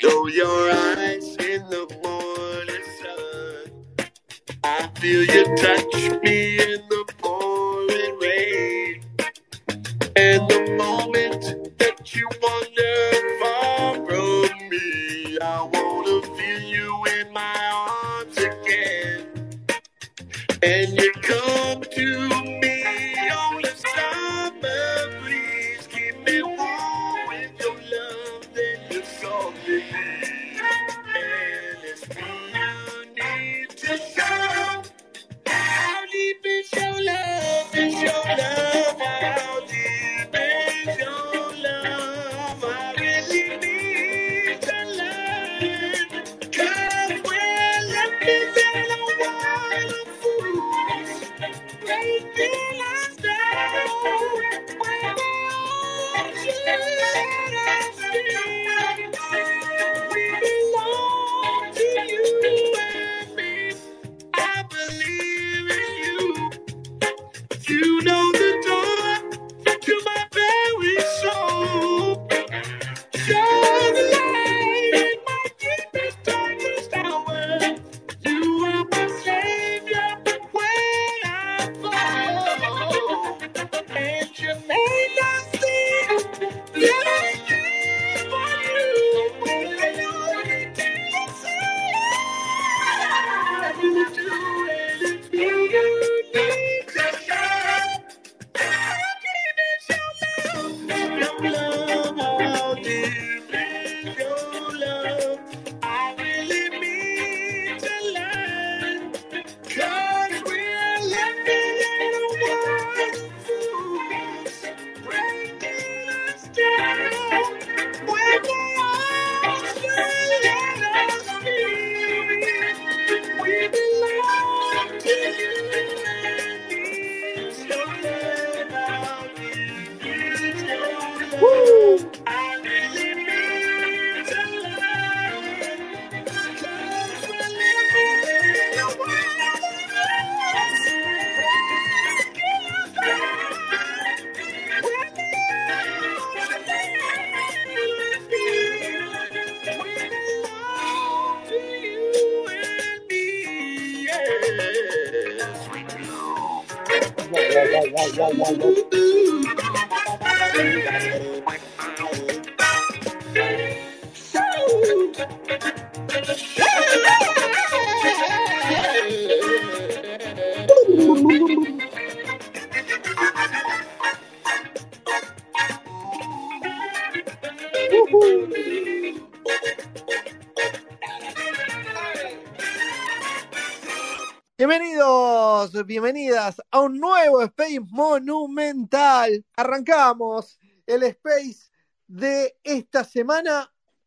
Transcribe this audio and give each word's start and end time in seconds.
Shadow 0.00 0.26
your 0.28 0.70
eyes 0.72 1.36
in 1.36 1.62
the 1.68 1.86
morning 2.02 2.84
sun. 3.02 4.08
I 4.64 4.88
feel 4.98 5.24
you 5.24 5.44
touch 5.56 6.22
me 6.22 6.49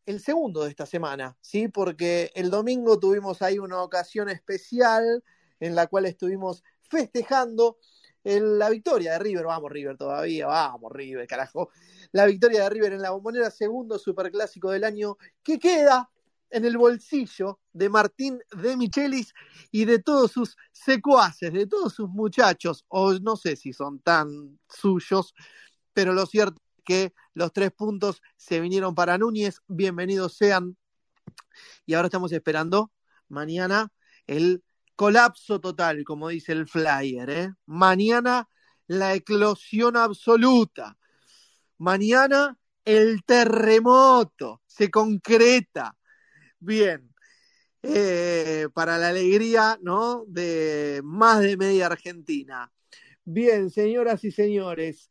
el 0.06 0.20
segundo 0.20 0.64
de 0.64 0.70
esta 0.70 0.86
semana, 0.86 1.38
¿sí? 1.42 1.68
Porque 1.68 2.32
el 2.36 2.50
domingo 2.50 3.00
tuvimos 3.00 3.42
ahí 3.42 3.60
una 3.60 3.82
ocasión 3.82 4.30
especial 4.30 5.24
en 5.60 5.76
la 5.76 5.88
cual 5.88 6.06
estuvimos 6.06 6.64
festejando 6.90 7.78
la 8.24 8.70
victoria 8.70 9.14
de 9.14 9.20
River. 9.20 9.46
Vamos, 9.46 9.72
River 9.72 9.98
todavía, 9.98 10.48
vamos, 10.48 10.92
River, 10.92 11.28
carajo. 11.28 11.70
La 12.12 12.26
victoria 12.26 12.64
de 12.64 12.70
River 12.70 12.94
en 12.94 13.02
la 13.02 13.12
bombonera, 13.12 13.50
segundo 13.52 13.98
superclásico 13.98 14.72
del 14.72 14.84
año, 14.84 15.18
que 15.42 15.60
queda 15.60 16.10
en 16.50 16.66
el 16.66 16.78
bolsillo 16.78 17.60
de 17.74 17.90
Martín 17.90 18.40
de 18.56 18.78
Michelis 18.78 19.34
y 19.72 19.86
de 19.86 20.00
todos 20.00 20.32
sus 20.32 20.56
secuaces, 20.72 21.52
de 21.52 21.66
todos 21.66 21.94
sus 21.94 22.10
muchachos, 22.10 22.86
o 22.90 23.14
no 23.14 23.36
sé 23.36 23.56
si 23.56 23.74
son 23.74 24.00
tan 24.00 24.60
suyos, 24.70 25.34
pero 25.94 26.14
lo 26.14 26.26
cierto 26.26 26.62
que 26.84 27.14
los 27.34 27.54
tres 27.54 27.72
puntos 27.72 28.22
se 28.36 28.60
vinieron 28.60 28.96
para 28.96 29.18
Núñez, 29.18 29.62
bienvenidos 29.68 30.38
sean. 30.38 30.78
Y 31.86 31.94
ahora 31.94 32.08
estamos 32.08 32.32
esperando 32.32 32.92
mañana 33.28 33.92
el 34.28 34.64
colapso 34.96 35.60
total, 35.60 36.04
como 36.04 36.30
dice 36.30 36.52
el 36.52 36.68
flyer. 36.68 37.30
¿eh? 37.30 37.54
Mañana 37.66 38.48
la 38.88 39.14
eclosión 39.14 39.98
absoluta. 39.98 40.98
Mañana 41.78 42.58
el 42.86 43.24
terremoto 43.24 44.62
se 44.66 44.92
concreta. 44.92 45.96
Bien, 46.60 47.14
eh, 47.82 48.68
para 48.74 48.98
la 48.98 49.10
alegría, 49.10 49.78
¿no? 49.82 50.26
De 50.28 51.02
más 51.04 51.42
de 51.42 51.58
media 51.58 51.88
Argentina. 51.88 52.72
Bien, 53.26 53.70
señoras 53.70 54.24
y 54.24 54.32
señores, 54.32 55.10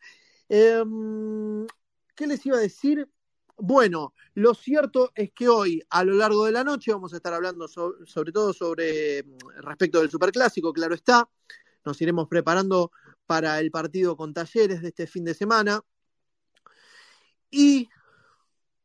em, 0.52 1.66
¿qué 2.14 2.26
les 2.26 2.44
iba 2.44 2.58
a 2.58 2.60
decir? 2.60 3.08
Bueno, 3.56 4.12
lo 4.34 4.52
cierto 4.54 5.10
es 5.14 5.32
que 5.32 5.48
hoy, 5.48 5.82
a 5.88 6.04
lo 6.04 6.12
largo 6.12 6.44
de 6.44 6.52
la 6.52 6.62
noche, 6.62 6.92
vamos 6.92 7.14
a 7.14 7.16
estar 7.16 7.32
hablando 7.32 7.66
so- 7.68 7.94
sobre 8.04 8.32
todo 8.32 8.52
sobre 8.52 9.22
mm, 9.22 9.38
respecto 9.62 10.00
del 10.00 10.10
Superclásico, 10.10 10.72
claro 10.74 10.94
está. 10.94 11.26
Nos 11.86 12.00
iremos 12.02 12.28
preparando 12.28 12.92
para 13.26 13.58
el 13.60 13.70
partido 13.70 14.14
con 14.14 14.34
Talleres 14.34 14.82
de 14.82 14.88
este 14.88 15.06
fin 15.06 15.24
de 15.24 15.32
semana. 15.34 15.80
Y 17.50 17.88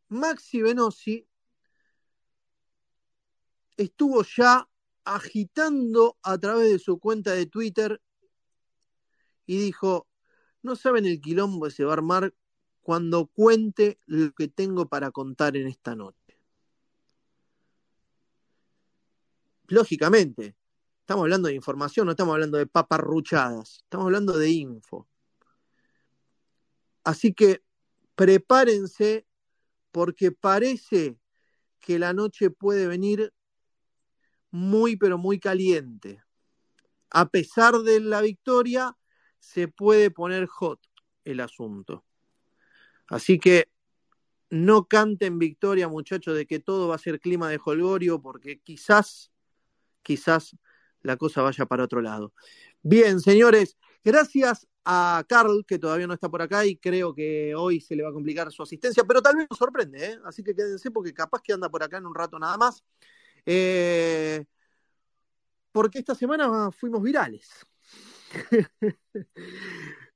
Maxi 0.07 0.61
Venosi 0.61 1.27
estuvo 3.75 4.23
ya 4.23 4.69
agitando 5.03 6.17
a 6.23 6.37
través 6.37 6.71
de 6.71 6.79
su 6.79 6.97
cuenta 6.97 7.31
de 7.33 7.45
Twitter 7.45 8.01
y 9.45 9.57
dijo, 9.57 10.07
no 10.61 10.75
saben 10.75 11.05
el 11.05 11.21
quilombo 11.21 11.65
que 11.65 11.71
se 11.71 11.83
va 11.83 11.91
a 11.91 11.93
armar 11.93 12.33
cuando 12.81 13.27
cuente 13.27 13.99
lo 14.05 14.31
que 14.33 14.47
tengo 14.47 14.87
para 14.87 15.11
contar 15.11 15.57
en 15.57 15.67
esta 15.67 15.95
noche. 15.95 16.39
Lógicamente, 19.67 20.55
estamos 21.01 21.23
hablando 21.23 21.49
de 21.49 21.55
información, 21.55 22.05
no 22.05 22.11
estamos 22.11 22.33
hablando 22.33 22.57
de 22.57 22.67
paparruchadas, 22.67 23.79
estamos 23.83 24.05
hablando 24.05 24.37
de 24.37 24.49
info. 24.49 25.07
Así 27.03 27.33
que 27.33 27.61
prepárense 28.15 29.27
porque 29.91 30.31
parece 30.31 31.17
que 31.79 31.99
la 31.99 32.13
noche 32.13 32.49
puede 32.49 32.87
venir 32.87 33.33
muy, 34.51 34.97
pero 34.97 35.17
muy 35.17 35.39
caliente. 35.39 36.21
A 37.09 37.29
pesar 37.29 37.79
de 37.79 37.99
la 37.99 38.21
victoria, 38.21 38.97
se 39.39 39.67
puede 39.67 40.11
poner 40.11 40.45
hot 40.47 40.79
el 41.23 41.39
asunto. 41.39 42.05
Así 43.07 43.39
que 43.39 43.69
no 44.49 44.87
canten 44.87 45.39
victoria, 45.39 45.87
muchachos, 45.87 46.35
de 46.35 46.45
que 46.45 46.59
todo 46.59 46.87
va 46.87 46.95
a 46.95 46.99
ser 46.99 47.19
clima 47.19 47.49
de 47.49 47.59
holgorio, 47.63 48.21
porque 48.21 48.59
quizás, 48.59 49.31
quizás 50.01 50.55
la 51.01 51.17
cosa 51.17 51.41
vaya 51.41 51.65
para 51.65 51.83
otro 51.83 52.01
lado. 52.01 52.33
Bien, 52.81 53.19
señores, 53.19 53.77
gracias 54.03 54.67
a 54.85 55.25
Carl, 55.27 55.65
que 55.65 55.79
todavía 55.79 56.07
no 56.07 56.13
está 56.13 56.29
por 56.29 56.41
acá 56.41 56.65
y 56.65 56.77
creo 56.77 57.13
que 57.13 57.53
hoy 57.55 57.81
se 57.81 57.95
le 57.95 58.03
va 58.03 58.09
a 58.09 58.13
complicar 58.13 58.51
su 58.51 58.63
asistencia, 58.63 59.03
pero 59.03 59.21
tal 59.21 59.35
vez 59.35 59.47
nos 59.49 59.59
sorprende, 59.59 60.13
¿eh? 60.13 60.19
así 60.23 60.43
que 60.43 60.55
quédense 60.55 60.91
porque 60.91 61.13
capaz 61.13 61.41
que 61.41 61.53
anda 61.53 61.69
por 61.69 61.83
acá 61.83 61.97
en 61.97 62.05
un 62.05 62.15
rato 62.15 62.39
nada 62.39 62.57
más. 62.57 62.83
Eh, 63.45 64.45
porque 65.71 65.99
esta 65.99 66.15
semana 66.15 66.71
fuimos 66.71 67.01
virales. 67.03 67.49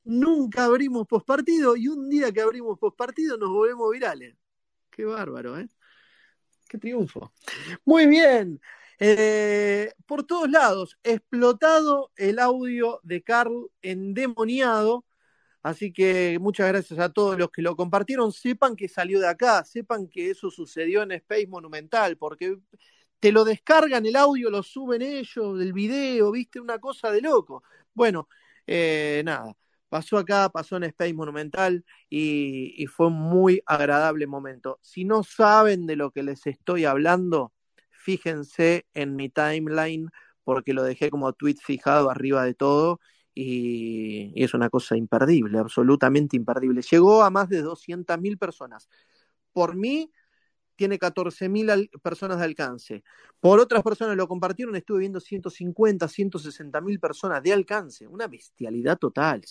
Nunca 0.03 0.65
abrimos 0.65 1.07
postpartido 1.07 1.75
y 1.75 1.87
un 1.87 2.09
día 2.09 2.31
que 2.31 2.41
abrimos 2.41 2.79
postpartido 2.79 3.37
nos 3.37 3.49
volvemos 3.49 3.91
virales. 3.91 4.35
Qué 4.89 5.05
bárbaro, 5.05 5.59
¿eh? 5.59 5.67
Qué 6.67 6.77
triunfo. 6.77 7.33
Muy 7.85 8.07
bien. 8.07 8.61
Eh, 8.99 9.91
por 10.05 10.25
todos 10.25 10.49
lados, 10.49 10.97
explotado 11.03 12.11
el 12.15 12.39
audio 12.39 12.99
de 13.03 13.23
Carl 13.23 13.69
endemoniado. 13.81 15.05
Así 15.63 15.93
que 15.93 16.37
muchas 16.39 16.67
gracias 16.67 16.99
a 16.99 17.11
todos 17.11 17.37
los 17.37 17.51
que 17.51 17.61
lo 17.61 17.75
compartieron. 17.75 18.31
Sepan 18.31 18.75
que 18.75 18.87
salió 18.87 19.19
de 19.19 19.27
acá, 19.27 19.63
sepan 19.63 20.07
que 20.07 20.31
eso 20.31 20.49
sucedió 20.49 21.03
en 21.03 21.11
Space 21.13 21.47
Monumental, 21.47 22.17
porque 22.17 22.57
te 23.19 23.31
lo 23.31 23.43
descargan 23.43 24.05
el 24.05 24.15
audio, 24.15 24.49
lo 24.49 24.63
suben 24.63 25.01
ellos, 25.01 25.61
el 25.61 25.73
video, 25.73 26.31
viste, 26.31 26.59
una 26.59 26.79
cosa 26.79 27.11
de 27.11 27.21
loco. 27.21 27.63
Bueno, 27.93 28.27
eh, 28.67 29.21
nada, 29.25 29.53
pasó 29.89 30.17
acá, 30.17 30.49
pasó 30.49 30.77
en 30.77 30.85
Space 30.85 31.13
Monumental 31.13 31.85
y, 32.09 32.85
fue 32.87 33.07
un 33.07 33.13
muy 33.13 33.61
agradable 33.65 34.27
momento. 34.27 34.79
Si 34.81 35.05
no 35.05 35.23
saben 35.23 35.87
de 35.87 35.95
lo 35.97 36.11
que 36.11 36.23
les 36.23 36.47
estoy 36.47 36.85
hablando, 36.85 37.53
fíjense 37.91 38.85
en 38.93 39.15
mi 39.15 39.29
timeline 39.29 40.09
porque 40.43 40.73
lo 40.73 40.83
dejé 40.83 41.09
como 41.09 41.33
tweet 41.33 41.57
fijado 41.61 42.09
arriba 42.09 42.43
de 42.45 42.53
todo 42.55 42.99
y, 43.33 44.31
y 44.35 44.43
es 44.43 44.53
una 44.53 44.69
cosa 44.69 44.97
imperdible, 44.97 45.59
absolutamente 45.59 46.37
imperdible. 46.37 46.81
Llegó 46.81 47.23
a 47.23 47.29
más 47.29 47.49
de 47.49 47.61
200.000 47.61 48.37
personas. 48.37 48.89
Por 49.53 49.75
mí, 49.75 50.11
tiene 50.75 50.99
14.000 50.99 51.89
personas 52.01 52.39
de 52.39 52.45
alcance. 52.45 53.03
Por 53.39 53.59
otras 53.59 53.83
personas 53.83 54.15
lo 54.15 54.27
compartieron, 54.27 54.75
estuve 54.75 54.99
viendo 54.99 55.19
150, 55.19 56.07
160 56.07 56.81
mil 56.81 56.99
personas 56.99 57.41
de 57.43 57.53
alcance. 57.53 58.07
Una 58.07 58.27
bestialidad 58.27 58.97
total. 58.97 59.41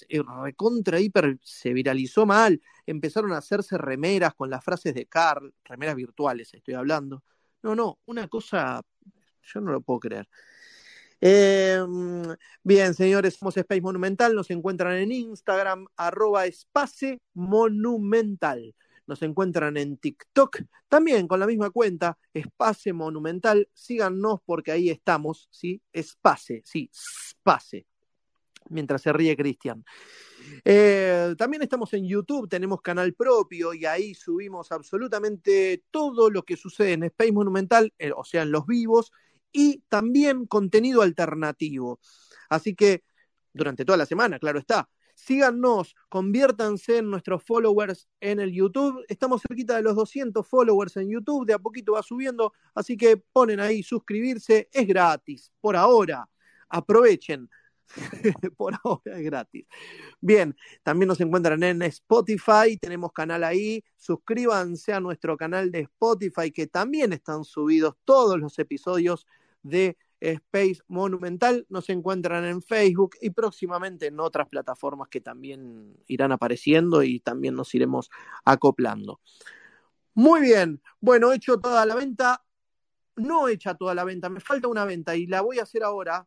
Recontra 0.42 1.00
hiper 1.00 1.38
se 1.42 1.72
viralizó 1.72 2.26
mal. 2.26 2.60
Empezaron 2.86 3.32
a 3.32 3.38
hacerse 3.38 3.78
remeras 3.78 4.34
con 4.34 4.50
las 4.50 4.64
frases 4.64 4.94
de 4.94 5.06
Carl, 5.06 5.52
remeras 5.64 5.96
virtuales 5.96 6.50
estoy 6.54 6.74
hablando. 6.74 7.22
No, 7.62 7.74
no, 7.74 7.98
una 8.06 8.28
cosa, 8.28 8.82
yo 9.42 9.60
no 9.60 9.72
lo 9.72 9.80
puedo 9.80 10.00
creer. 10.00 10.28
Em, 11.20 12.22
bien, 12.62 12.94
señores, 12.94 13.34
somos 13.34 13.56
Space 13.56 13.82
Monumental, 13.82 14.34
nos 14.34 14.50
encuentran 14.50 14.94
en 14.96 15.12
Instagram, 15.12 15.86
arroba 15.96 16.46
espace 16.46 17.20
monumental. 17.34 18.74
Nos 19.10 19.22
encuentran 19.22 19.76
en 19.76 19.96
TikTok, 19.96 20.58
también 20.86 21.26
con 21.26 21.40
la 21.40 21.46
misma 21.48 21.70
cuenta, 21.70 22.16
Espace 22.32 22.92
Monumental. 22.92 23.68
Síganos 23.74 24.38
porque 24.46 24.70
ahí 24.70 24.88
estamos, 24.88 25.48
¿sí? 25.50 25.82
Espace, 25.92 26.62
sí, 26.64 26.88
Espace. 26.92 27.88
Mientras 28.68 29.02
se 29.02 29.12
ríe 29.12 29.36
Cristian. 29.36 29.84
Eh, 30.64 31.34
también 31.36 31.60
estamos 31.64 31.92
en 31.94 32.06
YouTube, 32.06 32.48
tenemos 32.48 32.82
canal 32.82 33.12
propio 33.14 33.74
y 33.74 33.84
ahí 33.84 34.14
subimos 34.14 34.70
absolutamente 34.70 35.82
todo 35.90 36.30
lo 36.30 36.44
que 36.44 36.56
sucede 36.56 36.92
en 36.92 37.02
Space 37.02 37.32
Monumental, 37.32 37.92
eh, 37.98 38.12
o 38.16 38.22
sea, 38.22 38.42
en 38.42 38.52
los 38.52 38.64
vivos, 38.64 39.10
y 39.50 39.82
también 39.88 40.46
contenido 40.46 41.02
alternativo. 41.02 41.98
Así 42.48 42.76
que 42.76 43.02
durante 43.52 43.84
toda 43.84 43.98
la 43.98 44.06
semana, 44.06 44.38
claro 44.38 44.60
está, 44.60 44.88
Síganos, 45.20 45.94
conviértanse 46.08 46.96
en 46.98 47.10
nuestros 47.10 47.44
followers 47.44 48.08
en 48.20 48.40
el 48.40 48.52
YouTube. 48.52 49.04
Estamos 49.06 49.42
cerquita 49.46 49.76
de 49.76 49.82
los 49.82 49.94
200 49.94 50.46
followers 50.46 50.96
en 50.96 51.10
YouTube, 51.10 51.46
de 51.46 51.52
a 51.52 51.58
poquito 51.58 51.92
va 51.92 52.02
subiendo, 52.02 52.54
así 52.74 52.96
que 52.96 53.18
ponen 53.18 53.60
ahí 53.60 53.82
suscribirse, 53.82 54.70
es 54.72 54.86
gratis, 54.86 55.52
por 55.60 55.76
ahora. 55.76 56.26
Aprovechen. 56.70 57.50
por 58.56 58.74
ahora 58.82 59.18
es 59.18 59.22
gratis. 59.22 59.66
Bien, 60.22 60.56
también 60.82 61.08
nos 61.08 61.20
encuentran 61.20 61.62
en 61.64 61.82
Spotify, 61.82 62.78
tenemos 62.80 63.12
canal 63.12 63.44
ahí, 63.44 63.84
suscríbanse 63.98 64.94
a 64.94 65.00
nuestro 65.00 65.36
canal 65.36 65.70
de 65.70 65.80
Spotify 65.80 66.50
que 66.50 66.66
también 66.66 67.12
están 67.12 67.44
subidos 67.44 67.94
todos 68.06 68.38
los 68.38 68.58
episodios 68.58 69.26
de 69.62 69.98
Space 70.20 70.80
Monumental. 70.86 71.66
Nos 71.68 71.88
encuentran 71.88 72.44
en 72.44 72.62
Facebook 72.62 73.16
y 73.20 73.30
próximamente 73.30 74.06
en 74.06 74.20
otras 74.20 74.48
plataformas 74.48 75.08
que 75.08 75.20
también 75.20 75.96
irán 76.06 76.32
apareciendo 76.32 77.02
y 77.02 77.20
también 77.20 77.54
nos 77.54 77.74
iremos 77.74 78.10
acoplando. 78.44 79.20
Muy 80.14 80.40
bien, 80.40 80.82
bueno, 81.00 81.32
hecho 81.32 81.58
toda 81.58 81.86
la 81.86 81.94
venta, 81.94 82.44
no 83.16 83.48
hecha 83.48 83.74
toda 83.74 83.94
la 83.94 84.04
venta, 84.04 84.28
me 84.28 84.40
falta 84.40 84.68
una 84.68 84.84
venta 84.84 85.16
y 85.16 85.26
la 85.26 85.40
voy 85.40 85.58
a 85.58 85.62
hacer 85.62 85.82
ahora, 85.82 86.26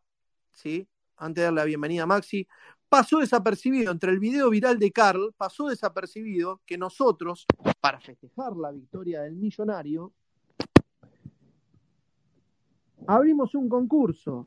¿sí? 0.52 0.88
Antes 1.16 1.42
de 1.42 1.44
darle 1.44 1.60
la 1.60 1.64
bienvenida 1.64 2.02
a 2.02 2.06
Maxi. 2.06 2.48
Pasó 2.88 3.18
desapercibido 3.18 3.92
entre 3.92 4.10
el 4.10 4.20
video 4.20 4.50
viral 4.50 4.78
de 4.78 4.90
Carl, 4.90 5.34
pasó 5.36 5.68
desapercibido 5.68 6.60
que 6.64 6.78
nosotros, 6.78 7.46
para 7.80 8.00
festejar 8.00 8.56
la 8.56 8.70
victoria 8.72 9.22
del 9.22 9.34
millonario, 9.34 10.12
abrimos 13.06 13.54
un 13.54 13.68
concurso. 13.68 14.44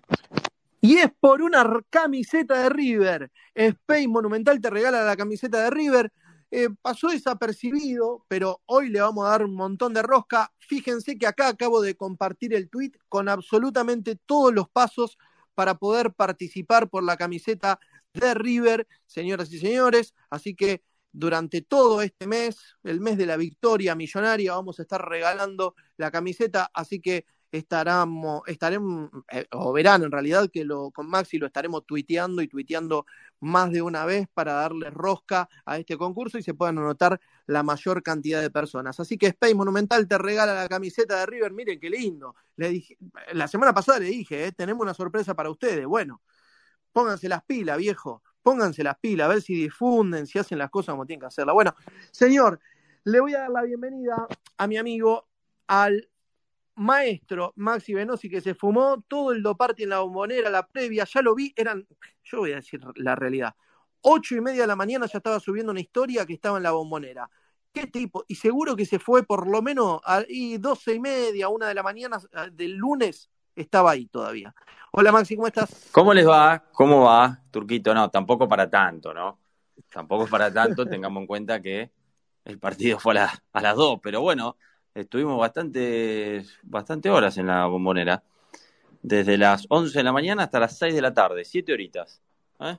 Y 0.79 0.97
es 0.97 1.11
por 1.19 1.41
una 1.41 1.65
camiseta 1.89 2.61
de 2.61 2.69
River. 2.69 3.31
Spain 3.53 4.09
Monumental 4.09 4.61
te 4.61 4.69
regala 4.69 5.03
la 5.03 5.17
camiseta 5.17 5.63
de 5.63 5.69
River. 5.69 6.11
Eh, 6.49 6.69
pasó 6.81 7.09
desapercibido, 7.09 8.23
pero 8.27 8.61
hoy 8.65 8.89
le 8.89 9.01
vamos 9.01 9.25
a 9.25 9.31
dar 9.31 9.43
un 9.43 9.55
montón 9.55 9.93
de 9.93 10.01
rosca. 10.01 10.51
Fíjense 10.59 11.17
que 11.17 11.27
acá 11.27 11.49
acabo 11.49 11.81
de 11.81 11.95
compartir 11.95 12.53
el 12.53 12.69
tweet 12.69 12.91
con 13.09 13.27
absolutamente 13.27 14.15
todos 14.15 14.53
los 14.53 14.69
pasos 14.69 15.17
para 15.55 15.75
poder 15.75 16.13
participar 16.13 16.89
por 16.89 17.03
la 17.03 17.17
camiseta 17.17 17.79
de 18.13 18.33
River, 18.33 18.87
señoras 19.07 19.51
y 19.51 19.59
señores. 19.59 20.13
Así 20.29 20.55
que 20.55 20.83
durante 21.11 21.61
todo 21.61 22.01
este 22.03 22.27
mes, 22.27 22.77
el 22.83 23.01
mes 23.01 23.17
de 23.17 23.25
la 23.25 23.37
victoria 23.37 23.95
millonaria, 23.95 24.53
vamos 24.53 24.79
a 24.79 24.83
estar 24.83 25.03
regalando 25.09 25.75
la 25.97 26.11
camiseta. 26.11 26.69
Así 26.73 27.01
que 27.01 27.25
estaremos, 27.51 28.41
estaremos 28.47 29.09
eh, 29.31 29.45
o 29.51 29.71
verán 29.71 30.03
en 30.03 30.11
realidad 30.11 30.49
que 30.51 30.65
lo, 30.65 30.91
con 30.91 31.09
Maxi 31.09 31.37
lo 31.37 31.47
estaremos 31.47 31.85
tuiteando 31.85 32.41
y 32.41 32.47
tuiteando 32.47 33.05
más 33.39 33.71
de 33.71 33.81
una 33.81 34.05
vez 34.05 34.27
para 34.33 34.53
darle 34.53 34.89
rosca 34.89 35.47
a 35.65 35.77
este 35.77 35.97
concurso 35.97 36.37
y 36.37 36.43
se 36.43 36.53
puedan 36.53 36.77
anotar 36.77 37.19
la 37.45 37.63
mayor 37.63 38.03
cantidad 38.03 38.41
de 38.41 38.49
personas. 38.49 38.99
Así 38.99 39.17
que 39.17 39.27
Space 39.27 39.55
Monumental 39.55 40.07
te 40.07 40.17
regala 40.17 40.53
la 40.53 40.67
camiseta 40.67 41.19
de 41.19 41.25
River, 41.25 41.53
miren 41.53 41.79
qué 41.79 41.89
lindo. 41.89 42.35
Le 42.55 42.83
la 43.33 43.47
semana 43.47 43.73
pasada 43.73 43.99
le 43.99 44.07
dije, 44.07 44.47
eh, 44.47 44.51
tenemos 44.51 44.81
una 44.81 44.93
sorpresa 44.93 45.33
para 45.33 45.49
ustedes. 45.49 45.85
Bueno, 45.85 46.21
pónganse 46.91 47.29
las 47.29 47.43
pilas, 47.43 47.77
viejo, 47.77 48.23
pónganse 48.41 48.83
las 48.83 48.97
pilas, 48.97 49.25
a 49.25 49.29
ver 49.29 49.41
si 49.41 49.53
difunden, 49.53 50.27
si 50.27 50.39
hacen 50.39 50.57
las 50.57 50.69
cosas 50.69 50.93
como 50.93 51.05
tienen 51.05 51.21
que 51.21 51.27
hacerlas. 51.27 51.53
Bueno, 51.53 51.75
señor, 52.11 52.59
le 53.03 53.19
voy 53.19 53.33
a 53.35 53.39
dar 53.39 53.51
la 53.51 53.61
bienvenida 53.63 54.27
a 54.57 54.67
mi 54.67 54.77
amigo 54.77 55.27
al 55.67 56.09
maestro 56.77 57.53
Maxi 57.55 57.93
Venosi 57.93 58.29
que 58.29 58.39
se 58.39 58.53
fumó 58.53 59.03
todo 59.07 59.31
el 59.31 59.41
doparte 59.41 59.83
en 59.83 59.89
la 59.89 59.99
bombonera, 59.99 60.49
la 60.49 60.65
previa, 60.65 61.05
ya 61.05 61.21
lo 61.21 61.33
vi, 61.35 61.51
eran, 61.55 61.87
yo 62.23 62.39
voy 62.39 62.53
a 62.53 62.57
decir 62.57 62.79
la 62.95 63.15
realidad, 63.15 63.55
ocho 64.01 64.35
y 64.35 64.41
media 64.41 64.61
de 64.61 64.67
la 64.67 64.75
mañana 64.75 65.07
ya 65.07 65.17
estaba 65.17 65.39
subiendo 65.39 65.71
una 65.71 65.81
historia 65.81 66.25
que 66.25 66.33
estaba 66.33 66.57
en 66.57 66.63
la 66.63 66.71
bombonera. 66.71 67.29
¿Qué 67.73 67.87
tipo? 67.87 68.23
Y 68.27 68.35
seguro 68.35 68.75
que 68.75 68.85
se 68.85 68.99
fue 68.99 69.23
por 69.23 69.47
lo 69.47 69.61
menos 69.61 69.99
a 70.05 70.23
doce 70.59 70.95
y 70.95 70.99
media, 70.99 71.49
una 71.49 71.67
de 71.67 71.73
la 71.73 71.83
mañana 71.83 72.19
del 72.51 72.75
lunes, 72.75 73.29
estaba 73.55 73.91
ahí 73.91 74.05
todavía. 74.07 74.53
Hola 74.91 75.11
Maxi, 75.11 75.35
¿cómo 75.35 75.47
estás? 75.47 75.89
¿Cómo 75.91 76.13
les 76.13 76.27
va? 76.27 76.63
¿Cómo 76.71 77.03
va, 77.03 77.43
Turquito? 77.51 77.93
No, 77.93 78.09
tampoco 78.09 78.47
para 78.47 78.69
tanto, 78.69 79.13
¿no? 79.13 79.39
Tampoco 79.91 80.27
para 80.27 80.53
tanto, 80.53 80.85
tengamos 80.87 81.21
en 81.21 81.27
cuenta 81.27 81.61
que 81.61 81.91
el 82.45 82.59
partido 82.59 82.99
fue 82.99 83.17
a, 83.19 83.31
a 83.51 83.61
las 83.61 83.75
dos, 83.75 83.99
pero 84.01 84.21
bueno, 84.21 84.57
estuvimos 85.01 85.37
bastante, 85.37 86.43
bastante 86.63 87.09
horas 87.09 87.37
en 87.37 87.47
la 87.47 87.65
bombonera. 87.65 88.23
Desde 89.01 89.37
las 89.37 89.65
11 89.69 89.99
de 89.99 90.03
la 90.03 90.11
mañana 90.11 90.43
hasta 90.43 90.59
las 90.59 90.77
6 90.77 90.93
de 90.93 91.01
la 91.01 91.13
tarde, 91.13 91.45
7 91.45 91.71
horitas. 91.71 92.21
¿eh? 92.59 92.77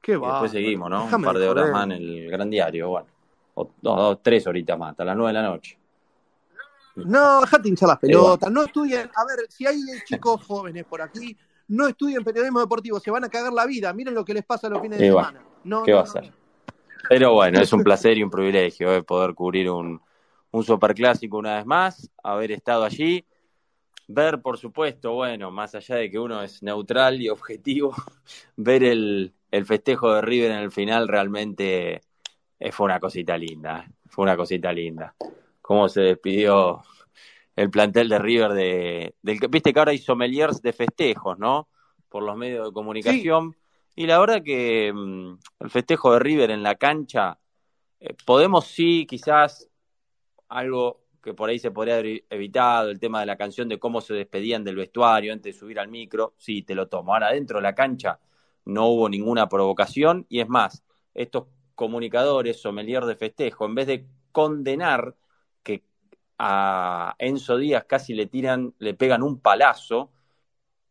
Qué 0.00 0.16
va. 0.16 0.32
Después 0.32 0.52
seguimos, 0.52 0.90
¿no? 0.90 1.06
Un 1.06 1.22
par 1.22 1.38
de 1.38 1.48
horas 1.48 1.70
más 1.70 1.84
en 1.84 1.92
el 1.92 2.30
gran 2.30 2.50
diario, 2.50 2.90
bueno. 2.90 3.08
O, 3.54 4.18
tres 4.18 4.46
horitas 4.46 4.78
más, 4.78 4.90
hasta 4.90 5.04
las 5.04 5.16
9 5.16 5.28
de 5.28 5.32
la 5.32 5.48
noche. 5.48 5.78
No, 6.96 7.40
dejate 7.40 7.68
hinchar 7.68 7.88
las 7.88 7.98
pelotas, 7.98 8.50
no 8.50 8.64
estudien, 8.64 9.10
a 9.14 9.24
ver, 9.26 9.46
si 9.50 9.66
hay 9.66 9.78
chicos 10.06 10.42
jóvenes 10.44 10.84
por 10.84 11.02
aquí, 11.02 11.36
no 11.68 11.88
estudien 11.88 12.24
periodismo 12.24 12.60
deportivo, 12.60 13.00
se 13.00 13.10
van 13.10 13.24
a 13.24 13.28
cagar 13.28 13.52
la 13.52 13.66
vida, 13.66 13.92
miren 13.92 14.14
lo 14.14 14.24
que 14.24 14.32
les 14.32 14.44
pasa 14.44 14.68
los 14.68 14.80
fines 14.80 14.98
de 14.98 15.08
semana. 15.08 15.42
No, 15.64 15.82
¿Qué 15.82 15.92
va 15.92 16.00
a 16.00 16.04
hacer? 16.04 16.32
Pero 17.08 17.34
bueno, 17.34 17.60
es 17.60 17.72
un 17.72 17.82
placer 17.84 18.16
y 18.16 18.22
un 18.22 18.30
privilegio 18.30 18.94
eh, 18.94 19.02
poder 19.02 19.34
cubrir 19.34 19.70
un, 19.70 20.00
un 20.56 20.64
superclásico 20.64 21.36
una 21.36 21.56
vez 21.56 21.66
más, 21.66 22.10
haber 22.22 22.50
estado 22.50 22.84
allí, 22.84 23.26
ver, 24.08 24.40
por 24.40 24.56
supuesto, 24.56 25.12
bueno, 25.12 25.50
más 25.50 25.74
allá 25.74 25.96
de 25.96 26.10
que 26.10 26.18
uno 26.18 26.42
es 26.42 26.62
neutral 26.62 27.20
y 27.20 27.28
objetivo, 27.28 27.94
ver 28.56 28.82
el, 28.82 29.34
el 29.50 29.66
festejo 29.66 30.14
de 30.14 30.22
River 30.22 30.52
en 30.52 30.58
el 30.60 30.72
final 30.72 31.08
realmente 31.08 32.00
fue 32.72 32.86
una 32.86 32.98
cosita 32.98 33.36
linda, 33.36 33.84
eh, 33.86 33.92
fue 34.06 34.22
una 34.22 34.34
cosita 34.34 34.72
linda. 34.72 35.14
Cómo 35.60 35.90
se 35.90 36.00
despidió 36.00 36.80
el 37.54 37.68
plantel 37.68 38.08
de 38.08 38.18
River 38.18 38.52
de, 38.54 39.14
del 39.20 39.38
que 39.38 39.48
viste 39.48 39.74
que 39.74 39.78
ahora 39.78 39.90
hay 39.90 39.98
sommeliers 39.98 40.62
de 40.62 40.72
festejos, 40.72 41.38
¿no? 41.38 41.68
Por 42.08 42.22
los 42.22 42.34
medios 42.34 42.68
de 42.68 42.72
comunicación. 42.72 43.54
Y 43.94 44.06
la 44.06 44.18
verdad 44.18 44.42
que 44.42 44.90
mm, 44.90 45.38
el 45.60 45.70
festejo 45.70 46.14
de 46.14 46.18
River 46.20 46.50
en 46.50 46.62
la 46.62 46.76
cancha, 46.76 47.38
eh, 48.00 48.14
podemos 48.24 48.66
sí, 48.68 49.06
quizás 49.06 49.68
algo 50.48 51.06
que 51.22 51.34
por 51.34 51.48
ahí 51.48 51.58
se 51.58 51.72
podría 51.72 51.98
haber 51.98 52.24
evitado, 52.30 52.90
el 52.90 53.00
tema 53.00 53.20
de 53.20 53.26
la 53.26 53.36
canción 53.36 53.68
de 53.68 53.80
cómo 53.80 54.00
se 54.00 54.14
despedían 54.14 54.62
del 54.62 54.76
vestuario 54.76 55.32
antes 55.32 55.54
de 55.54 55.58
subir 55.58 55.80
al 55.80 55.88
micro, 55.88 56.34
sí, 56.36 56.62
te 56.62 56.74
lo 56.74 56.86
tomo. 56.88 57.12
Ahora 57.12 57.32
dentro 57.32 57.58
de 57.58 57.62
la 57.62 57.74
cancha 57.74 58.20
no 58.64 58.86
hubo 58.88 59.08
ninguna 59.08 59.48
provocación 59.48 60.24
y 60.28 60.40
es 60.40 60.48
más, 60.48 60.84
estos 61.14 61.46
comunicadores, 61.74 62.60
sommelier 62.60 63.04
de 63.04 63.16
festejo, 63.16 63.66
en 63.66 63.74
vez 63.74 63.86
de 63.88 64.06
condenar 64.30 65.16
que 65.62 65.82
a 66.38 67.16
Enzo 67.18 67.56
Díaz 67.56 67.84
casi 67.88 68.14
le 68.14 68.26
tiran, 68.26 68.74
le 68.78 68.94
pegan 68.94 69.22
un 69.22 69.40
palazo, 69.40 70.12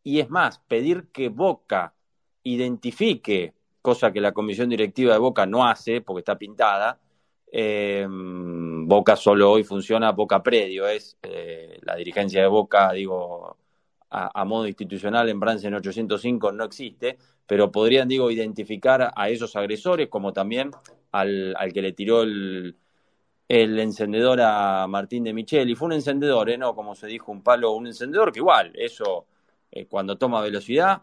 y 0.02 0.20
es 0.20 0.30
más, 0.30 0.58
pedir 0.60 1.08
que 1.12 1.28
Boca 1.28 1.94
identifique, 2.42 3.54
cosa 3.82 4.12
que 4.12 4.20
la 4.20 4.32
comisión 4.32 4.68
directiva 4.68 5.12
de 5.12 5.18
Boca 5.18 5.46
no 5.46 5.66
hace 5.66 6.00
porque 6.00 6.20
está 6.20 6.38
pintada, 6.38 7.00
eh, 7.50 8.06
Boca 8.86 9.16
solo 9.16 9.50
hoy 9.50 9.64
funciona 9.64 10.12
Boca 10.12 10.44
Predio, 10.44 10.86
es 10.86 11.18
eh, 11.24 11.80
la 11.82 11.96
dirigencia 11.96 12.40
de 12.40 12.46
Boca, 12.46 12.92
digo, 12.92 13.56
a, 14.10 14.44
modo 14.44 14.68
institucional 14.68 15.28
en 15.28 15.40
Francia 15.40 15.66
en 15.66 15.74
805 15.74 16.52
no 16.52 16.62
existe, 16.62 17.18
pero 17.48 17.72
podrían, 17.72 18.06
digo, 18.06 18.30
identificar 18.30 19.12
a 19.16 19.28
esos 19.28 19.56
agresores 19.56 20.08
como 20.08 20.32
también 20.32 20.70
al, 21.10 21.56
al 21.58 21.72
que 21.72 21.82
le 21.82 21.94
tiró 21.94 22.22
el, 22.22 22.76
el 23.48 23.80
encendedor 23.80 24.40
a 24.40 24.86
Martín 24.86 25.24
de 25.24 25.32
Michel, 25.32 25.68
y 25.68 25.74
fue 25.74 25.86
un 25.86 25.94
encendedor, 25.94 26.48
¿eh? 26.48 26.56
no 26.56 26.76
como 26.76 26.94
se 26.94 27.08
dijo, 27.08 27.32
un 27.32 27.42
palo, 27.42 27.72
un 27.72 27.88
encendedor 27.88 28.30
que 28.30 28.38
igual, 28.38 28.70
eso 28.76 29.26
eh, 29.72 29.86
cuando 29.86 30.16
toma 30.16 30.40
velocidad 30.40 31.02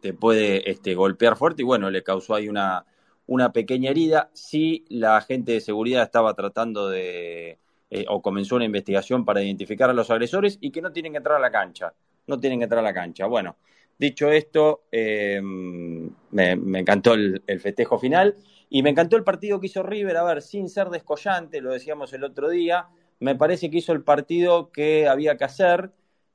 te 0.00 0.14
puede 0.14 0.70
este, 0.70 0.94
golpear 0.94 1.36
fuerte 1.36 1.60
y 1.60 1.66
bueno, 1.66 1.90
le 1.90 2.02
causó 2.02 2.34
ahí 2.34 2.48
una, 2.48 2.86
una 3.26 3.52
pequeña 3.52 3.90
herida. 3.90 4.30
Sí, 4.32 4.84
la 4.88 5.16
agente 5.16 5.52
de 5.52 5.60
seguridad 5.60 6.02
estaba 6.02 6.34
tratando 6.34 6.88
de, 6.88 7.58
eh, 7.90 8.04
o 8.08 8.22
comenzó 8.22 8.56
una 8.56 8.64
investigación 8.64 9.24
para 9.24 9.42
identificar 9.42 9.90
a 9.90 9.92
los 9.94 10.10
agresores 10.10 10.58
y 10.60 10.70
que 10.70 10.82
no 10.82 10.92
tienen 10.92 11.12
que 11.12 11.18
entrar 11.18 11.36
a 11.36 11.40
la 11.40 11.50
cancha, 11.50 11.94
no 12.26 12.38
tienen 12.38 12.58
que 12.60 12.64
entrar 12.64 12.80
a 12.80 12.88
la 12.88 12.94
cancha. 12.94 13.26
Bueno, 13.26 13.56
dicho 13.98 14.30
esto, 14.30 14.84
eh, 14.90 15.40
me, 15.42 16.50
encantó 16.52 17.14
el, 17.14 17.42
el 17.46 17.60
festejo 17.60 17.98
final. 17.98 18.36
Y 18.68 18.82
me 18.82 18.90
encantó 18.90 19.16
el 19.16 19.22
partido 19.22 19.60
que 19.60 19.68
hizo 19.68 19.84
River, 19.84 20.16
a 20.16 20.24
ver, 20.24 20.42
sin 20.42 20.68
ser 20.68 20.88
descollante, 20.88 21.60
lo 21.60 21.72
decíamos 21.72 22.12
el 22.12 22.24
otro 22.24 22.48
día, 22.48 22.88
me 23.20 23.36
parece 23.36 23.70
que 23.70 23.78
hizo 23.78 23.92
el 23.92 24.02
partido 24.02 24.70
que 24.72 25.08
había 25.08 25.36
que 25.36 25.44
hacer 25.44 25.92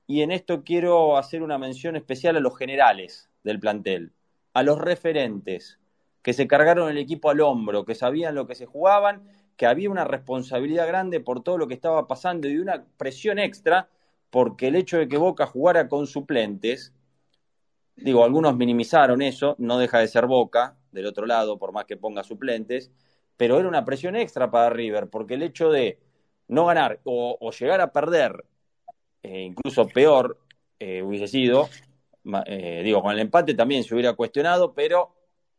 y 0.08 0.22
en 0.22 0.32
esto 0.32 0.64
quiero 0.64 1.18
hacer 1.18 1.44
una 1.44 1.58
mención 1.58 1.96
especial 1.96 2.38
a 2.38 2.40
los 2.40 2.58
generales 2.58 3.30
del 3.44 3.60
plantel, 3.60 4.14
a 4.54 4.64
los 4.64 4.80
referentes 4.80 5.80
que 6.22 6.34
se 6.34 6.48
cargaron 6.48 6.90
el 6.90 6.98
equipo 6.98 7.30
al 7.30 7.42
hombro, 7.42 7.86
que 7.86 7.96
sabían 7.96 8.36
lo 8.36 8.48
que 8.48 8.56
se 8.56 8.66
jugaban, 8.66 9.24
que 9.58 9.66
había 9.66 9.90
una 9.90 10.06
responsabilidad 10.06 10.88
grande 10.88 11.20
por 11.20 11.44
todo 11.44 11.58
lo 11.58 11.68
que 11.68 11.74
estaba 11.74 12.08
pasando 12.08 12.48
y 12.48 12.58
una 12.58 12.86
presión 12.98 13.40
extra 13.40 13.90
porque 14.32 14.70
el 14.70 14.76
hecho 14.76 14.98
de 14.98 15.08
que 15.08 15.18
Boca 15.18 15.46
jugara 15.46 15.88
con 15.88 16.08
suplentes, 16.08 16.94
digo, 17.96 18.24
algunos 18.24 18.56
minimizaron 18.56 19.22
eso, 19.22 19.56
no 19.60 19.78
deja 19.78 20.00
de 20.00 20.08
ser 20.08 20.26
Boca, 20.26 20.78
del 20.92 21.06
otro 21.06 21.26
lado, 21.26 21.60
por 21.60 21.74
más 21.74 21.86
que 21.86 21.98
ponga 21.98 22.24
suplentes, 22.24 22.92
pero 23.38 23.60
era 23.60 23.68
una 23.68 23.86
presión 23.86 24.16
extra 24.16 24.50
para 24.50 24.70
River, 24.70 25.10
porque 25.10 25.36
el 25.36 25.44
hecho 25.44 25.70
de 25.70 26.00
no 26.48 26.66
ganar 26.66 27.00
o, 27.04 27.52
llegar 27.52 27.82
a 27.82 27.92
perder, 27.92 28.46
eh, 29.24 29.42
incluso 29.42 29.88
peor 29.88 30.40
eh, 30.80 31.02
hubiese 31.02 31.28
sido, 31.28 31.70
eh, 32.46 32.82
digo, 32.84 33.02
con 33.02 33.12
el 33.12 33.20
empate 33.20 33.54
también 33.54 33.84
se 33.84 33.94
hubiera 33.94 34.14
cuestionado, 34.14 34.74
pero 34.74 35.14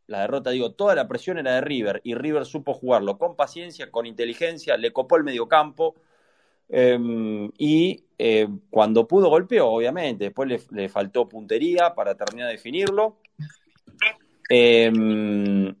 la 0.07 0.21
derrota, 0.21 0.49
digo, 0.49 0.71
toda 0.73 0.95
la 0.95 1.07
presión 1.07 1.37
era 1.37 1.55
de 1.55 1.61
River 1.61 2.01
y 2.03 2.15
River 2.15 2.45
supo 2.45 2.73
jugarlo 2.73 3.17
con 3.17 3.35
paciencia, 3.35 3.89
con 3.91 4.05
inteligencia, 4.05 4.77
le 4.77 4.91
copó 4.91 5.17
el 5.17 5.23
mediocampo 5.23 5.95
em, 6.69 7.51
y 7.57 8.03
cuando 8.69 9.07
pudo 9.07 9.29
golpeó, 9.29 9.67
obviamente, 9.67 10.25
después 10.25 10.47
le, 10.47 10.61
le, 10.71 10.87
faltó 10.87 11.27
puntería 11.27 11.93
para 11.93 12.15
terminar 12.15 12.47
de 12.47 12.53
definirlo. 12.53 13.17
Em, 14.49 15.73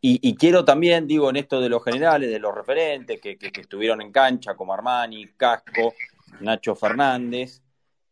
y, 0.00 0.36
quiero 0.36 0.64
también, 0.64 1.08
digo, 1.08 1.30
en 1.30 1.36
esto 1.36 1.60
de 1.60 1.68
los 1.68 1.82
generales, 1.82 2.30
de 2.30 2.38
los 2.38 2.54
referentes 2.54 3.20
que, 3.20 3.36
estuvieron 3.40 4.00
en 4.00 4.12
cancha, 4.12 4.54
como 4.54 4.72
Armani, 4.72 5.26
Casco, 5.36 5.94
Nacho 6.40 6.76
Fernández, 6.76 7.60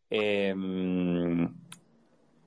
em, 0.09 1.14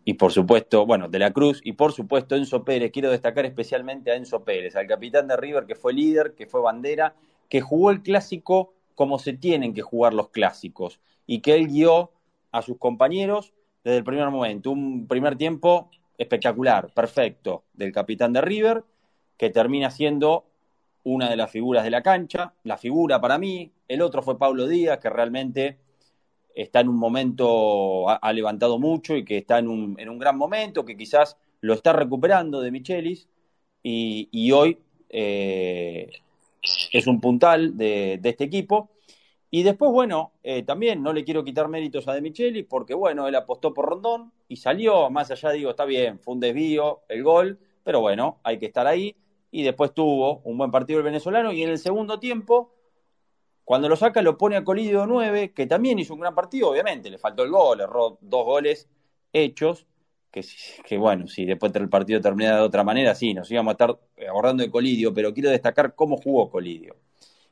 y 0.08 0.14
por 0.14 0.32
supuesto, 0.32 0.86
bueno, 0.86 1.06
de 1.10 1.18
la 1.18 1.34
Cruz, 1.34 1.60
y 1.62 1.74
por 1.74 1.92
supuesto 1.92 2.34
Enzo 2.34 2.64
Pérez. 2.64 2.92
Quiero 2.92 3.10
destacar 3.10 3.44
especialmente 3.44 4.10
a 4.10 4.14
Enzo 4.14 4.42
Pérez, 4.42 4.74
al 4.74 4.86
capitán 4.86 5.28
de 5.28 5.36
River, 5.36 5.66
que 5.66 5.74
fue 5.74 5.92
líder, 5.92 6.34
que 6.34 6.46
fue 6.46 6.62
bandera, 6.62 7.14
que 7.50 7.60
jugó 7.60 7.90
el 7.90 8.00
clásico 8.00 8.72
como 8.94 9.18
se 9.18 9.34
tienen 9.34 9.74
que 9.74 9.82
jugar 9.82 10.14
los 10.14 10.30
clásicos, 10.30 10.98
y 11.26 11.40
que 11.40 11.56
él 11.56 11.66
guió 11.66 12.10
a 12.52 12.62
sus 12.62 12.78
compañeros 12.78 13.52
desde 13.84 13.98
el 13.98 14.04
primer 14.04 14.30
momento. 14.30 14.70
Un 14.70 15.06
primer 15.06 15.36
tiempo 15.36 15.90
espectacular, 16.16 16.90
perfecto, 16.94 17.64
del 17.74 17.92
capitán 17.92 18.32
de 18.32 18.40
River, 18.40 18.84
que 19.36 19.50
termina 19.50 19.90
siendo 19.90 20.46
una 21.04 21.28
de 21.28 21.36
las 21.36 21.50
figuras 21.50 21.84
de 21.84 21.90
la 21.90 22.02
cancha, 22.02 22.54
la 22.64 22.78
figura 22.78 23.20
para 23.20 23.36
mí, 23.36 23.72
el 23.88 24.00
otro 24.00 24.22
fue 24.22 24.38
Pablo 24.38 24.66
Díaz, 24.68 25.00
que 25.00 25.10
realmente 25.10 25.76
está 26.55 26.81
en 26.81 26.88
un 26.88 26.97
momento, 26.97 28.09
ha, 28.09 28.33
levantado 28.33 28.78
mucho 28.78 29.17
y 29.17 29.25
que 29.25 29.38
está 29.38 29.59
en 29.59 29.69
un, 29.69 29.97
en 29.99 30.09
un, 30.09 30.19
gran 30.19 30.37
momento, 30.37 30.85
que 30.85 30.97
quizás 30.97 31.37
lo 31.61 31.75
está 31.75 31.93
recuperando 31.93 32.61
de 32.61 32.71
Michelis 32.71 33.28
y, 33.83 34.50
hoy 34.52 34.78
eh, 35.09 36.11
es 36.93 37.07
un 37.07 37.21
puntal 37.21 37.76
de, 37.76 38.19
de 38.21 38.28
este 38.28 38.45
equipo. 38.45 38.90
Y 39.50 39.62
después, 39.62 39.90
bueno, 39.90 40.33
eh, 40.43 40.62
también 40.62 41.02
no 41.02 41.12
le 41.12 41.25
quiero 41.25 41.43
quitar 41.43 41.69
méritos 41.69 42.07
a 42.07 42.12
De 42.12 42.21
Micheli 42.21 42.64
porque, 42.64 42.95
bueno, 42.95 43.26
él 43.28 43.35
apostó 43.35 43.73
por 43.73 43.87
Rondón 43.87 44.33
y 44.47 44.57
salió, 44.57 45.09
más 45.11 45.31
allá 45.31 45.50
digo, 45.50 45.71
está 45.71 45.87
bien, 45.87 46.19
fue 46.19 46.35
un 46.35 46.40
desvío 46.40 47.00
el 47.09 47.23
gol, 47.23 47.59
pero 47.83 48.00
bueno, 48.00 48.40
hay 48.43 48.59
que 48.59 48.67
estar 48.67 48.87
ahí. 48.87 49.17
Y 49.50 49.62
después 49.62 49.95
tuvo 49.95 50.40
un 50.45 50.59
buen 50.59 50.71
partido 50.71 50.99
el 50.99 51.05
venezolano 51.05 51.52
y 51.52 51.62
en 51.62 51.71
el 51.71 51.78
segundo 51.78 52.21
tiempo, 52.21 52.75
cuando 53.68 53.87
lo 53.87 53.96
saca, 53.96 54.22
lo 54.22 54.38
pone 54.38 54.56
a 54.56 54.64
Colidio 54.64 55.06
9, 55.06 55.52
que 55.52 55.66
también 55.66 55.98
hizo 55.98 56.14
un 56.14 56.20
gran 56.20 56.34
partido, 56.34 56.70
obviamente, 56.70 57.10
le 57.10 57.18
faltó 57.18 57.42
el 57.42 57.50
gol, 57.50 57.82
erró 57.82 58.16
dos 58.22 58.46
goles 58.46 58.88
hechos, 59.30 59.87
que, 60.30 60.96
bueno, 60.96 61.26
si 61.26 61.44
después 61.44 61.75
el 61.75 61.90
partido 61.90 62.18
terminara 62.18 62.56
de 62.56 62.62
otra 62.62 62.82
manera, 62.82 63.14
sí, 63.14 63.34
nos 63.34 63.50
íbamos 63.50 63.72
a 63.72 63.72
estar 63.72 63.98
abordando 64.26 64.62
de 64.62 64.70
Colidio, 64.70 65.12
pero 65.12 65.34
quiero 65.34 65.50
destacar 65.50 65.94
cómo 65.94 66.16
jugó 66.16 66.48
Colidio 66.48 66.96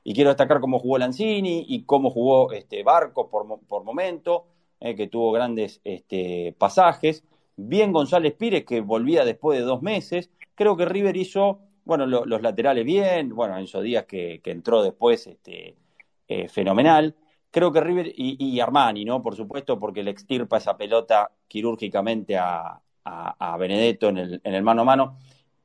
y 0.04 0.14
quiero 0.14 0.30
destacar 0.30 0.58
cómo 0.58 0.78
jugó 0.78 0.96
Lanzini 0.96 1.66
y 1.68 1.82
cómo 1.84 2.10
jugó 2.10 2.50
este 2.50 2.82
Barco 2.82 3.28
por, 3.28 3.60
por 3.68 3.84
momento, 3.84 4.46
eh, 4.80 4.94
que 4.94 5.08
tuvo 5.08 5.32
grandes 5.32 5.82
este, 5.84 6.54
pasajes. 6.56 7.24
Bien 7.56 7.92
González 7.92 8.32
Pires, 8.32 8.64
que 8.64 8.80
volvía 8.80 9.26
después 9.26 9.58
de 9.58 9.66
dos 9.66 9.82
meses. 9.82 10.30
Creo 10.54 10.78
que 10.78 10.86
River 10.86 11.14
hizo, 11.18 11.58
bueno, 11.84 12.06
los 12.06 12.40
laterales 12.40 12.86
bien, 12.86 13.34
bueno, 13.34 13.58
Enzo 13.58 13.82
Díaz 13.82 14.06
que, 14.06 14.40
que 14.42 14.50
entró 14.50 14.82
después, 14.82 15.26
este, 15.26 15.76
eh, 16.28 16.48
fenomenal. 16.48 17.14
Creo 17.50 17.72
que 17.72 17.80
River 17.80 18.12
y, 18.14 18.60
Armani, 18.60 19.04
¿no? 19.04 19.22
Por 19.22 19.34
supuesto, 19.34 19.78
porque 19.78 20.02
le 20.02 20.10
extirpa 20.10 20.58
esa 20.58 20.76
pelota 20.76 21.30
quirúrgicamente 21.48 22.36
a, 22.36 22.80
a, 23.04 23.56
Benedetto 23.56 24.08
en 24.08 24.18
el, 24.18 24.40
en 24.44 24.54
el 24.54 24.62
mano 24.62 24.82
a 24.82 24.84
mano. 24.84 25.16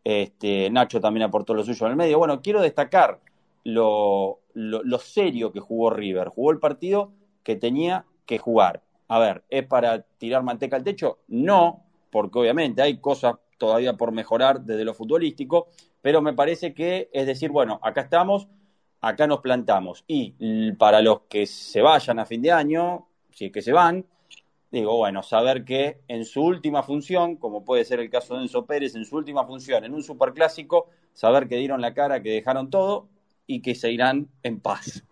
Este, 0.03 0.70
Nacho 0.70 1.01
también 1.01 1.24
aportó 1.24 1.53
lo 1.53 1.63
suyo 1.63 1.86
en 1.86 1.91
el 1.91 1.98
medio. 1.98 2.18
Bueno, 2.18 2.41
quiero 2.41 2.62
destacar 2.62 3.20
lo, 3.63 4.39
lo, 4.53 5.00
serio 5.00 5.51
que 5.51 5.60
jugó 5.60 5.89
River. 5.89 6.30
Jugó 6.30 6.51
el 6.51 6.60
partido 6.60 7.12
que 7.44 7.56
tenía 7.56 8.06
que 8.25 8.38
jugar. 8.38 8.82
A 9.08 9.20
ver, 9.20 9.44
¿es 9.50 9.65
para 9.65 10.01
tirar 10.01 10.44
manteca 10.44 10.77
al 10.77 10.84
techo? 10.84 11.20
No, 11.27 11.84
porque 12.10 12.39
obviamente 12.39 12.82
hay 12.82 12.98
cosas 12.98 13.36
todavía 13.58 13.94
por 13.94 14.12
mejorar 14.12 14.62
desde 14.62 14.86
lo 14.86 14.94
futbolístico, 14.94 15.68
pero 16.01 16.22
me 16.22 16.34
parece 16.34 16.74
que 16.74 17.10
es 17.13 17.27
decir, 17.27 17.51
bueno, 17.51 17.80
acá 17.84 18.01
estamos, 18.01 18.48
acá 19.01 19.27
nos 19.27 19.41
plantamos. 19.41 20.03
Y 20.08 20.34
para 20.74 21.01
los 21.01 21.22
que 21.22 21.46
se 21.46 21.81
vayan 21.81 22.20
a 22.20 22.25
fin 22.25 22.41
de 22.41 22.51
año, 22.51 23.08
si 23.31 23.46
es 23.46 23.51
que 23.51 23.62
se 23.62 23.74
van, 23.74 24.05
digo, 24.72 24.96
bueno, 24.98 25.24
saber 25.24 25.65
que 25.65 26.00
en 26.08 26.25
su 26.25 26.41
última 26.43 26.84
función, 26.84 27.36
como 27.36 27.65
puede 27.65 27.84
ser 27.84 28.00
el 28.00 28.10
caso 28.10 28.36
de 28.36 28.43
Enzo 28.43 28.65
Pérez, 28.65 28.96
en 28.96 29.05
su 29.05 29.17
última 29.17 29.46
función, 29.46 29.84
en 29.84 29.93
un 29.93 30.03
superclásico, 30.03 30.89
saber 31.13 31.48
que 31.48 31.58
dieron 31.58 31.81
la 31.81 31.93
cara, 31.93 32.22
que 32.22 32.29
dejaron 32.29 32.70
todo 32.70 33.10
y 33.48 33.62
que 33.62 33.75
se 33.75 33.91
irán 33.91 34.29
en 34.43 34.60
paz. 34.62 35.03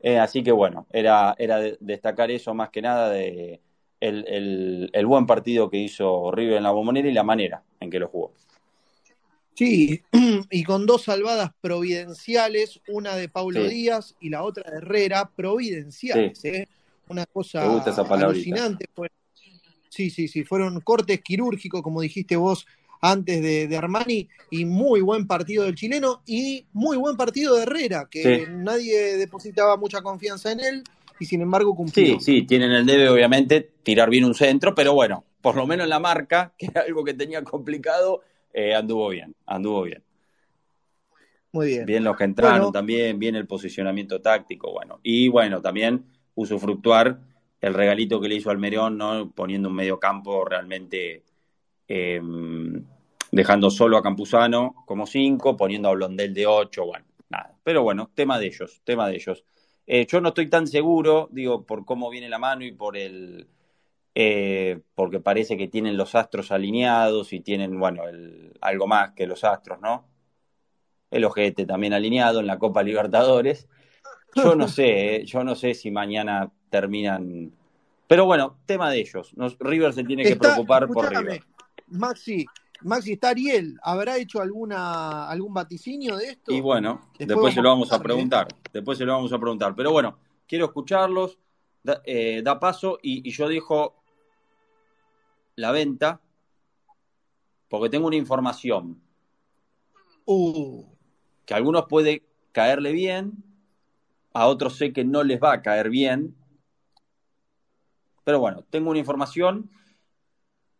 Eh, 0.00 0.18
así 0.18 0.42
que 0.42 0.52
bueno, 0.52 0.86
era, 0.90 1.34
era 1.38 1.58
destacar 1.80 2.30
eso 2.30 2.54
más 2.54 2.70
que 2.70 2.82
nada 2.82 3.10
de 3.10 3.60
el, 4.00 4.90
el, 4.92 5.06
buen 5.06 5.26
partido 5.26 5.70
que 5.70 5.78
hizo 5.78 6.30
River 6.30 6.58
en 6.58 6.62
la 6.62 6.70
bombonera 6.70 7.08
y 7.08 7.12
la 7.12 7.24
manera 7.24 7.64
en 7.80 7.90
que 7.90 7.98
lo 7.98 8.08
jugó. 8.08 8.32
Sí, 9.58 10.02
y 10.52 10.62
con 10.62 10.86
dos 10.86 11.02
salvadas 11.02 11.50
providenciales, 11.60 12.80
una 12.86 13.16
de 13.16 13.28
Paulo 13.28 13.64
Díaz 13.64 14.14
y 14.20 14.28
la 14.28 14.44
otra 14.44 14.70
de 14.70 14.76
Herrera, 14.76 15.32
providenciales, 15.34 16.44
¿eh? 16.44 16.68
una 17.08 17.26
cosa 17.26 17.64
alucinante. 18.08 18.84
Sí, 19.88 20.10
sí, 20.10 20.28
sí, 20.28 20.44
fueron 20.44 20.80
cortes 20.82 21.20
quirúrgicos, 21.22 21.82
como 21.82 22.00
dijiste 22.00 22.36
vos 22.36 22.68
antes 23.00 23.42
de, 23.42 23.76
Armani, 23.76 24.28
y 24.48 24.64
muy 24.64 25.00
buen 25.00 25.26
partido 25.26 25.64
del 25.64 25.74
chileno 25.74 26.22
y 26.24 26.64
muy 26.72 26.96
buen 26.96 27.16
partido 27.16 27.56
de 27.56 27.62
Herrera, 27.62 28.06
que 28.08 28.46
nadie 28.48 29.16
depositaba 29.16 29.76
mucha 29.76 30.02
confianza 30.02 30.52
en 30.52 30.60
él 30.60 30.84
y 31.18 31.24
sin 31.24 31.40
embargo 31.40 31.74
cumplió. 31.74 32.20
Sí, 32.20 32.24
sí, 32.24 32.42
tienen 32.42 32.70
el 32.70 32.86
debe 32.86 33.08
obviamente 33.08 33.72
tirar 33.82 34.08
bien 34.08 34.24
un 34.24 34.34
centro, 34.34 34.72
pero 34.76 34.94
bueno, 34.94 35.24
por 35.40 35.56
lo 35.56 35.66
menos 35.66 35.88
la 35.88 35.98
marca, 35.98 36.52
que 36.58 36.66
era 36.66 36.82
algo 36.82 37.02
que 37.02 37.14
tenía 37.14 37.42
complicado, 37.42 38.22
eh, 38.52 38.74
anduvo 38.74 39.08
bien, 39.10 39.34
anduvo 39.46 39.82
bien. 39.82 40.02
Muy 41.52 41.68
bien. 41.68 41.86
Bien 41.86 42.04
los 42.04 42.16
que 42.16 42.24
entraron 42.24 42.72
también, 42.72 43.18
bien 43.18 43.34
el 43.34 43.46
posicionamiento 43.46 44.20
táctico, 44.20 44.72
bueno. 44.72 45.00
Y 45.02 45.28
bueno, 45.28 45.62
también 45.62 46.04
usufructuar 46.34 47.18
el 47.60 47.74
regalito 47.74 48.20
que 48.20 48.28
le 48.28 48.36
hizo 48.36 48.50
Almerón, 48.50 48.98
¿no? 48.98 49.30
Poniendo 49.30 49.68
un 49.68 49.74
medio 49.74 49.98
campo 49.98 50.44
realmente 50.44 51.24
em, 51.88 52.84
dejando 53.32 53.70
solo 53.70 53.96
a 53.96 54.02
Campuzano 54.02 54.84
como 54.86 55.06
cinco, 55.06 55.56
poniendo 55.56 55.88
a 55.88 55.92
Blondel 55.92 56.34
de 56.34 56.46
ocho, 56.46 56.86
bueno, 56.86 57.06
nada. 57.28 57.56
Pero 57.64 57.82
bueno, 57.82 58.10
tema 58.14 58.38
de 58.38 58.46
ellos, 58.46 58.80
tema 58.84 59.08
de 59.08 59.16
ellos. 59.16 59.44
Eh, 59.86 60.06
yo 60.06 60.20
no 60.20 60.28
estoy 60.28 60.48
tan 60.48 60.66
seguro, 60.66 61.28
digo, 61.32 61.64
por 61.64 61.84
cómo 61.84 62.10
viene 62.10 62.28
la 62.28 62.38
mano 62.38 62.64
y 62.64 62.72
por 62.72 62.96
el. 62.96 63.46
Eh, 64.14 64.80
porque 64.94 65.20
parece 65.20 65.56
que 65.56 65.68
tienen 65.68 65.96
los 65.96 66.14
astros 66.14 66.50
alineados 66.50 67.32
y 67.32 67.40
tienen, 67.40 67.78
bueno, 67.78 68.08
el, 68.08 68.56
algo 68.60 68.86
más 68.86 69.12
que 69.12 69.26
los 69.26 69.44
astros, 69.44 69.80
¿no? 69.80 70.08
El 71.10 71.24
ojete 71.24 71.66
también 71.66 71.92
alineado 71.92 72.40
en 72.40 72.46
la 72.46 72.58
Copa 72.58 72.82
Libertadores. 72.82 73.68
Yo 74.34 74.54
no 74.54 74.68
sé, 74.68 75.16
eh, 75.16 75.24
yo 75.24 75.44
no 75.44 75.54
sé 75.54 75.74
si 75.74 75.90
mañana 75.90 76.52
terminan. 76.68 77.52
Pero 78.06 78.26
bueno, 78.26 78.58
tema 78.66 78.90
de 78.90 79.00
ellos. 79.00 79.32
River 79.60 79.92
se 79.92 80.04
tiene 80.04 80.24
que 80.24 80.36
preocupar 80.36 80.88
por 80.88 81.08
River. 81.08 81.44
Maxi, 81.86 82.44
Maxi, 82.82 83.12
está 83.12 83.30
Ariel. 83.30 83.78
¿Habrá 83.82 84.16
hecho 84.18 84.40
alguna, 84.40 85.28
algún 85.28 85.52
vaticinio 85.52 86.16
de 86.16 86.26
esto? 86.30 86.52
Y 86.52 86.60
bueno, 86.60 87.10
después, 87.18 87.54
se 87.54 87.62
lo 87.62 87.70
vamos 87.70 87.92
a 87.92 88.00
preguntar. 88.00 88.48
Después 88.72 88.98
se 88.98 89.04
lo 89.04 89.12
vamos 89.12 89.32
a 89.32 89.38
preguntar. 89.38 89.74
Pero 89.74 89.92
bueno, 89.92 90.18
quiero 90.46 90.66
escucharlos. 90.66 91.38
Da, 91.82 92.02
eh, 92.04 92.42
paso 92.60 92.98
y, 93.02 93.30
yo 93.30 93.48
dejo 93.48 93.97
la 95.58 95.72
venta 95.72 96.20
porque 97.68 97.90
tengo 97.90 98.06
una 98.06 98.16
información. 98.16 99.02
Uh. 100.24 100.84
Que 101.44 101.54
a 101.54 101.56
algunos 101.56 101.86
puede 101.86 102.22
caerle 102.52 102.92
bien, 102.92 103.42
a 104.32 104.46
otros 104.46 104.76
sé 104.76 104.92
que 104.92 105.04
no 105.04 105.24
les 105.24 105.42
va 105.42 105.52
a 105.52 105.62
caer 105.62 105.90
bien. 105.90 106.36
Pero 108.24 108.38
bueno, 108.38 108.64
tengo 108.70 108.90
una 108.90 109.00
información 109.00 109.70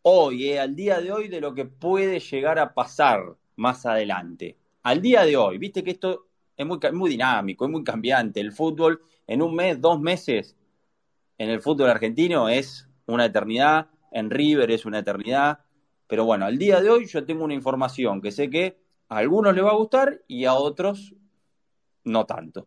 hoy, 0.02 0.50
eh, 0.50 0.60
al 0.60 0.76
día 0.76 1.00
de 1.00 1.10
hoy, 1.10 1.28
de 1.28 1.40
lo 1.40 1.54
que 1.54 1.64
puede 1.64 2.20
llegar 2.20 2.58
a 2.58 2.72
pasar 2.72 3.36
más 3.56 3.84
adelante. 3.84 4.56
Al 4.84 5.02
día 5.02 5.24
de 5.24 5.36
hoy, 5.36 5.58
viste 5.58 5.82
que 5.82 5.90
esto 5.90 6.28
es 6.56 6.64
muy, 6.64 6.78
muy 6.92 7.10
dinámico, 7.10 7.64
es 7.64 7.70
muy 7.70 7.82
cambiante. 7.82 8.40
El 8.40 8.52
fútbol 8.52 9.02
en 9.26 9.42
un 9.42 9.56
mes, 9.56 9.80
dos 9.80 10.00
meses, 10.00 10.56
en 11.36 11.50
el 11.50 11.60
fútbol 11.60 11.90
argentino 11.90 12.48
es 12.48 12.88
una 13.06 13.24
eternidad, 13.24 13.88
en 14.10 14.30
River 14.30 14.70
es 14.70 14.84
una 14.86 15.00
eternidad. 15.00 15.60
Pero 16.06 16.24
bueno, 16.24 16.46
al 16.46 16.58
día 16.58 16.80
de 16.80 16.90
hoy 16.90 17.06
yo 17.06 17.24
tengo 17.24 17.44
una 17.44 17.54
información 17.54 18.20
que 18.20 18.32
sé 18.32 18.48
que 18.48 18.78
a 19.08 19.18
algunos 19.18 19.54
les 19.54 19.64
va 19.64 19.70
a 19.70 19.76
gustar 19.76 20.22
y 20.26 20.44
a 20.44 20.54
otros 20.54 21.14
no 22.04 22.24
tanto. 22.26 22.66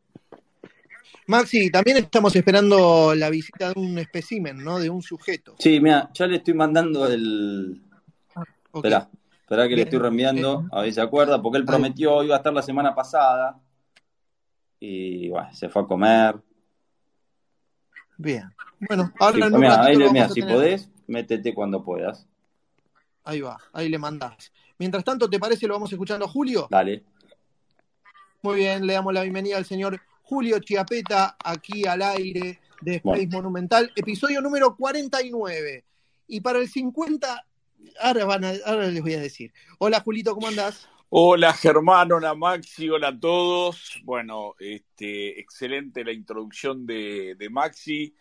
Maxi, 1.28 1.72
también 1.72 1.98
estamos 1.98 2.36
esperando 2.36 3.16
la 3.16 3.30
visita 3.30 3.74
de 3.74 3.80
un 3.80 3.98
espécimen, 3.98 4.64
¿no? 4.64 4.80
De 4.80 4.90
un 4.90 5.02
sujeto. 5.02 5.56
Sí, 5.60 5.80
mira, 5.80 6.10
ya 6.14 6.28
le 6.28 6.38
estoy 6.38 6.54
mandando 6.54 7.08
el. 7.08 7.82
Ah, 8.36 8.44
espera, 8.74 9.10
espera 9.42 9.68
que 9.68 9.76
le 9.76 9.84
estoy 9.84 10.00
reenviando, 10.00 10.66
a 10.72 10.82
ver 10.82 10.90
si 10.90 10.96
se 10.96 11.02
acuerda, 11.02 11.42
porque 11.42 11.58
él 11.58 11.66
prometió, 11.66 12.24
iba 12.24 12.36
a 12.36 12.38
estar 12.40 12.54
la 12.54 12.62
semana 12.62 12.94
pasada. 12.94 13.60
Y 14.80 15.30
bueno, 15.30 15.54
se 15.54 15.70
fue 15.70 15.84
a 15.84 15.86
comer. 15.86 16.36
Bien. 18.18 18.54
Bueno, 18.80 19.14
ahora 19.20 19.48
sí, 19.48 19.54
mira, 19.56 19.84
ahí, 19.84 19.98
mira, 19.98 20.28
si 20.28 20.42
podés, 20.42 20.90
métete 21.12 21.54
cuando 21.54 21.84
puedas. 21.84 22.28
Ahí 23.24 23.42
va, 23.42 23.58
ahí 23.74 23.90
le 23.90 24.00
mandás. 24.00 24.52
Mientras 24.80 25.04
tanto, 25.04 25.30
¿te 25.30 25.38
parece 25.38 25.68
lo 25.68 25.76
vamos 25.76 25.92
escuchando 25.92 26.26
a 26.26 26.30
Julio? 26.30 26.68
Dale. 26.72 27.04
Muy 28.42 28.56
bien, 28.56 28.88
le 28.88 28.94
damos 28.94 29.14
la 29.14 29.22
bienvenida 29.22 29.58
al 29.58 29.66
señor 29.66 30.02
Julio 30.24 30.58
Chiapeta, 30.60 31.36
aquí 31.44 31.86
al 31.86 32.02
aire 32.02 32.60
de 32.82 32.96
Space 32.96 33.28
Monumental, 33.28 33.92
episodio 33.96 34.42
número 34.42 34.76
49. 34.76 35.86
Y 36.28 36.42
para 36.42 36.60
el 36.60 36.68
50, 36.68 37.46
ahora, 38.00 38.26
van 38.26 38.46
ahora 38.66 38.88
les 38.88 39.02
voy 39.02 39.14
a 39.14 39.20
decir. 39.20 39.54
Hola 39.78 40.00
Julito, 40.00 40.34
¿cómo 40.34 40.48
andás? 40.48 40.90
Hola 41.10 41.52
Germán, 41.54 42.10
hola 42.14 42.34
Maxi, 42.34 42.90
hola 42.90 43.10
a 43.10 43.20
todos. 43.20 44.00
Bueno, 44.06 44.56
este, 44.60 45.40
excelente 45.42 46.06
la 46.06 46.14
introducción 46.14 46.86
de, 46.86 47.36
Maxi. 47.52 48.16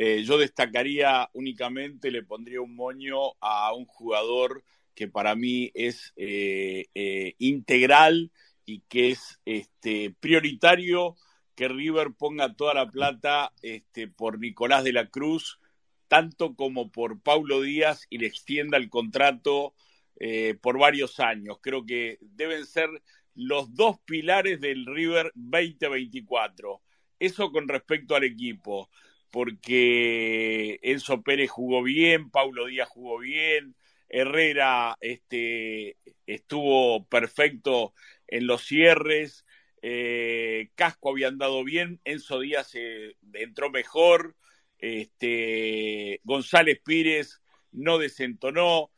Eh, 0.00 0.22
yo 0.22 0.38
destacaría 0.38 1.28
únicamente, 1.32 2.12
le 2.12 2.22
pondría 2.22 2.60
un 2.60 2.76
moño 2.76 3.32
a 3.40 3.74
un 3.74 3.84
jugador 3.84 4.62
que 4.94 5.08
para 5.08 5.34
mí 5.34 5.72
es 5.74 6.12
eh, 6.14 6.86
eh, 6.94 7.34
integral 7.38 8.30
y 8.64 8.82
que 8.82 9.10
es 9.10 9.40
este, 9.44 10.14
prioritario 10.20 11.16
que 11.56 11.66
River 11.66 12.12
ponga 12.16 12.54
toda 12.54 12.74
la 12.74 12.88
plata 12.88 13.52
este, 13.60 14.06
por 14.06 14.38
Nicolás 14.38 14.84
de 14.84 14.92
la 14.92 15.08
Cruz, 15.08 15.58
tanto 16.06 16.54
como 16.54 16.92
por 16.92 17.20
Paulo 17.20 17.60
Díaz 17.60 18.06
y 18.08 18.18
le 18.18 18.28
extienda 18.28 18.76
el 18.76 18.90
contrato 18.90 19.74
por 20.60 20.78
varios 20.78 21.20
años. 21.20 21.58
Creo 21.60 21.86
que 21.86 22.18
deben 22.20 22.66
ser 22.66 22.88
los 23.34 23.74
dos 23.74 23.98
pilares 24.04 24.60
del 24.60 24.86
River 24.86 25.32
2024. 25.34 26.82
Eso 27.18 27.50
con 27.50 27.68
respecto 27.68 28.16
al 28.16 28.24
equipo, 28.24 28.88
porque 29.30 30.78
Enzo 30.82 31.22
Pérez 31.22 31.50
jugó 31.50 31.82
bien, 31.82 32.30
Paulo 32.30 32.66
Díaz 32.66 32.88
jugó 32.88 33.18
bien, 33.18 33.74
Herrera 34.08 34.96
este, 35.00 35.96
estuvo 36.26 37.06
perfecto 37.06 37.92
en 38.26 38.46
los 38.46 38.64
cierres, 38.64 39.44
eh, 39.82 40.70
Casco 40.74 41.10
había 41.10 41.28
andado 41.28 41.62
bien, 41.64 42.00
Enzo 42.04 42.40
Díaz 42.40 42.74
eh, 42.74 43.16
entró 43.34 43.70
mejor, 43.70 44.36
este, 44.78 46.20
González 46.24 46.80
Pires 46.84 47.42
no 47.72 47.98
desentonó. 47.98 48.90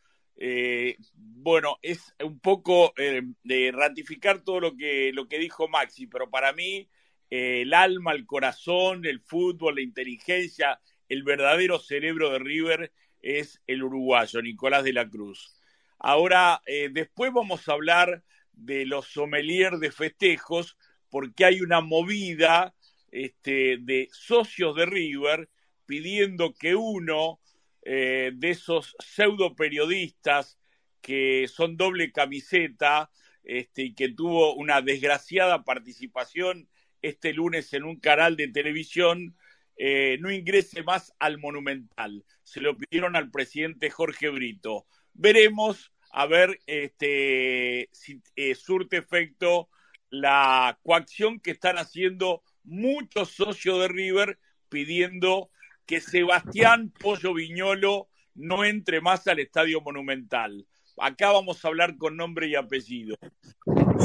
Eh, 0.43 0.97
bueno, 1.14 1.79
es 1.83 2.14
un 2.23 2.40
poco 2.40 2.95
de 2.97 3.73
ratificar 3.73 4.43
todo 4.43 4.61
lo 4.61 4.77
que, 4.77 5.11
lo 5.12 5.29
que 5.29 5.38
dijo 5.38 5.69
Maxi, 5.69 6.07
pero 6.07 6.31
para 6.31 6.53
mí 6.55 6.88
el 7.31 7.73
alma, 7.75 8.12
el 8.12 8.27
corazón, 8.27 9.07
el 9.07 9.21
fútbol, 9.21 9.77
la 9.77 9.83
inteligencia, 9.83 10.81
el 11.09 11.23
verdadero 11.23 11.79
cerebro 11.79 12.31
de 12.31 12.38
River 12.40 12.93
es 13.23 13.62
el 13.66 13.83
uruguayo, 13.83 14.43
Nicolás 14.43 14.85
de 14.85 14.93
la 14.93 15.09
Cruz. 15.09 15.55
Ahora, 15.99 16.62
después 16.93 17.33
vamos 17.33 17.69
a 17.69 17.73
hablar 17.73 18.25
de 18.53 18.87
los 18.87 19.07
sommeliers 19.07 19.81
de 19.81 19.90
festejos, 19.90 20.77
porque 21.11 21.45
hay 21.45 21.61
una 21.61 21.81
movida 21.81 22.75
este, 23.11 23.79
de 23.81 24.09
socios 24.12 24.77
de 24.77 24.87
River 24.87 25.49
pidiendo 25.87 26.55
que 26.55 26.75
uno 26.75 27.40
eh, 27.83 28.31
de 28.35 28.51
esos 28.51 28.95
pseudo 28.99 29.57
periodistas 29.57 30.59
que 31.01 31.49
son 31.49 31.77
doble 31.77 32.12
camiseta 32.12 33.11
este, 33.43 33.83
y 33.83 33.95
que 33.95 34.11
tuvo 34.11 34.55
una 34.55 34.83
desgraciada 34.83 35.64
participación 35.64 36.69
este 37.03 37.33
lunes 37.33 37.73
en 37.73 37.85
un 37.85 37.97
canal 37.97 38.37
de 38.37 38.49
televisión, 38.49 39.37
eh, 39.77 40.19
no 40.21 40.31
ingrese 40.31 40.83
más 40.83 41.15
al 41.19 41.39
Monumental. 41.39 42.25
Se 42.43 42.61
lo 42.61 42.77
pidieron 42.77 43.17
al 43.17 43.31
presidente 43.31 43.91
Jorge 43.91 44.29
Brito. 44.29 44.87
Veremos 45.15 45.93
a 46.11 46.27
ver 46.27 46.61
este, 46.67 47.89
si 47.93 48.21
eh, 48.37 48.55
surte 48.55 48.99
efecto 48.99 49.69
la 50.11 50.79
coacción 50.83 51.41
que 51.41 51.53
están 51.53 51.79
haciendo 51.79 52.43
muchos 52.65 53.31
socios 53.31 53.81
de 53.81 53.89
River 53.89 54.39
pidiendo 54.69 55.51
que 55.87 56.01
Sebastián 56.01 56.93
Pollo 56.99 57.33
Viñolo 57.33 58.09
no 58.35 58.65
entre 58.65 59.01
más 59.01 59.27
al 59.29 59.39
Estadio 59.39 59.81
Monumental. 59.81 60.67
Acá 60.98 61.33
vamos 61.33 61.64
a 61.64 61.68
hablar 61.68 61.96
con 61.96 62.16
nombre 62.16 62.48
y 62.48 62.55
apellido. 62.55 63.16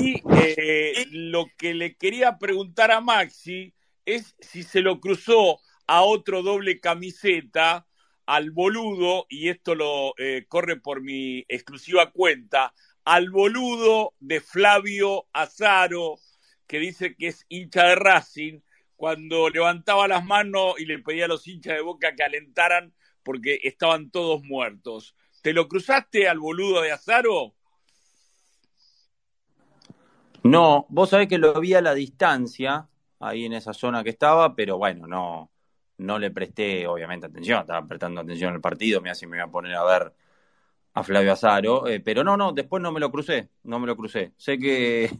Y 0.01 0.21
eh, 0.37 1.05
lo 1.11 1.47
que 1.57 1.73
le 1.73 1.95
quería 1.95 2.37
preguntar 2.37 2.91
a 2.91 3.01
Maxi 3.01 3.73
es 4.05 4.35
si 4.39 4.63
se 4.63 4.81
lo 4.81 4.99
cruzó 4.99 5.59
a 5.87 6.01
otro 6.03 6.41
doble 6.41 6.79
camiseta, 6.79 7.87
al 8.25 8.51
boludo, 8.51 9.25
y 9.29 9.49
esto 9.49 9.75
lo 9.75 10.13
eh, 10.17 10.45
corre 10.47 10.79
por 10.79 11.01
mi 11.01 11.45
exclusiva 11.47 12.11
cuenta, 12.11 12.73
al 13.03 13.29
boludo 13.29 14.13
de 14.19 14.41
Flavio 14.41 15.27
Azaro, 15.31 16.15
que 16.67 16.79
dice 16.79 17.15
que 17.15 17.27
es 17.27 17.45
hincha 17.49 17.83
de 17.83 17.95
Racing, 17.95 18.61
cuando 18.95 19.49
levantaba 19.49 20.07
las 20.07 20.25
manos 20.25 20.75
y 20.79 20.85
le 20.85 20.99
pedía 20.99 21.25
a 21.25 21.27
los 21.27 21.47
hinchas 21.47 21.75
de 21.75 21.81
boca 21.81 22.15
que 22.15 22.23
alentaran 22.23 22.93
porque 23.23 23.59
estaban 23.63 24.09
todos 24.09 24.43
muertos. 24.43 25.15
¿Te 25.45 25.53
lo 25.53 25.67
cruzaste 25.67 26.27
al 26.27 26.39
boludo 26.39 26.81
de 26.81 26.91
Azaro? 26.91 27.53
No, 30.41 30.87
vos 30.89 31.11
sabés 31.11 31.27
que 31.27 31.37
lo 31.37 31.59
vi 31.59 31.75
a 31.75 31.81
la 31.81 31.93
distancia, 31.93 32.89
ahí 33.19 33.45
en 33.45 33.53
esa 33.53 33.71
zona 33.71 34.03
que 34.03 34.09
estaba, 34.09 34.55
pero 34.55 34.79
bueno, 34.79 35.05
no, 35.05 35.51
no 35.99 36.17
le 36.17 36.31
presté 36.31 36.87
obviamente 36.87 37.27
atención, 37.27 37.59
estaba 37.59 37.85
prestando 37.85 38.21
atención 38.21 38.55
al 38.55 38.59
partido, 38.59 39.01
me 39.01 39.11
hace 39.11 39.27
me 39.27 39.37
iba 39.37 39.45
a 39.45 39.51
poner 39.51 39.75
a 39.75 39.83
ver 39.83 40.15
a 40.95 41.03
Flavio 41.03 41.33
Azaro, 41.33 41.87
eh, 41.87 41.99
pero 41.99 42.23
no, 42.23 42.35
no, 42.35 42.51
después 42.51 42.81
no 42.81 42.91
me 42.91 42.99
lo 42.99 43.11
crucé, 43.11 43.49
no 43.65 43.77
me 43.77 43.85
lo 43.85 43.95
crucé. 43.95 44.33
Sé 44.37 44.57
que, 44.57 45.11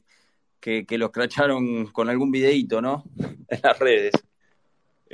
que, 0.60 0.88
que 0.88 0.98
lo 0.98 1.06
escracharon 1.06 1.86
con 1.92 2.10
algún 2.10 2.32
videíto, 2.32 2.82
¿no? 2.82 3.04
en 3.48 3.60
las 3.62 3.78
redes. 3.78 4.14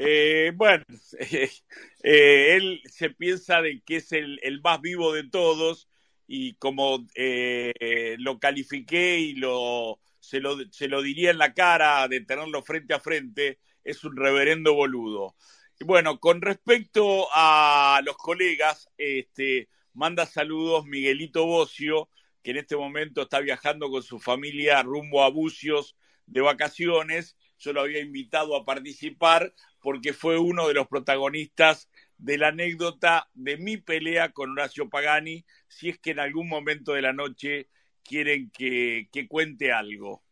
Eh, 0.04 0.52
bueno, 0.56 0.84
eh, 1.20 2.56
él 2.56 2.82
se 2.86 3.12
piensa 3.12 3.62
de 3.62 3.82
que 3.86 3.98
es 3.98 4.12
el, 4.14 4.40
el 4.42 4.60
más 4.62 4.82
vivo 4.82 5.14
de 5.14 5.30
todos 5.30 5.88
y 6.26 6.56
como 6.56 7.06
eh, 7.14 8.16
lo 8.18 8.40
califiqué 8.40 9.20
y 9.20 9.36
lo 9.36 10.00
se, 10.20 10.40
lo 10.40 10.58
se 10.72 10.88
lo 10.88 11.04
diría 11.04 11.30
en 11.30 11.38
la 11.38 11.54
cara 11.54 12.08
de 12.08 12.22
tenerlo 12.22 12.64
frente 12.64 12.96
a 12.96 13.00
frente, 13.00 13.60
es 13.84 14.04
un 14.04 14.16
reverendo 14.18 14.74
boludo. 14.74 15.36
Y 15.80 15.84
bueno, 15.84 16.20
con 16.20 16.42
respecto 16.42 17.28
a 17.34 18.02
los 18.04 18.18
colegas, 18.18 18.90
este, 18.98 19.70
manda 19.94 20.26
saludos 20.26 20.86
Miguelito 20.86 21.46
Bocio, 21.46 22.10
que 22.42 22.52
en 22.52 22.58
este 22.58 22.76
momento 22.76 23.22
está 23.22 23.40
viajando 23.40 23.92
con 23.92 24.02
su 24.02 24.20
familia 24.20 24.82
rumbo 24.82 25.24
a 25.24 25.30
Bucios 25.30 25.96
de 26.26 26.42
vacaciones. 26.42 27.38
Yo 27.62 27.74
lo 27.74 27.82
había 27.82 28.00
invitado 28.00 28.56
a 28.56 28.66
participar 28.66 29.54
porque 29.80 30.14
fue 30.14 30.40
uno 30.40 30.68
de 30.68 30.74
los 30.74 30.88
protagonistas 30.88 31.90
de 32.18 32.40
la 32.40 32.48
anécdota 32.48 33.30
de 33.36 33.58
mi 33.58 33.78
pelea 33.78 34.32
con 34.32 34.52
Horacio 34.52 34.90
Pagani, 34.90 35.46
si 35.68 35.90
es 35.90 36.00
que 36.00 36.12
en 36.12 36.20
algún 36.20 36.50
momento 36.50 36.94
de 36.94 37.04
la 37.04 37.14
noche 37.14 37.70
quieren 38.04 38.50
que, 38.50 39.10
que 39.12 39.28
cuente 39.28 39.72
algo. 39.72 40.24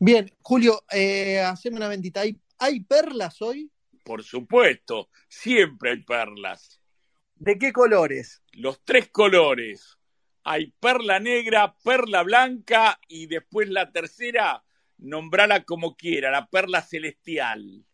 Bien, 0.00 0.32
Julio, 0.42 0.84
eh, 0.90 1.38
haceme 1.38 1.76
una 1.76 1.86
bendita. 1.86 2.22
¿Hay, 2.22 2.40
¿Hay 2.58 2.80
perlas 2.80 3.40
hoy? 3.40 3.70
Por 4.04 4.24
supuesto, 4.24 5.10
siempre 5.28 5.90
hay 5.90 6.02
perlas. 6.02 6.80
¿De 7.36 7.56
qué 7.56 7.72
colores? 7.72 8.42
Los 8.52 8.84
tres 8.84 9.10
colores. 9.10 9.96
Hay 10.42 10.72
perla 10.80 11.20
negra, 11.20 11.76
perla 11.84 12.24
blanca 12.24 12.98
y 13.06 13.26
después 13.26 13.68
la 13.68 13.92
tercera, 13.92 14.64
nombrala 15.02 15.64
como 15.64 15.96
quiera, 15.96 16.30
la 16.30 16.46
perla 16.48 16.82
celestial. 16.82 17.84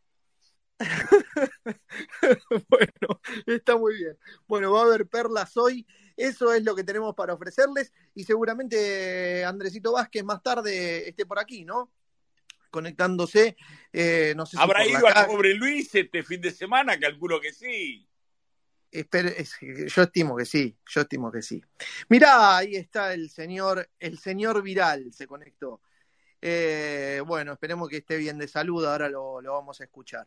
bueno, 2.68 3.20
está 3.46 3.76
muy 3.76 3.96
bien. 3.96 4.16
Bueno, 4.46 4.72
va 4.72 4.82
a 4.82 4.84
haber 4.84 5.08
perlas 5.08 5.56
hoy. 5.56 5.86
Eso 6.16 6.52
es 6.52 6.64
lo 6.64 6.74
que 6.74 6.84
tenemos 6.84 7.14
para 7.14 7.34
ofrecerles. 7.34 7.92
Y 8.14 8.24
seguramente 8.24 9.44
Andresito 9.44 9.92
Vázquez 9.92 10.24
más 10.24 10.42
tarde 10.42 11.08
esté 11.08 11.26
por 11.26 11.38
aquí, 11.38 11.64
¿no? 11.64 11.92
Conectándose. 12.70 13.56
Eh, 13.92 14.34
no 14.36 14.44
sé 14.46 14.56
si 14.56 14.62
¿Habrá 14.62 14.86
ido 14.86 15.06
a 15.08 15.12
calle. 15.12 15.26
Pobre 15.28 15.54
Luis 15.54 15.94
este 15.94 16.22
fin 16.22 16.40
de 16.40 16.50
semana? 16.50 16.98
Calculo 16.98 17.40
que 17.40 17.52
sí. 17.52 18.08
Espero- 18.90 19.28
es- 19.28 19.56
yo 19.60 20.02
estimo 20.02 20.36
que 20.36 20.46
sí, 20.46 20.76
yo 20.88 21.02
estimo 21.02 21.30
que 21.30 21.42
sí. 21.42 21.60
Mirá, 22.08 22.56
ahí 22.56 22.74
está 22.74 23.12
el 23.12 23.28
señor, 23.30 23.88
el 23.98 24.18
señor 24.18 24.62
Viral 24.62 25.12
se 25.12 25.26
conectó. 25.26 25.82
Eh, 26.40 27.22
bueno, 27.26 27.52
esperemos 27.52 27.88
que 27.88 27.98
esté 27.98 28.16
bien 28.16 28.38
de 28.38 28.46
salud, 28.46 28.84
ahora 28.84 29.08
lo, 29.08 29.42
vamos 29.42 29.80
a 29.80 29.84
escuchar. 29.84 30.26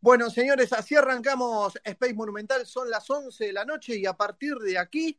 Bueno, 0.00 0.30
señores, 0.30 0.72
así 0.72 0.94
arrancamos 0.94 1.78
Space 1.82 2.14
Monumental, 2.14 2.66
son 2.66 2.88
las 2.88 3.08
11 3.10 3.46
de 3.46 3.52
la 3.52 3.64
noche 3.64 3.96
y 3.96 4.06
a 4.06 4.14
partir 4.14 4.54
de 4.56 4.78
aquí 4.78 5.18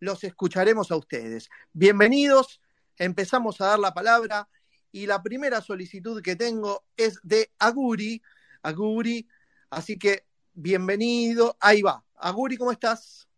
los 0.00 0.22
escucharemos 0.24 0.90
a 0.90 0.96
ustedes. 0.96 1.48
Bienvenidos, 1.72 2.60
empezamos 2.96 3.60
a 3.60 3.68
dar 3.68 3.78
la 3.78 3.94
palabra 3.94 4.48
y 4.90 5.06
la 5.06 5.22
primera 5.22 5.60
solicitud 5.60 6.20
que 6.22 6.36
tengo 6.36 6.84
es 6.96 7.20
de 7.22 7.52
Aguri, 7.58 8.20
Aguri, 8.62 9.28
así 9.70 9.98
que 9.98 10.26
bienvenido, 10.52 11.56
ahí 11.60 11.82
va. 11.82 12.04
Aguri, 12.16 12.56
¿cómo 12.56 12.72
estás? 12.72 13.28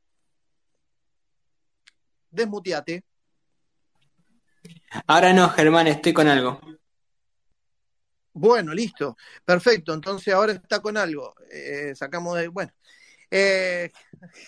Desmuteate. 2.30 3.04
Ahora 5.06 5.32
no, 5.32 5.48
Germán, 5.50 5.86
estoy 5.86 6.12
con 6.12 6.28
algo. 6.28 6.60
Bueno, 8.32 8.72
listo, 8.72 9.16
perfecto. 9.44 9.92
Entonces 9.94 10.32
ahora 10.34 10.52
está 10.52 10.80
con 10.80 10.96
algo. 10.96 11.34
Eh, 11.50 11.92
sacamos 11.94 12.38
de. 12.38 12.48
Bueno. 12.48 12.72
Eh, 13.30 13.90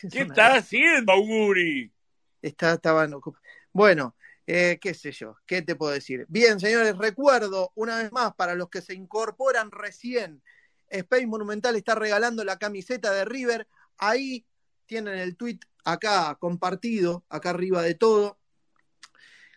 es 0.03 0.13
¿Qué 0.13 0.23
una- 0.23 0.35
está 0.35 0.55
haciendo, 0.57 1.13
Auguri? 1.13 1.93
Está, 2.41 2.73
estaban 2.75 3.13
ocup- 3.13 3.39
Bueno, 3.73 4.17
eh, 4.47 4.79
qué 4.81 4.95
sé 4.95 5.13
yo, 5.13 5.37
¿qué 5.47 5.63
te 5.63 5.77
puedo 5.77 5.93
decir? 5.93 6.27
Bien, 6.29 6.59
señores, 6.59 6.97
recuerdo 6.99 7.71
una 7.77 7.99
vez 7.99 8.11
más 8.11 8.35
para 8.35 8.57
los 8.57 8.69
que 8.69 8.83
se 8.83 8.95
incorporan 8.95 9.71
recién, 9.71 10.43
Space 10.89 11.27
Monumental 11.29 11.77
está 11.77 11.95
regalando 11.95 12.45
la 12.45 12.59
camiseta 12.59 13.13
de 13.13 13.25
River. 13.25 13.69
Ahí 13.99 14.45
tienen 14.87 15.17
el 15.19 15.37
tweet 15.37 15.61
acá 15.85 16.37
compartido, 16.41 17.25
acá 17.29 17.51
arriba 17.51 17.83
de 17.83 17.95
todo, 17.95 18.39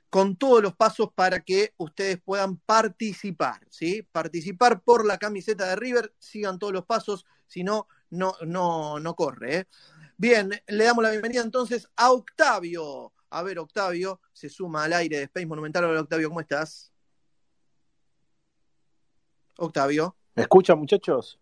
con 0.09 0.35
todos 0.35 0.61
los 0.61 0.75
pasos 0.75 1.09
para 1.13 1.41
que 1.41 1.73
ustedes 1.77 2.19
puedan 2.23 2.57
participar, 2.57 3.65
¿sí? 3.69 4.01
Participar 4.11 4.81
por 4.81 5.05
la 5.05 5.17
camiseta 5.17 5.67
de 5.67 5.75
River, 5.75 6.13
sigan 6.19 6.59
todos 6.59 6.73
los 6.73 6.85
pasos, 6.85 7.25
si 7.47 7.63
no, 7.63 7.87
no, 8.09 8.33
no, 8.45 8.99
no 8.99 9.15
corre, 9.15 9.57
¿eh? 9.57 9.67
Bien, 10.17 10.49
le 10.67 10.83
damos 10.85 11.03
la 11.03 11.11
bienvenida 11.11 11.41
entonces 11.41 11.89
a 11.97 12.11
Octavio. 12.11 13.11
A 13.31 13.43
ver, 13.43 13.59
Octavio, 13.59 14.21
se 14.31 14.47
suma 14.47 14.85
al 14.85 14.93
aire 14.93 15.17
de 15.17 15.23
Space 15.23 15.45
Monumental. 15.45 15.83
Hola, 15.83 15.99
Octavio, 15.99 16.29
¿cómo 16.29 16.39
estás? 16.39 16.93
Octavio. 19.57 20.15
¿Me 20.35 20.43
escuchan, 20.43 20.79
muchachos? 20.79 21.37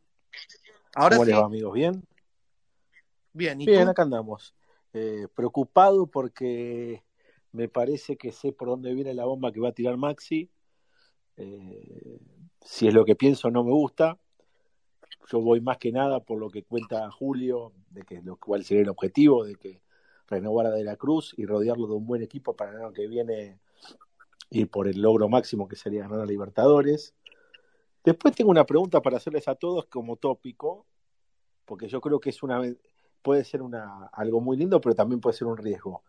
Ahora 0.96 1.18
¿Cómo 1.18 1.26
sí. 1.26 1.32
les 1.32 1.40
va, 1.40 1.46
amigos? 1.46 1.74
¿Bien? 1.74 2.04
Bien, 3.32 3.62
¿y 3.62 3.66
Bien, 3.66 3.86
tú? 3.86 3.92
acá 3.92 4.02
andamos. 4.04 4.56
Eh, 4.94 5.28
preocupado 5.36 6.08
porque 6.08 7.04
me 7.54 7.70
parece 7.70 8.18
que 8.18 8.32
sé 8.32 8.52
por 8.52 8.68
dónde 8.68 8.94
viene 8.94 9.14
la 9.14 9.26
bomba 9.26 9.52
que 9.52 9.60
va 9.60 9.70
a 9.70 9.74
tirar 9.74 9.96
Maxi. 9.96 10.50
Eh, 11.38 12.20
si 12.62 12.88
es 12.88 12.94
lo 12.94 13.06
que 13.06 13.16
pienso, 13.16 13.50
no 13.50 13.64
me 13.64 13.72
gusta. 13.72 14.20
Yo 15.32 15.40
voy 15.40 15.62
más 15.62 15.78
que 15.78 15.92
nada 15.92 16.20
por 16.20 16.40
lo 16.40 16.50
que 16.50 16.64
cuenta 16.64 17.10
Julio, 17.12 17.72
de 17.92 18.04
que 18.04 18.22
lo 18.22 18.36
cual 18.38 18.64
sería 18.64 18.84
el 18.84 18.90
objetivo, 18.90 19.46
de 19.46 19.56
que 19.56 19.82
renovar 20.28 20.66
a 20.66 20.72
De 20.72 20.84
la 20.84 20.96
Cruz 20.96 21.34
y 21.38 21.46
rodearlo 21.46 21.88
de 21.88 21.94
un 21.94 22.06
buen 22.06 22.24
equipo 22.24 22.56
para 22.56 22.72
el 22.72 22.78
año 22.78 22.92
que 22.92 23.08
viene 23.08 23.60
ir 24.50 24.70
por 24.70 24.88
el 24.88 25.02
logro 25.02 25.30
máximo 25.30 25.68
que 25.68 25.76
sería 25.76 26.02
ganar 26.02 26.22
a 26.22 26.26
Libertadores. 26.26 27.14
Después 28.04 28.36
tengo 28.36 28.52
una 28.52 28.66
pregunta 28.66 29.02
para 29.02 29.18
hacerles 29.18 29.48
a 29.48 29.56
todos 29.56 29.86
como 29.86 30.18
tópico, 30.18 30.88
porque 31.66 31.88
yo 31.88 32.02
creo 32.02 32.20
que 32.20 32.32
es 32.32 32.44
una 32.44 32.62
puede 33.22 33.44
ser 33.46 33.62
una, 33.62 34.08
algo 34.12 34.42
muy 34.42 34.58
lindo, 34.58 34.82
pero 34.82 34.96
también 34.96 35.22
puede 35.22 35.38
ser 35.38 35.48
un 35.48 35.58
riesgo. 35.58 36.04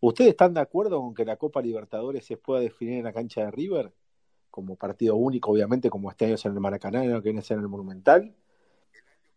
¿Ustedes 0.00 0.30
están 0.30 0.54
de 0.54 0.60
acuerdo 0.60 1.00
con 1.00 1.14
que 1.14 1.24
la 1.24 1.36
Copa 1.36 1.60
Libertadores 1.60 2.24
se 2.24 2.36
pueda 2.36 2.60
definir 2.60 2.98
en 2.98 3.04
la 3.04 3.12
cancha 3.12 3.44
de 3.44 3.50
River? 3.50 3.92
Como 4.50 4.76
partido 4.76 5.16
único, 5.16 5.50
obviamente, 5.52 5.90
como 5.90 6.10
este 6.10 6.26
año 6.26 6.34
es 6.34 6.44
en 6.44 6.52
el 6.52 6.60
Maracaná, 6.60 7.04
el 7.04 7.12
año 7.12 7.22
que 7.22 7.28
viene 7.28 7.40
es 7.40 7.50
en 7.50 7.60
el 7.60 7.68
Monumental. 7.68 8.34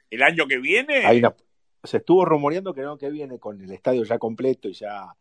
¿El 0.10 0.24
año 0.24 0.45
que 0.47 0.58
viene? 0.58 1.06
Hay 1.06 1.19
una- 1.19 1.36
se 1.84 1.97
estuvo 1.97 2.26
rumoreando 2.26 2.74
que 2.74 2.82
el 2.82 2.88
año 2.88 2.97
que 2.97 3.10
viene, 3.10 3.39
con 3.39 3.62
el 3.62 3.71
estadio 3.71 4.04
ya 4.04 4.19
completo 4.19 4.67
y 4.69 4.74
ya 4.74 5.15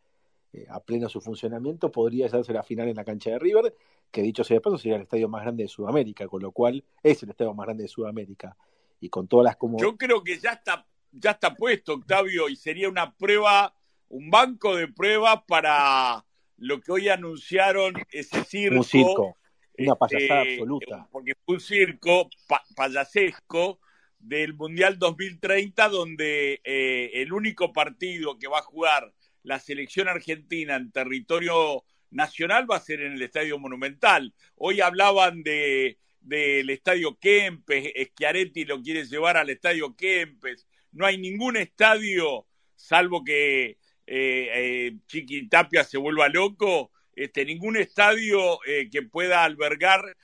eh, 0.53 0.65
a 0.69 0.81
pleno 0.81 1.07
su 1.07 1.21
funcionamiento, 1.21 1.91
podría 1.91 2.25
hacerse 2.25 2.51
la 2.51 2.61
final 2.61 2.89
en 2.89 2.97
la 2.97 3.05
cancha 3.05 3.29
de 3.29 3.39
River, 3.39 3.73
que 4.11 4.21
dicho 4.21 4.43
sea 4.43 4.55
de 4.55 4.61
paso 4.61 4.77
sería 4.77 4.97
el 4.97 5.03
estadio 5.03 5.29
más 5.29 5.43
grande 5.43 5.63
de 5.63 5.69
Sudamérica, 5.69 6.27
con 6.27 6.41
lo 6.41 6.51
cual 6.51 6.83
es 7.01 7.23
el 7.23 7.29
estadio 7.29 7.53
más 7.53 7.65
grande 7.67 7.83
de 7.83 7.87
Sudamérica. 7.87 8.57
Y 8.99 9.07
con 9.09 9.27
todas 9.29 9.45
las 9.45 9.55
como 9.55 9.79
Yo 9.79 9.95
creo 9.97 10.21
que 10.23 10.37
ya 10.37 10.51
está, 10.51 10.85
ya 11.13 11.31
está 11.31 11.55
puesto, 11.55 11.93
Octavio, 11.93 12.49
y 12.49 12.55
sería 12.57 12.89
una 12.89 13.15
prueba, 13.15 13.73
un 14.11 14.29
banco 14.29 14.75
de 14.75 14.87
pruebas 14.89 15.41
para 15.47 16.25
lo 16.57 16.81
que 16.81 16.91
hoy 16.91 17.09
anunciaron 17.09 17.93
ese 18.11 18.43
circo, 18.43 18.77
un 18.77 18.83
circo. 18.83 19.37
Una 19.77 19.95
payasada 19.95 20.41
este, 20.43 20.53
absoluta. 20.53 21.07
Porque 21.11 21.33
fue 21.45 21.55
un 21.55 21.61
circo 21.61 22.29
pa- 22.47 22.63
payasesco 22.75 23.79
del 24.19 24.53
Mundial 24.53 24.99
2030, 24.99 25.89
donde 25.89 26.61
eh, 26.63 27.09
el 27.15 27.33
único 27.33 27.71
partido 27.73 28.37
que 28.37 28.47
va 28.47 28.59
a 28.59 28.63
jugar 28.63 29.13
la 29.43 29.59
selección 29.59 30.07
argentina 30.07 30.75
en 30.75 30.91
territorio 30.91 31.83
nacional 32.11 32.69
va 32.69 32.75
a 32.75 32.81
ser 32.81 33.01
en 33.01 33.13
el 33.13 33.21
Estadio 33.21 33.57
Monumental. 33.57 34.33
Hoy 34.55 34.81
hablaban 34.81 35.41
de 35.43 35.97
del 36.19 36.69
Estadio 36.69 37.17
Kempes, 37.17 37.91
Schiaretti 38.11 38.65
lo 38.65 38.79
quiere 38.83 39.05
llevar 39.05 39.37
al 39.37 39.49
Estadio 39.49 39.95
Kempes. 39.95 40.67
No 40.91 41.07
hay 41.07 41.17
ningún 41.17 41.57
estadio, 41.57 42.45
salvo 42.75 43.23
que 43.23 43.77
eh, 44.13 44.49
eh, 44.53 44.97
Chiqui 45.07 45.47
Tapia 45.47 45.85
se 45.85 45.97
vuelva 45.97 46.27
loco, 46.27 46.91
este, 47.15 47.45
ningún 47.45 47.77
estadio 47.77 48.59
eh, 48.65 48.89
que 48.91 49.03
pueda 49.03 49.45
albergar 49.45 50.17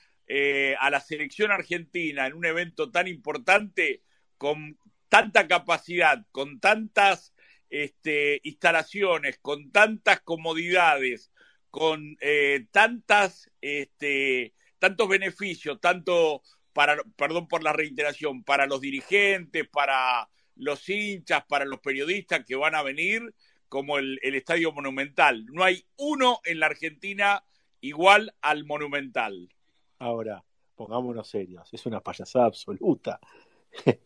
a 0.78 0.90
la 0.90 1.00
selección 1.00 1.50
argentina 1.50 2.26
en 2.26 2.34
un 2.34 2.44
evento 2.44 2.90
tan 2.90 3.08
importante, 3.08 4.02
con 4.36 4.76
tanta 5.08 5.48
capacidad, 5.48 6.26
con 6.32 6.60
tantas 6.60 7.32
este, 7.70 8.38
instalaciones, 8.42 9.38
con 9.38 9.72
tantas 9.72 10.20
comodidades, 10.20 11.32
con 11.70 12.18
tantas, 12.70 13.50
este, 13.62 14.52
tantos 14.78 15.08
beneficios, 15.08 15.80
tanto 15.80 16.42
para, 16.74 17.02
perdón 17.16 17.48
por 17.48 17.62
la 17.62 17.72
reiteración, 17.72 18.44
para 18.44 18.66
los 18.66 18.82
dirigentes, 18.82 19.66
para 19.66 20.28
los 20.56 20.86
hinchas, 20.90 21.42
para 21.48 21.64
los 21.64 21.80
periodistas 21.80 22.44
que 22.44 22.54
van 22.54 22.74
a 22.74 22.82
venir, 22.82 23.34
como 23.68 23.98
el, 23.98 24.18
Estadio 24.22 24.72
Monumental. 24.72 25.46
No 25.46 25.64
hay 25.64 25.84
uno 25.96 26.40
en 26.44 26.60
la 26.60 26.66
Argentina 26.66 27.44
igual 27.80 28.34
al 28.40 28.64
Monumental. 28.64 29.48
Ahora, 29.98 30.44
pongámonos 30.74 31.28
serios, 31.28 31.72
es 31.72 31.86
una 31.86 32.00
payasada 32.00 32.46
absoluta. 32.46 33.20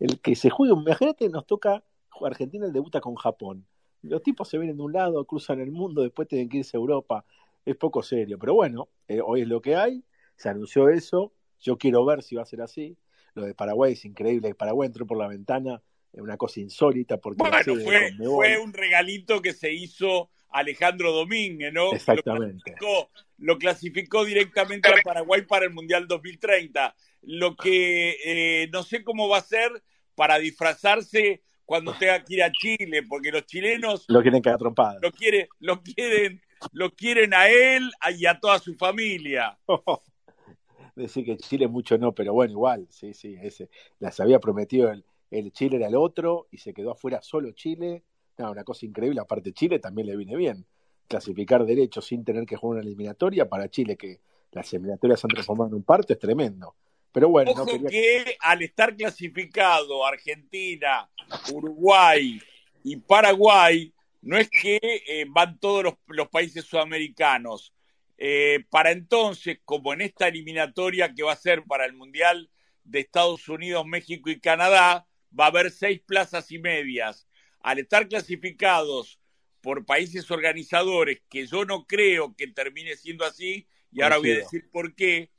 El 0.00 0.20
que 0.20 0.34
se 0.34 0.50
juegue, 0.50 0.74
imagínate, 0.74 1.28
nos 1.28 1.46
toca, 1.46 1.84
Argentina 2.24 2.66
debuta 2.68 3.00
con 3.00 3.14
Japón. 3.14 3.64
Los 4.02 4.22
tipos 4.22 4.48
se 4.48 4.58
vienen 4.58 4.76
de 4.76 4.82
un 4.82 4.92
lado, 4.92 5.24
cruzan 5.24 5.60
el 5.60 5.70
mundo, 5.70 6.02
después 6.02 6.28
tienen 6.28 6.48
que 6.48 6.58
irse 6.58 6.76
a 6.76 6.80
Europa. 6.80 7.24
Es 7.64 7.76
poco 7.76 8.02
serio, 8.02 8.38
pero 8.38 8.54
bueno, 8.54 8.88
eh, 9.08 9.20
hoy 9.24 9.42
es 9.42 9.48
lo 9.48 9.62
que 9.62 9.76
hay, 9.76 10.04
se 10.36 10.48
anunció 10.48 10.88
eso, 10.88 11.32
yo 11.60 11.78
quiero 11.78 12.04
ver 12.04 12.22
si 12.22 12.36
va 12.36 12.42
a 12.42 12.46
ser 12.46 12.60
así. 12.60 12.98
Lo 13.34 13.44
de 13.44 13.54
Paraguay 13.54 13.94
es 13.94 14.04
increíble, 14.04 14.54
Paraguay 14.54 14.88
entró 14.88 15.06
por 15.06 15.16
la 15.16 15.28
ventana, 15.28 15.80
una 16.16 16.36
cosa 16.36 16.60
insólita 16.60 17.18
porque 17.18 17.38
Bueno, 17.38 17.58
fue, 17.82 18.12
fue 18.16 18.58
un 18.58 18.72
regalito 18.72 19.42
que 19.42 19.52
se 19.52 19.72
hizo 19.72 20.30
Alejandro 20.54 21.10
Domínguez, 21.12 21.72
¿no? 21.72 21.92
Exactamente. 21.92 22.70
Lo 22.70 22.76
clasificó, 22.76 23.10
lo 23.38 23.58
clasificó 23.58 24.24
directamente 24.24 24.88
a 24.88 25.02
Paraguay 25.02 25.42
para 25.42 25.64
el 25.64 25.72
Mundial 25.72 26.06
2030. 26.06 26.94
Lo 27.22 27.56
que 27.56 28.16
eh, 28.24 28.68
no 28.72 28.84
sé 28.84 29.02
cómo 29.02 29.28
va 29.28 29.38
a 29.38 29.42
ser 29.42 29.82
para 30.14 30.38
disfrazarse 30.38 31.42
cuando 31.64 31.92
tenga 31.98 32.22
que 32.22 32.34
ir 32.34 32.42
a 32.44 32.52
Chile, 32.52 33.02
porque 33.08 33.32
los 33.32 33.46
chilenos 33.46 34.04
lo 34.08 34.22
quieren 34.22 34.42
cagar 34.42 34.60
trompadas. 34.60 35.02
lo 35.02 35.10
quieren, 35.10 35.48
lo 35.58 35.82
quieren, 35.82 36.40
lo 36.72 36.94
quieren 36.94 37.34
a 37.34 37.48
él 37.48 37.90
y 38.16 38.26
a 38.26 38.38
toda 38.38 38.60
su 38.60 38.74
familia. 38.74 39.58
Decir 40.94 41.24
que 41.24 41.36
Chile 41.36 41.66
mucho 41.66 41.98
no, 41.98 42.12
pero 42.12 42.32
bueno, 42.32 42.52
igual, 42.52 42.86
sí, 42.88 43.12
sí, 43.14 43.36
ese, 43.42 43.68
las 43.98 44.20
había 44.20 44.38
prometido 44.38 44.92
el, 44.92 45.04
el 45.38 45.52
Chile 45.52 45.76
era 45.76 45.88
el 45.88 45.96
otro 45.96 46.46
y 46.50 46.58
se 46.58 46.72
quedó 46.72 46.92
afuera 46.92 47.20
solo 47.22 47.50
Chile. 47.52 48.02
No, 48.38 48.50
una 48.50 48.64
cosa 48.64 48.86
increíble, 48.86 49.20
aparte 49.20 49.52
Chile 49.52 49.78
también 49.78 50.06
le 50.06 50.16
viene 50.16 50.36
bien. 50.36 50.64
Clasificar 51.08 51.64
derecho 51.64 52.00
sin 52.00 52.24
tener 52.24 52.46
que 52.46 52.56
jugar 52.56 52.78
una 52.78 52.86
eliminatoria 52.86 53.48
para 53.48 53.68
Chile, 53.68 53.96
que 53.96 54.20
las 54.52 54.72
eliminatorias 54.72 55.20
se 55.20 55.26
han 55.26 55.34
transformado 55.34 55.68
en 55.68 55.74
un 55.74 55.82
parto, 55.82 56.12
es 56.12 56.18
tremendo. 56.18 56.74
Pero 57.12 57.28
bueno, 57.28 57.52
no 57.54 57.62
Ojo 57.62 57.72
quería... 57.72 57.88
que 57.88 58.36
al 58.40 58.62
estar 58.62 58.96
clasificado 58.96 60.04
Argentina, 60.04 61.08
Uruguay 61.52 62.40
y 62.82 62.96
Paraguay, 62.96 63.92
no 64.22 64.38
es 64.38 64.48
que 64.48 64.78
eh, 64.82 65.26
van 65.28 65.58
todos 65.58 65.84
los, 65.84 65.94
los 66.06 66.28
países 66.28 66.64
sudamericanos. 66.64 67.72
Eh, 68.18 68.64
para 68.70 68.92
entonces, 68.92 69.58
como 69.64 69.92
en 69.92 70.00
esta 70.00 70.28
eliminatoria 70.28 71.12
que 71.12 71.22
va 71.22 71.32
a 71.32 71.36
ser 71.36 71.64
para 71.64 71.84
el 71.84 71.92
Mundial 71.92 72.48
de 72.84 73.00
Estados 73.00 73.48
Unidos, 73.48 73.86
México 73.86 74.30
y 74.30 74.40
Canadá, 74.40 75.06
va 75.38 75.46
a 75.46 75.48
haber 75.48 75.70
seis 75.70 76.00
plazas 76.00 76.50
y 76.52 76.58
medias. 76.58 77.26
Al 77.60 77.78
estar 77.78 78.08
clasificados 78.08 79.20
por 79.60 79.86
países 79.86 80.30
organizadores, 80.30 81.22
que 81.30 81.46
yo 81.46 81.64
no 81.64 81.86
creo 81.86 82.34
que 82.36 82.48
termine 82.48 82.96
siendo 82.96 83.24
así, 83.24 83.66
y 83.90 84.02
ahora 84.02 84.18
voy 84.18 84.32
a 84.32 84.38
decir 84.38 84.68
por 84.70 84.94
qué, 84.94 85.30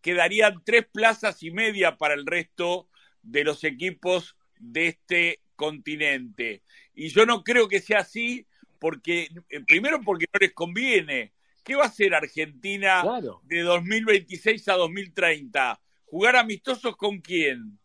quedarían 0.00 0.62
tres 0.64 0.86
plazas 0.92 1.42
y 1.42 1.50
media 1.50 1.96
para 1.96 2.14
el 2.14 2.26
resto 2.26 2.88
de 3.22 3.44
los 3.44 3.64
equipos 3.64 4.36
de 4.58 4.88
este 4.88 5.40
continente. 5.56 6.62
Y 6.94 7.08
yo 7.08 7.26
no 7.26 7.42
creo 7.42 7.68
que 7.68 7.80
sea 7.80 8.00
así, 8.00 8.46
porque 8.78 9.28
eh, 9.48 9.60
primero 9.66 10.00
porque 10.02 10.26
no 10.32 10.38
les 10.38 10.52
conviene. 10.52 11.32
¿Qué 11.64 11.76
va 11.76 11.84
a 11.84 11.86
hacer 11.86 12.14
Argentina 12.14 13.02
Claro, 13.02 13.40
de 13.44 13.60
2026 13.60 14.68
a 14.68 14.74
2030? 14.74 15.80
¿Jugar 16.04 16.36
amistosos 16.36 16.96
con 16.96 17.20
quién? 17.20 17.78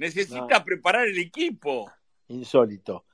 Necesita 0.00 0.58
No. 0.58 0.64
preparar 0.64 1.06
el 1.06 1.18
equipo. 1.18 1.90
insólito. 2.28 3.04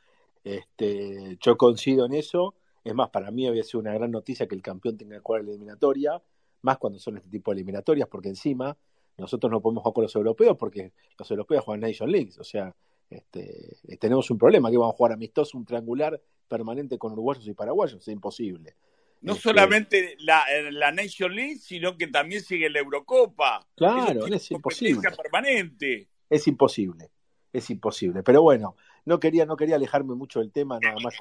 Este, 0.45 1.37
yo 1.41 1.57
coincido 1.57 2.07
en 2.07 2.15
eso. 2.15 2.55
Es 2.85 2.95
más, 2.95 3.11
para 3.11 3.31
mí 3.33 3.47
había 3.49 3.65
sido 3.65 3.81
una 3.81 3.93
gran 3.93 4.13
noticia 4.13 4.47
que 4.47 4.55
el 4.55 4.63
campeón 4.63 4.97
tenga 4.97 5.17
que 5.17 5.21
jugar 5.23 5.43
la 5.43 5.51
eliminatoria, 5.51 6.23
más 6.63 6.79
cuando 6.79 6.99
son 7.01 7.17
este 7.17 7.29
tipo 7.29 7.51
de 7.51 7.57
eliminatorias, 7.57 8.09
porque 8.09 8.29
encima 8.29 8.77
nosotros 9.19 9.51
no 9.51 9.61
podemos 9.61 9.83
jugar 9.83 9.95
con 9.95 10.03
los 10.05 10.15
europeos 10.15 10.57
porque 10.57 10.93
los 11.19 11.31
europeos 11.31 11.65
juegan 11.65 11.81
Nation 11.81 12.11
Leagues. 12.11 12.39
O 12.39 12.45
sea, 12.45 12.73
este, 13.11 13.77
tenemos 13.99 14.31
un 14.31 14.39
problema 14.39 14.71
que 14.71 14.77
vamos 14.77 14.95
a 14.95 14.97
jugar 14.97 15.13
amistoso, 15.13 15.59
un 15.59 15.65
triangular 15.65 16.21
permanente 16.47 16.97
con 16.99 17.13
uruguayos 17.13 17.47
y 17.49 17.55
paraguayos. 17.55 18.01
Es 18.01 18.09
imposible. 18.09 18.77
No 19.23 19.33
Este, 19.33 19.43
solamente 19.43 20.15
la, 20.21 20.45
eh, 20.55 20.71
la 20.71 20.93
Nation 20.93 21.35
League, 21.35 21.57
sino 21.57 21.97
que 21.97 22.07
también 22.07 22.43
sigue 22.43 22.71
la 22.71 22.79
Eurocopa. 22.79 23.67
Claro, 23.75 24.27
es 24.27 24.47
tiene 24.47 24.59
imposible. 24.59 25.11
permanente. 25.17 26.09
Es 26.29 26.47
imposible, 26.49 27.11
es 27.53 27.71
imposible. 27.71 28.23
Pero 28.23 28.43
bueno, 28.43 28.77
no 29.05 29.21
quería, 29.21 29.47
no 29.47 29.57
quería 29.57 29.77
alejarme 29.77 30.15
mucho 30.15 30.41
del 30.41 30.53
tema, 30.53 30.79
nada 30.81 30.97
más 31.03 31.15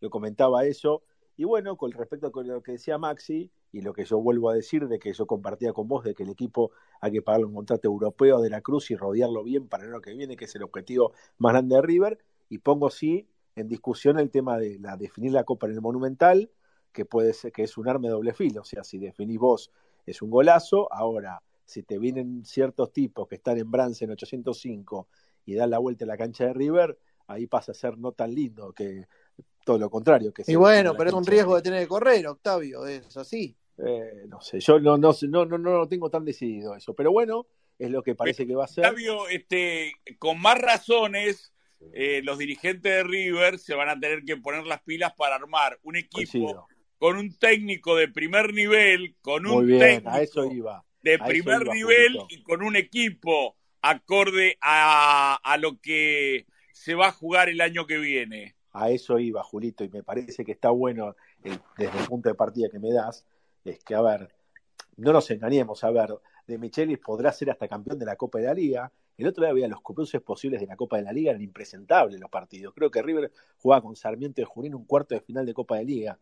lo 0.00 0.10
comentaba 0.10 0.64
eso. 0.64 1.02
Y 1.36 1.44
bueno, 1.44 1.76
con 1.76 1.92
respecto 1.92 2.26
a 2.26 2.42
lo 2.42 2.62
que 2.62 2.72
decía 2.72 2.98
Maxi, 2.98 3.50
y 3.72 3.82
lo 3.82 3.92
que 3.92 4.04
yo 4.04 4.18
vuelvo 4.18 4.50
a 4.50 4.54
decir, 4.54 4.88
de 4.88 4.98
que 4.98 5.12
yo 5.12 5.26
compartía 5.26 5.72
con 5.72 5.88
vos, 5.88 6.04
de 6.04 6.14
que 6.14 6.24
el 6.24 6.30
equipo 6.30 6.72
hay 7.00 7.12
que 7.12 7.22
pagarle 7.22 7.46
un 7.46 7.54
contrato 7.54 7.88
europeo 7.88 8.40
de 8.40 8.50
la 8.50 8.60
Cruz 8.60 8.90
y 8.90 8.96
rodearlo 8.96 9.42
bien 9.44 9.68
para 9.68 9.84
el 9.84 9.90
año 9.90 10.00
que 10.00 10.12
viene, 10.12 10.36
que 10.36 10.46
es 10.46 10.54
el 10.54 10.62
objetivo 10.62 11.12
más 11.38 11.52
grande 11.52 11.76
de 11.76 11.82
River, 11.82 12.18
y 12.48 12.58
pongo 12.58 12.90
sí 12.90 13.28
en 13.56 13.68
discusión 13.68 14.18
el 14.18 14.30
tema 14.30 14.58
de 14.58 14.78
la 14.80 14.96
definir 14.96 15.32
la 15.32 15.44
Copa 15.44 15.66
en 15.66 15.74
el 15.74 15.80
Monumental, 15.80 16.50
que 16.92 17.04
puede 17.04 17.32
ser, 17.32 17.52
que 17.52 17.62
es 17.62 17.78
un 17.78 17.88
arma 17.88 18.08
de 18.08 18.14
doble 18.14 18.34
filo, 18.34 18.62
o 18.62 18.64
sea, 18.64 18.82
si 18.82 18.98
definís 18.98 19.38
vos 19.38 19.70
es 20.06 20.22
un 20.22 20.30
golazo, 20.30 20.92
ahora 20.92 21.40
si 21.70 21.84
te 21.84 21.98
vienen 21.98 22.44
ciertos 22.44 22.92
tipos 22.92 23.28
que 23.28 23.36
están 23.36 23.56
en 23.56 23.70
Brance 23.70 24.04
en 24.04 24.10
805 24.10 25.08
y 25.46 25.54
dan 25.54 25.70
la 25.70 25.78
vuelta 25.78 26.04
a 26.04 26.08
la 26.08 26.16
cancha 26.16 26.46
de 26.46 26.52
River, 26.52 26.98
ahí 27.28 27.46
pasa 27.46 27.70
a 27.70 27.76
ser 27.76 27.96
no 27.96 28.10
tan 28.10 28.34
lindo, 28.34 28.72
que 28.72 29.06
todo 29.64 29.78
lo 29.78 29.88
contrario. 29.88 30.32
Que 30.32 30.42
Y 30.48 30.56
bueno, 30.56 30.94
pero 30.96 31.10
es 31.10 31.14
un 31.14 31.24
riesgo 31.24 31.54
de 31.54 31.62
tener 31.62 31.82
que 31.82 31.88
correr, 31.88 32.26
Octavio, 32.26 32.86
es 32.86 33.16
así. 33.16 33.56
Eh, 33.78 34.24
no 34.26 34.40
sé, 34.40 34.58
yo 34.58 34.80
no, 34.80 34.98
no, 34.98 35.12
no, 35.28 35.46
no, 35.46 35.58
no 35.58 35.78
lo 35.78 35.88
tengo 35.88 36.10
tan 36.10 36.24
decidido 36.24 36.74
eso, 36.74 36.92
pero 36.92 37.12
bueno, 37.12 37.46
es 37.78 37.88
lo 37.88 38.02
que 38.02 38.16
parece 38.16 38.48
que 38.48 38.56
va 38.56 38.64
a 38.64 38.68
ser. 38.68 38.84
Octavio, 38.84 39.28
este, 39.28 39.92
con 40.18 40.40
más 40.42 40.58
razones, 40.58 41.52
eh, 41.92 42.20
los 42.24 42.36
dirigentes 42.36 42.92
de 42.92 43.04
River 43.04 43.60
se 43.60 43.76
van 43.76 43.90
a 43.90 43.98
tener 43.98 44.24
que 44.24 44.36
poner 44.36 44.66
las 44.66 44.82
pilas 44.82 45.12
para 45.16 45.36
armar 45.36 45.78
un 45.84 45.94
equipo 45.94 46.16
Coincido. 46.16 46.66
con 46.98 47.16
un 47.16 47.38
técnico 47.38 47.94
de 47.94 48.08
primer 48.08 48.52
nivel, 48.52 49.14
con 49.22 49.46
un 49.46 49.52
Muy 49.52 49.66
bien, 49.66 49.80
técnico 49.80 50.10
a 50.10 50.20
eso 50.20 50.44
iba. 50.46 50.84
De 51.02 51.18
primer 51.18 51.66
nivel 51.66 52.18
y 52.28 52.42
con 52.42 52.62
un 52.62 52.76
equipo 52.76 53.56
acorde 53.82 54.58
a, 54.60 55.38
a 55.42 55.56
lo 55.56 55.80
que 55.80 56.46
se 56.72 56.94
va 56.94 57.08
a 57.08 57.12
jugar 57.12 57.48
el 57.48 57.60
año 57.60 57.86
que 57.86 57.98
viene. 57.98 58.54
A 58.72 58.90
eso 58.90 59.18
iba, 59.18 59.42
Julito, 59.42 59.82
y 59.84 59.88
me 59.88 60.02
parece 60.02 60.44
que 60.44 60.52
está 60.52 60.70
bueno 60.70 61.16
el- 61.42 61.60
desde 61.76 61.98
el 61.98 62.06
punto 62.06 62.28
de 62.28 62.34
partida 62.34 62.68
que 62.70 62.78
me 62.78 62.92
das, 62.92 63.24
es 63.64 63.82
que, 63.82 63.94
a 63.94 64.00
ver, 64.02 64.28
no 64.96 65.12
nos 65.12 65.30
engañemos, 65.30 65.82
a 65.82 65.90
ver, 65.90 66.10
de 66.46 66.58
Michelis 66.58 66.98
podrá 66.98 67.32
ser 67.32 67.50
hasta 67.50 67.68
campeón 67.68 67.98
de 67.98 68.04
la 68.06 68.16
Copa 68.16 68.38
de 68.38 68.44
la 68.46 68.54
Liga. 68.54 68.92
El 69.16 69.26
otro 69.26 69.42
día 69.44 69.50
había 69.50 69.68
los 69.68 69.80
cruces 69.82 70.20
posibles 70.20 70.60
de 70.60 70.66
la 70.66 70.76
Copa 70.76 70.96
de 70.96 71.02
la 71.02 71.12
Liga, 71.12 71.30
eran 71.30 71.42
impresentables 71.42 72.20
los 72.20 72.30
partidos. 72.30 72.72
Creo 72.74 72.90
que 72.90 73.02
River 73.02 73.30
jugaba 73.58 73.82
con 73.82 73.96
Sarmiento 73.96 74.40
de 74.40 74.46
Junín 74.46 74.74
un 74.74 74.84
cuarto 74.84 75.14
de 75.14 75.20
final 75.20 75.46
de 75.46 75.54
Copa 75.54 75.76
de 75.76 75.84
Liga. 75.84 76.18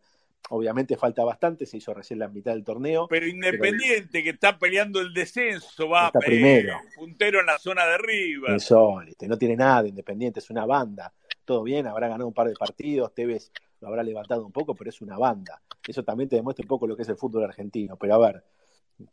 Obviamente 0.51 0.97
falta 0.97 1.23
bastante, 1.23 1.65
se 1.65 1.77
hizo 1.77 1.93
recién 1.93 2.19
la 2.19 2.27
mitad 2.27 2.53
del 2.53 2.63
torneo. 2.63 3.07
Pero 3.07 3.27
Independiente, 3.27 4.23
que 4.23 4.31
está 4.31 4.57
peleando 4.57 4.99
el 4.99 5.13
descenso, 5.13 5.89
va 5.89 6.07
Está 6.07 6.19
eh, 6.19 6.25
primero. 6.25 6.77
puntero 6.95 7.39
en 7.39 7.45
la 7.45 7.59
zona 7.59 7.85
de 7.85 7.97
River. 7.99 8.51
Insólito, 8.53 9.27
no 9.27 9.37
tiene 9.37 9.55
nada 9.55 9.83
de 9.83 9.89
Independiente, 9.89 10.39
es 10.39 10.49
una 10.49 10.65
banda. 10.65 11.13
Todo 11.45 11.63
bien, 11.63 11.85
habrá 11.85 12.07
ganado 12.07 12.27
un 12.27 12.33
par 12.33 12.47
de 12.47 12.55
partidos, 12.55 13.13
Tevez 13.13 13.51
lo 13.81 13.87
habrá 13.87 14.03
levantado 14.03 14.45
un 14.45 14.51
poco, 14.51 14.75
pero 14.75 14.89
es 14.89 15.01
una 15.01 15.17
banda. 15.17 15.61
Eso 15.87 16.03
también 16.03 16.29
te 16.29 16.35
demuestra 16.35 16.63
un 16.63 16.67
poco 16.67 16.85
lo 16.87 16.95
que 16.95 17.03
es 17.03 17.09
el 17.09 17.15
fútbol 17.15 17.43
argentino. 17.43 17.95
Pero 17.95 18.15
a 18.15 18.17
ver, 18.17 18.43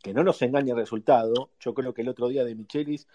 que 0.03 0.13
no 0.13 0.23
nos 0.23 0.41
engañe 0.41 0.71
el 0.71 0.77
resultado. 0.77 1.51
Yo 1.59 1.73
creo 1.73 1.93
que 1.93 2.01
el 2.01 2.09
otro 2.09 2.27
día 2.27 2.43
de 2.43 2.55
Michelis, 2.55 3.07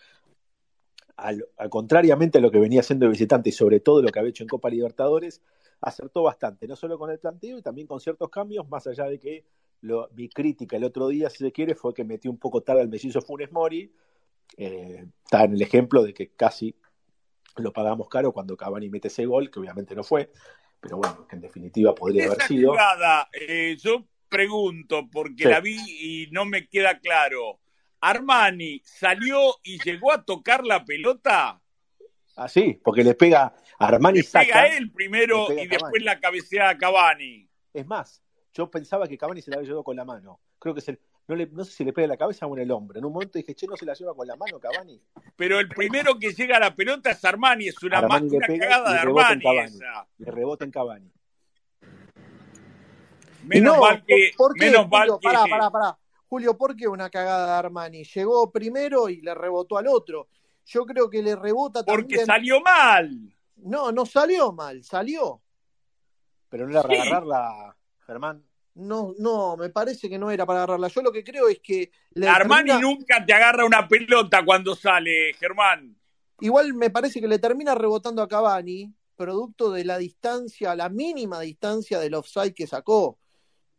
al, 1.17 1.47
al 1.59 1.69
contrariamente 1.69 2.39
a 2.39 2.41
lo 2.41 2.51
que 2.51 2.59
venía 2.59 2.81
haciendo 2.81 3.07
de 3.07 3.13
visitante 3.13 3.51
y 3.51 3.53
sobre 3.53 3.81
todo 3.81 4.01
lo 4.01 4.09
que 4.09 4.19
había 4.19 4.31
hecho 4.31 4.45
en 4.45 4.49
Copa 4.49 4.71
Libertadores, 4.71 5.43
acertó 5.83 6.23
bastante, 6.23 6.67
no 6.67 6.77
solo 6.77 6.99
con 6.99 7.11
el 7.11 7.19
planteo 7.19 7.59
y 7.59 7.63
también 7.63 7.87
con 7.87 8.01
ciertos 8.01 8.31
cambios, 8.31 8.69
más 8.69 8.87
allá 8.87 9.05
de 9.07 9.19
que 9.19 9.45
lo, 9.81 10.09
mi 10.15 10.29
crítica 10.29 10.77
el 10.77 10.85
otro 10.85 11.09
día, 11.09 11.29
si 11.29 11.39
se 11.39 11.53
quiere, 11.53 11.75
fue 11.75 11.93
que 11.93 12.05
metió 12.05 12.31
un 12.31 12.39
poco 12.39 12.63
tarde 12.63 12.83
al 12.83 12.89
mellizo 12.89 13.21
Funes 13.21 13.51
Mori. 13.53 13.93
Eh, 14.57 15.07
está 15.25 15.45
en 15.45 15.55
el 15.55 15.63
ejemplo 15.63 16.03
de 16.05 16.15
que 16.15 16.31
casi 16.35 16.75
lo 17.57 17.73
pagamos 17.73 18.09
caro 18.09 18.33
cuando 18.33 18.57
Cavani 18.57 18.89
mete 18.89 19.09
ese 19.09 19.27
gol, 19.27 19.51
que 19.51 19.59
obviamente 19.61 19.95
no 19.95 20.05
fue, 20.05 20.31
pero 20.81 20.99
bueno, 20.99 21.27
que 21.27 21.37
en 21.37 21.43
definitiva 21.43 21.95
podría 21.95 22.25
Esa 22.25 22.33
haber 22.35 22.47
sido. 22.47 22.71
jugada, 22.71 23.29
eh, 23.33 23.77
yo 23.81 24.05
pregunto, 24.29 25.09
porque 25.11 25.45
Sí. 25.45 25.49
la 25.49 25.61
vi 25.61 25.77
y 25.77 26.31
no 26.31 26.45
me 26.45 26.67
queda 26.69 26.99
claro. 27.01 27.59
Armani 28.01 28.81
salió 28.85 29.39
y 29.63 29.83
llegó 29.83 30.13
a 30.13 30.25
tocar 30.25 30.65
la 30.65 30.85
pelota. 30.85 31.62
Así, 32.37 32.81
porque 32.83 33.05
le 33.05 33.15
pega 33.15 33.55
a 33.79 33.87
Armani 33.87 34.19
Le 34.19 34.25
saca. 34.25 34.45
pega 34.47 34.67
él 34.77 34.91
primero 34.91 35.47
y 35.53 35.61
a 35.61 35.67
después 35.69 36.03
la 36.03 36.19
cabeceada 36.19 36.71
a 36.71 36.79
Cavani. 36.79 37.49
Es 37.75 37.87
más, 37.87 38.23
yo 38.55 38.71
pensaba 38.71 39.07
que 39.07 39.19
Cavani 39.19 39.43
se 39.43 39.51
la 39.51 39.57
había 39.57 39.67
llevado 39.69 39.85
con 39.85 39.97
la 39.97 40.05
mano. 40.05 40.41
Creo 40.59 40.75
que 40.75 40.81
se, 40.81 40.99
no, 41.29 41.35
le- 41.37 41.47
no 41.49 41.65
sé 41.65 41.73
si 41.73 41.85
le 41.85 41.93
pega 41.93 42.07
la 42.09 42.17
cabeza 42.17 42.47
o 42.47 42.57
en 42.57 42.63
el 42.63 42.71
hombro. 42.71 42.99
En 42.99 43.05
un 43.05 43.13
momento 43.13 43.39
dije, 43.39 43.55
che, 43.55 43.67
no 43.67 43.77
se 43.77 43.85
la 43.85 43.95
lleva 43.95 44.15
con 44.15 44.27
la 44.27 44.37
mano 44.37 44.59
Cavani. 44.59 45.01
Pero 45.37 45.61
el 45.61 45.69
primero 45.69 46.19
que 46.19 46.33
llega 46.33 46.57
a 46.57 46.61
la 46.61 46.75
pelota 46.75 47.11
es 47.11 47.25
Armani, 47.25 47.69
es 47.69 47.83
una, 47.83 47.99
Armani 47.99 48.37
una 48.37 48.47
pega 48.47 48.69
cagada 48.69 48.93
de 48.93 48.99
Armani 48.99 49.43
Cavani. 49.43 49.67
esa. 49.77 50.07
Le 50.19 50.31
rebota 50.31 50.65
en 50.65 50.71
Cavani. 50.71 51.13
Menos 53.45 53.75
no, 53.77 53.81
mal 53.83 54.05
que, 54.07 54.31
¿por, 54.37 54.55
qué, 54.55 54.67
menos 54.67 54.89
mal 54.89 55.01
Julio? 55.09 55.19
que 55.19 55.27
Pará, 55.27 55.45
pará, 55.51 55.71
pará. 55.71 55.99
Julio, 56.29 56.57
¿por 56.57 56.77
qué 56.77 56.87
una 56.89 57.11
cagada 57.11 57.47
de 57.47 57.53
Armani? 57.59 58.05
Llegó 58.05 58.51
primero 58.51 59.09
y 59.09 59.21
le 59.21 59.35
rebotó 59.35 59.77
al 59.77 59.87
otro. 59.89 60.29
Yo 60.65 60.85
creo 60.87 61.11
que 61.11 61.23
le 61.23 61.37
rebota 61.37 61.85
porque 61.85 62.17
también. 62.17 62.27
salió 62.27 62.61
mal. 62.61 63.11
No, 63.57 63.93
no 63.93 64.07
salió 64.07 64.53
mal, 64.53 64.83
salió. 64.85 65.41
Pero 66.49 66.67
no 66.67 66.73
era 66.73 66.83
para 66.83 66.95
Sí. 66.95 67.01
agarrarla, 67.09 67.77
Germán. 68.07 68.45
No, 68.75 69.13
no, 69.19 69.57
me 69.57 69.69
parece 69.71 70.09
que 70.09 70.19
no 70.19 70.31
era 70.31 70.47
para 70.47 70.61
agarrarla. 70.61 70.89
Yo 70.89 71.03
lo 71.03 71.13
que 71.13 71.23
creo 71.25 71.49
es 71.49 71.61
que 71.61 71.91
le 72.13 72.29
Armani 72.29 72.71
termina- 72.71 72.81
nunca 72.89 73.25
te 73.25 73.33
agarra 73.35 73.65
una 73.67 73.87
pelota 73.87 74.45
cuando 74.45 74.75
sale, 74.75 75.35
Germán. 75.35 75.97
igual 76.41 76.73
me 76.75 76.91
parece 76.91 77.21
que 77.21 77.29
le 77.29 77.39
termina 77.39 77.75
rebotando 77.75 78.23
a 78.23 78.29
Cavani, 78.29 78.93
producto 79.15 79.71
de 79.71 79.85
la 79.85 79.99
distancia, 79.99 80.75
la 80.75 80.89
mínima 80.89 81.41
distancia 81.41 81.99
del 82.01 82.15
offside 82.15 82.55
que 82.55 82.67
sacó. 82.67 83.19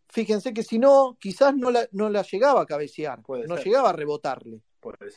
Fíjense 0.08 0.54
que 0.54 0.62
si 0.64 0.78
no, 0.80 1.18
quizás 1.20 1.56
no 1.56 1.72
la, 1.72 1.88
no 1.92 2.10
la 2.10 2.22
llegaba 2.22 2.62
a 2.62 2.66
cabecear, 2.68 3.22
Puede 3.24 3.48
no 3.48 3.56
ser. 3.58 3.66
llegaba 3.66 3.90
a 3.90 3.94
rebotarle. 3.94 4.62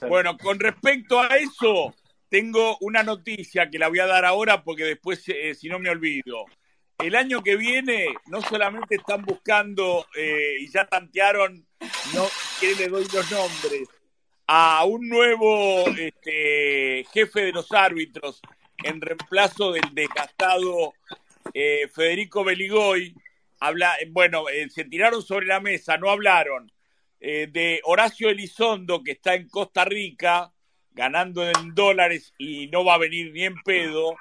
Bueno, 0.08 0.36
con 0.38 0.58
respecto 0.58 1.20
a 1.20 1.36
eso, 1.36 1.94
tengo 2.28 2.76
una 2.80 3.02
noticia 3.02 3.70
que 3.70 3.78
la 3.78 3.88
voy 3.88 4.00
a 4.00 4.06
dar 4.06 4.24
ahora 4.24 4.62
porque 4.62 4.84
después, 4.84 5.22
eh, 5.28 5.54
si 5.54 5.68
no 5.68 5.78
me 5.78 5.90
olvido. 5.90 6.44
El 6.98 7.14
año 7.14 7.42
que 7.42 7.56
viene, 7.56 8.06
no 8.26 8.40
solamente 8.40 8.94
están 8.96 9.22
buscando 9.22 10.06
eh, 10.16 10.56
y 10.60 10.70
ya 10.70 10.86
tantearon, 10.86 11.66
no 12.14 12.26
que 12.58 12.74
le 12.74 12.88
doy 12.88 13.06
los 13.12 13.30
nombres, 13.30 13.88
a 14.46 14.84
un 14.86 15.08
nuevo 15.08 15.86
este, 15.88 17.04
jefe 17.12 17.42
de 17.42 17.52
los 17.52 17.70
árbitros 17.72 18.40
en 18.82 19.00
reemplazo 19.00 19.72
del 19.72 19.92
desgastado 19.92 20.94
eh, 21.52 21.88
Federico 21.92 22.44
Beligoy. 22.44 23.14
Habla, 23.60 23.96
bueno, 24.10 24.48
eh, 24.48 24.68
se 24.70 24.84
tiraron 24.84 25.22
sobre 25.22 25.46
la 25.46 25.60
mesa, 25.60 25.96
no 25.96 26.10
hablaron 26.10 26.70
eh, 27.20 27.48
de 27.50 27.80
Horacio 27.84 28.30
Elizondo, 28.30 29.02
que 29.02 29.12
está 29.12 29.34
en 29.34 29.48
Costa 29.48 29.84
Rica, 29.84 30.52
ganando 30.92 31.46
en 31.48 31.74
dólares 31.74 32.32
y 32.38 32.68
no 32.68 32.84
va 32.84 32.94
a 32.94 32.98
venir 32.98 33.32
ni 33.32 33.44
en 33.44 33.54
pedo. 33.62 34.16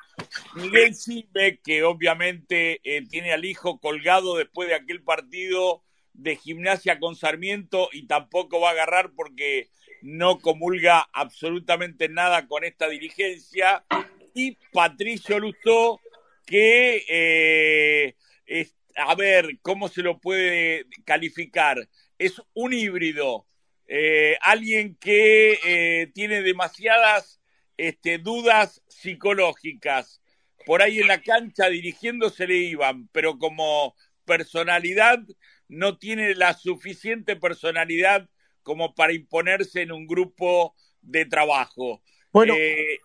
Miguel 0.55 0.93
Sime, 0.93 1.59
que 1.63 1.83
obviamente 1.83 2.81
eh, 2.83 3.03
tiene 3.09 3.31
al 3.31 3.45
hijo 3.45 3.79
colgado 3.79 4.35
después 4.35 4.67
de 4.67 4.75
aquel 4.75 5.01
partido 5.01 5.83
de 6.13 6.35
gimnasia 6.35 6.99
con 6.99 7.15
Sarmiento 7.15 7.89
y 7.91 8.07
tampoco 8.07 8.59
va 8.59 8.69
a 8.69 8.73
agarrar 8.73 9.11
porque 9.15 9.69
no 10.01 10.39
comulga 10.39 11.07
absolutamente 11.13 12.09
nada 12.09 12.47
con 12.47 12.63
esta 12.63 12.87
dirigencia. 12.87 13.85
Y 14.33 14.57
Patricio 14.71 15.39
Lustó, 15.39 15.99
que, 16.45 17.05
eh, 17.07 18.15
es- 18.45 18.75
a 18.95 19.15
ver, 19.15 19.59
¿cómo 19.61 19.87
se 19.87 20.01
lo 20.01 20.19
puede 20.19 20.85
calificar? 21.05 21.87
Es 22.17 22.41
un 22.53 22.73
híbrido, 22.73 23.47
eh, 23.87 24.37
alguien 24.41 24.95
que 24.95 25.59
eh, 25.65 26.11
tiene 26.13 26.41
demasiadas 26.41 27.41
este, 27.77 28.17
dudas 28.17 28.81
psicológicas. 28.87 30.21
Por 30.65 30.81
ahí 30.81 30.99
en 30.99 31.07
la 31.07 31.21
cancha 31.21 31.69
dirigiéndose 31.69 32.47
le 32.47 32.57
iban, 32.57 33.07
pero 33.09 33.37
como 33.37 33.95
personalidad 34.25 35.19
no 35.67 35.97
tiene 35.97 36.33
la 36.35 36.53
suficiente 36.53 37.35
personalidad 37.35 38.27
como 38.63 38.95
para 38.95 39.13
imponerse 39.13 39.81
en 39.81 39.91
un 39.91 40.07
grupo 40.07 40.75
de 41.01 41.25
trabajo. 41.25 42.01
Bueno, 42.31 42.55
Eh, 42.57 42.99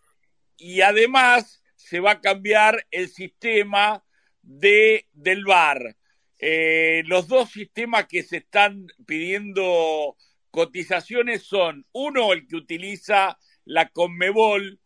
y 0.57 0.81
además 0.81 1.62
se 1.77 2.01
va 2.01 2.12
a 2.12 2.20
cambiar 2.20 2.87
el 2.90 3.09
sistema 3.09 4.05
de, 4.42 5.07
del 5.12 5.44
VAR. 5.44 5.96
Eh, 6.42 7.03
los 7.07 7.29
dos 7.29 7.50
sistemas 7.50 8.07
que 8.07 8.22
se 8.22 8.38
están 8.38 8.87
pidiendo 9.07 10.16
cotizaciones 10.50 11.42
son 11.42 11.87
uno, 11.92 12.33
el 12.33 12.46
que 12.46 12.57
utiliza 12.57 13.38
la 13.66 13.90
Conmebol, 13.90 14.81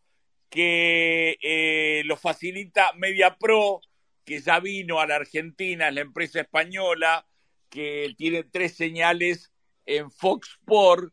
que 0.50 1.38
eh, 1.40 2.02
lo 2.06 2.16
facilita 2.16 2.92
MediaPro, 2.94 3.80
que 4.24 4.40
ya 4.40 4.58
vino 4.58 4.98
a 4.98 5.06
la 5.06 5.16
Argentina, 5.16 5.88
es 5.88 5.94
la 5.94 6.00
empresa 6.00 6.40
española, 6.40 7.26
que 7.70 8.12
tiene 8.16 8.42
tres 8.42 8.74
señales 8.76 9.52
en 9.86 10.10
Fox 10.10 10.58
Sport. 10.60 11.12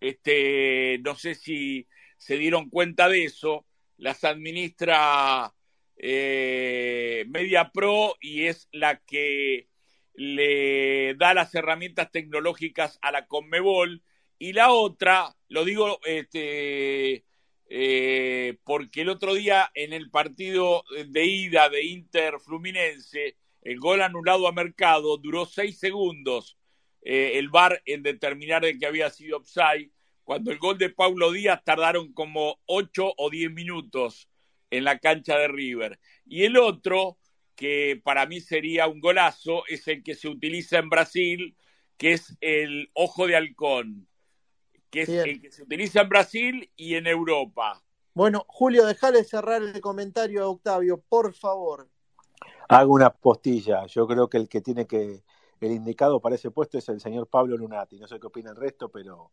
Este, 0.00 1.00
no 1.04 1.16
sé 1.16 1.34
si 1.34 1.88
se 2.16 2.36
dieron 2.36 2.70
cuenta 2.70 3.08
de 3.08 3.24
eso. 3.24 3.66
Las 3.96 4.24
administra 4.24 5.52
eh, 5.96 7.24
MediaPro 7.28 8.16
y 8.20 8.46
es 8.46 8.68
la 8.72 8.96
que 9.00 9.69
le 10.14 11.14
da 11.14 11.34
las 11.34 11.54
herramientas 11.54 12.10
tecnológicas 12.10 12.98
a 13.02 13.12
la 13.12 13.26
Conmebol. 13.26 14.02
Y 14.38 14.52
la 14.52 14.72
otra, 14.72 15.36
lo 15.48 15.64
digo 15.64 16.00
este, 16.04 17.24
eh, 17.68 18.58
porque 18.64 19.02
el 19.02 19.10
otro 19.10 19.34
día 19.34 19.70
en 19.74 19.92
el 19.92 20.10
partido 20.10 20.84
de 21.08 21.24
ida 21.24 21.68
de 21.68 21.84
Inter 21.84 22.40
Fluminense, 22.40 23.36
el 23.62 23.78
gol 23.78 24.02
anulado 24.02 24.48
a 24.48 24.52
Mercado 24.52 25.18
duró 25.18 25.44
seis 25.44 25.78
segundos 25.78 26.56
eh, 27.02 27.38
el 27.38 27.48
VAR 27.48 27.80
en 27.86 28.02
determinar 28.02 28.62
de 28.62 28.78
que 28.78 28.86
había 28.86 29.10
sido 29.10 29.38
offside, 29.38 29.90
cuando 30.24 30.50
el 30.50 30.58
gol 30.58 30.78
de 30.78 30.90
Paulo 30.90 31.32
Díaz 31.32 31.62
tardaron 31.64 32.12
como 32.12 32.58
ocho 32.66 33.12
o 33.16 33.30
diez 33.30 33.50
minutos 33.50 34.28
en 34.70 34.84
la 34.84 34.98
cancha 34.98 35.36
de 35.38 35.48
River. 35.48 35.98
Y 36.26 36.44
el 36.44 36.56
otro, 36.56 37.18
que 37.60 38.00
para 38.02 38.24
mí 38.24 38.40
sería 38.40 38.88
un 38.88 39.00
golazo, 39.00 39.64
es 39.68 39.86
el 39.86 40.02
que 40.02 40.14
se 40.14 40.28
utiliza 40.28 40.78
en 40.78 40.88
Brasil, 40.88 41.58
que 41.98 42.14
es 42.14 42.34
el 42.40 42.90
ojo 42.94 43.26
de 43.26 43.36
halcón, 43.36 44.08
que 44.88 45.02
es 45.02 45.10
Bien. 45.10 45.28
el 45.28 45.42
que 45.42 45.52
se 45.52 45.64
utiliza 45.64 46.00
en 46.00 46.08
Brasil 46.08 46.72
y 46.74 46.94
en 46.94 47.06
Europa. 47.06 47.82
bueno, 48.14 48.46
Julio, 48.48 48.86
dejale 48.86 49.24
cerrar 49.24 49.60
el 49.60 49.78
comentario 49.82 50.42
a 50.42 50.48
Octavio, 50.48 51.04
por 51.06 51.34
favor. 51.34 51.90
Hago 52.70 52.94
una 52.94 53.10
postilla. 53.10 53.84
Yo 53.88 54.06
creo 54.06 54.30
que 54.30 54.38
el 54.38 54.48
que 54.48 54.62
tiene 54.62 54.86
que, 54.86 55.22
el 55.60 55.72
indicado 55.72 56.18
para 56.18 56.36
ese 56.36 56.50
puesto 56.50 56.78
es 56.78 56.88
el 56.88 56.98
señor 56.98 57.28
Pablo 57.28 57.58
Lunati. 57.58 57.98
No 57.98 58.08
sé 58.08 58.18
qué 58.18 58.28
opina 58.28 58.52
el 58.52 58.56
resto, 58.56 58.88
pero 58.88 59.32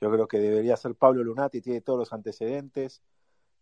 yo 0.00 0.12
creo 0.12 0.28
que 0.28 0.38
debería 0.38 0.76
ser 0.76 0.94
Pablo 0.94 1.24
Lunati, 1.24 1.60
tiene 1.60 1.80
todos 1.80 1.98
los 1.98 2.12
antecedentes. 2.12 3.02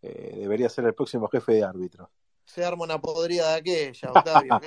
Eh, 0.03 0.35
debería 0.41 0.69
ser 0.69 0.85
el 0.85 0.93
próximo 0.93 1.27
jefe 1.27 1.53
de 1.53 1.63
árbitro. 1.63 2.11
Se 2.45 2.63
arma 2.63 2.83
una 2.83 2.99
podrida 3.01 3.49
de 3.49 3.55
aquella, 3.55 4.11
Octavio. 4.13 4.59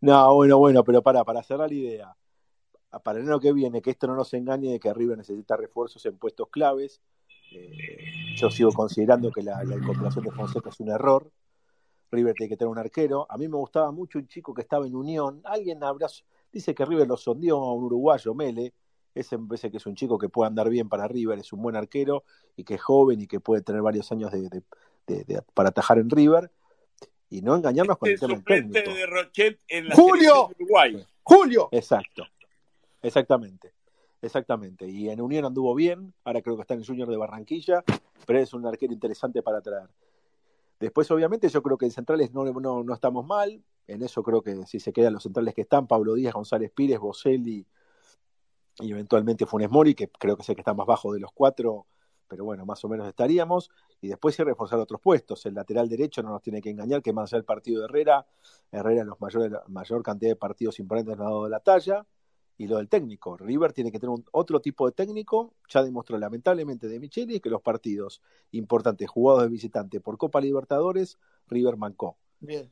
No, 0.00 0.34
bueno, 0.34 0.58
bueno, 0.58 0.82
pero 0.84 1.02
para, 1.02 1.24
para 1.24 1.42
cerrar 1.42 1.68
la 1.68 1.74
idea, 1.74 2.16
para 3.02 3.18
el 3.20 3.26
año 3.28 3.38
que 3.40 3.52
viene, 3.52 3.82
que 3.82 3.90
esto 3.90 4.06
no 4.06 4.14
nos 4.16 4.32
engañe 4.34 4.70
de 4.72 4.80
que 4.80 4.92
River 4.92 5.18
necesita 5.18 5.56
refuerzos 5.56 6.04
en 6.06 6.16
puestos 6.16 6.48
claves. 6.48 7.00
Eh, 7.52 8.34
yo 8.36 8.50
sigo 8.50 8.72
considerando 8.72 9.30
que 9.30 9.42
la, 9.42 9.62
la 9.64 9.76
incorporación 9.76 10.24
de 10.24 10.30
Fonseca 10.32 10.70
es 10.70 10.80
un 10.80 10.88
error. 10.90 11.30
River 12.10 12.34
tiene 12.34 12.48
que 12.48 12.56
tener 12.56 12.70
un 12.70 12.78
arquero. 12.78 13.26
A 13.28 13.36
mí 13.36 13.48
me 13.48 13.56
gustaba 13.56 13.90
mucho 13.90 14.18
un 14.18 14.26
chico 14.26 14.54
que 14.54 14.62
estaba 14.62 14.86
en 14.86 14.94
Unión. 14.94 15.42
Alguien 15.44 15.82
habrá, 15.84 16.06
dice 16.50 16.74
que 16.74 16.84
River 16.86 17.06
lo 17.06 17.16
sondeó 17.18 17.58
a 17.62 17.74
un 17.74 17.84
uruguayo, 17.84 18.34
Mele. 18.34 18.72
Ese 19.14 19.36
me 19.36 19.48
parece 19.48 19.70
que 19.70 19.78
es 19.78 19.86
un 19.86 19.94
chico 19.94 20.16
que 20.16 20.28
puede 20.28 20.48
andar 20.48 20.68
bien 20.70 20.88
para 20.88 21.08
River, 21.08 21.38
es 21.38 21.52
un 21.52 21.60
buen 21.60 21.74
arquero 21.76 22.24
y 22.56 22.64
que 22.64 22.74
es 22.74 22.80
joven 22.82 23.20
y 23.20 23.26
que 23.26 23.40
puede 23.40 23.62
tener 23.62 23.82
varios 23.82 24.10
años 24.12 24.30
de, 24.30 24.48
de- 24.48 24.62
de- 25.06 25.24
de- 25.24 25.42
para 25.54 25.70
atajar 25.70 25.98
en 25.98 26.08
River. 26.08 26.50
Y 27.30 27.42
no 27.42 27.54
engañarnos 27.54 27.98
con 27.98 28.08
El 28.08 28.14
el 28.14 28.20
tema 28.20 28.42
técnico. 28.44 28.94
de 28.94 29.06
Rochet 29.06 29.60
en 29.68 29.88
la 29.88 29.94
Julio. 29.94 30.48
de 30.48 30.64
Uruguay. 30.64 31.06
Julio, 31.22 31.68
Exacto, 31.72 32.24
exactamente. 33.02 33.72
Exactamente, 34.20 34.88
y 34.88 35.08
en 35.10 35.20
Unión 35.20 35.44
anduvo 35.44 35.72
bien, 35.76 36.12
ahora 36.24 36.42
creo 36.42 36.56
que 36.56 36.62
está 36.62 36.74
en 36.74 36.80
el 36.80 36.86
Junior 36.86 37.08
de 37.08 37.16
Barranquilla, 37.16 37.84
pero 38.26 38.40
es 38.40 38.52
un 38.52 38.66
arquero 38.66 38.92
interesante 38.92 39.42
para 39.44 39.60
traer. 39.60 39.88
Después, 40.80 41.08
obviamente, 41.12 41.48
yo 41.48 41.62
creo 41.62 41.78
que 41.78 41.84
en 41.84 41.92
centrales 41.92 42.32
no, 42.32 42.44
no, 42.44 42.82
no 42.82 42.94
estamos 42.94 43.24
mal, 43.24 43.62
en 43.86 44.02
eso 44.02 44.24
creo 44.24 44.42
que 44.42 44.66
si 44.66 44.80
se 44.80 44.92
quedan 44.92 45.12
los 45.12 45.22
centrales 45.22 45.54
que 45.54 45.60
están, 45.60 45.86
Pablo 45.86 46.14
Díaz, 46.14 46.34
González 46.34 46.72
Pires, 46.74 46.98
Boselli 46.98 47.64
y 48.80 48.90
eventualmente 48.90 49.46
Funes 49.46 49.70
Mori, 49.70 49.94
que 49.94 50.08
creo 50.08 50.34
que 50.36 50.42
es 50.42 50.48
el 50.48 50.56
que 50.56 50.62
está 50.62 50.74
más 50.74 50.86
bajo 50.86 51.12
de 51.12 51.20
los 51.20 51.30
cuatro, 51.32 51.86
pero 52.28 52.44
bueno, 52.44 52.66
más 52.66 52.84
o 52.84 52.88
menos 52.88 53.08
estaríamos. 53.08 53.70
Y 54.00 54.08
después 54.08 54.34
sí 54.34 54.42
reforzar 54.42 54.78
otros 54.78 55.00
puestos. 55.00 55.44
El 55.46 55.54
lateral 55.54 55.88
derecho 55.88 56.22
no 56.22 56.30
nos 56.30 56.42
tiene 56.42 56.60
que 56.60 56.70
engañar, 56.70 57.02
que 57.02 57.12
más 57.12 57.30
allá 57.32 57.38
del 57.38 57.44
partido 57.44 57.80
de 57.80 57.86
Herrera, 57.86 58.26
Herrera 58.70 59.02
en 59.02 59.08
los 59.08 59.20
mayores, 59.20 59.52
mayor 59.68 60.02
cantidad 60.02 60.30
de 60.30 60.36
partidos 60.36 60.78
importantes 60.78 61.16
no 61.16 61.24
ha 61.24 61.30
dado 61.30 61.44
de 61.44 61.50
la 61.50 61.60
talla. 61.60 62.06
Y 62.60 62.66
lo 62.66 62.78
del 62.78 62.88
técnico, 62.88 63.36
River 63.36 63.72
tiene 63.72 63.92
que 63.92 64.00
tener 64.00 64.10
un, 64.10 64.24
otro 64.32 64.60
tipo 64.60 64.84
de 64.86 64.92
técnico, 64.92 65.54
ya 65.68 65.84
demostró 65.84 66.18
lamentablemente 66.18 66.88
de 66.88 66.98
Micheli 66.98 67.38
que 67.38 67.50
los 67.50 67.62
partidos 67.62 68.20
importantes 68.50 69.08
jugados 69.08 69.42
de 69.42 69.48
visitante 69.48 70.00
por 70.00 70.18
Copa 70.18 70.40
Libertadores, 70.40 71.18
River 71.46 71.76
mancó. 71.76 72.16
Bien. 72.40 72.68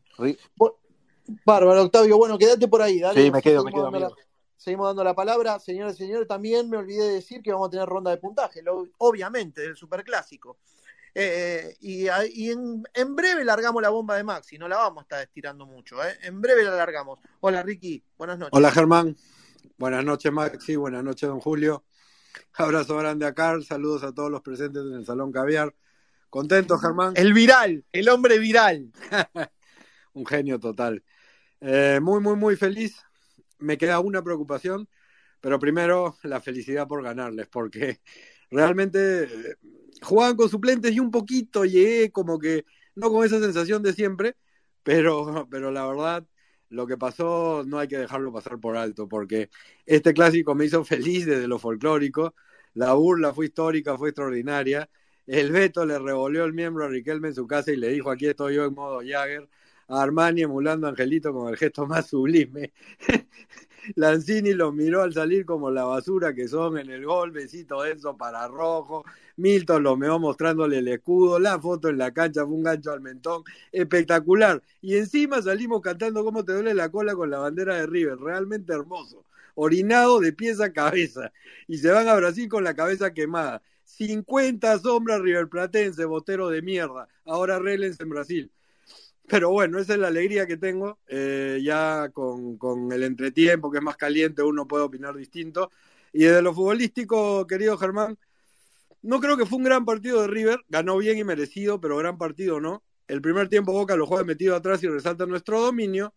Bárbaro, 1.44 1.84
Octavio, 1.84 2.18
bueno, 2.18 2.36
quédate 2.36 2.66
por 2.66 2.82
ahí, 2.82 2.98
dale. 2.98 3.22
Sí, 3.22 3.30
me 3.30 3.40
quedo, 3.40 3.64
me 3.64 3.72
quedo, 3.72 3.86
amigo. 3.86 4.08
Seguimos 4.56 4.88
dando 4.88 5.04
la 5.04 5.14
palabra. 5.14 5.58
Señores 5.58 5.94
y 5.96 6.04
señores, 6.04 6.26
también 6.26 6.68
me 6.70 6.78
olvidé 6.78 7.04
de 7.04 7.14
decir 7.14 7.42
que 7.42 7.52
vamos 7.52 7.68
a 7.68 7.70
tener 7.70 7.86
ronda 7.86 8.10
de 8.10 8.16
puntaje, 8.16 8.62
obviamente, 8.98 9.60
del 9.62 9.76
superclásico. 9.76 10.58
Eh, 11.18 11.74
y, 11.80 12.08
y 12.34 12.50
en, 12.50 12.82
en, 12.92 13.16
breve 13.16 13.42
largamos 13.42 13.80
la 13.80 13.88
bomba 13.88 14.16
de 14.16 14.24
Maxi, 14.24 14.58
no 14.58 14.68
la 14.68 14.76
vamos 14.76 15.00
a 15.00 15.02
estar 15.04 15.22
estirando 15.22 15.64
mucho, 15.64 16.04
¿eh? 16.04 16.14
en 16.22 16.42
breve 16.42 16.62
la 16.62 16.72
largamos. 16.72 17.20
Hola 17.40 17.62
Ricky, 17.62 18.04
buenas 18.18 18.38
noches. 18.38 18.52
Hola 18.52 18.70
Germán, 18.70 19.16
buenas 19.78 20.04
noches 20.04 20.30
Maxi, 20.30 20.76
buenas 20.76 21.02
noches 21.02 21.26
don 21.26 21.40
Julio. 21.40 21.84
Abrazo 22.52 22.98
grande 22.98 23.24
a 23.24 23.32
Carl, 23.32 23.64
saludos 23.64 24.02
a 24.02 24.12
todos 24.12 24.30
los 24.30 24.42
presentes 24.42 24.82
en 24.82 24.92
el 24.92 25.06
Salón 25.06 25.32
Caviar. 25.32 25.74
¿Contento 26.28 26.76
Germán? 26.76 27.14
El 27.16 27.32
viral, 27.32 27.86
el 27.92 28.10
hombre 28.10 28.38
viral. 28.38 28.92
Un 30.12 30.26
genio 30.26 30.60
total. 30.60 31.02
Eh, 31.62 31.98
muy, 32.02 32.20
muy, 32.20 32.36
muy 32.36 32.56
feliz 32.56 33.06
me 33.58 33.78
queda 33.78 34.00
una 34.00 34.22
preocupación, 34.22 34.88
pero 35.40 35.58
primero 35.58 36.16
la 36.22 36.40
felicidad 36.40 36.86
por 36.88 37.02
ganarles, 37.02 37.48
porque 37.48 38.00
realmente 38.50 39.24
eh, 39.24 39.56
jugaban 40.02 40.36
con 40.36 40.48
suplentes 40.48 40.92
y 40.92 41.00
un 41.00 41.10
poquito 41.10 41.64
llegué 41.64 42.10
como 42.10 42.38
que, 42.38 42.64
no 42.94 43.10
con 43.10 43.24
esa 43.24 43.40
sensación 43.40 43.82
de 43.82 43.92
siempre, 43.92 44.36
pero, 44.82 45.46
pero 45.50 45.70
la 45.70 45.86
verdad, 45.86 46.26
lo 46.68 46.86
que 46.86 46.96
pasó 46.96 47.64
no 47.66 47.78
hay 47.78 47.88
que 47.88 47.98
dejarlo 47.98 48.32
pasar 48.32 48.58
por 48.60 48.76
alto, 48.76 49.08
porque 49.08 49.50
este 49.86 50.14
clásico 50.14 50.54
me 50.54 50.64
hizo 50.66 50.84
feliz 50.84 51.26
desde 51.26 51.48
lo 51.48 51.58
folclórico, 51.58 52.34
la 52.74 52.94
burla 52.94 53.32
fue 53.34 53.46
histórica, 53.46 53.96
fue 53.96 54.10
extraordinaria, 54.10 54.88
el 55.26 55.50
Beto 55.52 55.84
le 55.86 55.98
revolvió 55.98 56.44
el 56.44 56.52
miembro 56.52 56.84
a 56.84 56.88
Riquelme 56.88 57.28
en 57.28 57.34
su 57.34 57.46
casa 57.46 57.72
y 57.72 57.76
le 57.76 57.88
dijo, 57.88 58.10
aquí 58.10 58.26
estoy 58.26 58.54
yo 58.56 58.64
en 58.64 58.74
modo 58.74 59.00
Jagger, 59.04 59.48
a 59.88 60.02
Armani 60.02 60.42
emulando 60.42 60.86
a 60.86 60.90
Angelito 60.90 61.32
con 61.32 61.48
el 61.48 61.56
gesto 61.56 61.86
más 61.86 62.06
sublime. 62.06 62.72
Lanzini 63.94 64.52
los 64.52 64.74
miró 64.74 65.02
al 65.02 65.14
salir 65.14 65.46
como 65.46 65.70
la 65.70 65.84
basura 65.84 66.34
que 66.34 66.48
son 66.48 66.78
en 66.78 66.90
el 66.90 67.04
gol, 67.04 67.30
besito 67.30 67.84
eso 67.84 68.16
para 68.16 68.48
rojo. 68.48 69.04
Milton 69.36 69.82
lo 69.82 69.96
meó 69.96 70.18
mostrándole 70.18 70.78
el 70.78 70.88
escudo, 70.88 71.38
la 71.38 71.60
foto 71.60 71.88
en 71.88 71.98
la 71.98 72.12
cancha 72.12 72.44
fue 72.44 72.54
un 72.54 72.64
gancho 72.64 72.90
al 72.90 73.00
mentón, 73.00 73.44
espectacular. 73.70 74.62
Y 74.80 74.96
encima 74.96 75.40
salimos 75.40 75.82
cantando 75.82 76.24
cómo 76.24 76.44
te 76.44 76.52
duele 76.52 76.74
la 76.74 76.90
cola 76.90 77.14
con 77.14 77.30
la 77.30 77.38
bandera 77.38 77.76
de 77.76 77.86
River, 77.86 78.18
realmente 78.18 78.72
hermoso. 78.72 79.24
Orinado 79.54 80.20
de 80.20 80.32
pies 80.32 80.60
a 80.60 80.72
cabeza. 80.72 81.32
Y 81.68 81.78
se 81.78 81.90
van 81.90 82.08
a 82.08 82.14
Brasil 82.14 82.48
con 82.48 82.64
la 82.64 82.74
cabeza 82.74 83.14
quemada. 83.14 83.62
50 83.84 84.78
sombras 84.80 85.20
riverplatense, 85.20 86.04
botero 86.04 86.48
de 86.48 86.60
mierda. 86.60 87.08
Ahora 87.24 87.58
relense 87.58 88.02
en 88.02 88.08
Brasil. 88.10 88.50
Pero 89.28 89.50
bueno, 89.50 89.78
esa 89.78 89.94
es 89.94 89.98
la 89.98 90.08
alegría 90.08 90.46
que 90.46 90.56
tengo. 90.56 90.98
Eh, 91.08 91.60
ya 91.62 92.10
con, 92.12 92.56
con, 92.58 92.92
el 92.92 93.02
entretiempo, 93.02 93.70
que 93.70 93.78
es 93.78 93.84
más 93.84 93.96
caliente, 93.96 94.42
uno 94.42 94.66
puede 94.66 94.84
opinar 94.84 95.16
distinto. 95.16 95.70
Y 96.12 96.24
desde 96.24 96.42
lo 96.42 96.54
futbolístico, 96.54 97.46
querido 97.46 97.76
Germán, 97.76 98.18
no 99.02 99.20
creo 99.20 99.36
que 99.36 99.46
fue 99.46 99.58
un 99.58 99.64
gran 99.64 99.84
partido 99.84 100.22
de 100.22 100.28
River. 100.28 100.64
Ganó 100.68 100.96
bien 100.98 101.18
y 101.18 101.24
merecido, 101.24 101.80
pero 101.80 101.96
gran 101.96 102.18
partido 102.18 102.60
no. 102.60 102.82
El 103.08 103.20
primer 103.20 103.48
tiempo 103.48 103.72
Boca 103.72 103.96
lo 103.96 104.06
juega 104.06 104.24
metido 104.24 104.56
atrás 104.56 104.82
y 104.82 104.88
resalta 104.88 105.26
nuestro 105.26 105.60
dominio. 105.60 106.14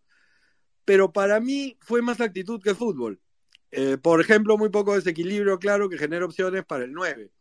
Pero 0.86 1.12
para 1.12 1.40
mí 1.40 1.78
fue 1.82 2.02
más 2.02 2.22
actitud 2.22 2.62
que 2.62 2.76
fútbol. 2.76 3.20
Eh, 3.72 3.98
por 4.02 4.22
ejemplo, 4.22 4.58
muy 4.58 4.70
poco 4.70 4.96
desequilibrio, 4.96 5.60
claro, 5.60 5.90
que 5.90 5.98
genera 5.98 6.26
opciones 6.26 6.66
para 6.66 6.86
el 6.86 6.94
9. 6.94 7.32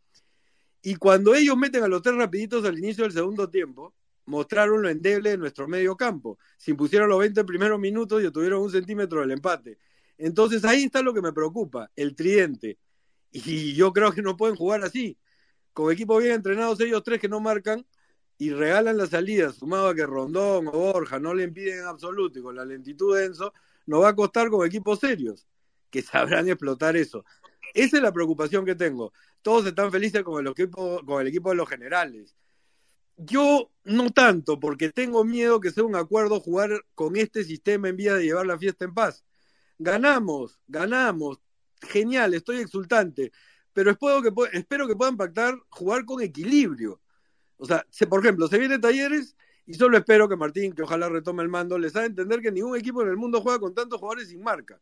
Y 0.81 0.95
cuando 0.95 1.35
ellos 1.35 1.57
meten 1.57 1.83
a 1.83 1.87
los 1.87 2.01
tres 2.01 2.15
rapiditos 2.15 2.63
al 2.65 2.77
inicio 2.77 3.03
del 3.03 3.13
segundo 3.13 3.49
tiempo, 3.49 3.93
mostraron 4.29 4.81
lo 4.81 4.89
endeble 4.89 5.31
de 5.31 5.37
nuestro 5.37 5.67
medio 5.67 5.97
campo. 5.97 6.37
Se 6.57 6.71
impusieron 6.71 7.09
los 7.09 7.19
20 7.19 7.43
primeros 7.43 7.79
minutos 7.79 8.21
y 8.21 8.27
obtuvieron 8.27 8.61
un 8.61 8.71
centímetro 8.71 9.21
del 9.21 9.31
empate. 9.31 9.77
Entonces 10.17 10.63
ahí 10.65 10.83
está 10.83 11.01
lo 11.01 11.13
que 11.13 11.21
me 11.21 11.33
preocupa, 11.33 11.91
el 11.95 12.15
tridente. 12.15 12.77
Y 13.31 13.73
yo 13.73 13.91
creo 13.91 14.11
que 14.11 14.21
no 14.21 14.37
pueden 14.37 14.55
jugar 14.55 14.83
así. 14.83 15.17
Con 15.73 15.91
equipos 15.91 16.21
bien 16.21 16.35
entrenados, 16.35 16.79
ellos 16.79 17.03
tres 17.03 17.19
que 17.19 17.27
no 17.27 17.39
marcan 17.39 17.85
y 18.37 18.51
regalan 18.51 18.97
las 18.97 19.09
salidas, 19.09 19.55
sumado 19.55 19.89
a 19.89 19.95
que 19.95 20.05
Rondón 20.05 20.67
o 20.67 20.71
Borja 20.71 21.19
no 21.19 21.33
le 21.33 21.43
impiden 21.43 21.79
en 21.79 21.85
absoluto 21.85 22.39
y 22.39 22.41
con 22.41 22.55
la 22.55 22.65
lentitud 22.65 23.17
de 23.17 23.25
Enzo, 23.25 23.53
nos 23.85 24.03
va 24.03 24.09
a 24.09 24.15
costar 24.15 24.49
con 24.49 24.65
equipos 24.65 24.99
serios, 24.99 25.47
que 25.89 26.01
sabrán 26.03 26.47
explotar 26.47 26.95
eso. 26.95 27.25
Esa 27.73 27.97
es 27.97 28.03
la 28.03 28.11
preocupación 28.11 28.65
que 28.65 28.75
tengo. 28.75 29.11
Todos 29.41 29.65
están 29.65 29.91
felices 29.91 30.23
con 30.23 30.45
el 30.45 30.51
equipo, 30.51 31.03
con 31.05 31.21
el 31.21 31.27
equipo 31.27 31.49
de 31.49 31.55
los 31.55 31.67
generales. 31.67 32.35
Yo 33.21 33.69
no 33.83 34.11
tanto, 34.11 34.59
porque 34.59 34.91
tengo 34.91 35.25
miedo 35.25 35.59
que 35.59 35.71
sea 35.71 35.83
un 35.83 35.97
acuerdo 35.97 36.39
jugar 36.39 36.85
con 36.95 37.17
este 37.17 37.43
sistema 37.43 37.89
en 37.89 37.97
vía 37.97 38.13
de 38.15 38.23
llevar 38.23 38.45
la 38.45 38.57
fiesta 38.57 38.85
en 38.85 38.93
paz. 38.93 39.25
Ganamos, 39.77 40.57
ganamos, 40.67 41.41
genial, 41.81 42.33
estoy 42.33 42.59
exultante, 42.59 43.33
pero 43.73 43.91
espero 43.91 44.21
que, 44.21 44.57
espero 44.57 44.87
que 44.87 44.95
puedan 44.95 45.17
pactar 45.17 45.53
jugar 45.69 46.05
con 46.05 46.21
equilibrio. 46.21 47.01
O 47.57 47.65
sea, 47.65 47.85
por 48.09 48.21
ejemplo, 48.21 48.47
se 48.47 48.57
viene 48.57 48.79
talleres 48.79 49.35
y 49.65 49.73
solo 49.73 49.97
espero 49.97 50.29
que 50.29 50.37
Martín, 50.37 50.73
que 50.73 50.83
ojalá 50.83 51.09
retome 51.09 51.43
el 51.43 51.49
mando, 51.49 51.77
les 51.77 51.93
haga 51.97 52.05
entender 52.05 52.39
que 52.39 52.53
ningún 52.53 52.77
equipo 52.77 53.01
en 53.01 53.09
el 53.09 53.17
mundo 53.17 53.41
juega 53.41 53.59
con 53.59 53.75
tantos 53.75 53.99
jugadores 53.99 54.29
sin 54.29 54.41
marca. 54.41 54.79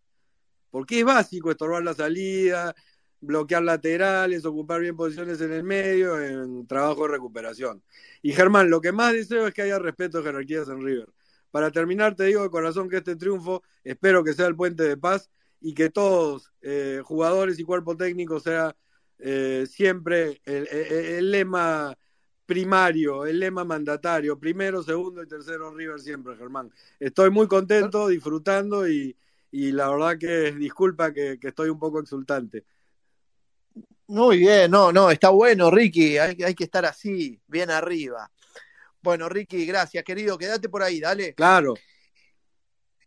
Porque 0.70 1.00
es 1.00 1.06
básico 1.06 1.50
estorbar 1.50 1.84
la 1.84 1.96
salida, 1.96 2.76
bloquear 3.22 3.64
laterales, 3.64 4.46
ocupar 4.46 4.82
bien 4.82 4.96
posiciones 4.96 5.42
en 5.42 5.52
el 5.52 5.64
medio, 5.64 6.22
en 6.22 6.68
trabajo 6.68 7.04
de 7.04 7.14
recuperación. 7.14 7.84
Y 8.22 8.34
Germán, 8.34 8.70
lo 8.70 8.82
que 8.82 8.92
más 8.92 9.14
deseo 9.14 9.48
es 9.48 9.54
que 9.54 9.64
haya 9.64 9.80
respeto 9.80 10.20
de 10.20 10.26
jerarquías 10.26 10.70
en 10.70 10.84
River. 10.84 11.10
Para 11.52 11.72
terminar, 11.72 12.16
te 12.16 12.26
digo 12.26 12.44
de 12.44 12.50
corazón 12.50 12.90
que 12.90 12.98
este 12.98 13.16
triunfo 13.16 13.64
espero 13.84 14.24
que 14.24 14.34
sea 14.34 14.48
el 14.48 14.56
puente 14.56 14.84
de 14.84 14.98
paz 14.98 15.30
y 15.60 15.74
que 15.74 15.90
todos, 15.90 16.52
eh, 16.62 17.02
jugadores 17.04 17.60
y 17.60 17.64
cuerpo 17.64 17.98
técnico, 17.98 18.40
sea 18.40 18.76
eh, 19.20 19.66
siempre 19.68 20.42
el, 20.46 21.32
lema 21.32 21.98
primario, 22.46 23.26
el 23.26 23.40
lema 23.40 23.64
mandatario, 23.64 24.38
primero, 24.38 24.84
segundo 24.84 25.24
y 25.24 25.28
tercero 25.28 25.74
River 25.74 26.00
siempre, 26.00 26.36
Germán. 26.36 26.72
Estoy 27.00 27.32
muy 27.32 27.48
contento, 27.48 28.08
disfrutando 28.08 28.88
y, 28.88 29.16
la 29.52 29.90
verdad 29.90 30.18
que 30.20 30.52
disculpa 30.52 31.12
que 31.12 31.40
estoy 31.42 31.70
un 31.70 31.80
poco 31.80 32.00
exultante. 32.00 32.66
Muy 34.10 34.38
bien, 34.38 34.72
no, 34.72 34.94
no, 34.94 35.12
está 35.12 35.30
bueno, 35.32 35.70
Ricky, 35.70 36.18
hay, 36.18 36.56
que 36.56 36.64
estar 36.64 36.86
así, 36.86 37.42
bien 37.46 37.70
arriba. 37.70 38.32
Bueno, 39.02 39.28
Ricky, 39.28 39.66
gracias, 39.66 40.02
querido, 40.06 40.38
quédate 40.38 40.70
por 40.70 40.82
ahí, 40.82 41.02
dale. 41.02 41.34
Claro. 41.34 41.74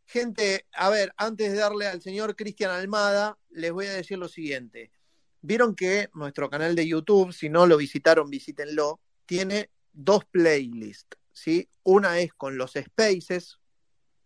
Gente, 0.05 0.67
a 0.75 0.91
ver, 0.91 1.15
antes 1.17 1.53
de 1.53 1.59
darle 1.59 1.87
al 1.87 2.03
señor 2.03 2.37
Cristian 2.37 2.71
Almada, 2.71 3.39
les 3.49 3.73
voy 3.73 3.87
a 3.87 3.95
decir 3.95 4.19
lo 4.19 4.29
siguiente. 4.29 4.91
Vieron 5.41 5.75
que 5.75 6.11
nuestro 6.13 6.51
canal 6.51 6.75
de 6.75 6.87
YouTube, 6.87 7.33
si 7.33 7.49
no 7.49 7.67
lo 7.67 7.79
visitaron, 7.79 8.29
visítenlo, 8.29 9.01
tiene 9.25 9.71
dos 9.95 10.27
playlists, 10.27 11.17
¿sí? 11.33 11.71
Una 11.83 12.19
es 12.19 12.35
con 12.35 12.59
los 12.59 12.73
spaces 12.73 13.59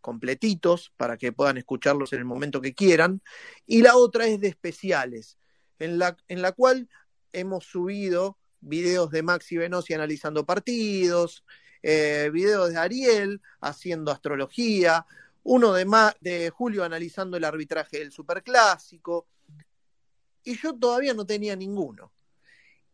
completitos 0.00 0.92
para 0.96 1.16
que 1.16 1.30
puedan 1.30 1.56
escucharlos 1.56 2.12
en 2.12 2.18
el 2.18 2.24
momento 2.24 2.60
que 2.60 2.74
quieran, 2.74 3.22
y 3.64 3.82
la 3.82 3.96
otra 3.96 4.26
es 4.26 4.40
de 4.40 4.48
especiales 4.48 5.38
en 5.84 5.98
la, 5.98 6.16
en 6.28 6.42
la 6.42 6.52
cual 6.52 6.88
hemos 7.32 7.64
subido 7.64 8.38
videos 8.60 9.10
de 9.10 9.22
Maxi 9.22 9.56
Venosi 9.56 9.94
analizando 9.94 10.44
partidos, 10.46 11.44
eh, 11.82 12.30
videos 12.32 12.70
de 12.70 12.78
Ariel 12.78 13.42
haciendo 13.60 14.10
astrología, 14.10 15.04
uno 15.42 15.72
de, 15.74 15.86
de 16.20 16.50
Julio 16.50 16.84
analizando 16.84 17.36
el 17.36 17.44
arbitraje 17.44 17.98
del 17.98 18.12
Superclásico, 18.12 19.26
y 20.42 20.56
yo 20.56 20.74
todavía 20.74 21.14
no 21.14 21.26
tenía 21.26 21.56
ninguno. 21.56 22.12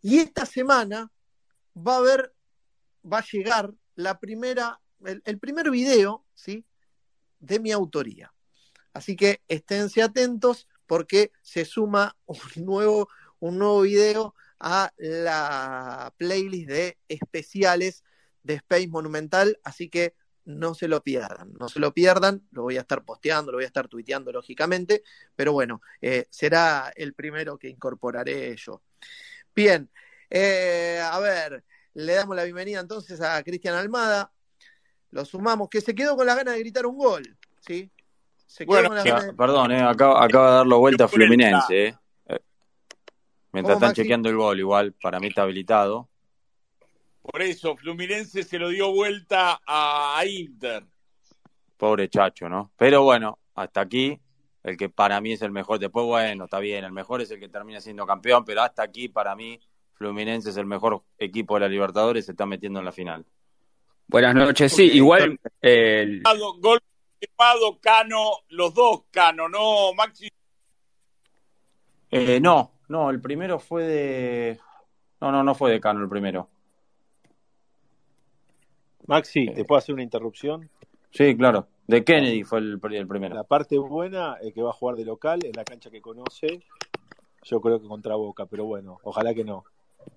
Y 0.02 0.18
esta 0.18 0.46
semana 0.46 1.10
va 1.76 1.94
a 1.94 1.98
haber, 1.98 2.34
va 3.04 3.18
a 3.18 3.24
llegar 3.30 3.72
la 3.94 4.18
primera, 4.18 4.80
el, 5.04 5.22
el 5.24 5.38
primer 5.38 5.70
video, 5.70 6.24
¿sí? 6.34 6.64
De 7.38 7.60
mi 7.60 7.70
autoría. 7.70 8.32
Así 8.92 9.14
que 9.14 9.40
esténse 9.46 10.02
atentos 10.02 10.66
porque 10.90 11.30
se 11.40 11.64
suma 11.64 12.16
un 12.26 12.36
nuevo, 12.66 13.08
un 13.38 13.60
nuevo 13.60 13.82
video 13.82 14.34
a 14.58 14.92
la 14.96 16.12
playlist 16.16 16.68
de 16.68 16.98
especiales 17.06 18.02
de 18.42 18.54
Space 18.54 18.88
Monumental, 18.88 19.60
así 19.62 19.88
que 19.88 20.16
no 20.44 20.74
se 20.74 20.88
lo 20.88 21.00
pierdan, 21.04 21.52
no 21.60 21.68
se 21.68 21.78
lo 21.78 21.94
pierdan, 21.94 22.42
lo 22.50 22.62
voy 22.62 22.76
a 22.76 22.80
estar 22.80 23.04
posteando, 23.04 23.52
lo 23.52 23.58
voy 23.58 23.66
a 23.66 23.68
estar 23.68 23.86
tuiteando 23.86 24.32
lógicamente, 24.32 25.04
pero 25.36 25.52
bueno, 25.52 25.80
eh, 26.02 26.26
será 26.28 26.92
el 26.96 27.14
primero 27.14 27.56
que 27.56 27.68
incorporaré 27.68 28.56
yo. 28.56 28.82
Bien, 29.54 29.88
eh, 30.28 31.00
a 31.04 31.20
ver, 31.20 31.62
le 31.94 32.14
damos 32.14 32.34
la 32.34 32.42
bienvenida 32.42 32.80
entonces 32.80 33.20
a 33.20 33.40
Cristian 33.44 33.76
Almada, 33.76 34.32
lo 35.12 35.24
sumamos, 35.24 35.68
que 35.68 35.82
se 35.82 35.94
quedó 35.94 36.16
con 36.16 36.26
la 36.26 36.34
gana 36.34 36.50
de 36.50 36.58
gritar 36.58 36.84
un 36.84 36.98
gol, 36.98 37.38
¿sí? 37.64 37.92
Se 38.50 38.64
Bueno, 38.64 38.88
con 38.88 38.96
la 38.96 39.04
de- 39.04 39.32
perdón, 39.34 39.70
eh, 39.70 39.80
acaba, 39.80 40.24
acaba 40.24 40.50
de 40.50 40.56
darlo 40.56 40.78
vuelta. 40.80 41.06
Fluminense. 41.06 41.86
eh. 41.86 41.94
Eh, 42.26 42.38
Mientras 43.52 43.62
¿Cómo, 43.62 43.72
están 43.74 43.88
Maxi? 43.90 44.02
chequeando 44.02 44.28
el 44.28 44.36
gol, 44.36 44.58
igual 44.58 44.92
para 45.00 45.20
mí 45.20 45.28
está 45.28 45.42
habilitado. 45.42 46.08
Por 47.22 47.42
eso, 47.42 47.76
Fluminense 47.76 48.42
se 48.42 48.58
lo 48.58 48.70
dio 48.70 48.92
vuelta 48.92 49.60
a, 49.64 50.18
a 50.18 50.26
Inter. 50.26 50.84
Pobre 51.76 52.08
Chacho, 52.08 52.48
¿no? 52.48 52.72
Pero 52.76 53.04
bueno, 53.04 53.38
hasta 53.54 53.82
aquí, 53.82 54.18
el 54.64 54.76
que 54.76 54.88
para 54.88 55.20
mí 55.20 55.32
es 55.34 55.42
el 55.42 55.52
mejor. 55.52 55.78
Después, 55.78 56.04
bueno, 56.06 56.44
está 56.46 56.58
bien, 56.58 56.84
el 56.84 56.90
mejor 56.92 57.20
es 57.20 57.30
el 57.30 57.38
que 57.38 57.48
termina 57.48 57.80
siendo 57.80 58.04
campeón, 58.04 58.44
pero 58.44 58.62
hasta 58.62 58.82
aquí, 58.82 59.08
para 59.08 59.36
mí, 59.36 59.60
Fluminense 59.94 60.50
es 60.50 60.56
el 60.56 60.66
mejor 60.66 61.04
equipo 61.18 61.54
de 61.54 61.60
la 61.60 61.68
Libertadores, 61.68 62.26
se 62.26 62.32
está 62.32 62.46
metiendo 62.46 62.80
en 62.80 62.84
la 62.84 62.90
final. 62.92 63.24
Buenas 64.08 64.34
noches, 64.34 64.72
sí, 64.72 64.90
igual 64.92 65.38
eh, 65.62 66.00
el- 66.02 66.22
Gol- 66.58 66.80
Firmado, 67.20 67.78
Cano, 67.80 68.30
los 68.48 68.72
dos 68.72 69.02
Cano, 69.10 69.48
¿no, 69.48 69.92
Maxi? 69.94 70.28
Eh, 72.10 72.40
no, 72.40 72.72
no, 72.88 73.10
el 73.10 73.20
primero 73.20 73.58
fue 73.58 73.84
de. 73.84 74.60
No, 75.20 75.30
no, 75.30 75.44
no 75.44 75.54
fue 75.54 75.70
de 75.70 75.80
Cano 75.80 76.00
el 76.00 76.08
primero. 76.08 76.48
Maxi, 79.06 79.46
¿te 79.52 79.64
puedo 79.64 79.78
hacer 79.78 79.92
una 79.92 80.02
interrupción? 80.02 80.70
Sí, 81.10 81.36
claro. 81.36 81.68
De 81.86 82.04
Kennedy 82.04 82.44
fue 82.44 82.60
el, 82.60 82.80
el 82.92 83.06
primero. 83.06 83.34
La 83.34 83.44
parte 83.44 83.76
buena 83.76 84.38
es 84.40 84.54
que 84.54 84.62
va 84.62 84.70
a 84.70 84.74
jugar 84.74 84.96
de 84.96 85.04
local 85.04 85.44
en 85.44 85.52
la 85.52 85.64
cancha 85.64 85.90
que 85.90 86.00
conoce, 86.00 86.62
yo 87.42 87.60
creo 87.60 87.80
que 87.80 87.88
contra 87.88 88.14
Boca, 88.14 88.46
pero 88.46 88.64
bueno, 88.64 88.98
ojalá 89.02 89.34
que 89.34 89.44
no. 89.44 89.64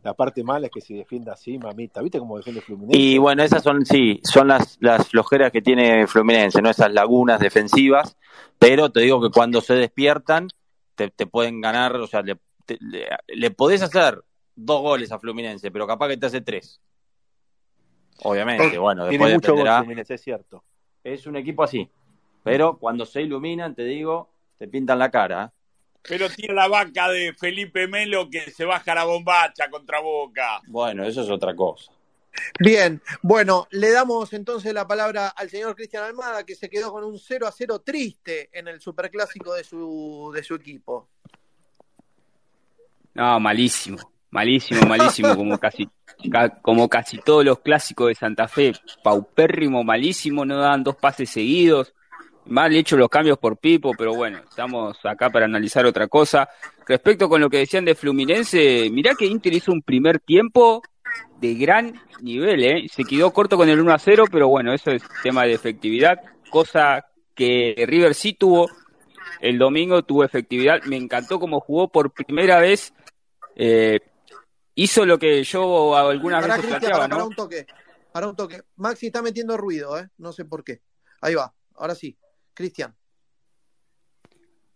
La 0.03 0.13
parte 0.13 0.43
mala 0.43 0.67
es 0.67 0.71
que 0.71 0.81
si 0.81 0.95
defienda 0.95 1.34
así, 1.34 1.57
mamita, 1.57 2.01
¿viste 2.01 2.19
cómo 2.19 2.38
defiende 2.38 2.61
Fluminense? 2.61 2.97
Y 2.97 3.17
bueno, 3.17 3.41
esas 3.43 3.63
son, 3.63 3.86
sí, 3.86 4.19
son 4.23 4.49
las, 4.49 4.77
las 4.81 5.07
flojeras 5.09 5.51
que 5.51 5.61
tiene 5.61 6.07
Fluminense, 6.07 6.61
¿no? 6.61 6.69
Esas 6.69 6.91
lagunas 6.91 7.39
defensivas, 7.39 8.17
pero 8.59 8.91
te 8.91 8.99
digo 9.01 9.21
que 9.21 9.29
cuando 9.29 9.61
se 9.61 9.75
despiertan, 9.75 10.47
te, 10.95 11.09
te 11.09 11.25
pueden 11.25 11.61
ganar, 11.61 11.95
o 11.95 12.07
sea, 12.07 12.21
le, 12.21 12.38
te- 12.65 12.77
le, 12.81 13.07
le 13.27 13.51
podés 13.51 13.81
hacer 13.81 14.21
dos 14.55 14.81
goles 14.81 15.11
a 15.11 15.19
Fluminense, 15.19 15.71
pero 15.71 15.88
capaz 15.88 16.09
que 16.09 16.17
te 16.17 16.25
hace 16.25 16.41
tres. 16.41 16.81
Obviamente, 18.23 18.77
bueno, 18.77 19.07
Tiene 19.07 19.25
después 19.25 19.34
mucho 19.34 19.51
gol 19.53 19.57
dependerá. 19.59 19.79
Fluminense, 19.79 20.13
es 20.13 20.21
cierto. 20.21 20.63
Es 21.03 21.27
un 21.27 21.36
equipo 21.36 21.63
así, 21.63 21.89
pero 22.43 22.77
cuando 22.77 23.05
se 23.05 23.21
iluminan, 23.21 23.73
te 23.75 23.84
digo, 23.84 24.29
te 24.57 24.67
pintan 24.67 24.99
la 24.99 25.09
cara. 25.09 25.45
¿eh? 25.45 25.59
Pero 26.08 26.30
tiene 26.30 26.54
la 26.54 26.68
vaca 26.68 27.10
de 27.10 27.34
Felipe 27.34 27.88
Melo 27.88 28.30
que 28.30 28.51
se 28.51 28.66
baja 28.66 28.93
la 28.93 29.06
bombacha 29.06 29.70
contra 29.70 29.99
Boca. 30.01 30.62
Bueno, 30.68 31.04
eso 31.06 31.22
es 31.22 31.30
otra 31.30 31.56
cosa. 31.56 31.91
Bien, 32.60 32.99
bueno, 33.22 33.68
le 33.72 33.91
damos 33.91 34.34
entonces 34.34 34.74
la 34.74 34.88
palabra 34.88 35.28
al 35.30 35.49
señor 35.49 35.76
Cristian 35.76 36.04
Almada, 36.04 36.43
que 36.43 36.56
se 36.56 36.68
quedó 36.70 36.91
con 36.91 37.04
un 37.04 37.20
0 37.20 37.45
a 37.47 37.51
0 37.51 37.80
triste 37.82 38.49
en 38.51 38.68
el 38.68 38.82
superclásico 38.82 39.54
de 39.54 39.64
su, 39.64 40.32
de 40.34 40.43
su 40.43 40.56
equipo. 40.56 41.08
no, 43.14 43.39
malísimo, 43.39 43.97
malísimo, 44.32 44.82
malísimo, 44.88 45.36
como 45.36 45.60
casi, 45.60 45.88
ca- 46.32 46.60
como 46.62 46.89
casi 46.89 47.20
todos 47.20 47.45
los 47.45 47.60
clásicos 47.60 48.08
de 48.08 48.16
Santa 48.16 48.47
Fe, 48.47 48.74
paupérrimo, 49.04 49.84
malísimo, 49.84 50.43
no 50.43 50.58
daban 50.58 50.84
dos 50.84 50.95
pases 50.95 51.30
seguidos, 51.30 51.93
mal 52.46 52.74
hecho 52.76 52.98
los 52.98 53.10
cambios 53.10 53.38
por 53.38 53.58
Pipo, 53.58 53.91
pero 53.98 54.14
bueno, 54.14 54.39
estamos 54.48 54.98
acá 55.04 55.30
para 55.30 55.46
analizar 55.46 55.86
otra 55.86 56.08
cosa. 56.08 56.50
Respecto 56.88 57.30
con 57.30 57.41
lo 57.41 57.50
que 57.50 57.58
decían 57.60 57.86
de 57.86 57.96
Fluminense, 57.96 58.89
mirá 58.91 59.16
que 59.16 59.26
Inter 59.26 59.54
hizo 59.54 59.72
un 59.72 59.82
primer 59.82 60.20
tiempo 60.20 60.82
de 61.39 61.54
gran 61.56 62.02
nivel, 62.22 62.64
¿eh? 62.64 62.88
Se 62.91 63.04
quedó 63.04 63.32
corto 63.32 63.58
con 63.58 63.70
el 63.70 63.80
1 63.80 63.94
a 63.94 64.00
0, 64.00 64.26
pero 64.32 64.48
bueno, 64.48 64.74
eso 64.74 64.91
es 64.91 65.04
tema 65.22 65.44
de 65.44 65.54
efectividad, 65.54 66.20
cosa 66.50 67.06
que 67.36 67.76
River 67.88 68.14
sí 68.14 68.34
tuvo 68.34 68.70
el 69.41 69.58
domingo, 69.58 70.04
tuvo 70.04 70.24
efectividad, 70.24 70.82
me 70.84 70.96
encantó 70.98 71.39
cómo 71.39 71.60
jugó 71.60 71.89
por 71.89 72.12
primera 72.12 72.60
vez, 72.60 72.94
eh, 73.56 74.00
hizo 74.76 75.06
lo 75.06 75.18
que 75.20 75.44
yo 75.44 75.96
algunas 75.96 76.41
Pará, 76.41 76.56
veces 76.56 76.70
planteaba, 76.70 77.00
pará 77.00 77.18
¿no? 77.18 77.28
un 77.28 77.36
toque. 77.36 77.66
Para 78.12 78.28
un 78.28 78.36
toque. 78.36 78.62
Maxi 78.76 79.08
está 79.08 79.22
metiendo 79.22 79.58
ruido, 79.58 79.98
¿eh? 79.98 80.08
No 80.18 80.32
sé 80.32 80.46
por 80.46 80.64
qué. 80.64 80.82
Ahí 81.22 81.34
va, 81.36 81.54
ahora 81.76 81.96
sí. 81.96 82.18
Cristian. 82.54 82.95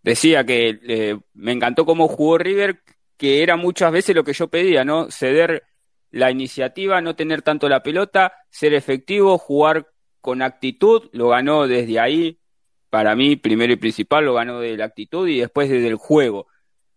Decía 0.04 0.46
que 0.46 0.80
eh, 0.88 1.20
me 1.34 1.52
encantó 1.52 1.86
cómo 1.86 2.08
jugó 2.08 2.38
River, 2.38 2.82
que 3.18 3.44
era 3.44 3.58
muchas 3.58 3.92
veces 3.92 4.16
lo 4.16 4.24
que 4.24 4.34
yo 4.34 4.48
pedía, 4.48 4.86
¿no? 4.86 5.12
Ceder 5.12 5.64
la 6.12 6.32
iniciativa, 6.32 7.02
no 7.02 7.16
tener 7.16 7.42
tanto 7.42 7.68
la 7.68 7.84
pelota, 7.84 8.34
ser 8.50 8.74
efectivo, 8.74 9.38
jugar 9.38 9.88
con 10.22 10.42
actitud, 10.42 11.10
lo 11.12 11.30
ganó 11.30 11.68
desde 11.68 12.00
ahí, 12.00 12.40
para 12.90 13.16
mí, 13.16 13.36
primero 13.36 13.74
y 13.74 13.78
principal, 13.78 14.26
lo 14.26 14.34
ganó 14.34 14.60
de 14.60 14.78
la 14.78 14.86
actitud 14.86 15.28
y 15.28 15.40
después 15.40 15.70
desde 15.70 15.88
el 15.88 15.96
juego, 15.96 16.48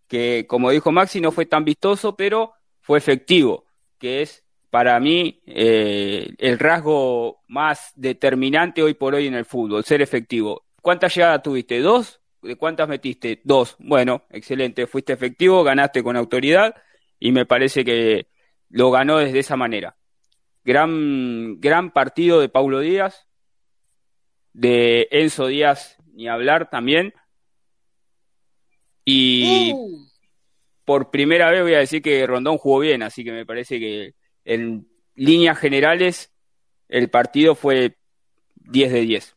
que 0.06 0.46
como 0.48 0.70
dijo 0.70 0.92
Maxi, 0.92 1.20
no 1.20 1.32
fue 1.32 1.46
tan 1.46 1.64
vistoso, 1.64 2.16
pero 2.16 2.52
fue 2.80 2.98
efectivo, 2.98 3.64
que 3.98 4.22
es 4.22 4.44
para 4.70 4.98
mí 5.00 5.42
eh, 5.46 6.32
el 6.38 6.58
rasgo 6.58 7.40
más 7.48 7.92
determinante 7.96 8.82
hoy 8.82 8.94
por 8.94 9.14
hoy 9.14 9.26
en 9.26 9.34
el 9.34 9.44
fútbol, 9.44 9.84
ser 9.84 10.00
efectivo. 10.00 10.64
¿Cuántas 10.80 11.14
llegadas 11.14 11.42
tuviste? 11.42 11.80
¿Dos? 11.80 12.20
¿De 12.42 12.56
cuántas 12.56 12.88
metiste? 12.88 13.40
Dos. 13.44 13.76
Bueno, 13.78 14.24
excelente, 14.30 14.86
fuiste 14.86 15.12
efectivo, 15.12 15.62
ganaste 15.62 16.02
con 16.02 16.16
autoridad 16.16 16.74
y 17.18 17.32
me 17.32 17.46
parece 17.46 17.84
que 17.84 18.28
lo 18.70 18.90
ganó 18.90 19.18
desde 19.18 19.40
esa 19.40 19.56
manera. 19.56 19.96
Gran, 20.64 21.60
gran 21.60 21.90
partido 21.90 22.40
de 22.40 22.48
Paulo 22.48 22.80
Díaz, 22.80 23.26
de 24.52 25.08
Enzo 25.10 25.46
Díaz, 25.46 25.96
ni 26.12 26.28
hablar 26.28 26.70
también. 26.70 27.14
Y 29.04 29.72
Uh, 29.74 30.06
por 30.90 31.10
primera 31.10 31.50
vez 31.50 31.62
voy 31.62 31.74
a 31.74 31.78
decir 31.78 32.02
que 32.02 32.26
Rondón 32.26 32.58
jugó 32.58 32.80
bien, 32.80 33.02
así 33.04 33.22
que 33.22 33.32
me 33.32 33.46
parece 33.46 33.78
que 33.78 34.14
en 34.44 34.88
líneas 35.14 35.56
generales 35.56 36.32
el 36.88 37.08
partido 37.10 37.54
fue 37.54 37.96
10 38.56 38.92
de 38.92 39.00
10. 39.02 39.36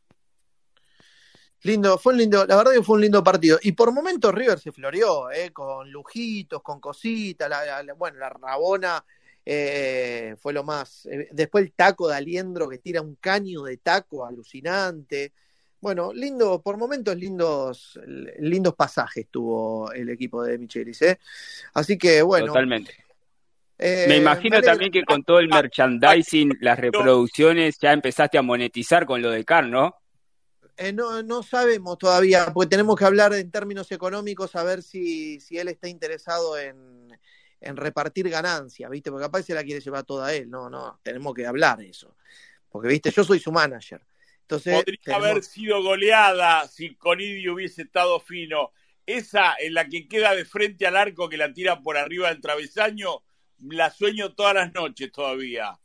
Lindo, 1.64 1.98
fue 1.98 2.14
un 2.14 2.20
lindo, 2.20 2.46
la 2.46 2.56
verdad 2.56 2.74
que 2.74 2.84
fue 2.84 2.96
un 2.96 3.02
lindo 3.02 3.24
partido. 3.24 3.58
Y 3.62 3.72
por 3.74 3.92
momentos 3.92 4.34
River 4.34 4.60
se 4.60 4.72
floreó, 4.72 5.32
¿eh? 5.32 5.52
Con 5.52 5.92
lujitos, 5.92 6.62
con 6.62 6.80
cositas. 6.80 7.50
La, 7.50 7.84
la- 7.84 7.94
bueno, 7.94 8.20
la 8.20 8.30
Rabona 8.30 9.04
eh, 9.46 10.36
fue 10.40 10.54
lo 10.54 10.64
más. 10.64 11.06
eh, 11.06 11.28
después 11.32 11.64
el 11.66 11.74
taco 11.74 12.08
de 12.08 12.16
Aliendro 12.16 12.70
que 12.70 12.78
tira 12.78 13.02
un 13.02 13.16
caño 13.16 13.64
de 13.64 13.78
taco 13.78 14.26
alucinante. 14.26 15.34
Bueno, 15.82 16.14
lindo, 16.14 16.62
por 16.62 16.78
momentos 16.78 17.16
lindos, 17.18 18.00
lindos 18.40 18.74
pasajes 18.74 19.28
tuvo 19.30 19.92
el 19.92 20.08
equipo 20.10 20.42
de 20.44 20.58
Michelis, 20.58 21.02
¿eh? 21.02 21.20
Así 21.74 21.98
que 21.98 22.22
bueno. 22.22 22.48
Totalmente. 22.48 22.96
eh, 23.78 24.06
Me 24.08 24.16
imagino 24.18 24.62
también 24.62 24.92
que 24.92 25.04
con 25.04 25.24
todo 25.24 25.40
el 25.40 25.50
merchandising, 25.50 26.58
las 26.62 26.80
reproducciones, 26.80 27.78
ya 27.80 27.92
empezaste 27.92 28.38
a 28.38 28.42
monetizar 28.42 29.06
con 29.06 29.22
lo 29.22 29.30
de 29.30 29.44
Car, 29.44 29.68
¿no? 29.68 29.96
Eh, 30.78 30.92
no, 30.92 31.22
no 31.22 31.44
sabemos 31.44 31.98
todavía, 31.98 32.52
porque 32.54 32.70
tenemos 32.70 32.96
que 32.96 33.06
hablar 33.06 33.34
en 33.34 33.52
términos 33.52 33.92
económicos, 33.92 34.56
a 34.56 34.64
ver 34.64 34.82
si, 34.82 35.40
si 35.40 35.58
él 35.60 35.68
está 35.68 35.88
interesado 35.88 36.58
en, 36.58 37.16
en 37.62 37.78
repartir 37.78 38.28
ganancias, 38.30 38.90
¿viste? 38.90 39.12
Porque 39.12 39.26
capaz 39.26 39.44
se 39.44 39.54
la 39.54 39.64
quiere 39.64 39.82
llevar 39.82 40.04
toda 40.04 40.34
él. 40.34 40.50
No, 40.50 40.70
no, 40.70 41.00
tenemos 41.04 41.34
que 41.36 41.46
hablar 41.46 41.78
de 41.78 41.90
eso. 41.90 42.16
Porque, 42.70 42.88
¿viste? 42.88 43.12
Yo 43.12 43.24
soy 43.24 43.40
su 43.40 43.52
manager. 43.52 44.02
Entonces, 44.42 44.76
Podría 44.76 45.00
tenemos- 45.04 45.28
haber 45.30 45.44
sido 45.44 45.84
goleada 45.84 46.68
si 46.68 46.96
Conidio 46.96 47.54
hubiese 47.54 47.84
estado 47.84 48.20
fino. 48.20 48.72
Esa 49.06 49.56
en 49.60 49.74
la 49.76 49.88
que 49.88 50.08
queda 50.08 50.34
de 50.34 50.44
frente 50.46 50.88
al 50.88 50.96
arco 50.96 51.30
que 51.30 51.38
la 51.38 51.54
tira 51.54 51.82
por 51.82 51.98
arriba 51.98 52.30
del 52.30 52.42
travesaño, 52.42 53.22
la 53.60 53.92
sueño 53.92 54.34
todas 54.34 54.56
las 54.56 54.74
noches 54.74 55.12
todavía. 55.12 55.78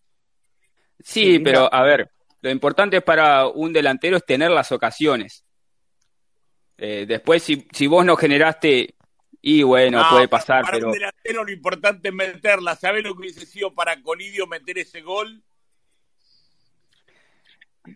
Sí, 1.01 1.39
pero 1.39 1.73
a 1.73 1.83
ver, 1.83 2.11
lo 2.41 2.51
importante 2.51 3.01
para 3.01 3.47
un 3.47 3.73
delantero 3.73 4.17
es 4.17 4.25
tener 4.25 4.51
las 4.51 4.71
ocasiones. 4.73 5.45
Eh, 6.77 7.05
después, 7.09 7.43
si, 7.43 7.67
si 7.73 7.87
vos 7.87 8.05
no 8.05 8.17
generaste, 8.17 8.95
y 9.41 9.63
bueno, 9.63 10.03
No, 10.03 10.11
puede 10.11 10.29
pasar, 10.29 10.63
para 10.63 10.75
pero 10.77 10.89
un 10.89 10.93
delantero 10.93 11.45
lo 11.45 11.53
importante 11.53 12.09
es 12.09 12.15
meterla. 12.15 12.75
¿Sabés 12.77 13.03
lo 13.05 13.15
que 13.15 13.21
hubiese 13.21 13.47
sido 13.47 13.73
para 13.75 14.01
Conidio 14.03 14.47
meter 14.47 14.79
ese 14.79 15.01
gol? 15.01 15.43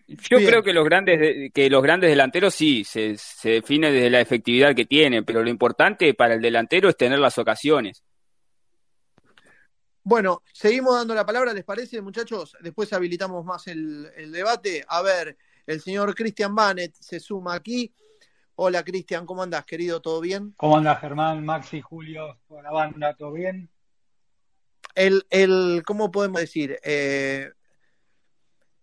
Yo 0.08 0.38
Bien. 0.38 0.48
creo 0.48 0.62
que 0.62 0.72
los 0.72 0.84
grandes 0.84 1.20
de- 1.20 1.50
que 1.52 1.68
los 1.68 1.82
grandes 1.82 2.08
delanteros 2.10 2.54
sí 2.54 2.82
se, 2.84 3.16
se 3.18 3.50
define 3.50 3.90
desde 3.92 4.08
la 4.08 4.20
efectividad 4.20 4.74
que 4.74 4.86
tienen, 4.86 5.24
pero 5.24 5.42
lo 5.42 5.50
importante 5.50 6.14
para 6.14 6.34
el 6.34 6.40
delantero 6.40 6.88
es 6.88 6.96
tener 6.96 7.18
las 7.18 7.36
ocasiones. 7.38 8.02
Bueno, 10.04 10.42
seguimos 10.52 10.94
dando 10.96 11.14
la 11.14 11.24
palabra, 11.24 11.52
¿les 11.54 11.64
parece, 11.64 12.00
muchachos? 12.02 12.56
Después 12.60 12.92
habilitamos 12.92 13.44
más 13.44 13.66
el, 13.68 14.10
el 14.16 14.32
debate. 14.32 14.84
A 14.88 15.00
ver, 15.02 15.36
el 15.66 15.80
señor 15.80 16.14
Cristian 16.14 16.54
Banet 16.54 16.94
se 16.98 17.20
suma 17.20 17.54
aquí. 17.54 17.94
Hola, 18.56 18.82
Cristian, 18.82 19.24
¿cómo 19.24 19.42
andás, 19.42 19.64
querido? 19.64 20.00
¿Todo 20.02 20.20
bien? 20.20 20.54
¿Cómo 20.56 20.76
anda 20.76 20.96
Germán, 20.96 21.44
Maxi, 21.44 21.80
Julio, 21.80 22.38
toda 22.48 22.62
la 22.62 22.72
banda? 22.72 23.14
¿Todo 23.14 23.32
bien? 23.32 23.70
El, 24.94 25.24
el 25.30 25.82
¿cómo 25.86 26.10
podemos 26.10 26.40
decir? 26.40 26.78
Eh, 26.82 27.50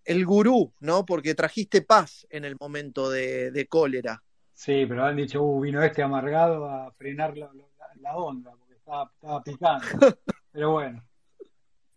el 0.06 0.26
gurú, 0.26 0.74
¿no? 0.80 1.06
Porque 1.06 1.36
trajiste 1.36 1.82
paz 1.82 2.26
en 2.30 2.46
el 2.46 2.56
momento 2.60 3.10
de, 3.10 3.52
de 3.52 3.68
cólera. 3.68 4.24
Sí, 4.54 4.86
pero 4.88 5.06
han 5.06 5.18
dicho, 5.18 5.44
uh, 5.44 5.60
vino 5.62 5.84
este 5.84 6.02
amargado 6.02 6.66
a 6.70 6.92
frenar 6.94 7.38
la, 7.38 7.52
la- 7.54 7.66
la 8.02 8.16
onda, 8.16 8.52
porque 8.58 8.76
estaba, 8.76 9.12
estaba 9.14 9.44
picando. 9.44 9.86
Pero 10.52 10.72
bueno, 10.72 11.04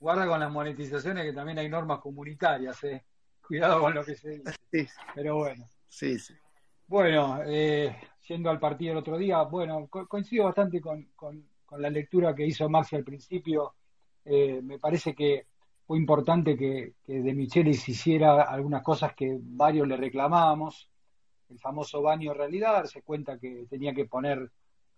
guarda 0.02 0.26
con 0.26 0.40
las 0.40 0.50
monetizaciones 0.50 1.24
que 1.24 1.32
también 1.32 1.58
hay 1.60 1.68
normas 1.68 2.00
comunitarias, 2.00 2.82
¿eh? 2.84 3.04
Cuidado 3.46 3.80
con 3.80 3.94
lo 3.94 4.04
que 4.04 4.16
se 4.16 4.30
dice. 4.30 4.52
Sí, 4.72 4.86
Pero 5.14 5.36
bueno. 5.36 5.64
sí, 5.88 6.18
sí. 6.18 6.34
Bueno, 6.88 7.40
eh, 7.46 7.96
yendo 8.26 8.50
al 8.50 8.58
partido 8.58 8.92
el 8.92 8.98
otro 8.98 9.16
día, 9.16 9.42
bueno, 9.42 9.86
co- 9.88 10.06
coincido 10.08 10.44
bastante 10.46 10.80
con, 10.80 11.04
con- 11.14 11.48
con 11.64 11.80
la 11.80 11.88
lectura 11.88 12.34
que 12.34 12.44
hizo 12.46 12.68
Maxi 12.68 12.96
al 12.96 13.04
principio. 13.04 13.74
Eh, 14.24 14.60
me 14.62 14.78
parece 14.78 15.14
que 15.14 15.46
fue 15.86 15.98
importante 15.98 16.56
que, 16.56 16.94
que 17.04 17.20
De 17.22 17.32
Michelis 17.34 17.88
hiciera 17.88 18.42
algunas 18.42 18.82
cosas 18.82 19.14
que 19.14 19.38
varios 19.40 19.86
le 19.86 19.96
reclamábamos. 19.96 20.90
El 21.48 21.58
famoso 21.60 22.02
baño 22.02 22.34
realidad, 22.34 22.72
darse 22.72 23.02
cuenta 23.02 23.38
que 23.38 23.66
tenía 23.70 23.94
que 23.94 24.06
poner 24.06 24.50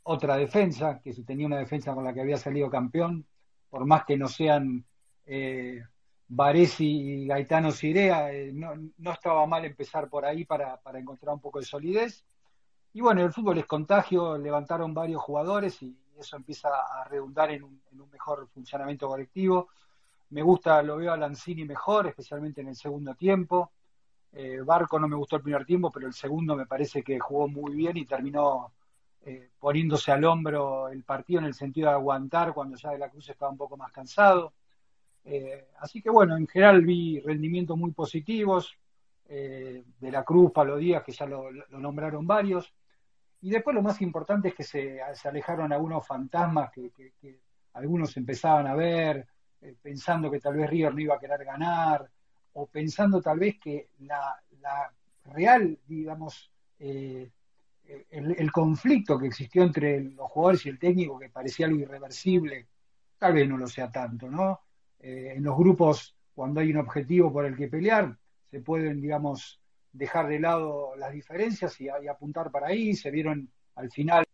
otra 0.05 0.37
defensa, 0.37 1.01
que 1.03 1.13
si 1.13 1.25
tenía 1.25 1.47
una 1.47 1.59
defensa 1.59 1.95
con 1.95 2.05
la 2.05 2.15
que 2.15 2.21
había 2.23 2.37
salido 2.39 2.71
campeón, 2.71 3.27
por 3.69 3.85
más 3.87 4.05
que 4.05 4.17
no 4.17 4.29
sean 4.29 4.85
eh, 5.27 5.83
y 6.79 7.27
Gaetano 7.27 7.71
Sirea, 7.71 8.33
eh, 8.33 8.51
no, 8.53 8.73
no 8.99 9.13
estaba 9.13 9.47
mal 9.47 9.65
empezar 9.65 10.09
por 10.09 10.25
ahí 10.25 10.45
para, 10.45 10.77
para 10.79 10.99
encontrar 10.99 11.35
un 11.35 11.41
poco 11.41 11.61
de 11.61 11.67
solidez. 11.67 12.25
Y 12.93 13.01
bueno, 13.01 13.23
el 13.23 13.33
fútbol 13.33 13.59
es 13.59 13.67
contagio, 13.67 14.39
levantaron 14.39 14.95
varios 14.95 15.23
jugadores 15.23 15.83
y 15.83 15.97
eso 16.19 16.37
empieza 16.37 16.69
a 16.69 17.05
redundar 17.05 17.51
en 17.51 17.65
un, 17.65 17.83
en 17.93 18.01
un 18.01 18.11
mejor 18.11 18.49
funcionamiento 18.49 19.09
colectivo. 19.09 19.69
Me 20.31 20.43
gusta, 20.43 20.83
lo 20.83 20.97
veo 20.97 21.13
a 21.13 21.17
Lanzini 21.17 21.65
mejor, 21.65 22.07
especialmente 22.07 22.61
en 22.61 22.69
el 22.69 22.77
segundo 22.77 23.15
tiempo. 23.15 23.73
Eh, 24.33 24.61
Barco 24.63 24.99
no 24.99 25.07
me 25.07 25.17
gustó 25.17 25.37
el 25.37 25.43
primer 25.43 25.65
tiempo, 25.65 25.93
pero 25.93 26.07
el 26.07 26.13
segundo 26.13 26.57
me 26.57 26.67
parece 26.67 27.03
que 27.03 27.21
jugó 27.21 27.47
muy 27.47 27.75
bien 27.75 27.97
y 27.97 28.05
terminó 28.05 28.73
eh, 29.25 29.51
poniéndose 29.61 30.11
al 30.11 30.25
hombro 30.25 30.89
el 30.89 31.05
partido 31.05 31.39
en 31.39 31.47
el 31.47 31.55
sentido 31.55 31.89
de 31.89 31.95
aguantar 31.95 32.53
cuando 32.53 32.77
ya 32.77 32.91
de 32.91 32.99
la 32.99 33.11
Cruz 33.11 33.29
estaba 33.29 33.51
un 33.53 33.57
poco 33.57 33.77
más 33.77 33.93
cansado. 33.93 34.53
Eh, 35.25 35.69
así 35.79 36.03
que 36.03 36.11
bueno, 36.11 36.37
en 36.37 36.47
general 36.47 36.85
vi 36.85 37.21
rendimientos 37.21 37.77
muy 37.79 37.93
positivos 37.93 38.77
eh, 39.27 39.83
de 39.99 40.11
la 40.11 40.23
Cruz, 40.23 40.53
Palo 40.53 40.77
Díaz, 40.77 41.03
que 41.03 41.13
ya 41.13 41.27
lo, 41.27 41.51
nombraron 41.71 42.27
varios. 42.27 42.73
Y 43.41 43.51
después 43.51 43.75
lo 43.75 43.83
más 43.83 44.01
importante 44.03 44.49
es 44.49 44.55
que 44.55 44.63
se, 44.63 45.01
se 45.15 45.29
alejaron 45.29 45.73
algunos 45.73 46.07
fantasmas 46.07 46.71
que, 46.71 46.93
algunos 47.75 48.17
empezaban 48.17 48.67
a 48.69 48.75
ver, 48.75 49.27
eh, 49.61 49.75
pensando 49.83 50.31
que 50.31 50.39
tal 50.39 50.55
vez 50.55 50.71
River 50.71 50.95
no 50.95 51.01
iba 51.01 51.17
a 51.17 51.19
querer 51.19 51.45
ganar, 51.45 52.09
o 52.53 52.67
pensando 52.67 53.21
tal 53.21 53.39
vez 53.39 53.59
que 53.59 53.89
la, 54.01 54.41
real, 55.25 55.77
digamos, 55.87 56.53
el, 56.79 57.33
el 58.11 58.53
conflicto 58.53 59.19
que 59.19 59.27
existió 59.27 59.65
entre 59.65 60.01
los 60.01 60.31
jugadores 60.31 60.65
y 60.65 60.69
el 60.69 60.79
técnico, 60.79 61.19
que 61.19 61.31
parecía 61.31 61.67
algo 61.67 61.81
irreversible, 61.81 62.69
tal 63.19 63.33
vez 63.33 63.49
no 63.49 63.57
lo 63.57 63.67
sea 63.67 63.91
tanto, 63.91 64.31
¿no? 64.31 64.61
Eh, 65.05 65.35
en 65.37 65.45
los 65.45 65.55
grupos, 65.55 66.17
cuando 66.35 66.61
hay 66.61 66.71
un 66.71 66.79
objetivo 66.79 67.31
por 67.31 67.45
el 67.45 67.55
que 67.55 67.69
pelear, 67.69 68.17
se 68.51 68.61
pueden, 68.61 69.03
digamos, 69.03 69.61
dejar 69.93 70.29
de 70.29 70.41
lado 70.41 70.97
las 70.97 71.13
diferencias 71.13 71.79
y, 71.79 71.89
apuntar 71.91 72.51
para 72.51 72.69
ahí. 72.69 72.95
Se 72.95 73.11
vieron 73.11 73.51
al 73.75 73.91
final 73.91 74.25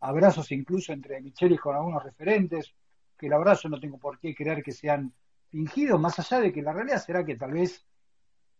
abrazos 0.00 0.52
incluso 0.52 0.92
entre 0.92 1.22
Michelis 1.22 1.58
con 1.58 1.74
algunos 1.74 2.04
referentes, 2.04 2.74
que 3.16 3.28
el 3.28 3.32
abrazo 3.32 3.70
no 3.70 3.80
tengo 3.80 3.96
por 3.96 4.18
qué 4.18 4.34
creer 4.34 4.62
que 4.62 4.72
sean 4.72 5.10
fingidos, 5.50 5.98
más 5.98 6.18
allá 6.18 6.40
de 6.40 6.52
que 6.52 6.60
la 6.60 6.74
realidad 6.74 7.02
será 7.02 7.24
que 7.24 7.36
tal 7.36 7.52
vez 7.52 7.86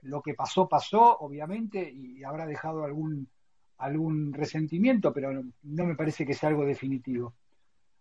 lo 0.00 0.22
que 0.22 0.32
pasó, 0.32 0.66
pasó, 0.66 1.18
obviamente, 1.18 1.92
y 1.92 2.24
habrá 2.24 2.46
dejado 2.46 2.84
algún, 2.84 3.28
algún 3.76 4.32
resentimiento, 4.32 5.12
pero 5.12 5.30
no 5.32 5.84
me 5.84 5.94
parece 5.94 6.24
que 6.24 6.32
sea 6.32 6.48
algo 6.48 6.64
definitivo. 6.64 7.34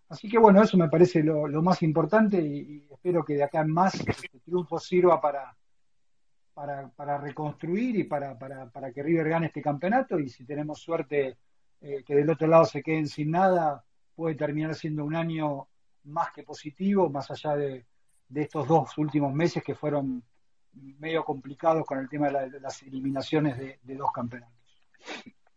Así 0.09 0.29
que 0.29 0.37
bueno, 0.37 0.61
eso 0.61 0.77
me 0.77 0.89
parece 0.89 1.23
lo, 1.23 1.47
lo 1.47 1.61
más 1.61 1.81
importante 1.81 2.39
y, 2.39 2.87
espero 2.91 3.23
que 3.25 3.33
de 3.35 3.43
acá 3.43 3.61
en 3.61 3.71
más 3.71 3.95
este 3.95 4.39
triunfo 4.39 4.79
sirva 4.79 5.19
para, 5.19 5.55
para, 6.53 6.89
para 6.89 7.17
reconstruir 7.17 7.95
y 7.95 8.03
para, 8.03 8.37
para, 8.37 8.91
que 8.91 9.03
River 9.03 9.29
gane 9.29 9.47
este 9.47 9.61
campeonato 9.61 10.19
y 10.19 10.29
si 10.29 10.45
tenemos 10.45 10.79
suerte 10.79 11.37
eh, 11.81 12.03
que 12.05 12.15
del 12.15 12.29
otro 12.29 12.47
lado 12.47 12.65
se 12.65 12.81
queden 12.83 13.07
sin 13.07 13.31
nada, 13.31 13.83
puede 14.15 14.35
terminar 14.35 14.75
siendo 14.75 15.03
un 15.05 15.15
año 15.15 15.67
más 16.05 16.31
que 16.31 16.43
positivo, 16.43 17.09
más 17.09 17.29
allá 17.31 17.55
de, 17.55 17.85
de 18.29 18.41
estos 18.41 18.67
dos 18.67 18.97
últimos 18.97 19.33
meses 19.33 19.63
que 19.63 19.75
fueron 19.75 20.23
medio 20.99 21.23
complicados 21.23 21.85
con 21.85 21.99
el 21.99 22.09
tema 22.09 22.27
de, 22.27 22.33
la- 22.33 22.49
de 22.49 22.59
las 22.59 22.81
eliminaciones 22.83 23.57
de, 23.57 23.79
de 23.81 23.95
dos 23.95 24.11
campeonatos. 24.11 24.53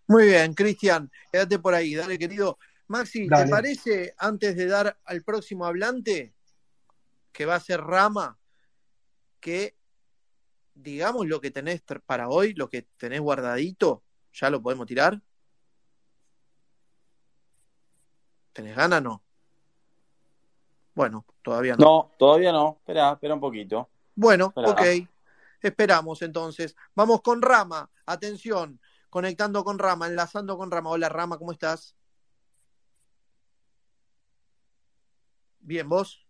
Muy 0.06 0.26
bien, 0.26 0.54
Cristian, 0.54 1.10
quédate 1.30 1.58
por 1.58 1.74
ahí, 1.74 1.94
dale, 1.94 2.18
querido. 2.18 2.58
Maxi, 2.88 3.28
¿te 3.28 3.46
parece, 3.46 4.14
antes 4.16 4.56
de 4.56 4.66
dar 4.66 4.98
al 5.04 5.22
próximo 5.22 5.66
hablante, 5.66 6.34
que 7.32 7.44
va 7.44 7.54
a 7.54 7.60
ser 7.60 7.82
Rama, 7.82 8.38
que 9.40 9.76
digamos 10.74 11.26
lo 11.26 11.40
que 11.40 11.50
tenés 11.50 11.82
para 12.06 12.28
hoy, 12.28 12.54
lo 12.54 12.70
que 12.70 12.82
tenés 12.96 13.20
guardadito, 13.20 14.02
ya 14.32 14.48
lo 14.48 14.62
podemos 14.62 14.86
tirar? 14.86 15.20
¿Tenés 18.54 18.74
ganas 18.74 19.02
no? 19.02 19.22
Bueno, 20.94 21.26
todavía 21.42 21.76
no. 21.76 21.84
No, 21.84 22.12
todavía 22.18 22.52
no. 22.52 22.78
Espera, 22.80 23.12
espera 23.12 23.34
un 23.34 23.40
poquito. 23.40 23.88
Bueno, 24.16 24.46
Esperá. 24.46 24.70
ok. 24.70 25.08
Esperamos 25.60 26.22
entonces. 26.22 26.74
Vamos 26.94 27.20
con 27.20 27.42
Rama. 27.42 27.88
Atención. 28.06 28.80
Conectando 29.10 29.62
con 29.62 29.78
Rama, 29.78 30.06
enlazando 30.06 30.56
con 30.56 30.70
Rama. 30.70 30.90
Hola 30.90 31.08
Rama, 31.08 31.38
¿cómo 31.38 31.52
estás? 31.52 31.97
Bien, 35.68 35.86
vos. 35.86 36.24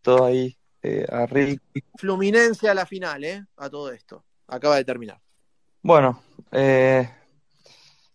todo 0.00 0.24
ahí 0.24 0.56
eh, 0.82 1.04
a 1.12 1.26
Rick. 1.26 1.60
Fluminense 1.96 2.66
a 2.66 2.72
la 2.72 2.86
final, 2.86 3.22
¿eh? 3.24 3.44
A 3.58 3.68
todo 3.68 3.92
esto. 3.92 4.24
Acaba 4.46 4.76
de 4.76 4.86
terminar. 4.86 5.20
Bueno, 5.82 6.22
eh, 6.50 7.10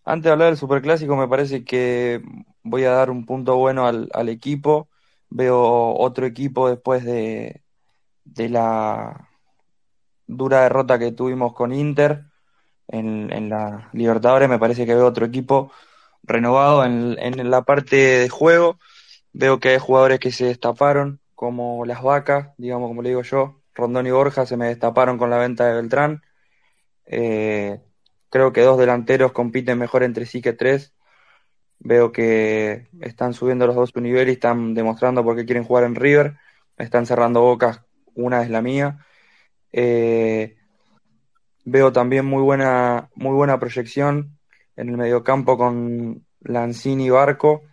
antes 0.04 0.24
de 0.24 0.32
hablar 0.32 0.48
del 0.48 0.58
Superclásico, 0.58 1.16
me 1.16 1.28
parece 1.28 1.64
que 1.64 2.20
voy 2.64 2.84
a 2.86 2.94
dar 2.94 3.12
un 3.12 3.28
punto 3.28 3.58
bueno 3.58 3.86
al, 3.86 4.10
al 4.12 4.30
equipo. 4.30 4.90
Veo 5.30 5.94
otro 5.96 6.26
equipo 6.26 6.68
después 6.68 7.04
de, 7.04 7.64
de 8.24 8.50
la 8.50 9.30
dura 10.26 10.64
derrota 10.64 10.98
que 10.98 11.12
tuvimos 11.12 11.54
con 11.54 11.72
Inter 11.72 12.24
en, 12.88 13.32
en 13.32 13.50
la 13.50 13.92
Libertadores. 13.94 14.50
Me 14.50 14.58
parece 14.58 14.88
que 14.88 14.96
veo 14.96 15.06
otro 15.06 15.28
equipo 15.28 15.72
renovado 16.24 16.84
en, 16.84 17.18
en 17.20 17.52
la 17.52 17.62
parte 17.62 17.96
de 17.96 18.30
juego. 18.30 18.80
Veo 19.38 19.60
que 19.60 19.68
hay 19.70 19.80
jugadores 19.80 20.22
que 20.22 20.32
se 20.32 20.46
destaparon, 20.46 21.20
como 21.36 21.86
las 21.86 22.02
vacas, 22.02 22.54
digamos, 22.58 22.88
como 22.88 23.02
le 23.02 23.10
digo 23.10 23.22
yo. 23.22 23.62
Rondón 23.74 24.08
y 24.08 24.12
Borja 24.12 24.46
se 24.46 24.56
me 24.56 24.68
destaparon 24.68 25.18
con 25.18 25.30
la 25.30 25.38
venta 25.38 25.68
de 25.68 25.74
Beltrán. 25.74 26.24
Eh, 27.06 27.82
creo 28.30 28.54
que 28.54 28.62
dos 28.62 28.78
delanteros 28.78 29.34
compiten 29.34 29.78
mejor 29.78 30.04
entre 30.04 30.26
sí 30.26 30.42
que 30.42 30.54
tres. 30.54 30.94
Veo 31.80 32.14
que 32.14 32.88
están 33.02 33.34
subiendo 33.34 33.68
los 33.68 33.76
dos 33.76 33.90
su 33.90 34.00
nivel 34.00 34.30
y 34.30 34.34
están 34.34 34.74
demostrando 34.74 35.22
por 35.22 35.36
qué 35.36 35.44
quieren 35.46 35.66
jugar 35.66 35.84
en 35.84 35.96
River. 35.96 36.38
Están 36.78 37.06
cerrando 37.06 37.42
bocas, 37.42 37.82
una 38.14 38.42
es 38.42 38.50
la 38.50 38.62
mía. 38.62 39.06
Eh, 39.74 40.56
veo 41.66 41.92
también 41.92 42.26
muy 42.26 42.42
buena, 42.42 43.10
muy 43.16 43.34
buena 43.34 43.60
proyección 43.60 44.40
en 44.78 44.88
el 44.88 44.96
mediocampo 44.96 45.58
con 45.58 46.26
Lanzini 46.40 47.08
y 47.08 47.10
Barco. 47.10 47.64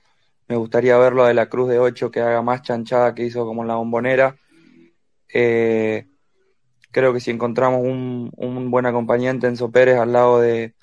Me 0.53 0.59
gustaría 0.59 0.99
verlo 0.99 1.25
de 1.25 1.33
la 1.33 1.49
Cruz 1.49 1.71
de 1.71 1.79
8 1.79 2.11
que 2.11 2.21
haga 2.21 2.43
más 2.43 2.61
chanchada 2.61 3.15
que 3.15 3.25
hizo 3.25 3.47
como 3.47 3.63
en 3.63 3.69
la 3.69 3.77
bombonera. 3.77 4.37
Eh, 5.33 6.09
creo 6.91 7.15
que 7.15 7.21
si 7.21 7.31
encontramos 7.31 7.81
un, 7.83 8.31
un 8.37 8.71
buen 8.71 8.87
acompañante, 8.87 9.47
Enzo 9.47 9.71
Pérez, 9.73 9.99
al 9.99 10.13
lado 10.13 10.41
de, 10.41 10.75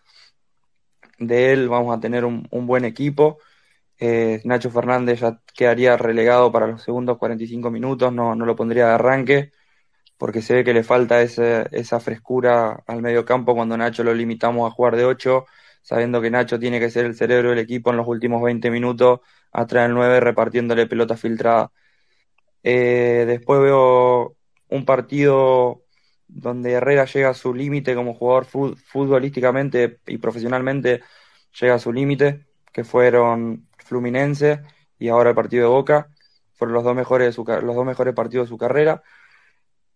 de 1.20 1.54
él, 1.54 1.70
vamos 1.70 1.96
a 1.96 2.00
tener 2.00 2.26
un, 2.26 2.48
un 2.52 2.66
buen 2.68 2.86
equipo. 2.86 3.40
Eh, 4.00 4.42
Nacho 4.46 4.72
Fernández 4.72 5.22
ya 5.22 5.42
quedaría 5.56 5.98
relegado 5.98 6.52
para 6.52 6.68
los 6.68 6.84
segundos 6.84 7.18
45 7.18 7.72
minutos, 7.72 8.14
no, 8.14 8.36
no 8.36 8.46
lo 8.46 8.56
pondría 8.56 8.88
de 8.88 8.94
arranque. 8.94 9.52
porque 10.18 10.42
se 10.42 10.56
ve 10.56 10.64
que 10.64 10.74
le 10.74 10.84
falta 10.84 11.22
ese, 11.22 11.68
esa 11.72 12.00
frescura 12.00 12.84
al 12.88 13.02
medio 13.02 13.26
campo 13.26 13.56
cuando 13.56 13.78
Nacho 13.78 14.04
lo 14.04 14.14
limitamos 14.14 14.70
a 14.70 14.76
jugar 14.76 14.96
de 14.98 15.06
8, 15.06 15.46
sabiendo 15.82 16.22
que 16.22 16.32
Nacho 16.32 16.60
tiene 16.60 16.80
que 16.80 16.90
ser 16.90 17.06
el 17.06 17.16
cerebro 17.16 17.50
del 17.52 17.60
equipo 17.60 17.92
en 17.92 17.98
los 17.98 18.08
últimos 18.08 18.42
20 18.42 18.72
minutos, 18.72 19.22
atrás 19.52 19.88
del 19.88 19.96
9 19.96 20.20
repartiéndole 20.20 20.88
pelota 20.88 21.18
filtrada. 21.18 21.72
Eh, 22.64 23.26
después 23.28 23.62
veo 23.62 24.36
un 24.70 24.86
partido 24.86 25.84
donde 26.28 26.74
Herrera 26.74 27.06
llega 27.06 27.30
a 27.30 27.34
su 27.34 27.54
límite 27.54 27.96
como 27.96 28.14
jugador 28.14 28.46
futbolísticamente 28.46 30.00
y 30.06 30.18
profesionalmente, 30.20 31.02
llega 31.60 31.76
a 31.76 31.80
su 31.80 31.92
límite, 31.92 32.46
que 32.72 32.84
fueron 32.84 33.68
Fluminense 33.78 34.62
y 35.00 35.10
ahora 35.10 35.32
el 35.32 35.36
partido 35.36 35.64
de 35.64 35.70
Boca, 35.70 36.10
fueron 36.54 36.76
los 36.76 36.84
dos 36.84 36.96
mejores, 36.96 37.36
los 37.38 37.76
dos 37.76 37.86
mejores 37.86 38.14
partidos 38.14 38.48
de 38.48 38.50
su 38.50 38.58
carrera. 38.58 39.02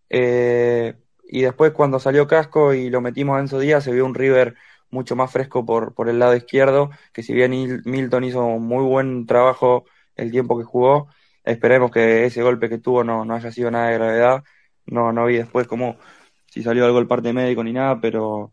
Eh, 0.09 0.95
y 1.27 1.41
después 1.41 1.71
cuando 1.71 1.99
salió 1.99 2.27
Casco 2.27 2.73
y 2.73 2.89
lo 2.89 3.01
metimos 3.01 3.37
a 3.37 3.39
Enzo 3.39 3.59
Díaz, 3.59 3.83
se 3.83 3.91
vio 3.91 4.05
un 4.05 4.15
River 4.15 4.55
mucho 4.93 5.15
más 5.15 5.31
fresco 5.31 5.65
por, 5.65 5.93
por 5.93 6.07
el 6.07 6.19
lado 6.19 6.35
izquierdo, 6.35 6.91
que 7.11 7.23
si 7.23 7.33
bien 7.33 7.81
Milton 7.85 8.23
hizo 8.23 8.41
muy 8.59 8.83
buen 8.85 9.25
trabajo 9.25 9.85
el 10.15 10.31
tiempo 10.31 10.57
que 10.57 10.63
jugó, 10.63 11.07
esperemos 11.43 11.91
que 11.91 12.25
ese 12.25 12.41
golpe 12.43 12.69
que 12.69 12.77
tuvo 12.77 13.03
no, 13.03 13.25
no 13.25 13.35
haya 13.35 13.51
sido 13.51 13.71
nada 13.71 13.89
de 13.89 13.95
gravedad. 13.95 14.43
No, 14.85 15.11
no 15.11 15.25
vi 15.25 15.37
después 15.37 15.67
como 15.67 15.97
si 16.45 16.63
salió 16.63 16.85
algo 16.85 16.99
el 16.99 17.07
parte 17.07 17.33
médico 17.33 17.63
ni 17.63 17.73
nada, 17.73 17.99
pero... 17.99 18.51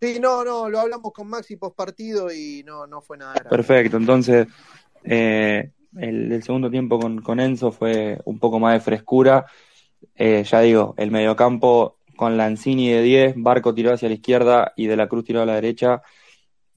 Sí, 0.00 0.18
no, 0.18 0.44
no, 0.44 0.70
lo 0.70 0.80
hablamos 0.80 1.12
con 1.12 1.28
Maxi 1.28 1.56
post 1.56 1.76
partido 1.76 2.32
y 2.32 2.62
no, 2.64 2.86
no 2.86 3.02
fue 3.02 3.18
nada 3.18 3.34
grave. 3.34 3.50
Perfecto, 3.50 3.98
entonces 3.98 4.46
eh, 5.04 5.72
el, 5.96 6.32
el, 6.32 6.42
segundo 6.42 6.70
tiempo 6.70 6.98
con, 6.98 7.20
con 7.20 7.38
Enzo 7.38 7.70
fue 7.70 8.18
un 8.24 8.38
poco 8.38 8.58
más 8.58 8.74
de 8.74 8.80
frescura 8.80 9.44
eh, 10.14 10.44
ya 10.44 10.60
digo, 10.60 10.94
el 10.96 11.10
mediocampo 11.10 11.98
con 12.20 12.36
Lanzini 12.36 12.90
de 12.90 13.00
10, 13.00 13.34
Barco 13.38 13.74
tiró 13.74 13.94
hacia 13.94 14.08
la 14.10 14.14
izquierda 14.14 14.74
y 14.76 14.86
De 14.88 14.96
la 14.96 15.08
Cruz 15.08 15.24
tiró 15.24 15.40
a 15.40 15.46
la 15.46 15.54
derecha. 15.54 16.02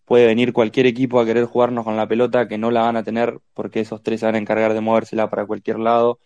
Puede 0.05 0.25
venir 0.25 0.53
cualquier 0.53 0.85
equipo 0.85 1.19
a 1.19 1.25
querer 1.25 1.45
jugarnos 1.45 1.83
con 1.83 1.97
la 1.97 2.07
pelota, 2.07 2.47
que 2.47 2.57
no 2.57 2.71
la 2.71 2.83
van 2.83 2.95
a 2.95 3.03
tener 3.03 3.39
porque 3.53 3.81
esos 3.81 4.01
tres 4.01 4.21
se 4.21 4.25
van 4.25 4.35
a 4.35 4.37
encargar 4.37 4.73
de 4.73 4.79
movérsela 4.79 5.29
para 5.29 5.45
cualquier 5.45 5.79
lado. 5.79 6.21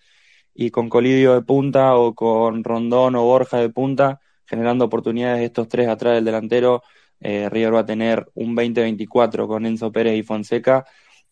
Y 0.53 0.69
con 0.69 0.87
Colidio 0.89 1.33
de 1.33 1.41
punta 1.41 1.95
o 1.95 2.13
con 2.13 2.63
Rondón 2.63 3.15
o 3.15 3.23
Borja 3.23 3.57
de 3.57 3.69
punta, 3.71 4.21
generando 4.45 4.85
oportunidades 4.85 5.43
estos 5.43 5.67
tres 5.67 5.87
atrás 5.87 6.13
del 6.15 6.25
delantero, 6.25 6.83
eh, 7.19 7.49
River 7.49 7.73
va 7.75 7.79
a 7.79 7.85
tener 7.87 8.27
un 8.35 8.55
20-24 8.55 9.47
con 9.47 9.65
Enzo 9.65 9.91
Pérez 9.91 10.15
y 10.15 10.23
Fonseca, 10.23 10.85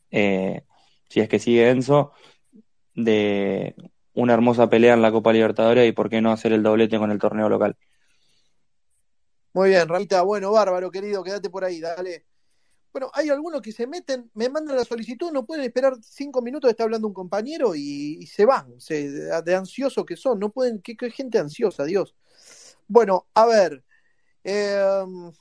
eh, 0.10 0.64
si 1.10 1.20
es 1.20 1.30
que 1.30 1.38
sigue 1.40 1.70
Enzo, 1.70 2.14
de 2.96 3.76
una 4.16 4.34
hermosa 4.34 4.70
pelea 4.70 4.93
en 4.93 5.01
la 5.01 5.11
Copa 5.11 5.34
Libertadores 5.34 5.88
y 5.88 5.91
por 5.91 6.09
qué 6.09 6.22
no 6.22 6.32
hacer 6.32 6.53
el 6.53 6.63
doblete 6.63 6.97
con 6.97 7.11
el 7.11 7.20
torneo 7.20 7.49
local. 7.49 7.78
Muy 9.53 9.70
bien, 9.70 9.88
Ramita, 9.88 10.22
bueno, 10.24 10.51
bárbaro, 10.51 10.89
querido, 10.89 11.24
quédate 11.24 11.49
por 11.49 11.63
ahí, 11.63 11.80
dale. 11.80 12.26
Bueno, 12.91 13.11
hay 13.13 13.30
algunos 13.30 13.61
que 13.61 13.74
se 13.74 13.88
meten, 13.88 14.32
me 14.34 14.49
mandan 14.49 14.78
la 14.78 14.86
solicitud, 14.86 15.32
no 15.32 15.45
pueden 15.45 15.66
esperar 15.66 15.95
cinco 16.01 16.41
minutos, 16.41 16.70
está 16.70 16.86
hablando 16.86 17.07
un 17.07 17.13
compañero 17.13 17.76
y, 17.76 18.26
se 18.26 18.45
van, 18.45 18.80
se, 18.80 19.09
de, 19.09 19.55
ansioso 19.55 20.05
que 20.05 20.16
son, 20.16 20.39
no 20.39 20.49
pueden, 20.49 20.82
qué, 20.82 20.95
gente 21.11 21.38
ansiosa, 21.38 21.84
Dios. 21.84 22.16
Bueno, 22.88 23.28
a 23.34 23.45
ver. 23.45 23.84
Em, 24.43 25.32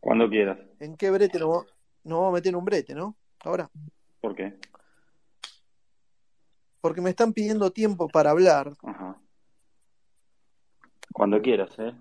Cuando 0.00 0.28
quieras. 0.30 0.58
¿En 0.80 0.96
qué 0.96 1.10
brete 1.10 1.38
nos, 1.38 1.66
nos 2.04 2.18
vamos 2.18 2.30
a 2.30 2.34
meter 2.34 2.50
en 2.50 2.56
un 2.56 2.64
brete, 2.64 2.94
no? 2.94 3.16
Ahora. 3.44 3.70
¿Por 4.20 4.34
qué? 4.34 4.54
Porque 6.82 7.00
me 7.00 7.10
están 7.10 7.32
pidiendo 7.32 7.70
tiempo 7.70 8.08
para 8.08 8.32
hablar. 8.32 8.74
Ajá. 8.82 9.16
Cuando 11.12 11.40
quieras, 11.40 11.70
¿eh? 11.78 11.92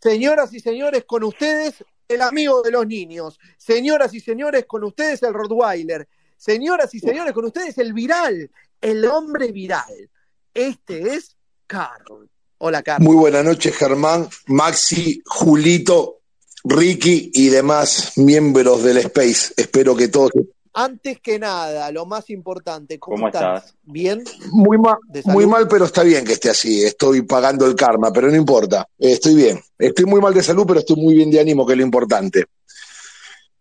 Señoras 0.00 0.52
y 0.54 0.60
señores, 0.60 1.04
con 1.04 1.22
ustedes 1.24 1.84
el 2.08 2.22
amigo 2.22 2.62
de 2.62 2.70
los 2.70 2.86
niños. 2.86 3.38
Señoras 3.58 4.14
y 4.14 4.20
señores, 4.20 4.64
con 4.64 4.82
ustedes 4.82 5.22
el 5.22 5.34
Rottweiler. 5.34 6.08
Señoras 6.38 6.94
y 6.94 7.00
señores, 7.00 7.34
con 7.34 7.44
ustedes 7.44 7.76
el 7.76 7.92
viral, 7.92 8.50
el 8.80 9.04
hombre 9.04 9.52
viral. 9.52 10.10
Este 10.54 11.14
es 11.14 11.36
Carl. 11.66 12.30
Hola, 12.58 12.82
Carl. 12.82 13.04
Muy 13.04 13.16
buenas 13.16 13.44
noches, 13.44 13.76
Germán, 13.76 14.26
Maxi, 14.46 15.22
Julito, 15.26 16.20
Ricky 16.64 17.30
y 17.34 17.48
demás 17.48 18.16
miembros 18.16 18.82
del 18.82 18.96
Space. 18.98 19.52
Espero 19.58 19.94
que 19.94 20.08
todos 20.08 20.30
antes 20.72 21.20
que 21.20 21.38
nada, 21.38 21.90
lo 21.90 22.06
más 22.06 22.30
importante, 22.30 22.98
¿cómo, 22.98 23.28
estás? 23.28 23.74
¿Bien? 23.82 24.22
Muy 24.52 24.78
mal, 24.78 24.96
muy 25.24 25.46
mal, 25.46 25.66
pero 25.68 25.86
está 25.86 26.02
bien 26.02 26.24
que 26.24 26.34
esté 26.34 26.50
así. 26.50 26.84
Estoy 26.84 27.22
pagando 27.22 27.66
el 27.66 27.74
karma, 27.74 28.12
pero 28.12 28.30
no 28.30 28.36
importa. 28.36 28.86
Estoy 28.98 29.34
bien. 29.34 29.60
Estoy 29.78 30.04
muy 30.04 30.20
mal 30.20 30.34
de 30.34 30.42
salud, 30.42 30.64
pero 30.66 30.80
estoy 30.80 30.96
muy 30.96 31.14
bien 31.14 31.30
de 31.30 31.40
ánimo, 31.40 31.66
que 31.66 31.72
es 31.72 31.78
lo 31.78 31.84
importante. 31.84 32.44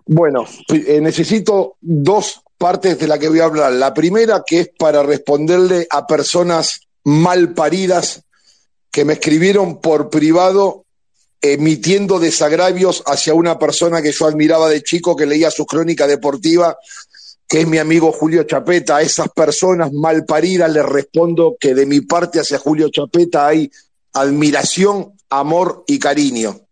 Bueno, 0.05 0.45
eh, 0.69 0.99
necesito 1.01 1.77
dos 1.79 2.41
partes 2.57 2.97
de 2.99 3.07
la 3.07 3.17
que 3.17 3.29
voy 3.29 3.39
a 3.39 3.45
hablar. 3.45 3.71
La 3.73 3.93
primera, 3.93 4.43
que 4.45 4.59
es 4.61 4.69
para 4.77 5.03
responderle 5.03 5.87
a 5.89 6.05
personas 6.05 6.81
mal 7.03 7.53
paridas 7.53 8.23
que 8.91 9.05
me 9.05 9.13
escribieron 9.13 9.79
por 9.79 10.09
privado 10.09 10.85
emitiendo 11.41 12.19
desagravios 12.19 13.03
hacia 13.05 13.33
una 13.33 13.57
persona 13.57 14.01
que 14.01 14.11
yo 14.11 14.27
admiraba 14.27 14.69
de 14.69 14.83
chico, 14.83 15.15
que 15.15 15.25
leía 15.25 15.51
su 15.51 15.65
crónica 15.65 16.07
deportiva, 16.07 16.77
que 17.47 17.61
es 17.61 17.67
mi 17.67 17.77
amigo 17.77 18.11
Julio 18.11 18.43
Chapeta. 18.43 18.97
A 18.97 19.01
esas 19.01 19.29
personas 19.29 19.91
mal 19.91 20.25
paridas 20.25 20.71
les 20.71 20.85
respondo 20.85 21.55
que 21.59 21.73
de 21.73 21.85
mi 21.85 22.01
parte 22.01 22.39
hacia 22.39 22.59
Julio 22.59 22.89
Chapeta 22.89 23.47
hay 23.47 23.71
admiración, 24.13 25.13
amor 25.29 25.83
y 25.87 25.97
cariño. 25.99 26.68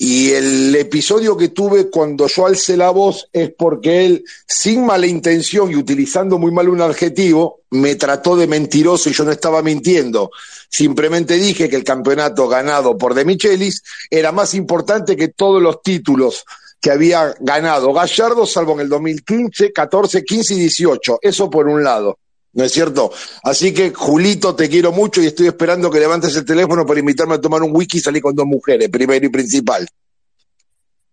Y 0.00 0.30
el 0.30 0.76
episodio 0.76 1.36
que 1.36 1.48
tuve 1.48 1.90
cuando 1.90 2.28
yo 2.28 2.46
alcé 2.46 2.76
la 2.76 2.90
voz 2.90 3.28
es 3.32 3.50
porque 3.58 4.06
él, 4.06 4.24
sin 4.46 4.86
mala 4.86 5.08
intención 5.08 5.72
y 5.72 5.74
utilizando 5.74 6.38
muy 6.38 6.52
mal 6.52 6.68
un 6.68 6.80
adjetivo, 6.80 7.62
me 7.70 7.96
trató 7.96 8.36
de 8.36 8.46
mentiroso 8.46 9.10
y 9.10 9.12
yo 9.12 9.24
no 9.24 9.32
estaba 9.32 9.60
mintiendo. 9.60 10.30
Simplemente 10.68 11.34
dije 11.34 11.68
que 11.68 11.74
el 11.74 11.82
campeonato 11.82 12.46
ganado 12.46 12.96
por 12.96 13.12
De 13.12 13.24
Michelis 13.24 13.82
era 14.08 14.30
más 14.30 14.54
importante 14.54 15.16
que 15.16 15.28
todos 15.28 15.60
los 15.60 15.82
títulos 15.82 16.44
que 16.80 16.92
había 16.92 17.34
ganado 17.40 17.92
Gallardo, 17.92 18.46
salvo 18.46 18.74
en 18.74 18.80
el 18.80 18.88
2015, 18.88 19.72
14, 19.72 20.22
15 20.22 20.54
y 20.54 20.58
18. 20.60 21.18
Eso 21.22 21.50
por 21.50 21.66
un 21.66 21.82
lado. 21.82 22.18
¿No 22.52 22.64
es 22.64 22.72
cierto? 22.72 23.12
Así 23.42 23.74
que, 23.74 23.92
Julito, 23.92 24.56
te 24.56 24.68
quiero 24.68 24.90
mucho 24.90 25.22
y 25.22 25.26
estoy 25.26 25.48
esperando 25.48 25.90
que 25.90 26.00
levantes 26.00 26.34
el 26.34 26.44
teléfono 26.44 26.86
para 26.86 27.00
invitarme 27.00 27.34
a 27.34 27.40
tomar 27.40 27.62
un 27.62 27.74
wiki 27.74 27.98
y 27.98 28.00
salir 28.00 28.22
con 28.22 28.34
dos 28.34 28.46
mujeres, 28.46 28.88
primero 28.88 29.26
y 29.26 29.28
principal. 29.28 29.86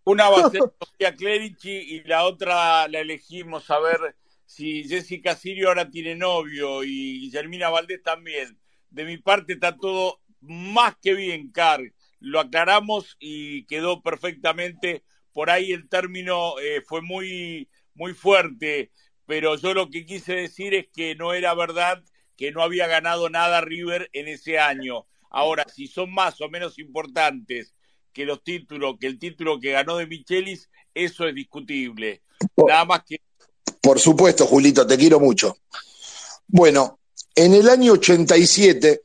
Una 0.06 0.30
va 0.30 0.48
a 0.48 0.50
ser 0.50 0.62
Sofía 0.80 1.16
Clerici 1.16 1.72
y 1.72 2.04
la 2.04 2.26
otra 2.26 2.88
la 2.88 3.00
elegimos 3.00 3.70
a 3.70 3.80
ver 3.80 4.16
si 4.46 4.88
Jessica 4.88 5.36
Sirio 5.36 5.68
ahora 5.68 5.90
tiene 5.90 6.16
novio 6.16 6.84
y 6.84 7.20
Guillermina 7.22 7.70
Valdés 7.70 8.02
también. 8.04 8.58
De 8.90 9.04
mi 9.04 9.18
parte 9.18 9.54
está 9.54 9.76
todo 9.76 10.22
más 10.40 10.96
que 11.02 11.16
bien, 11.16 11.52
Car. 11.52 11.82
Lo 12.20 12.40
aclaramos 12.40 13.18
y 13.20 13.66
quedó 13.66 14.02
perfectamente. 14.02 15.04
Por 15.34 15.50
ahí 15.50 15.74
el 15.74 15.90
término 15.90 16.58
eh, 16.60 16.82
fue 16.86 17.02
muy, 17.02 17.68
muy 17.94 18.14
fuerte 18.14 18.92
pero 19.26 19.56
yo 19.56 19.74
lo 19.74 19.90
que 19.90 20.06
quise 20.06 20.34
decir 20.36 20.74
es 20.74 20.88
que 20.94 21.16
no 21.16 21.34
era 21.34 21.54
verdad 21.54 22.04
que 22.38 22.52
no 22.52 22.62
había 22.62 22.88
ganado 22.88 23.30
nada 23.30 23.62
River 23.62 24.10
en 24.14 24.28
ese 24.28 24.60
año. 24.60 25.06
Ahora, 25.30 25.66
si 25.74 25.88
son 25.88 26.14
más 26.14 26.40
o 26.42 26.50
menos 26.50 26.78
importantes 26.80 27.74
que 28.14 28.26
los 28.26 28.44
títulos, 28.44 28.96
que 29.00 29.08
el 29.08 29.20
título 29.20 29.60
que 29.60 29.72
ganó 29.72 29.98
de 29.98 30.08
Michelis, 30.08 30.70
eso 30.94 31.28
es 31.28 31.36
discutible. 31.36 32.22
Nada 32.56 32.86
más 32.86 33.04
que. 33.06 33.22
Por 33.82 34.00
supuesto, 34.00 34.46
Julito, 34.46 34.86
te 34.86 34.98
quiero 34.98 35.20
mucho. 35.20 35.58
Bueno, 36.48 37.00
en 37.34 37.54
el 37.54 37.70
año 37.70 37.94
87, 37.94 39.02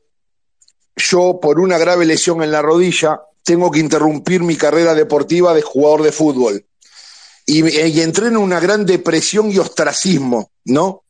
yo 0.95 1.39
por 1.41 1.59
una 1.59 1.77
grave 1.77 2.05
lesión 2.05 2.43
en 2.43 2.51
la 2.51 2.61
rodilla, 2.61 3.21
tengo 3.43 3.71
que 3.71 3.79
interrumpir 3.79 4.41
mi 4.41 4.55
carrera 4.55 4.93
deportiva 4.93 5.53
de 5.53 5.61
jugador 5.61 6.03
de 6.03 6.11
fútbol 6.11 6.65
y, 7.51 7.99
entré 8.01 8.27
en 8.27 8.37
una 8.37 8.59
gran 8.59 8.85
depresión 8.85 9.51
y 9.51 9.57
ostracismo, 9.57 10.51
¿no? 10.65 11.03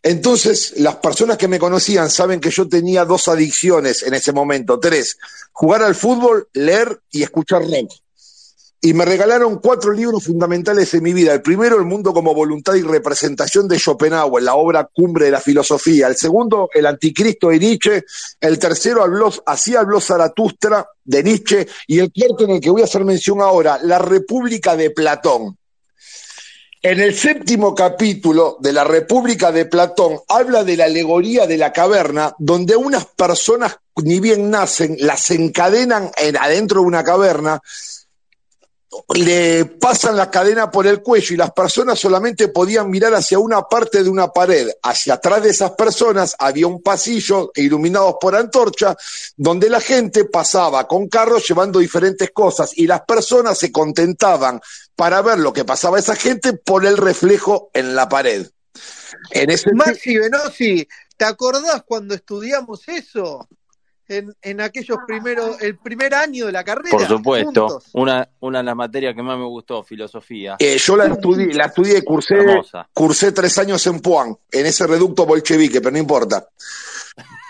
Entonces, 0.00 0.74
las 0.76 0.96
personas 0.96 1.36
que 1.36 1.48
me 1.48 1.58
conocían 1.58 2.08
saben 2.08 2.40
que 2.40 2.50
yo 2.50 2.68
tenía 2.68 3.04
dos 3.04 3.26
adicciones 3.26 4.04
en 4.04 4.14
ese 4.14 4.32
momento, 4.32 4.78
tres, 4.78 5.18
jugar 5.50 5.82
al 5.82 5.96
fútbol, 5.96 6.48
leer 6.52 7.00
y 7.10 7.24
escuchar 7.24 7.62
rock. 7.62 7.90
Y 8.80 8.94
me 8.94 9.04
regalaron 9.04 9.58
cuatro 9.58 9.90
libros 9.90 10.22
fundamentales 10.22 10.94
en 10.94 11.02
mi 11.02 11.12
vida. 11.12 11.34
El 11.34 11.42
primero, 11.42 11.76
El 11.76 11.84
mundo 11.84 12.14
como 12.14 12.32
voluntad 12.32 12.74
y 12.74 12.82
representación 12.82 13.66
de 13.66 13.76
Schopenhauer, 13.76 14.40
la 14.40 14.54
obra 14.54 14.88
cumbre 14.94 15.24
de 15.24 15.32
la 15.32 15.40
filosofía. 15.40 16.06
El 16.06 16.14
segundo, 16.14 16.70
El 16.72 16.86
anticristo 16.86 17.48
de 17.48 17.58
Nietzsche. 17.58 18.04
El 18.40 18.56
tercero, 18.60 19.02
habló, 19.02 19.32
así 19.46 19.74
habló 19.74 20.00
Zaratustra 20.00 20.86
de 21.04 21.24
Nietzsche. 21.24 21.66
Y 21.88 21.98
el 21.98 22.12
cuarto, 22.12 22.44
en 22.44 22.50
el 22.50 22.60
que 22.60 22.70
voy 22.70 22.82
a 22.82 22.84
hacer 22.84 23.04
mención 23.04 23.40
ahora, 23.40 23.80
La 23.82 23.98
república 23.98 24.76
de 24.76 24.90
Platón. 24.90 25.58
En 26.80 27.00
el 27.00 27.12
séptimo 27.14 27.74
capítulo 27.74 28.56
de 28.60 28.72
la 28.72 28.84
República 28.84 29.50
de 29.50 29.66
Platón 29.66 30.20
habla 30.28 30.62
de 30.62 30.76
la 30.76 30.84
alegoría 30.84 31.46
de 31.46 31.56
la 31.56 31.72
caverna, 31.72 32.34
donde 32.38 32.76
unas 32.76 33.04
personas, 33.04 33.78
ni 33.96 34.20
bien 34.20 34.48
nacen, 34.48 34.96
las 35.00 35.28
encadenan 35.32 36.12
en- 36.16 36.36
adentro 36.36 36.80
de 36.82 36.86
una 36.86 37.02
caverna, 37.02 37.60
le 39.14 39.64
pasan 39.64 40.16
la 40.16 40.30
cadena 40.30 40.70
por 40.70 40.86
el 40.86 41.02
cuello 41.02 41.34
y 41.34 41.36
las 41.36 41.52
personas 41.52 41.98
solamente 41.98 42.48
podían 42.48 42.90
mirar 42.90 43.14
hacia 43.14 43.38
una 43.38 43.62
parte 43.62 44.02
de 44.02 44.08
una 44.08 44.28
pared. 44.28 44.68
Hacia 44.82 45.14
atrás 45.14 45.42
de 45.42 45.50
esas 45.50 45.72
personas 45.72 46.34
había 46.38 46.66
un 46.66 46.82
pasillo 46.82 47.50
iluminados 47.54 48.16
por 48.20 48.34
antorcha 48.34 48.96
donde 49.36 49.68
la 49.68 49.80
gente 49.80 50.24
pasaba 50.24 50.86
con 50.86 51.08
carros 51.08 51.46
llevando 51.46 51.78
diferentes 51.78 52.30
cosas 52.30 52.72
y 52.76 52.86
las 52.86 53.02
personas 53.02 53.58
se 53.58 53.70
contentaban 53.70 54.60
para 54.96 55.22
ver 55.22 55.38
lo 55.38 55.52
que 55.52 55.64
pasaba 55.64 55.96
a 55.96 56.00
esa 56.00 56.16
gente 56.16 56.54
por 56.54 56.86
el 56.86 56.96
reflejo 56.96 57.70
en 57.74 57.94
la 57.94 58.08
pared. 58.08 58.48
En 59.30 59.50
ese 59.50 59.72
Maxi 59.72 60.18
Venosi, 60.18 60.88
¿te 61.16 61.24
acordás 61.24 61.82
cuando 61.84 62.14
estudiamos 62.14 62.88
eso? 62.88 63.48
En, 64.08 64.34
en 64.40 64.60
aquellos 64.62 64.96
primeros, 65.06 65.60
el 65.60 65.76
primer 65.78 66.14
año 66.14 66.46
de 66.46 66.52
la 66.52 66.64
carrera. 66.64 66.90
Por 66.90 67.06
supuesto, 67.06 67.68
juntos. 67.68 67.90
una, 67.92 68.26
una 68.40 68.58
de 68.58 68.64
las 68.64 68.74
materias 68.76 69.14
que 69.14 69.22
más 69.22 69.38
me 69.38 69.44
gustó, 69.44 69.82
filosofía. 69.84 70.56
Eh, 70.58 70.78
yo 70.78 70.96
la 70.96 71.06
estudié, 71.08 71.52
la 71.52 71.66
estudié, 71.66 72.02
cursé, 72.02 72.36
Hermosa. 72.36 72.88
cursé 72.94 73.32
tres 73.32 73.58
años 73.58 73.86
en 73.86 74.00
Puan, 74.00 74.34
en 74.50 74.64
ese 74.66 74.86
reducto 74.86 75.26
bolchevique, 75.26 75.80
pero 75.80 75.90
no 75.92 75.98
importa. 75.98 76.48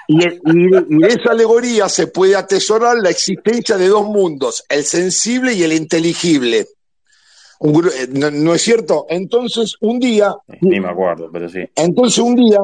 Y, 0.09 0.25
y- 0.27 0.37
y 0.89 0.99
de 0.99 1.07
esa 1.09 1.31
alegoría 1.31 1.89
se 1.89 2.09
puede 2.09 2.35
atesorar 2.35 2.97
la 2.97 3.11
existencia 3.11 3.77
de 3.77 3.87
dos 3.89 4.05
mundos, 4.07 4.65
el 4.69 4.83
sensible 4.85 5.53
y 5.53 5.63
el 5.63 5.73
inteligible. 5.75 6.67
Un 7.61 7.87
eh, 7.87 8.09
¿no, 8.11 8.31
no 8.31 8.55
es 8.55 8.63
cierto? 8.63 9.07
Entonces, 9.09 9.77
un 9.81 9.99
día, 10.01 10.35
Ni 10.61 10.81
me 10.81 10.89
acuerdo, 10.89 11.29
pero 11.33 11.49
sí. 11.49 11.61
entonces 11.77 12.19
un 12.19 12.35
día 12.37 12.59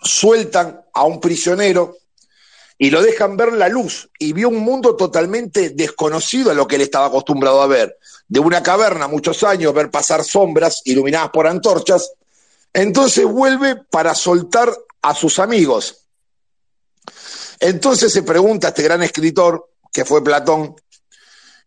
sueltan 0.00 0.80
a 0.94 1.04
un 1.04 1.20
prisionero 1.20 1.96
y 2.78 2.90
lo 2.90 3.02
dejan 3.02 3.36
ver 3.36 3.52
la 3.52 3.68
luz 3.68 4.10
y 4.18 4.32
vio 4.32 4.48
un 4.48 4.58
mundo 4.58 4.96
totalmente 4.96 5.70
desconocido 5.70 6.50
a 6.50 6.54
lo 6.54 6.66
que 6.66 6.76
él 6.76 6.82
estaba 6.82 7.06
acostumbrado 7.06 7.62
a 7.62 7.66
ver. 7.66 7.98
De 8.28 8.40
una 8.40 8.62
caverna, 8.62 9.08
muchos 9.08 9.42
años, 9.42 9.74
ver 9.74 9.90
pasar 9.90 10.24
sombras 10.24 10.82
iluminadas 10.84 11.30
por 11.30 11.46
antorchas. 11.46 12.12
Entonces 12.72 13.24
vuelve 13.24 13.76
para 13.90 14.14
soltar 14.14 14.72
a 15.02 15.14
sus 15.14 15.38
amigos. 15.38 16.06
Entonces 17.60 18.12
se 18.12 18.22
pregunta 18.22 18.68
a 18.68 18.70
este 18.70 18.82
gran 18.82 19.02
escritor, 19.02 19.70
que 19.92 20.04
fue 20.04 20.24
Platón, 20.24 20.74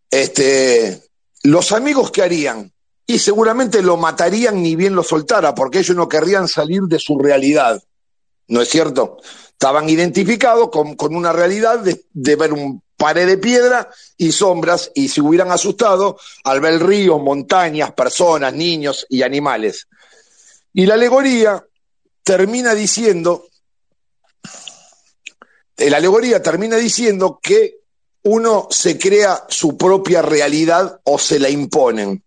este, 0.10 1.04
los 1.44 1.72
amigos 1.72 2.12
qué 2.12 2.24
harían? 2.24 2.74
Y 3.08 3.20
seguramente 3.20 3.82
lo 3.82 3.98
matarían 3.98 4.62
ni 4.64 4.76
bien 4.76 4.96
lo 4.96 5.04
soltara, 5.04 5.54
porque 5.54 5.80
ellos 5.80 5.96
no 5.96 6.10
querrían 6.10 6.48
salir 6.48 6.82
de 6.84 7.00
su 7.00 7.20
realidad. 7.20 7.82
¿No 8.48 8.62
es 8.62 8.70
cierto? 8.70 9.18
Estaban 9.56 9.90
identificados 9.90 10.70
con, 10.70 11.16
una 11.16 11.32
realidad 11.32 11.80
de, 11.80 12.06
de 12.12 12.36
ver 12.36 12.54
un 12.54 12.84
pared 12.98 13.26
de 13.26 13.38
piedra 13.38 13.90
y 14.18 14.32
sombras, 14.32 14.92
y 14.94 15.08
se 15.08 15.22
hubieran 15.22 15.52
asustado 15.52 16.20
al 16.44 16.60
ver 16.62 16.86
ríos, 16.86 17.22
montañas, 17.22 17.94
personas, 17.94 18.54
niños 18.54 19.06
y 19.10 19.22
animales. 19.24 19.88
Y 20.74 20.86
la 20.86 20.96
alegoría 20.96 21.66
termina 22.24 22.74
diciendo, 22.74 23.48
eh, 25.78 25.90
la 25.90 25.98
alegoría 25.98 26.42
termina 26.42 26.78
diciendo 26.78 27.40
que 27.42 27.78
uno 28.24 28.68
se 28.72 28.98
crea 28.98 29.46
su 29.50 29.78
propia 29.78 30.22
realidad 30.22 31.00
o 31.04 31.20
se 31.20 31.40
la 31.40 31.50
imponen. 31.50 32.24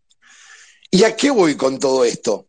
¿Y 0.91 1.05
a 1.05 1.17
qué 1.17 1.31
voy 1.31 1.57
con 1.57 1.79
todo 1.79 2.05
esto? 2.05 2.48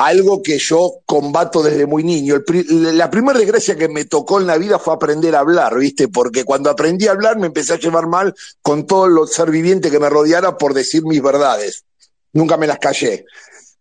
Algo 0.00 0.42
que 0.44 0.58
yo 0.58 1.00
combato 1.06 1.60
desde 1.60 1.84
muy 1.84 2.04
niño. 2.04 2.36
La 2.70 3.10
primera 3.10 3.36
desgracia 3.36 3.74
que 3.74 3.88
me 3.88 4.04
tocó 4.04 4.38
en 4.38 4.46
la 4.46 4.56
vida 4.56 4.78
fue 4.78 4.94
aprender 4.94 5.34
a 5.34 5.40
hablar, 5.40 5.76
¿viste? 5.76 6.06
Porque 6.06 6.44
cuando 6.44 6.70
aprendí 6.70 7.08
a 7.08 7.10
hablar 7.10 7.36
me 7.36 7.48
empecé 7.48 7.72
a 7.72 7.78
llevar 7.80 8.06
mal 8.06 8.32
con 8.62 8.86
todo 8.86 9.08
lo 9.08 9.26
ser 9.26 9.50
viviente 9.50 9.90
que 9.90 9.98
me 9.98 10.08
rodeara 10.08 10.56
por 10.56 10.72
decir 10.72 11.02
mis 11.02 11.20
verdades. 11.20 11.84
Nunca 12.32 12.56
me 12.56 12.68
las 12.68 12.78
callé. 12.78 13.24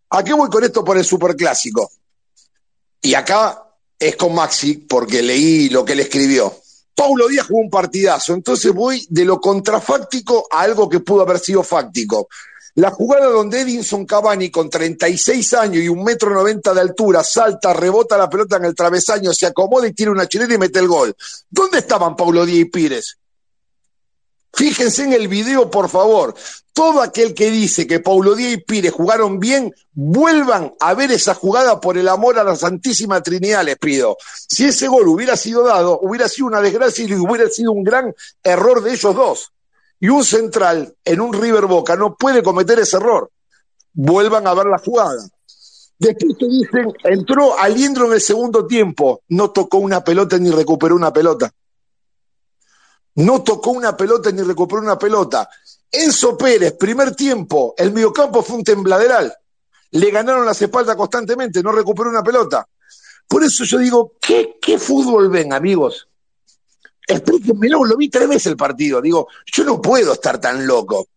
¿A 0.09 0.23
qué 0.23 0.33
voy 0.33 0.49
con 0.49 0.63
esto 0.63 0.83
por 0.83 0.97
el 0.97 1.05
superclásico? 1.05 1.91
Y 2.99 3.13
acá 3.13 3.63
es 3.99 4.15
con 4.15 4.33
Maxi, 4.33 4.73
porque 4.73 5.21
leí 5.21 5.69
lo 5.69 5.85
que 5.85 5.93
él 5.93 5.99
escribió. 5.99 6.51
Paulo 6.95 7.27
Díaz 7.27 7.45
jugó 7.45 7.59
un 7.59 7.69
partidazo, 7.69 8.33
entonces 8.33 8.73
voy 8.73 9.05
de 9.09 9.23
lo 9.23 9.39
contrafáctico 9.39 10.47
a 10.49 10.61
algo 10.61 10.89
que 10.89 10.99
pudo 10.99 11.21
haber 11.21 11.37
sido 11.37 11.61
fáctico. 11.61 12.27
La 12.77 12.91
jugada 12.91 13.25
donde 13.25 13.61
Edinson 13.61 14.05
Cavani, 14.05 14.51
con 14.51 14.69
36 14.69 15.53
años 15.55 15.83
y 15.83 15.89
un 15.89 16.03
metro 16.03 16.29
noventa 16.29 16.75
de 16.75 16.81
altura, 16.81 17.23
salta, 17.23 17.73
rebota 17.73 18.19
la 18.19 18.29
pelota 18.29 18.57
en 18.57 18.65
el 18.65 18.75
travesaño, 18.75 19.33
se 19.33 19.47
acomoda 19.47 19.87
y 19.87 19.93
tira 19.93 20.11
una 20.11 20.27
chilena 20.27 20.53
y 20.53 20.57
mete 20.59 20.77
el 20.77 20.87
gol. 20.87 21.15
¿Dónde 21.49 21.79
estaban 21.79 22.15
Paulo 22.15 22.45
Díaz 22.45 22.59
y 22.59 22.65
Pires? 22.65 23.17
Fíjense 24.53 25.05
en 25.05 25.13
el 25.13 25.27
video, 25.27 25.71
por 25.71 25.89
favor. 25.89 26.35
Todo 26.71 27.01
aquel 27.01 27.33
que 27.33 27.49
dice 27.49 27.87
que 27.87 27.99
Paulo 27.99 28.35
Díaz 28.35 28.53
y 28.53 28.57
Pires 28.57 28.93
jugaron 28.93 29.39
bien, 29.39 29.73
vuelvan 29.93 30.75
a 30.79 30.93
ver 30.93 31.11
esa 31.11 31.33
jugada 31.33 31.81
por 31.81 31.97
el 31.97 32.07
amor 32.07 32.37
a 32.37 32.43
la 32.43 32.55
Santísima 32.55 33.23
Trinidad, 33.23 33.65
les 33.65 33.79
pido. 33.79 34.17
Si 34.47 34.65
ese 34.65 34.87
gol 34.87 35.07
hubiera 35.07 35.35
sido 35.35 35.63
dado, 35.63 35.99
hubiera 36.03 36.29
sido 36.29 36.45
una 36.45 36.61
desgracia 36.61 37.05
y 37.05 37.13
hubiera 37.15 37.49
sido 37.49 37.71
un 37.71 37.83
gran 37.83 38.13
error 38.43 38.83
de 38.83 38.93
ellos 38.93 39.15
dos. 39.15 39.51
Y 39.99 40.09
un 40.09 40.23
central 40.23 40.95
en 41.03 41.21
un 41.21 41.33
River 41.33 41.65
Boca 41.65 41.95
no 41.95 42.15
puede 42.15 42.43
cometer 42.43 42.79
ese 42.79 42.97
error. 42.97 43.31
Vuelvan 43.93 44.45
a 44.45 44.53
ver 44.53 44.67
la 44.67 44.77
jugada. 44.77 45.27
Después 45.99 46.37
te 46.37 46.45
dicen, 46.47 46.93
entró 47.03 47.57
Aliendro 47.57 48.05
en 48.05 48.13
el 48.13 48.21
segundo 48.21 48.67
tiempo, 48.67 49.23
no 49.29 49.49
tocó 49.49 49.79
una 49.79 50.03
pelota 50.03 50.37
ni 50.37 50.51
recuperó 50.51 50.95
una 50.95 51.11
pelota. 51.11 51.51
No 53.15 53.41
tocó 53.41 53.71
una 53.71 53.97
pelota 53.97 54.31
ni 54.31 54.43
recuperó 54.43 54.81
una 54.81 54.99
pelota. 54.99 55.49
Enzo 55.91 56.37
Pérez, 56.37 56.73
primer 56.73 57.15
tiempo, 57.15 57.73
el 57.77 57.91
mediocampo 57.91 58.43
fue 58.43 58.57
un 58.57 58.63
tembladeral. 58.63 59.33
Le 59.91 60.11
ganaron 60.11 60.45
las 60.45 60.61
espaldas 60.61 60.95
constantemente, 60.95 61.63
no 61.63 61.71
recuperó 61.71 62.09
una 62.11 62.21
pelota. 62.21 62.67
Por 63.27 63.43
eso 63.43 63.63
yo 63.63 63.79
digo, 63.79 64.13
¿qué, 64.21 64.57
qué 64.61 64.77
fútbol 64.77 65.29
ven, 65.29 65.51
amigos? 65.51 66.07
Explíquenmelo, 67.07 67.85
lo 67.85 67.95
vi 67.95 68.09
tres 68.09 68.27
veces 68.27 68.47
el 68.47 68.57
partido. 68.57 69.01
Digo, 69.01 69.29
yo 69.45 69.63
no 69.63 69.81
puedo 69.81 70.13
estar 70.13 70.39
tan 70.39 70.67
loco. 70.67 71.07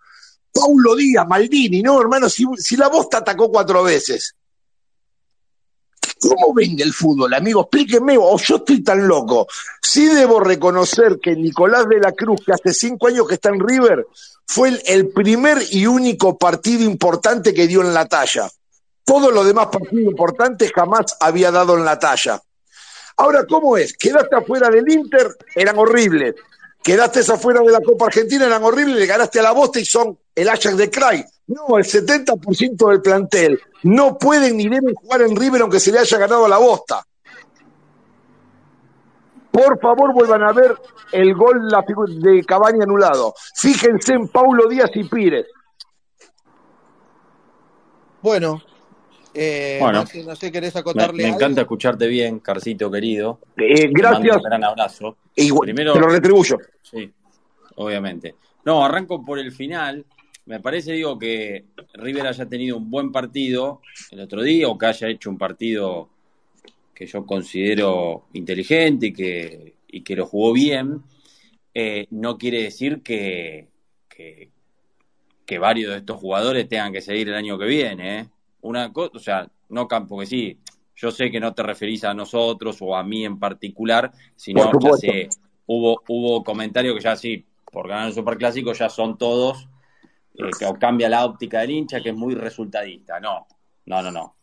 Paulo 0.53 0.95
Díaz, 0.95 1.27
Maldini, 1.27 1.83
no, 1.83 2.01
hermano, 2.01 2.29
si, 2.29 2.45
si 2.57 2.77
la 2.77 2.89
Bosta 2.89 3.19
atacó 3.19 3.51
cuatro 3.51 3.83
veces. 3.83 4.35
¿Cómo 6.21 6.53
ven 6.55 6.79
el 6.81 6.93
fútbol, 6.93 7.33
amigo? 7.35 7.63
Explíquenme, 7.63 8.17
o 8.19 8.37
yo 8.37 8.57
estoy 8.57 8.83
tan 8.83 9.09
loco. 9.09 9.47
Sí 9.81 10.07
debo 10.07 10.39
reconocer 10.39 11.19
que 11.21 11.35
Nicolás 11.35 11.89
de 11.89 11.99
la 11.99 12.13
Cruz, 12.13 12.41
que 12.45 12.53
hace 12.53 12.75
cinco 12.75 13.09
años 13.09 13.27
que 13.27 13.35
está 13.35 13.49
en 13.49 13.67
River, 13.67 14.07
fue 14.47 14.69
el, 14.69 14.83
el 14.87 15.09
primer 15.09 15.59
y 15.71 15.87
único 15.87 16.37
partido 16.37 16.85
importante 16.85 17.55
que 17.55 17.67
dio 17.67 17.81
en 17.81 17.95
la 17.95 18.07
talla. 18.07 18.51
Todos 19.05 19.33
los 19.33 19.47
demás 19.47 19.69
partidos 19.69 20.11
importantes 20.11 20.71
jamás 20.75 21.17
había 21.21 21.51
dado 21.51 21.77
en 21.77 21.85
la 21.85 21.99
talla. 21.99 22.41
Ahora, 23.21 23.45
¿cómo 23.47 23.77
es? 23.77 23.93
Quedaste 23.93 24.35
afuera 24.35 24.71
del 24.71 24.91
Inter, 24.91 25.37
eran 25.55 25.77
horribles. 25.77 26.37
Quedaste 26.83 27.21
afuera 27.31 27.61
de 27.61 27.71
la 27.71 27.83
Copa 27.83 28.07
Argentina, 28.07 28.47
eran 28.47 28.65
horribles, 28.65 28.97
le 28.97 29.05
ganaste 29.05 29.41
a 29.41 29.43
la 29.43 29.53
Bosta 29.53 29.79
y 29.79 29.85
son 29.85 30.19
el 30.35 30.49
Ajax 30.49 30.75
de 30.75 30.91
Cray. 30.91 31.23
No, 31.49 31.77
el 31.77 31.85
70% 31.85 32.89
del 32.89 33.03
plantel 33.03 33.61
no 33.83 34.17
pueden 34.17 34.57
ni 34.57 34.71
deben 34.71 34.95
jugar 34.95 35.21
en 35.21 35.37
River 35.37 35.61
aunque 35.61 35.81
se 35.81 35.93
le 35.93 35.99
haya 35.99 36.17
ganado 36.17 36.47
a 36.47 36.49
la 36.49 36.57
Bosta. 36.57 37.05
Por 39.51 39.79
favor, 39.79 40.15
vuelvan 40.15 40.43
a 40.43 40.53
ver 40.53 40.75
el 41.13 41.35
gol 41.35 41.69
de 42.23 42.43
Cavani 42.43 42.83
anulado. 42.83 43.35
Fíjense 43.55 44.15
en 44.15 44.29
Paulo 44.29 44.67
Díaz 44.67 44.93
y 44.95 45.05
Pires. 45.05 45.45
Bueno, 48.23 48.63
eh, 49.35 49.79
Bueno. 49.81 50.01
Maxi, 50.01 50.23
no 50.25 50.35
sé, 50.37 50.51
¿querés 50.53 50.75
Me, 50.75 50.81
acotarle 50.81 51.23
me 51.23 51.25
algo? 51.27 51.37
encanta 51.37 51.61
escucharte 51.63 52.07
bien, 52.07 52.39
Carcito 52.41 52.91
querido. 52.91 53.41
Eh, 53.57 53.75
Te 53.75 54.03
mando 54.03 54.19
gracias. 54.19 54.37
un 54.37 54.43
gran 54.43 54.65
abrazo. 54.65 55.17
Y 55.37 55.51
bueno, 55.51 55.63
Primero, 55.73 55.93
te 55.93 56.01
lo 56.01 56.09
retribuyo. 56.09 56.59
sí, 56.83 57.11
obviamente. 57.77 58.35
No, 58.65 58.85
arranco 58.85 59.25
por 59.25 59.39
el 59.39 59.53
final. 59.53 60.05
Me 60.47 60.61
parece, 60.61 60.93
digo, 60.93 61.19
que 61.19 61.67
River 61.95 62.27
haya 62.27 62.47
tenido 62.47 62.77
un 62.77 62.91
buen 62.91 63.13
partido 63.13 63.81
el 64.11 64.21
otro 64.21 64.43
día 64.43 64.69
o 64.69 64.77
que 64.77 64.87
haya 64.87 65.09
hecho 65.09 65.31
un 65.31 65.39
partido 65.39 66.09
que 66.95 67.07
yo 67.07 67.25
considero 67.25 68.27
inteligente 68.35 69.07
y 69.07 69.13
que, 69.13 69.75
y 69.89 70.03
que 70.03 70.17
lo 70.17 70.27
jugó 70.27 70.53
bien, 70.53 71.03
eh, 71.73 72.07
no 72.11 72.37
quiere 72.37 72.63
decir 72.65 73.01
que, 73.03 73.69
que, 74.09 74.51
que 75.47 75.59
varios 75.59 75.93
de 75.93 75.99
estos 75.99 76.19
jugadores 76.19 76.69
tengan 76.69 76.93
que 76.93 77.01
seguir 77.01 77.29
el 77.29 77.35
año 77.37 77.59
que 77.59 77.67
viene. 77.67 78.19
¿eh? 78.21 78.27
Una 78.63 78.93
cosa, 78.93 79.11
o 79.15 79.19
sea, 79.19 79.49
no 79.69 79.89
campo 79.89 80.19
que 80.19 80.27
sí. 80.27 80.59
Yo 80.97 81.11
sé 81.11 81.31
que 81.31 81.41
no 81.41 81.55
te 81.55 81.63
referís 81.63 82.05
a 82.05 82.13
nosotros 82.13 82.77
o 82.81 82.95
a 82.95 83.03
mí 83.03 83.25
en 83.25 83.39
particular, 83.39 84.13
sino 84.37 84.71
ya 84.79 84.93
sé, 84.93 85.29
hubo, 85.67 86.03
hubo 86.09 86.45
comentarios 86.45 86.95
que 86.97 87.03
ya 87.03 87.17
sí, 87.17 87.47
por 87.73 87.89
ganar 87.89 88.09
el 88.09 88.15
Superclásico 88.15 88.73
ya 88.73 88.91
son 88.91 89.17
todos 89.17 89.69
eh, 90.35 90.51
que 90.59 90.67
cambia 90.79 91.09
la 91.09 91.25
óptica 91.25 91.61
del 91.61 91.71
hincha, 91.71 92.01
que 92.01 92.11
es 92.11 92.15
muy 92.15 92.35
resultadista. 92.35 93.19
No, 93.21 93.47
no, 93.87 94.03
no, 94.03 94.11
no. 94.11 94.37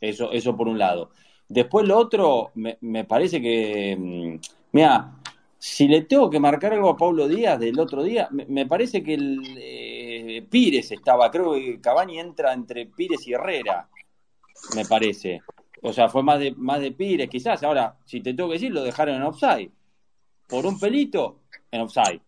Eso, 0.00 0.32
eso 0.32 0.56
por 0.56 0.68
un 0.68 0.78
lado. 0.78 1.10
Después 1.48 1.86
lo 1.86 1.98
otro, 1.98 2.50
me, 2.54 2.78
me 2.80 3.04
parece 3.04 3.40
que, 3.40 3.96
mm, 3.98 4.38
mira, 4.72 5.12
si 5.58 5.88
le 5.88 6.02
tengo 6.02 6.28
que 6.30 6.40
marcar 6.40 6.72
algo 6.72 6.90
a 6.90 6.96
Pablo 6.96 7.28
Díaz 7.28 7.58
del 7.58 7.78
otro 7.78 8.02
día, 8.02 8.28
me, 8.30 8.44
me 8.46 8.66
parece 8.66 9.02
que 9.02 9.14
el 9.14 9.40
eh, 9.58 9.83
Pires 10.48 10.90
estaba, 10.92 11.30
creo 11.30 11.54
que 11.54 11.80
Cavani 11.80 12.18
entra 12.18 12.52
entre 12.52 12.86
Pires 12.86 13.26
y 13.26 13.32
Herrera, 13.32 13.88
me 14.74 14.84
parece. 14.84 15.42
O 15.82 15.92
sea, 15.92 16.08
fue 16.08 16.22
más 16.22 16.38
de, 16.38 16.52
más 16.56 16.80
de 16.80 16.92
Pires, 16.92 17.28
quizás. 17.28 17.62
Ahora, 17.62 17.96
si 18.04 18.20
te 18.20 18.32
tengo 18.34 18.48
que 18.48 18.54
decir, 18.54 18.72
lo 18.72 18.82
dejaron 18.82 19.16
en 19.16 19.22
offside. 19.22 19.70
Por 20.48 20.64
un 20.66 20.78
pelito, 20.78 21.40
en 21.70 21.82
offside. 21.82 22.20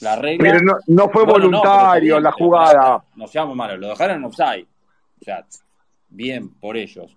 La 0.00 0.16
regla. 0.16 0.50
Pero 0.50 0.64
no, 0.64 0.72
no 0.88 1.08
fue 1.08 1.24
Bueno, 1.24 1.48
no, 1.48 1.60
voluntario 1.60 2.14
bien, 2.14 2.22
la 2.22 2.32
jugada. 2.32 3.04
No 3.16 3.26
seamos 3.26 3.56
malos, 3.56 3.78
lo 3.78 3.88
dejaron 3.88 4.16
en 4.16 4.24
offside. 4.24 4.66
O 5.20 5.24
sea, 5.24 5.46
bien 6.08 6.54
por 6.54 6.76
ellos. 6.76 7.16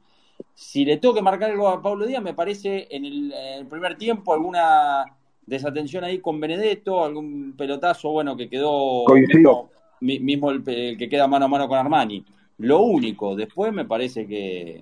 Si 0.54 0.86
le 0.86 0.98
tengo 0.98 1.16
que 1.16 1.22
marcar 1.22 1.52
algo 1.52 1.68
a 1.68 1.82
Pablo 1.82 2.06
Díaz, 2.06 2.22
me 2.22 2.34
parece 2.34 2.88
en 2.90 3.06
el, 3.06 3.34
en 3.34 3.60
el 3.60 3.68
primer 3.68 3.98
tiempo 3.98 4.34
alguna 4.34 5.06
desatención 5.46 6.04
ahí 6.04 6.20
con 6.20 6.40
Benedetto, 6.40 7.04
algún 7.04 7.54
pelotazo, 7.58 8.10
bueno, 8.12 8.36
que 8.36 8.50
quedó 8.50 9.04
Coincido. 9.06 9.40
mismo, 9.40 9.70
mi- 10.02 10.20
mismo 10.20 10.52
el, 10.52 10.64
pe- 10.64 10.90
el 10.90 10.98
que 10.98 11.08
queda 11.10 11.28
mano 11.28 11.46
a 11.46 11.48
mano 11.48 11.68
con 11.68 11.78
Armani. 11.78 12.26
Lo 12.60 12.82
único, 12.82 13.36
después 13.36 13.74
me 13.74 13.86
parece 13.86 14.26
que, 14.28 14.82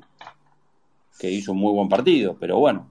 que 1.20 1.30
hizo 1.30 1.51
un 1.51 1.59
muy 1.59 1.74
buen 1.74 1.89
partido, 1.89 2.38
pero 2.39 2.59
bueno, 2.59 2.88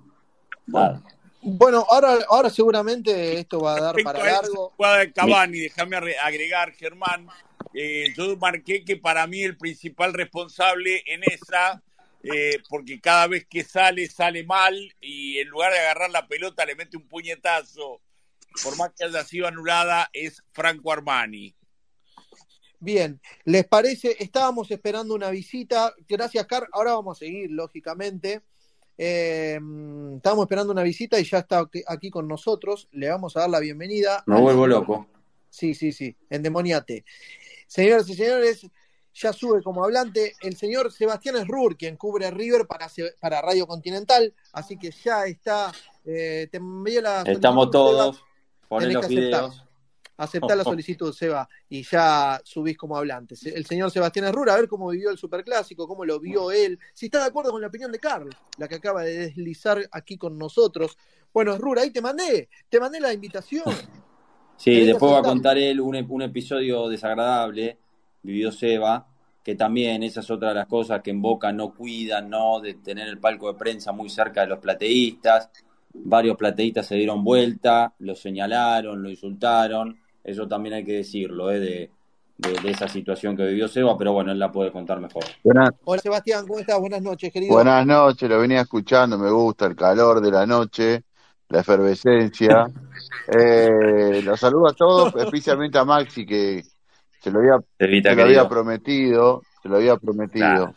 nada. 0.66 1.02
Bueno, 1.40 1.84
ahora, 1.90 2.18
ahora 2.28 2.50
seguramente 2.50 3.38
esto 3.38 3.60
va 3.60 3.74
a 3.76 3.80
dar 3.80 3.94
Respecto 3.96 4.20
para 4.20 4.38
a 4.38 4.42
largo. 4.42 4.72
jugada 4.76 4.98
de 4.98 5.12
Cavani, 5.12 5.58
déjame 5.58 5.96
agregar, 6.22 6.72
Germán, 6.72 7.26
eh, 7.74 8.12
yo 8.16 8.36
marqué 8.36 8.84
que 8.84 8.96
para 8.96 9.26
mí 9.26 9.42
el 9.42 9.56
principal 9.56 10.12
responsable 10.14 11.02
en 11.06 11.22
esa, 11.24 11.82
eh, 12.22 12.58
porque 12.68 13.00
cada 13.00 13.26
vez 13.26 13.46
que 13.48 13.64
sale, 13.64 14.08
sale 14.08 14.44
mal 14.44 14.76
y 15.00 15.38
en 15.38 15.48
lugar 15.48 15.72
de 15.72 15.78
agarrar 15.78 16.10
la 16.10 16.26
pelota 16.26 16.64
le 16.64 16.76
mete 16.76 16.96
un 16.96 17.08
puñetazo, 17.08 18.00
por 18.62 18.76
más 18.76 18.90
que 18.96 19.04
haya 19.04 19.24
sido 19.24 19.46
anulada, 19.46 20.08
es 20.12 20.42
Franco 20.52 20.92
Armani. 20.92 21.54
Bien, 22.78 23.20
¿les 23.44 23.64
parece? 23.66 24.16
Estábamos 24.18 24.70
esperando 24.70 25.14
una 25.14 25.30
visita. 25.30 25.94
Gracias, 26.08 26.44
Car. 26.46 26.66
Ahora 26.72 26.94
vamos 26.94 27.16
a 27.16 27.20
seguir, 27.20 27.50
lógicamente. 27.50 28.42
Eh, 28.98 29.58
estábamos 30.16 30.44
esperando 30.44 30.72
una 30.72 30.82
visita 30.82 31.18
y 31.20 31.24
ya 31.24 31.38
está 31.38 31.64
aquí- 31.86 32.10
con 32.10 32.26
nosotros. 32.26 32.88
Le 32.90 33.08
vamos 33.08 33.36
a 33.36 33.40
dar 33.40 33.50
la 33.50 33.60
bienvenida. 33.60 34.24
Me 34.26 34.36
al 34.36 34.42
vuelvo 34.42 34.66
loco. 34.66 35.06
Sí, 35.48 35.74
sí, 35.74 35.92
sí, 35.92 36.16
endemoniate. 36.28 37.04
Señoras 37.68 38.08
y 38.08 38.14
señores, 38.14 38.66
ya 39.14 39.32
sube 39.32 39.62
como 39.62 39.84
hablante 39.84 40.34
el 40.40 40.56
señor 40.56 40.90
Sebastián 40.92 41.36
Esrur, 41.36 41.76
quien 41.76 41.96
cubre 41.96 42.30
River 42.30 42.66
para, 42.66 42.88
para 43.20 43.42
Radio 43.42 43.66
Continental. 43.66 44.32
Así 44.52 44.78
que 44.78 44.90
ya 44.90 45.26
está. 45.26 45.72
eh, 46.04 46.48
te 46.50 46.56
envié 46.56 47.00
la 47.02 47.22
Estamos 47.22 47.66
Seba. 47.66 47.70
todos, 47.70 48.24
Tenés 48.78 48.94
los 48.94 49.04
aceptar. 49.04 49.40
videos. 49.42 49.64
Aceptá 50.16 50.54
la 50.54 50.64
solicitud, 50.64 51.12
Seba, 51.12 51.48
y 51.68 51.82
ya 51.82 52.40
subís 52.44 52.76
como 52.76 52.96
hablante. 52.96 53.34
El 53.44 53.66
señor 53.66 53.90
Sebastián 53.90 54.26
Herrur, 54.26 54.50
a 54.50 54.56
ver 54.56 54.68
cómo 54.68 54.88
vivió 54.90 55.10
el 55.10 55.18
superclásico, 55.18 55.88
cómo 55.88 56.04
lo 56.04 56.20
vio 56.20 56.50
él, 56.52 56.78
si 56.92 57.06
está 57.06 57.18
de 57.20 57.24
acuerdo 57.26 57.50
con 57.50 57.60
la 57.60 57.66
opinión 57.68 57.90
de 57.90 57.98
Carlos, 57.98 58.34
la 58.58 58.68
que 58.68 58.76
acaba 58.76 59.02
de 59.02 59.16
deslizar 59.18 59.80
aquí 59.90 60.16
con 60.18 60.38
nosotros. 60.38 60.96
Bueno, 61.32 61.54
Herrur, 61.54 61.78
ahí 61.78 61.90
te 61.90 62.00
mandé, 62.02 62.48
te 62.68 62.78
mandé 62.78 63.00
la 63.00 63.12
invitación. 63.12 63.64
Sí, 64.56 64.84
después 64.84 65.10
va 65.10 65.16
a 65.16 65.18
aceptar. 65.20 65.32
contar 65.32 65.58
él 65.58 65.80
un, 65.80 65.96
un 66.08 66.22
episodio 66.22 66.88
desagradable, 66.88 67.78
vivió 68.22 68.52
Seba, 68.52 69.06
que 69.42 69.54
también 69.54 70.02
esa 70.02 70.20
es 70.20 70.30
otra 70.30 70.50
de 70.50 70.54
las 70.56 70.66
cosas 70.66 71.02
que 71.02 71.10
en 71.10 71.20
Boca 71.22 71.52
no 71.52 71.74
cuidan, 71.74 72.30
¿no? 72.30 72.60
De 72.60 72.74
tener 72.74 73.08
el 73.08 73.18
palco 73.18 73.52
de 73.52 73.58
prensa 73.58 73.92
muy 73.92 74.08
cerca 74.08 74.42
de 74.42 74.46
los 74.48 74.58
plateístas. 74.58 75.50
Varios 75.94 76.36
plateístas 76.36 76.86
se 76.86 76.94
dieron 76.94 77.22
vuelta, 77.24 77.92
lo 77.98 78.14
señalaron, 78.14 79.02
lo 79.02 79.10
insultaron. 79.10 79.98
Eso 80.24 80.46
también 80.46 80.74
hay 80.76 80.84
que 80.84 80.92
decirlo, 80.92 81.50
¿eh? 81.50 81.58
De, 81.60 81.90
de- 82.38 82.60
de 82.60 82.70
esa 82.70 82.88
situación 82.88 83.36
que 83.36 83.44
vivió 83.46 83.68
Seba, 83.68 83.96
pero 83.98 84.12
bueno, 84.12 84.32
él 84.32 84.38
la 84.38 84.50
puede 84.50 84.72
contar 84.72 85.00
mejor. 85.00 85.24
Buenas, 85.44 85.70
Hola 85.84 86.00
Sebastián, 86.00 86.46
¿cómo 86.46 86.58
estás? 86.60 86.78
Buenas 86.80 87.02
noches, 87.02 87.32
querido. 87.32 87.54
buenas 87.54 87.86
noches, 87.86 88.28
lo 88.28 88.38
venía 88.38 88.62
escuchando, 88.62 89.18
me 89.18 89.30
gusta 89.30 89.66
el 89.66 89.76
calor 89.76 90.20
de 90.20 90.30
la 90.30 90.46
noche, 90.46 91.04
la 91.48 91.60
efervescencia. 91.60 92.66
Eh, 93.34 94.20
los 94.24 94.40
saludo 94.40 94.68
a 94.68 94.72
todos, 94.74 95.14
especialmente 95.14 95.78
a 95.78 95.84
Maxi 95.84 96.26
que 96.26 96.62
se 97.22 97.30
lo 97.30 97.38
había, 97.38 97.58
Evita, 97.78 98.10
se 98.10 98.16
lo 98.16 98.22
había 98.24 98.48
prometido, 98.48 99.42
se 99.62 99.68
lo 99.68 99.76
había 99.76 99.96
prometido. 99.96 100.74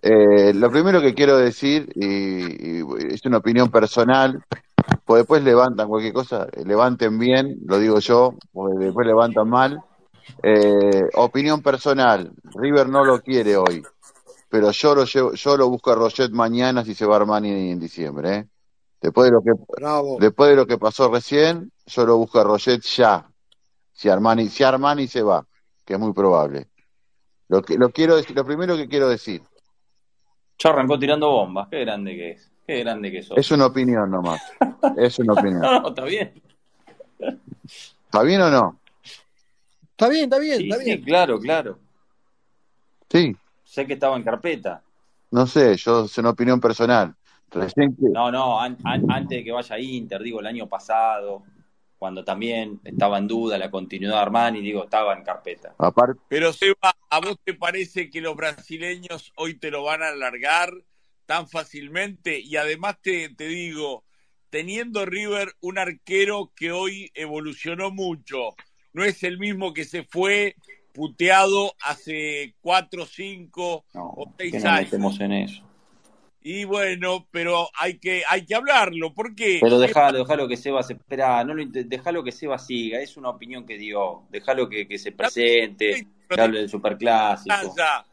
Eh, 0.00 0.52
lo 0.54 0.70
primero 0.70 1.00
que 1.00 1.14
quiero 1.14 1.36
decir, 1.36 1.90
y, 1.94 2.80
y 2.80 2.84
es 3.10 3.24
una 3.24 3.38
opinión 3.38 3.70
personal, 3.70 4.42
pues 5.04 5.20
después 5.20 5.42
levantan 5.42 5.88
cualquier 5.88 6.12
cosa, 6.12 6.46
eh, 6.52 6.64
levanten 6.64 7.18
bien, 7.18 7.58
lo 7.66 7.78
digo 7.78 7.98
yo, 7.98 8.34
porque 8.52 8.84
después 8.84 9.06
levantan 9.06 9.48
mal. 9.48 9.80
Eh, 10.42 11.02
opinión 11.14 11.62
personal, 11.62 12.32
River 12.54 12.88
no 12.88 13.04
lo 13.04 13.20
quiere 13.20 13.56
hoy, 13.56 13.82
pero 14.48 14.70
yo 14.70 14.94
lo 14.94 15.04
llevo, 15.04 15.32
yo 15.34 15.56
lo 15.56 15.68
busco 15.68 15.92
a 15.92 15.94
Roget 15.94 16.30
mañana 16.30 16.84
si 16.84 16.94
se 16.94 17.04
va 17.04 17.16
Armani 17.16 17.70
en 17.70 17.78
diciembre, 17.78 18.34
¿eh? 18.34 18.46
Después 19.02 19.26
de 19.26 19.32
lo 19.32 19.42
que 19.42 19.52
Bravo. 19.76 20.16
después 20.18 20.48
de 20.48 20.56
lo 20.56 20.66
que 20.66 20.78
pasó 20.78 21.12
recién, 21.12 21.70
yo 21.84 22.06
lo 22.06 22.16
busco 22.16 22.40
a 22.40 22.44
Roget 22.44 22.80
ya. 22.82 23.28
Si 23.92 24.08
Armani, 24.08 24.48
si 24.48 24.64
Armani 24.64 25.06
se 25.06 25.22
va, 25.22 25.46
que 25.84 25.94
es 25.94 25.98
muy 26.00 26.12
probable. 26.12 26.68
Lo 27.48 27.62
que 27.62 27.76
lo 27.76 27.90
quiero 27.90 28.16
decir, 28.16 28.34
lo 28.34 28.44
primero 28.44 28.76
que 28.76 28.88
quiero 28.88 29.08
decir, 29.08 29.42
Ya 30.58 30.70
arrancó 30.70 30.98
tirando 30.98 31.30
bombas, 31.30 31.68
qué 31.68 31.80
grande 31.80 32.14
que 32.14 32.30
es. 32.32 32.50
Qué 32.66 32.78
grande 32.80 33.12
que 33.12 33.22
sos. 33.22 33.36
es 33.36 33.50
una 33.50 33.66
opinión 33.66 34.10
nomás. 34.10 34.40
Es 34.96 35.18
una 35.18 35.32
opinión. 35.34 35.60
No, 35.60 35.80
no, 35.80 35.88
está 35.88 36.04
bien. 36.04 36.40
¿Está 37.18 38.22
bien 38.22 38.40
o 38.42 38.50
no? 38.50 38.78
Está 39.90 40.08
bien, 40.08 40.24
está 40.24 40.38
bien, 40.38 40.58
Sí, 40.58 40.68
está 40.70 40.78
sí, 40.78 40.84
bien. 40.84 41.02
claro, 41.02 41.38
claro. 41.40 41.78
Sí, 43.10 43.36
Sé 43.64 43.86
que 43.86 43.94
estaba 43.94 44.16
en 44.16 44.22
carpeta. 44.22 44.82
no 45.32 45.46
sé, 45.46 45.76
yo 45.76 46.04
es 46.04 46.16
una 46.18 46.30
opinión 46.30 46.60
personal. 46.60 47.14
Recién 47.50 47.94
que 47.96 48.08
No, 48.10 48.30
no, 48.30 48.60
an- 48.60 48.78
an- 48.84 49.10
antes 49.10 49.38
de 49.38 49.44
que 49.44 49.52
vaya 49.52 49.74
a 49.76 49.80
Inter, 49.80 50.22
digo, 50.22 50.40
el 50.40 50.46
año 50.46 50.68
pasado, 50.68 51.42
cuando 52.04 52.22
también 52.22 52.82
estaba 52.84 53.16
en 53.16 53.26
duda 53.26 53.56
la 53.56 53.70
continuidad 53.70 54.16
de 54.16 54.20
Armani, 54.20 54.60
digo, 54.60 54.84
estaba 54.84 55.14
en 55.14 55.24
carpeta. 55.24 55.74
aparte 55.78 56.20
Pero 56.28 56.52
Seba, 56.52 56.94
¿a 57.08 57.18
vos 57.18 57.38
te 57.42 57.54
parece 57.54 58.10
que 58.10 58.20
los 58.20 58.36
brasileños 58.36 59.32
hoy 59.36 59.54
te 59.54 59.70
lo 59.70 59.84
van 59.84 60.02
a 60.02 60.08
alargar 60.08 60.70
tan 61.24 61.48
fácilmente? 61.48 62.38
Y 62.40 62.56
además 62.56 62.98
te, 63.00 63.30
te 63.30 63.48
digo, 63.48 64.04
teniendo 64.50 65.06
River 65.06 65.54
un 65.62 65.78
arquero 65.78 66.52
que 66.54 66.72
hoy 66.72 67.10
evolucionó 67.14 67.90
mucho, 67.90 68.50
no 68.92 69.02
es 69.02 69.22
el 69.22 69.38
mismo 69.38 69.72
que 69.72 69.86
se 69.86 70.02
fue 70.02 70.56
puteado 70.92 71.72
hace 71.80 72.54
cuatro, 72.60 73.06
cinco 73.06 73.86
No, 73.94 74.08
o 74.08 74.36
que 74.36 74.50
seis 74.50 74.62
nos 74.62 74.64
años. 74.66 74.92
metemos 74.92 75.20
en 75.20 75.32
eso. 75.32 75.62
Y 76.46 76.64
bueno, 76.64 77.26
pero 77.30 77.70
hay 77.74 77.98
que, 77.98 78.22
hay 78.28 78.44
que 78.44 78.54
hablarlo. 78.54 79.14
¿Por 79.14 79.34
qué? 79.34 79.60
Pero 79.62 79.78
déjalo, 79.78 80.18
déjalo 80.18 80.46
que 80.46 80.58
Seba 80.58 80.82
se 80.82 80.92
espera, 80.92 81.42
no 81.42 81.54
lo 81.54 81.64
déjalo 81.66 82.22
que 82.22 82.32
Seba 82.32 82.58
siga, 82.58 83.00
es 83.00 83.16
una 83.16 83.30
opinión 83.30 83.64
que 83.64 83.78
dio, 83.78 84.24
déjalo 84.28 84.68
que, 84.68 84.86
que 84.86 84.98
se 84.98 85.12
presente, 85.12 86.06
que 86.28 86.40
hable 86.40 86.58
del 86.58 86.68
superclásico. 86.68 87.48
batalla, 87.48 88.04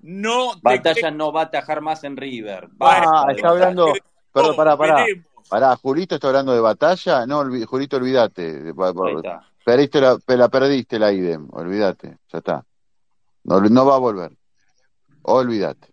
no 0.00 0.60
Batalla 0.60 1.10
no 1.12 1.32
va 1.32 1.42
a 1.42 1.44
atajar 1.44 1.80
más 1.80 2.02
en 2.02 2.16
River. 2.16 2.68
Ah, 2.80 3.26
está 3.30 3.50
hablando, 3.50 3.92
perdón, 4.32 4.56
pará, 4.56 4.76
pará, 4.76 5.06
pará, 5.48 5.76
Julito 5.76 6.16
está 6.16 6.26
hablando 6.26 6.52
de 6.52 6.60
batalla, 6.60 7.26
no, 7.26 7.44
Julito, 7.64 7.96
olvídate, 7.96 8.74
perdiste 9.64 10.00
la, 10.00 10.18
la 10.26 10.48
perdiste 10.48 10.98
la 10.98 11.12
idem, 11.12 11.46
olvídate, 11.52 12.18
ya 12.32 12.38
está, 12.38 12.64
no, 13.44 13.60
no 13.60 13.86
va 13.86 13.94
a 13.94 13.98
volver, 13.98 14.32
olvídate. 15.22 15.87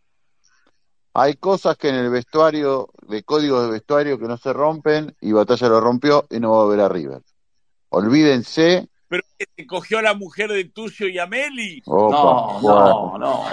Hay 1.17 1.35
cosas 1.35 1.77
que 1.77 1.87
en 1.87 1.95
el 1.95 2.09
vestuario, 2.09 2.89
de 3.07 3.23
códigos 3.23 3.63
de 3.63 3.71
vestuario 3.71 4.19
que 4.19 4.25
no 4.27 4.35
se 4.35 4.51
rompen, 4.51 5.15
y 5.21 5.31
Batalla 5.31 5.69
lo 5.69 5.79
rompió 5.79 6.27
y 6.29 6.41
no 6.41 6.51
va 6.51 6.57
a 6.57 6.63
volver 6.65 6.79
a 6.81 6.89
River. 6.89 7.21
Olvídense, 7.87 8.89
Pero 9.07 9.23
que 9.39 9.45
se 9.55 9.65
cogió 9.65 9.99
a 9.99 10.01
la 10.01 10.13
mujer 10.13 10.51
de 10.51 10.65
Tucio 10.65 11.07
y 11.07 11.17
Ameli. 11.17 11.81
opa, 11.85 12.17
No, 12.17 12.59
fuerte, 12.59 12.89
no, 12.89 13.17
no. 13.17 13.43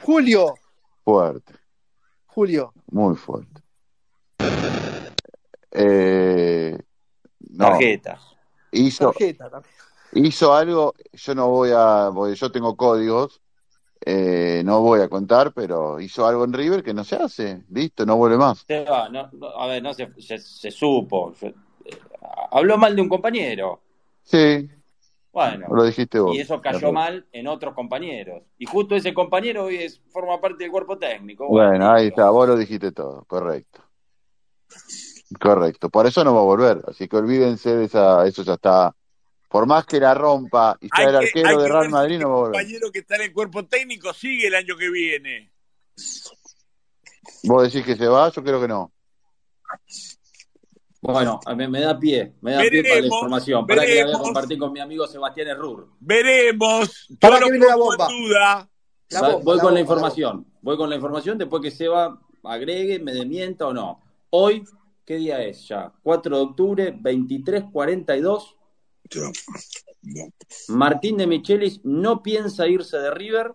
Julio, 0.00 0.54
fuerte, 1.04 1.52
Julio, 2.28 2.72
muy 2.90 3.14
fuerte. 3.14 3.60
Eh, 5.70 6.78
no, 7.50 7.64
Tarjeta. 7.66 8.18
hizo, 8.70 9.10
tarjeta 9.12 9.50
también. 9.50 9.74
hizo 10.14 10.54
algo, 10.54 10.94
yo 11.12 11.34
no 11.34 11.48
voy 11.48 11.72
a, 11.74 12.10
porque 12.14 12.36
yo 12.36 12.50
tengo 12.50 12.74
códigos, 12.74 13.42
eh, 14.04 14.62
no 14.64 14.80
voy 14.80 15.00
a 15.00 15.08
contar, 15.08 15.52
pero 15.52 16.00
hizo 16.00 16.26
algo 16.26 16.44
en 16.44 16.52
River 16.52 16.82
que 16.82 16.94
no 16.94 17.04
se 17.04 17.16
hace, 17.16 17.62
listo, 17.70 18.04
no 18.06 18.16
vuelve 18.16 18.36
más. 18.38 18.64
No, 18.68 19.30
a 19.56 19.66
ver, 19.66 19.82
no 19.82 19.94
se, 19.94 20.12
se, 20.20 20.38
se 20.38 20.70
supo. 20.70 21.32
Eh, 21.40 21.54
habló 22.50 22.78
mal 22.78 22.94
de 22.96 23.02
un 23.02 23.08
compañero. 23.08 23.80
Sí, 24.22 24.68
Bueno, 25.32 25.66
Lo 25.70 25.84
dijiste 25.84 26.20
vos. 26.20 26.36
y 26.36 26.40
eso 26.40 26.60
cayó 26.60 26.92
mal 26.92 27.26
en 27.32 27.46
otros 27.48 27.74
compañeros. 27.74 28.42
Y 28.58 28.66
justo 28.66 28.94
ese 28.94 29.12
compañero 29.14 29.64
hoy 29.64 29.76
es, 29.76 30.00
forma 30.10 30.40
parte 30.40 30.64
del 30.64 30.70
cuerpo 30.70 30.98
técnico. 30.98 31.48
Bueno, 31.48 31.90
ahí 31.90 32.04
listo. 32.06 32.20
está, 32.22 32.30
vos 32.30 32.46
lo 32.48 32.56
dijiste 32.56 32.92
todo, 32.92 33.24
correcto. 33.24 33.80
Correcto, 35.40 35.88
por 35.88 36.06
eso 36.06 36.22
no 36.24 36.34
va 36.34 36.40
a 36.40 36.44
volver, 36.44 36.82
así 36.88 37.08
que 37.08 37.16
olvídense 37.16 37.74
de 37.74 37.84
esa, 37.86 38.26
eso 38.26 38.42
ya 38.42 38.54
está. 38.54 38.94
Por 39.52 39.66
más 39.66 39.84
que 39.84 40.00
la 40.00 40.14
rompa 40.14 40.78
y 40.80 40.88
sea 40.88 41.08
Hay 41.08 41.14
el 41.14 41.20
que, 41.20 41.26
arquero 41.26 41.58
de 41.58 41.66
que 41.66 41.72
Real 41.72 41.90
Madrid, 41.90 42.14
el 42.16 42.20
no 42.22 42.28
va 42.30 42.34
a 42.34 42.38
volver. 42.38 42.52
compañero 42.62 42.90
que 42.90 42.98
está 43.00 43.16
en 43.16 43.22
el 43.22 43.32
cuerpo 43.34 43.66
técnico 43.66 44.12
sigue 44.14 44.46
el 44.46 44.54
año 44.54 44.76
que 44.78 44.90
viene. 44.90 45.52
¿Vos 47.44 47.62
decís 47.64 47.84
que 47.84 47.96
se 47.96 48.08
va? 48.08 48.30
Yo 48.30 48.42
creo 48.42 48.60
que 48.60 48.68
no. 48.68 48.92
Bueno, 51.02 51.40
a 51.44 51.54
mí 51.54 51.66
me 51.68 51.80
da 51.80 51.98
pie, 51.98 52.34
me 52.40 52.52
da 52.52 52.60
pie 52.60 52.82
para 52.82 52.94
la 52.94 52.94
Veremos, 52.94 53.16
información. 53.16 53.66
Para 53.66 53.82
que 53.82 53.88
la 53.88 53.92
voy 53.92 54.00
a 54.00 54.04
veremos, 54.04 54.22
compartir 54.22 54.58
con 54.58 54.72
mi 54.72 54.80
amigo 54.80 55.06
Sebastián 55.06 55.48
Errur. 55.48 55.88
veremos. 56.00 57.08
¿Para 57.20 57.40
qué 57.40 57.50
viene 57.50 57.66
la 57.66 57.76
bomba? 57.76 58.08
duda. 58.08 58.70
La 59.10 59.20
bomba, 59.20 59.38
voy 59.42 59.42
la 59.42 59.42
con 59.44 59.56
la 59.56 59.62
bomba, 59.62 59.72
la 59.72 59.80
información. 59.80 60.46
Voy 60.62 60.76
con 60.76 60.88
la 60.88 60.96
información 60.96 61.38
después 61.38 61.60
que 61.60 61.70
Seba 61.72 62.20
agregue, 62.44 63.00
me 63.00 63.12
demienta 63.12 63.66
o 63.66 63.74
no. 63.74 64.00
Hoy, 64.30 64.64
¿qué 65.04 65.16
día 65.16 65.42
es 65.42 65.66
ya? 65.68 65.92
4 66.02 66.36
de 66.36 66.42
octubre, 66.42 66.94
23.42. 66.94 68.56
Martín 70.68 71.16
de 71.16 71.26
Michelis 71.26 71.80
no 71.84 72.22
piensa 72.22 72.66
irse 72.66 72.98
de 72.98 73.10
River 73.10 73.52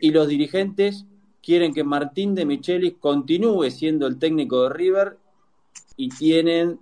y 0.00 0.10
los 0.10 0.28
dirigentes 0.28 1.04
quieren 1.42 1.72
que 1.72 1.84
Martín 1.84 2.34
de 2.34 2.44
Michelis 2.44 2.94
continúe 2.98 3.70
siendo 3.70 4.06
el 4.06 4.18
técnico 4.18 4.64
de 4.64 4.68
River 4.70 5.18
y 5.96 6.08
tienen 6.08 6.80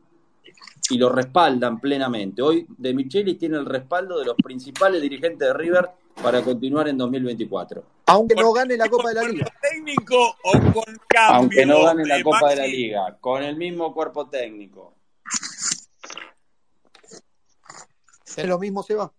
y 0.90 0.96
lo 0.96 1.10
respaldan 1.10 1.80
plenamente. 1.80 2.40
Hoy 2.40 2.66
de 2.68 2.94
Michelis 2.94 3.38
tiene 3.38 3.58
el 3.58 3.66
respaldo 3.66 4.18
de 4.18 4.24
los 4.24 4.36
principales 4.36 5.02
dirigentes 5.02 5.46
de 5.46 5.54
River 5.54 5.90
para 6.22 6.42
continuar 6.42 6.88
en 6.88 6.96
2024. 6.96 7.84
Aunque 8.06 8.34
¿Con 8.34 8.44
no 8.44 8.52
gane 8.52 8.76
la 8.76 8.88
Copa 8.88 9.10
de 9.10 9.14
la 9.14 9.22
Liga. 9.22 9.44
cuerpo 9.44 9.60
técnico 9.60 10.36
o 10.44 10.52
con 10.52 10.98
cambio 11.08 11.36
Aunque 11.36 11.66
no 11.66 11.84
gane 11.84 12.06
la 12.06 12.22
Copa 12.22 12.50
de 12.50 12.56
la? 12.56 12.66
Liga, 12.66 13.18
con 13.20 13.42
el 13.42 13.56
mismo 13.56 13.92
cuerpo 13.92 14.28
técnico. 14.28 14.94
Es 18.38 18.46
lo 18.46 18.56
mismo, 18.60 18.84
Seba. 18.84 19.12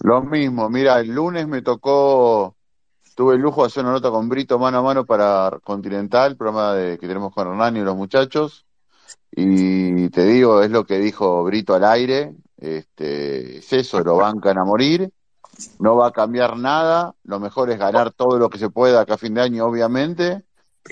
Lo 0.00 0.22
mismo, 0.22 0.68
mira, 0.68 1.00
el 1.00 1.08
lunes 1.08 1.48
me 1.48 1.62
tocó, 1.62 2.54
tuve 3.14 3.36
el 3.36 3.40
lujo 3.40 3.62
de 3.62 3.68
hacer 3.68 3.82
una 3.82 3.94
nota 3.94 4.10
con 4.10 4.28
Brito 4.28 4.58
mano 4.58 4.78
a 4.78 4.82
mano 4.82 5.06
para 5.06 5.58
Continental, 5.64 6.36
programa 6.36 6.74
de, 6.74 6.98
que 6.98 7.08
tenemos 7.08 7.32
con 7.32 7.48
Hernán 7.48 7.78
y 7.78 7.80
los 7.80 7.96
muchachos, 7.96 8.66
y 9.32 10.10
te 10.10 10.22
digo, 10.26 10.62
es 10.62 10.70
lo 10.70 10.84
que 10.84 10.98
dijo 10.98 11.42
Brito 11.44 11.74
al 11.74 11.84
aire, 11.84 12.34
este, 12.58 13.56
es 13.58 13.72
eso, 13.72 14.00
lo 14.00 14.16
bancan 14.16 14.58
a 14.58 14.64
morir, 14.64 15.10
no 15.78 15.96
va 15.96 16.08
a 16.08 16.12
cambiar 16.12 16.58
nada, 16.58 17.14
lo 17.24 17.40
mejor 17.40 17.70
es 17.70 17.78
ganar 17.78 18.12
todo 18.12 18.38
lo 18.38 18.50
que 18.50 18.58
se 18.58 18.68
pueda 18.68 19.00
acá 19.00 19.14
a 19.14 19.18
fin 19.18 19.32
de 19.32 19.40
año, 19.40 19.64
obviamente, 19.64 20.44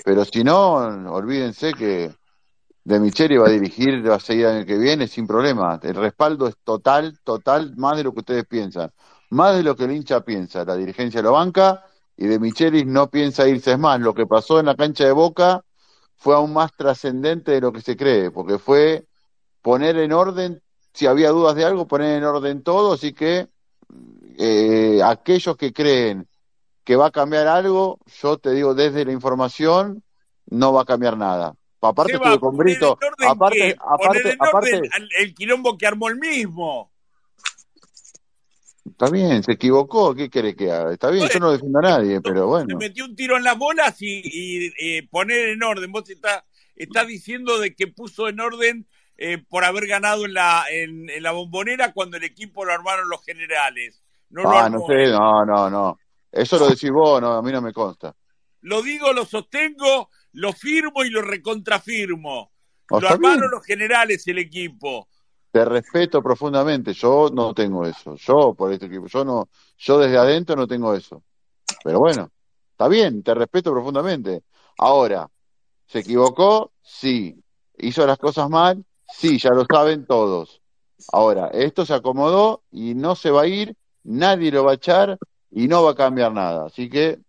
pero 0.03 0.25
si 0.25 0.43
no, 0.43 0.73
olvídense 1.13 1.73
que 1.73 2.11
De 2.85 2.99
Micheli 2.99 3.37
va 3.37 3.47
a 3.47 3.51
dirigir, 3.51 4.07
va 4.07 4.15
a 4.15 4.19
seguir 4.19 4.45
el 4.45 4.57
año 4.57 4.65
que 4.65 4.77
viene 4.77 5.07
sin 5.07 5.25
problema. 5.25 5.79
El 5.81 5.95
respaldo 5.95 6.47
es 6.47 6.55
total, 6.63 7.19
total, 7.23 7.75
más 7.77 7.97
de 7.97 8.03
lo 8.03 8.13
que 8.13 8.19
ustedes 8.19 8.45
piensan. 8.45 8.91
Más 9.29 9.55
de 9.55 9.63
lo 9.63 9.75
que 9.75 9.85
el 9.85 9.91
hincha 9.91 10.21
piensa. 10.21 10.65
La 10.65 10.75
dirigencia 10.75 11.21
lo 11.21 11.31
banca 11.31 11.85
y 12.17 12.27
De 12.27 12.39
Michelis 12.39 12.85
no 12.85 13.09
piensa 13.09 13.47
irse. 13.47 13.71
Es 13.71 13.79
más, 13.79 13.99
lo 13.99 14.13
que 14.13 14.25
pasó 14.25 14.59
en 14.59 14.65
la 14.67 14.75
cancha 14.75 15.05
de 15.05 15.13
Boca 15.13 15.63
fue 16.17 16.35
aún 16.35 16.53
más 16.53 16.71
trascendente 16.73 17.51
de 17.51 17.61
lo 17.61 17.71
que 17.73 17.81
se 17.81 17.97
cree, 17.97 18.31
porque 18.31 18.57
fue 18.59 19.07
poner 19.61 19.97
en 19.97 20.13
orden, 20.13 20.61
si 20.93 21.05
había 21.07 21.31
dudas 21.31 21.55
de 21.55 21.65
algo, 21.65 21.87
poner 21.87 22.17
en 22.17 22.23
orden 22.23 22.63
todo, 22.63 22.93
así 22.93 23.13
que 23.13 23.49
eh, 24.37 25.01
aquellos 25.03 25.57
que 25.57 25.73
creen 25.73 26.27
que 26.83 26.95
va 26.95 27.07
a 27.07 27.11
cambiar 27.11 27.47
algo, 27.47 27.99
yo 28.21 28.37
te 28.37 28.51
digo 28.51 28.73
desde 28.73 29.05
la 29.05 29.11
información, 29.11 30.03
no 30.47 30.73
va 30.73 30.83
a 30.83 30.85
cambiar 30.85 31.17
nada. 31.17 31.55
Aparte 31.87 32.13
estuve 32.13 32.39
con 32.39 32.57
Brito, 32.57 32.97
aparte, 33.27 33.75
aparte, 33.79 34.29
en 34.31 34.37
aparte, 34.39 34.81
al- 34.93 35.09
el 35.19 35.33
quilombo 35.35 35.77
que 35.77 35.85
armó 35.87 36.09
el 36.09 36.17
mismo. 36.17 36.91
está 38.85 39.09
bien, 39.09 39.43
se 39.43 39.53
equivocó, 39.53 40.13
¿qué 40.13 40.29
quiere 40.29 40.55
que 40.55 40.71
haga? 40.71 40.93
Está 40.93 41.09
bien, 41.09 41.27
yo 41.27 41.39
no 41.39 41.51
defiendo 41.51 41.79
a 41.79 41.81
nadie, 41.83 42.21
pero 42.21 42.41
Se 42.41 42.45
bueno. 42.45 42.77
metió 42.77 43.05
un 43.05 43.15
tiro 43.15 43.37
en 43.37 43.43
las 43.43 43.57
bolas 43.57 44.01
y, 44.01 44.21
y, 44.23 44.73
eh, 44.79 45.07
poner 45.09 45.49
en 45.49 45.63
orden. 45.63 45.91
Vos 45.91 46.09
estás 46.09 46.43
está 46.75 47.05
diciendo 47.05 47.59
de 47.59 47.75
que 47.75 47.87
puso 47.87 48.27
en 48.27 48.39
orden 48.39 48.87
eh, 49.17 49.37
por 49.47 49.63
haber 49.63 49.85
ganado 49.87 50.25
en 50.25 50.33
la, 50.33 50.65
en, 50.71 51.09
en 51.09 51.21
la 51.23 51.31
bombonera 51.31 51.93
cuando 51.93 52.17
el 52.17 52.23
equipo 52.23 52.65
lo 52.65 52.73
armaron 52.73 53.09
los 53.09 53.23
generales. 53.23 54.03
No 54.29 54.43
lo 54.43 54.49
Ah, 54.49 54.69
no 54.69 54.79
sé, 54.87 55.07
no, 55.11 55.45
no, 55.45 55.69
no. 55.69 55.99
Eso 56.31 56.57
lo 56.57 56.67
decís 56.67 56.89
vos, 56.89 57.21
no, 57.21 57.33
a 57.33 57.41
mí 57.43 57.51
no 57.51 57.61
me 57.61 57.71
consta. 57.71 58.15
Lo 58.61 58.81
digo, 58.81 59.13
lo 59.13 59.23
sostengo, 59.25 60.09
lo 60.33 60.53
firmo 60.53 61.03
y 61.03 61.09
lo 61.09 61.21
recontrafirmo. 61.21 62.51
Lo 62.89 62.99
bien, 62.99 63.13
armaron 63.13 63.49
los 63.49 63.65
generales 63.65 64.27
el 64.27 64.39
equipo. 64.39 65.07
te 65.51 65.63
respeto 65.65 66.21
profundamente, 66.21 66.93
yo 66.93 67.29
no 67.33 67.53
tengo 67.53 67.85
eso, 67.85 68.15
yo 68.15 68.53
por 68.53 68.73
este 68.73 68.87
equipo, 68.87 69.07
yo 69.07 69.23
no, 69.23 69.49
yo 69.77 69.99
desde 69.99 70.17
adentro 70.17 70.55
no 70.55 70.67
tengo 70.67 70.93
eso. 70.93 71.23
Pero 71.83 71.99
bueno, 71.99 72.31
está 72.71 72.87
bien, 72.87 73.23
te 73.23 73.33
respeto 73.33 73.71
profundamente. 73.71 74.43
Ahora, 74.77 75.29
¿se 75.85 75.99
equivocó? 75.99 76.71
Sí. 76.81 77.39
¿Hizo 77.77 78.05
las 78.05 78.17
cosas 78.17 78.49
mal? 78.49 78.83
Sí, 79.15 79.37
ya 79.37 79.51
lo 79.51 79.65
saben 79.65 80.05
todos. 80.05 80.61
Ahora, 81.11 81.47
esto 81.47 81.85
se 81.85 81.93
acomodó 81.93 82.63
y 82.71 82.95
no 82.95 83.15
se 83.15 83.31
va 83.31 83.43
a 83.43 83.47
ir, 83.47 83.75
nadie 84.03 84.51
lo 84.51 84.63
va 84.63 84.71
a 84.71 84.75
echar 84.75 85.17
y 85.51 85.67
no 85.67 85.83
va 85.83 85.91
a 85.91 85.95
cambiar 85.95 86.31
nada. 86.31 86.67
Así 86.67 86.89
que 86.89 87.19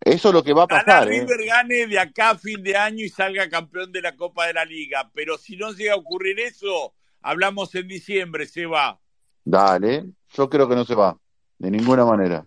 eso 0.00 0.28
es 0.28 0.34
lo 0.34 0.42
que 0.44 0.52
va 0.52 0.62
a 0.62 0.66
Ojalá 0.66 0.84
pasar, 0.84 1.08
¿eh? 1.12 1.20
River 1.20 1.44
gane 1.46 1.86
de 1.86 1.98
acá 1.98 2.30
a 2.30 2.38
fin 2.38 2.62
de 2.62 2.76
año 2.76 3.04
y 3.04 3.08
salga 3.08 3.48
campeón 3.48 3.90
de 3.92 4.02
la 4.02 4.14
Copa 4.16 4.46
de 4.46 4.54
la 4.54 4.64
Liga. 4.64 5.10
Pero 5.14 5.36
si 5.38 5.56
no 5.56 5.72
llega 5.72 5.94
a 5.94 5.96
ocurrir 5.96 6.38
eso, 6.40 6.94
hablamos 7.22 7.74
en 7.74 7.88
diciembre, 7.88 8.46
se 8.46 8.66
va. 8.66 9.00
Dale, 9.44 10.04
yo 10.34 10.48
creo 10.50 10.68
que 10.68 10.74
no 10.76 10.84
se 10.84 10.94
va, 10.94 11.16
de 11.58 11.70
ninguna 11.70 12.04
manera. 12.04 12.46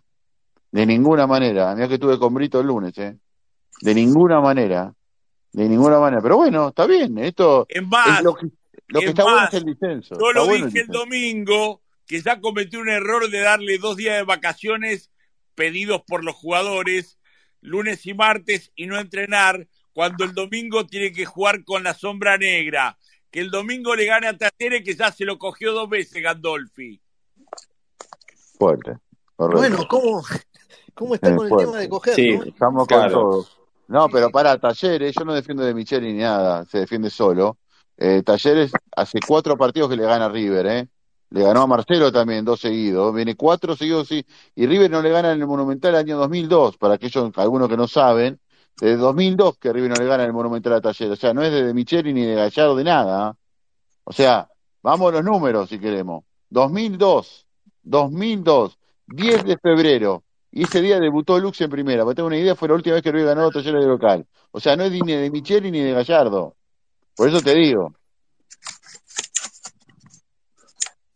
De 0.71 0.85
ninguna 0.85 1.25
manera. 1.27 1.73
Mira 1.75 1.87
que 1.87 1.95
estuve 1.95 2.19
con 2.19 2.33
Brito 2.33 2.59
el 2.59 2.67
lunes, 2.67 2.97
¿eh? 2.97 3.17
De 3.81 3.95
ninguna 3.95 4.39
manera. 4.39 4.93
De 5.51 5.67
ninguna 5.67 5.99
manera. 5.99 6.21
Pero 6.21 6.37
bueno, 6.37 6.69
está 6.69 6.85
bien. 6.85 7.17
Esto 7.17 7.65
Es 7.67 7.81
es 7.81 7.87
más, 7.87 8.21
lo 8.21 8.35
que, 8.35 8.47
lo 8.87 8.99
que 8.99 9.05
es 9.05 9.09
está 9.11 9.23
bueno 9.23 9.43
es 9.47 9.53
el 9.55 9.63
disenso. 9.65 10.15
yo 10.19 10.31
lo 10.31 10.45
bueno 10.45 10.65
el 10.65 10.71
dije 10.71 10.81
el 10.81 10.87
disenso. 10.87 10.99
domingo, 10.99 11.81
que 12.05 12.21
ya 12.21 12.39
cometió 12.39 12.79
un 12.79 12.89
error 12.89 13.29
de 13.29 13.39
darle 13.39 13.77
dos 13.79 13.97
días 13.97 14.17
de 14.17 14.23
vacaciones 14.23 15.11
pedidos 15.55 16.01
por 16.07 16.23
los 16.23 16.35
jugadores, 16.35 17.18
lunes 17.61 18.05
y 18.05 18.13
martes, 18.13 18.71
y 18.75 18.85
no 18.87 18.99
entrenar, 18.99 19.67
cuando 19.93 20.23
el 20.23 20.33
domingo 20.33 20.85
tiene 20.85 21.11
que 21.11 21.25
jugar 21.25 21.63
con 21.63 21.83
la 21.83 21.93
sombra 21.93 22.37
negra. 22.37 22.97
Que 23.31 23.41
el 23.41 23.51
domingo 23.51 23.95
le 23.95 24.05
gane 24.05 24.27
a 24.27 24.37
Talleres, 24.37 24.83
que 24.83 24.95
ya 24.95 25.11
se 25.11 25.25
lo 25.25 25.37
cogió 25.37 25.71
dos 25.73 25.89
veces 25.89 26.23
Gandolfi. 26.23 26.99
Fuerte. 28.57 28.97
Correcto. 29.35 29.57
Bueno, 29.57 29.87
¿cómo, 29.87 30.23
cómo 30.93 31.15
está 31.15 31.29
Eh, 31.29 31.35
con 31.35 31.51
el 31.51 31.57
tema 31.57 31.77
de 31.77 31.89
coger, 31.89 32.15
Sí, 32.15 32.37
no? 32.37 32.43
Estamos 32.43 32.87
con 32.87 32.97
claro. 32.97 33.13
todo. 33.13 33.47
No, 33.87 34.09
pero 34.09 34.29
para 34.29 34.57
Talleres, 34.57 35.15
yo 35.17 35.25
no 35.25 35.33
defiendo 35.33 35.63
de 35.63 35.73
Micheli 35.73 36.13
ni 36.13 36.19
nada, 36.19 36.65
se 36.65 36.79
defiende 36.79 37.09
solo. 37.09 37.57
Eh, 37.97 38.21
Talleres 38.23 38.71
hace 38.95 39.19
cuatro 39.25 39.57
partidos 39.57 39.89
que 39.89 39.95
le 39.95 40.03
gana 40.03 40.25
a 40.25 40.29
River, 40.29 40.65
¿eh? 40.67 40.87
Le 41.31 41.43
ganó 41.43 41.61
a 41.61 41.67
Marcelo 41.67 42.11
también, 42.11 42.43
dos 42.43 42.59
seguidos. 42.59 43.13
Viene 43.13 43.35
cuatro 43.35 43.75
seguidos, 43.75 44.07
sí. 44.07 44.25
Y 44.55 44.65
River 44.65 44.89
no 44.89 45.01
le 45.01 45.09
gana 45.11 45.31
en 45.31 45.41
el 45.41 45.47
Monumental 45.47 45.95
año 45.95 46.17
2002, 46.17 46.77
para 46.77 46.95
aquellos, 46.95 47.31
algunos 47.37 47.69
que 47.69 47.77
no 47.77 47.87
saben. 47.87 48.39
Desde 48.79 48.97
2002 48.97 49.57
que 49.57 49.73
River 49.73 49.89
no 49.89 49.95
le 49.97 50.05
gana 50.05 50.23
en 50.23 50.29
el 50.29 50.33
Monumental 50.33 50.73
a 50.73 50.81
Talleres. 50.81 51.13
O 51.13 51.15
sea, 51.19 51.33
no 51.33 51.43
es 51.43 51.51
de 51.51 51.73
Micheli 51.73 52.13
ni 52.13 52.23
de 52.25 52.35
Gallardo, 52.35 52.75
de 52.75 52.83
nada. 52.83 53.27
¿ah? 53.27 53.35
O 54.05 54.13
sea, 54.13 54.49
vamos 54.81 55.09
a 55.09 55.17
los 55.17 55.23
números 55.23 55.69
si 55.69 55.79
queremos. 55.79 56.23
2002, 56.49 57.45
2002, 57.83 58.79
10 59.07 59.45
de 59.45 59.57
febrero. 59.57 60.23
Y 60.51 60.63
ese 60.63 60.81
día 60.81 60.99
debutó 60.99 61.37
Lux 61.39 61.61
en 61.61 61.69
primera. 61.69 62.03
Para 62.03 62.15
tener 62.15 62.27
una 62.27 62.37
idea, 62.37 62.55
fue 62.55 62.69
la 62.69 62.75
última 62.75 62.95
vez 62.95 63.03
que 63.03 63.11
River 63.11 63.35
ganó 63.35 63.47
a 63.47 63.51
Talleres 63.51 63.81
de 63.83 63.87
local. 63.87 64.25
O 64.51 64.59
sea, 64.59 64.75
no 64.75 64.83
es 64.83 64.91
ni 64.91 65.13
de 65.13 65.29
Micheli 65.29 65.69
ni 65.69 65.81
de 65.81 65.91
Gallardo. 65.91 66.55
Por 67.15 67.29
eso 67.29 67.41
te 67.41 67.53
digo. 67.53 67.93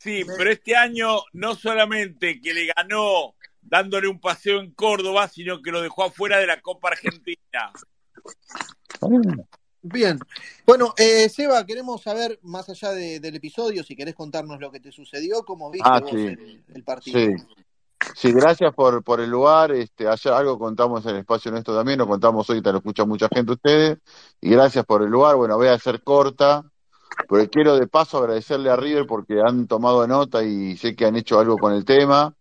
Sí, 0.04 0.24
pero 0.38 0.52
este 0.52 0.76
año 0.76 1.20
no 1.32 1.56
solamente 1.56 2.42
que 2.42 2.54
le 2.54 2.66
ganó 2.76 3.36
dándole 3.62 4.10
un 4.10 4.20
paseo 4.20 4.60
en 4.60 4.72
Córdoba, 4.74 5.30
sino 5.30 5.62
que 5.62 5.72
lo 5.72 5.82
dejó 5.82 6.04
afuera 6.04 6.38
de 6.40 6.48
la 6.48 6.60
Copa 6.60 6.90
Argentina. 6.90 7.72
Bien. 9.82 10.20
Bueno, 10.66 10.94
eh, 10.98 11.28
Seba, 11.30 11.66
queremos 11.66 12.02
saber, 12.02 12.40
más 12.44 12.70
allá 12.70 12.92
de- 12.92 13.20
del 13.20 13.36
episodio, 13.36 13.84
si 13.84 13.96
querés 13.96 14.16
contarnos 14.16 14.60
lo 14.60 14.72
que 14.72 14.80
te 14.80 14.92
sucedió, 14.92 15.44
cómo 15.44 15.72
viste 15.72 15.90
Ah, 15.92 16.00
vos 16.00 16.10
sí. 16.12 16.18
el, 16.26 16.64
el 16.74 16.84
partido. 16.84 17.20
Sí. 17.20 17.36
Sí, 18.16 18.32
gracias 18.34 18.74
por, 18.74 19.02
por 19.02 19.22
el 19.22 19.30
lugar. 19.30 19.72
Este, 19.72 20.08
ayer 20.08 20.34
algo 20.34 20.60
contamos 20.60 21.06
en 21.06 21.12
el 21.12 21.18
espacio 21.22 21.52
nuestro 21.52 21.74
también, 21.76 21.98
lo 22.00 22.06
contamos 22.08 22.50
hoy, 22.50 22.62
te 22.62 22.70
lo 22.72 22.80
escucha 22.80 23.06
mucha 23.06 23.30
gente 23.34 23.54
ustedes. 23.54 23.98
Y 24.42 24.50
gracias 24.50 24.86
por 24.86 25.04
el 25.04 25.10
lugar. 25.10 25.38
Bueno, 25.38 25.56
voy 25.56 25.68
a 25.70 25.80
ser 25.80 26.04
corta. 26.04 26.64
Pero 27.28 27.50
quiero 27.50 27.76
de 27.78 27.88
paso 27.88 28.18
agradecerle 28.20 28.70
a 28.70 28.76
River 28.76 29.06
porque 29.08 29.42
han 29.42 29.68
tomado 29.68 30.06
nota 30.08 30.44
y 30.44 30.78
sé 30.78 30.96
que 30.96 31.06
han 31.06 31.16
hecho 31.16 31.40
algo 31.40 31.60
con 31.60 31.74
el 31.74 31.86
tema. 31.86 32.36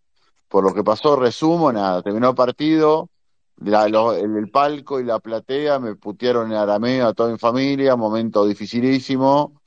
Por 0.49 0.63
lo 0.63 0.73
que 0.73 0.83
pasó, 0.83 1.15
resumo, 1.17 1.71
nada, 1.73 2.01
terminó 2.03 2.35
partido, 2.35 3.09
la- 3.57 3.87
lo- 3.89 4.13
el, 4.13 4.49
palco 4.51 4.99
y 4.99 5.03
la 5.05 5.19
platea 5.19 5.79
me 5.79 5.95
putearon 5.95 6.51
en 6.51 6.57
arameo 6.57 7.07
a 7.07 7.13
toda 7.13 7.31
mi 7.31 7.37
familia, 7.39 7.95
momento 7.95 8.45
dificilísimo. 8.45 9.61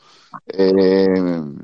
Eh, 0.47 1.07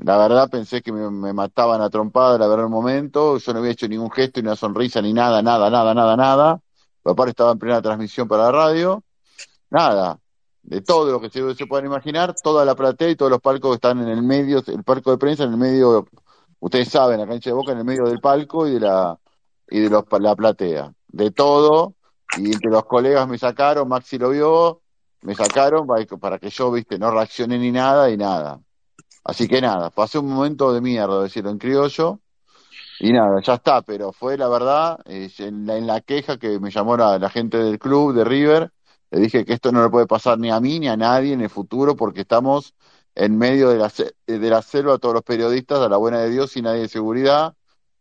la 0.03 0.17
verdad 0.17 0.49
pensé 0.49 0.81
que 0.81 0.91
me, 0.91 1.09
me 1.09 1.33
mataban 1.33 1.81
a 1.81 1.89
trompada, 1.89 2.37
la 2.37 2.47
verdad, 2.47 2.65
un 2.65 2.71
momento. 2.71 3.37
Yo 3.37 3.53
no 3.53 3.59
había 3.59 3.71
hecho 3.71 3.87
ningún 3.87 4.11
gesto, 4.11 4.41
ni 4.41 4.47
una 4.47 4.55
sonrisa, 4.55 5.01
ni 5.01 5.13
nada, 5.13 5.41
nada, 5.41 5.69
nada, 5.69 5.93
nada, 5.93 6.15
nada. 6.17 6.61
Papá 7.01 7.27
estaba 7.29 7.51
en 7.53 7.59
plena 7.59 7.81
transmisión 7.81 8.27
para 8.27 8.43
la 8.45 8.51
radio. 8.51 9.03
Nada, 9.71 10.19
de 10.63 10.81
todo 10.81 11.11
lo 11.11 11.21
que 11.21 11.29
se, 11.29 11.55
se 11.55 11.67
puedan 11.67 11.85
imaginar, 11.85 12.33
toda 12.41 12.65
la 12.65 12.75
platea 12.75 13.09
y 13.09 13.15
todos 13.15 13.31
los 13.31 13.41
palcos 13.41 13.71
que 13.71 13.75
están 13.75 14.01
en 14.01 14.07
el 14.07 14.23
medio, 14.23 14.63
el 14.65 14.83
palco 14.83 15.11
de 15.11 15.17
prensa 15.17 15.43
en 15.43 15.51
el 15.51 15.57
medio, 15.57 16.07
ustedes 16.59 16.89
saben, 16.89 17.19
la 17.19 17.27
cancha 17.27 17.49
de 17.49 17.53
Boca 17.53 17.73
en 17.73 17.79
el 17.79 17.85
medio 17.85 18.05
del 18.05 18.19
palco 18.19 18.67
y 18.67 18.73
de 18.73 18.79
la 18.79 19.19
y 19.69 19.79
de 19.79 19.89
los, 19.89 20.03
la 20.19 20.35
platea, 20.35 20.93
de 21.07 21.31
todo, 21.31 21.95
y 22.37 22.53
entre 22.53 22.69
los 22.71 22.85
colegas 22.85 23.27
me 23.27 23.37
sacaron, 23.37 23.87
Maxi 23.87 24.17
lo 24.17 24.29
vio, 24.29 24.81
me 25.21 25.35
sacaron 25.35 25.87
para, 26.19 26.37
que 26.37 26.49
yo, 26.49 26.71
viste, 26.71 26.99
no 26.99 27.11
reaccioné 27.11 27.57
ni 27.57 27.71
nada 27.71 28.09
y 28.09 28.17
nada. 28.17 28.61
Así 29.23 29.47
que 29.47 29.61
nada, 29.61 29.89
pasé 29.89 30.19
un 30.19 30.29
momento 30.29 30.73
de 30.73 30.81
mierda, 30.81 31.23
decirlo 31.23 31.49
en 31.49 31.57
criollo, 31.57 32.19
y 32.99 33.11
nada, 33.13 33.41
ya 33.41 33.55
está, 33.55 33.81
pero 33.81 34.11
fue 34.11 34.37
la 34.37 34.47
verdad, 34.47 34.99
eh, 35.05 35.31
en, 35.39 35.65
la, 35.65 35.77
en 35.77 35.87
la 35.87 36.01
queja 36.01 36.37
que 36.37 36.59
me 36.59 36.71
llamó 36.71 36.97
la, 36.97 37.17
la 37.17 37.29
gente 37.29 37.57
del 37.57 37.79
club 37.79 38.13
de 38.13 38.23
River, 38.23 38.71
le 39.13 39.19
dije 39.21 39.45
que 39.45 39.53
esto 39.53 39.71
no 39.71 39.83
le 39.83 39.89
puede 39.89 40.07
pasar 40.07 40.39
ni 40.39 40.51
a 40.51 40.59
mí 40.59 40.79
ni 40.79 40.87
a 40.89 40.97
nadie 40.97 41.33
en 41.33 41.41
el 41.41 41.49
futuro 41.49 41.95
porque 41.95 42.21
estamos 42.21 42.73
en 43.15 43.37
medio 43.37 43.69
de 43.69 43.77
la, 43.77 43.89
se- 43.89 44.15
de 44.27 44.49
la 44.49 44.61
selva, 44.61 44.97
todos 44.97 45.13
los 45.15 45.23
periodistas, 45.23 45.79
a 45.79 45.89
la 45.89 45.97
buena 45.97 46.19
de 46.19 46.29
Dios 46.31 46.57
y 46.57 46.61
nadie 46.63 46.81
de 46.81 46.89
seguridad, 46.89 47.55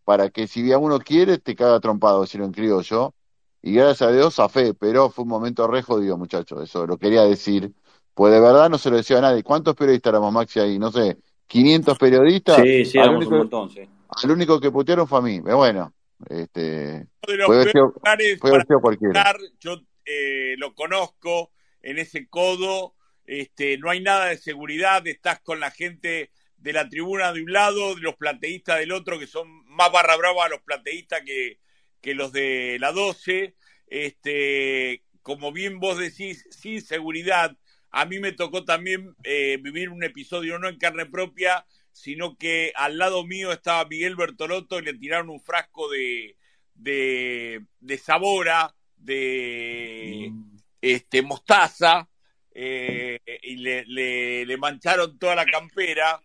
para 0.05 0.30
que 0.30 0.47
si 0.48 0.62
bien 0.62 0.78
uno 0.82 0.98
quiere, 0.98 1.39
te 1.39 1.55
caga 1.55 1.80
trompado, 1.80 2.22
decirlo 2.22 2.47
en 2.47 2.52
criollo. 2.52 3.14
Y 3.62 3.74
gracias 3.74 4.09
a 4.09 4.12
Dios, 4.12 4.39
a 4.40 4.48
fe, 4.48 4.74
pero 4.74 5.10
fue 5.10 5.22
un 5.24 5.28
momento 5.30 5.66
re 5.68 5.82
jodido, 5.82 6.18
muchachos, 6.18 6.62
eso 6.62 6.86
lo 6.86 6.98
quería 6.98 7.22
decir. 7.22 7.72
Pues 8.14 8.32
de 8.32 8.40
verdad 8.40 8.68
no 8.70 8.78
se 8.78 8.90
lo 8.90 8.97
decía 8.97 9.18
a 9.18 9.20
nadie. 9.20 9.43
¿Cuántos 9.44 9.74
periodistas 9.76 10.10
éramos, 10.10 10.32
Maxi, 10.32 10.60
ahí? 10.60 10.78
No 10.78 10.90
sé, 10.90 11.18
500 11.47 11.97
periodistas. 11.98 12.56
Sí, 12.62 12.84
sí, 12.84 12.98
Al 12.98 13.05
éramos 13.05 13.26
un 13.26 13.32
único, 13.32 13.39
montón, 13.39 13.70
sí. 13.70 13.80
al 14.09 14.30
único 14.30 14.60
que 14.60 14.70
putearon 14.70 15.06
fue 15.06 15.18
a 15.18 15.22
mí. 15.22 15.40
Pero 15.40 15.56
bueno, 15.59 15.93
este, 16.28 17.06
Uno 17.22 17.32
de 17.32 17.36
los 17.39 17.47
puede 17.47 17.60
haber 17.60 17.72
peores 17.72 17.72
sido, 17.72 17.94
lugares 17.94 18.40
puede 18.40 18.55
haber 18.55 18.62
para 18.62 18.66
sido 18.66 18.80
cualquiera. 18.80 19.14
estar, 19.20 19.36
yo 19.60 19.76
eh, 20.05 20.55
lo 20.59 20.74
conozco 20.74 21.53
en 21.83 21.99
ese 21.99 22.29
codo, 22.29 22.95
este, 23.27 23.79
no 23.79 23.91
hay 23.91 24.01
nada 24.01 24.27
de 24.27 24.37
seguridad, 24.37 25.07
estás 25.07 25.41
con 25.41 25.61
la 25.61 25.70
gente 25.70 26.31
de 26.57 26.73
la 26.73 26.89
tribuna 26.89 27.33
de 27.33 27.43
un 27.43 27.53
lado, 27.53 27.95
de 27.95 28.03
los 28.03 28.16
plateístas 28.16 28.79
del 28.79 28.93
otro, 28.93 29.19
que 29.19 29.27
son 29.27 29.49
más 29.66 29.91
barra 29.91 30.16
brava 30.16 30.49
los 30.49 30.62
plateístas 30.62 31.23
que, 31.27 31.59
que 32.01 32.15
los 32.15 32.33
de 32.33 32.79
la 32.81 32.93
12. 32.93 33.57
Este, 33.89 35.03
como 35.23 35.53
bien 35.53 35.81
vos 35.81 35.99
decís, 35.99 36.47
sin 36.51 36.81
seguridad. 36.81 37.57
A 37.91 38.07
mí 38.07 38.19
me 38.20 38.33
tocó 38.33 38.65
también 38.65 39.15
eh, 39.24 39.59
vivir 39.61 39.91
un 39.91 40.03
episodio 40.03 40.59
no 40.59 40.69
en 40.69 40.79
carne 40.79 41.07
propia, 41.07 41.66
sino 41.93 42.37
que 42.39 42.73
al 42.74 42.97
lado 42.97 43.24
mío 43.24 43.53
estaba 43.53 43.85
Miguel 43.85 44.16
Bertolotto 44.16 44.79
y 44.79 44.83
le 44.83 44.95
tiraron 44.95 45.31
un 45.31 45.41
frasco 45.41 45.91
de, 45.91 46.37
de, 46.74 47.66
de 47.81 47.99
sabora, 47.99 48.74
de 49.05 50.33
este, 50.81 51.23
mostaza, 51.23 52.09
eh, 52.55 53.19
y 53.43 53.57
le, 53.57 53.85
le, 53.87 54.47
le 54.47 54.57
mancharon 54.57 55.19
toda 55.19 55.35
la 55.35 55.47
campera. 55.47 56.23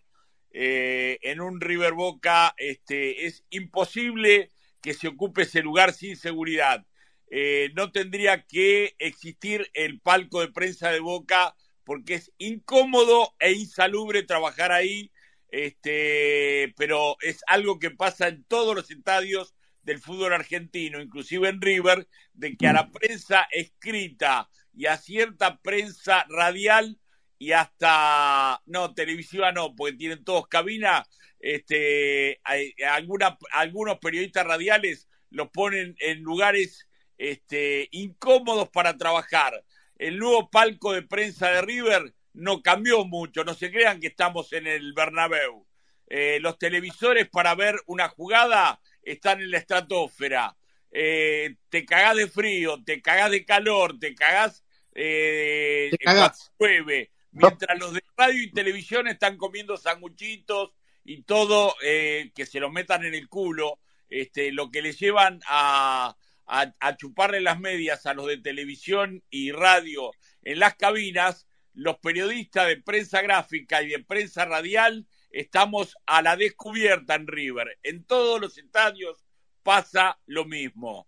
Eh, 0.59 1.19
en 1.21 1.41
un 1.41 1.61
River 1.61 1.93
Boca 1.93 2.55
este, 2.57 3.27
es 3.27 3.43
imposible 3.51 4.51
que 4.81 4.93
se 4.93 5.07
ocupe 5.09 5.43
ese 5.43 5.61
lugar 5.61 5.93
sin 5.93 6.15
seguridad. 6.15 6.85
Eh, 7.29 7.71
no 7.75 7.91
tendría 7.91 8.43
que 8.43 8.95
existir 8.97 9.69
el 9.73 9.99
palco 9.99 10.39
de 10.41 10.51
prensa 10.51 10.89
de 10.89 10.99
Boca 11.01 11.55
porque 11.83 12.15
es 12.15 12.31
incómodo 12.37 13.35
e 13.39 13.51
insalubre 13.51 14.23
trabajar 14.23 14.71
ahí, 14.71 15.11
este, 15.49 16.73
pero 16.77 17.17
es 17.21 17.41
algo 17.47 17.79
que 17.79 17.91
pasa 17.91 18.27
en 18.27 18.43
todos 18.45 18.75
los 18.75 18.89
estadios 18.89 19.53
del 19.87 19.99
fútbol 20.01 20.33
argentino, 20.33 21.01
inclusive 21.01 21.47
en 21.47 21.61
River, 21.61 22.07
de 22.33 22.57
que 22.57 22.67
a 22.67 22.73
la 22.73 22.91
prensa 22.91 23.47
escrita 23.51 24.49
y 24.73 24.85
a 24.85 24.97
cierta 24.97 25.57
prensa 25.61 26.25
radial 26.29 26.99
y 27.39 27.53
hasta, 27.53 28.61
no, 28.65 28.93
televisiva 28.93 29.53
no, 29.53 29.75
porque 29.75 29.95
tienen 29.97 30.25
todos 30.25 30.47
cabina, 30.49 31.07
este, 31.39 32.39
hay- 32.43 32.73
alguna, 32.91 33.37
algunos 33.51 33.97
periodistas 33.99 34.45
radiales 34.45 35.07
los 35.29 35.49
ponen 35.51 35.95
en 35.99 36.21
lugares 36.21 36.87
este, 37.17 37.87
incómodos 37.91 38.69
para 38.69 38.97
trabajar. 38.97 39.63
El 39.97 40.17
nuevo 40.19 40.49
palco 40.49 40.91
de 40.93 41.01
prensa 41.03 41.49
de 41.49 41.61
River 41.61 42.13
no 42.33 42.61
cambió 42.61 43.05
mucho, 43.05 43.45
no 43.45 43.53
se 43.53 43.71
crean 43.71 44.01
que 44.01 44.07
estamos 44.07 44.51
en 44.51 44.67
el 44.67 44.91
Bernabéu. 44.93 45.65
Eh, 46.09 46.39
los 46.41 46.57
televisores 46.59 47.29
para 47.29 47.55
ver 47.55 47.75
una 47.85 48.09
jugada 48.09 48.79
están 49.11 49.41
en 49.41 49.51
la 49.51 49.57
estratosfera. 49.57 50.55
Eh, 50.91 51.55
te 51.69 51.85
cagás 51.85 52.15
de 52.15 52.27
frío, 52.27 52.83
te 52.83 53.01
cagás 53.01 53.31
de 53.31 53.45
calor, 53.45 53.99
te 53.99 54.15
cagás 54.15 54.63
eh, 54.93 55.89
Te 55.91 55.97
cagás. 55.97 56.51
llueve. 56.59 57.11
Mientras 57.31 57.77
los 57.77 57.93
de 57.93 58.01
radio 58.15 58.41
y 58.41 58.51
televisión 58.51 59.07
están 59.07 59.37
comiendo 59.37 59.77
sanguchitos 59.77 60.71
y 61.03 61.21
todo, 61.23 61.75
eh, 61.83 62.31
que 62.33 62.45
se 62.45 62.59
lo 62.59 62.71
metan 62.71 63.05
en 63.05 63.13
el 63.13 63.27
culo, 63.29 63.79
este, 64.09 64.51
lo 64.51 64.71
que 64.71 64.81
les 64.81 64.97
llevan 64.99 65.39
a, 65.47 66.17
a, 66.47 66.73
a 66.79 66.97
chuparle 66.97 67.41
las 67.41 67.59
medias 67.59 68.05
a 68.07 68.13
los 68.13 68.27
de 68.27 68.37
televisión 68.37 69.23
y 69.29 69.51
radio 69.51 70.11
en 70.41 70.59
las 70.59 70.75
cabinas, 70.75 71.47
los 71.73 71.99
periodistas 71.99 72.67
de 72.67 72.77
prensa 72.81 73.21
gráfica 73.21 73.83
y 73.83 73.89
de 73.89 73.99
prensa 74.03 74.45
radial 74.45 75.05
estamos 75.29 75.97
a 76.05 76.21
la 76.21 76.35
descubierta 76.35 77.15
en 77.15 77.27
River. 77.27 77.77
En 77.83 78.03
todos 78.03 78.39
los 78.39 78.57
estadios 78.57 79.23
pasa 79.63 80.17
lo 80.25 80.45
mismo. 80.45 81.07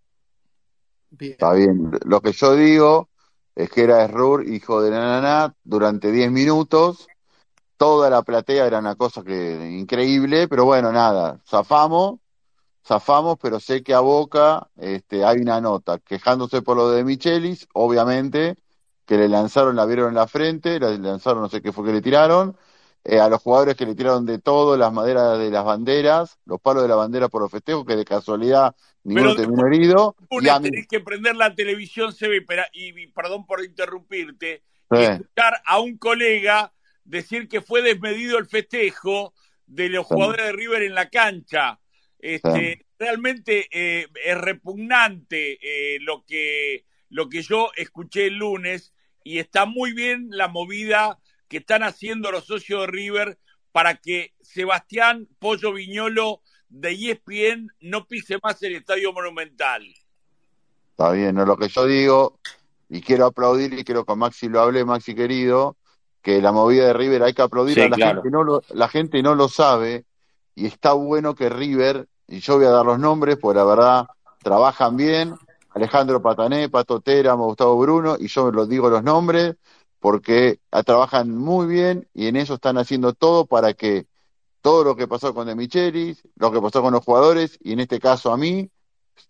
Bien. 1.09 1.31
Está 1.31 1.53
bien. 1.53 1.91
Lo 2.05 2.21
que 2.21 2.31
yo 2.31 2.55
digo 2.55 3.09
es 3.55 3.69
que 3.69 3.83
era 3.83 4.03
Errur, 4.03 4.47
hijo 4.47 4.81
de 4.81 4.91
Nananá, 4.91 5.53
durante 5.63 6.11
10 6.11 6.31
minutos. 6.31 7.07
Toda 7.77 8.09
la 8.09 8.21
platea 8.21 8.65
era 8.65 8.79
una 8.79 8.95
cosa 8.95 9.23
que 9.23 9.69
increíble, 9.71 10.47
pero 10.47 10.65
bueno, 10.65 10.91
nada, 10.91 11.39
zafamos, 11.47 12.19
zafamos, 12.85 13.37
pero 13.41 13.59
sé 13.59 13.83
que 13.83 13.93
a 13.93 14.01
Boca 14.01 14.69
este, 14.77 15.23
hay 15.23 15.39
una 15.39 15.61
nota 15.61 15.99
quejándose 15.99 16.61
por 16.61 16.75
lo 16.75 16.89
de 16.91 17.03
Michelis, 17.03 17.67
obviamente, 17.73 18.57
que 19.05 19.17
le 19.17 19.29
lanzaron, 19.29 19.75
la 19.75 19.85
vieron 19.85 20.09
en 20.09 20.15
la 20.15 20.27
frente, 20.27 20.79
le 20.79 20.97
lanzaron, 20.97 21.41
no 21.41 21.49
sé 21.49 21.61
qué 21.61 21.71
fue 21.71 21.85
que 21.85 21.93
le 21.93 22.01
tiraron, 22.01 22.57
eh, 23.03 23.19
a 23.19 23.29
los 23.29 23.41
jugadores 23.41 23.75
que 23.75 23.85
le 23.85 23.95
tiraron 23.95 24.25
de 24.25 24.39
todo, 24.39 24.77
las 24.77 24.91
maderas 24.91 25.39
de 25.39 25.49
las 25.49 25.63
banderas, 25.63 26.37
los 26.45 26.59
palos 26.59 26.83
de 26.83 26.89
la 26.89 26.95
bandera 26.95 27.29
por 27.29 27.41
los 27.41 27.51
festejos, 27.51 27.85
que 27.85 27.95
de 27.95 28.05
casualidad 28.05 28.75
ninguno 29.03 29.35
terminó 29.35 29.67
herido, 29.67 30.15
y 30.29 30.35
Lunes 30.35 30.51
a 30.51 30.59
mí, 30.59 30.69
tenés 30.69 30.87
que 30.87 30.99
prender 30.99 31.35
la 31.35 31.55
televisión, 31.55 32.13
se 32.13 32.27
ve, 32.27 32.41
pero- 32.41 32.63
y, 32.73 32.99
y 32.99 33.07
perdón 33.07 33.45
por 33.45 33.63
interrumpirte, 33.63 34.63
y 34.91 34.97
escuchar 34.97 35.61
a 35.65 35.79
un 35.79 35.97
colega 35.97 36.73
decir 37.03 37.47
que 37.47 37.61
fue 37.61 37.81
desmedido 37.81 38.37
el 38.37 38.45
festejo 38.45 39.33
de 39.65 39.89
los 39.89 40.07
sí, 40.07 40.13
jugadores 40.13 40.45
de 40.45 40.51
River 40.51 40.81
en 40.83 40.95
la 40.95 41.09
cancha. 41.09 41.79
sí. 41.81 42.17
Este, 42.21 42.85
realmente 42.99 43.67
eh, 43.71 44.07
es 44.25 44.37
repugnante 44.37 45.57
eh, 45.61 45.99
lo 46.01 46.25
que 46.25 46.85
lo 47.09 47.29
que 47.29 47.41
yo 47.41 47.71
escuché 47.75 48.27
el 48.27 48.35
lunes 48.35 48.93
y 49.23 49.39
está 49.39 49.65
muy 49.65 49.93
bien 49.93 50.27
la 50.29 50.47
movida 50.47 51.17
que 51.49 51.57
están 51.57 51.83
haciendo 51.83 52.31
los 52.31 52.45
socios 52.45 52.81
de 52.81 52.87
River 52.87 53.39
para 53.71 53.95
que 53.95 54.33
Sebastián 54.39 55.27
Pollo 55.39 55.73
Viñolo 55.73 56.41
de 56.69 56.91
ESPN 56.91 57.71
no 57.81 58.05
pise 58.05 58.37
más 58.41 58.61
el 58.63 58.75
Estadio 58.75 59.11
Monumental. 59.11 59.83
Está 60.91 61.11
bien, 61.11 61.35
no, 61.35 61.45
lo 61.45 61.57
que 61.57 61.67
yo 61.67 61.85
digo, 61.85 62.39
y 62.89 63.01
quiero 63.01 63.25
aplaudir, 63.25 63.73
y 63.73 63.83
quiero 63.83 64.05
que 64.05 64.15
Maxi 64.15 64.47
lo 64.47 64.61
hablé, 64.61 64.85
Maxi 64.85 65.15
querido, 65.15 65.77
que 66.21 66.41
la 66.41 66.51
movida 66.51 66.87
de 66.87 66.93
River 66.93 67.23
hay 67.23 67.33
que 67.33 67.41
aplaudir 67.41 67.75
Sí, 67.75 67.81
a 67.81 67.89
la 67.89 67.95
claro. 67.95 68.21
gente, 68.21 68.29
no 68.31 68.43
lo, 68.43 68.61
la 68.69 68.87
gente 68.87 69.23
no 69.23 69.33
lo 69.33 69.47
sabe, 69.47 70.05
y 70.55 70.67
está 70.67 70.93
bueno 70.93 71.35
que 71.35 71.49
River, 71.49 72.07
y 72.27 72.39
yo 72.39 72.57
voy 72.57 72.65
a 72.65 72.71
dar 72.71 72.85
los 72.85 72.99
nombres, 72.99 73.37
porque 73.39 73.57
la 73.57 73.65
verdad 73.65 74.07
trabajan 74.43 74.97
bien, 74.97 75.33
Alejandro 75.69 76.21
Patané, 76.21 76.69
Pato 76.69 76.99
Teramo, 76.99 77.45
Gustavo 77.45 77.77
Bruno, 77.79 78.17
y 78.19 78.27
yo 78.27 78.51
los 78.51 78.67
digo 78.67 78.89
los 78.89 79.03
nombres, 79.03 79.55
porque 79.99 80.59
ah, 80.71 80.83
trabajan 80.83 81.35
muy 81.35 81.67
bien, 81.67 82.07
y 82.13 82.27
en 82.27 82.35
eso 82.35 82.55
están 82.55 82.77
haciendo 82.77 83.13
todo 83.13 83.45
para 83.45 83.73
que 83.73 84.07
todo 84.61 84.83
lo 84.83 84.95
que 84.95 85.07
pasó 85.07 85.33
con 85.33 85.47
De 85.47 85.55
Michelis, 85.55 86.23
lo 86.35 86.51
que 86.51 86.61
pasó 86.61 86.81
con 86.81 86.93
los 86.93 87.03
jugadores, 87.03 87.57
y 87.61 87.73
en 87.73 87.79
este 87.79 87.99
caso 87.99 88.31
a 88.31 88.37
mí, 88.37 88.69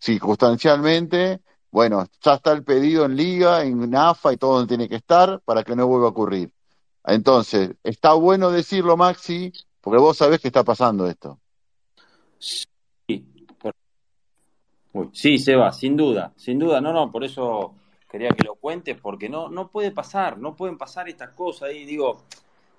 circunstancialmente, 0.00 1.40
bueno, 1.70 2.06
ya 2.20 2.34
está 2.34 2.52
el 2.52 2.64
pedido 2.64 3.04
en 3.04 3.16
Liga, 3.16 3.62
en 3.62 3.94
AFA 3.94 4.32
y 4.32 4.36
todo 4.36 4.54
donde 4.54 4.68
tiene 4.68 4.88
que 4.88 4.96
estar 4.96 5.40
para 5.44 5.62
que 5.62 5.76
no 5.76 5.86
vuelva 5.86 6.06
a 6.06 6.10
ocurrir. 6.10 6.52
Entonces, 7.04 7.70
está 7.82 8.12
bueno 8.14 8.50
decirlo, 8.50 8.96
Maxi, 8.96 9.52
porque 9.80 10.00
vos 10.00 10.16
sabés 10.16 10.40
que 10.40 10.48
está 10.48 10.64
pasando 10.64 11.06
esto. 11.06 11.38
Sí, 12.38 13.24
por- 13.58 13.74
Uy, 14.92 15.10
sí, 15.12 15.38
Seba, 15.38 15.72
sin 15.72 15.96
duda, 15.96 16.32
sin 16.36 16.58
duda, 16.58 16.80
no, 16.80 16.92
no, 16.92 17.10
por 17.12 17.22
eso 17.22 17.74
quería 18.10 18.30
que 18.30 18.42
lo 18.42 18.56
cuentes, 18.56 18.96
porque 19.00 19.28
no, 19.28 19.48
no 19.48 19.68
puede 19.68 19.92
pasar, 19.92 20.38
no 20.38 20.56
pueden 20.56 20.76
pasar 20.76 21.08
estas 21.08 21.30
cosas 21.30 21.72
y 21.72 21.84
digo, 21.84 22.24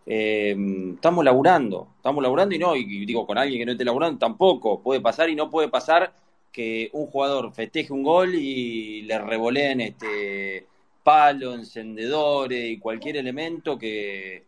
eh, 0.06 0.56
estamos 0.96 1.24
laburando, 1.24 1.88
estamos 1.96 2.22
laburando 2.22 2.54
y 2.54 2.60
no, 2.60 2.76
y 2.76 3.06
digo, 3.06 3.26
con 3.26 3.38
alguien 3.38 3.60
que 3.60 3.66
no 3.66 3.72
esté 3.72 3.86
laburando 3.86 4.20
tampoco, 4.20 4.82
puede 4.82 5.00
pasar 5.00 5.30
y 5.30 5.36
no 5.36 5.50
puede 5.50 5.70
pasar 5.70 6.14
que 6.52 6.90
un 6.94 7.08
jugador 7.08 7.54
festeje 7.54 7.94
un 7.94 8.04
gol 8.04 8.36
y 8.36 9.04
le 9.04 9.18
revoleen 9.20 9.80
este 9.80 10.68
palo, 11.04 11.54
encendedores 11.54 12.70
y 12.70 12.78
cualquier 12.78 13.18
elemento 13.18 13.78
que, 13.80 14.44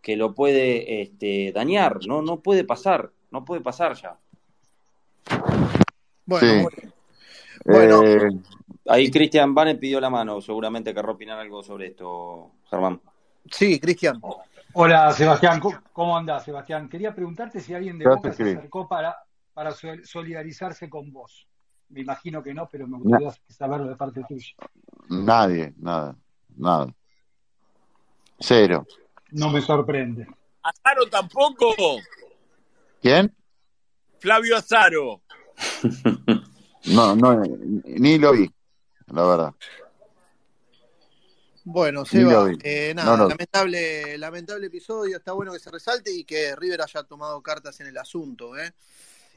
que 0.00 0.16
lo 0.16 0.34
puede 0.34 1.02
este, 1.02 1.52
dañar, 1.52 1.98
no, 2.06 2.22
no 2.22 2.40
puede 2.40 2.64
pasar, 2.64 3.10
no 3.32 3.44
puede 3.44 3.60
pasar 3.60 3.94
ya. 3.94 4.16
Bueno, 6.24 6.68
Sí. 6.70 6.88
Bueno, 7.64 8.02
Eh, 8.04 8.30
Ahí 8.88 9.10
Cristian 9.10 9.54
Bane 9.54 9.74
pidió 9.76 10.00
la 10.00 10.10
mano, 10.10 10.40
seguramente 10.40 10.94
querrá 10.94 11.12
opinar 11.12 11.38
algo 11.38 11.62
sobre 11.62 11.88
esto, 11.88 12.52
Germán. 12.70 13.00
sí, 13.50 13.78
Cristian. 13.78 14.20
Hola 14.72 15.12
Sebastián, 15.12 15.60
¿cómo- 15.60 15.78
¿cómo 15.92 16.16
andás 16.16 16.44
Sebastián? 16.44 16.88
Quería 16.88 17.14
preguntarte 17.14 17.60
si 17.60 17.74
alguien 17.74 17.98
de 17.98 18.04
¿qué 18.04 18.08
Boca 18.10 18.32
se 18.32 18.42
acercó 18.42 18.86
para, 18.88 19.16
para 19.54 19.72
sol- 19.72 20.02
solidarizarse 20.04 20.88
con 20.88 21.12
vos. 21.12 21.46
Me 21.90 22.00
imagino 22.00 22.42
que 22.42 22.52
no, 22.54 22.68
pero 22.70 22.86
me 22.86 22.98
Na- 22.98 23.18
gustaría 23.18 23.32
saberlo 23.48 23.88
de 23.88 23.96
parte 23.96 24.22
tuya. 24.28 24.52
nadie, 25.08 25.72
nada, 25.78 26.14
nada. 26.56 26.94
Cero. 28.38 28.86
No 29.32 29.50
me 29.50 29.60
sorprende. 29.60 30.26
Azaro 30.62 31.06
tampoco. 31.10 31.74
¿Quién? 33.02 33.34
Flavio 34.18 34.56
Azaro. 34.56 35.20
No, 36.94 37.14
no, 37.16 37.42
ni 37.84 38.18
lo 38.18 38.32
vi, 38.32 38.48
la 39.12 39.24
verdad. 39.24 39.54
Bueno, 41.64 42.04
Seba, 42.06 42.50
eh, 42.62 42.92
No, 42.96 43.04
nada, 43.04 43.16
no. 43.18 43.28
lamentable, 43.28 44.16
lamentable 44.16 44.66
episodio, 44.68 45.18
está 45.18 45.32
bueno 45.32 45.52
que 45.52 45.58
se 45.58 45.70
resalte 45.70 46.10
y 46.10 46.24
que 46.24 46.56
River 46.56 46.80
haya 46.80 47.02
tomado 47.02 47.42
cartas 47.42 47.78
en 47.80 47.88
el 47.88 47.98
asunto, 47.98 48.56
¿eh? 48.56 48.72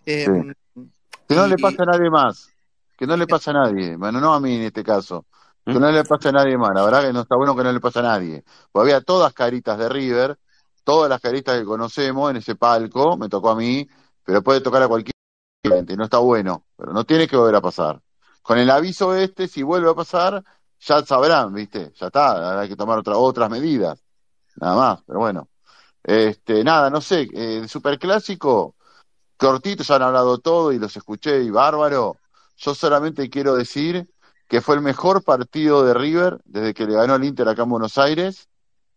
Eh, 0.06 0.26
Sí. 0.26 0.82
Que 1.28 1.36
no 1.36 1.48
le 1.48 1.58
pase 1.58 1.82
a 1.82 1.86
nadie 1.86 2.10
más. 2.10 2.50
Que 2.98 3.06
no 3.08 3.18
le 3.18 3.26
pase 3.28 3.50
a 3.50 3.54
nadie. 3.54 3.96
Bueno, 3.96 4.20
no 4.20 4.34
a 4.34 4.40
mí 4.40 4.56
en 4.56 4.64
este 4.64 4.84
caso. 4.84 5.26
Que 5.66 5.74
no 5.74 5.92
le 5.92 6.04
pase 6.04 6.30
a 6.30 6.32
nadie 6.34 6.58
más. 6.58 6.72
La 6.74 6.84
verdad 6.84 7.04
que 7.04 7.14
no 7.14 7.22
está 7.22 7.36
bueno 7.36 7.56
que 7.56 7.64
no 7.64 7.72
le 7.72 7.80
pase 7.80 8.00
a 8.00 8.04
nadie. 8.04 8.44
Porque 8.72 8.92
había 8.94 9.02
todas 9.02 9.34
caritas 9.34 9.78
de 9.78 9.88
River, 9.90 10.38
todas 10.84 11.10
las 11.10 11.22
caritas 11.22 11.58
que 11.60 11.66
conocemos 11.66 12.32
en 12.32 12.38
ese 12.38 12.56
palco, 12.56 13.16
me 13.18 13.30
tocó 13.30 13.52
a 13.52 13.56
mí, 13.56 13.88
pero 14.24 14.42
puede 14.42 14.62
tocar 14.62 14.84
a 14.84 14.88
cualquier 14.88 15.14
gente. 15.64 15.96
No 15.96 16.04
está 16.06 16.18
bueno, 16.18 16.66
pero 16.78 16.94
no 16.94 17.04
tiene 17.06 17.28
que 17.28 17.38
volver 17.38 17.56
a 17.56 17.62
pasar. 17.62 18.02
Con 18.42 18.58
el 18.58 18.70
aviso 18.70 19.16
este, 19.16 19.48
si 19.48 19.64
vuelve 19.64 19.90
a 19.90 19.94
pasar, 19.94 20.44
ya 20.80 21.06
sabrán, 21.06 21.54
¿viste? 21.54 21.92
Ya 21.96 22.08
está, 22.08 22.60
hay 22.60 22.70
que 22.70 22.76
tomar 22.76 23.00
otra, 23.00 23.18
otras 23.18 23.50
medidas. 23.50 24.04
Nada 24.56 24.76
más, 24.76 25.04
pero 25.06 25.20
bueno. 25.20 25.50
Este, 26.04 26.64
nada, 26.64 26.90
no 26.90 27.02
sé, 27.02 27.30
eh, 27.34 27.68
superclásico, 27.68 28.76
cortito, 29.38 29.84
ya 29.84 29.96
han 29.96 30.02
hablado 30.04 30.40
todo 30.40 30.72
y 30.72 30.80
los 30.80 30.96
escuché 30.98 31.44
y 31.44 31.50
bárbaro. 31.52 32.18
Yo 32.58 32.76
solamente 32.76 33.30
quiero 33.30 33.56
decir 33.56 34.10
que 34.48 34.62
fue 34.62 34.76
el 34.76 34.82
mejor 34.82 35.24
partido 35.24 35.84
de 35.86 35.94
River 35.94 36.40
desde 36.46 36.74
que 36.74 36.86
le 36.86 36.96
ganó 36.96 37.16
el 37.16 37.24
Inter 37.24 37.48
acá 37.48 37.64
en 37.64 37.70
Buenos 37.70 37.98
Aires, 37.98 38.50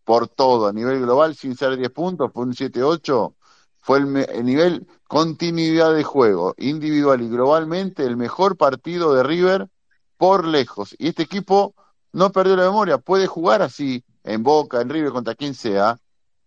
por 0.03 0.27
todo, 0.27 0.67
a 0.67 0.73
nivel 0.73 1.01
global, 1.01 1.35
sin 1.35 1.55
ser 1.55 1.77
10 1.77 1.89
puntos, 1.91 2.31
fue 2.33 2.43
un 2.43 2.53
7-8, 2.53 3.35
fue 3.79 3.99
el, 3.99 4.17
el 4.17 4.45
nivel 4.45 4.87
continuidad 5.07 5.93
de 5.93 6.03
juego, 6.03 6.53
individual 6.57 7.21
y 7.21 7.29
globalmente, 7.29 8.03
el 8.03 8.17
mejor 8.17 8.57
partido 8.57 9.13
de 9.13 9.23
River 9.23 9.67
por 10.17 10.45
lejos. 10.45 10.95
Y 10.97 11.09
este 11.09 11.23
equipo 11.23 11.75
no 12.13 12.31
perdió 12.31 12.55
la 12.55 12.63
memoria, 12.65 12.97
puede 12.97 13.27
jugar 13.27 13.61
así 13.61 14.03
en 14.23 14.43
Boca, 14.43 14.81
en 14.81 14.89
River, 14.89 15.11
contra 15.11 15.35
quien 15.35 15.53
sea, 15.53 15.97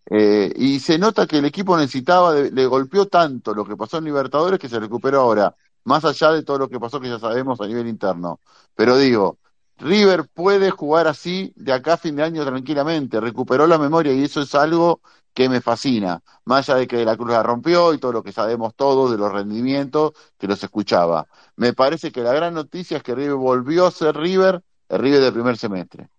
eh, 0.09 0.51
y 0.55 0.79
se 0.79 0.97
nota 0.97 1.27
que 1.27 1.37
el 1.37 1.45
equipo 1.45 1.77
necesitaba, 1.77 2.33
de- 2.33 2.51
le 2.51 2.65
golpeó 2.65 3.07
tanto 3.07 3.53
lo 3.53 3.65
que 3.65 3.77
pasó 3.77 3.97
en 3.97 4.05
Libertadores 4.05 4.59
que 4.59 4.69
se 4.69 4.79
recuperó 4.79 5.21
ahora, 5.21 5.55
más 5.83 6.03
allá 6.05 6.31
de 6.31 6.43
todo 6.43 6.57
lo 6.59 6.69
que 6.69 6.79
pasó 6.79 6.99
que 6.99 7.09
ya 7.09 7.19
sabemos 7.19 7.61
a 7.61 7.67
nivel 7.67 7.87
interno. 7.87 8.39
Pero 8.75 8.97
digo, 8.97 9.37
River 9.79 10.27
puede 10.33 10.71
jugar 10.71 11.07
así 11.07 11.53
de 11.55 11.71
acá 11.71 11.93
a 11.93 11.97
fin 11.97 12.15
de 12.15 12.23
año 12.23 12.45
tranquilamente, 12.45 13.19
recuperó 13.19 13.65
la 13.65 13.77
memoria 13.77 14.13
y 14.13 14.23
eso 14.23 14.41
es 14.41 14.53
algo 14.55 15.01
que 15.33 15.47
me 15.47 15.61
fascina, 15.61 16.21
más 16.45 16.69
allá 16.69 16.79
de 16.79 16.87
que 16.87 17.05
la 17.05 17.15
Cruz 17.15 17.31
la 17.31 17.43
rompió 17.43 17.93
y 17.93 17.97
todo 17.97 18.11
lo 18.11 18.23
que 18.23 18.33
sabemos 18.33 18.75
todos 18.75 19.11
de 19.11 19.17
los 19.17 19.31
rendimientos 19.31 20.11
que 20.37 20.47
los 20.47 20.61
escuchaba. 20.61 21.27
Me 21.55 21.73
parece 21.73 22.11
que 22.11 22.21
la 22.21 22.33
gran 22.33 22.53
noticia 22.53 22.97
es 22.97 23.03
que 23.03 23.15
River 23.15 23.35
volvió 23.35 23.85
a 23.85 23.91
ser 23.91 24.17
River, 24.17 24.61
el 24.89 24.99
River 24.99 25.21
del 25.21 25.33
primer 25.33 25.57
semestre. 25.57 26.09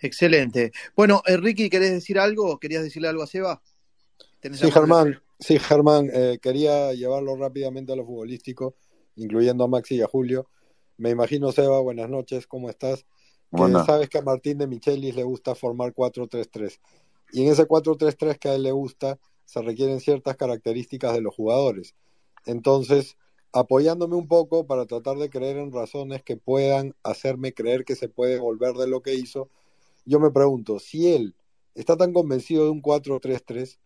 excelente. 0.00 0.72
Bueno, 0.96 1.22
Ricky, 1.26 1.68
¿querés 1.68 1.90
decir 1.90 2.18
algo? 2.18 2.58
¿Querías 2.58 2.84
decirle 2.84 3.08
algo 3.08 3.22
a 3.22 3.26
Seba? 3.26 3.60
¿Tenés 4.40 4.60
Sí? 4.60 4.70
Germán, 4.70 5.20
sí, 5.38 5.58
Germán, 5.58 6.08
eh, 6.12 6.38
quería 6.40 6.92
llevarlo 6.94 7.36
rápidamente 7.36 7.92
a 7.92 7.96
lo 7.96 8.06
futbolístico, 8.06 8.76
incluyendo 9.16 9.64
a 9.64 9.68
Maxi 9.68 9.96
y 9.96 10.02
a 10.02 10.06
Julio. 10.06 10.48
Me 10.98 11.10
imagino, 11.10 11.52
Seba, 11.52 11.78
buenas 11.78 12.10
noches, 12.10 12.48
¿cómo 12.48 12.68
estás? 12.68 13.06
Que 13.54 13.72
sabes 13.86 14.08
que 14.08 14.18
a 14.18 14.22
Martín 14.22 14.58
de 14.58 14.66
Michelis 14.66 15.14
le 15.14 15.22
gusta 15.22 15.54
formar 15.54 15.94
4-3-3. 15.94 16.80
Y 17.32 17.44
en 17.44 17.52
ese 17.52 17.68
4-3-3 17.68 18.36
que 18.36 18.48
a 18.48 18.56
él 18.56 18.64
le 18.64 18.72
gusta, 18.72 19.16
se 19.44 19.62
requieren 19.62 20.00
ciertas 20.00 20.36
características 20.36 21.14
de 21.14 21.20
los 21.20 21.36
jugadores. 21.36 21.94
Entonces, 22.46 23.16
apoyándome 23.52 24.16
un 24.16 24.26
poco 24.26 24.66
para 24.66 24.86
tratar 24.86 25.18
de 25.18 25.30
creer 25.30 25.58
en 25.58 25.70
razones 25.70 26.24
que 26.24 26.36
puedan 26.36 26.96
hacerme 27.04 27.54
creer 27.54 27.84
que 27.84 27.94
se 27.94 28.08
puede 28.08 28.40
volver 28.40 28.74
de 28.74 28.88
lo 28.88 29.00
que 29.00 29.14
hizo, 29.14 29.48
yo 30.04 30.18
me 30.18 30.32
pregunto, 30.32 30.80
si 30.80 31.14
él 31.14 31.36
está 31.76 31.96
tan 31.96 32.12
convencido 32.12 32.64
de 32.64 32.70
un 32.70 32.82
4-3-3, 32.82 33.78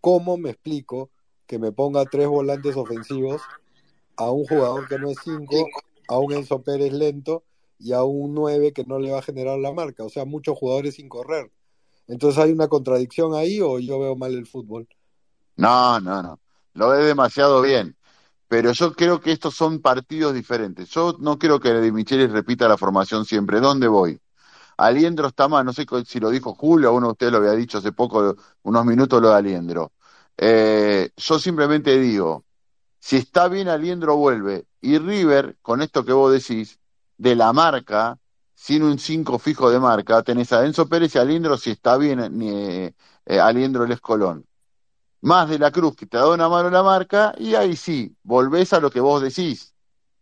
¿cómo 0.00 0.38
me 0.38 0.48
explico 0.48 1.10
que 1.46 1.58
me 1.58 1.70
ponga 1.70 2.06
tres 2.06 2.28
volantes 2.28 2.76
ofensivos 2.76 3.42
a 4.16 4.30
un 4.30 4.46
jugador 4.46 4.88
que 4.88 4.98
no 4.98 5.10
es 5.10 5.18
5, 5.22 5.66
a 6.10 6.18
un 6.18 6.32
Enzo 6.32 6.62
Pérez 6.62 6.92
lento 6.92 7.44
y 7.78 7.92
a 7.92 8.02
un 8.02 8.34
9 8.34 8.72
que 8.72 8.84
no 8.84 8.98
le 8.98 9.12
va 9.12 9.20
a 9.20 9.22
generar 9.22 9.58
la 9.58 9.72
marca? 9.72 10.04
O 10.04 10.08
sea, 10.08 10.24
muchos 10.24 10.58
jugadores 10.58 10.96
sin 10.96 11.08
correr. 11.08 11.50
Entonces, 12.08 12.42
¿hay 12.42 12.50
una 12.50 12.68
contradicción 12.68 13.34
ahí 13.34 13.60
o 13.60 13.78
yo 13.78 14.00
veo 14.00 14.16
mal 14.16 14.34
el 14.34 14.46
fútbol? 14.46 14.88
no, 15.56 16.00
no, 16.00 16.22
no, 16.22 16.40
lo 16.74 16.88
ve 16.90 17.04
demasiado 17.04 17.62
bien. 17.62 17.96
Pero 18.48 18.72
yo 18.72 18.92
creo 18.94 19.20
que 19.20 19.30
estos 19.30 19.54
son 19.54 19.80
partidos 19.80 20.34
diferentes. 20.34 20.88
Yo 20.90 21.16
no 21.20 21.38
creo 21.38 21.60
que 21.60 21.70
de 21.72 21.92
Michelis 21.92 22.30
repita 22.32 22.66
la 22.68 22.76
formación 22.76 23.24
siempre. 23.24 23.60
¿Dónde 23.60 23.86
voy? 23.86 24.20
Aliendro 24.76 25.28
está 25.28 25.46
mal, 25.46 25.64
no 25.64 25.72
sé 25.72 25.86
si 26.06 26.18
lo 26.18 26.30
dijo 26.30 26.54
Julio, 26.54 26.92
uno 26.92 27.08
de 27.08 27.12
ustedes 27.12 27.32
lo 27.32 27.38
había 27.38 27.52
dicho 27.52 27.78
hace 27.78 27.92
poco, 27.92 28.36
unos 28.62 28.84
minutos 28.86 29.22
lo 29.22 29.28
de 29.28 29.36
Aliendro. 29.36 29.92
Eh, 30.36 31.10
yo 31.16 31.38
simplemente 31.38 31.98
digo, 31.98 32.44
si 33.00 33.16
está 33.16 33.48
bien 33.48 33.68
Aliendro 33.68 34.16
vuelve, 34.16 34.66
y 34.80 34.98
River, 34.98 35.56
con 35.62 35.82
esto 35.82 36.04
que 36.04 36.12
vos 36.12 36.32
decís, 36.32 36.78
de 37.16 37.34
la 37.34 37.52
marca, 37.52 38.18
sin 38.54 38.82
un 38.82 38.98
5 38.98 39.38
fijo 39.38 39.70
de 39.70 39.80
marca, 39.80 40.22
tenés 40.22 40.52
a 40.52 40.64
Enzo 40.64 40.86
Pérez 40.88 41.14
y 41.14 41.18
Aliendro 41.18 41.56
si 41.56 41.70
está 41.70 41.96
bien 41.96 42.20
eh, 42.42 42.94
eh, 43.24 43.40
Aliendro 43.40 43.84
el 43.84 43.92
Escolón. 43.92 44.46
Más 45.22 45.48
de 45.48 45.58
la 45.58 45.70
Cruz 45.70 45.96
que 45.96 46.06
te 46.06 46.18
da 46.18 46.28
una 46.28 46.48
mano 46.48 46.70
la 46.70 46.82
marca, 46.82 47.34
y 47.38 47.54
ahí 47.54 47.74
sí, 47.74 48.14
volvés 48.22 48.72
a 48.74 48.80
lo 48.80 48.90
que 48.90 49.00
vos 49.00 49.22
decís, 49.22 49.74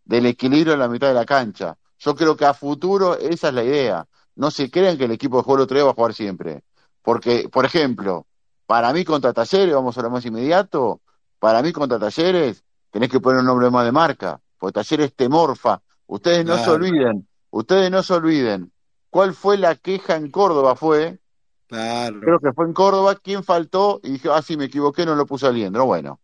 del 0.05 0.27
equilibrio 0.27 0.75
en 0.75 0.81
la 0.81 0.89
mitad 0.89 1.09
de 1.09 1.15
la 1.15 1.27
cancha. 1.27 1.77
Yo 1.99 2.15
creo 2.15 2.37
que 2.37 2.45
a 2.45 2.55
futuro 2.55 3.17
esa 3.19 3.49
es 3.49 3.55
la 3.55 3.65
idea. 3.65 4.07
No 4.37 4.51
se 4.53 4.71
crean 4.71 4.97
que 4.97 5.05
el 5.05 5.11
equipo 5.13 5.39
de 5.39 5.43
juego 5.43 5.65
otro 5.65 5.75
día 5.75 5.85
va 5.85 5.91
a 5.91 5.95
jugar 5.95 6.15
siempre. 6.15 6.63
Porque, 7.03 7.49
por 7.49 7.65
ejemplo, 7.65 8.27
para 8.67 8.93
mí 8.93 9.05
contra 9.05 9.33
Talleres, 9.33 9.75
vamos 9.75 9.99
a 9.99 10.03
lo 10.03 10.11
más 10.11 10.25
inmediato, 10.25 11.01
para 11.39 11.63
mí 11.63 11.73
contra 11.73 11.99
Talleres 11.99 12.65
tenés 12.91 13.11
que 13.11 13.21
poner 13.21 13.41
un 13.41 13.47
nombre 13.47 13.71
más 13.71 13.85
de 13.85 13.93
marca, 13.93 14.41
porque 14.59 14.75
Talleres 14.75 15.15
te 15.15 15.29
morfa. 15.29 15.81
Ustedes 16.07 16.45
no 16.45 16.57
se 16.59 16.71
olviden, 16.71 17.29
ustedes 17.51 17.91
no 17.91 18.03
se 18.03 18.15
olviden. 18.15 18.73
¿Cuál 19.11 19.35
fue 19.35 19.59
la 19.59 19.75
queja 19.75 20.17
en 20.17 20.31
Córdoba? 20.31 20.75
Fue, 20.77 21.19
creo 21.67 22.21
claro. 22.21 22.41
que 22.41 22.53
fue 22.53 22.67
en 22.67 22.73
Córdoba, 22.73 23.17
¿quién 23.17 23.45
faltó? 23.45 24.01
Y 24.03 24.13
dije, 24.13 24.29
ah, 24.33 24.43
sí, 24.43 24.57
me 24.57 24.67
equivoqué, 24.67 25.05
no 25.07 25.15
lo 25.15 25.27
puse 25.27 25.47
a 25.47 25.51
Liendro. 25.51 25.87
Bueno, 25.87 26.21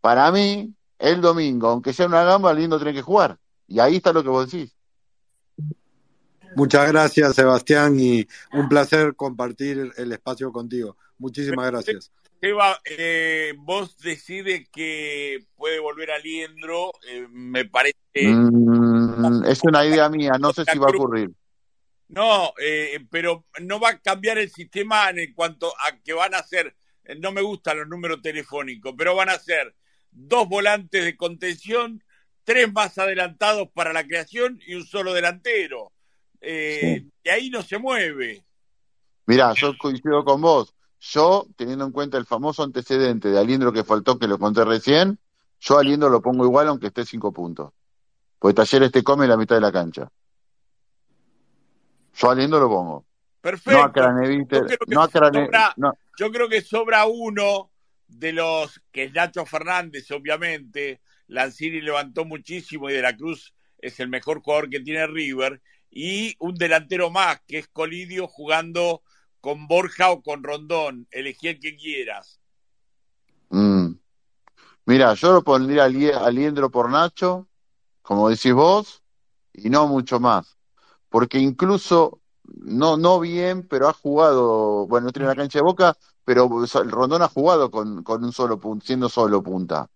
para 0.00 0.30
mí, 0.30 0.74
el 0.98 1.20
domingo, 1.20 1.68
aunque 1.68 1.92
sea 1.92 2.06
una 2.06 2.24
gamba, 2.24 2.52
Liendro 2.52 2.78
tiene 2.78 2.94
que 2.94 3.02
jugar. 3.02 3.38
Y 3.66 3.78
ahí 3.78 3.96
está 3.96 4.12
lo 4.12 4.22
que 4.22 4.28
vos 4.28 4.50
decís. 4.50 4.76
Muchas 6.56 6.88
gracias, 6.88 7.34
Sebastián, 7.34 7.98
y 7.98 8.26
un 8.52 8.68
placer 8.68 9.16
compartir 9.16 9.92
el 9.96 10.12
espacio 10.12 10.52
contigo. 10.52 10.96
Muchísimas 11.18 11.66
gracias. 11.66 12.12
Seba, 12.40 12.80
eh, 12.84 13.54
vos 13.56 13.96
decides 13.98 14.68
que 14.70 15.44
puede 15.56 15.78
volver 15.78 16.10
a 16.10 16.18
Liendro, 16.18 16.92
eh, 17.08 17.26
me 17.30 17.64
parece 17.64 17.98
Mm, 18.14 19.44
es 19.44 19.60
una 19.64 19.84
idea 19.84 20.08
mía, 20.08 20.32
no 20.38 20.52
sé 20.52 20.64
si 20.64 20.78
va 20.78 20.86
a 20.86 20.90
ocurrir. 20.90 21.30
No, 22.08 22.52
eh, 22.60 23.04
pero 23.10 23.46
no 23.60 23.80
va 23.80 23.90
a 23.90 23.98
cambiar 23.98 24.38
el 24.38 24.50
sistema 24.50 25.10
en 25.10 25.32
cuanto 25.34 25.72
a 25.80 25.98
que 25.98 26.12
van 26.12 26.34
a 26.34 26.42
ser, 26.42 26.76
no 27.18 27.32
me 27.32 27.40
gustan 27.40 27.78
los 27.78 27.88
números 27.88 28.22
telefónicos, 28.22 28.94
pero 28.96 29.16
van 29.16 29.30
a 29.30 29.38
ser 29.38 29.74
dos 30.12 30.48
volantes 30.48 31.04
de 31.04 31.16
contención, 31.16 32.04
tres 32.44 32.72
más 32.72 32.98
adelantados 32.98 33.68
para 33.74 33.92
la 33.92 34.06
creación 34.06 34.60
y 34.64 34.74
un 34.74 34.86
solo 34.86 35.12
delantero. 35.12 35.92
Eh, 36.40 37.00
Sí. 37.00 37.10
Y 37.24 37.28
ahí 37.30 37.50
no 37.50 37.62
se 37.62 37.78
mueve. 37.78 38.44
Mirá, 39.26 39.54
yo 39.54 39.76
coincido 39.78 40.22
con 40.24 40.42
vos. 40.42 40.74
Yo, 41.06 41.46
teniendo 41.56 41.84
en 41.84 41.92
cuenta 41.92 42.16
el 42.16 42.24
famoso 42.24 42.62
antecedente 42.62 43.28
de 43.28 43.38
Aliendro 43.38 43.72
que 43.74 43.84
faltó, 43.84 44.18
que 44.18 44.26
lo 44.26 44.38
conté 44.38 44.64
recién, 44.64 45.18
yo 45.60 45.76
a 45.76 45.80
Aliendro 45.80 46.08
lo 46.08 46.22
pongo 46.22 46.46
igual 46.46 46.66
aunque 46.68 46.86
esté 46.86 47.04
cinco 47.04 47.30
puntos. 47.30 47.72
Porque 48.38 48.54
Talleres 48.54 48.90
te 48.90 49.02
come 49.02 49.26
la 49.26 49.36
mitad 49.36 49.54
de 49.54 49.60
la 49.60 49.70
cancha. 49.70 50.10
Yo 52.14 52.28
a 52.28 52.32
Aliendro 52.32 52.58
lo 52.58 52.68
pongo. 52.68 52.92
No 52.94 53.00
a 53.00 53.42
Perfecto. 53.42 53.86
Yo 53.86 53.92
Craneviter, 53.92 54.64
creo 54.64 54.78
que 54.78 54.94
no 54.94 55.02
a 55.02 55.08
Crane, 55.08 55.44
sobra, 55.44 55.74
no, 55.76 55.92
yo 56.18 56.32
creo 56.32 56.48
que 56.48 56.62
sobra 56.62 57.04
uno 57.04 57.70
de 58.08 58.32
los 58.32 58.80
que 58.90 59.04
es 59.04 59.12
Nacho 59.12 59.44
Fernández, 59.44 60.10
obviamente. 60.10 61.02
Lancini 61.26 61.82
levantó 61.82 62.24
muchísimo 62.24 62.88
y 62.88 62.94
De 62.94 63.02
la 63.02 63.14
Cruz 63.14 63.52
es 63.78 64.00
el 64.00 64.08
mejor 64.08 64.40
jugador 64.40 64.70
que 64.70 64.80
tiene 64.80 65.06
River. 65.06 65.60
Y 65.90 66.34
un 66.38 66.54
delantero 66.54 67.10
más, 67.10 67.42
que 67.46 67.58
es 67.58 67.68
Colidio, 67.68 68.26
jugando 68.26 69.02
con 69.44 69.66
Borja 69.68 70.10
o 70.10 70.22
con 70.22 70.42
Rondón. 70.42 71.06
Elegí 71.10 71.48
el 71.48 71.60
que 71.60 71.76
quieras. 71.76 72.40
Mm. 73.50 73.90
Mira, 74.86 75.12
yo 75.12 75.34
lo 75.34 75.44
pondría 75.44 75.82
a 75.82 76.26
Aliendro 76.26 76.70
por 76.70 76.88
Nacho, 76.88 77.46
como 78.00 78.30
decís 78.30 78.54
vos, 78.54 79.02
y 79.52 79.68
no 79.68 79.86
mucho 79.86 80.18
más. 80.18 80.56
Porque 81.10 81.38
incluso, 81.38 82.22
no, 82.42 82.96
no 82.96 83.20
bien, 83.20 83.68
pero 83.68 83.86
ha 83.86 83.92
jugado, 83.92 84.86
bueno, 84.86 85.08
no 85.08 85.12
tiene 85.12 85.28
la 85.28 85.36
cancha 85.36 85.58
de 85.58 85.64
boca, 85.64 85.94
pero 86.24 86.48
el 86.64 86.90
Rondón 86.90 87.20
ha 87.20 87.28
jugado 87.28 87.70
con, 87.70 88.02
con 88.02 88.24
un 88.24 88.32
solo 88.32 88.58
punto, 88.58 88.86
siendo 88.86 89.10
solo 89.10 89.42
punta. 89.42 89.90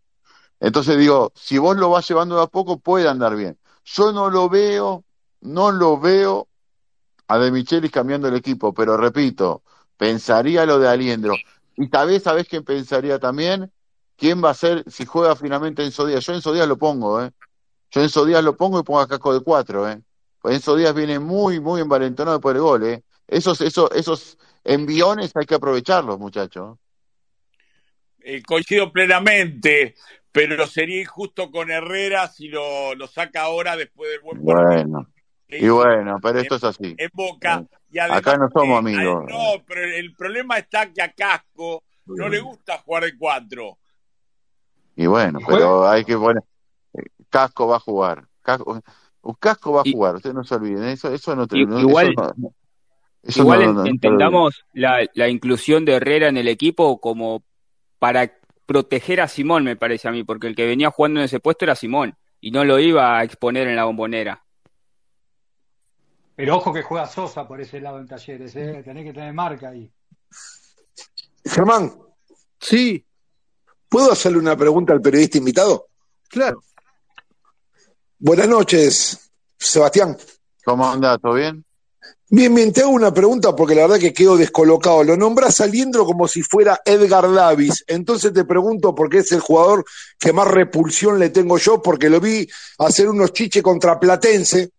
Entonces 0.60 0.98
digo, 0.98 1.32
si 1.34 1.56
vos 1.56 1.74
lo 1.74 1.88
vas 1.88 2.06
llevando 2.06 2.36
de 2.36 2.42
a 2.42 2.48
poco, 2.48 2.78
puede 2.80 3.08
andar 3.08 3.34
bien. 3.34 3.58
Yo 3.82 4.12
no 4.12 4.28
lo 4.28 4.50
veo, 4.50 5.06
no 5.40 5.70
lo 5.70 5.98
veo 5.98 6.47
a 7.28 7.38
De 7.38 7.52
Michelis 7.52 7.90
cambiando 7.90 8.28
el 8.28 8.34
equipo, 8.34 8.72
pero 8.72 8.96
repito, 8.96 9.62
pensaría 9.96 10.64
lo 10.66 10.78
de 10.78 10.88
Aliendro. 10.88 11.34
Y 11.76 11.88
tal 11.88 12.08
vez, 12.08 12.22
¿sabés 12.22 12.48
quién 12.48 12.64
pensaría 12.64 13.18
también? 13.18 13.70
¿Quién 14.16 14.42
va 14.42 14.50
a 14.50 14.54
ser 14.54 14.82
si 14.90 15.04
juega 15.04 15.36
finalmente 15.36 15.84
Enzo 15.84 16.06
Díaz? 16.06 16.26
Yo 16.26 16.32
Enzo 16.32 16.52
Díaz 16.52 16.66
lo 16.66 16.78
pongo, 16.78 17.22
¿eh? 17.22 17.30
Yo 17.90 18.02
Enzo 18.02 18.24
Díaz 18.24 18.42
lo 18.42 18.56
pongo 18.56 18.80
y 18.80 18.82
pongo 18.82 19.00
a 19.00 19.06
Casco 19.06 19.32
de 19.32 19.40
cuatro, 19.40 19.88
¿eh? 19.88 20.00
Pues 20.40 20.56
Enzo 20.56 20.74
Díaz 20.74 20.94
viene 20.94 21.18
muy, 21.18 21.60
muy 21.60 21.80
envalentonado 21.80 22.40
por 22.40 22.56
el 22.56 22.62
gol, 22.62 22.84
¿eh? 22.84 23.02
Esos, 23.28 23.60
esos, 23.60 23.90
esos 23.92 24.38
enviones 24.64 25.30
hay 25.36 25.44
que 25.44 25.54
aprovecharlos, 25.54 26.18
muchachos. 26.18 26.78
Eh, 28.20 28.42
coincido 28.42 28.90
plenamente, 28.90 29.94
pero 30.32 30.66
sería 30.66 31.00
injusto 31.00 31.50
con 31.50 31.70
Herrera 31.70 32.26
si 32.28 32.48
lo, 32.48 32.94
lo 32.94 33.06
saca 33.06 33.42
ahora 33.42 33.76
después 33.76 34.10
del 34.10 34.20
buen 34.20 34.44
partido 34.44 34.66
Bueno, 34.66 35.08
y 35.48 35.68
bueno, 35.68 36.18
pero 36.22 36.38
en, 36.38 36.42
esto 36.44 36.56
es 36.56 36.64
así. 36.64 36.94
en 36.96 37.10
Boca. 37.12 37.64
Y 37.90 37.98
Acá 37.98 38.32
además, 38.32 38.50
no 38.54 38.60
somos 38.60 38.78
amigos. 38.78 39.24
no, 39.28 39.64
pero 39.66 39.82
el 39.84 40.12
problema 40.14 40.58
está 40.58 40.92
que 40.92 41.00
a 41.02 41.10
Casco 41.12 41.84
no 42.06 42.28
le 42.28 42.40
gusta 42.40 42.78
jugar 42.78 43.04
de 43.04 43.16
cuatro. 43.16 43.78
Y 44.96 45.06
bueno, 45.06 45.38
pero 45.46 45.88
hay 45.88 46.04
que 46.04 46.16
poner. 46.16 46.42
Casco 47.30 47.66
va 47.68 47.76
a 47.76 47.80
jugar. 47.80 48.24
Casco, 48.42 48.80
un 49.22 49.34
casco 49.34 49.72
va 49.72 49.80
a 49.82 49.88
Y, 49.88 49.92
jugar, 49.92 50.16
ustedes 50.16 50.34
no 50.34 50.44
se 50.44 50.54
olviden. 50.54 50.84
Eso, 50.84 51.12
eso 51.12 51.36
no, 51.36 51.46
te- 51.46 51.60
eso 51.60 51.78
igual, 51.80 52.14
no, 52.36 52.54
eso 53.22 53.40
igual 53.40 53.64
no, 53.66 53.72
no, 53.74 53.86
entendamos 53.86 54.64
la, 54.72 55.06
la 55.14 55.28
inclusión 55.28 55.84
de 55.84 55.94
Herrera 55.94 56.28
en 56.28 56.36
el 56.36 56.48
equipo 56.48 57.00
como 57.00 57.42
para 57.98 58.32
proteger 58.66 59.20
a 59.20 59.28
Simón, 59.28 59.64
me 59.64 59.76
parece 59.76 60.08
a 60.08 60.12
mí, 60.12 60.24
porque 60.24 60.46
el 60.46 60.54
que 60.56 60.66
venía 60.66 60.90
jugando 60.90 61.20
en 61.20 61.24
ese 61.24 61.40
puesto 61.40 61.64
era 61.64 61.74
Simón 61.74 62.16
y 62.40 62.50
no 62.50 62.64
lo 62.64 62.78
iba 62.78 63.18
a 63.18 63.24
exponer 63.24 63.66
en 63.68 63.76
la 63.76 63.84
bombonera. 63.84 64.44
Pero 66.38 66.56
ojo 66.56 66.72
que 66.72 66.84
juega 66.84 67.04
Sosa 67.08 67.48
por 67.48 67.60
ese 67.60 67.80
lado 67.80 67.98
en 67.98 68.06
Talleres, 68.06 68.54
¿eh? 68.54 68.80
Tenés 68.84 69.06
que 69.06 69.12
tener 69.12 69.34
marca 69.34 69.70
ahí. 69.70 69.90
Germán, 71.44 71.92
Sí, 72.60 73.04
¿puedo 73.88 74.12
hacerle 74.12 74.38
una 74.38 74.56
pregunta 74.56 74.92
al 74.92 75.00
periodista 75.00 75.38
invitado? 75.38 75.88
claro. 76.28 76.62
Buenas 78.20 78.46
noches, 78.46 79.30
Sebastián. 79.58 80.16
¿Cómo 80.64 80.88
anda? 80.88 81.18
¿Todo 81.18 81.34
bien? 81.34 81.64
Bien, 82.28 82.54
bien, 82.54 82.72
te 82.72 82.82
hago 82.82 82.90
una 82.90 83.12
pregunta 83.12 83.56
porque 83.56 83.74
la 83.74 83.82
verdad 83.82 83.98
que 83.98 84.12
quedo 84.12 84.36
descolocado. 84.36 85.02
Lo 85.02 85.16
nombras 85.16 85.56
saliendo 85.56 86.04
como 86.04 86.28
si 86.28 86.42
fuera 86.44 86.80
Edgar 86.84 87.32
Davis. 87.32 87.84
Entonces 87.88 88.32
te 88.32 88.44
pregunto 88.44 88.94
por 88.94 89.08
qué 89.08 89.18
es 89.18 89.32
el 89.32 89.40
jugador 89.40 89.84
que 90.20 90.32
más 90.32 90.46
repulsión 90.46 91.18
le 91.18 91.30
tengo 91.30 91.58
yo, 91.58 91.82
porque 91.82 92.08
lo 92.08 92.20
vi 92.20 92.48
hacer 92.78 93.08
unos 93.08 93.32
chiches 93.32 93.62
contra 93.62 93.98
Platense 93.98 94.70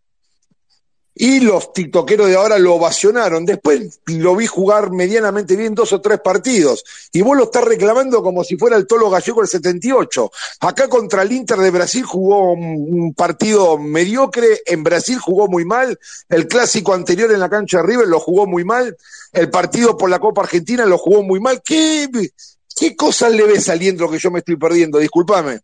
y 1.22 1.42
los 1.42 1.74
tiktokeros 1.74 2.30
de 2.30 2.36
ahora 2.38 2.58
lo 2.58 2.76
ovacionaron. 2.76 3.46
Después 3.46 4.00
lo 4.06 4.38
vi 4.38 4.48
jugar 4.48 4.90
medianamente 4.90 5.58
bien 5.58 5.76
dos 5.76 5.92
o 5.92 6.00
tres 6.00 6.22
partidos 6.24 6.86
y 7.12 7.22
vos 7.22 7.36
lo 7.36 7.44
estás 7.44 7.66
reclamando 7.66 8.24
como 8.24 8.42
si 8.46 8.56
fuera 8.56 8.78
el 8.78 8.88
Tolo 8.88 9.10
Gallego 9.10 9.42
del 9.42 9.50
78. 9.50 10.32
Acá 10.62 10.88
contra 10.88 11.24
el 11.24 11.34
Inter 11.34 11.58
de 11.58 11.72
Brasil 11.72 12.06
jugó 12.06 12.54
un, 12.54 13.14
partido 13.14 13.78
mediocre, 13.78 14.62
en 14.66 14.82
Brasil 14.82 15.20
jugó 15.20 15.50
muy 15.50 15.66
mal, 15.66 16.00
el 16.30 16.48
clásico 16.48 16.94
anterior 16.94 17.30
en 17.34 17.42
la 17.42 17.50
cancha 17.50 17.80
de 17.80 17.88
River 17.88 18.08
lo 18.08 18.22
jugó 18.22 18.48
muy 18.48 18.64
mal, 18.64 18.96
el 19.34 19.50
partido 19.50 19.98
por 19.98 20.10
la 20.10 20.20
Copa 20.20 20.44
Argentina 20.44 20.86
lo 20.86 20.98
jugó 20.98 21.22
muy 21.22 21.42
mal. 21.42 21.62
¿Qué, 21.66 22.08
qué 22.78 22.96
cosas 22.96 23.34
le 23.34 23.44
ves 23.44 23.66
saliendo 23.66 24.10
que 24.10 24.20
yo 24.20 24.32
me 24.32 24.40
estoy 24.40 24.56
perdiendo? 24.56 25.00
Discúlpame. 25.00 25.60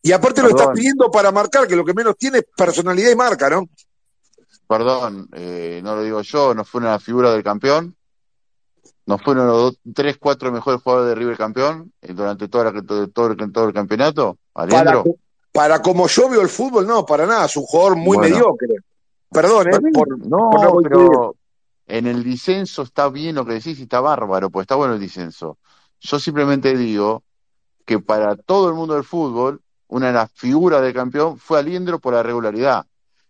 Y 0.00 0.12
aparte 0.12 0.40
lo 0.40 0.48
estás 0.48 0.68
pidiendo 0.72 1.10
para 1.10 1.32
marcar, 1.32 1.66
que 1.66 1.76
lo 1.76 1.84
que 1.84 1.92
menos 1.92 2.16
tiene 2.16 2.38
es 2.38 2.44
personalidad 2.56 3.10
y 3.10 3.16
marca, 3.16 3.50
¿no? 3.50 3.68
Perdón, 4.66 5.28
eh, 5.32 5.80
no 5.84 5.96
lo 5.96 6.02
digo 6.02 6.20
yo, 6.22 6.54
no 6.54 6.64
fue 6.64 6.80
una 6.80 6.98
figura 6.98 7.32
del 7.32 7.42
campeón, 7.42 7.94
no 9.06 9.18
fueron 9.18 9.46
los 9.46 9.56
dos- 9.56 9.78
tres, 9.94 10.16
cuatro 10.18 10.50
mejores 10.50 10.82
jugadores 10.82 11.10
de 11.10 11.14
River 11.14 11.36
campeón 11.36 11.92
eh, 12.02 12.12
durante 12.12 12.48
toda 12.48 12.72
la- 12.72 12.82
todo, 12.82 13.08
todo 13.08 13.26
el, 13.28 13.52
todo 13.52 13.68
el 13.68 13.74
campeonato, 13.74 14.38
Para, 14.52 15.02
co- 15.02 15.16
para 15.52 15.80
como 15.80 16.08
yo 16.08 16.28
veo 16.28 16.40
el 16.42 16.48
fútbol, 16.48 16.86
no, 16.86 17.06
para 17.06 17.26
nada, 17.26 17.46
es 17.46 17.56
un 17.56 17.62
jugador 17.64 17.96
muy 17.96 18.16
Bueno, 18.16 18.34
mediocre. 18.34 18.76
Perdón, 19.30 19.68
¿eh? 19.68 19.80
Por, 19.92 20.18
no 20.18 20.50
no, 20.50 20.78
pero 20.82 21.36
en 21.86 22.06
el 22.06 22.24
disenso 22.24 22.82
está 22.82 23.08
bien 23.08 23.36
lo 23.36 23.44
que 23.44 23.54
decís 23.54 23.78
y 23.78 23.82
está 23.82 24.00
bárbaro, 24.00 24.50
pues 24.50 24.64
está 24.64 24.74
bueno 24.74 24.94
el 24.94 25.00
disenso. 25.00 25.58
Yo 26.00 26.18
simplemente 26.18 26.76
digo 26.76 27.22
que 27.84 27.98
para 28.00 28.36
todo 28.36 28.68
el 28.68 28.74
mundo 28.74 28.94
del 28.94 29.04
fútbol, 29.04 29.60
una 29.88 30.08
de 30.08 30.12
las 30.14 30.32
figuras 30.32 30.82
del 30.82 30.92
campeón 30.92 31.38
fue 31.38 31.58
Aliendro 31.60 31.98
por 32.00 32.14
la 32.14 32.22
regularidad. 32.22 32.84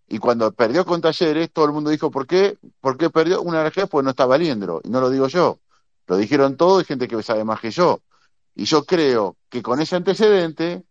Y 0.08 0.18
cuando 0.18 0.52
perdió 0.52 0.84
con 0.84 1.00
Talleres, 1.00 1.50
todo 1.52 1.64
el 1.64 1.72
mundo 1.72 1.90
dijo, 1.90 2.10
¿por 2.10 2.26
qué? 2.26 2.58
¿Por 2.80 2.96
qué 2.96 3.10
perdió? 3.10 3.42
Una 3.42 3.62
vez 3.62 3.74
pues 3.90 4.04
no 4.04 4.10
estaba 4.10 4.36
Aliendro. 4.36 4.80
Y 4.84 4.88
no 4.88 5.00
lo 5.00 5.10
digo 5.10 5.26
yo. 5.28 5.58
Lo 6.06 6.16
dijeron 6.16 6.56
todos 6.56 6.82
y 6.82 6.86
gente 6.86 7.08
que 7.08 7.22
sabe 7.22 7.44
más 7.44 7.60
que 7.60 7.70
yo. 7.70 8.00
Y 8.54 8.64
yo 8.64 8.84
creo 8.84 9.36
que 9.48 9.62
con 9.62 9.80
ese 9.80 9.96
antecedente, 9.96 10.84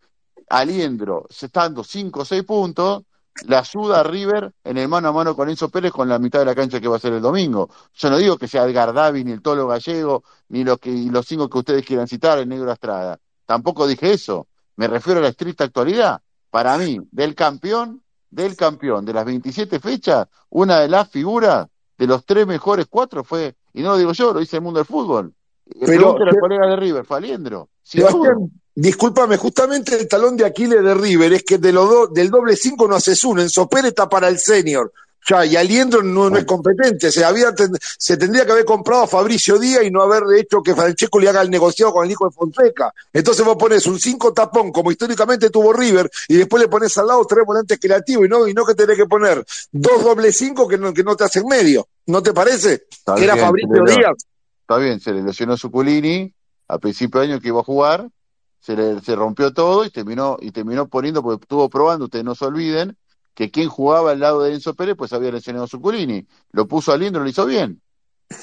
Aliendro, 0.49 1.27
estando 1.29 1.83
5 1.83 2.19
o 2.19 2.25
6 2.25 2.43
puntos, 2.43 3.03
le 3.47 3.55
ayuda 3.55 3.99
a 3.99 4.03
River 4.03 4.53
en 4.63 4.77
el 4.77 4.87
mano 4.87 5.09
a 5.09 5.11
mano 5.11 5.35
con 5.35 5.49
Enzo 5.49 5.69
Pérez 5.69 5.91
con 5.91 6.07
la 6.07 6.19
mitad 6.19 6.39
de 6.39 6.45
la 6.45 6.55
cancha 6.55 6.79
que 6.79 6.87
va 6.87 6.97
a 6.97 6.99
ser 6.99 7.13
el 7.13 7.21
domingo. 7.21 7.69
Yo 7.93 8.09
no 8.09 8.17
digo 8.17 8.37
que 8.37 8.47
sea 8.47 8.65
Edgar 8.65 8.93
Davi, 8.93 9.23
ni 9.23 9.31
el 9.31 9.41
Tolo 9.41 9.67
Gallego, 9.67 10.23
ni 10.49 10.63
los, 10.63 10.79
que, 10.79 10.91
los 10.91 11.25
cinco 11.25 11.49
que 11.49 11.57
ustedes 11.57 11.85
quieran 11.85 12.07
citar, 12.07 12.37
el 12.37 12.47
Negro 12.47 12.71
Estrada. 12.71 13.19
Tampoco 13.45 13.87
dije 13.87 14.13
eso. 14.13 14.47
Me 14.77 14.87
refiero 14.87 15.19
a 15.19 15.23
la 15.23 15.29
estricta 15.29 15.63
actualidad. 15.63 16.21
Para 16.49 16.77
mí, 16.77 16.99
del 17.11 17.35
campeón, 17.35 18.03
del 18.36 18.56
campeón 18.56 19.06
de 19.06 19.14
las 19.14 19.26
27 19.26 19.80
fechas, 19.80 20.28
una 20.49 20.80
de 20.82 20.90
las 20.90 21.10
figuras 21.10 21.68
de 21.98 22.07
los 22.07 22.26
tres 22.26 22.45
mejores 22.45 22.88
cuatro 22.90 23.24
fue, 23.24 23.56
y 23.74 23.82
no 23.82 23.91
lo 23.91 23.98
digo 23.98 24.12
yo, 24.12 24.34
lo 24.34 24.40
dice 24.40 24.57
el 24.57 24.62
mundo 24.62 24.80
del 24.80 24.86
fútbol. 24.86 25.34
Pero, 25.68 25.86
Pregúntale 25.86 26.32
al 26.32 26.40
colega 26.40 26.68
de 26.68 26.76
River, 26.76 27.06
fue 27.06 27.18
Aliendro, 27.18 27.70
sin 27.82 28.02
Sebastián, 28.02 28.36
duda. 28.36 28.48
discúlpame, 28.76 29.38
justamente 29.38 29.95
el 29.99 30.07
talón 30.07 30.36
de 30.38 30.45
Aquiles 30.45 30.84
de 30.84 30.94
River 30.94 31.34
es 31.34 31.44
que 31.44 31.57
de 31.57 31.72
los 31.72 31.90
do- 31.90 32.07
del 32.07 32.30
doble 32.30 32.56
cinco 32.57 32.88
no 32.88 32.95
haces 32.95 33.24
uno, 33.24 33.41
Enzo 33.41 33.68
Pérez 33.70 33.88
está 33.90 34.07
para 34.10 34.28
el 34.28 34.38
senior. 34.38 34.91
Ya, 35.27 35.43
y 35.43 35.56
Aliendro 35.56 36.03
no, 36.03 36.30
no 36.30 36.38
es 36.38 36.45
competente, 36.45 37.11
se, 37.11 37.26
había, 37.26 37.52
se 37.97 38.15
tendría 38.15 38.45
que 38.45 38.52
haber 38.52 38.65
comprado 38.65 39.03
a 39.03 39.07
Fabricio 39.07 39.57
Díaz 39.57 39.84
y 39.84 39.89
no 39.89 40.03
haber 40.03 40.23
hecho 40.38 40.61
que 40.61 40.76
Francesco 40.76 41.19
le 41.19 41.27
haga 41.27 41.41
el 41.41 41.49
negociado 41.49 41.91
con 41.91 42.06
el 42.06 42.11
hijo 42.11 42.26
de 42.26 42.31
Fonseca. 42.31 42.93
Entonces 43.11 43.43
vos 43.43 43.56
pones 43.57 43.88
un 43.88 43.99
cinco 43.99 44.34
tapón, 44.34 44.72
como 44.72 44.91
históricamente 44.91 45.49
tuvo 45.49 45.73
River, 45.73 46.11
y 46.27 46.35
después 46.35 46.61
le 46.61 46.69
pones 46.69 46.95
al 46.99 47.07
lado 47.07 47.26
tres 47.26 47.43
volantes 47.43 47.80
creativos, 47.80 48.26
y 48.26 48.30
no, 48.30 48.47
y 48.47 48.53
no 48.53 48.65
que 48.65 48.76
tenés 48.76 48.97
que 48.97 49.07
poner 49.07 49.43
dos 49.72 50.03
doble 50.03 50.31
cinco 50.31 50.68
que 50.68 50.77
no, 50.77 50.93
que 50.93 51.03
no 51.03 51.15
te 51.15 51.23
hacen 51.23 51.47
medio. 51.47 51.88
¿No 52.06 52.22
te 52.22 52.31
parece? 52.31 52.84
Está 52.91 53.15
Que 53.15 53.23
era 53.23 53.34
bien, 53.34 53.39
se 53.39 53.45
Fabricio 53.47 53.84
le, 53.84 53.95
Díaz. 53.95 54.26
está 54.61 54.77
bien, 54.77 54.99
se 54.99 55.11
le 55.11 55.23
lesionó 55.23 55.57
Suculini 55.57 56.31
a 56.68 56.77
principio 56.77 57.22
de 57.22 57.27
año 57.27 57.41
que 57.41 57.47
iba 57.47 57.61
a 57.61 57.64
jugar, 57.64 58.07
se 58.60 58.76
le 58.76 59.02
se 59.02 59.15
rompió 59.15 59.53
todo 59.53 59.85
y 59.85 59.89
terminó, 59.89 60.38
y 60.39 60.52
terminó 60.52 60.88
poniendo, 60.88 61.23
porque 61.23 61.43
estuvo 61.43 61.68
probando, 61.68 62.06
ustedes 62.06 62.26
no 62.26 62.35
se 62.35 62.45
olviden, 62.45 62.95
que 63.36 63.52
quien 63.52 63.70
jugaba 63.70 64.12
al 64.12 64.20
lado 64.22 64.41
de 64.41 64.53
Enzo 64.53 64.74
Pérez, 64.74 64.95
pues 64.98 65.14
había 65.14 65.32
lesionado 65.32 65.66
a 65.66 65.68
Zuculini. 65.68 66.26
Lo 66.52 66.68
puso 66.68 66.94
a 66.94 66.98
Lindro, 66.98 67.22
lo 67.22 67.30
hizo 67.30 67.45
bien. 67.45 67.82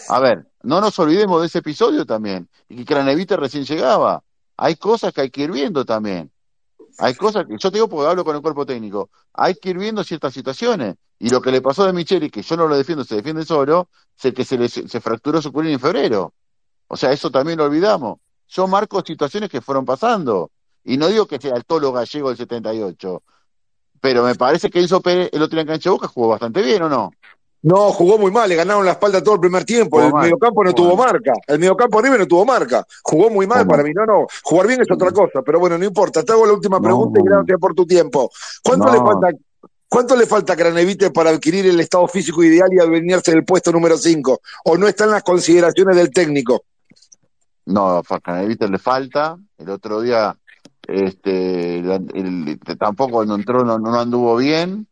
A 0.09 0.21
ver, 0.21 0.47
no 0.63 0.81
nos 0.81 0.97
olvidemos 0.99 1.41
de 1.41 1.49
ese 1.49 1.59
episodio 1.59 2.07
también, 2.07 2.49
y 2.69 2.77
que 2.77 2.85
Cranevita 2.85 3.37
recién 3.37 3.65
llegaba. 3.65 4.23
Hay 4.57 4.77
cosas 4.77 5.13
que 5.13 5.23
hay 5.23 5.31
que 5.31 5.43
ir 5.43 5.51
viendo 5.51 5.85
también. 5.85 6.31
Hay 6.99 7.15
cosas 7.15 7.47
que, 7.47 7.57
yo 7.59 7.71
te 7.71 7.79
digo 7.79 7.89
porque 7.89 8.09
hablo 8.09 8.25
con 8.25 8.37
el 8.37 8.43
cuerpo 8.43 8.67
técnico, 8.67 9.11
hay 9.33 9.55
que 9.55 9.71
ir 9.71 9.79
viendo 9.79 10.05
ciertas 10.05 10.35
situaciones. 10.35 10.97
Y 11.19 11.31
lo 11.31 11.41
que 11.41 11.51
le 11.51 11.63
pasó 11.63 11.85
a 11.85 11.93
Micheli, 11.93 12.31
que 12.31 12.43
yo 12.43 12.57
no 12.57 12.67
lo 12.69 12.77
defiendo, 12.77 13.05
se 13.05 13.17
defiende 13.17 13.45
solo, 13.45 13.89
es 14.23 14.35
que 14.35 14.45
se, 14.45 14.59
le, 14.59 14.69
se 14.69 15.01
fracturó 15.01 15.41
su 15.41 15.53
en 15.63 15.81
febrero. 15.81 16.35
O 16.89 16.97
sea, 16.97 17.13
eso 17.13 17.31
también 17.31 17.59
lo 17.59 17.65
olvidamos. 17.65 18.19
Yo 18.49 18.67
marco 18.67 19.03
situaciones 19.03 19.49
que 19.49 19.63
fueron 19.63 19.85
pasando. 19.85 20.51
Y 20.85 20.97
no 20.97 21.09
digo 21.09 21.27
que 21.27 21.39
sea 21.41 21.55
el 21.55 21.65
tolo 21.65 21.93
gallego 21.93 22.29
del 22.29 22.37
78, 22.37 23.23
pero 24.03 24.25
me 24.25 24.35
parece 24.35 24.69
que 24.69 24.81
Enzo 24.81 25.01
Pérez 25.01 25.31
el 25.33 25.41
otro 25.43 25.55
día 25.55 25.63
en 25.63 25.69
cancha 25.69 25.89
de 25.89 25.95
Boca 25.95 26.09
jugó 26.09 26.29
bastante 26.29 26.61
bien, 26.61 26.83
¿o 26.83 26.89
no? 26.89 27.13
No, 27.63 27.93
jugó 27.93 28.19
muy 28.19 28.33
mal, 28.33 28.49
le 28.49 28.57
ganaron 28.57 28.85
la 28.85 28.91
espalda 28.91 29.23
todo 29.23 29.37
el 29.37 29.41
primer 29.41 29.65
tiempo. 29.65 29.99
Jugó 29.99 30.09
el 30.09 30.13
mal, 30.13 30.23
mediocampo 30.25 30.65
no 30.65 30.71
jugó 30.73 30.83
tuvo 30.83 30.97
mal. 30.97 31.13
marca. 31.13 31.33
El 31.47 31.61
mediocampo 31.61 32.01
arriba 32.01 32.19
no 32.19 32.27
tuvo 32.27 32.45
marca. 32.45 32.85
Jugó 33.05 33.31
muy 33.31 33.47
mal 33.47 33.61
Jugó 33.61 33.71
para 33.71 33.85
mí. 33.85 33.93
No, 33.95 34.05
no. 34.05 34.27
Jugar 34.43 34.67
bien 34.67 34.81
es 34.81 34.91
otra 34.91 35.13
cosa. 35.13 35.43
Pero 35.47 35.61
bueno, 35.61 35.79
no 35.79 35.85
importa. 35.85 36.25
Te 36.25 36.33
hago 36.33 36.45
la 36.45 36.55
última 36.55 36.79
No, 36.79 36.83
pregunta 36.83 37.21
y 37.21 37.23
gracias 37.25 37.61
por 37.61 37.75
tu 37.75 37.87
tiempo. 37.87 38.29
¿Cuánto 38.65 38.91
le 38.93 38.99
falta? 38.99 39.29
¿Cuánto 39.89 40.17
le 40.17 40.27
falta 40.27 40.55
a 40.55 40.57
Cranevite 40.57 41.13
para 41.13 41.31
adquirir 41.31 41.65
el 41.67 41.79
estado 41.79 42.09
físico 42.09 42.43
ideal 42.43 42.69
y 42.73 42.81
adueñarse 42.81 43.31
del 43.31 43.45
puesto 43.45 43.71
número 43.71 43.97
5? 43.97 44.41
¿O 44.65 44.77
no 44.77 44.89
está 44.89 45.05
en 45.05 45.13
las 45.13 45.23
consideraciones 45.23 45.95
del 45.95 46.11
técnico? 46.11 46.65
No, 47.67 47.99
a 47.99 48.21
Canevita 48.21 48.67
le 48.67 48.79
falta. 48.79 49.37
El 49.57 49.71
otro 49.71 50.01
día 50.01 50.35
este, 50.93 51.79
el- 51.79 52.59
tampoco 52.79 53.25
no 53.25 53.35
entró, 53.37 53.65
no, 53.65 53.99
anduvo 54.01 54.37
bien. 54.37 54.87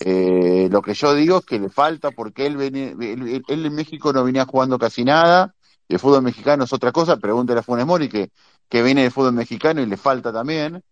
Eh, 0.00 0.68
lo 0.70 0.82
que 0.82 0.94
yo 0.94 1.14
digo 1.14 1.38
es 1.38 1.46
que 1.46 1.58
le 1.58 1.70
falta 1.70 2.10
porque 2.10 2.46
él, 2.46 2.56
venía- 2.56 2.90
él, 3.00 3.66
en 3.66 3.74
México 3.74 4.12
no 4.12 4.24
venía 4.24 4.44
jugando 4.46 4.78
casi 4.78 5.04
nada. 5.04 5.54
El 5.88 5.98
fútbol 5.98 6.22
mexicano 6.22 6.64
es 6.64 6.72
otra 6.72 6.92
cosa. 6.92 7.16
Pregúntale 7.18 7.60
a 7.60 7.62
Funes 7.62 7.86
Mori 7.86 8.08
que, 8.08 8.30
que 8.68 8.82
viene 8.82 9.02
del 9.02 9.10
fútbol 9.12 9.32
mexicano 9.34 9.80
y 9.82 9.86
le 9.86 9.96
falta 9.96 10.32
también. 10.32 10.82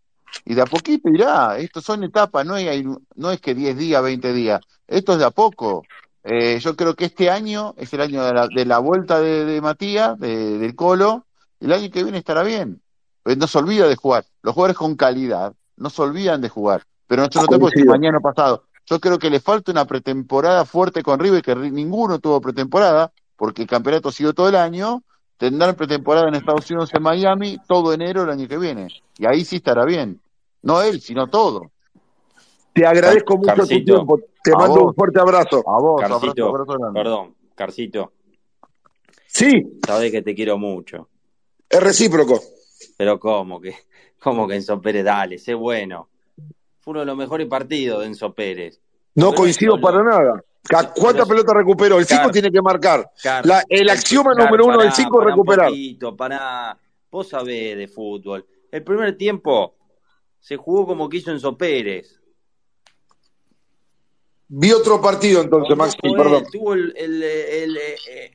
Y 0.44 0.54
de 0.54 0.62
a 0.62 0.66
poquito 0.66 1.08
irá. 1.10 1.58
Esto 1.58 1.80
son 1.80 2.04
etapas, 2.04 2.46
no, 2.46 2.54
hay, 2.54 2.84
no 3.16 3.30
es 3.30 3.40
que 3.40 3.54
10 3.54 3.76
días, 3.76 4.02
20 4.02 4.32
días. 4.32 4.60
Esto 4.86 5.12
es 5.14 5.18
de 5.18 5.24
a 5.26 5.30
poco. 5.30 5.82
Eh, 6.22 6.58
yo 6.60 6.74
creo 6.76 6.94
que 6.94 7.06
este 7.06 7.30
año 7.30 7.74
es 7.76 7.92
el 7.92 8.00
año 8.00 8.24
de 8.24 8.32
la, 8.32 8.48
de 8.48 8.64
la 8.64 8.78
vuelta 8.78 9.20
de, 9.20 9.44
de 9.44 9.60
Matías, 9.60 10.18
de- 10.18 10.58
del 10.58 10.74
Colo. 10.74 11.26
El 11.60 11.72
año 11.72 11.90
que 11.90 12.02
viene 12.02 12.18
estará 12.18 12.42
bien. 12.42 12.82
Pues 13.24 13.36
no 13.36 13.48
se 13.48 13.58
olvida 13.58 13.88
de 13.88 13.96
jugar. 13.96 14.24
Los 14.42 14.54
jugadores 14.54 14.76
con 14.76 14.94
calidad 14.94 15.52
no 15.76 15.90
se 15.90 16.00
olvidan 16.02 16.40
de 16.40 16.48
jugar. 16.48 16.84
Pero 17.08 17.22
no, 17.22 17.28
yo 17.30 17.40
no 17.40 17.46
te 17.48 17.58
puedo 17.58 17.70
decir 17.70 17.86
Coincido. 17.86 17.92
mañana 17.92 18.20
pasado. 18.20 18.64
Yo 18.86 19.00
creo 19.00 19.18
que 19.18 19.30
le 19.30 19.40
falta 19.40 19.72
una 19.72 19.86
pretemporada 19.86 20.64
fuerte 20.66 21.02
con 21.02 21.18
River, 21.18 21.42
que 21.42 21.54
ninguno 21.56 22.18
tuvo 22.18 22.40
pretemporada, 22.40 23.12
porque 23.36 23.62
el 23.62 23.68
campeonato 23.68 24.12
siguió 24.12 24.34
todo 24.34 24.48
el 24.50 24.56
año. 24.56 25.02
Tendrán 25.38 25.74
pretemporada 25.74 26.28
en 26.28 26.34
Estados 26.36 26.70
Unidos, 26.70 26.90
en 26.94 27.02
Miami, 27.02 27.58
todo 27.66 27.92
enero 27.92 28.22
el 28.22 28.30
año 28.30 28.46
que 28.46 28.58
viene. 28.58 28.88
Y 29.18 29.26
ahí 29.26 29.44
sí 29.44 29.56
estará 29.56 29.84
bien. 29.84 30.20
No 30.62 30.80
él, 30.82 31.00
sino 31.00 31.26
todo. 31.28 31.72
Te 32.74 32.86
agradezco 32.86 33.36
mucho 33.38 33.54
tu 33.54 33.66
tiempo. 33.66 34.20
Te 34.42 34.52
mando 34.52 34.84
un 34.84 34.94
fuerte 34.94 35.18
abrazo. 35.20 35.62
a 35.66 35.80
vos, 35.80 36.00
Carcito, 36.00 36.48
abrazo 36.48 36.72
grande. 36.78 37.00
perdón, 37.00 37.34
Carcito, 37.54 38.12
Sí, 39.26 39.78
sabés 39.86 40.12
que 40.12 40.22
te 40.22 40.34
quiero 40.34 40.58
mucho. 40.58 41.08
es 41.68 41.82
recíproco. 41.82 42.40
Pero 42.96 43.18
¿cómo 43.20 43.60
que, 43.60 43.74
cómo 44.22 44.46
que 44.48 44.56
Enzo 44.56 44.80
Pérez, 44.80 45.04
dale, 45.04 45.38
sé 45.38 45.54
bueno? 45.54 46.08
Fue 46.80 46.90
uno 46.92 47.00
de 47.00 47.06
los 47.06 47.16
mejores 47.16 47.46
partidos 47.46 48.00
de 48.00 48.06
Enzo 48.06 48.34
Pérez. 48.34 48.80
No 49.14 49.30
Pero 49.30 49.36
coincido 49.42 49.80
para 49.80 50.02
nada. 50.02 50.44
¿Cuántas 50.96 51.28
pelotas 51.28 51.54
recuperó? 51.54 51.98
El 51.98 52.06
5 52.06 52.22
Car- 52.22 52.32
tiene 52.32 52.50
que 52.50 52.60
marcar. 52.62 53.10
Car- 53.22 53.44
La- 53.46 53.62
el 53.68 53.88
axioma 53.88 54.34
Car, 54.34 54.44
número 54.46 54.64
uno 54.64 54.78
del 54.78 54.88
pará, 54.88 54.94
5 54.96 55.20
es 55.20 55.26
recuperar. 55.26 55.68
poquito, 55.68 56.16
pará. 56.16 56.78
Vos 57.10 57.28
sabés 57.28 57.76
de 57.76 57.86
fútbol. 57.86 58.44
El 58.72 58.82
primer 58.82 59.16
tiempo 59.16 59.76
se 60.40 60.56
jugó 60.56 60.86
como 60.86 61.08
quiso 61.08 61.30
Enzo 61.30 61.56
Pérez. 61.56 62.18
Vi 64.48 64.72
otro 64.72 65.00
partido 65.00 65.40
entonces, 65.42 65.76
Maxi, 65.76 65.96
perdón. 66.02 66.44
tuvo 66.52 66.74
el, 66.74 66.92
el- 66.96 67.22
el- 67.22 67.76
eh, 67.76 67.96
eh, 68.10 68.30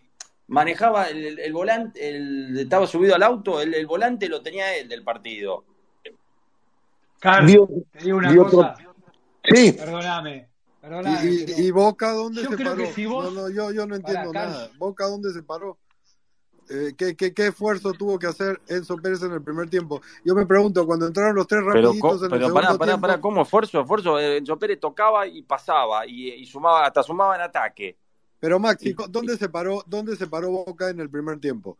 manejaba 0.50 1.08
el, 1.10 1.54
volante, 1.54 2.10
el- 2.10 2.58
estaba 2.60 2.86
subido 2.88 3.16
al 3.16 3.24
auto, 3.24 3.62
el, 3.62 3.74
el 3.74 3.88
volante 3.88 4.28
lo 4.28 4.42
tenía 4.42 4.76
él 4.76 4.90
del 4.90 5.04
partido. 5.04 5.64
Carl, 7.20 7.46
Vi, 7.46 7.58
te 7.92 8.00
digo 8.04 8.18
una 8.18 8.36
cosa, 8.36 8.76
Sí, 9.44 9.72
perdóname, 9.72 10.36
¿Y, 10.36 10.82
perdóname, 10.82 11.30
y, 11.32 11.46
pero 11.46 11.60
y 11.62 11.72
Boca 11.72 12.12
dónde 12.12 12.44
yo 12.44 12.50
se 12.52 12.56
creo 12.56 12.72
paró? 12.72 12.84
que 12.84 12.94
si 12.94 13.06
vos, 13.06 13.34
No, 13.34 13.42
no, 13.42 13.50
yo, 13.50 13.72
yo 13.72 13.86
no 13.86 14.00
para 14.00 14.14
entiendo 14.14 14.32
Carl, 14.32 14.52
nada. 14.52 14.70
¿Boca 14.78 15.06
dónde 15.06 15.32
se 15.34 15.44
paró? 15.44 15.78
Eh, 16.70 16.94
¿qué, 16.96 17.16
qué, 17.16 17.34
qué 17.34 17.48
esfuerzo 17.48 17.94
tuvo 17.94 18.20
que 18.20 18.28
hacer 18.28 18.62
Enzo 18.68 18.96
Pérez 18.98 19.24
en 19.24 19.32
el 19.32 19.42
primer 19.42 19.70
tiempo? 19.70 20.02
Yo 20.24 20.36
me 20.36 20.46
pregunto, 20.46 20.86
cuando 20.86 21.08
entraron 21.08 21.36
los 21.36 21.48
tres 21.48 21.64
rapiditos 21.64 22.20
en 22.20 22.26
el 22.26 22.30
pero 22.30 22.46
segundo 22.46 22.54
pará, 22.54 22.78
pará, 22.78 22.92
tiempo, 22.92 23.02
pará, 23.08 23.22
¿cómo 23.22 23.42
esfuerzo? 23.42 23.82
Esfuerzo, 23.82 24.20
eh, 24.20 24.38
Enzo 24.38 24.58
Pérez 24.60 24.80
tocaba 24.80 25.26
y 25.26 25.42
pasaba, 25.42 26.06
y, 26.06 26.30
y 26.30 26.46
sumaba, 26.46 26.86
hasta 26.86 27.02
sumaba 27.02 27.36
en 27.36 27.42
ataque. 27.42 27.98
Pero 28.40 28.60
Maxi, 28.60 28.96
¿dónde 29.10 29.38
se 29.38 29.50
paró, 29.50 29.84
dónde 29.88 30.16
se 30.16 30.28
paró 30.28 30.50
Boca 30.50 30.90
en 30.90 31.00
el 31.00 31.10
primer 31.10 31.40
tiempo? 31.40 31.78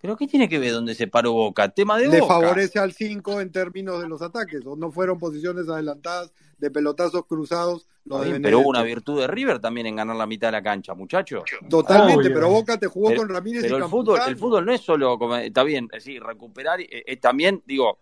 ¿Pero 0.00 0.16
qué 0.16 0.26
tiene 0.26 0.48
que 0.48 0.58
ver 0.58 0.72
dónde 0.72 0.94
se 0.94 1.06
paró 1.06 1.32
Boca? 1.32 1.68
Tema 1.68 1.98
de 1.98 2.08
Le 2.08 2.20
Boca. 2.20 2.34
favorece 2.34 2.78
al 2.78 2.92
5 2.92 3.40
en 3.40 3.52
términos 3.52 4.00
de 4.00 4.08
los 4.08 4.22
ataques, 4.22 4.64
o 4.64 4.74
no 4.74 4.90
fueron 4.90 5.18
posiciones 5.18 5.68
adelantadas 5.68 6.32
de 6.56 6.70
pelotazos 6.70 7.26
cruzados 7.26 7.86
los 8.04 8.22
de 8.22 8.30
bien, 8.30 8.42
pero 8.42 8.60
hubo 8.60 8.70
una 8.70 8.82
virtud 8.82 9.20
de 9.20 9.26
River 9.26 9.58
también 9.58 9.86
en 9.86 9.96
ganar 9.96 10.16
la 10.16 10.26
mitad 10.26 10.48
de 10.48 10.52
la 10.52 10.62
cancha, 10.62 10.94
muchacho. 10.94 11.44
Totalmente, 11.68 12.22
obvio. 12.22 12.34
pero 12.34 12.48
Boca 12.48 12.78
te 12.78 12.86
jugó 12.86 13.08
Pero, 13.08 13.20
con 13.20 13.28
Ramírez 13.28 13.62
pero 13.62 13.78
y 13.78 13.82
el 13.82 13.88
fútbol, 13.88 14.20
el 14.26 14.36
fútbol 14.36 14.64
no 14.64 14.72
es 14.72 14.80
solo, 14.80 15.18
como, 15.18 15.36
está 15.36 15.62
bien, 15.64 15.84
es 15.92 16.04
decir, 16.04 16.22
recuperar, 16.22 16.80
eh, 16.80 16.88
eh, 17.06 17.16
también, 17.18 17.62
digo, 17.66 17.98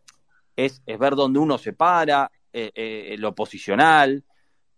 es, 0.55 0.83
es 0.87 0.99
ver 0.99 1.17
dónde 1.17 1.41
uno 1.41 1.59
se 1.59 1.73
para, 1.73 2.31
eh, 2.53 2.73
eh, 2.75 3.17
lo 3.19 3.35
posicional, 3.35 4.25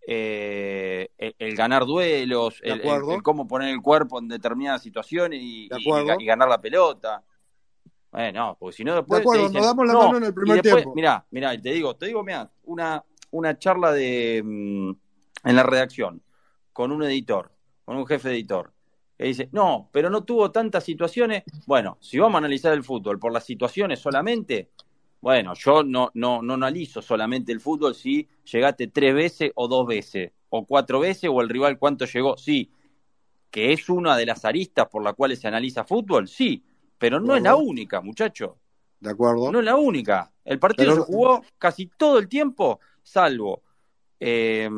eh, 0.07 1.09
el, 1.19 1.35
el 1.39 1.57
ganar 1.57 1.85
duelos, 1.87 2.61
¿De 2.61 2.73
el, 2.73 2.81
el- 2.81 2.87
acuerdo? 2.87 3.13
el 3.13 3.23
cómo 3.23 3.47
poner 3.47 3.69
el 3.69 3.81
cuerpo 3.81 4.19
en 4.19 4.29
determinadas 4.29 4.83
situaciones 4.83 5.41
y, 5.43 5.69
¿De 5.69 6.25
ganar 6.25 6.49
la 6.49 6.61
pelota. 6.61 7.23
Bueno, 8.13 8.57
porque 8.59 8.77
si 8.77 8.85
no 8.85 8.93
De 8.93 8.99
después 8.99 9.23
te 9.23 9.29
acuerdo, 9.29 9.43
dicen, 9.43 9.61
nos 9.61 9.67
damos 9.67 9.87
la 9.87 9.93
no, 9.95 9.99
mano 10.01 10.17
en 10.19 10.25
el 10.25 10.35
primer 10.35 10.63
después, 10.63 10.75
tiempo. 10.83 10.95
mirá, 10.97 11.27
mirá, 11.31 11.61
te 11.61 11.71
digo, 11.73 11.95
te 11.97 12.07
digo, 12.07 12.25
mirá, 12.25 12.51
una, 12.65 13.05
una 13.31 13.57
charla 13.59 13.93
de 13.93 14.43
mm, 14.45 14.91
en 15.45 15.57
la 15.57 15.63
redacción 15.63 16.23
con 16.73 16.91
un 16.91 17.03
editor, 17.05 17.53
con 17.85 17.97
un 17.97 18.07
jefe 18.07 18.31
editor, 18.31 18.73
que 19.17 19.27
dice, 19.27 19.49
no, 19.53 19.89
pero 19.93 20.11
no 20.11 20.25
tuvo 20.25 20.51
tantas 20.51 20.83
situaciones. 20.83 21.45
Bueno, 21.67 21.99
si 22.01 22.19
vamos 22.19 22.35
a 22.37 22.39
analizar 22.39 22.73
el 22.73 22.83
fútbol 22.83 23.19
por 23.21 23.33
las 23.33 23.45
situaciones 23.45 24.01
solamente, 24.01 24.71
bueno, 25.21 25.55
yo 25.55 25.83
no, 25.83 26.11
no, 26.15 26.43
no 26.43 26.55
analizo 26.55 27.03
solamente 27.03 27.53
el 27.53 27.61
fútbol 27.61 27.95
si 27.95 28.29
llegaste 28.51 28.89
tres 28.89 29.15
veces 29.15 29.53
o 29.55 29.69
dos 29.69 29.87
veces, 29.87 30.33
o 30.49 30.65
cuatro 30.67 31.01
veces, 31.01 31.31
o 31.33 31.41
el 31.41 31.49
rival 31.49 31.79
cuánto 31.79 32.05
llegó. 32.07 32.37
Sí, 32.37 32.71
que 33.51 33.73
es 33.73 33.89
una 33.89 34.17
de 34.17 34.27
las 34.27 34.45
aristas 34.45 34.89
por 34.89 35.03
las 35.03 35.15
cuales 35.15 35.41
se 35.41 35.49
analiza 35.49 35.85
fútbol, 35.85 36.29
sí, 36.29 36.65
pero 36.99 37.21
¿De 37.21 37.27
no 37.27 37.37
es 37.37 37.43
la 37.43 37.57
única, 37.57 38.01
muchacho. 38.01 38.59
¿De 39.01 39.11
acuerdo? 39.11 39.51
No 39.51 39.59
es 39.59 39.65
la 39.65 39.77
única. 39.77 40.33
El 40.45 40.59
partido 40.59 40.93
Pero, 40.93 41.05
se 41.05 41.13
jugó 41.13 41.43
casi 41.59 41.87
todo 41.87 42.19
el 42.19 42.29
tiempo, 42.29 42.81
salvo 43.03 43.63
eh, 44.23 44.69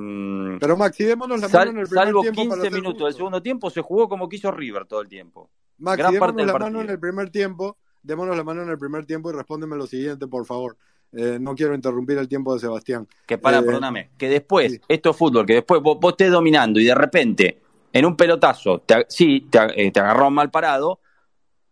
pero 0.60 0.76
Maxi, 0.76 1.04
démonos 1.04 1.40
la 1.40 1.48
mano 1.48 1.50
sal- 1.50 1.68
en 1.70 1.78
el 1.78 1.88
primer 1.88 2.04
salvo 2.04 2.20
tiempo 2.22 2.42
para 2.42 2.62
15 2.62 2.70
ser 2.70 2.72
minutos 2.72 3.06
del 3.06 3.14
segundo 3.14 3.42
tiempo, 3.42 3.70
se 3.70 3.80
jugó 3.80 4.08
como 4.08 4.28
quiso 4.28 4.50
River 4.52 4.86
todo 4.86 5.00
el 5.00 5.08
tiempo. 5.08 5.50
Maxi, 5.78 5.98
Gran 5.98 6.12
parte 6.12 6.36
démonos 6.36 6.36
del 6.36 6.46
la 6.46 6.52
mano 6.58 6.80
en 6.82 6.90
el 6.90 7.00
primer 7.00 7.30
tiempo, 7.30 7.76
démonos 8.02 8.36
la 8.36 8.44
mano 8.44 8.62
en 8.62 8.68
el 8.70 8.78
primer 8.78 9.04
tiempo 9.06 9.30
y 9.30 9.34
respóndeme 9.34 9.76
lo 9.76 9.86
siguiente, 9.86 10.26
por 10.26 10.44
favor. 10.46 10.76
Eh, 11.12 11.38
no 11.40 11.54
quiero 11.54 11.74
interrumpir 11.74 12.16
el 12.18 12.26
tiempo 12.28 12.54
de 12.54 12.60
Sebastián. 12.60 13.06
Que 13.26 13.36
para, 13.38 13.58
Eh, 13.58 13.62
perdóname, 13.62 14.10
que 14.16 14.28
después, 14.28 14.72
sí. 14.72 14.80
esto 14.88 15.10
es 15.10 15.16
fútbol, 15.16 15.44
que 15.44 15.54
después 15.54 15.82
vos, 15.82 15.98
vos 16.00 16.12
estés 16.12 16.30
dominando 16.30 16.80
y 16.80 16.84
de 16.84 16.94
repente, 16.94 17.60
en 17.92 18.06
un 18.06 18.16
pelotazo, 18.16 18.80
te, 18.80 19.04
sí, 19.08 19.46
te, 19.50 19.58
eh, 19.86 19.90
te 19.92 20.00
agarró 20.00 20.30
mal 20.30 20.50
parado, 20.50 21.00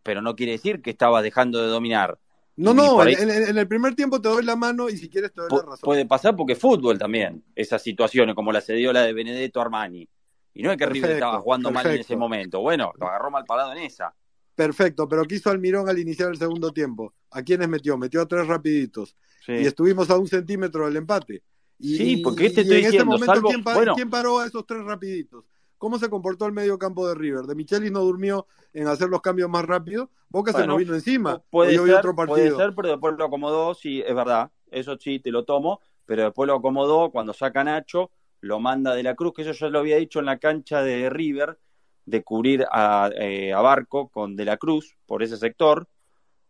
pero 0.03 0.21
no 0.23 0.37
quiere 0.37 0.53
decir 0.53 0.83
que 0.83 0.91
estabas 0.91 1.23
dejando 1.23 1.61
de 1.63 1.69
dominar. 1.69 2.19
No, 2.57 2.75
no, 2.75 3.01
en, 3.03 3.09
ahí 3.09 3.15
en- 3.15 3.31
en 3.31 3.57
el 3.59 3.67
primer 3.67 3.95
tiempo 3.95 4.21
te 4.21 4.29
doy 4.29 4.45
la 4.45 4.57
mano 4.57 4.91
y 4.91 4.99
si 4.99 5.09
quieres 5.09 5.33
te 5.33 5.41
doy 5.41 5.51
la 5.51 5.63
razón. 5.63 5.79
puede 5.83 6.05
pasar 6.05 6.37
porque 6.37 6.53
es 6.53 6.59
fútbol 6.59 6.99
también, 6.99 7.43
esas 7.55 7.83
situaciones, 7.83 8.35
como 8.35 8.53
la 8.53 8.61
se 8.61 8.75
dio 8.75 8.93
la 8.93 9.03
de 9.03 9.15
Benedetto 9.15 9.61
Armani. 9.63 10.07
Y 10.53 10.63
no 10.63 10.71
es 10.73 10.77
que 10.77 10.85
River 10.85 11.13
estaba 11.13 11.33
Perfecto, 11.33 11.45
jugando 11.45 11.71
mal 11.71 11.87
en 11.87 12.01
ese 12.01 12.17
momento. 12.17 12.61
Bueno, 12.61 12.93
lo 12.99 13.07
agarró 13.07 13.31
mal 13.31 13.45
parado 13.47 13.73
en 13.73 13.79
esa. 13.79 14.13
Perfecto, 14.61 15.09
pero 15.09 15.25
¿qué 15.25 15.37
hizo 15.37 15.49
Almirón 15.49 15.89
al 15.89 15.99
iniciar 15.99 16.29
el 16.31 16.37
segundo 16.37 16.71
tiempo? 16.71 17.15
¿A 17.31 17.43
quiénes 17.43 17.67
metió? 17.67 17.97
Metió 17.97 18.21
a 18.21 18.27
tres 18.29 18.47
rapiditos. 18.47 19.17
Sí. 19.47 19.53
Y 19.53 19.67
estuvimos 19.67 20.11
a 20.11 20.19
un 20.19 20.27
centímetro 20.29 20.85
del 20.85 20.97
empate. 20.97 21.43
Y, 21.79 21.97
Sí, 21.97 22.17
porque 22.19 22.51
te 22.51 22.61
y 22.61 22.65
estoy 22.65 22.77
en 22.77 22.83
diciendo, 22.85 23.07
momento, 23.07 23.33
salvo- 23.37 23.49
¿quién, 23.49 23.65
pa- 23.65 23.75
bueno. 23.75 23.95
quién 23.95 24.11
paró 24.11 24.39
a 24.39 24.47
esos 24.47 24.67
tres 24.67 24.85
rapiditos? 24.85 25.47
¿Cómo 25.79 25.99
se 25.99 26.11
comportó 26.11 26.45
el 26.45 26.53
medio 26.53 26.79
campo 26.79 27.09
de 27.09 27.15
River? 27.15 27.47
¿De 27.47 27.55
Michelis 27.55 27.91
no 27.91 28.01
durmió 28.01 28.47
en 28.75 28.87
hacer 28.87 29.09
los 29.09 29.23
cambios 29.23 29.49
más 29.49 29.65
rápido? 29.65 30.11
Boca 30.29 30.53
se 30.53 30.59
Bueno, 30.59 30.75
nos 30.75 30.79
vino 30.81 30.95
encima. 30.95 31.43
Puede 31.49 31.71
ser, 31.79 31.95
otro 31.95 32.15
puede 32.15 32.29
partido. 32.29 32.59
ser, 32.59 32.75
pero 32.75 32.89
después 32.89 33.15
lo 33.17 33.25
acomodó, 33.25 33.73
sí, 33.75 34.03
es 34.07 34.15
verdad. 34.15 34.51
Eso 34.71 34.99
sí, 35.01 35.21
te 35.21 35.31
lo 35.31 35.47
tomo, 35.47 35.81
pero 36.05 36.25
después 36.25 36.47
lo 36.47 36.57
acomodó 36.57 37.11
cuando 37.11 37.33
saca 37.33 37.65
Nacho 37.65 38.11
lo 38.43 38.61
manda 38.61 38.95
de 38.95 39.03
la 39.03 39.15
Cruz, 39.15 39.33
que 39.35 39.41
eso 39.43 39.53
ya 39.53 39.69
lo 39.71 39.79
había 39.79 39.97
dicho 39.97 40.19
en 40.19 40.27
la 40.27 40.39
cancha 40.39 40.83
de 40.83 41.09
River, 41.09 41.59
de 42.07 42.23
cubrir 42.23 42.67
a, 42.71 43.11
eh, 43.15 43.53
a 43.53 43.61
Barco 43.61 44.09
con 44.09 44.37
de 44.37 44.45
la 44.45 44.57
Cruz 44.57 44.97
por 45.07 45.23
ese 45.23 45.37
sector, 45.37 45.89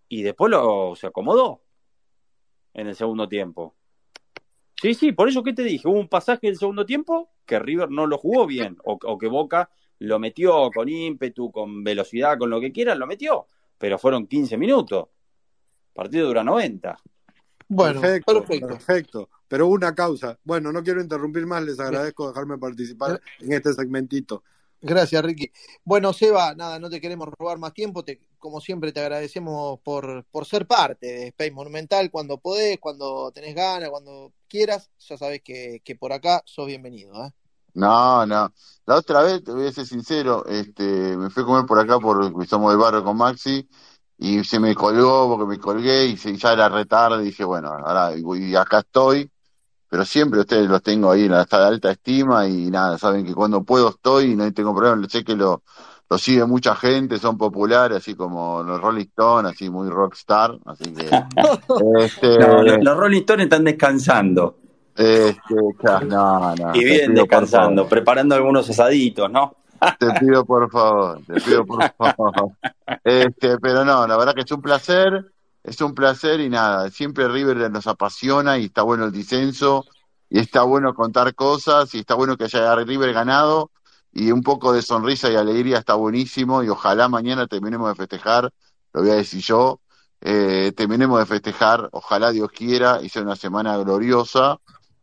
y 0.09 0.23
después 0.23 0.51
lo, 0.51 0.95
se 0.97 1.07
acomodó 1.07 1.63
en 2.75 2.89
el 2.89 2.97
segundo 2.97 3.29
tiempo. 3.29 3.75
Sí, 4.81 4.95
sí, 4.95 5.13
por 5.13 5.29
eso 5.29 5.43
que 5.43 5.53
te 5.53 5.63
dije, 5.63 5.87
hubo 5.87 5.99
un 5.99 6.09
pasaje 6.09 6.47
del 6.47 6.57
segundo 6.57 6.87
tiempo 6.87 7.31
que 7.45 7.59
River 7.59 7.91
no 7.91 8.07
lo 8.07 8.19
jugó 8.19 8.47
bien, 8.47 8.79
o, 8.85 8.99
o 9.03 9.19
que 9.19 9.29
Boca 9.29 9.71
lo 10.01 10.19
metió 10.19 10.71
con 10.75 10.89
ímpetu, 10.89 11.53
con 11.53 11.85
velocidad, 11.85 12.39
con 12.39 12.51
lo 12.51 12.61
que 12.61 12.73
quieran, 12.73 12.99
lo 12.99 13.07
metió, 13.07 13.47
pero 13.77 13.99
fueron 13.99 14.27
15 14.27 14.57
minutos. 14.57 15.09
Partido 15.93 16.29
dura 16.29 16.43
90. 16.43 16.97
Bueno, 17.69 18.01
perfecto, 18.01 18.35
perfecto. 18.35 18.67
perfecto. 18.67 19.29
Pero 19.47 19.69
una 19.69 19.95
causa. 19.95 20.39
Bueno, 20.45 20.73
no 20.73 20.83
quiero 20.83 21.01
interrumpir 21.01 21.47
más, 21.47 21.63
les 21.63 21.79
agradezco 21.79 22.29
dejarme 22.29 22.59
participar 22.59 23.21
en 23.41 23.53
este 23.53 23.73
segmentito. 23.75 24.43
Gracias, 24.82 25.23
Ricky. 25.23 25.52
Bueno, 25.85 26.12
Seba, 26.15 26.55
nada, 26.55 26.78
no 26.78 26.89
te 26.89 27.01
queremos 27.02 27.28
robar 27.39 27.59
más 27.59 27.74
tiempo. 27.74 28.02
Te, 28.02 28.19
como 28.39 28.61
siempre, 28.62 28.93
te 28.93 29.01
agradecemos 29.01 29.78
por, 29.81 30.24
por 30.31 30.47
ser 30.47 30.66
parte 30.66 31.07
de 31.07 31.27
Space 31.28 31.51
Monumental. 31.51 32.11
Cuando 32.11 32.39
podés, 32.39 32.78
cuando 32.78 33.31
tenés 33.31 33.55
ganas, 33.55 33.90
cuando 33.90 34.32
quieras, 34.48 34.90
ya 35.01 35.19
sabes 35.19 35.43
que, 35.43 35.82
por 35.98 36.12
acá 36.15 36.43
sos 36.47 36.66
bienvenido. 36.66 37.12
¿eh? 37.27 37.31
No, 37.74 38.24
no. 38.24 38.52
La 38.86 38.97
otra 38.97 39.23
vez, 39.23 39.44
te 39.44 39.52
voy 39.52 39.66
a 39.66 39.73
ser 39.73 39.86
sincero, 39.86 40.47
este, 40.47 41.16
me 41.16 41.28
fui 41.28 41.43
a 41.43 41.47
comer 41.47 41.66
por 41.66 41.78
acá 41.78 41.98
porque 42.01 42.47
somos 42.47 42.73
del 42.73 42.81
barrio 42.81 43.05
con 43.05 43.16
Maxi 43.19 43.69
y 44.19 44.43
se 44.44 44.59
me 44.59 44.74
colgó 44.74 45.28
porque 45.36 45.47
me 45.47 45.59
colgué 45.59 46.07
y 46.07 46.16
se- 46.16 46.36
ya 46.36 46.52
era 46.55 46.69
retarde 46.69 47.23
dije, 47.23 47.44
bueno, 47.44 47.69
ahora 47.69 48.12
y 48.16 48.55
acá 48.57 48.81
estoy, 48.81 49.31
pero 49.91 50.05
siempre 50.05 50.41
ustedes 50.41 50.69
los 50.69 50.83
tengo 50.83 51.11
ahí 51.11 51.25
en 51.25 51.33
la 51.33 51.45
de 51.45 51.57
alta 51.57 51.91
estima 51.91 52.47
y 52.47 52.71
nada, 52.71 52.97
saben 52.97 53.27
que 53.27 53.35
cuando 53.35 53.65
puedo 53.65 53.89
estoy 53.91 54.33
y 54.33 54.37
no 54.37 54.51
tengo 54.53 54.75
problema, 54.75 55.05
sé 55.09 55.25
que 55.25 55.35
lo, 55.35 55.62
lo 56.09 56.17
sigue 56.17 56.45
mucha 56.47 56.77
gente, 56.77 57.19
son 57.19 57.37
populares, 57.37 57.99
así 57.99 58.15
como 58.15 58.62
los 58.62 58.81
Rolling 58.81 59.07
Stones, 59.07 59.53
así 59.53 59.69
muy 59.69 59.91
rockstar, 59.91 60.57
así 60.65 60.95
que 60.95 61.07
este, 62.05 62.39
No, 62.39 62.62
los, 62.62 62.79
los 62.81 62.97
Rolling 62.97 63.21
Stones 63.21 63.45
están 63.45 63.65
descansando. 63.65 64.57
este, 64.97 65.55
no, 66.07 66.55
no, 66.55 66.75
y 66.75 66.85
bien 66.85 67.12
descansando, 67.12 67.89
preparando 67.89 68.37
algunos 68.37 68.71
asaditos, 68.71 69.29
¿no? 69.29 69.57
Te 69.99 70.12
pido 70.21 70.45
por 70.45 70.71
favor, 70.71 71.21
te 71.27 71.35
pido 71.41 71.65
por 71.65 71.83
favor. 71.99 72.53
Este, 73.03 73.59
pero 73.59 73.85
no, 73.85 74.07
la 74.07 74.17
verdad 74.17 74.35
que 74.35 74.43
es 74.43 74.53
un 74.53 74.62
placer, 74.62 75.33
es 75.62 75.81
un 75.81 75.95
placer 75.95 76.41
y 76.41 76.49
nada, 76.49 76.91
siempre 76.91 77.28
River 77.28 77.70
nos 77.70 77.87
apasiona 77.87 78.59
y 78.59 78.66
está 78.66 78.82
bueno 78.82 79.05
el 79.05 79.12
disenso 79.12 79.85
y 80.28 80.39
está 80.39 80.62
bueno 80.62 80.95
contar 80.95 81.35
cosas 81.35 81.95
y 81.95 82.01
está 82.01 82.15
bueno 82.15 82.37
que 82.37 82.45
haya 82.45 82.74
River 82.77 83.12
ganado 83.12 83.70
y 84.12 84.32
un 84.32 84.43
poco 84.43 84.73
de 84.73 84.82
sonrisa 84.82 85.31
y 85.31 85.37
alegría 85.37 85.78
está 85.78 85.95
buenísimo 85.95 86.62
y 86.62 86.69
ojalá 86.69 87.09
mañana 87.09 87.47
terminemos 87.47 87.89
de 87.89 87.95
festejar, 87.95 88.51
lo 88.93 89.03
voy 89.03 89.11
a 89.11 89.15
decir 89.15 89.41
yo, 89.43 89.81
eh, 90.20 90.73
terminemos 90.77 91.19
de 91.19 91.27
festejar, 91.27 91.89
ojalá 91.93 92.31
Dios 92.31 92.51
quiera 92.51 93.01
y 93.03 93.09
sea 93.09 93.23
una 93.23 93.37
semana 93.37 93.77
gloriosa, 93.77 94.59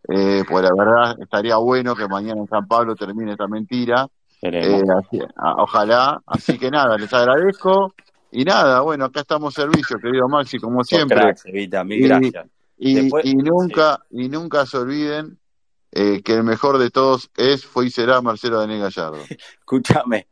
eh, 0.10 0.44
pues 0.48 0.64
la 0.64 0.72
verdad 0.76 1.16
estaría 1.22 1.58
bueno 1.58 1.96
que 1.96 2.08
mañana 2.08 2.42
en 2.42 2.48
San 2.48 2.68
Pablo 2.68 2.96
termine 2.96 3.32
esta 3.34 3.48
mentira. 3.48 4.08
Eh, 4.42 4.82
así- 4.98 5.20
ojalá. 5.58 6.22
Así 6.26 6.58
que 6.58 6.70
nada, 6.72 6.98
les 6.98 7.12
agradezco. 7.14 7.94
Y 8.40 8.46
nada, 8.46 8.82
bueno, 8.82 9.06
acá 9.06 9.22
estamos 9.22 9.52
servicio, 9.56 9.98
querido 9.98 10.28
Maxi, 10.30 10.60
como 10.60 10.84
siempre. 10.84 11.18
crack, 11.18 11.40
Evita, 11.46 11.84
mil 11.84 12.00
Y, 12.00 12.08
gracias. 12.08 12.46
y, 12.78 12.94
Después, 12.94 13.26
y 13.26 13.30
sí. 13.32 13.36
nunca, 13.38 14.06
y 14.12 14.30
nunca 14.30 14.66
se 14.68 14.78
olviden 14.78 15.40
eh, 15.92 16.22
que 16.22 16.34
el 16.34 16.44
mejor 16.44 16.78
de 16.78 16.92
todos 16.92 17.32
es, 17.36 17.66
fue 17.66 17.88
y 17.88 17.90
será 17.90 18.22
Marcelo 18.22 18.60
Daniel 18.60 18.82
Gallardo. 18.82 19.18
Escúchame. 19.60 20.28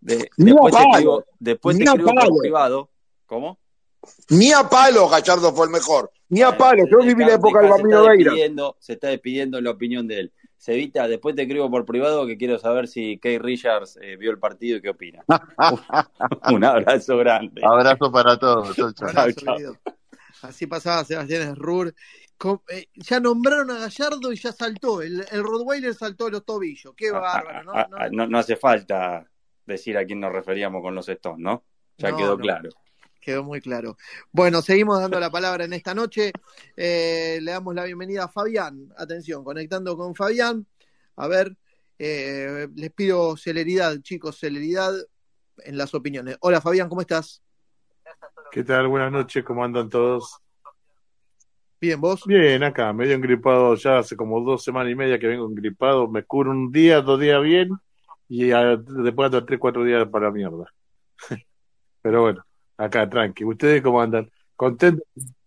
De- 0.00 0.28
Ni 0.36 0.50
a 0.50 0.54
después 0.54 0.74
te 0.74 0.78
palo, 0.80 0.90
escribo, 0.94 1.24
después 1.38 1.76
te 1.78 1.84
ni 1.84 1.88
a 1.88 1.92
escribo 1.92 2.10
por 2.10 2.18
palo. 2.22 2.34
privado. 2.40 2.90
¿Cómo? 3.26 3.58
Ni 4.30 4.50
a 4.52 4.68
palo 4.68 5.08
Gallardo 5.08 5.54
fue 5.54 5.66
el 5.66 5.72
mejor. 5.72 6.10
Ni 6.30 6.42
a 6.42 6.56
palo. 6.56 6.82
Yo 6.90 6.98
viví 7.06 7.24
la 7.24 7.34
época 7.34 7.60
del 7.60 7.70
Bambino 7.70 8.04
Veira. 8.04 8.32
se 8.80 8.94
está 8.94 9.08
despidiendo 9.08 9.60
la 9.60 9.70
opinión 9.70 10.08
de 10.08 10.18
él. 10.18 10.32
Cevita, 10.64 11.06
después 11.06 11.34
te 11.34 11.42
escribo 11.42 11.70
por 11.70 11.84
privado 11.84 12.26
que 12.26 12.38
quiero 12.38 12.58
saber 12.58 12.88
si 12.88 13.18
Kay 13.18 13.36
Richards 13.38 13.98
eh, 14.00 14.16
vio 14.16 14.30
el 14.30 14.38
partido 14.38 14.78
y 14.78 14.80
qué 14.80 14.88
opina. 14.88 15.22
Un 16.50 16.64
abrazo 16.64 17.18
grande. 17.18 17.60
Abrazo 17.62 18.10
para 18.10 18.38
todos. 18.38 18.74
Chau, 18.74 18.90
chau. 18.94 19.08
Abrazo. 19.10 19.76
Así 20.40 20.66
pasaba 20.66 21.04
Sebastián 21.04 21.54
Rur. 21.54 21.94
ya 22.94 23.20
nombraron 23.20 23.72
a 23.72 23.78
Gallardo 23.80 24.32
y 24.32 24.36
ya 24.36 24.52
saltó. 24.52 25.02
El, 25.02 25.22
el 25.30 25.42
Rottweiler 25.42 25.92
saltó 25.94 26.24
de 26.26 26.30
los 26.30 26.46
tobillos. 26.46 26.94
Qué 26.96 27.08
Ah, 27.10 27.20
bárbaro, 27.20 27.62
¿no? 27.64 27.72
ah, 27.74 27.86
No, 27.90 27.96
ah, 27.98 28.08
no, 28.10 28.26
no 28.26 28.38
hace 28.38 28.56
falta 28.56 29.26
decir 29.66 29.98
a 29.98 30.06
quién 30.06 30.20
nos 30.20 30.32
referíamos 30.32 30.80
con 30.80 30.94
los 30.94 31.06
Stones, 31.10 31.40
¿no? 31.40 31.62
Ya 31.98 32.10
No, 32.10 32.16
quedó 32.16 32.30
no. 32.36 32.38
claro. 32.38 32.70
Quedó 33.24 33.42
muy 33.42 33.62
claro. 33.62 33.96
Bueno, 34.32 34.60
seguimos 34.60 35.00
dando 35.00 35.18
la 35.18 35.30
palabra 35.30 35.64
en 35.64 35.72
esta 35.72 35.94
noche. 35.94 36.30
Eh, 36.76 37.38
le 37.40 37.52
damos 37.52 37.74
la 37.74 37.84
bienvenida 37.84 38.24
a 38.24 38.28
Fabián. 38.28 38.92
Atención, 38.98 39.42
conectando 39.42 39.96
con 39.96 40.14
Fabián. 40.14 40.66
A 41.16 41.26
ver, 41.26 41.56
eh, 41.98 42.68
les 42.74 42.92
pido 42.92 43.34
celeridad, 43.38 43.98
chicos, 44.02 44.38
celeridad 44.38 44.92
en 45.64 45.78
las 45.78 45.94
opiniones. 45.94 46.36
Hola 46.40 46.60
Fabián, 46.60 46.90
¿cómo 46.90 47.00
estás? 47.00 47.42
¿Qué 48.52 48.62
tal? 48.62 48.88
Buenas 48.88 49.10
noches, 49.10 49.42
¿cómo 49.42 49.64
andan 49.64 49.88
todos? 49.88 50.36
Bien, 51.80 51.98
¿vos? 51.98 52.24
Bien, 52.26 52.62
acá, 52.62 52.92
medio 52.92 53.14
engripado 53.14 53.74
ya 53.76 54.00
hace 54.00 54.16
como 54.16 54.38
dos 54.42 54.62
semanas 54.62 54.92
y 54.92 54.96
media 54.96 55.18
que 55.18 55.28
vengo 55.28 55.48
engripado. 55.48 56.08
Me 56.08 56.24
curo 56.24 56.50
un 56.50 56.70
día, 56.70 57.00
dos 57.00 57.18
días 57.18 57.40
bien 57.42 57.70
y 58.28 58.50
a- 58.50 58.76
después 58.76 59.26
ando 59.26 59.46
tres, 59.46 59.58
cuatro 59.58 59.82
días 59.82 60.06
para 60.08 60.26
la 60.26 60.30
mierda. 60.30 60.66
Pero 62.02 62.20
bueno, 62.20 62.44
acá, 62.76 63.08
tranqui. 63.08 63.44
¿Ustedes 63.44 63.82
cómo 63.82 64.00
andan? 64.00 64.30
Contento, 64.56 65.02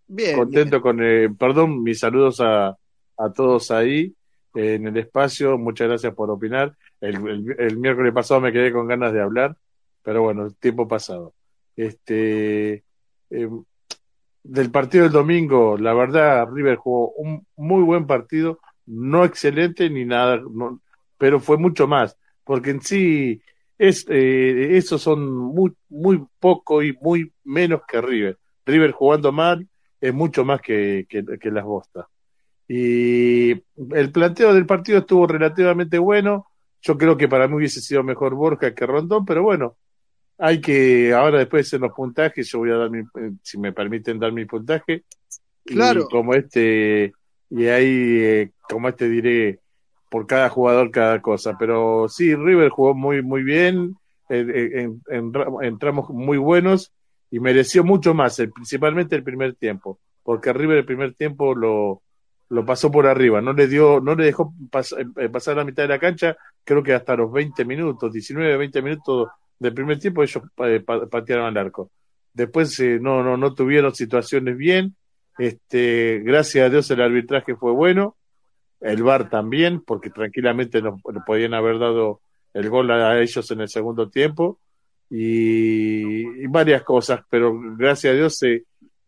Bien, 0.08 0.36
contento 0.38 0.82
con, 0.82 1.00
eh, 1.02 1.30
perdón, 1.38 1.84
mis 1.84 2.00
saludos 2.00 2.40
a, 2.42 2.70
a 3.18 3.34
todos 3.34 3.72
ahí 3.72 4.14
eh, 4.56 4.76
en 4.76 4.88
el 4.88 4.98
espacio. 4.98 5.58
Muchas 5.58 5.88
gracias 5.88 6.14
por 6.14 6.30
opinar. 6.32 6.76
El, 7.02 7.16
el- 7.28 7.56
el 7.60 7.78
miércoles 7.78 8.14
pasado 8.14 8.42
me 8.42 8.52
quedé 8.52 8.72
con 8.72 8.88
ganas 8.88 9.14
de 9.14 9.22
hablar, 9.22 9.56
pero 10.04 10.24
bueno, 10.24 10.50
tiempo 10.60 10.88
pasado. 10.88 11.34
Este, 11.76 12.84
eh, 13.30 13.50
del 14.44 14.72
partido 14.72 15.04
del 15.04 15.14
domingo, 15.14 15.78
la 15.78 15.94
verdad, 15.94 16.48
River 16.52 16.78
jugó 16.78 17.12
un 17.12 17.46
muy 17.58 17.84
buen 17.84 18.08
partido, 18.08 18.60
no 18.86 19.26
excelente 19.26 19.90
ni 19.90 20.06
nada, 20.06 20.38
no- 20.38 20.82
pero 21.18 21.40
fue 21.40 21.58
mucho 21.58 21.88
más, 21.88 22.18
porque 22.44 22.70
en 22.72 22.82
sí 22.82 23.42
es, 23.78 24.06
eh, 24.10 24.78
esos 24.78 25.02
son 25.02 25.30
muy, 25.30 25.74
muy 25.90 26.24
poco 26.40 26.82
y 26.82 26.94
muy 27.02 27.32
menos 27.44 27.82
que 27.88 28.02
River. 28.02 28.38
River 28.66 28.92
jugando 28.92 29.32
mal 29.32 29.68
es 30.02 30.14
mucho 30.14 30.44
más 30.46 30.62
que, 30.62 31.06
que, 31.10 31.24
que 31.40 31.52
las 31.52 31.64
bostas. 31.64 32.06
Y 32.68 33.52
el 33.52 34.12
planteo 34.12 34.54
del 34.54 34.66
partido 34.66 35.00
estuvo 35.00 35.26
relativamente 35.26 35.98
bueno. 35.98 36.48
Yo 36.82 36.98
creo 36.98 37.18
que 37.18 37.28
para 37.28 37.48
mí 37.48 37.56
hubiese 37.56 37.82
sido 37.82 38.04
mejor 38.04 38.36
Borja 38.36 38.76
que 38.76 38.86
Rondón, 38.86 39.26
pero 39.26 39.44
bueno, 39.44 39.78
hay 40.38 40.62
que, 40.62 41.14
ahora 41.14 41.40
después 41.40 41.66
de 41.66 41.68
hacer 41.68 41.80
los 41.82 41.94
puntajes, 41.94 42.48
yo 42.48 42.60
voy 42.60 42.72
a 42.72 42.76
dar 42.76 42.90
mi, 42.90 43.00
eh, 43.00 43.32
si 43.42 43.58
me 43.58 43.72
permiten 43.74 44.20
dar 44.20 44.32
mi 44.32 44.46
puntaje. 44.46 45.04
Claro. 45.66 46.02
Y 46.02 46.12
como 46.12 46.34
este, 46.34 47.14
y 47.50 47.66
ahí, 47.68 48.20
eh, 48.20 48.52
como 48.62 48.90
este 48.90 49.10
diré, 49.10 49.60
por 50.10 50.28
cada 50.28 50.50
jugador 50.50 50.92
cada 50.92 51.22
cosa. 51.22 51.56
Pero 51.60 52.08
sí, 52.10 52.36
River 52.36 52.70
jugó 52.70 52.94
muy, 52.94 53.22
muy 53.22 53.44
bien, 53.44 53.96
en, 54.30 55.02
en- 55.10 55.78
muy 56.10 56.38
buenos 56.38 56.92
y 57.32 57.40
mereció 57.40 57.84
mucho 57.84 58.14
más, 58.14 58.40
eh, 58.40 58.48
principalmente 58.50 59.16
el 59.16 59.24
primer 59.24 59.56
tiempo, 59.56 60.00
porque 60.24 60.54
River 60.54 60.78
el 60.80 60.86
primer 60.86 61.14
tiempo 61.14 61.56
lo, 61.56 62.02
lo 62.50 62.66
pasó 62.66 62.92
por 62.92 63.08
arriba, 63.08 63.42
no 63.42 63.54
le 63.54 63.68
dio, 63.68 64.00
no 64.00 64.16
le 64.16 64.26
dejó 64.26 64.54
pas- 64.72 64.96
eh, 65.18 65.30
pasar 65.30 65.58
la 65.58 65.66
mitad 65.66 65.84
de 65.84 65.90
la 65.90 66.00
cancha, 66.00 66.38
creo 66.64 66.84
que 66.84 66.94
hasta 66.94 67.16
los 67.16 67.32
20 67.32 67.66
minutos, 67.66 68.12
19, 68.12 68.58
20 68.58 68.82
minutos 68.82 69.30
del 69.60 69.74
primer 69.74 70.00
tiempo 70.00 70.24
ellos 70.24 70.44
eh, 70.66 70.82
pa- 70.86 71.06
patearon 71.08 71.46
al 71.46 71.58
arco. 71.58 71.92
Después 72.34 72.80
eh, 72.80 73.00
no, 73.02 73.24
no, 73.24 73.36
no 73.38 73.54
tuvieron 73.54 73.94
situaciones 73.96 74.56
bien, 74.58 74.96
este, 75.38 76.22
gracias 76.24 76.66
a 76.66 76.70
Dios 76.70 76.90
el 76.92 77.02
arbitraje 77.02 77.56
fue 77.56 77.72
bueno, 77.72 78.16
el 78.82 79.04
VAR 79.04 79.30
también, 79.30 79.82
porque 79.82 80.10
tranquilamente 80.10 80.82
nos 80.82 81.02
podían 81.26 81.54
haber 81.54 81.80
dado 81.80 82.22
el 82.54 82.70
gol 82.70 82.92
a 82.92 83.20
ellos 83.20 83.50
en 83.52 83.62
el 83.62 83.70
segundo 83.70 84.10
tiempo 84.10 84.60
y, 85.10 86.44
y 86.44 86.48
varias 86.48 86.84
cosas, 86.84 87.22
pero 87.30 87.58
gracias 87.78 88.14
a 88.14 88.16
Dios 88.16 88.38
se 88.38 88.64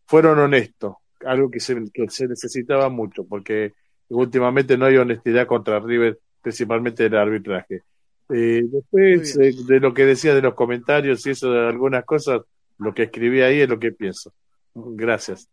fueron 0.06 0.40
honestos, 0.40 0.96
algo 1.26 1.52
que 1.52 1.60
se, 1.60 1.76
que 1.94 2.10
se 2.10 2.28
necesitaba 2.28 2.90
mucho, 2.90 3.26
porque 3.26 3.74
últimamente 4.10 4.78
no 4.78 4.86
hay 4.86 4.98
honestidad 4.98 5.46
contra 5.46 5.80
River, 5.80 6.20
principalmente 6.42 7.04
del 7.04 7.18
arbitraje. 7.18 7.84
Eh, 8.30 8.64
después 8.66 9.38
eh, 9.38 9.54
de 9.66 9.80
lo 9.80 9.94
que 9.94 10.06
decía 10.06 10.36
de 10.36 10.42
los 10.42 10.54
comentarios 10.54 11.26
y 11.26 11.32
eso 11.32 11.52
de 11.52 11.68
algunas 11.68 12.06
cosas, 12.06 12.42
lo 12.78 12.94
que 12.94 13.04
escribí 13.04 13.42
ahí 13.42 13.62
es 13.62 13.70
lo 13.70 13.80
que 13.80 13.92
pienso. 13.92 14.34
Gracias. 14.74 15.50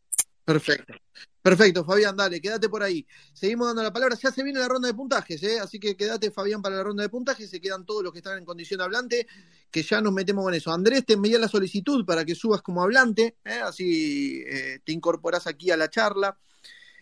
Perfecto. 0.46 0.94
Perfecto, 1.42 1.84
Fabián, 1.84 2.16
dale, 2.16 2.40
quédate 2.40 2.68
por 2.68 2.80
ahí. 2.80 3.04
Seguimos 3.32 3.66
dando 3.66 3.82
la 3.82 3.92
palabra. 3.92 4.16
Ya 4.16 4.30
se 4.30 4.44
viene 4.44 4.60
la 4.60 4.68
ronda 4.68 4.86
de 4.86 4.94
puntajes, 4.94 5.42
¿eh? 5.42 5.58
así 5.58 5.80
que 5.80 5.96
quédate, 5.96 6.30
Fabián, 6.30 6.62
para 6.62 6.76
la 6.76 6.84
ronda 6.84 7.02
de 7.02 7.08
puntajes. 7.08 7.50
Se 7.50 7.60
quedan 7.60 7.84
todos 7.84 8.04
los 8.04 8.12
que 8.12 8.20
están 8.20 8.38
en 8.38 8.44
condición 8.44 8.80
hablante, 8.80 9.26
que 9.72 9.82
ya 9.82 10.00
nos 10.00 10.12
metemos 10.12 10.44
con 10.44 10.54
eso. 10.54 10.72
Andrés, 10.72 11.04
te 11.04 11.14
envié 11.14 11.36
la 11.36 11.48
solicitud 11.48 12.06
para 12.06 12.24
que 12.24 12.36
subas 12.36 12.62
como 12.62 12.80
hablante, 12.80 13.38
¿eh? 13.44 13.60
así 13.60 14.44
eh, 14.46 14.78
te 14.84 14.92
incorporás 14.92 15.48
aquí 15.48 15.72
a 15.72 15.76
la 15.76 15.90
charla. 15.90 16.38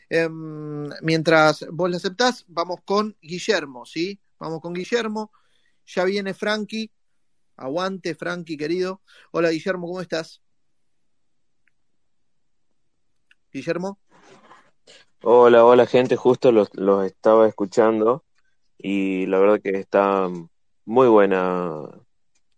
Em, 0.08 0.88
mientras 1.02 1.66
vos 1.70 1.90
la 1.90 1.98
aceptás, 1.98 2.46
vamos 2.48 2.80
con 2.82 3.14
Guillermo, 3.20 3.84
¿sí? 3.84 4.18
Vamos 4.38 4.62
con 4.62 4.72
Guillermo. 4.72 5.32
Ya 5.84 6.04
viene 6.04 6.32
Frankie. 6.32 6.90
Aguante, 7.56 8.14
Frankie, 8.14 8.56
querido. 8.56 9.02
Hola, 9.32 9.50
Guillermo, 9.50 9.86
¿cómo 9.86 10.00
estás? 10.00 10.43
Guillermo. 13.54 14.00
Hola, 15.22 15.64
hola 15.64 15.86
gente, 15.86 16.16
justo 16.16 16.50
los, 16.50 16.74
los 16.74 17.06
estaba 17.06 17.46
escuchando 17.46 18.24
y 18.76 19.26
la 19.26 19.38
verdad 19.38 19.60
que 19.62 19.78
está 19.78 20.28
muy 20.84 21.06
buena, 21.06 21.88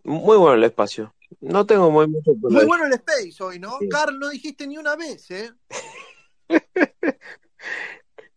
muy 0.05 0.39
bueno 0.39 0.55
el 0.55 0.64
espacio. 0.64 1.14
No 1.40 1.66
tengo 1.66 1.90
muy 1.90 2.06
mucho 2.09 2.32
Muy 2.35 2.64
bueno 2.64 2.86
el 2.86 2.94
Space 2.94 3.43
hoy, 3.43 3.59
¿no? 3.59 3.78
Carl, 3.90 4.18
no 4.18 4.31
dijiste 4.31 4.66
ni 4.66 4.78
una 4.78 4.97
vez, 4.97 5.31
¿eh? 5.31 5.52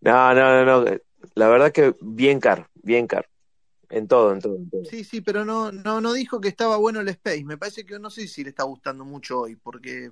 No, 0.01 0.33
no, 0.33 0.63
no, 0.65 0.83
no, 0.83 0.97
la 1.35 1.47
verdad 1.49 1.73
que 1.73 1.93
bien 1.99 2.39
car, 2.39 2.69
bien 2.73 3.05
car, 3.05 3.29
en 3.89 4.07
todo, 4.07 4.33
en 4.33 4.39
todo, 4.39 4.55
en 4.55 4.69
todo. 4.69 4.85
Sí, 4.85 5.03
sí, 5.03 5.21
pero 5.21 5.43
no, 5.45 5.71
no, 5.71 5.99
no 5.99 6.13
dijo 6.13 6.39
que 6.39 6.47
estaba 6.47 6.77
bueno 6.77 6.99
el 6.99 7.09
Space. 7.09 7.43
Me 7.43 7.57
parece 7.57 7.85
que 7.85 7.97
no 7.99 8.09
sé 8.09 8.27
si 8.27 8.43
le 8.43 8.49
está 8.51 8.63
gustando 8.63 9.03
mucho 9.03 9.41
hoy, 9.41 9.55
porque 9.55 10.11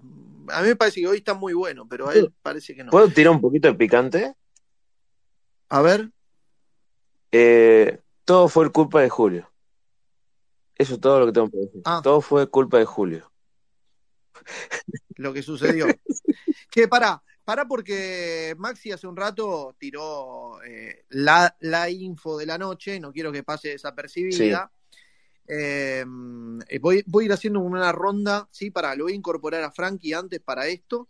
a 0.50 0.62
mí 0.62 0.68
me 0.68 0.76
parece 0.76 1.02
que 1.02 1.08
hoy 1.08 1.18
está 1.18 1.34
muy 1.36 1.54
bueno, 1.54 1.88
pero 1.88 2.10
a 2.10 2.14
él 2.14 2.34
parece 2.42 2.76
que 2.76 2.84
no. 2.84 2.92
¿Puedo 2.92 3.10
tirar 3.10 3.34
un 3.34 3.42
poquito 3.42 3.68
de 3.68 3.76
picante? 3.76 4.34
A 5.70 5.82
ver, 5.82 6.10
Eh, 7.32 8.00
todo 8.26 8.48
fue 8.48 8.72
culpa 8.72 9.02
de 9.02 9.10
Julio. 9.10 9.52
Eso 10.76 10.94
es 10.96 11.00
todo 11.00 11.20
lo 11.20 11.26
que 11.28 11.32
tengo 11.34 11.50
que 11.50 11.58
decir. 11.58 11.82
Ah. 11.86 12.02
Todo 12.04 12.22
fue 12.22 12.48
culpa 12.50 12.78
de 12.78 12.86
Julio. 12.86 13.32
lo 15.18 15.34
que 15.34 15.44
sucedió. 15.44 15.88
que 16.72 16.88
pará, 16.88 17.22
pará 17.48 17.66
porque 17.66 18.54
Maxi 18.58 18.92
hace 18.92 19.08
un 19.08 19.16
rato 19.16 19.74
tiró 19.80 20.62
eh, 20.64 21.06
la, 21.12 21.56
la 21.62 21.90
info 21.90 22.38
de 22.38 22.46
la 22.46 22.58
noche, 22.58 23.00
no 23.00 23.14
quiero 23.14 23.32
que 23.32 23.42
pase 23.42 23.70
desapercibida. 23.70 24.70
Eh, 25.48 26.04
voy, 26.82 27.06
voy 27.08 27.24
a 27.24 27.26
ir 27.28 27.32
haciendo 27.32 27.62
una 27.62 27.94
ronda, 27.94 28.50
sí, 28.52 28.70
para, 28.70 28.94
lo 28.96 29.06
voy 29.06 29.14
a 29.14 29.16
incorporar 29.16 29.64
a 29.64 29.72
Frankie 29.72 30.12
antes 30.12 30.42
para 30.42 30.68
esto. 30.68 31.08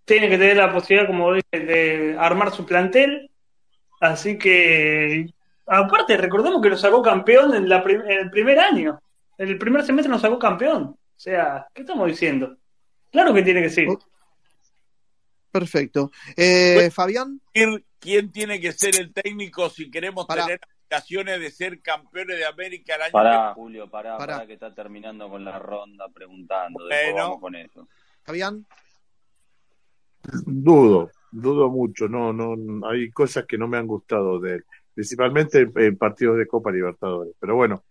Tiene 0.05 0.29
que 0.29 0.39
tener 0.39 0.57
la 0.57 0.73
posibilidad, 0.73 1.07
como 1.07 1.35
dije, 1.35 1.45
de 1.53 2.17
armar 2.19 2.51
su 2.51 2.67
plantel. 2.67 3.31
Así 4.01 4.39
que, 4.39 5.33
aparte, 5.67 6.17
recordemos 6.17 6.63
que 6.63 6.71
lo 6.71 6.77
sacó 6.77 7.03
campeón 7.03 7.55
en, 7.55 7.69
la 7.69 7.83
prim- 7.83 8.03
en 8.03 8.19
el 8.19 8.31
primer 8.31 8.59
año. 8.59 9.01
En 9.37 9.49
el 9.49 9.59
primer 9.59 9.85
semestre 9.85 10.11
nos 10.11 10.21
sacó 10.23 10.39
campeón. 10.39 10.83
O 10.85 10.97
sea, 11.21 11.67
¿qué 11.75 11.83
estamos 11.83 12.07
diciendo? 12.09 12.57
Claro 13.11 13.33
que 13.35 13.43
tiene 13.43 13.63
que 13.63 13.71
seguir. 13.71 13.99
Perfecto. 15.51 16.11
Eh, 16.37 16.91
Fabián, 16.93 17.41
¿Quién- 17.53 17.85
¿Quién 17.99 18.31
tiene 18.31 18.61
que 18.61 18.71
ser 18.73 18.95
el 19.01 19.13
técnico 19.13 19.69
si 19.71 19.91
queremos 19.91 20.27
tener 20.29 20.61
aspiraciones 20.63 21.41
de 21.41 21.51
ser 21.51 21.81
campeones 21.83 22.37
de 22.39 22.47
América 22.47 22.95
el 22.95 23.03
año 23.03 23.13
Pará, 23.13 23.49
que 23.49 23.55
Julio, 23.61 23.91
pará, 23.91 24.17
Pará. 24.17 24.35
pará, 24.37 24.47
que 24.47 24.53
está 24.53 24.73
terminando 24.73 25.29
con 25.29 25.45
la 25.45 25.59
ronda 25.59 26.07
preguntando. 26.09 26.85
Después 26.85 27.13
Bueno. 27.13 27.25
vamos 27.27 27.41
con 27.41 27.55
eso. 27.57 27.89
Fabián, 28.23 28.65
Dudo, 30.47 31.11
dudo 31.31 31.71
mucho. 31.71 32.09
No, 32.09 32.33
no, 32.33 32.57
hay 32.89 33.11
cosas 33.11 33.47
que 33.47 33.59
no 33.59 33.69
me 33.69 33.79
han 33.79 33.87
gustado 33.87 34.41
de 34.41 34.57
él, 34.57 34.65
principalmente 34.95 35.61
en, 35.61 35.73
en 35.77 35.97
partidos 35.97 36.39
de 36.39 36.47
Copa 36.47 36.71
Libertadores. 36.71 37.35
Pero 37.39 37.57
bueno, 37.57 37.83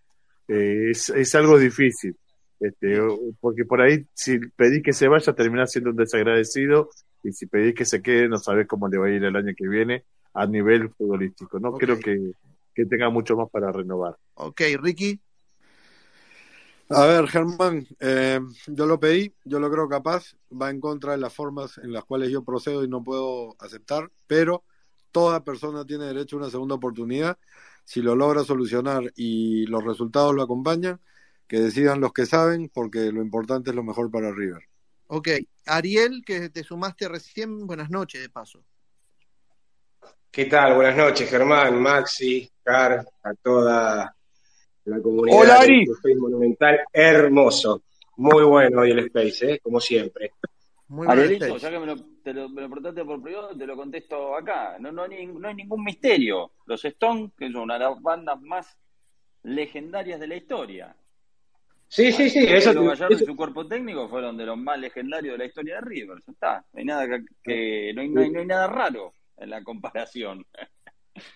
eh, 0.47 0.91
es, 0.91 1.09
es 1.09 1.35
algo 1.35 1.57
difícil, 1.57 2.15
este, 2.59 2.99
porque 3.39 3.65
por 3.65 3.81
ahí 3.81 4.05
si 4.13 4.39
pedís 4.55 4.81
que 4.81 4.93
se 4.93 5.07
vaya 5.07 5.33
terminás 5.33 5.71
siendo 5.71 5.91
un 5.91 5.97
desagradecido 5.97 6.89
y 7.23 7.33
si 7.33 7.45
pedís 7.45 7.75
que 7.75 7.85
se 7.85 8.01
quede 8.01 8.29
no 8.29 8.37
sabés 8.37 8.67
cómo 8.67 8.87
le 8.87 8.97
va 8.97 9.07
a 9.07 9.11
ir 9.11 9.23
el 9.23 9.35
año 9.35 9.53
que 9.55 9.67
viene 9.67 10.03
a 10.33 10.45
nivel 10.45 10.89
futbolístico. 10.89 11.59
No 11.59 11.73
creo 11.73 11.99
que, 11.99 12.31
que 12.73 12.85
tenga 12.85 13.09
mucho 13.09 13.35
más 13.35 13.49
para 13.49 13.71
renovar. 13.71 14.15
ok, 14.35 14.61
Ricky, 14.79 15.19
A 16.89 17.05
ver, 17.05 17.27
Germán, 17.27 17.85
eh, 17.99 18.39
yo 18.67 18.85
lo 18.85 18.97
pedí, 18.97 19.33
yo 19.43 19.59
lo 19.59 19.69
creo 19.69 19.89
capaz, 19.89 20.35
va 20.49 20.69
en 20.69 20.79
contra 20.79 21.11
de 21.11 21.17
las 21.17 21.33
formas 21.33 21.77
en 21.79 21.91
las 21.91 22.05
cuales 22.05 22.29
yo 22.29 22.45
procedo 22.45 22.83
y 22.83 22.87
no 22.87 23.03
puedo 23.03 23.55
aceptar, 23.59 24.09
pero 24.25 24.63
toda 25.11 25.43
persona 25.43 25.85
tiene 25.85 26.05
derecho 26.05 26.37
a 26.37 26.39
una 26.39 26.49
segunda 26.49 26.75
oportunidad. 26.75 27.37
Si 27.83 28.01
lo 28.01 28.15
logra 28.15 28.43
solucionar 28.43 29.11
y 29.15 29.65
los 29.65 29.83
resultados 29.83 30.33
lo 30.33 30.43
acompañan, 30.43 31.01
que 31.47 31.59
decidan 31.59 31.99
los 31.99 32.13
que 32.13 32.25
saben, 32.25 32.69
porque 32.73 33.11
lo 33.11 33.21
importante 33.21 33.71
es 33.71 33.75
lo 33.75 33.83
mejor 33.83 34.09
para 34.09 34.31
River. 34.31 34.63
ok. 35.07 35.29
Ariel, 35.65 36.23
que 36.25 36.49
te 36.49 36.63
sumaste 36.63 37.09
recién, 37.09 37.67
buenas 37.67 37.89
noches 37.89 38.21
de 38.21 38.29
paso. 38.29 38.63
¿Qué 40.31 40.45
tal? 40.45 40.75
Buenas 40.75 40.95
noches, 40.95 41.29
Germán, 41.29 41.81
Maxi, 41.81 42.49
Car, 42.63 43.05
a 43.23 43.33
toda 43.41 44.16
la 44.87 45.01
comunidad 45.01 45.39
Hola, 45.39 45.59
Ari. 45.59 45.83
Space 45.83 46.15
Monumental. 46.15 46.79
Hermoso. 46.93 47.83
Muy 48.17 48.43
bueno 48.45 48.81
hoy 48.81 48.91
el 48.91 48.99
Space, 48.99 49.51
¿eh? 49.53 49.59
como 49.59 49.79
siempre. 49.79 50.31
Muy 50.89 51.05
Arielito, 51.07 51.57
ya 51.57 51.69
que 51.69 51.79
me 51.79 51.85
lo, 51.85 51.95
te 52.23 52.33
lo, 52.33 52.47
me 52.49 52.61
lo 52.61 52.67
preguntaste 52.69 53.03
por 53.03 53.21
privado, 53.21 53.55
te 53.57 53.67
lo 53.67 53.75
contesto 53.75 54.35
acá. 54.35 54.77
No, 54.79 54.91
no, 54.91 55.03
hay, 55.03 55.27
no 55.27 55.47
hay 55.47 55.55
ningún 55.55 55.83
misterio. 55.83 56.51
Los 56.65 56.83
Stones, 56.85 57.31
que 57.37 57.51
son 57.51 57.63
una 57.63 57.73
de 57.73 57.81
las 57.81 58.01
bandas 58.01 58.41
más 58.41 58.77
legendarias 59.43 60.19
de 60.19 60.27
la 60.27 60.35
historia. 60.35 60.95
Sí, 61.89 62.11
sí, 62.11 62.29
sí. 62.29 62.39
Eso, 62.47 62.73
Gallardo 62.73 62.93
eso- 63.15 63.23
y 63.23 63.25
su 63.25 63.35
cuerpo 63.35 63.67
técnico 63.67 64.07
fueron 64.09 64.35
de 64.37 64.45
los 64.45 64.57
más 64.57 64.79
legendarios 64.79 65.33
de 65.33 65.37
la 65.39 65.45
historia 65.45 65.75
de 65.75 65.81
River. 65.81 66.17
Ya 66.25 66.31
está. 66.33 66.65
No 66.73 66.79
hay 66.79 66.85
nada 66.85 67.07
que, 67.07 67.25
que- 67.43 67.93
no, 67.93 68.01
hay, 68.01 68.09
no 68.09 68.21
hay- 68.21 68.29
no 68.31 68.39
hay 68.39 68.45
nada 68.45 68.67
raro 68.67 69.13
en 69.37 69.49
la 69.49 69.63
comparación. 69.63 70.45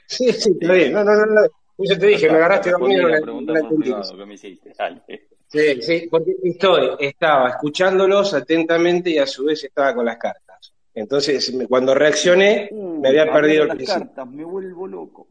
Sí, 0.08 0.32
sí, 0.32 0.52
está 0.60 0.74
bien. 0.74 0.94
No, 0.94 1.04
no, 1.04 1.26
no. 1.26 1.42
No. 1.78 1.86
Yo 1.86 2.00
te 2.00 2.08
dije, 2.08 2.30
me 2.30 2.36
agarraste 2.36 2.72
dormido 2.72 3.04
la 3.08 3.16
la, 3.16 3.22
pregunta 3.22 3.54
la 3.54 3.70
privado 3.70 4.18
que 4.18 4.26
me 4.26 4.34
hiciste. 4.36 4.74
Dale. 4.78 5.02
Sí, 5.48 5.82
sí, 5.82 6.08
porque 6.10 6.34
estoy, 6.44 6.92
estaba 7.00 7.50
escuchándolos 7.50 8.34
atentamente 8.34 9.10
y 9.10 9.18
a 9.18 9.28
su 9.28 9.46
vez 9.46 9.64
estaba 9.64 9.94
con 9.94 10.06
las 10.06 10.18
cartas. 10.18 10.74
Entonces, 10.94 11.54
me- 11.54 11.68
cuando 11.68 11.94
reaccioné, 11.94 12.70
me 12.72 13.10
había 13.10 13.26
Uh, 13.30 13.34
perdido 13.34 13.64
el 13.64 13.68
las 13.70 13.78
principio. 13.78 14.06
cartas, 14.06 14.28
me 14.30 14.44
vuelvo 14.46 14.88
loco. 14.88 15.28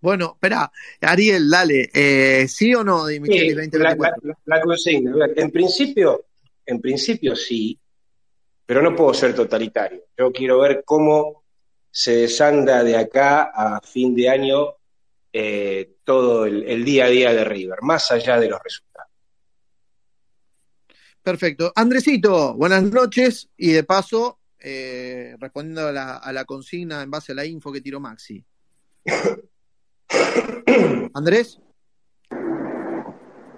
Bueno, 0.00 0.32
espera, 0.34 0.70
Ariel, 1.02 1.50
dale, 1.50 1.90
eh, 1.92 2.48
¿sí 2.48 2.74
o 2.74 2.82
no 2.82 3.04
Michelis 3.04 3.52
Sí, 3.52 3.54
la, 3.54 3.94
2024? 3.94 4.20
la- 4.28 4.38
la 4.56 4.60
consigna. 4.62 5.26
En 5.36 5.50
principio, 5.50 6.24
en 6.64 6.80
principio 6.80 7.36
sí, 7.36 7.78
pero 8.64 8.80
no 8.80 8.96
puedo 8.96 9.12
ser 9.12 9.34
totalitario. 9.34 10.04
Yo 10.16 10.32
quiero 10.32 10.60
ver 10.60 10.84
cómo 10.86 11.44
se 11.90 12.16
desanda 12.16 12.82
de 12.82 12.96
acá 12.96 13.50
a 13.54 13.80
fin 13.82 14.14
de 14.14 14.28
año 14.30 14.76
eh, 15.32 15.94
todo 16.04 16.46
el, 16.46 16.64
el 16.64 16.84
día 16.84 17.06
a 17.06 17.08
día 17.08 17.32
de 17.32 17.44
River, 17.44 17.78
más 17.82 18.10
allá 18.10 18.38
de 18.38 18.48
los 18.48 18.60
resultados. 18.62 19.10
Perfecto. 21.22 21.72
Andresito, 21.76 22.54
buenas 22.54 22.82
noches 22.82 23.50
y 23.56 23.72
de 23.72 23.84
paso, 23.84 24.38
eh, 24.58 25.36
respondiendo 25.38 25.88
a 25.88 25.92
la, 25.92 26.16
a 26.16 26.32
la 26.32 26.44
consigna 26.44 27.02
en 27.02 27.10
base 27.10 27.32
a 27.32 27.34
la 27.34 27.44
info 27.44 27.72
que 27.72 27.80
tiró 27.80 28.00
Maxi. 28.00 28.44
Andrés, 31.14 31.60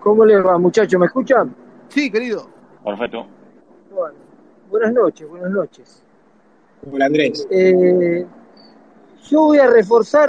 ¿Cómo 0.02 0.24
les 0.24 0.44
va, 0.44 0.58
muchachos? 0.58 0.98
¿Me 0.98 1.06
escuchan? 1.06 1.54
sí, 1.88 2.10
querido. 2.10 2.50
Perfecto. 2.84 3.26
Bueno, 3.92 4.16
buenas 4.68 4.92
noches, 4.92 5.28
buenas 5.28 5.50
noches. 5.50 6.02
Hola 6.90 7.06
Andrés. 7.06 7.46
Eh, 7.50 8.26
yo 9.30 9.40
voy 9.42 9.58
a 9.58 9.68
reforzar, 9.68 10.28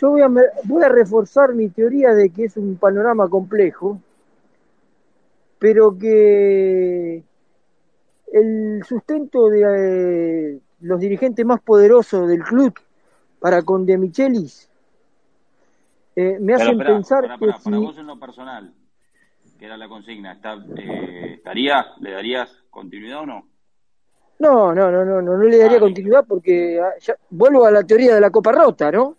yo 0.00 0.10
voy 0.10 0.22
a, 0.22 0.28
voy 0.64 0.82
a 0.82 0.88
reforzar 0.88 1.54
mi 1.54 1.68
teoría 1.68 2.14
de 2.14 2.30
que 2.30 2.44
es 2.44 2.56
un 2.56 2.76
panorama 2.76 3.28
complejo, 3.28 4.00
pero 5.58 5.96
que 5.98 7.22
el 8.32 8.82
sustento 8.86 9.48
de 9.48 10.54
eh, 10.54 10.60
los 10.80 11.00
dirigentes 11.00 11.44
más 11.44 11.60
poderosos 11.60 12.28
del 12.28 12.42
club 12.42 12.74
para 13.40 13.62
con 13.62 13.84
De 13.84 13.98
Michelis 13.98 14.68
eh, 16.16 16.38
me 16.40 16.54
Pero 16.54 16.56
hacen 16.56 16.78
pensar 16.82 17.22
para, 17.22 17.38
que 17.38 17.46
para, 17.46 17.58
si 17.58 17.70
vos 17.70 17.98
en 17.98 18.06
lo 18.06 18.18
personal, 18.18 18.72
que 19.58 19.66
era 19.66 19.76
la 19.76 19.88
consigna, 19.88 20.32
¿está, 20.32 20.54
eh, 20.76 21.34
¿estaría, 21.36 21.86
le 22.00 22.12
darías 22.12 22.50
continuidad 22.70 23.20
o 23.20 23.26
no? 23.26 23.48
No, 24.38 24.74
no, 24.74 24.90
no, 24.90 25.04
no, 25.04 25.20
no, 25.20 25.36
no 25.36 25.44
le 25.44 25.58
daría 25.58 25.78
continuidad 25.78 26.24
porque 26.26 26.80
ah, 26.80 26.94
ya- 27.00 27.16
vuelvo 27.28 27.66
a 27.66 27.70
la 27.70 27.84
teoría 27.84 28.14
de 28.14 28.20
la 28.20 28.30
copa 28.30 28.52
rota, 28.52 28.90
¿no? 28.90 29.16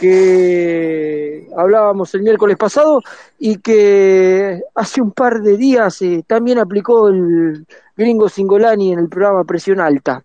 Que 0.00 1.48
hablábamos 1.56 2.14
el 2.14 2.22
miércoles 2.22 2.56
pasado 2.56 3.02
y 3.38 3.58
que 3.58 4.60
hace 4.74 5.00
un 5.00 5.12
par 5.12 5.40
de 5.42 5.56
días 5.56 6.00
eh, 6.02 6.24
también 6.26 6.58
aplicó 6.58 7.08
el 7.08 7.66
gringo 7.96 8.28
Singolani 8.28 8.92
en 8.92 8.98
el 9.00 9.08
programa 9.08 9.44
Presión 9.44 9.80
Alta. 9.80 10.24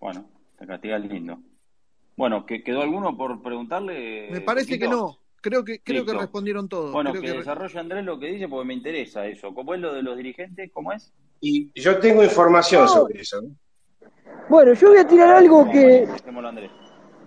Bueno, 0.00 0.24
te 0.58 0.66
castigas 0.66 1.00
lindo. 1.04 1.38
Bueno, 2.16 2.44
¿que- 2.46 2.62
¿quedó 2.62 2.82
alguno 2.82 3.16
por 3.16 3.40
preguntarle? 3.42 4.28
Me 4.30 4.40
parece 4.40 4.78
que 4.78 4.88
no. 4.88 5.18
Creo 5.40 5.64
que, 5.64 5.80
creo 5.80 6.04
que 6.04 6.14
respondieron 6.14 6.68
todos. 6.68 6.90
Bueno, 6.92 7.10
Creo 7.12 7.22
que 7.22 7.30
que- 7.30 7.38
desarrolle 7.38 7.78
Andrés 7.78 8.04
lo 8.04 8.18
que 8.18 8.26
dice 8.26 8.48
porque 8.48 8.66
me 8.66 8.74
interesa 8.74 9.24
eso. 9.26 9.54
¿Cómo 9.54 9.72
es 9.74 9.80
lo 9.80 9.94
de 9.94 10.02
los 10.02 10.16
dirigentes? 10.16 10.70
¿Cómo 10.72 10.92
es? 10.92 11.12
Y 11.40 11.70
yo 11.80 11.98
tengo 12.00 12.24
información 12.24 12.88
sobre 12.88 13.20
eso. 13.20 13.40
¿no? 13.42 13.50
Bueno, 14.48 14.72
yo 14.72 14.88
voy 14.88 14.98
a 14.98 15.06
tirar 15.06 15.28
algo 15.36 15.64
que, 15.70 16.08
Andrés. 16.44 16.70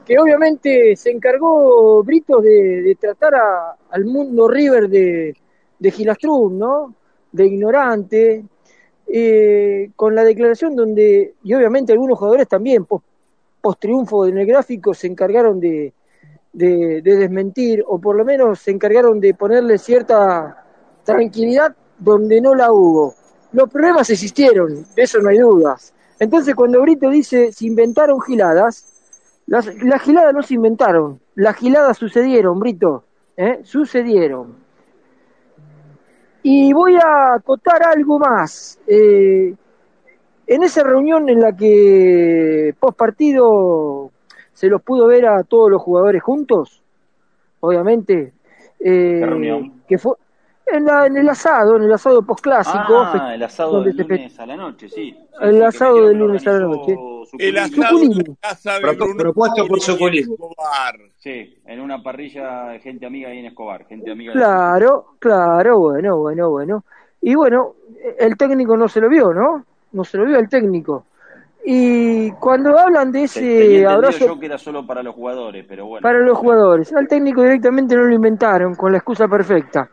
Que 0.06 0.18
obviamente 0.20 0.96
se 0.96 1.12
encargó 1.12 2.04
Britos 2.04 2.44
de, 2.44 2.82
de 2.82 2.96
tratar 2.96 3.36
a- 3.36 3.76
al 3.90 4.06
mundo 4.06 4.48
River 4.48 4.90
de, 4.90 5.36
de 5.80 5.92
Gilastrum, 5.92 6.58
¿no? 6.58 6.96
De 7.32 7.46
ignorante, 7.46 8.44
eh, 9.08 9.92
con 9.96 10.16
la 10.16 10.24
declaración 10.24 10.76
donde, 10.76 11.36
y 11.44 11.54
obviamente 11.54 11.94
algunos 11.94 12.18
jugadores 12.18 12.48
también, 12.48 12.86
post, 12.86 13.06
triunfo 13.80 14.26
en 14.26 14.38
el 14.38 14.46
gráfico, 14.48 14.94
se 14.94 15.08
encargaron 15.08 15.60
de, 15.60 15.94
de, 16.54 17.02
de 17.02 17.16
desmentir, 17.18 17.84
o 17.88 18.00
por 18.00 18.16
lo 18.16 18.26
menos 18.26 18.60
se 18.60 18.72
encargaron 18.72 19.20
de 19.20 19.34
ponerle 19.34 19.78
cierta 19.78 20.66
tranquilidad 21.04 21.76
donde 21.98 22.42
no 22.42 22.56
la 22.56 22.72
hubo. 22.72 23.14
Los 23.54 23.70
problemas 23.70 24.10
existieron, 24.10 24.86
de 24.96 25.04
eso 25.04 25.20
no 25.20 25.30
hay 25.30 25.38
dudas. 25.40 25.94
Entonces, 26.20 26.56
cuando 26.56 26.82
Brito 26.82 27.10
dice 27.10 27.52
se 27.52 27.66
inventaron 27.68 28.20
giladas, 28.22 28.91
las, 29.52 29.84
las 29.84 30.02
giladas 30.02 30.34
no 30.34 30.42
se 30.44 30.54
inventaron, 30.54 31.20
las 31.36 31.58
giladas 31.58 31.98
sucedieron, 31.98 32.58
Brito, 32.58 33.04
¿eh? 33.36 33.60
sucedieron. 33.64 34.56
Y 36.42 36.72
voy 36.72 36.96
a 36.96 37.34
acotar 37.34 37.84
algo 37.84 38.18
más. 38.18 38.80
Eh, 38.88 39.54
en 40.48 40.64
esa 40.64 40.84
reunión 40.84 41.28
en 41.28 41.42
la 41.42 41.54
que 41.54 42.74
post 42.80 42.98
partido 42.98 44.12
se 44.54 44.68
los 44.68 44.82
pudo 44.84 45.08
ver 45.08 45.26
a 45.26 45.44
todos 45.44 45.70
los 45.70 45.82
jugadores 45.82 46.24
juntos, 46.24 46.82
obviamente, 47.60 48.32
eh, 48.80 49.18
¿Qué 49.20 49.26
reunión? 49.26 49.82
que 49.86 49.98
fue 49.98 50.14
en, 50.74 50.86
la- 50.86 51.06
en 51.06 51.18
el 51.18 51.30
asado, 51.30 51.78
en 51.78 51.84
el 51.84 51.94
asado 51.94 52.22
post 52.22 52.42
clásico, 52.44 53.04
Ah, 53.06 53.34
el 53.36 53.44
asado 53.44 53.82
del 53.84 53.98
lunes 53.98 54.40
a 54.40 54.46
la 54.46 54.58
noche, 54.58 54.90
sí. 54.90 55.12
Sí, 55.12 55.18
el 55.40 55.58
sí, 55.58 55.64
asado 55.64 56.08
del 56.08 56.18
lunes 56.18 56.46
a 56.48 56.52
la 56.54 56.60
noche. 56.60 56.98
El 57.38 57.58
asado 57.58 58.00
la 58.04 58.24
casa 58.42 58.80
de 58.80 59.16
propuesto 59.16 59.68
por. 59.68 59.80
Escobar. 59.80 61.00
Sí, 61.18 61.58
en 61.66 61.80
una 61.80 62.02
parrilla 62.02 62.66
de 62.70 62.80
gente 62.80 63.06
amiga 63.06 63.30
ahí 63.30 63.40
en 63.40 63.46
Escobar, 63.46 63.86
gente 63.86 64.12
amiga 64.12 64.34
Claro, 64.34 65.16
claro, 65.20 65.80
bueno, 65.80 66.18
bueno, 66.18 66.50
bueno. 66.50 66.84
Y 67.22 67.36
bueno, 67.36 67.76
el 68.20 68.36
técnico 68.38 68.76
no 68.76 68.88
se 68.88 69.00
lo 69.00 69.10
vio, 69.10 69.34
¿no? 69.34 69.64
No 69.92 70.04
se 70.04 70.18
lo 70.18 70.26
vio 70.26 70.40
el 70.40 70.50
técnico. 70.50 71.06
Y 71.64 72.32
cuando 72.32 72.78
hablan 72.78 73.12
de 73.12 73.24
ese 73.24 73.86
abrazo 73.86 74.26
yo 74.26 74.40
que 74.40 74.48
era 74.48 74.58
solo 74.58 74.86
para 74.86 75.04
los 75.04 75.14
jugadores, 75.14 75.64
pero 75.68 75.86
bueno. 75.86 76.02
para 76.02 76.20
los 76.20 76.36
jugadores, 76.38 76.92
al 76.94 77.08
técnico 77.08 77.44
directamente 77.44 77.96
no 77.96 78.04
lo 78.04 78.16
inventaron 78.16 78.74
con 78.74 78.92
la 78.92 78.98
excusa 78.98 79.28
perfecta. 79.28 79.88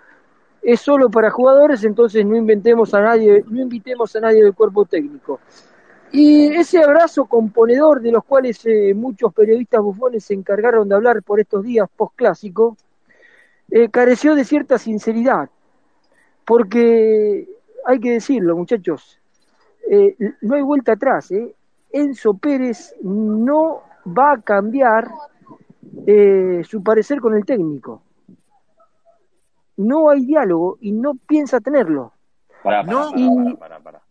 Es 0.63 0.81
solo 0.81 1.09
para 1.09 1.31
jugadores, 1.31 1.85
entonces 1.85 2.25
no 2.27 2.37
inventemos 2.37 2.93
a 2.95 3.01
nadie, 3.01 3.45
no 3.49 3.63
invitemos 3.63 4.15
a 4.17 4.21
nadie 4.21 4.43
del 4.43 4.55
cuerpo 4.55 4.85
técnico. 4.85 5.41
Y 6.11 6.47
ese 6.49 6.83
abrazo 6.83 7.27
componedor 7.27 8.01
de 8.01 8.13
los 8.13 8.25
cuales 8.25 8.65
eh, 8.65 8.95
muchos 8.95 9.33
periodistas 9.33 9.81
bufones 9.81 10.25
se 10.25 10.35
encargaron 10.35 10.89
de 10.89 10.95
hablar 10.95 11.23
por 11.23 11.39
estos 11.39 11.63
días 11.65 11.89
post-clásico, 11.95 12.77
eh, 13.71 13.89
careció 13.91 14.35
de 14.35 14.45
cierta 14.45 14.79
sinceridad. 14.79 15.51
Porque 16.45 17.47
hay 17.85 18.01
que 18.01 18.13
decirlo, 18.13 18.57
muchachos, 18.57 19.19
eh, 19.91 20.17
no 20.43 20.55
hay 20.55 20.63
vuelta 20.63 20.93
atrás. 20.93 21.31
¿eh? 21.31 21.55
Enzo 21.91 22.35
Pérez 22.35 22.95
no 23.03 23.83
va 24.07 24.33
a 24.33 24.41
cambiar 24.43 25.09
eh, 26.07 26.63
su 26.65 26.83
parecer 26.83 27.21
con 27.21 27.35
el 27.35 27.45
técnico. 27.45 28.03
No 29.79 30.11
hay 30.11 30.27
diálogo 30.27 30.77
y 30.81 30.93
no 30.93 31.15
piensa 31.15 31.61
tenerlo. 31.61 32.13
Pará, 32.63 32.85
pará, 32.85 32.93
No, 32.93 33.11
pará, 33.11 33.21
y- 33.21 33.55
pará, 33.57 33.59
pará, 33.59 33.81
pará. 33.81 34.03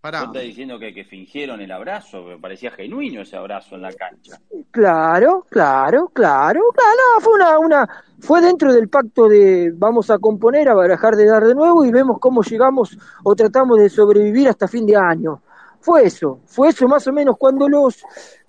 Pará. 0.00 0.20
Vos 0.20 0.28
estás 0.28 0.42
diciendo 0.44 0.78
que, 0.78 0.94
que 0.94 1.04
fingieron 1.04 1.60
el 1.60 1.72
abrazo, 1.72 2.22
me 2.22 2.38
parecía 2.38 2.70
genuino 2.70 3.22
ese 3.22 3.36
abrazo 3.36 3.74
en 3.74 3.82
la 3.82 3.92
cancha. 3.92 4.38
Claro, 4.70 5.44
claro, 5.50 6.08
claro, 6.12 6.60
claro, 6.72 7.14
no, 7.16 7.20
fue 7.20 7.34
una, 7.34 7.58
una, 7.58 8.04
fue 8.20 8.40
dentro 8.40 8.72
del 8.72 8.88
pacto 8.88 9.28
de 9.28 9.72
vamos 9.74 10.08
a 10.10 10.18
componer, 10.18 10.68
a 10.68 10.74
barajar 10.74 11.16
de 11.16 11.26
dar 11.26 11.44
de 11.44 11.56
nuevo 11.56 11.84
y 11.84 11.90
vemos 11.90 12.18
cómo 12.20 12.42
llegamos 12.42 12.96
o 13.24 13.34
tratamos 13.34 13.78
de 13.78 13.88
sobrevivir 13.88 14.48
hasta 14.48 14.68
fin 14.68 14.86
de 14.86 14.94
año. 14.94 15.42
Fue 15.80 16.04
eso, 16.04 16.38
fue 16.46 16.68
eso 16.68 16.86
más 16.86 17.04
o 17.08 17.12
menos 17.12 17.36
cuando 17.36 17.68
los, 17.68 18.00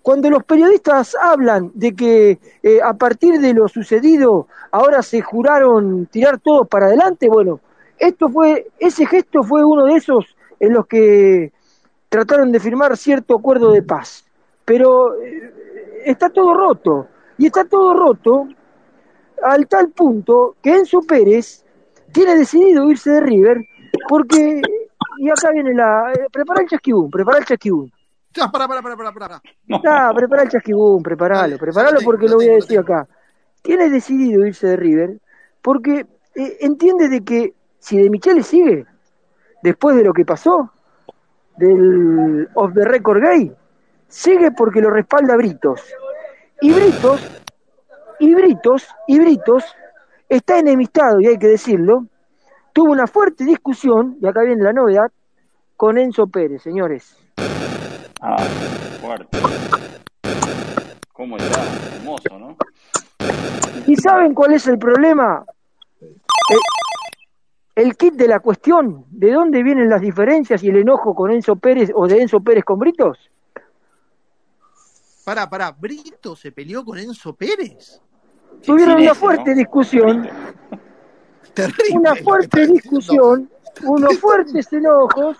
cuando 0.08 0.30
los 0.30 0.46
periodistas 0.46 1.18
hablan 1.22 1.70
de 1.74 1.94
que 1.94 2.40
eh, 2.64 2.80
a 2.82 2.94
partir 2.94 3.42
de 3.42 3.54
lo 3.54 3.68
sucedido 3.68 4.48
ahora 4.72 5.02
se 5.02 5.20
juraron 5.20 6.06
tirar 6.06 6.40
todo 6.40 6.64
para 6.64 6.86
adelante, 6.86 7.28
bueno, 7.28 7.60
esto 8.00 8.30
fue, 8.30 8.68
ese 8.80 9.06
gesto 9.06 9.44
fue 9.44 9.66
uno 9.66 9.84
de 9.84 9.96
esos 9.96 10.38
en 10.62 10.76
los 10.76 10.88
que 10.88 11.52
trataron 12.08 12.54
de 12.54 12.60
firmar 12.62 12.96
cierto 12.96 13.36
acuerdo 13.36 13.74
de 13.74 13.82
paz. 13.82 14.24
Pero 14.64 15.22
eh, 15.22 15.52
está 16.06 16.30
todo 16.30 16.54
roto. 16.54 17.10
Y 17.38 17.48
está 17.48 17.66
todo 17.66 17.94
roto 17.94 18.48
al 19.44 19.68
tal 19.68 19.90
punto 19.90 20.56
que 20.64 20.74
Enzo 20.74 21.02
Pérez 21.02 21.66
tiene 22.14 22.38
decidido 22.38 22.90
irse 22.90 23.10
de 23.10 23.20
River 23.20 23.58
porque, 24.08 24.62
y 25.18 25.30
acá 25.30 25.52
viene 25.52 25.74
la... 25.74 26.14
eh, 26.14 26.28
prepara 26.32 26.62
el 26.62 26.70
chasquibún, 26.70 27.12
prepara 27.12 27.40
el 27.40 27.46
chasquibún. 27.46 27.92
Ya, 28.34 28.50
pará, 28.50 28.68
pará, 28.68 28.82
pará, 28.82 28.96
pará, 28.96 29.12
pará. 29.12 29.42
Prepara 30.14 30.44
el 30.44 30.50
chasquibún, 30.50 31.02
preparalo, 31.02 31.58
preparalo 31.58 32.00
porque 32.04 32.28
lo 32.28 32.36
voy 32.36 32.50
a 32.50 32.54
decir 32.54 32.80
acá. 32.80 33.08
Tiene 33.62 33.90
decidido 33.90 34.46
irse 34.46 34.68
de 34.68 34.76
River 34.76 35.20
porque 35.62 36.06
eh, 36.36 36.58
entiende 36.62 37.10
de 37.10 37.24
que 37.24 37.54
si 37.80 37.98
de 37.98 38.10
Michele 38.10 38.44
sigue, 38.44 38.86
después 39.64 39.96
de 39.96 40.04
lo 40.04 40.14
que 40.14 40.26
pasó, 40.26 40.72
del 41.58 42.48
off 42.54 42.74
the 42.74 42.86
record 42.86 43.22
gay, 43.22 43.52
sigue 44.08 44.52
porque 44.52 44.82
lo 44.82 44.90
respalda 44.90 45.36
Britos. 45.36 45.82
Y 46.62 46.72
Britos, 46.72 47.22
y 48.20 48.34
Britos, 48.34 48.88
y 49.08 49.20
Britos 49.20 49.64
está 50.30 50.60
enemistado, 50.60 51.20
y 51.20 51.28
hay 51.28 51.38
que 51.38 51.48
decirlo, 51.48 52.06
tuvo 52.74 52.92
una 52.92 53.08
fuerte 53.08 53.44
discusión, 53.44 54.18
y 54.22 54.28
acá 54.28 54.42
viene 54.44 54.64
la 54.64 54.74
novedad, 54.74 55.12
con 55.76 55.98
Enzo 55.98 56.28
Pérez, 56.28 56.62
señores. 56.64 57.16
Ah, 58.22 58.38
fuerte. 59.00 59.38
¿Cómo 61.14 61.38
está? 61.38 61.62
Hermoso, 61.96 62.40
¿no? 62.40 62.58
¿Y 63.86 63.96
saben 63.96 64.34
cuál 64.34 64.54
es 64.54 64.68
el 64.68 64.78
problema? 64.78 65.46
El, 66.00 66.60
el 67.86 67.98
kit 67.98 68.16
de 68.16 68.28
la 68.28 68.40
cuestión, 68.40 69.06
¿de 69.10 69.32
dónde 69.32 69.64
vienen 69.64 69.90
las 69.90 70.02
diferencias 70.02 70.64
y 70.64 70.70
el 70.70 70.78
enojo 70.78 71.16
con 71.16 71.32
Enzo 71.32 71.56
Pérez 71.56 71.92
o 71.94 72.08
de 72.08 72.22
Enzo 72.22 72.40
Pérez 72.42 72.64
con 72.64 72.80
Britos? 72.80 73.18
Pará, 75.24 75.50
pará, 75.50 75.72
¿Brito 75.72 76.36
se 76.36 76.52
peleó 76.52 76.86
con 76.86 76.98
Enzo 76.98 77.34
Pérez? 77.34 78.02
Tuvieron 78.64 79.02
una 79.02 79.14
fuerte 79.14 79.52
¿no? 79.52 79.58
discusión, 79.58 80.30
Terrible. 81.54 81.98
una 81.98 82.16
fuerte 82.16 82.68
discusión, 82.68 83.50
unos 83.84 84.20
fuertes 84.20 84.72
enojos, 84.74 85.38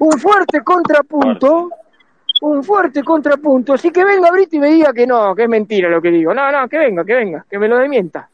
un 0.00 0.18
fuerte 0.18 0.60
contrapunto, 0.62 1.70
un 2.42 2.64
fuerte 2.64 3.02
contrapunto. 3.02 3.74
Así 3.74 3.90
que 3.90 4.04
venga 4.04 4.30
Brito 4.30 4.56
y 4.56 4.60
me 4.60 4.68
diga 4.68 4.92
que 4.92 5.06
no, 5.06 5.34
que 5.34 5.44
es 5.44 5.48
mentira 5.48 5.88
lo 5.88 6.00
que 6.02 6.10
digo. 6.10 6.34
No, 6.34 6.50
no, 6.50 6.68
que 6.68 6.78
venga, 6.78 7.04
que 7.04 7.14
venga, 7.14 7.46
que 7.48 7.58
me 7.58 7.68
lo 7.68 7.78
demienta. 7.78 8.28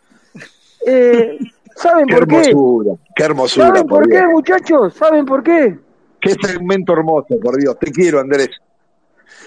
Eh, 0.86 1.38
¿Saben 1.76 2.06
Qué 2.06 2.14
por 2.14 2.26
qué? 2.26 2.36
hermosura, 2.36 2.92
qué 3.14 3.24
hermosura, 3.24 3.66
¿Saben 3.66 3.86
por 3.86 4.02
por 4.04 4.08
qué, 4.10 4.26
muchachos? 4.26 4.94
¿Saben 4.94 5.26
por 5.26 5.42
qué? 5.42 5.78
Qué 6.20 6.30
segmento 6.40 6.94
hermoso, 6.94 7.38
por 7.38 7.58
Dios. 7.58 7.78
Te 7.78 7.92
quiero, 7.92 8.18
Andrés. 8.20 8.48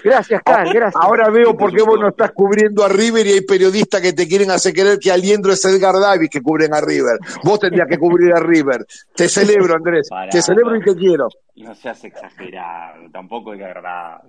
Gracias, 0.02 0.42
Carl, 0.44 0.72
gracias. 0.72 1.02
Ahora 1.02 1.28
veo 1.30 1.56
por 1.56 1.74
qué 1.74 1.82
vos 1.82 1.98
no 1.98 2.08
estás 2.08 2.32
cubriendo 2.32 2.84
a 2.84 2.88
River 2.88 3.26
y 3.26 3.32
hay 3.32 3.40
periodistas 3.42 4.00
que 4.00 4.12
te 4.12 4.26
quieren 4.26 4.50
hacer 4.50 4.72
creer 4.72 4.98
que 4.98 5.10
Aliendro 5.10 5.52
es 5.52 5.64
Edgar 5.64 5.94
Davis 6.00 6.30
que 6.30 6.40
cubren 6.40 6.72
a 6.74 6.80
River. 6.80 7.18
Vos 7.44 7.60
tendrías 7.60 7.88
que 7.88 7.98
cubrir 7.98 8.32
a 8.32 8.40
River. 8.40 8.86
Te 9.14 9.28
celebro, 9.28 9.74
Andrés. 9.74 10.08
Pará, 10.08 10.30
Te 10.30 10.42
celebro 10.42 10.76
y 10.76 10.82
te 10.82 10.94
quiero. 10.94 11.28
No 11.56 11.74
seas 11.74 12.02
exagerado, 12.04 13.10
tampoco 13.12 13.52
es 13.52 13.60
verdad. 13.60 14.22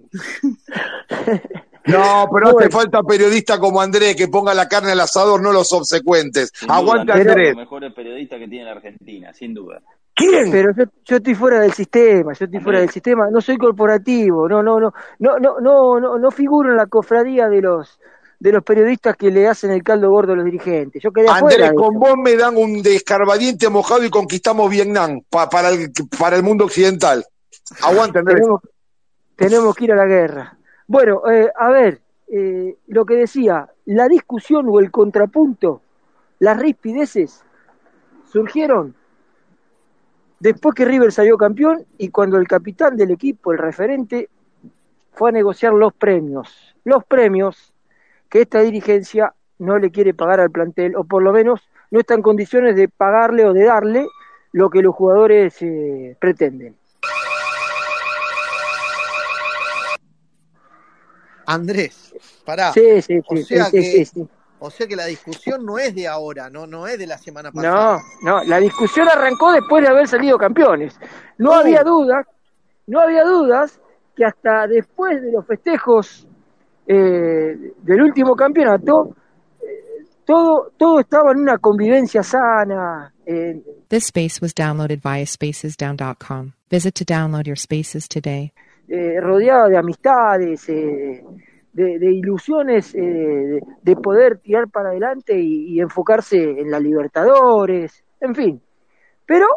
No, 1.85 2.29
pero 2.31 2.59
hace 2.59 2.69
falta 2.69 3.01
periodista 3.03 3.57
como 3.57 3.81
Andrés 3.81 4.15
que 4.15 4.27
ponga 4.27 4.53
la 4.53 4.67
carne 4.67 4.91
al 4.91 4.99
asador, 4.99 5.41
no 5.41 5.51
los 5.51 5.71
obsecuentes. 5.73 6.51
Sin 6.53 6.67
duda, 6.67 6.77
Aguante, 6.77 7.11
Andrés 7.13 7.38
es 7.38 7.49
los 7.49 7.57
mejores 7.57 7.93
periodistas 7.93 8.39
que 8.39 8.47
tiene 8.47 8.65
la 8.65 8.71
Argentina, 8.73 9.33
sin 9.33 9.53
duda. 9.53 9.81
¿Quién? 10.30 10.52
Pero 10.52 10.72
yo, 10.76 10.84
yo 11.06 11.15
estoy 11.18 11.35
fuera 11.35 11.60
del 11.60 11.73
sistema, 11.73 12.34
yo 12.34 12.45
estoy 12.45 12.60
fuera 12.60 12.80
del 12.80 12.89
sistema, 12.89 13.30
no 13.31 13.41
soy 13.41 13.57
corporativo, 13.57 14.48
no, 14.48 14.61
no, 14.61 14.80
no, 14.80 14.93
no, 15.19 15.39
no, 15.39 15.60
no, 15.60 15.99
no, 15.99 16.18
no 16.19 16.31
figuro 16.31 16.69
en 16.72 16.77
la 16.77 16.88
cofradía 16.88 17.48
de 17.49 17.61
los 17.61 17.99
de 18.39 18.52
los 18.52 18.64
periodistas 18.64 19.15
que 19.15 19.30
le 19.30 19.48
hacen 19.48 19.69
el 19.69 19.84
caldo 19.84 20.10
gordo 20.10 20.34
a 20.34 20.35
los 20.35 20.45
dirigentes. 20.45 21.02
Yo 21.03 21.11
quedé. 21.11 21.27
Andrés, 21.30 21.73
con 21.76 21.93
vos 21.99 22.15
me 22.18 22.35
dan 22.35 22.57
un 22.57 22.81
descarbadiente 22.81 23.69
mojado 23.69 24.03
y 24.03 24.10
conquistamos 24.10 24.68
Vietnam 24.68 25.22
pa- 25.30 25.48
para, 25.48 25.69
el, 25.69 25.91
para 26.19 26.38
el 26.38 26.41
mundo 26.43 26.65
occidental. 26.65 27.23
Aguante, 27.84 28.18
Andrés. 28.18 28.38
tenemos, 28.38 28.61
tenemos 29.35 29.76
que 29.76 29.84
ir 29.84 29.91
a 29.91 29.95
la 29.95 30.06
guerra. 30.07 30.57
Bueno, 30.88 31.22
eh, 31.31 31.52
a 31.56 31.69
ver, 31.69 32.02
eh, 32.30 32.77
lo 32.88 33.06
que 33.06 33.14
decía, 33.15 33.69
la 33.85 34.07
discusión 34.07 34.65
o 34.69 34.80
el 34.80 34.89
contrapunto, 34.89 35.81
las 36.39 36.57
rispideces 36.60 37.43
surgieron 38.31 38.95
después 40.41 40.73
que 40.73 40.85
River 40.85 41.11
salió 41.11 41.38
campeón 41.38 41.85
y 41.97 42.09
cuando 42.09 42.38
el 42.38 42.47
capitán 42.47 42.97
del 42.97 43.11
equipo, 43.11 43.51
el 43.51 43.59
referente, 43.59 44.30
fue 45.13 45.30
a 45.30 45.31
negociar 45.31 45.73
los 45.73 45.93
premios. 45.93 46.76
Los 46.84 47.05
premios 47.05 47.73
que 48.27 48.41
esta 48.41 48.61
dirigencia 48.61 49.34
no 49.59 49.77
le 49.77 49.91
quiere 49.91 50.15
pagar 50.15 50.39
al 50.39 50.49
plantel, 50.49 50.95
o 50.95 51.03
por 51.03 51.22
lo 51.22 51.31
menos 51.31 51.61
no 51.91 51.99
está 51.99 52.15
en 52.15 52.23
condiciones 52.23 52.76
de 52.76 52.88
pagarle 52.88 53.45
o 53.45 53.53
de 53.53 53.65
darle 53.65 54.07
lo 54.51 54.69
que 54.72 54.81
los 54.81 54.95
jugadores 54.95 55.55
eh, 55.61 56.18
pretenden. 56.19 56.76
Andrés, 61.45 62.15
pará. 62.45 62.72
Sí, 62.73 63.01
sí, 63.01 63.19
o 63.27 63.35
sí, 63.35 63.43
sea 63.43 63.65
sí, 63.65 63.72
que, 63.72 63.84
sí, 63.84 64.05
sí. 64.05 64.27
O 64.61 64.69
sea 64.69 64.88
que 64.88 64.95
la 64.95 65.05
discusión 65.07 65.65
no 65.65 65.77
es 65.77 65.93
de 65.95 66.07
ahora, 66.07 66.49
no, 66.49 66.65
no 66.67 66.88
es 66.88 66.97
de 66.97 67.07
la 67.07 67.17
semana 67.17 67.49
No, 67.53 67.61
pasada. 67.61 67.97
no, 68.23 68.43
la 68.43 68.59
discusión 68.59 69.07
arrancó 69.09 69.51
después 69.51 69.83
de 69.83 69.89
haber 69.89 70.07
salido 70.07 70.38
campeones. 70.38 70.97
No 71.38 71.51
Oh. 71.51 71.53
había 71.55 71.83
dudas, 71.83 72.25
no 72.88 72.99
había 72.99 73.23
dudas 73.23 73.79
que 74.15 74.23
hasta 74.25 74.67
después 74.67 75.21
de 75.21 75.31
los 75.31 75.45
festejos 75.45 76.27
eh, 76.88 77.55
del 77.81 78.01
último 78.01 78.35
campeonato, 78.35 79.15
eh, 79.61 80.05
todo, 80.25 80.71
todo 80.77 80.99
estaba 80.99 81.31
en 81.31 81.39
una 81.39 81.57
convivencia 81.57 82.21
sana. 82.23 83.13
eh, 83.25 83.61
This 83.89 84.05
space 84.05 84.39
was 84.41 84.53
downloaded 84.53 85.01
via 85.01 85.25
spacesdown.com. 85.25 86.53
Visit 86.69 86.93
to 86.95 87.05
download 87.05 87.45
your 87.47 87.57
spaces 87.57 88.07
today. 88.07 88.51
eh, 88.88 89.19
rodeado 89.21 89.69
de 89.69 89.77
amistades, 89.77 90.67
eh, 90.69 91.23
de, 91.73 91.99
de 91.99 92.11
ilusiones, 92.11 92.93
eh, 92.95 93.02
de, 93.02 93.61
de 93.81 93.95
poder 93.95 94.39
tirar 94.39 94.69
para 94.69 94.89
adelante 94.89 95.39
y, 95.39 95.68
y 95.73 95.81
enfocarse 95.81 96.60
en 96.60 96.69
la 96.72 96.80
Libertadores, 96.80 98.03
en 98.19 98.35
fin. 98.35 98.61
Pero, 99.26 99.48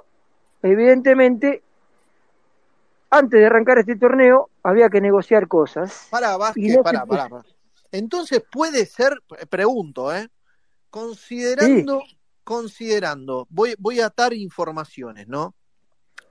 evidentemente, 0.62 1.62
antes 3.10 3.40
de 3.40 3.46
arrancar 3.46 3.78
este 3.78 3.96
torneo, 3.96 4.50
había 4.62 4.88
que 4.88 5.00
negociar 5.00 5.48
cosas. 5.48 6.08
Pará, 6.10 6.34
Y 6.34 6.38
Vázquez, 6.38 6.76
no 6.76 6.82
pará, 6.82 7.06
pará. 7.06 7.44
Entonces 7.92 8.42
puede 8.50 8.86
ser, 8.86 9.12
pregunto, 9.48 10.12
¿eh? 10.14 10.28
Considerando, 10.90 12.02
considerando, 12.42 13.46
voy, 13.50 13.74
voy 13.78 14.00
a 14.00 14.06
atar 14.06 14.32
informaciones, 14.34 15.28
¿no? 15.28 15.54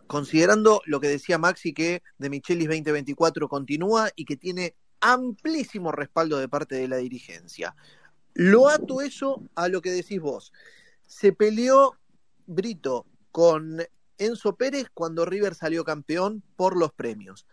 Considerando 0.07 0.81
lo 0.85 0.99
que 0.99 1.07
decía 1.07 1.38
Maxi 1.38 1.73
que 1.73 2.01
de 2.18 2.30
Michelis 2.30 2.68
2024 2.68 3.47
continúa 3.47 4.10
y 4.15 4.26
que 4.26 4.35
tiene 4.35 4.76
amplísimo 5.03 5.91
respaldo 5.91 6.38
de 6.39 6.47
parte 6.47 6.75
de 6.75 6.88
la 6.88 6.95
dirigencia. 6.97 7.75
Lo 8.34 8.69
ato 8.69 9.01
eso 9.01 9.43
a 9.53 9.67
lo 9.67 9.81
que 9.81 9.91
decís 9.91 10.19
vos. 10.19 10.53
Se 11.05 11.34
peleó 11.34 11.97
Brito 12.47 13.05
con 13.31 13.84
Enzo 14.17 14.55
Pérez 14.55 14.88
cuando 14.93 15.25
River 15.25 15.55
salió 15.55 15.84
campeón 15.84 16.41
por 16.55 16.77
los 16.77 16.93
premios. 16.93 17.45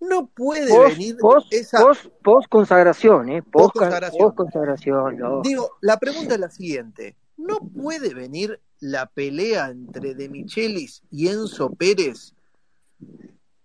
No 0.00 0.28
puede 0.28 0.68
Post, 0.68 0.96
venir 0.96 1.16
post, 1.16 1.52
esa. 1.52 1.80
post, 1.80 2.06
post 2.22 2.48
consagración, 2.48 3.30
¿eh? 3.30 3.42
Post, 3.42 3.74
consagración. 3.74 5.16
no. 5.16 5.40
Digo, 5.42 5.76
la 5.80 5.98
pregunta 5.98 6.34
es 6.34 6.40
la 6.40 6.50
siguiente: 6.50 7.16
¿no 7.36 7.58
puede 7.58 8.14
venir 8.14 8.60
la 8.80 9.06
pelea 9.06 9.70
entre 9.70 10.14
De 10.14 10.28
Michelis 10.28 11.02
y 11.10 11.28
Enzo 11.28 11.70
Pérez 11.70 12.34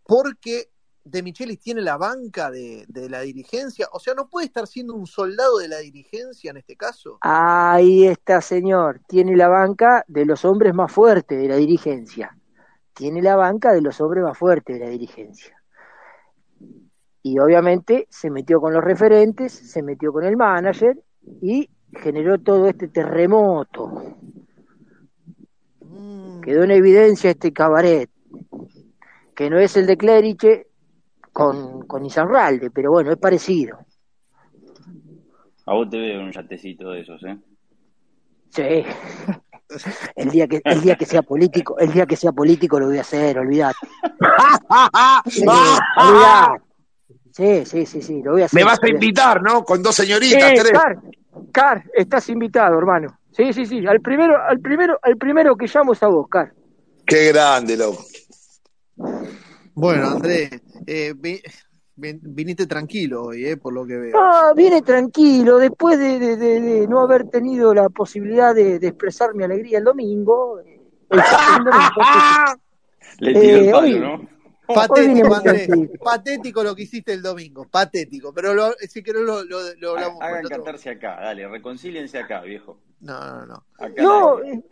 porque 0.06 0.70
De 1.06 1.22
Michelis 1.22 1.60
tiene 1.60 1.82
la 1.82 1.98
banca 1.98 2.50
de, 2.50 2.86
de 2.88 3.10
la 3.10 3.22
dirigencia? 3.22 3.88
O 3.92 4.00
sea, 4.00 4.14
¿no 4.14 4.30
puede 4.30 4.46
estar 4.46 4.68
siendo 4.68 4.94
un 4.94 5.06
soldado 5.06 5.58
de 5.58 5.68
la 5.68 5.80
dirigencia 5.80 6.52
en 6.52 6.58
este 6.58 6.78
caso? 6.78 7.18
Ahí 7.22 8.06
está, 8.06 8.40
señor. 8.40 9.02
Tiene 9.08 9.36
la 9.36 9.50
banca 9.50 10.06
de 10.08 10.26
los 10.26 10.46
hombres 10.46 10.74
más 10.74 10.92
fuertes 10.92 11.42
de 11.42 11.48
la 11.50 11.58
dirigencia. 11.58 12.38
Tiene 12.94 13.22
la 13.22 13.36
banca 13.36 13.74
de 13.74 13.82
los 13.82 14.00
hombres 14.00 14.24
más 14.24 14.38
fuertes 14.38 14.80
de 14.80 14.86
la 14.86 14.92
dirigencia. 14.92 15.62
Y 17.22 17.40
obviamente 17.40 18.08
se 18.10 18.30
metió 18.30 18.60
con 18.60 18.74
los 18.74 18.84
referentes, 18.84 19.54
se 19.54 19.82
metió 19.82 20.12
con 20.12 20.26
el 20.26 20.36
manager 20.38 21.02
y 21.42 21.70
generó 21.94 22.38
todo 22.38 22.68
este 22.68 22.90
terremoto. 22.90 24.18
Quedó 26.44 26.64
en 26.64 26.72
evidencia 26.72 27.32
este 27.32 27.54
cabaret, 27.54 28.10
que 29.36 29.50
no 29.50 29.58
es 29.58 29.78
el 29.78 29.88
de 29.88 29.98
Cleriche 29.98 30.68
con, 31.34 31.86
con 31.88 32.06
Izarralde, 32.06 32.70
pero 32.72 32.92
bueno, 32.92 33.12
es 33.12 33.18
parecido. 33.18 33.80
A 35.66 35.74
vos 35.74 35.90
te 35.90 35.98
veo 35.98 36.22
un 36.22 36.32
yatecito 36.32 36.92
de 36.92 37.02
esos, 37.02 37.22
¿eh? 37.24 37.38
Sí. 38.50 38.86
El 40.16 40.30
día 40.30 40.48
que 40.48 40.62
el 40.64 40.82
día 40.82 40.96
que 40.96 41.06
sea 41.06 41.24
político, 41.24 41.80
el 41.80 41.92
día 41.92 42.06
que 42.06 42.16
sea 42.16 42.32
político 42.32 42.80
lo 42.80 42.88
voy 42.88 43.00
a 43.00 43.02
hacer, 43.02 43.40
olvidate. 43.40 43.78
Sí, 45.28 45.44
olvidate. 45.98 46.62
Sí, 47.32 47.66
sí, 47.66 47.86
sí, 47.88 48.02
sí, 48.04 48.22
lo 48.22 48.34
voy 48.34 48.44
a 48.44 48.46
hacer. 48.46 48.60
Me 48.60 48.64
vas 48.64 48.78
a 48.84 48.88
invitar, 48.88 49.42
¿no? 49.42 49.64
Con 49.64 49.82
dos 49.82 49.96
señoritas, 49.96 50.52
Eh, 50.52 50.56
tres. 50.60 50.72
Car, 50.72 50.98
Car, 51.52 51.84
estás 51.96 52.30
invitado, 52.30 52.78
hermano. 52.78 53.18
Sí, 53.32 53.52
sí, 53.54 53.66
sí. 53.66 53.84
Al 53.88 54.02
primero, 54.02 54.36
al 54.48 54.60
primero, 54.60 55.00
al 55.02 55.18
primero 55.18 55.56
que 55.56 55.66
llamo 55.66 55.94
es 55.94 56.04
a 56.04 56.08
vos, 56.08 56.28
Car. 56.30 56.54
Qué 57.08 57.30
grande, 57.30 57.76
loco. 57.76 58.04
Bueno, 59.74 60.10
Andrés, 60.10 60.62
eh, 60.88 61.14
vi- 61.16 61.42
vin- 61.96 62.20
viniste 62.22 62.66
tranquilo 62.68 63.26
hoy, 63.26 63.46
eh, 63.46 63.58
por 63.58 63.74
lo 63.74 63.86
que 63.86 63.98
veo. 63.98 64.18
Ah, 64.20 64.54
viene 64.56 64.82
tranquilo, 64.82 65.58
después 65.58 65.98
de, 66.00 66.20
de- 66.20 66.38
de- 66.38 66.62
de 66.62 66.88
no 66.88 67.00
haber 67.02 67.30
tenido 67.30 67.74
la 67.74 67.90
posibilidad 67.90 68.54
de, 68.56 68.80
de 68.80 68.88
expresar 68.88 69.34
mi 69.36 69.44
alegría 69.44 69.78
el 69.80 69.84
domingo. 69.86 70.60
eh, 70.60 70.80
el 71.10 71.20
Le 73.20 73.34
tiró 73.40 73.58
el 73.58 73.72
palo, 73.72 73.78
hoy- 73.88 74.00
¿no? 74.00 74.34
Patético, 74.66 75.36
Andrés. 75.36 75.68
Patético 76.02 76.64
lo 76.64 76.74
que 76.74 76.84
hiciste 76.84 77.12
el 77.14 77.22
domingo. 77.22 77.68
Patético. 77.70 78.34
Pero 78.34 78.54
lo, 78.54 78.72
si 78.80 79.04
querés 79.04 79.22
lo, 79.22 79.44
lo, 79.44 79.60
lo 79.78 79.92
hablamos 79.92 80.22
Hagan 80.22 80.38
con 80.38 80.46
otro. 80.46 80.58
cantarse 80.64 80.90
acá, 80.90 81.20
dale, 81.22 81.48
reconcíliense 81.50 82.18
acá, 82.18 82.42
viejo. 82.42 82.80
No, 83.02 83.20
no, 83.20 83.46
no. 83.46 83.64
Acá 83.78 84.02
No, 84.02 84.40
eh, 84.42 84.64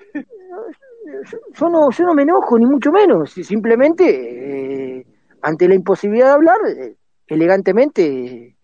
yo 1.54 1.70
no, 1.70 1.92
yo 1.92 2.06
no 2.06 2.14
me 2.14 2.22
enojo, 2.24 2.58
ni 2.58 2.66
mucho 2.66 2.90
menos. 2.92 3.32
Si- 3.34 3.44
Simplemente, 3.44 5.00
eh, 5.00 5.06
ante 5.42 5.68
la 5.68 5.76
imposibilidad 5.76 6.28
de 6.28 6.34
hablar, 6.34 6.58
eh, 6.68 6.96
elegantemente, 7.28 8.58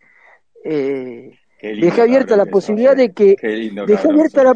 eh, 0.63 1.31
dejé 1.61 2.01
abierta 2.01 2.35
la 2.35 2.45
posibilidad 2.45 2.91
sos, 2.91 2.97
de 2.97 3.13
que, 3.13 3.35
dejé 3.87 4.09
abierta 4.09 4.43
la, 4.43 4.53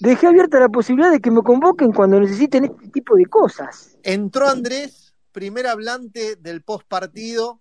dejé 0.00 0.26
abierta 0.26 0.60
la 0.60 0.68
posibilidad 0.68 1.10
de 1.10 1.20
que 1.20 1.30
me 1.30 1.42
convoquen 1.42 1.92
cuando 1.92 2.20
necesiten 2.20 2.64
este 2.66 2.88
tipo 2.88 3.16
de 3.16 3.26
cosas. 3.26 3.96
Entró 4.02 4.48
Andrés, 4.48 5.14
primer 5.32 5.66
hablante 5.66 6.36
del 6.36 6.62
post 6.62 6.86
partido. 6.86 7.60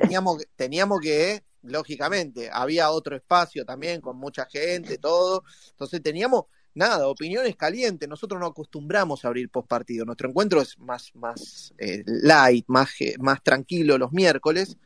Teníamos, 0.00 0.38
que- 0.38 0.44
teníamos 0.56 1.00
que, 1.00 1.42
lógicamente, 1.62 2.50
había 2.52 2.90
otro 2.90 3.16
espacio 3.16 3.64
también 3.64 4.00
con 4.00 4.16
mucha 4.16 4.46
gente, 4.46 4.98
todo. 4.98 5.44
Entonces 5.70 6.02
teníamos, 6.02 6.44
nada, 6.74 7.08
opiniones 7.08 7.56
calientes. 7.56 8.08
Nosotros 8.08 8.40
no 8.40 8.46
acostumbramos 8.46 9.24
a 9.24 9.28
abrir 9.28 9.48
post 9.48 9.68
partido. 9.68 10.04
Nuestro 10.04 10.28
encuentro 10.28 10.60
es 10.60 10.78
más, 10.78 11.14
más 11.14 11.72
eh, 11.78 12.02
light, 12.06 12.64
más, 12.68 12.90
más 13.18 13.42
tranquilo 13.42 13.98
los 13.98 14.12
miércoles. 14.12 14.76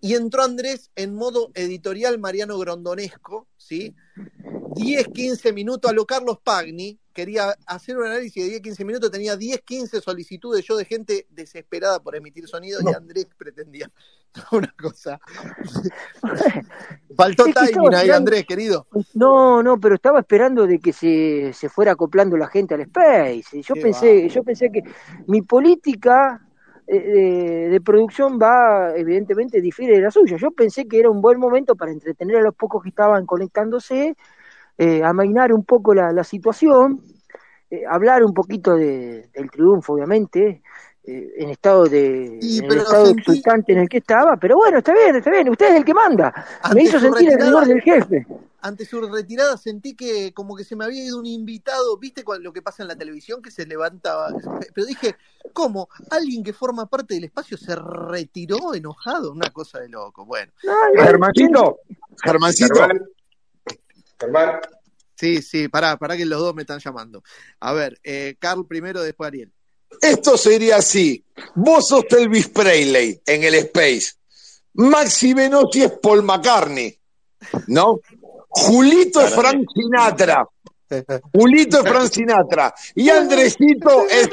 Y 0.00 0.14
entró 0.14 0.42
Andrés 0.42 0.90
en 0.96 1.14
modo 1.14 1.50
editorial 1.54 2.18
Mariano 2.18 2.58
Grondonesco, 2.58 3.48
¿sí? 3.56 3.94
10, 4.76 5.08
15 5.08 5.52
minutos 5.52 5.90
a 5.90 5.94
lo 5.94 6.06
Carlos 6.06 6.38
Pagni, 6.42 6.98
quería 7.12 7.56
hacer 7.66 7.98
un 7.98 8.06
análisis 8.06 8.42
de 8.42 8.50
10, 8.50 8.62
15 8.62 8.84
minutos, 8.84 9.10
tenía 9.10 9.36
10, 9.36 9.60
15 9.62 10.00
solicitudes 10.00 10.64
yo 10.64 10.76
de 10.76 10.84
gente 10.84 11.26
desesperada 11.30 12.00
por 12.00 12.16
emitir 12.16 12.46
sonido 12.48 12.80
y 12.82 12.94
Andrés 12.94 13.26
pretendía 13.36 13.90
una 14.52 14.72
cosa. 14.80 15.20
Faltó 17.16 17.46
Es 17.46 17.54
que 17.54 17.72
timing 17.72 17.94
ahí, 17.94 18.10
Andrés, 18.10 18.46
querido. 18.46 18.86
No, 19.14 19.62
no, 19.62 19.78
pero 19.80 19.96
estaba 19.96 20.20
esperando 20.20 20.66
de 20.66 20.78
que 20.78 20.92
se, 20.92 21.52
se 21.52 21.68
fuera 21.68 21.92
acoplando 21.92 22.36
la 22.36 22.46
gente 22.46 22.74
al 22.74 22.82
Space. 22.82 23.62
Yo 23.62 23.74
Qué 23.74 23.80
pensé, 23.80 24.22
va. 24.22 24.28
yo 24.28 24.42
pensé 24.44 24.70
que 24.70 24.82
mi 25.26 25.42
política 25.42 26.46
eh, 26.86 26.98
de, 26.98 27.68
de 27.68 27.80
producción 27.80 28.38
va, 28.40 28.96
evidentemente, 28.96 29.60
difiere 29.60 29.94
de 29.96 30.02
la 30.02 30.10
suya. 30.10 30.36
Yo 30.36 30.50
pensé 30.50 30.86
que 30.86 30.98
era 30.98 31.10
un 31.10 31.20
buen 31.20 31.38
momento 31.38 31.76
para 31.76 31.92
entretener 31.92 32.38
a 32.38 32.42
los 32.42 32.54
pocos 32.54 32.82
que 32.82 32.88
estaban 32.88 33.26
conectándose, 33.26 34.16
eh, 34.82 35.02
amainar 35.04 35.52
un 35.52 35.62
poco 35.64 35.92
la, 35.94 36.10
la 36.10 36.24
situación, 36.24 37.02
eh, 37.70 37.82
hablar 37.86 38.24
un 38.24 38.32
poquito 38.32 38.74
de- 38.74 39.28
del 39.34 39.50
triunfo, 39.50 39.92
obviamente, 39.92 40.62
eh, 41.04 41.32
en 41.36 41.50
estado 41.50 41.84
de 41.84 42.38
Y, 42.40 42.58
en 42.60 42.64
el 42.72 42.78
estado 42.78 43.06
sentí- 43.06 43.18
exultante 43.20 43.72
en 43.74 43.78
el 43.80 43.88
que 43.88 43.98
estaba, 43.98 44.36
pero 44.38 44.56
bueno, 44.56 44.78
está 44.78 44.92
bien, 44.94 45.16
está 45.16 45.30
bien, 45.30 45.48
usted 45.50 45.70
es 45.72 45.76
el 45.76 45.84
que 45.84 45.92
manda. 45.94 46.32
Me 46.74 46.82
hizo 46.84 46.98
sentir 46.98 47.28
el 47.30 47.40
rigor 47.40 47.66
del 47.66 47.80
jefe. 47.82 48.26
Ante 48.62 48.84
su 48.84 49.00
retirada 49.00 49.56
sentí 49.56 49.94
que 49.94 50.32
como 50.34 50.54
que 50.54 50.64
se 50.64 50.76
me 50.76 50.84
había 50.84 51.02
ido 51.04 51.18
un 51.18 51.24
invitado, 51.26 51.96
¿viste 51.98 52.22
lo 52.40 52.52
que 52.52 52.60
pasa 52.60 52.82
en 52.82 52.88
la 52.88 52.96
televisión? 52.96 53.40
Que 53.40 53.50
se 53.50 53.64
levanta, 53.66 54.28
pero 54.74 54.86
dije, 54.86 55.16
¿cómo? 55.54 55.88
Alguien 56.10 56.42
que 56.42 56.52
forma 56.52 56.84
parte 56.86 57.14
del 57.14 57.24
espacio 57.24 57.56
se 57.56 57.74
retiró 57.74 58.74
enojado, 58.74 59.32
una 59.32 59.48
cosa 59.50 59.78
de 59.80 59.88
loco. 59.88 60.26
Bueno. 60.26 60.52
Germancito, 60.94 61.78
Germancito. 62.22 62.74
Germán, 64.20 64.60
Sí, 65.20 65.42
sí, 65.42 65.68
pará, 65.68 65.98
pará 65.98 66.16
que 66.16 66.24
los 66.24 66.40
dos 66.40 66.54
me 66.54 66.62
están 66.62 66.78
llamando. 66.78 67.22
A 67.60 67.74
ver, 67.74 68.00
eh, 68.02 68.36
Carl 68.38 68.66
primero, 68.66 69.02
después 69.02 69.28
Ariel. 69.28 69.52
Esto 70.00 70.38
sería 70.38 70.76
así. 70.76 71.22
Vos 71.54 71.88
sos 71.88 72.04
Elvis 72.10 72.48
Presley 72.48 73.20
en 73.26 73.44
el 73.44 73.54
Space. 73.56 74.12
Maxi 74.74 75.34
Venotti 75.34 75.82
es 75.82 75.92
Paul 76.02 76.22
McCartney. 76.22 76.98
¿No? 77.66 78.00
Julito 78.48 79.20
es 79.20 79.34
Frank 79.34 79.66
Sinatra. 79.74 80.46
Julito 81.34 81.80
es 81.80 81.88
Frank 81.88 82.10
Sinatra. 82.10 82.74
Y 82.94 83.10
Andresito 83.10 84.06
es 84.08 84.30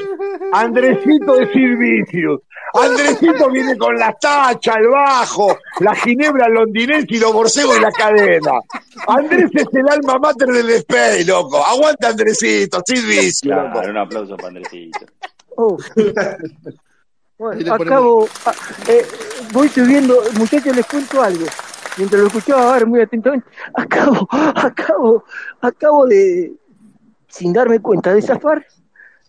Andresito 0.52 1.38
es 1.38 1.52
Silvicius. 1.52 2.40
Andresito 2.74 3.50
viene 3.50 3.76
con 3.78 3.96
la 3.96 4.12
tacha, 4.12 4.74
el 4.74 4.88
bajo, 4.88 5.56
la 5.80 5.94
ginebra 5.94 6.48
londinense 6.48 7.06
y 7.14 7.18
los 7.18 7.32
borcegos 7.32 7.78
y 7.78 7.80
la 7.80 7.90
cadena. 7.92 8.52
Andrés 9.06 9.50
es 9.54 9.66
el 9.72 9.88
alma 9.88 10.18
mater 10.18 10.48
del 10.48 10.70
Space, 10.70 11.24
loco. 11.24 11.64
Aguanta 11.64 12.08
Andresito, 12.08 12.80
Silvicius. 12.86 13.44
loco. 13.44 13.72
Claro, 13.72 13.90
un 13.90 13.96
aplauso 13.98 14.36
para 14.36 14.48
Andresito. 14.48 15.06
Oh. 15.56 15.76
Bueno, 17.38 17.74
acabo, 17.74 18.28
a- 18.46 18.90
eh, 18.90 19.06
voy 19.52 19.68
subiendo, 19.68 20.20
muchachos, 20.38 20.74
les 20.74 20.86
cuento 20.86 21.22
algo. 21.22 21.46
Mientras 21.96 22.20
lo 22.20 22.26
escuchaba 22.28 22.72
ahora 22.74 22.84
muy 22.86 23.00
atentamente, 23.00 23.46
acabo, 23.74 24.28
acabo, 24.30 25.24
acabo 25.60 26.06
de, 26.06 26.52
sin 27.28 27.52
darme 27.52 27.80
cuenta, 27.80 28.12
de 28.12 28.22
zafar 28.22 28.64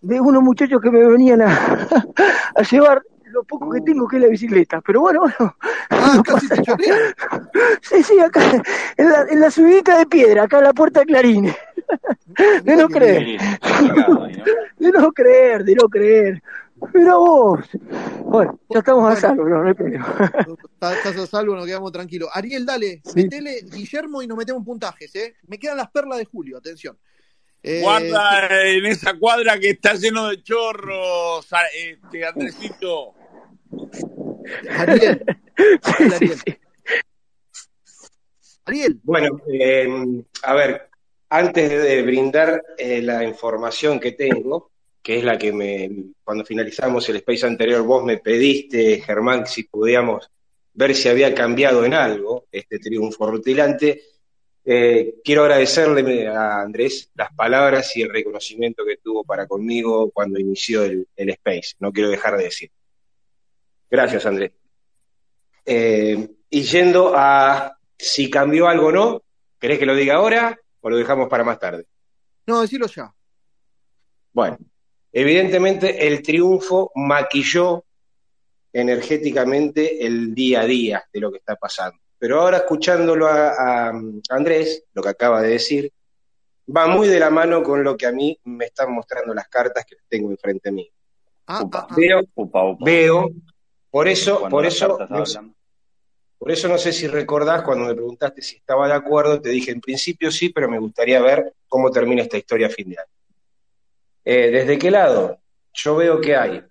de 0.02 0.20
unos 0.22 0.42
muchachos 0.42 0.80
que 0.82 0.90
me 0.90 1.04
venían 1.06 1.42
a, 1.42 1.88
a 2.56 2.62
llevar 2.64 3.02
lo 3.32 3.44
poco 3.44 3.70
que 3.72 3.82
tengo 3.82 4.08
que 4.08 4.18
es 4.18 4.22
la 4.24 4.28
bicicleta. 4.30 4.82
Pero 4.82 5.02
bueno, 5.02 5.22
bueno. 5.22 5.56
Ah, 5.90 6.22
casi 6.26 6.48
te. 6.48 6.64
Sí, 7.82 8.04
sí, 8.04 8.20
acá, 8.20 8.42
en 8.98 9.10
la, 9.10 9.22
en 9.30 9.40
la 9.40 9.52
subidita 9.52 9.98
de 9.98 10.06
piedra, 10.06 10.44
acá 10.44 10.58
en 10.60 10.64
la 10.66 10.74
puerta 10.74 11.02
de 11.02 11.06
Clarines. 11.08 11.56
De 12.64 12.76
no 12.76 12.88
creer, 12.88 13.40
de 14.78 14.92
no 14.92 15.12
creer, 15.12 15.64
de 15.66 15.76
no 15.76 15.90
creer. 15.90 16.42
Mira 16.94 17.16
vos. 17.16 17.60
Bueno, 18.24 18.60
ya 18.70 18.80
estamos 18.80 19.12
a 19.12 19.16
salvo, 19.20 19.44
no, 19.50 19.62
no 19.64 19.68
hay 19.68 19.74
problema. 19.74 20.32
Estás 20.80 21.18
a 21.18 21.28
salvo, 21.28 21.56
nos 21.56 21.66
quedamos 21.66 21.92
tranquilos. 21.92 22.30
Ariel, 22.34 22.66
dale, 22.66 23.02
Sí. 23.04 23.24
metele 23.24 23.62
Guillermo 23.64 24.22
y 24.22 24.28
nos 24.28 24.38
metemos 24.38 24.64
puntajes, 24.64 25.14
¿eh? 25.16 25.36
Me 25.48 25.58
quedan 25.58 25.78
las 25.78 25.90
perlas 25.90 26.20
de 26.20 26.26
Julio, 26.26 26.58
atención. 26.60 26.98
Eh, 27.64 27.82
Guarda 27.82 28.48
en 28.70 28.86
esa 28.86 29.18
cuadra 29.18 29.60
que 29.60 29.72
está 29.72 29.96
lleno 29.96 30.28
de 30.30 30.42
chorros, 30.42 31.52
a- 31.52 31.66
este, 31.76 32.26
Andresito. 32.26 33.16
Ariel. 34.70 35.26
Ariel. 38.66 39.00
Bueno, 39.04 39.42
eh, 39.52 39.88
a 40.44 40.54
ver, 40.54 40.90
antes 41.30 41.70
de 41.70 42.02
brindar 42.02 42.64
eh, 42.78 43.02
la 43.02 43.24
información 43.24 44.00
que 44.00 44.14
tengo, 44.14 44.72
que 45.02 45.20
es 45.20 45.24
la 45.24 45.38
que 45.38 45.54
me, 45.54 45.90
cuando 46.24 46.44
finalizamos 46.46 47.08
el 47.10 47.18
space 47.18 47.46
anterior, 47.46 47.84
vos 47.84 48.04
me 48.04 48.18
pediste, 48.18 49.02
Germán, 49.02 49.46
si 49.46 49.64
podíamos 49.64 50.30
ver 50.74 50.96
si 50.96 51.10
había 51.10 51.34
cambiado 51.34 51.86
en 51.86 51.94
algo 51.94 52.46
este 52.52 52.80
triunfo 52.80 53.30
rutilante. 53.30 54.02
Eh, 54.64 55.16
quiero 55.24 55.44
agradecerle 55.44 56.28
a 56.28 56.62
Andrés 56.62 57.10
las 57.16 57.34
palabras 57.34 57.96
y 57.98 58.02
el 58.02 58.10
reconocimiento 58.10 58.86
que 58.86 58.98
tuvo 58.98 59.24
para 59.24 59.48
conmigo 59.48 60.12
cuando 60.12 60.40
inició 60.40 60.84
el, 60.84 61.08
el 61.16 61.30
space. 61.30 61.76
No 61.80 61.92
quiero 61.92 62.10
dejar 62.10 62.38
de 62.38 62.44
decir. 62.44 62.72
Gracias, 63.90 64.26
Andrés. 64.26 64.52
Eh, 65.66 66.30
y 66.50 66.62
yendo 66.64 67.14
a 67.16 67.78
si 67.98 68.30
cambió 68.30 68.68
algo 68.68 68.88
o 68.88 68.92
no, 68.92 69.22
¿querés 69.60 69.80
que 69.80 69.86
lo 69.86 69.96
diga 69.96 70.16
ahora 70.16 70.60
o 70.82 70.90
lo 70.90 70.98
dejamos 70.98 71.28
para 71.30 71.44
más 71.44 71.60
tarde? 71.60 71.86
No, 72.48 72.62
decilo 72.62 72.88
ya. 72.88 73.14
Bueno, 74.34 74.58
evidentemente 75.12 76.08
el 76.08 76.22
triunfo 76.22 76.92
maquilló 76.96 77.86
energéticamente 78.72 80.06
el 80.06 80.34
día 80.34 80.62
a 80.62 80.66
día 80.66 81.04
de 81.12 81.20
lo 81.20 81.32
que 81.32 81.38
está 81.40 81.56
pasando. 81.56 82.00
Pero 82.18 82.42
ahora 82.42 82.58
escuchándolo 82.58 83.28
a, 83.28 83.90
a 83.90 83.94
Andrés, 84.30 84.86
lo 84.94 85.02
que 85.02 85.10
acaba 85.10 85.42
de 85.42 85.50
decir, 85.50 85.92
va 86.76 86.88
muy 86.88 87.08
de 87.08 87.20
la 87.20 87.30
mano 87.30 87.64
con 87.64 87.84
lo 87.84 87.98
que 87.98 88.06
a 88.06 88.12
mí 88.12 88.38
me 88.44 88.66
están 88.66 88.92
mostrando 88.94 89.34
las 89.34 89.48
cartas 89.48 89.86
que 89.86 89.96
tengo 90.08 90.30
enfrente 90.30 90.72
mío. 90.72 90.92
Ah, 91.48 91.64
ah, 91.72 91.88
ah. 91.90 91.96
Veo, 91.96 92.22
Upa, 92.36 92.64
upa. 92.64 92.86
veo, 92.86 93.30
por 93.92 94.08
eso, 94.08 94.40
Cuando 94.40 94.56
por 94.58 94.66
eso, 94.66 94.98
no 95.10 95.26
sé- 95.26 95.40
por 96.38 96.52
eso 96.52 96.68
no 96.68 96.78
sé 96.78 96.94
si 96.94 97.08
recordás 97.08 97.64
cuando 97.64 97.86
me 97.86 97.94
preguntaste 97.94 98.42
si 98.42 98.56
estaba 98.58 98.88
de 98.88 98.94
acuerdo, 98.94 99.42
te 99.42 99.50
dije 99.50 99.72
en 99.72 99.82
principio 99.82 100.32
sí, 100.32 100.50
pero 100.50 100.70
me 100.70 100.80
gustaría 100.80 101.22
ver 101.22 101.54
cómo 101.68 101.92
termina 101.92 102.22
esta 102.22 102.38
historia 102.38 102.68
a 102.68 102.70
fin 102.70 102.90
de 102.90 102.98
año. 102.98 103.12
Eh, 104.26 104.50
¿Desde 104.52 104.78
qué 104.80 104.90
lado? 104.92 105.40
Yo 105.74 105.96
veo 105.96 106.22
que 106.22 106.36
hay, 106.36 106.64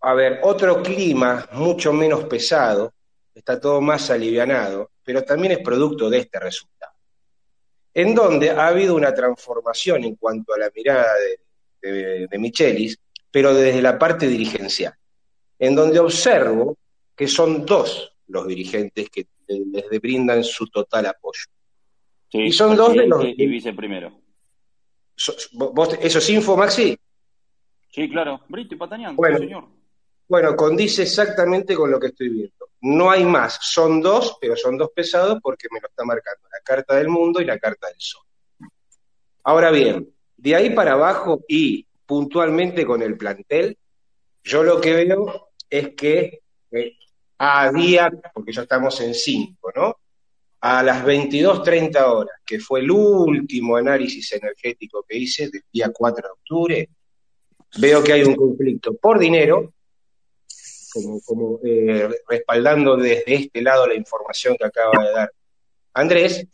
a 0.00 0.14
ver, 0.14 0.40
otro 0.42 0.82
clima 0.82 1.48
mucho 1.52 1.92
menos 1.92 2.24
pesado, 2.24 2.92
está 3.34 3.58
todo 3.60 3.80
más 3.80 4.10
alivianado, 4.10 4.90
pero 5.02 5.22
también 5.22 5.52
es 5.52 5.58
producto 5.58 6.08
de 6.10 6.18
este 6.18 6.38
resultado. 6.38 6.92
En 7.94 8.14
donde 8.14 8.50
ha 8.50 8.66
habido 8.68 8.94
una 8.96 9.14
transformación 9.14 10.04
en 10.04 10.16
cuanto 10.16 10.52
a 10.54 10.58
la 10.58 10.70
mirada 10.74 11.12
de, 11.82 11.90
de, 11.90 12.26
de 12.26 12.38
Michelis, 12.38 12.98
pero 13.30 13.54
desde 13.54 13.80
la 13.82 13.98
parte 13.98 14.26
dirigencial, 14.26 14.94
en 15.58 15.74
donde 15.74 15.98
observo 15.98 16.76
que 17.16 17.28
son 17.28 17.64
dos 17.64 18.12
los 18.28 18.46
dirigentes 18.46 19.08
que 19.10 19.26
les 19.46 20.00
brindan 20.00 20.42
su 20.42 20.66
total 20.68 21.06
apoyo. 21.06 21.44
Sí, 22.30 22.38
Y 22.42 22.52
son 22.52 22.74
dos 22.76 22.94
de 22.94 23.06
los- 23.06 23.24
y 23.24 23.46
vice 23.46 23.72
primero. 23.74 24.20
So- 25.16 25.34
¿Vos, 25.52 25.96
¿Eso 26.00 26.18
es 26.18 26.30
info, 26.30 26.56
Maxi? 26.56 26.98
Sí, 27.90 28.08
claro. 28.10 28.40
Brito 28.48 28.74
y 28.74 28.78
Patañán, 28.78 29.14
Bueno. 29.14 29.38
señor. 29.38 29.68
Bueno, 30.26 30.56
condice 30.56 31.02
exactamente 31.02 31.74
con 31.76 31.90
lo 31.90 32.00
que 32.00 32.08
estoy 32.08 32.30
viendo. 32.30 32.70
No 32.80 33.10
hay 33.10 33.24
más, 33.24 33.58
son 33.62 34.00
dos, 34.00 34.36
pero 34.40 34.56
son 34.56 34.76
dos 34.76 34.90
pesados 34.94 35.38
porque 35.42 35.68
me 35.70 35.80
lo 35.80 35.86
está 35.88 36.04
marcando 36.04 36.48
la 36.50 36.60
carta 36.64 36.96
del 36.96 37.08
mundo 37.08 37.40
y 37.40 37.44
la 37.44 37.58
carta 37.58 37.86
del 37.88 37.96
sol. 38.00 38.24
Ahora 39.44 39.70
bien, 39.70 40.12
de 40.36 40.54
ahí 40.56 40.70
para 40.70 40.92
abajo 40.94 41.42
y 41.46 41.86
puntualmente 42.06 42.84
con 42.84 43.02
el 43.02 43.16
plantel, 43.16 43.78
yo 44.44 44.62
lo 44.62 44.80
que 44.80 44.92
veo 44.92 45.50
es 45.68 45.94
que 45.94 46.42
eh, 46.70 46.96
a 47.38 47.72
día, 47.72 48.10
porque 48.32 48.52
ya 48.52 48.62
estamos 48.62 49.00
en 49.00 49.14
5, 49.14 49.72
¿no? 49.74 49.96
A 50.60 50.82
las 50.82 51.04
22.30 51.04 52.02
horas, 52.04 52.40
que 52.44 52.58
fue 52.58 52.80
el 52.80 52.90
último 52.90 53.76
análisis 53.76 54.32
energético 54.32 55.04
que 55.06 55.18
hice 55.18 55.50
del 55.50 55.64
día 55.72 55.90
4 55.92 56.28
de 56.28 56.32
octubre, 56.32 56.88
veo 57.78 58.02
que 58.02 58.12
hay 58.12 58.22
un 58.22 58.36
conflicto 58.36 58.94
por 58.94 59.18
dinero, 59.18 59.74
como, 61.26 61.58
eh, 61.64 62.08
respaldando 62.28 62.96
desde 62.96 63.34
este 63.34 63.62
lado 63.62 63.86
la 63.86 63.94
información 63.94 64.56
que 64.56 64.64
acaba 64.64 65.04
de 65.04 65.12
dar 65.12 65.32
Andrés, 65.94 66.46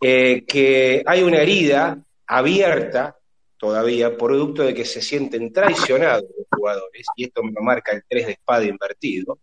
eh, 0.00 0.44
que 0.46 1.02
hay 1.06 1.22
una 1.22 1.38
herida 1.38 2.02
abierta 2.26 3.16
todavía, 3.62 4.16
producto 4.16 4.64
de 4.64 4.74
que 4.74 4.84
se 4.84 5.00
sienten 5.00 5.52
traicionados 5.52 6.24
los 6.36 6.48
jugadores, 6.50 7.06
y 7.14 7.26
esto 7.26 7.44
me 7.44 7.60
marca 7.60 7.92
el 7.92 8.02
3 8.08 8.26
de 8.26 8.32
espada 8.32 8.64
invertido, 8.64 9.38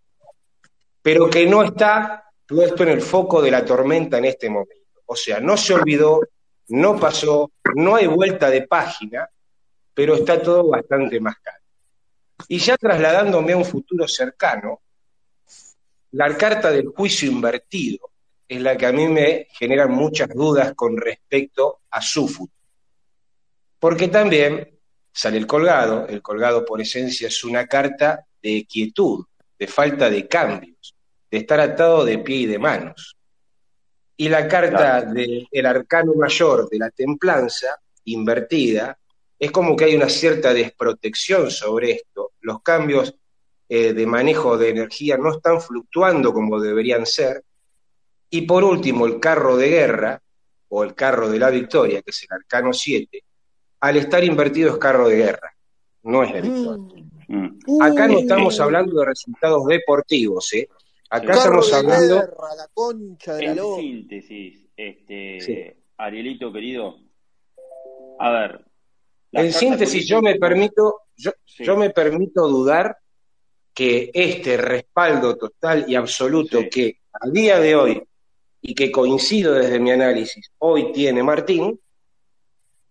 pero 1.02 1.30
que 1.30 1.46
no 1.46 1.64
está 1.64 2.26
puesto 2.46 2.84
en 2.84 2.90
el 2.90 3.02
foco 3.02 3.42
de 3.42 3.50
la 3.50 3.64
tormenta 3.64 4.18
en 4.18 4.26
este 4.26 4.50
momento. 4.50 5.04
O 5.06 5.16
sea, 5.16 5.40
no 5.40 5.56
se 5.56 5.74
olvidó, 5.74 6.20
no 6.68 7.00
pasó, 7.00 7.54
no 7.76 7.96
hay 7.96 8.08
vuelta 8.08 8.50
de 8.50 8.68
página, 8.68 9.30
pero 9.94 10.16
está 10.16 10.42
todo 10.42 10.68
bastante 10.68 11.22
más 11.22 11.38
calmo. 11.40 11.66
Y 12.50 12.60
ya 12.60 12.76
trasladándome 12.76 13.54
a 13.54 13.58
un 13.58 13.66
futuro 13.66 14.06
cercano, 14.06 14.82
la 16.12 16.36
carta 16.36 16.72
del 16.72 16.88
juicio 16.90 17.32
invertido 17.32 18.12
es 18.50 18.60
la 18.60 18.76
que 18.76 18.86
a 18.86 18.92
mí 18.92 19.08
me 19.08 19.48
genera 19.52 19.88
muchas 19.88 20.28
dudas 20.28 20.74
con 20.76 20.98
respecto 20.98 21.84
a 21.90 22.02
su 22.02 22.28
futuro. 22.28 22.59
Porque 23.80 24.10
también 24.10 24.78
sale 25.12 25.38
el 25.38 25.48
colgado, 25.48 26.08
el 26.08 26.22
colgado 26.22 26.66
por 26.66 26.82
esencia 26.82 27.28
es 27.28 27.44
una 27.44 27.68
carta 27.68 28.26
de 28.42 28.66
quietud, 28.70 29.26
de 29.58 29.68
falta 29.68 30.10
de 30.10 30.28
cambios, 30.28 30.96
de 31.32 31.38
estar 31.38 31.60
atado 31.60 32.06
de 32.06 32.20
pie 32.20 32.38
y 32.38 32.46
de 32.46 32.60
manos. 32.60 33.16
Y 34.18 34.28
la 34.28 34.48
carta 34.48 35.02
del 35.02 35.66
arcano 35.66 36.14
mayor 36.14 36.70
de 36.70 36.78
la 36.78 36.90
templanza, 36.90 37.80
invertida, 38.06 38.98
es 39.38 39.52
como 39.52 39.76
que 39.78 39.86
hay 39.86 39.96
una 39.96 40.10
cierta 40.10 40.54
desprotección 40.54 41.50
sobre 41.50 41.92
esto. 41.92 42.34
Los 42.42 42.62
cambios 42.62 43.16
eh, 43.70 43.94
de 43.94 44.06
manejo 44.06 44.58
de 44.58 44.70
energía 44.70 45.16
no 45.18 45.32
están 45.32 45.62
fluctuando 45.62 46.34
como 46.34 46.60
deberían 46.60 47.06
ser. 47.06 47.44
Y 48.30 48.42
por 48.42 48.66
último, 48.66 49.06
el 49.06 49.20
carro 49.22 49.56
de 49.56 49.70
guerra, 49.70 50.22
o 50.68 50.84
el 50.84 50.94
carro 50.94 51.30
de 51.30 51.40
la 51.40 51.50
victoria, 51.50 52.02
que 52.02 52.12
es 52.12 52.24
el 52.24 52.36
arcano 52.36 52.74
7, 52.74 53.24
al 53.82 53.98
estar 53.98 54.24
invertido 54.24 54.72
es 54.72 54.78
carro 54.78 55.08
de 55.08 55.16
guerra, 55.18 55.54
no 56.04 56.24
es 56.24 56.34
de 56.34 56.42
victoria. 56.42 57.04
Mm. 57.28 57.82
Acá 57.82 58.08
no 58.08 58.16
Uy. 58.16 58.22
estamos 58.22 58.60
hablando 58.60 59.00
de 59.00 59.06
resultados 59.06 59.66
deportivos, 59.68 60.52
¿eh? 60.54 60.68
Acá 61.12 61.28
Carro 61.34 61.62
estamos 61.62 61.72
de 61.72 61.76
hablando... 61.78 62.16
guerra, 62.16 62.56
la 62.58 62.68
concha 62.74 63.34
de 63.36 63.44
la 63.44 63.52
En 63.52 63.58
lora. 63.58 63.82
síntesis, 63.82 64.68
este, 64.76 65.40
Sí. 65.42 65.64
Arielito 65.98 66.52
querido, 66.54 66.96
a 68.20 68.32
ver. 68.32 68.66
En 69.32 69.52
síntesis, 69.54 70.08
yo 70.08 70.22
me 70.22 70.36
permito, 70.36 71.02
yo, 71.16 71.32
Sí. 71.46 71.64
yo 71.64 71.76
me 71.78 71.90
permito 71.92 72.48
dudar 72.48 72.98
que 73.74 74.10
este 74.14 74.58
respaldo 74.58 75.38
total 75.38 75.86
y 75.88 75.96
absoluto 75.96 76.60
Sí. 76.62 76.70
que 76.70 76.98
a 77.14 77.30
día 77.30 77.60
de 77.60 77.76
hoy, 77.76 78.04
y 78.62 78.74
que 78.76 78.92
coincido 78.92 79.54
desde 79.54 79.80
mi 79.80 79.92
análisis, 79.92 80.52
hoy 80.60 80.92
tiene 80.92 81.22
Martín, 81.24 81.80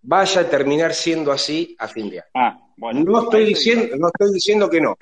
vaya 0.03 0.43
a 0.43 0.49
terminar 0.51 0.95
siendo 0.95 1.33
así 1.33 1.75
a 1.79 1.89
fin 1.89 2.11
de 2.11 2.21
año. 2.21 2.31
Ah, 2.35 2.73
bueno. 2.77 3.03
No 3.05 3.23
estoy 3.25 3.45
diciendo, 3.45 3.87
iba. 3.87 3.97
no 3.97 4.09
estoy 4.09 4.33
diciendo 4.33 4.71
que 4.71 4.81
no, 4.81 4.97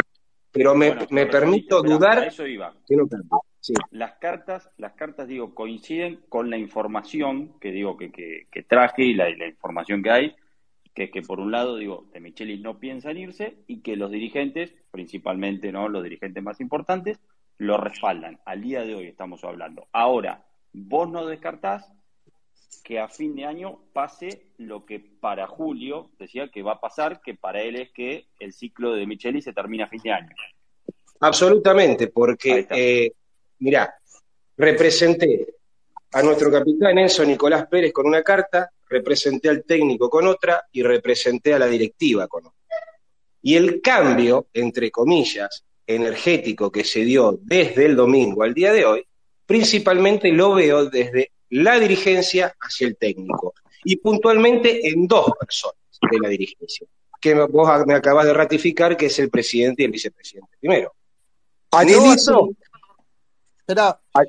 pero 0.50 0.74
me, 0.74 0.88
Bueno, 0.90 1.06
me 1.10 1.26
permito 1.26 1.78
a 1.78 1.82
dudar 1.82 2.26
eso 2.26 2.46
iba. 2.46 2.74
que 2.86 2.96
no 2.96 3.06
cambie. 3.06 3.28
Sí. 3.60 3.74
Las 3.90 4.12
cartas, 4.18 4.70
las 4.76 4.92
cartas, 4.92 5.26
digo, 5.26 5.54
coinciden 5.54 6.20
con 6.28 6.50
la 6.50 6.56
información 6.56 7.58
que 7.60 7.72
digo 7.72 7.96
que, 7.96 8.12
que, 8.12 8.46
que 8.50 8.62
traje 8.62 9.02
y 9.02 9.14
la, 9.14 9.28
y 9.28 9.36
la 9.36 9.48
información 9.48 10.02
que 10.04 10.10
hay, 10.10 10.36
que 10.94 11.04
es 11.04 11.10
que 11.10 11.22
por 11.22 11.40
un 11.40 11.50
lado, 11.50 11.76
digo, 11.76 12.08
de 12.12 12.20
Michelis 12.20 12.60
no 12.60 12.78
piensan 12.78 13.16
irse 13.18 13.56
y 13.66 13.80
que 13.82 13.96
los 13.96 14.10
dirigentes, 14.10 14.72
principalmente 14.92 15.72
no 15.72 15.88
los 15.88 16.02
dirigentes 16.04 16.42
más 16.42 16.60
importantes, 16.60 17.18
lo 17.58 17.76
respaldan. 17.76 18.38
Al 18.44 18.62
día 18.62 18.82
de 18.84 18.94
hoy 18.94 19.06
estamos 19.08 19.42
hablando. 19.42 19.88
Ahora, 19.92 20.46
vos 20.72 21.10
no 21.10 21.26
descartás 21.26 21.92
que 22.82 22.98
a 23.00 23.08
fin 23.08 23.34
de 23.34 23.44
año 23.44 23.78
pase 23.92 24.46
lo 24.58 24.84
que 24.86 25.00
para 25.00 25.46
Julio 25.46 26.10
decía 26.18 26.48
que 26.48 26.62
va 26.62 26.72
a 26.72 26.80
pasar, 26.80 27.20
que 27.20 27.34
para 27.34 27.60
él 27.62 27.76
es 27.76 27.90
que 27.90 28.26
el 28.38 28.52
ciclo 28.52 28.92
de 28.92 29.06
Michelis 29.06 29.44
se 29.44 29.52
termina 29.52 29.84
a 29.84 29.88
fin 29.88 30.00
de 30.02 30.12
año. 30.12 30.30
Absolutamente, 31.20 32.08
porque, 32.08 32.66
eh, 32.70 33.12
mirá, 33.58 33.94
representé 34.56 35.46
a 36.12 36.22
nuestro 36.22 36.50
capitán 36.50 36.98
Enzo 36.98 37.24
Nicolás 37.24 37.66
Pérez 37.66 37.92
con 37.92 38.06
una 38.06 38.22
carta, 38.22 38.70
representé 38.88 39.48
al 39.48 39.64
técnico 39.64 40.08
con 40.08 40.26
otra 40.26 40.62
y 40.72 40.82
representé 40.82 41.54
a 41.54 41.58
la 41.58 41.66
directiva 41.66 42.28
con 42.28 42.46
otra. 42.46 42.56
Y 43.42 43.56
el 43.56 43.80
cambio, 43.80 44.46
entre 44.52 44.90
comillas, 44.90 45.64
energético 45.86 46.70
que 46.70 46.84
se 46.84 47.04
dio 47.04 47.38
desde 47.40 47.86
el 47.86 47.96
domingo 47.96 48.42
al 48.42 48.54
día 48.54 48.72
de 48.72 48.84
hoy, 48.84 49.06
principalmente 49.44 50.32
lo 50.32 50.54
veo 50.54 50.86
desde 50.86 51.30
la 51.62 51.78
dirigencia 51.78 52.54
hacia 52.60 52.86
el 52.88 52.96
técnico 52.96 53.54
y 53.84 53.96
puntualmente 53.96 54.88
en 54.88 55.06
dos 55.06 55.26
personas 55.38 55.76
de 56.10 56.18
la 56.20 56.28
dirigencia, 56.28 56.86
que 57.20 57.34
vos 57.34 57.86
me 57.86 57.94
acabas 57.94 58.26
de 58.26 58.32
ratificar 58.34 58.96
que 58.96 59.06
es 59.06 59.18
el 59.18 59.30
presidente 59.30 59.82
y 59.82 59.86
el 59.86 59.92
vicepresidente 59.92 60.56
primero. 60.60 60.92
Arielito, 61.70 62.50
Espera. 63.58 64.00
Ay. 64.12 64.26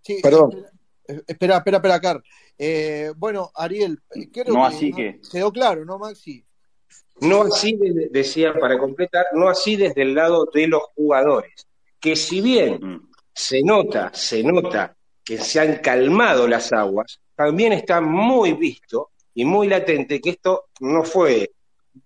Sí, 0.00 0.18
Perdón. 0.22 0.64
espera, 1.06 1.22
espera, 1.26 1.56
espera, 1.58 1.76
espera, 1.78 2.00
Car. 2.00 2.22
Eh, 2.58 3.12
bueno, 3.16 3.50
Ariel, 3.54 3.98
eh, 4.14 4.28
creo 4.32 4.54
No 4.54 4.68
que, 4.68 4.74
así 4.76 4.92
que- 4.92 5.20
quedó 5.30 5.50
claro, 5.52 5.84
¿no, 5.84 5.98
Maxi? 5.98 6.44
No 7.20 7.42
así, 7.42 7.76
de- 7.76 8.08
decía 8.10 8.52
para 8.58 8.78
completar, 8.78 9.26
no 9.32 9.48
así 9.48 9.76
desde 9.76 10.02
el 10.02 10.14
lado 10.14 10.46
de 10.52 10.66
los 10.66 10.82
jugadores, 10.94 11.66
que 12.00 12.16
si 12.16 12.40
bien 12.40 13.02
se 13.34 13.62
nota, 13.62 14.10
se 14.14 14.42
nota 14.42 14.96
que 15.24 15.38
se 15.38 15.60
han 15.60 15.76
calmado 15.76 16.48
las 16.48 16.72
aguas, 16.72 17.20
también 17.34 17.72
está 17.72 18.00
muy 18.00 18.52
visto 18.54 19.10
y 19.34 19.44
muy 19.44 19.68
latente 19.68 20.20
que 20.20 20.30
esto 20.30 20.66
no 20.80 21.04
fue 21.04 21.52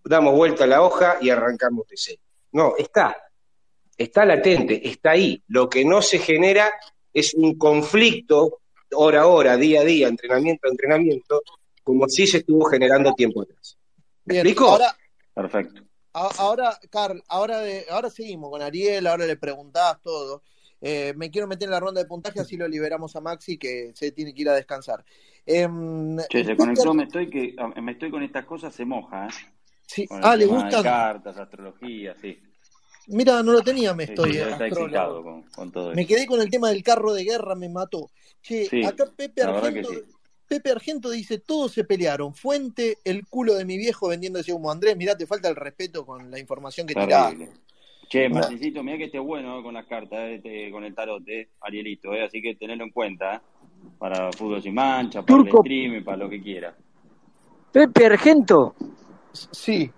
damos 0.04 0.34
vuelta 0.34 0.64
a 0.64 0.66
la 0.66 0.82
hoja 0.82 1.18
y 1.20 1.30
arrancamos 1.30 1.86
de 1.88 1.96
cero. 1.96 2.20
No, 2.52 2.74
está, 2.76 3.16
está 3.96 4.24
latente, 4.24 4.88
está 4.88 5.12
ahí. 5.12 5.42
Lo 5.48 5.68
que 5.68 5.84
no 5.84 6.02
se 6.02 6.18
genera 6.18 6.72
es 7.12 7.34
un 7.34 7.56
conflicto 7.56 8.60
hora 8.92 9.22
a 9.22 9.26
hora, 9.26 9.56
día 9.56 9.80
a 9.80 9.84
día, 9.84 10.08
entrenamiento 10.08 10.66
a 10.66 10.70
entrenamiento, 10.70 11.42
como 11.82 12.08
si 12.08 12.26
se 12.26 12.38
estuvo 12.38 12.64
generando 12.66 13.14
tiempo 13.14 13.42
atrás. 13.42 13.78
¿Me 14.24 14.34
Bien, 14.34 14.46
explico? 14.46 14.70
ahora, 14.70 14.96
Perfecto. 15.34 15.82
ahora, 16.12 16.78
Carl, 16.90 17.22
ahora, 17.28 17.60
de, 17.60 17.86
ahora 17.90 18.10
seguimos 18.10 18.50
con 18.50 18.62
Ariel, 18.62 19.06
ahora 19.06 19.26
le 19.26 19.36
preguntás 19.36 20.00
todo. 20.02 20.42
Eh, 20.88 21.14
me 21.16 21.32
quiero 21.32 21.48
meter 21.48 21.66
en 21.66 21.72
la 21.72 21.80
ronda 21.80 22.00
de 22.00 22.06
puntaje, 22.06 22.38
así 22.38 22.56
lo 22.56 22.68
liberamos 22.68 23.16
a 23.16 23.20
Maxi, 23.20 23.58
que 23.58 23.90
se 23.92 24.12
tiene 24.12 24.32
que 24.32 24.42
ir 24.42 24.48
a 24.48 24.54
descansar. 24.54 25.04
Em, 25.44 26.16
Che, 26.30 26.44
se 26.44 26.56
conectó, 26.56 26.94
me 26.94 27.02
estoy 27.02 27.28
que 27.28 27.56
ah, 27.58 27.80
me 27.80 27.90
estoy 27.92 28.08
con 28.08 28.22
estas 28.22 28.44
cosas, 28.44 28.72
se 28.72 28.84
moja, 28.84 29.26
¿eh? 29.26 29.30
sí, 29.84 30.06
Con 30.06 30.20
ah, 30.24 30.36
le 30.36 30.46
gustan. 30.46 30.84
cartas, 30.84 31.36
astrología, 31.38 32.14
sí. 32.20 32.38
Mira, 33.08 33.42
no 33.42 33.50
lo 33.50 33.62
tenía, 33.62 33.94
me 33.94 34.04
estoy 34.04 34.34
sí, 34.34 34.38
astrólogo. 34.38 34.80
excitado 34.82 35.22
con, 35.24 35.42
con 35.42 35.72
todo 35.72 35.92
Me 35.92 36.06
quedé 36.06 36.24
con 36.24 36.40
el 36.40 36.50
tema 36.50 36.68
del 36.68 36.84
carro 36.84 37.12
de 37.14 37.24
guerra, 37.24 37.56
me 37.56 37.68
mató. 37.68 38.08
Che, 38.40 38.66
Sí, 38.66 38.84
acá 38.84 39.06
Pepe 39.16 39.42
Argento, 39.42 39.88
sí. 39.88 40.02
Pepe 40.46 40.70
Argento 40.70 41.10
dice, 41.10 41.40
todos 41.40 41.72
se 41.72 41.82
pelearon. 41.82 42.32
Fuente, 42.32 42.98
el 43.02 43.26
culo 43.26 43.54
de 43.54 43.64
mi 43.64 43.76
viejo 43.76 44.06
vendiendo 44.06 44.38
ese 44.38 44.52
humo. 44.52 44.70
Andrés, 44.70 44.96
mirá, 44.96 45.16
te 45.16 45.26
falta 45.26 45.48
el 45.48 45.56
respeto 45.56 46.06
con 46.06 46.30
la 46.30 46.38
información 46.38 46.86
que 46.86 46.94
tirás. 46.94 47.34
Che. 48.08 48.28
Martincito, 48.28 48.82
mirá 48.84 48.98
que 48.98 49.04
esté 49.04 49.18
bueno 49.18 49.58
eh, 49.58 49.62
con 49.62 49.74
las 49.74 49.86
cartas, 49.86 50.18
eh, 50.20 50.34
este, 50.36 50.70
con 50.70 50.84
el 50.84 50.94
tarot, 50.94 51.22
eh, 51.28 51.48
Arielito, 51.60 52.12
eh, 52.14 52.22
así 52.24 52.40
que 52.40 52.54
tenerlo 52.54 52.84
en 52.84 52.90
cuenta, 52.90 53.34
eh, 53.36 53.40
para 53.98 54.30
Fútbol 54.32 54.62
Sin 54.62 54.74
Mancha, 54.74 55.22
para 55.22 55.26
Turco. 55.26 55.56
el 55.58 55.62
stream, 55.62 56.04
para 56.04 56.16
lo 56.18 56.28
que 56.30 56.40
quiera. 56.40 56.74
Pepe 57.72 58.06
Argento. 58.06 58.74
Sí. 59.32 59.90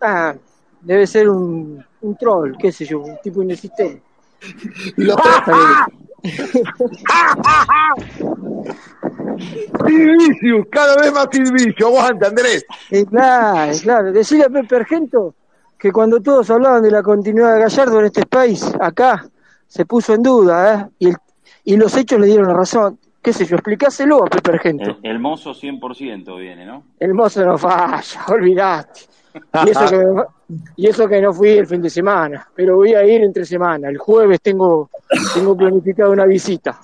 Ah, 0.00 0.34
debe 0.80 1.06
ser 1.06 1.28
un, 1.28 1.84
un 2.02 2.16
troll, 2.16 2.56
qué 2.56 2.70
sé 2.72 2.84
yo, 2.86 3.00
un 3.00 3.16
tipo 3.22 3.42
inexistente. 3.42 4.00
Lo- 4.96 5.16
Silvicius, 9.86 10.66
cada 10.70 10.96
vez 10.96 11.12
más 11.12 11.26
Silvicius. 11.30 11.86
Aguanta, 11.86 12.28
Andrés. 12.28 12.64
Eh, 12.90 13.04
claro, 13.06 13.72
claro. 13.82 14.12
Decirle 14.12 14.44
a 14.44 14.48
Pepe 14.48 14.76
Argento 14.76 15.34
que 15.82 15.90
cuando 15.90 16.20
todos 16.20 16.48
hablaban 16.48 16.80
de 16.84 16.92
la 16.92 17.02
continuidad 17.02 17.54
de 17.54 17.60
Gallardo 17.62 17.98
en 17.98 18.06
este 18.06 18.24
país, 18.24 18.64
acá, 18.80 19.26
se 19.66 19.84
puso 19.84 20.14
en 20.14 20.22
duda, 20.22 20.74
¿eh? 20.74 20.88
Y, 21.00 21.08
el- 21.08 21.16
y 21.64 21.76
los 21.76 21.96
hechos 21.96 22.20
le 22.20 22.28
dieron 22.28 22.46
la 22.46 22.54
razón. 22.54 23.00
¿Qué 23.20 23.32
sé 23.32 23.44
yo? 23.46 23.56
Explicáselo 23.56 24.22
a 24.22 24.26
Pepe 24.26 24.52
Argento. 24.52 24.98
El, 25.02 25.10
el 25.10 25.18
mozo 25.18 25.50
100% 25.54 26.38
viene, 26.38 26.64
¿no? 26.64 26.84
El 27.00 27.14
mozo 27.14 27.44
no 27.44 27.58
falla, 27.58 28.00
olvidate. 28.28 29.00
Y 29.64 29.70
eso, 29.70 29.86
que 29.90 29.96
me- 29.96 30.24
y 30.76 30.86
eso 30.86 31.08
que 31.08 31.20
no 31.20 31.32
fui 31.32 31.48
el 31.50 31.66
fin 31.66 31.82
de 31.82 31.90
semana, 31.90 32.46
pero 32.54 32.76
voy 32.76 32.94
a 32.94 33.04
ir 33.04 33.20
entre 33.24 33.44
semana. 33.44 33.88
El 33.88 33.98
jueves 33.98 34.40
tengo, 34.40 34.88
tengo 35.34 35.56
planificado 35.56 36.12
una 36.12 36.26
visita. 36.26 36.78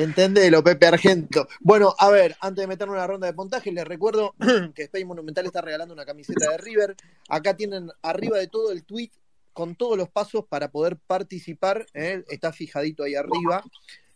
Entendelo, 0.00 0.64
Pepe 0.64 0.86
Argento. 0.86 1.46
Bueno, 1.60 1.94
a 1.98 2.08
ver, 2.08 2.34
antes 2.40 2.62
de 2.62 2.66
meternos 2.66 2.94
en 2.94 3.00
la 3.00 3.06
ronda 3.06 3.26
de 3.26 3.34
puntaje, 3.34 3.70
les 3.70 3.86
recuerdo 3.86 4.34
que 4.74 4.84
Space 4.84 5.04
Monumental 5.04 5.44
está 5.44 5.60
regalando 5.60 5.92
una 5.92 6.06
camiseta 6.06 6.52
de 6.52 6.56
River. 6.56 6.96
Acá 7.28 7.54
tienen 7.54 7.90
arriba 8.00 8.38
de 8.38 8.46
todo 8.46 8.72
el 8.72 8.84
tweet 8.84 9.10
con 9.52 9.74
todos 9.74 9.98
los 9.98 10.08
pasos 10.08 10.46
para 10.48 10.70
poder 10.70 10.96
participar. 10.96 11.84
¿eh? 11.92 12.24
Está 12.30 12.50
fijadito 12.50 13.02
ahí 13.02 13.14
arriba. 13.14 13.62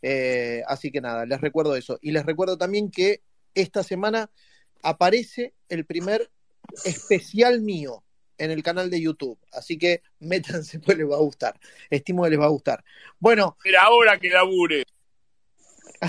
Eh, 0.01 0.62
así 0.69 0.90
que 0.90 1.02
nada, 1.02 1.27
les 1.27 1.39
recuerdo 1.43 1.77
eso. 1.77 1.98
Y 2.01 2.12
les 2.12 2.24
recuerdo 2.24 2.56
también 2.56 2.90
que 2.90 3.20
esta 3.55 3.82
semana 3.82 4.31
aparece 4.82 5.52
el 5.69 5.85
primer 5.85 6.31
especial 6.86 7.61
mío 7.61 8.02
en 8.39 8.51
el 8.51 8.62
canal 8.62 8.89
de 8.89 9.02
YouTube. 9.02 9.39
Así 9.52 9.77
que 9.77 10.01
métanse, 10.19 10.78
pues 10.81 10.97
les 10.97 11.11
va 11.11 11.16
a 11.16 11.20
gustar. 11.20 11.61
Estimo 11.90 12.24
que 12.24 12.31
les 12.31 12.40
va 12.40 12.47
a 12.47 12.48
gustar. 12.48 12.82
Bueno, 13.19 13.59
Era 13.62 13.82
ahora 13.82 14.19
que 14.19 14.31
labure. 14.31 14.85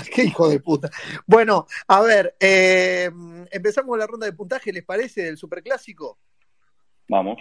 Qué 0.14 0.24
hijo 0.24 0.48
de 0.48 0.60
puta. 0.60 0.90
Bueno, 1.26 1.66
a 1.88 2.00
ver, 2.02 2.36
eh, 2.40 3.10
empezamos 3.50 3.88
con 3.88 3.98
la 3.98 4.06
ronda 4.06 4.26
de 4.26 4.32
puntaje, 4.32 4.72
¿les 4.72 4.84
parece? 4.84 5.22
Del 5.22 5.36
superclásico. 5.36 6.18
Vamos. 7.08 7.38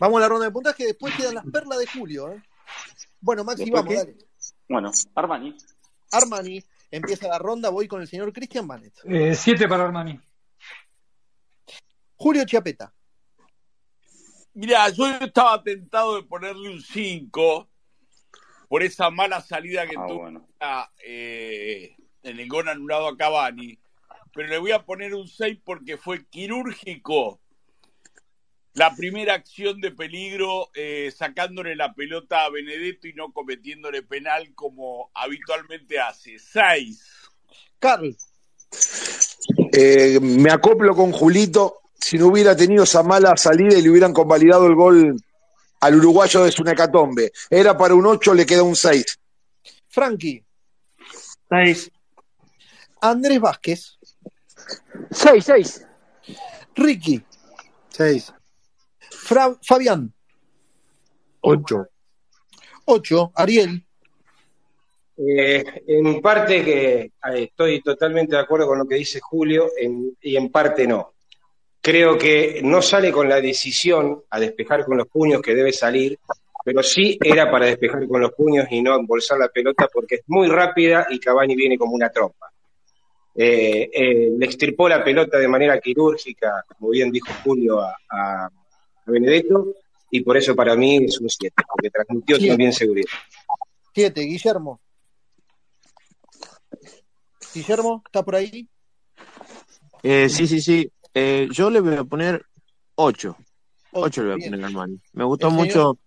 Vamos 0.00 0.18
a 0.18 0.20
la 0.20 0.28
ronda 0.28 0.46
de 0.46 0.52
puntaje, 0.52 0.86
después 0.86 1.14
quedan 1.14 1.34
las 1.34 1.46
perlas 1.46 1.78
de 1.78 1.86
Julio. 1.86 2.32
¿eh? 2.32 2.42
Bueno, 3.20 3.44
Maxi, 3.44 3.64
¿Después 3.64 3.82
vamos, 3.84 3.94
qué? 3.94 4.12
dale. 4.12 4.18
Bueno, 4.68 4.90
Armani. 5.14 5.56
Armani, 6.10 6.64
empieza 6.90 7.28
la 7.28 7.38
ronda, 7.38 7.70
voy 7.70 7.86
con 7.86 8.00
el 8.00 8.08
señor 8.08 8.32
Cristian 8.32 8.66
Banet. 8.66 8.94
Eh, 9.04 9.34
siete 9.34 9.68
para 9.68 9.84
Armani. 9.84 10.18
Julio 12.16 12.44
Chiapeta. 12.44 12.92
Mirá, 14.54 14.88
yo 14.90 15.06
estaba 15.08 15.62
tentado 15.62 16.16
de 16.16 16.22
ponerle 16.22 16.70
un 16.70 16.80
5 16.80 17.68
por 18.68 18.82
esa 18.82 19.10
mala 19.10 19.40
salida 19.40 19.86
que 19.86 19.96
Ah, 19.98 20.06
tuvo 20.06 20.20
bueno. 20.20 20.48
eh, 21.04 21.94
en 22.22 22.40
el 22.40 22.48
gol 22.48 22.68
anulado 22.68 23.08
a 23.08 23.16
Cavani. 23.16 23.78
Pero 24.32 24.48
le 24.48 24.58
voy 24.58 24.72
a 24.72 24.84
poner 24.84 25.14
un 25.14 25.28
6 25.28 25.58
porque 25.64 25.96
fue 25.96 26.24
quirúrgico 26.26 27.40
la 28.72 28.92
primera 28.96 29.34
acción 29.34 29.80
de 29.80 29.92
peligro 29.92 30.70
eh, 30.74 31.12
sacándole 31.16 31.76
la 31.76 31.94
pelota 31.94 32.44
a 32.44 32.50
Benedetto 32.50 33.06
y 33.06 33.12
no 33.12 33.30
cometiéndole 33.32 34.02
penal 34.02 34.52
como 34.56 35.10
habitualmente 35.14 36.00
hace. 36.00 36.38
6. 36.40 37.00
Carl. 37.78 38.16
Eh, 39.72 40.18
me 40.20 40.50
acoplo 40.50 40.94
con 40.96 41.12
Julito. 41.12 41.80
Si 42.00 42.18
no 42.18 42.26
hubiera 42.26 42.56
tenido 42.56 42.82
esa 42.84 43.02
mala 43.04 43.36
salida 43.36 43.78
y 43.78 43.82
le 43.82 43.90
hubieran 43.90 44.12
convalidado 44.12 44.66
el 44.66 44.74
gol 44.74 45.16
al 45.80 45.96
uruguayo 45.96 46.44
de 46.44 46.52
Sunecatombe. 46.52 47.32
Era 47.50 47.76
para 47.76 47.94
un 47.94 48.06
8, 48.06 48.34
le 48.34 48.46
queda 48.46 48.62
un 48.62 48.76
6. 48.76 49.18
Frankie. 49.88 50.42
6. 51.48 51.90
Andrés 53.00 53.40
Vázquez. 53.40 53.98
6, 55.10 55.44
6. 55.44 55.86
Ricky. 56.74 57.22
6. 57.90 58.32
Fabián. 59.62 60.12
8. 61.40 61.86
8. 62.86 63.32
Ariel. 63.34 63.86
Eh, 65.16 65.64
en 65.86 66.20
parte 66.20 66.64
que 66.64 67.00
eh, 67.02 67.10
estoy 67.22 67.80
totalmente 67.82 68.34
de 68.34 68.42
acuerdo 68.42 68.66
con 68.66 68.78
lo 68.78 68.86
que 68.86 68.96
dice 68.96 69.20
Julio 69.20 69.70
en- 69.76 70.16
y 70.20 70.36
en 70.36 70.50
parte 70.50 70.86
no. 70.88 71.13
Creo 71.84 72.16
que 72.16 72.62
no 72.64 72.80
sale 72.80 73.12
con 73.12 73.28
la 73.28 73.42
decisión 73.42 74.22
a 74.30 74.40
despejar 74.40 74.86
con 74.86 74.96
los 74.96 75.06
puños 75.06 75.42
que 75.42 75.54
debe 75.54 75.70
salir, 75.70 76.18
pero 76.64 76.82
sí 76.82 77.18
era 77.22 77.50
para 77.50 77.66
despejar 77.66 78.08
con 78.08 78.22
los 78.22 78.32
puños 78.32 78.66
y 78.70 78.80
no 78.80 78.96
embolsar 78.98 79.38
la 79.38 79.48
pelota 79.48 79.86
porque 79.92 80.14
es 80.14 80.22
muy 80.28 80.48
rápida 80.48 81.06
y 81.10 81.18
Cavani 81.20 81.54
viene 81.54 81.76
como 81.76 81.92
una 81.92 82.08
trompa. 82.08 82.50
Eh, 83.34 83.90
eh, 83.92 84.30
le 84.34 84.46
extirpó 84.46 84.88
la 84.88 85.04
pelota 85.04 85.36
de 85.36 85.46
manera 85.46 85.78
quirúrgica, 85.78 86.64
como 86.78 86.88
bien 86.88 87.10
dijo 87.12 87.28
Julio, 87.44 87.80
a, 87.82 87.94
a- 88.08 88.48
Benedetto, 89.04 89.74
y 90.10 90.22
por 90.22 90.38
eso 90.38 90.56
para 90.56 90.74
mí 90.76 91.04
es 91.04 91.20
un 91.20 91.28
7, 91.28 91.62
porque 91.68 91.90
transmitió 91.90 92.36
Siete. 92.36 92.48
también 92.52 92.72
seguridad. 92.72 93.10
7. 93.94 94.22
Guillermo. 94.22 94.80
Guillermo, 97.54 98.02
¿está 98.06 98.22
por 98.22 98.36
ahí? 98.36 98.66
Eh, 100.02 100.30
sí, 100.30 100.46
sí, 100.46 100.62
sí. 100.62 100.90
Eh, 101.14 101.48
yo 101.52 101.70
le 101.70 101.80
voy 101.80 101.94
a 101.94 102.04
poner 102.04 102.44
8. 102.96 103.36
8 103.92 104.06
Ocho, 104.06 104.20
le 104.22 104.26
voy 104.28 104.32
a 104.34 104.36
bien. 104.36 104.50
poner 104.50 104.64
al 104.64 104.70
Armani. 104.72 105.00
Me 105.12 105.24
gustó 105.24 105.48
señor- 105.50 105.66
mucho 105.66 105.98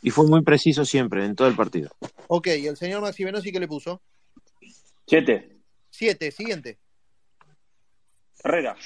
y 0.00 0.10
fue 0.10 0.26
muy 0.26 0.42
preciso 0.42 0.84
siempre 0.84 1.24
en 1.24 1.36
todo 1.36 1.46
el 1.48 1.54
partido. 1.54 1.90
Ok, 2.28 2.46
el 2.48 2.76
señor 2.76 3.02
Maxi 3.02 3.24
Venosi, 3.24 3.52
¿qué 3.52 3.60
le 3.60 3.68
puso? 3.68 4.00
7. 5.06 5.58
7. 5.90 6.30
Siguiente. 6.30 6.78
Herrera. 8.42 8.76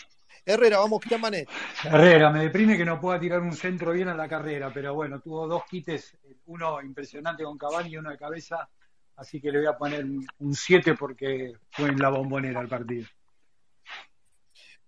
Herrera, 0.44 0.78
vamos, 0.78 1.01
Manet. 1.20 1.48
Herrera, 1.84 2.30
me 2.30 2.43
deprime 2.43 2.76
que 2.76 2.84
no 2.84 3.01
pueda 3.01 3.20
tirar 3.20 3.40
un 3.40 3.52
centro 3.55 3.93
bien 3.93 4.09
a 4.09 4.14
la 4.14 4.28
carrera, 4.28 4.72
pero 4.74 4.93
bueno, 4.94 5.20
tuvo 5.20 5.47
dos 5.47 5.62
quites, 5.70 6.16
uno 6.47 6.82
impresionante 6.82 7.44
con 7.44 7.56
Cavani 7.56 7.90
y 7.90 7.97
uno 7.97 8.10
de 8.10 8.18
cabeza, 8.18 8.68
así 9.16 9.40
que 9.40 9.52
le 9.52 9.59
voy 9.59 9.68
a 9.68 9.76
poner 9.78 10.05
un 10.05 10.55
7 10.55 10.94
porque 10.94 11.52
fue 11.70 11.90
en 11.90 11.98
la 11.98 12.09
bombonera 12.09 12.60
el 12.60 12.68
partido. 12.68 13.06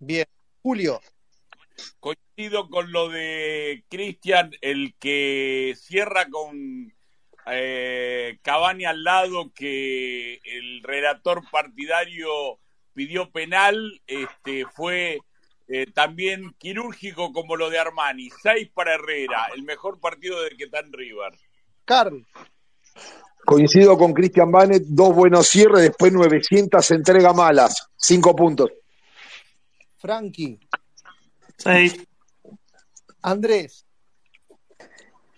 Bien. 0.00 0.26
Julio. 0.64 0.98
Coincido 2.00 2.70
con 2.70 2.90
lo 2.90 3.10
de 3.10 3.84
Cristian, 3.90 4.50
el 4.62 4.94
que 4.98 5.74
cierra 5.76 6.26
con 6.30 6.90
eh, 7.44 8.38
Cavani 8.40 8.86
al 8.86 9.04
lado, 9.04 9.52
que 9.54 10.40
el 10.42 10.82
relator 10.82 11.42
partidario 11.52 12.30
pidió 12.94 13.30
penal, 13.30 14.00
este 14.06 14.64
fue 14.64 15.18
eh, 15.68 15.84
también 15.92 16.54
quirúrgico 16.56 17.34
como 17.34 17.56
lo 17.56 17.68
de 17.68 17.80
Armani. 17.80 18.30
Seis 18.42 18.70
para 18.72 18.94
Herrera, 18.94 19.48
el 19.54 19.64
mejor 19.64 20.00
partido 20.00 20.40
de 20.42 20.56
que 20.56 20.64
está 20.64 20.78
en 20.78 20.94
River. 20.94 21.34
Carl. 21.84 22.26
Coincido 23.44 23.98
con 23.98 24.14
Christian 24.14 24.50
Banet, 24.50 24.84
dos 24.86 25.14
buenos 25.14 25.46
cierres, 25.46 25.82
después 25.82 26.10
900 26.10 26.90
entrega 26.90 27.34
malas, 27.34 27.90
cinco 27.98 28.34
puntos. 28.34 28.70
Frankie. 30.04 30.60
6. 31.56 31.96
Andrés. 33.22 33.86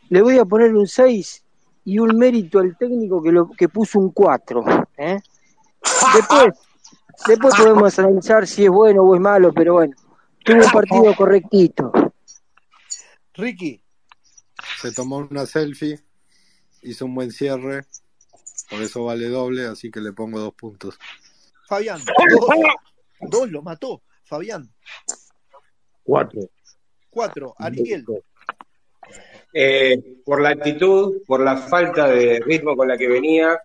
Le 0.08 0.20
voy 0.22 0.38
a 0.38 0.44
poner 0.44 0.74
un 0.74 0.88
6 0.88 1.44
y 1.84 2.00
un 2.00 2.18
mérito 2.18 2.58
al 2.58 2.76
técnico 2.76 3.22
que, 3.22 3.30
lo, 3.30 3.48
que 3.50 3.68
puso 3.68 4.00
un 4.00 4.10
4. 4.10 4.64
¿eh? 4.96 5.20
Después, 6.16 6.54
después 7.28 7.54
podemos 7.56 7.96
analizar 8.00 8.44
si 8.48 8.64
es 8.64 8.70
bueno 8.70 9.02
o 9.02 9.14
es 9.14 9.20
malo, 9.20 9.52
pero 9.52 9.74
bueno, 9.74 9.94
tuvo 10.44 10.64
un 10.64 10.72
partido 10.72 11.14
correctito. 11.16 11.92
Ricky. 13.34 13.80
Se 14.80 14.90
tomó 14.90 15.18
una 15.18 15.46
selfie, 15.46 16.00
hizo 16.82 17.04
un 17.04 17.14
buen 17.14 17.30
cierre, 17.30 17.84
por 18.68 18.82
eso 18.82 19.04
vale 19.04 19.28
doble, 19.28 19.66
así 19.66 19.92
que 19.92 20.00
le 20.00 20.12
pongo 20.12 20.40
dos 20.40 20.54
puntos. 20.54 20.98
Fabián. 21.68 22.00
Dos. 22.30 23.30
Dos 23.30 23.50
lo 23.50 23.62
mató. 23.62 24.02
Fabián. 24.26 24.68
4. 26.02 26.40
4. 27.10 27.54
Ariel. 27.58 28.04
Eh, 29.52 30.20
por 30.24 30.42
la 30.42 30.50
actitud, 30.50 31.22
por 31.26 31.40
la 31.40 31.56
falta 31.56 32.08
de 32.08 32.40
ritmo 32.40 32.76
con 32.76 32.88
la 32.88 32.98
que 32.98 33.08
venía, 33.08 33.58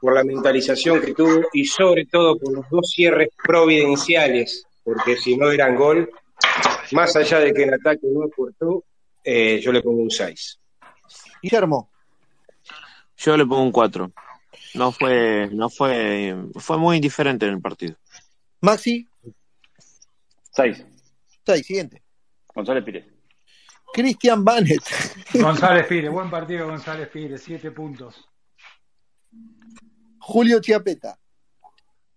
por 0.00 0.14
la 0.14 0.24
mentalización 0.24 1.00
que 1.00 1.14
tuvo 1.14 1.42
y 1.52 1.64
sobre 1.66 2.06
todo 2.06 2.38
por 2.38 2.52
los 2.52 2.68
dos 2.70 2.90
cierres 2.90 3.28
providenciales, 3.42 4.66
porque 4.82 5.16
si 5.16 5.36
no 5.36 5.50
eran 5.50 5.76
gol, 5.76 6.10
más 6.92 7.14
allá 7.16 7.38
de 7.40 7.52
que 7.52 7.62
en 7.62 7.74
ataque 7.74 8.06
no 8.10 8.24
aportó, 8.24 8.84
eh, 9.22 9.60
yo 9.60 9.70
le 9.70 9.82
pongo 9.82 10.02
un 10.02 10.10
6. 10.10 10.58
Guillermo. 11.42 11.90
Yo 13.16 13.36
le 13.36 13.46
pongo 13.46 13.62
un 13.62 13.72
4. 13.72 14.10
No 14.74 14.92
fue, 14.92 15.48
no 15.52 15.68
fue, 15.68 16.34
fue 16.56 16.78
muy 16.78 16.96
indiferente 16.96 17.46
en 17.46 17.52
el 17.52 17.60
partido. 17.60 17.96
Maxi. 18.60 19.06
6. 20.54 20.86
6. 21.44 21.66
Siguiente. 21.66 22.02
González 22.54 22.84
Pires. 22.84 23.04
Cristian 23.92 24.44
Banet. 24.44 24.82
González 25.34 25.86
Pires, 25.86 26.10
buen 26.10 26.30
partido 26.30 26.66
González 26.66 27.08
Pires, 27.08 27.42
7 27.42 27.70
puntos. 27.70 28.28
Julio 30.18 30.60
Chiapeta. 30.60 31.18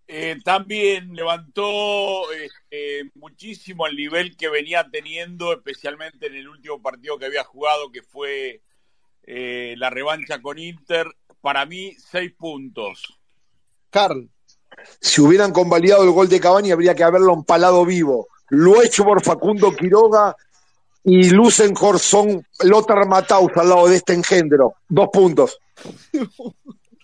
Eh, 0.07 0.37
también 0.43 1.13
levantó 1.13 2.31
eh, 2.71 3.03
muchísimo 3.15 3.85
el 3.87 3.97
nivel 3.97 4.37
que 4.37 4.47
venía 4.47 4.89
teniendo, 4.89 5.51
especialmente 5.51 6.27
en 6.27 6.35
el 6.35 6.47
último 6.47 6.81
partido 6.81 7.17
que 7.19 7.25
había 7.25 7.43
jugado, 7.43 7.91
que 7.91 8.01
fue 8.01 8.61
eh, 9.23 9.75
la 9.77 9.89
revancha 9.89 10.41
con 10.41 10.57
Inter. 10.57 11.07
Para 11.41 11.65
mí, 11.65 11.93
seis 11.97 12.31
puntos. 12.33 13.03
Carl. 13.89 14.29
Si 14.99 15.21
hubieran 15.21 15.51
convalidado 15.51 16.03
el 16.03 16.11
gol 16.11 16.29
de 16.29 16.39
Cavani, 16.39 16.71
habría 16.71 16.95
que 16.95 17.03
haberlo 17.03 17.33
empalado 17.33 17.85
vivo. 17.85 18.27
Lo 18.49 18.81
hecho 18.81 19.03
por 19.03 19.21
Facundo 19.23 19.75
Quiroga 19.75 20.35
y 21.03 21.29
Lucen 21.29 21.73
son 21.97 22.45
Lothar 22.63 23.07
Mataus 23.07 23.51
al 23.55 23.69
lado 23.69 23.87
de 23.87 23.97
este 23.97 24.13
engendro. 24.13 24.75
Dos 24.87 25.09
puntos. 25.11 25.59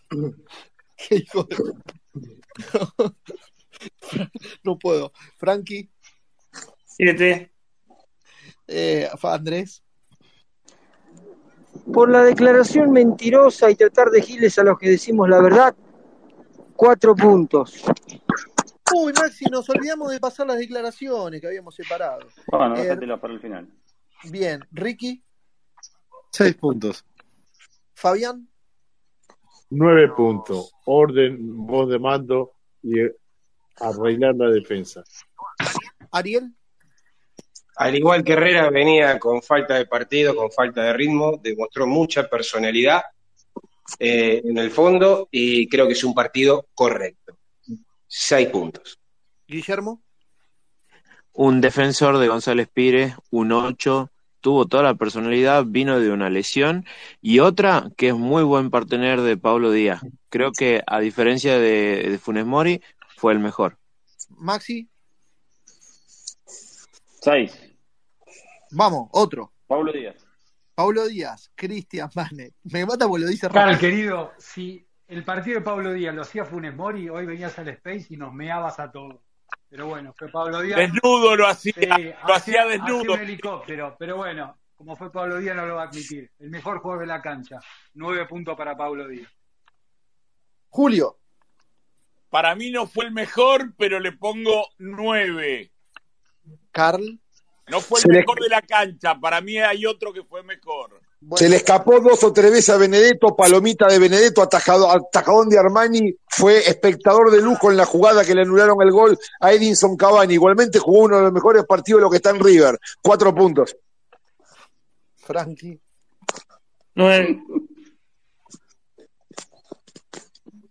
Qué 0.09 1.15
hijo 1.15 1.43
de... 1.43 1.57
no 4.63 4.77
puedo. 4.77 5.11
Frankie. 5.37 5.89
Siete. 6.85 7.51
Eh, 8.67 9.09
Andrés. 9.23 9.83
Por 11.91 12.09
la 12.09 12.23
declaración 12.23 12.91
mentirosa 12.91 13.69
y 13.69 13.75
tratar 13.75 14.09
de 14.09 14.21
giles 14.21 14.57
a 14.59 14.63
los 14.63 14.77
que 14.77 14.89
decimos 14.89 15.27
la 15.27 15.41
verdad, 15.41 15.75
cuatro 16.83 17.15
puntos. 17.15 17.81
Uy, 18.93 19.13
Maxi, 19.13 19.45
nos 19.45 19.69
olvidamos 19.69 20.11
de 20.11 20.19
pasar 20.19 20.47
las 20.47 20.57
declaraciones 20.57 21.39
que 21.39 21.47
habíamos 21.47 21.73
separado. 21.73 22.19
Bueno, 22.47 22.75
Eh, 22.75 22.81
déjatela 22.83 23.21
para 23.21 23.33
el 23.33 23.39
final. 23.39 23.69
bien, 24.25 24.59
Ricky, 24.71 25.23
Seis 26.29 26.55
puntos. 26.55 27.05
Fabián, 27.93 28.49
Nueve 29.69 30.09
puntos. 30.09 30.73
Orden, 30.85 31.37
voz 31.65 31.89
de 31.89 31.99
mando 31.99 32.51
y 32.81 32.95
arreglar 33.79 34.35
la 34.35 34.49
defensa. 34.49 35.03
Ariel, 36.11 36.53
Al 37.77 37.95
igual 37.95 38.23
que 38.25 38.33
Herrera 38.33 38.69
venía 38.69 39.17
con 39.19 39.41
falta 39.41 39.75
de 39.75 39.85
partido, 39.85 40.35
con 40.35 40.51
falta 40.51 40.83
de 40.83 40.93
ritmo, 40.93 41.37
demostró 41.41 41.87
mucha 41.87 42.27
personalidad 42.29 43.01
eh, 43.99 44.41
en 44.43 44.57
el 44.57 44.71
fondo 44.71 45.27
y 45.31 45.67
creo 45.67 45.87
que 45.87 45.93
es 45.93 46.03
un 46.03 46.13
partido 46.13 46.67
correcto. 46.73 47.37
Seis 48.07 48.47
puntos. 48.49 48.99
Guillermo, 49.47 50.01
Un 51.33 51.61
defensor 51.61 52.17
de 52.17 52.27
González 52.27 52.67
Pires, 52.71 53.15
un 53.31 53.51
8, 53.51 54.09
tuvo 54.39 54.65
toda 54.67 54.83
la 54.83 54.95
personalidad, 54.95 55.65
vino 55.65 55.99
de 55.99 56.11
una 56.11 56.29
lesión. 56.29 56.85
Y 57.21 57.39
otra 57.39 57.89
que 57.97 58.09
es 58.09 58.15
muy 58.15 58.43
buen 58.43 58.69
partener 58.69 59.21
de 59.21 59.37
Pablo 59.37 59.71
Díaz. 59.71 60.01
Creo 60.29 60.51
que 60.51 60.83
a 60.85 60.99
diferencia 60.99 61.57
de, 61.59 62.09
de 62.09 62.19
Funes 62.19 62.45
Mori, 62.45 62.81
fue 63.17 63.33
el 63.33 63.39
mejor. 63.39 63.77
Maxi, 64.29 64.89
Seis. 67.21 67.57
vamos, 68.71 69.07
otro. 69.13 69.53
Pablo 69.65 69.93
Díaz. 69.93 70.15
Paulo 70.75 71.05
Díaz, 71.07 71.51
Cristian 71.55 72.09
Manet. 72.15 72.53
Me 72.63 72.85
mata 72.85 73.07
porque 73.07 73.23
lo 73.25 73.29
dice 73.29 73.47
Carl, 73.49 73.71
rápido. 73.73 73.79
querido, 73.79 74.33
si 74.37 74.87
el 75.07 75.23
partido 75.23 75.59
de 75.59 75.65
Pablo 75.65 75.93
Díaz 75.93 76.15
lo 76.15 76.23
hacía 76.23 76.45
Funes 76.45 76.75
Mori, 76.75 77.09
hoy 77.09 77.25
venías 77.25 77.57
al 77.59 77.67
Space 77.69 78.07
y 78.09 78.17
nos 78.17 78.33
meabas 78.33 78.79
a 78.79 78.91
todos. 78.91 79.21
Pero 79.69 79.87
bueno, 79.87 80.13
fue 80.17 80.29
Pablo 80.29 80.61
Díaz. 80.61 80.77
Desnudo 80.79 81.35
lo 81.35 81.47
hacía, 81.47 81.73
Sí, 81.73 81.85
lo 81.87 82.33
hacía 82.33 82.63
hacía 82.63 82.65
desnudo. 82.65 83.13
un 83.13 83.19
helicóptero, 83.19 83.95
pero 83.99 84.17
bueno, 84.17 84.57
como 84.75 84.95
fue 84.95 85.11
Pablo 85.11 85.37
Díaz 85.37 85.55
no 85.55 85.65
lo 85.65 85.75
va 85.75 85.83
a 85.83 85.87
admitir. 85.87 86.31
El 86.39 86.49
mejor 86.49 86.79
jugador 86.79 87.01
de 87.01 87.07
la 87.07 87.21
cancha. 87.21 87.59
Nueve 87.93 88.25
puntos 88.25 88.55
para 88.57 88.75
Pablo 88.75 89.07
Díaz. 89.07 89.31
Julio, 90.69 91.19
Para 92.29 92.55
mí 92.55 92.71
no 92.71 92.87
fue 92.87 93.05
el 93.05 93.11
mejor, 93.11 93.75
pero 93.77 93.99
le 93.99 94.11
pongo 94.13 94.67
nueve. 94.79 95.71
Carl, 96.71 97.19
No 97.69 97.79
fue 97.79 97.99
el 97.99 98.01
Se 98.03 98.07
le- 98.09 98.19
mejor 98.19 98.39
de 98.41 98.49
la 98.49 98.61
cancha. 98.61 99.15
Para 99.19 99.39
mí 99.41 99.57
hay 99.57 99.85
otro 99.85 100.11
que 100.11 100.23
fue 100.23 100.43
mejor. 100.43 100.99
Se 101.37 101.47
le 101.47 101.55
escapó 101.55 102.01
dos 102.01 102.21
o 102.25 102.33
tres 102.33 102.51
veces 102.51 102.69
a 102.71 102.77
Benedetto, 102.77 103.33
palomita 103.33 103.87
de 103.87 103.97
Benedetto, 103.97 104.41
atajado, 104.41 104.91
atajadón 104.91 105.47
de 105.47 105.57
Armani, 105.57 106.13
fue 106.27 106.57
espectador 106.67 107.31
de 107.31 107.41
lujo 107.41 107.71
en 107.71 107.77
la 107.77 107.85
jugada 107.85 108.25
que 108.25 108.35
le 108.35 108.41
anularon 108.41 108.81
el 108.81 108.91
gol 108.91 109.17
a 109.39 109.53
Edinson 109.53 109.95
Cavani. 109.95 110.33
Igualmente 110.33 110.79
jugó 110.79 111.03
uno 111.03 111.17
de 111.17 111.23
los 111.23 111.31
mejores 111.31 111.63
partidos 111.65 111.99
de 111.99 112.03
lo 112.03 112.09
que 112.09 112.17
está 112.17 112.31
en 112.31 112.43
River. 112.43 112.77
Cuatro 113.01 113.33
puntos. 113.33 113.73
Frankie, 115.15 115.79
Nueve. 116.95 117.39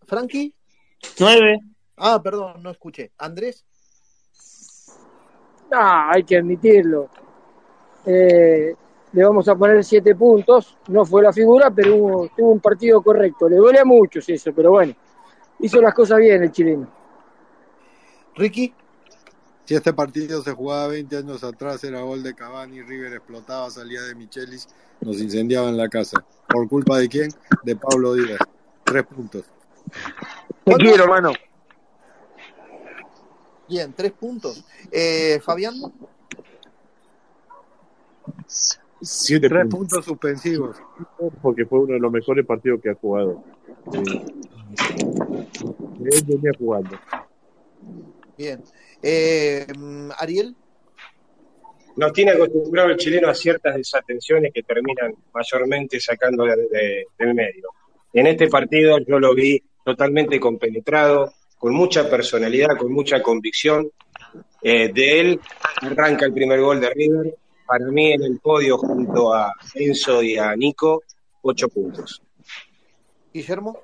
Frankie. 0.07 0.55
Nueve. 1.19 1.59
Ah, 1.97 2.21
perdón, 2.23 2.63
no 2.63 2.71
escuché. 2.71 3.13
Andrés, 3.19 3.65
Ah, 5.71 6.11
hay 6.13 6.25
que 6.25 6.37
admitirlo. 6.37 7.09
Eh, 8.05 8.75
le 9.13 9.25
vamos 9.25 9.47
a 9.49 9.55
poner 9.55 9.85
siete 9.85 10.15
puntos. 10.15 10.77
No 10.89 11.05
fue 11.05 11.23
la 11.23 11.33
figura, 11.33 11.71
pero 11.71 11.97
hubo- 11.97 12.29
tuvo 12.37 12.51
un 12.51 12.61
partido 12.61 13.01
correcto. 13.03 13.49
Le 13.49 13.57
duele 13.57 13.79
a 13.81 13.85
muchos 13.85 14.29
eso, 14.29 14.53
pero 14.55 14.71
bueno. 14.73 14.95
Hizo 15.61 15.81
las 15.81 15.95
cosas 15.95 16.19
bien 16.19 16.43
el 16.43 16.51
chileno. 16.51 16.89
Ricky, 18.35 18.75
Si 19.65 19.77
este 19.77 19.93
partido 19.93 20.43
se 20.43 20.51
jugaba 20.53 20.89
20 20.89 21.17
años 21.19 21.45
atrás, 21.45 21.83
era 21.85 22.01
gol 22.03 22.23
de 22.25 22.35
Cavani, 22.35 22.83
River 22.83 23.13
explotaba, 23.13 23.71
salía 23.71 24.03
de 24.03 24.15
Michelis, 24.17 24.67
nos 25.01 25.21
incendiaban 25.21 25.77
la 25.77 25.89
casa. 25.89 26.23
¿Por 26.49 26.69
culpa 26.69 26.99
de 26.99 27.09
quién? 27.09 27.29
De 27.63 27.77
Pablo 27.77 28.15
Díaz. 28.15 28.39
Tres 28.83 29.05
puntos. 29.07 29.45
Te 30.65 30.75
quiero, 30.75 31.05
hermano. 31.05 31.33
Bien, 33.69 33.93
tres 33.95 34.13
puntos. 34.13 34.65
Eh, 34.91 35.41
Fabián, 35.45 35.75
Siete 39.05 39.49
Tres 39.49 39.63
puntos. 39.63 39.79
puntos 39.79 40.05
suspensivos. 40.05 40.77
Porque 41.43 41.67
fue 41.67 41.81
uno 41.81 41.95
de 41.95 42.01
los 42.01 42.13
mejores 42.13 42.47
partidos 42.47 42.81
que 42.81 42.91
ha 42.91 42.95
jugado. 42.95 43.43
Eh, 43.93 44.25
él 46.05 46.25
venía 46.27 46.53
jugando. 46.59 46.99
bien. 48.39 48.63
Eh, 49.03 49.67
Ariel, 50.19 50.55
Nos 51.97 52.13
tiene 52.15 52.31
acostumbrado 52.31 52.89
el 52.91 52.97
chileno 52.97 53.29
a 53.29 53.35
ciertas 53.35 53.75
desatenciones 53.77 54.51
que 54.55 54.63
terminan 54.63 55.15
mayormente 55.35 56.01
sacando 56.01 56.45
de- 56.45 56.57
de- 56.71 57.07
del 57.19 57.35
medio. 57.35 57.69
En 58.15 58.27
este 58.29 58.49
partido 58.49 58.99
yo 59.01 59.19
lo 59.19 59.35
vi 59.35 59.63
totalmente 59.85 60.41
compenetrado, 60.41 61.35
con 61.63 61.75
mucha 61.75 62.11
personalidad, 62.11 62.77
con 62.77 62.93
mucha 62.93 63.23
convicción. 63.23 63.89
Eh, 64.61 64.93
de 64.93 65.21
él 65.21 65.41
arranca 65.81 66.27
el 66.27 66.33
primer 66.33 66.61
gol 66.61 66.81
de 66.81 66.91
River. 66.91 67.37
Para 67.65 67.87
mí 67.87 68.11
en 68.11 68.25
el 68.25 68.41
podio 68.41 68.77
junto 68.79 69.33
a 69.33 69.55
Enzo 69.73 70.25
y 70.25 70.37
a 70.37 70.57
Nico, 70.57 71.05
ocho 71.43 71.69
puntos. 71.69 72.21
Guillermo, 73.33 73.79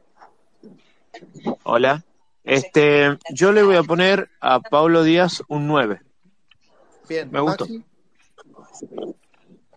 Hola. 1.63 2.05
Este, 2.43 3.17
yo 3.33 3.53
le 3.53 3.63
voy 3.63 3.77
a 3.77 3.85
poner 3.85 4.29
a 4.41 4.59
Pablo 4.59 5.05
Díaz 5.05 5.45
un 5.47 5.69
9. 5.69 6.01
bien. 7.09 7.31
Me 7.31 7.39
gustó. 7.39 7.65
Maxi, 7.65 7.85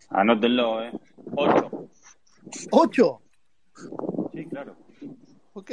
Anótenlo, 0.10 0.84
¿eh? 0.84 0.92
Ocho. 1.36 1.88
ocho. 2.72 3.22
Sí, 4.34 4.46
claro. 4.48 4.76
Ok, 5.54 5.72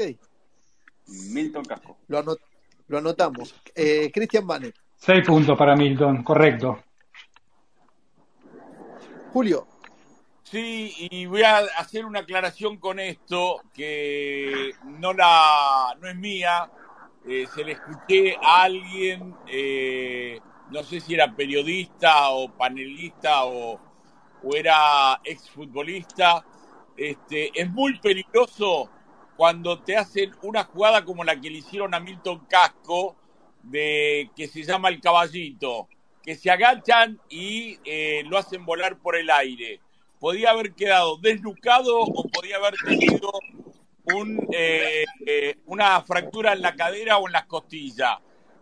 Milton 1.09 1.65
Casco. 1.65 1.99
lo, 2.09 2.23
anot- 2.25 2.41
lo 2.89 2.99
anotamos. 2.99 3.55
Eh, 3.75 4.11
Cristian 4.13 4.45
Manet, 4.47 4.75
Seis 4.97 5.25
puntos 5.27 5.57
para 5.57 5.77
Milton, 5.77 6.23
correcto. 6.23 6.83
Julio, 9.33 9.67
Sí, 10.43 10.95
y 11.11 11.27
voy 11.27 11.43
a 11.43 11.59
hacer 11.59 12.07
una 12.07 12.21
aclaración 12.21 12.79
con 12.79 12.99
esto 12.99 13.61
que 13.75 14.71
no 14.85 15.13
la 15.13 15.95
no 16.01 16.09
es 16.09 16.17
mía. 16.17 16.71
Eh, 17.29 17.47
se 17.55 17.63
le 17.63 17.73
escuché 17.73 18.35
a 18.43 18.63
alguien, 18.63 19.35
eh, 19.47 20.41
no 20.71 20.83
sé 20.83 21.01
si 21.01 21.13
era 21.13 21.31
periodista 21.37 22.31
o 22.31 22.51
panelista 22.51 23.45
o, 23.45 23.79
o 24.43 24.57
era 24.57 25.21
exfutbolista. 25.23 26.43
Este, 26.97 27.51
es 27.53 27.71
muy 27.71 27.99
peligroso 28.01 28.89
cuando 29.39 29.81
te 29.81 29.97
hacen 29.97 30.33
una 30.43 30.65
jugada 30.65 31.05
como 31.05 31.23
la 31.23 31.41
que 31.41 31.49
le 31.49 31.59
hicieron 31.59 31.95
a 31.95 32.01
Milton 32.01 32.45
Casco, 32.47 33.15
de 33.63 34.29
que 34.35 34.49
se 34.49 34.65
llama 34.65 34.89
el 34.89 35.01
caballito, 35.01 35.89
que 36.25 36.35
se 36.35 36.51
agachan 36.51 37.21
y 37.29 37.79
eh, 37.85 38.25
lo 38.27 38.37
hacen 38.37 38.67
volar 38.67 38.99
por 38.99 39.15
el 39.15 39.31
aire. 39.31 39.81
Podía 40.19 40.51
haber 40.51 40.73
quedado 40.75 41.19
desnucado 41.19 42.01
o 42.01 42.29
podía 42.29 42.57
haber 42.57 42.75
tenido 42.85 43.31
un, 44.03 44.45
eh, 44.53 45.05
eh, 45.25 45.55
una 45.67 46.03
fractura 46.03 46.53
en 46.55 46.61
la 46.61 46.75
cadera 46.75 47.19
o 47.19 47.29
en 47.29 47.33
las 47.35 47.47
costillas. 47.47 48.19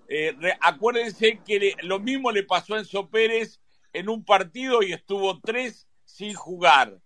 Eh, 0.08 0.34
re- 0.38 0.58
acuérdense 0.60 1.40
que 1.42 1.58
le- 1.58 1.76
lo 1.84 2.00
mismo 2.00 2.30
le 2.30 2.42
pasó 2.42 2.74
a 2.74 2.80
Enzo 2.80 3.08
Pérez 3.08 3.60
en 3.94 4.10
un 4.10 4.22
partido 4.26 4.82
y 4.82 4.92
estuvo 4.92 5.40
tres 5.40 5.88
sin 6.04 6.34
jugar. 6.34 6.98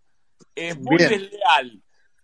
Es 0.56 0.76
muy 0.76 0.96
Bien. 0.96 1.08
desleal. 1.10 1.80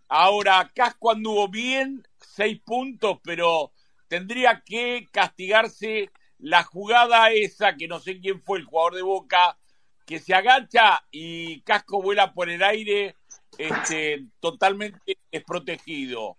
Ahora, 0.08 0.70
Casco 0.74 1.10
anduvo 1.10 1.48
bien, 1.48 2.06
seis 2.20 2.60
puntos, 2.64 3.18
pero 3.22 3.72
tendría 4.08 4.62
que 4.64 5.08
castigarse 5.10 6.10
la 6.38 6.62
jugada 6.62 7.30
esa, 7.30 7.76
que 7.76 7.88
no 7.88 7.98
sé 7.98 8.20
quién 8.20 8.40
fue 8.42 8.58
el 8.58 8.64
jugador 8.64 8.94
de 8.94 9.02
Boca, 9.02 9.58
que 10.04 10.20
se 10.20 10.34
agacha 10.34 11.04
y 11.10 11.60
Casco 11.62 12.00
vuela 12.00 12.32
por 12.32 12.48
el 12.48 12.62
aire 12.62 13.16
este, 13.58 14.26
totalmente 14.38 15.18
desprotegido. 15.32 16.36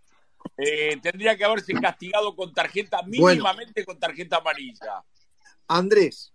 Eh, 0.58 0.98
tendría 1.02 1.36
que 1.36 1.44
haberse 1.44 1.74
castigado 1.74 2.36
con 2.36 2.54
tarjeta, 2.54 3.02
Bueno. 3.06 3.28
mínimamente 3.28 3.84
con 3.84 4.00
tarjeta 4.00 4.38
amarilla. 4.38 5.04
Andrés. 5.68 6.32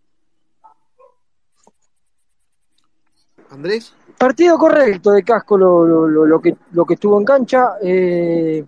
Andrés. 3.49 3.95
Partido 4.23 4.57
correcto 4.57 5.11
de 5.11 5.25
Casco 5.25 5.59
lo, 5.59 5.85
lo- 5.85 6.27
lo- 6.27 6.41
que, 6.41 6.55
lo 6.75 6.85
que 6.85 6.95
estuvo 6.95 7.19
en 7.19 7.25
cancha. 7.25 7.73
eh, 7.83 8.65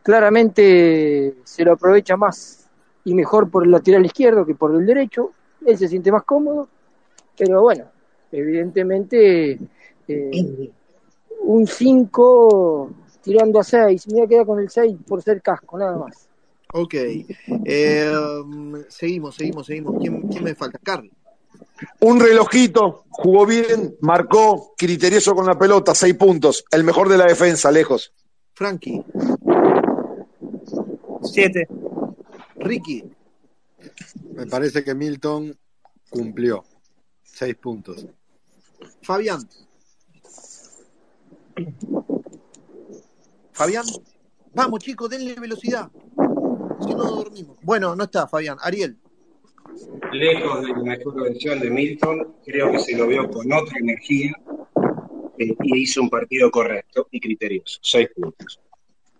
claramente 0.00 1.38
se 1.42 1.64
lo 1.64 1.72
aprovecha 1.72 2.16
más 2.16 2.68
y 3.04 3.14
mejor 3.14 3.50
por 3.50 3.64
el 3.64 3.72
lateral 3.72 4.06
izquierdo 4.06 4.46
que 4.46 4.54
por 4.54 4.72
el 4.72 4.86
derecho. 4.86 5.32
Él 5.66 5.76
se 5.76 5.88
siente 5.88 6.12
más 6.12 6.22
cómodo. 6.22 6.68
Pero 7.36 7.62
bueno, 7.62 7.86
evidentemente 8.30 9.58
eh, 10.06 10.70
un 11.40 11.66
5 11.66 12.90
tirando 13.22 13.58
a 13.58 13.64
6. 13.64 14.06
Me 14.06 14.14
voy 14.18 14.22
a 14.22 14.28
quedar 14.28 14.46
con 14.46 14.60
el 14.60 14.70
6 14.70 14.96
por 15.04 15.20
ser 15.20 15.42
Casco, 15.42 15.78
nada 15.78 15.96
más. 15.96 16.28
Ok. 16.72 16.94
Eh, 16.94 17.24
seguimos, 18.88 19.34
seguimos, 19.34 19.66
seguimos. 19.66 19.96
¿Quién, 20.00 20.20
quién 20.28 20.44
me 20.44 20.54
falta? 20.54 20.78
Carl. 20.80 21.10
Un 22.00 22.20
relojito, 22.20 23.04
jugó 23.10 23.46
bien, 23.46 23.96
marcó, 24.00 24.74
criterioso 24.76 25.34
con 25.34 25.46
la 25.46 25.58
pelota, 25.58 25.94
seis 25.94 26.14
puntos. 26.14 26.64
El 26.70 26.84
mejor 26.84 27.08
de 27.08 27.18
la 27.18 27.26
defensa, 27.26 27.70
lejos. 27.70 28.12
Frankie. 28.54 29.02
Siete. 31.22 31.68
Ricky. 32.56 33.04
Me 34.34 34.46
parece 34.46 34.84
que 34.84 34.94
Milton 34.94 35.56
cumplió. 36.10 36.64
Seis 37.22 37.56
puntos. 37.56 38.06
Fabián. 39.02 39.48
Fabián. 43.52 43.84
Vamos, 44.54 44.80
chicos, 44.80 45.08
denle 45.10 45.34
velocidad. 45.34 45.90
Si 46.80 46.94
no 46.94 47.04
dormimos. 47.04 47.56
Bueno, 47.62 47.94
no 47.94 48.04
está, 48.04 48.26
Fabián. 48.26 48.58
Ariel. 48.60 48.98
Lejos 50.12 50.62
de 50.62 50.68
la 50.68 50.78
mejor 50.82 51.22
versión 51.22 51.60
de 51.60 51.70
Milton, 51.70 52.34
creo 52.44 52.72
que 52.72 52.78
se 52.80 52.96
lo 52.96 53.06
vio 53.06 53.28
con 53.30 53.50
otra 53.52 53.78
energía 53.78 54.32
eh, 55.38 55.54
y 55.62 55.78
hizo 55.82 56.02
un 56.02 56.10
partido 56.10 56.50
correcto 56.50 57.06
y 57.10 57.20
criterioso. 57.20 57.78
Seis 57.82 58.08
puntos. 58.14 58.60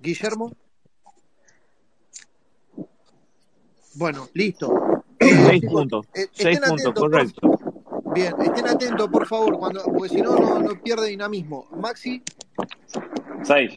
Guillermo. 0.01 0.53
Bueno, 3.95 4.29
listo. 4.35 4.73
Seis 5.19 5.61
chicos, 5.61 5.73
puntos. 5.73 6.07
eh, 6.15 6.27
Seis 6.33 6.57
estén 6.57 6.71
puntos, 6.71 6.73
atentos, 6.73 6.95
por- 6.95 7.11
correcto. 7.11 8.13
Bien, 8.15 8.35
estén 8.43 8.67
atentos, 8.67 9.09
por 9.09 9.27
favor, 9.27 9.59
cuando, 9.59 9.85
porque 9.85 10.09
si 10.09 10.21
no, 10.21 10.37
no, 10.37 10.59
no 10.61 10.83
pierde 10.83 11.09
dinamismo. 11.09 11.69
Maxi, 11.73 12.23
Seis. 13.43 13.77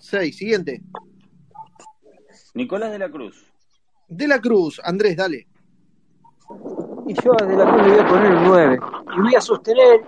6. 0.00 0.36
Siguiente. 0.36 0.80
Nicolás 2.54 2.92
de 2.92 2.98
la 2.98 3.10
Cruz. 3.10 3.44
De 4.08 4.26
la 4.26 4.40
Cruz. 4.40 4.80
Andrés, 4.84 5.16
dale. 5.16 5.46
Y 7.06 7.14
yo 7.14 7.32
de 7.32 7.56
la 7.56 7.64
Cruz 7.70 7.82
le 7.86 7.90
voy 7.92 7.98
a 8.00 8.08
poner 8.08 8.32
un 8.34 8.44
9. 8.44 8.78
Y 9.16 9.20
voy 9.20 9.34
a 9.34 9.40
sostener. 9.40 10.00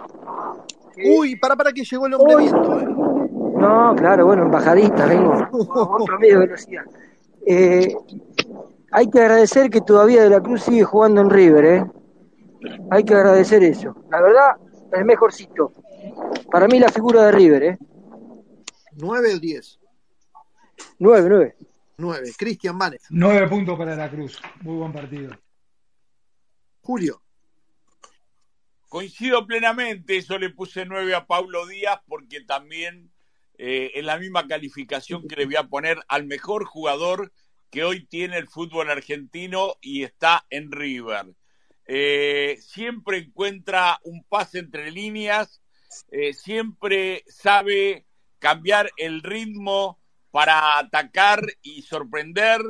Uy, 1.19 1.37
para, 1.37 1.57
para 1.57 1.73
que 1.73 1.83
llegó 1.85 2.07
el 2.07 2.15
hombre 2.15 2.37
viento. 2.37 2.81
eh. 2.81 2.87
No, 3.57 3.95
claro, 3.97 4.27
bueno, 4.27 4.45
embajadista, 4.45 5.07
vengo 5.07 5.33
promedio 6.07 6.41
de 6.41 6.47
velocidad. 6.47 6.85
Eh, 7.47 7.95
hay 8.93 9.09
que 9.09 9.21
agradecer 9.21 9.71
que 9.71 9.81
todavía 9.81 10.23
De 10.23 10.31
la 10.31 10.41
Cruz 10.41 10.63
sigue 10.63 10.85
jugando 10.85 11.21
en 11.21 11.31
River, 11.31 11.65
¿eh? 11.65 11.85
Hay 12.91 13.05
que 13.05 13.15
agradecer 13.15 13.63
eso. 13.63 13.95
La 14.11 14.21
verdad, 14.21 14.57
el 14.93 15.05
mejorcito. 15.05 15.73
Para 16.51 16.67
mí 16.69 16.79
la 16.79 16.89
figura 16.89 17.25
de 17.27 17.33
River, 17.33 17.63
¿eh? 17.63 17.79
9 18.97 19.35
o 19.35 19.39
10. 19.39 19.81
9, 20.99 21.27
9. 21.29 21.57
9. 21.99 22.33
Cristian 22.39 22.77
Manes. 22.77 23.03
Nueve 23.11 23.47
puntos 23.49 23.79
para 23.79 23.95
la 23.97 24.11
Cruz. 24.11 24.41
Muy 24.63 24.77
buen 24.77 24.93
partido. 24.93 25.33
Julio. 26.91 27.23
Coincido 28.89 29.47
plenamente, 29.47 30.21
yo 30.23 30.41
le 30.41 30.51
puse 30.51 30.85
nueve 30.87 31.15
a 31.15 31.25
Pablo 31.25 31.65
Díaz 31.69 32.01
porque 32.09 32.41
también 32.41 33.13
eh, 33.59 33.93
es 33.95 34.05
la 34.05 34.19
misma 34.19 34.49
calificación 34.49 35.29
que 35.29 35.37
le 35.37 35.45
voy 35.45 35.55
a 35.55 35.69
poner 35.69 36.01
al 36.09 36.27
mejor 36.27 36.65
jugador 36.65 37.33
que 37.71 37.85
hoy 37.85 38.07
tiene 38.07 38.39
el 38.39 38.49
fútbol 38.49 38.91
argentino 38.91 39.77
y 39.81 40.03
está 40.03 40.45
en 40.51 40.73
River. 40.73 41.27
Eh, 41.87 42.59
siempre 42.61 43.19
encuentra 43.19 44.01
un 44.03 44.25
pase 44.25 44.59
entre 44.59 44.91
líneas, 44.91 45.63
eh, 46.11 46.33
siempre 46.33 47.23
sabe 47.29 48.05
cambiar 48.41 48.91
el 48.97 49.23
ritmo 49.23 50.01
para 50.33 50.77
atacar 50.77 51.41
y 51.63 51.83
sorprender, 51.83 52.61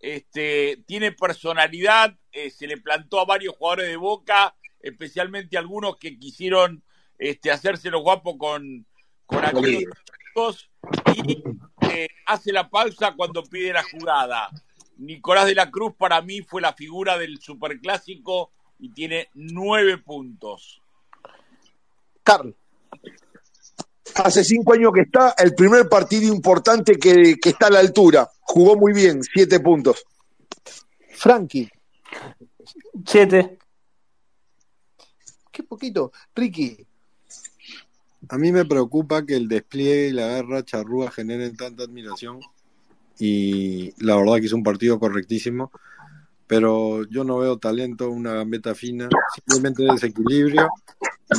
este, 0.00 0.82
tiene 0.88 1.12
personalidad, 1.12 2.16
eh, 2.32 2.50
se 2.50 2.66
le 2.66 2.76
plantó 2.76 3.20
a 3.20 3.24
varios 3.24 3.56
jugadores 3.56 3.88
de 3.88 3.96
Boca, 3.96 4.54
especialmente 4.80 5.58
algunos 5.58 5.96
que 5.96 6.18
quisieron 6.18 6.82
este, 7.18 7.50
hacerse 7.50 7.90
los 7.90 8.02
guapos 8.02 8.36
con, 8.38 8.86
con 9.26 9.44
aquellos 9.44 9.84
y 11.14 11.42
eh, 11.82 12.08
hace 12.26 12.52
la 12.52 12.68
pausa 12.70 13.14
cuando 13.16 13.42
pide 13.42 13.72
la 13.72 13.82
jugada. 13.82 14.48
Nicolás 14.96 15.46
de 15.46 15.54
la 15.54 15.70
Cruz 15.70 15.94
para 15.98 16.20
mí 16.22 16.42
fue 16.42 16.60
la 16.60 16.72
figura 16.72 17.18
del 17.18 17.40
superclásico 17.40 18.52
y 18.78 18.92
tiene 18.92 19.28
nueve 19.34 19.98
puntos. 19.98 20.80
Carl. 22.22 22.54
Hace 24.14 24.44
cinco 24.44 24.74
años 24.74 24.92
que 24.92 25.02
está, 25.02 25.34
el 25.38 25.54
primer 25.54 25.88
partido 25.88 26.32
importante 26.32 26.94
que, 26.94 27.36
que 27.40 27.50
está 27.50 27.68
a 27.68 27.70
la 27.70 27.78
altura. 27.78 28.28
Jugó 28.40 28.76
muy 28.76 28.92
bien, 28.92 29.22
siete 29.22 29.60
puntos. 29.60 30.04
Frankie. 31.10 31.70
Siete. 33.06 33.58
Qué 35.50 35.62
poquito. 35.62 36.12
Ricky. 36.34 36.86
A 38.28 38.38
mí 38.38 38.52
me 38.52 38.64
preocupa 38.64 39.24
que 39.24 39.34
el 39.36 39.48
despliegue 39.48 40.08
y 40.08 40.12
la 40.12 40.28
guerra 40.28 40.64
charrúa 40.64 41.10
generen 41.10 41.56
tanta 41.56 41.84
admiración 41.84 42.40
y 43.18 43.92
la 44.02 44.16
verdad 44.16 44.36
que 44.36 44.46
es 44.46 44.52
un 44.52 44.62
partido 44.62 44.98
correctísimo, 44.98 45.70
pero 46.46 47.04
yo 47.04 47.24
no 47.24 47.38
veo 47.38 47.58
talento, 47.58 48.10
una 48.10 48.34
gambeta 48.34 48.74
fina, 48.74 49.08
simplemente 49.34 49.84
desequilibrio 49.84 50.68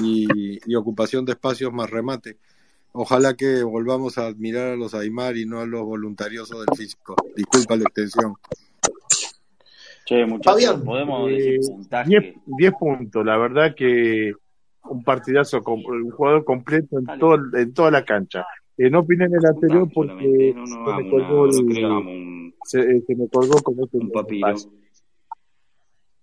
y, 0.01 0.59
y 0.65 0.75
ocupación 0.75 1.25
de 1.25 1.33
espacios 1.33 1.71
más 1.71 1.89
remate. 1.89 2.37
Ojalá 2.93 3.35
que 3.35 3.63
volvamos 3.63 4.17
a 4.17 4.25
admirar 4.25 4.69
a 4.69 4.75
los 4.75 4.93
Aymar 4.93 5.37
y 5.37 5.45
no 5.45 5.59
a 5.59 5.65
los 5.65 5.83
voluntariosos 5.83 6.65
del 6.65 6.77
físico. 6.77 7.15
Disculpa 7.35 7.77
la 7.77 7.83
extensión. 7.83 8.35
Che, 10.05 10.25
muchachos, 10.25 10.81
podemos 10.83 11.29
Eh, 11.29 11.33
decir 11.35 11.59
puntaje. 11.71 12.09
10 12.09 12.35
10 12.45 12.73
puntos, 12.79 13.25
la 13.25 13.37
verdad 13.37 13.73
que 13.75 14.33
un 14.89 15.03
partidazo, 15.03 15.61
un 15.65 16.09
jugador 16.11 16.43
completo 16.43 16.97
en, 16.99 17.05
todo, 17.19 17.37
en 17.57 17.73
toda 17.73 17.91
la 17.91 18.03
cancha. 18.03 18.45
Eh, 18.77 18.89
no 18.89 18.99
opiné 18.99 19.25
en 19.25 19.35
el 19.35 19.45
anterior 19.45 19.87
porque 19.93 20.53
No, 20.55 20.65
no 20.65 20.67
se 20.67 21.03
me 21.03 21.09
colgó, 21.09 21.43
una, 21.43 21.51
no 21.51 21.69
el- 21.69 21.85
un, 22.07 22.55
se, 22.63 22.79
eh, 22.79 23.03
se 23.05 23.15
me 23.15 23.27
colgó 23.29 23.61
como 23.61 23.85
este 23.85 23.97
un 23.97 24.11
papiro. 24.11 24.55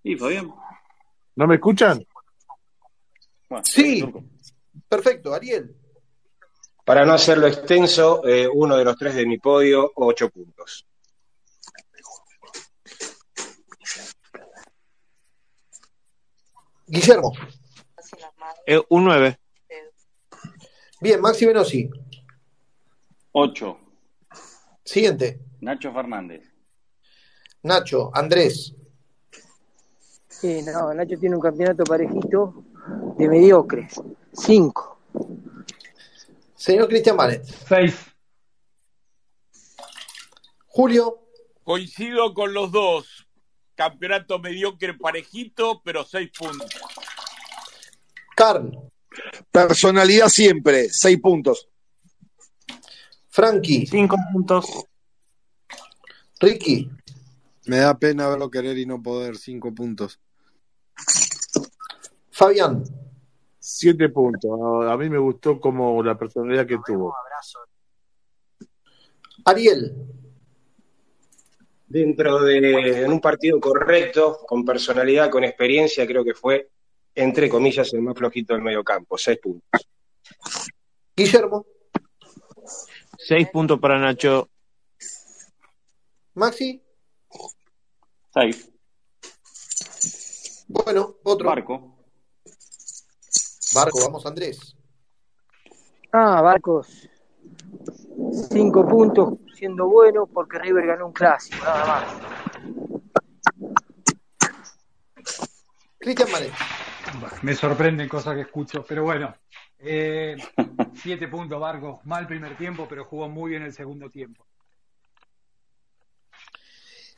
¿Y 0.02 0.16
Fabián? 0.16 0.50
¿No 1.36 1.46
me 1.46 1.54
escuchan? 1.54 2.04
Bueno, 3.48 3.64
Sí. 3.64 4.04
Perfecto. 4.88 5.34
Ariel. 5.34 5.74
Para 6.84 7.04
no 7.04 7.12
hacerlo 7.12 7.46
extenso, 7.46 8.26
eh, 8.26 8.48
uno 8.52 8.76
de 8.76 8.84
los 8.84 8.96
tres 8.96 9.14
de 9.14 9.26
mi 9.26 9.38
podio, 9.38 9.92
ocho 9.96 10.30
puntos. 10.30 10.86
Guillermo. 16.88 17.32
Eh, 18.66 18.80
un 18.88 19.04
9. 19.04 19.38
Bien, 21.00 21.20
Maxi 21.20 21.46
Venosi. 21.46 21.88
Ocho. 23.32 23.78
Siguiente. 24.84 25.40
Nacho 25.60 25.92
Fernández. 25.92 26.42
Nacho. 27.62 28.10
Andrés. 28.14 28.74
Sí, 30.28 30.62
no, 30.62 30.94
Nacho 30.94 31.18
tiene 31.18 31.36
un 31.36 31.42
campeonato 31.42 31.84
parejito 31.84 32.64
de 33.16 33.28
mediocres. 33.28 34.00
5. 34.32 34.98
Señor 36.54 36.88
Cristian 36.88 37.16
Manet. 37.16 37.44
Seis. 37.44 37.94
Julio. 40.66 41.20
Coincido 41.62 42.32
con 42.32 42.54
los 42.54 42.72
dos. 42.72 43.27
Campeonato 43.78 44.40
mediocre 44.40 44.94
parejito, 44.94 45.80
pero 45.84 46.04
seis 46.04 46.32
puntos. 46.36 46.68
Carl. 48.34 48.76
Personalidad 49.52 50.26
siempre, 50.26 50.88
seis 50.90 51.20
puntos. 51.20 51.68
Frankie. 53.28 53.86
Cinco 53.86 54.16
puntos. 54.32 54.66
Ricky. 56.40 56.90
Me 57.66 57.76
da 57.76 57.96
pena 57.96 58.28
verlo 58.28 58.50
querer 58.50 58.76
y 58.78 58.84
no 58.84 59.00
poder. 59.00 59.36
Cinco 59.36 59.72
puntos. 59.72 60.18
Fabián. 62.32 62.82
Siete 63.60 64.08
puntos. 64.08 64.90
A 64.90 64.96
mí 64.96 65.08
me 65.08 65.18
gustó 65.18 65.60
como 65.60 66.02
la 66.02 66.18
personalidad 66.18 66.66
que 66.66 66.80
tuvo. 66.84 67.14
Ariel. 69.44 70.17
Dentro 71.88 72.40
de 72.40 73.02
en 73.04 73.12
un 73.12 73.20
partido 73.20 73.58
correcto, 73.58 74.40
con 74.46 74.64
personalidad, 74.64 75.30
con 75.30 75.44
experiencia, 75.44 76.06
creo 76.06 76.22
que 76.22 76.34
fue, 76.34 76.68
entre 77.14 77.48
comillas, 77.48 77.92
el 77.94 78.02
más 78.02 78.16
flojito 78.16 78.52
del 78.52 78.62
medio 78.62 78.84
campo. 78.84 79.16
Seis 79.16 79.38
puntos. 79.38 79.88
Guillermo. 81.16 81.64
Seis 83.16 83.48
puntos 83.50 83.80
para 83.80 83.98
Nacho. 83.98 84.50
Maxi. 86.34 86.82
Seis. 88.34 88.70
Bueno, 90.68 91.16
otro. 91.24 91.48
Barco. 91.48 91.98
Barco, 93.74 93.98
vamos 94.02 94.26
Andrés. 94.26 94.76
Ah, 96.12 96.40
Barcos. 96.42 97.08
Cinco 98.50 98.86
puntos 98.86 99.34
siendo 99.54 99.88
bueno 99.88 100.26
porque 100.26 100.58
River 100.58 100.86
ganó 100.86 101.06
un 101.06 101.12
clásico, 101.12 101.64
nada 101.64 101.86
más. 101.86 102.04
Cristian 105.98 106.30
Manet. 106.30 106.52
Me 107.42 107.54
sorprenden 107.54 108.08
cosas 108.08 108.34
que 108.34 108.42
escucho, 108.42 108.84
pero 108.86 109.04
bueno. 109.04 109.34
Eh, 109.78 110.36
siete 110.94 111.28
puntos, 111.28 111.60
Barco. 111.60 112.00
Mal 112.04 112.26
primer 112.26 112.56
tiempo, 112.56 112.86
pero 112.88 113.04
jugó 113.04 113.28
muy 113.28 113.50
bien 113.50 113.62
el 113.62 113.72
segundo 113.72 114.10
tiempo. 114.10 114.44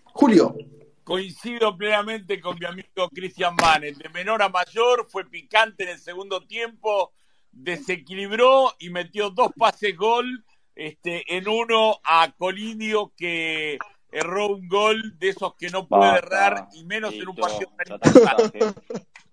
Julio. 0.04 0.54
Coincido 1.02 1.76
plenamente 1.76 2.40
con 2.40 2.58
mi 2.58 2.66
amigo 2.66 3.08
Cristian 3.12 3.54
Manet. 3.56 3.96
De 3.96 4.08
menor 4.10 4.42
a 4.42 4.48
mayor, 4.48 5.06
fue 5.08 5.24
picante 5.24 5.84
en 5.84 5.90
el 5.90 5.98
segundo 5.98 6.46
tiempo, 6.46 7.12
desequilibró 7.50 8.74
y 8.78 8.90
metió 8.90 9.30
dos 9.30 9.50
pases 9.56 9.96
gol. 9.96 10.44
Este, 10.74 11.36
en 11.36 11.48
uno 11.48 12.00
a 12.04 12.32
Colidio 12.36 13.12
que 13.16 13.78
erró 14.10 14.48
un 14.48 14.68
gol 14.68 15.18
de 15.18 15.28
esos 15.28 15.54
que 15.56 15.68
no 15.68 15.86
puede 15.86 16.12
Basta. 16.12 16.18
errar 16.18 16.68
y 16.72 16.84
menos 16.84 17.12
en 17.14 17.28
un 17.28 17.36
partido 17.36 17.70
tan 17.76 17.94
importante. 17.94 18.58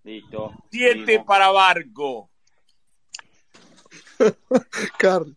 Listo. 0.03 0.53
Siete 0.71 1.23
para 1.25 1.51
Barco. 1.51 2.29
Carl. 4.97 5.35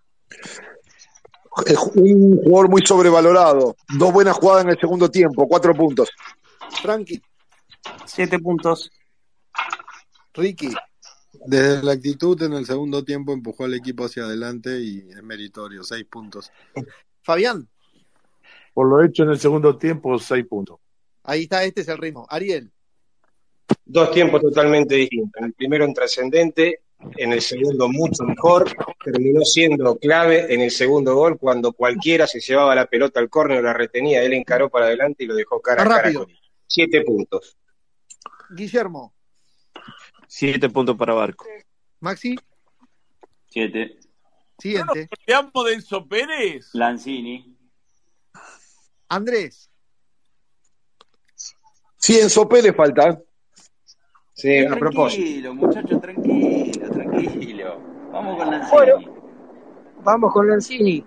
Es 1.66 1.78
un 1.94 2.40
jugador 2.42 2.70
muy 2.70 2.82
sobrevalorado. 2.86 3.76
Dos 3.98 4.12
buenas 4.12 4.36
jugadas 4.36 4.64
en 4.64 4.70
el 4.70 4.78
segundo 4.78 5.10
tiempo, 5.10 5.48
cuatro 5.48 5.74
puntos. 5.74 6.10
Frankie. 6.82 7.20
Siete 8.06 8.38
puntos. 8.38 8.90
Ricky. 10.34 10.72
Desde 11.46 11.82
la 11.82 11.92
actitud 11.92 12.40
en 12.42 12.52
el 12.52 12.66
segundo 12.66 13.04
tiempo 13.04 13.32
empujó 13.32 13.64
al 13.64 13.74
equipo 13.74 14.04
hacia 14.04 14.24
adelante 14.24 14.80
y 14.80 15.08
es 15.10 15.22
meritorio. 15.22 15.82
Seis 15.82 16.04
puntos. 16.04 16.52
Fabián. 17.22 17.68
Por 18.74 18.88
lo 18.88 19.02
hecho 19.02 19.24
en 19.24 19.30
el 19.30 19.38
segundo 19.38 19.76
tiempo, 19.76 20.18
seis 20.18 20.46
puntos. 20.46 20.78
Ahí 21.24 21.42
está, 21.42 21.64
este 21.64 21.82
es 21.82 21.88
el 21.88 21.98
ritmo. 21.98 22.26
Ariel. 22.28 22.70
Dos 23.84 24.10
tiempos 24.10 24.40
totalmente 24.40 24.94
distintos. 24.94 25.42
El 25.42 25.52
primero 25.52 25.84
en 25.84 25.94
trascendente, 25.94 26.80
en 27.16 27.32
el 27.32 27.40
segundo 27.40 27.88
mucho 27.88 28.24
mejor. 28.24 28.70
Terminó 29.04 29.44
siendo 29.44 29.96
clave 29.96 30.52
en 30.52 30.60
el 30.60 30.70
segundo 30.70 31.14
gol 31.14 31.38
cuando 31.38 31.72
cualquiera 31.72 32.26
se 32.26 32.40
llevaba 32.40 32.74
la 32.74 32.86
pelota 32.86 33.20
al 33.20 33.30
córner, 33.30 33.62
la 33.62 33.72
retenía, 33.72 34.22
él 34.22 34.32
encaró 34.32 34.68
para 34.70 34.86
adelante 34.86 35.24
y 35.24 35.26
lo 35.26 35.34
dejó 35.34 35.60
cara 35.60 35.82
a 35.82 35.86
cara 35.86 36.02
rápido. 36.02 36.22
con 36.22 36.30
él. 36.30 36.38
Siete 36.66 37.02
puntos. 37.02 37.56
Guillermo. 38.50 39.14
Siete 40.32 40.70
puntos 40.70 40.96
para 40.96 41.12
Barco. 41.12 41.44
Maxi. 41.98 42.36
Siete. 43.48 43.98
Siguiente. 44.56 45.08
¿Olvidamos 45.10 45.64
de 45.64 45.74
Enzo 45.74 46.06
Pérez? 46.06 46.70
Lanzini. 46.72 47.58
Andrés. 49.08 49.68
Sí, 51.96 52.20
Enzo 52.20 52.48
Pérez 52.48 52.76
falta. 52.76 53.20
Sí, 54.32 54.64
a 54.64 54.76
propósito. 54.76 55.20
Tranquilo, 55.20 55.54
muchachos, 55.54 56.00
tranquilo, 56.00 56.90
tranquilo. 56.90 57.80
Vamos 58.12 58.38
con 58.38 58.50
Lanzini. 58.52 58.70
Bueno, 58.70 59.22
vamos 60.04 60.32
con 60.32 60.48
Lanzini. 60.48 61.04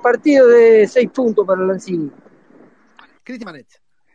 Partido 0.00 0.46
de 0.46 0.86
seis 0.86 1.10
puntos 1.10 1.44
para 1.44 1.62
Lanzini. 1.62 2.12
Cristian 3.24 3.46
Manet. 3.46 3.66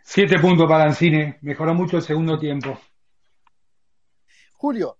Siete 0.02 0.40
puntos 0.40 0.70
para 0.70 0.86
Lanzini. 0.86 1.36
Mejoró 1.42 1.74
mucho 1.74 1.98
el 1.98 2.04
segundo 2.04 2.40
tiempo. 2.40 2.80
Julio. 4.64 4.98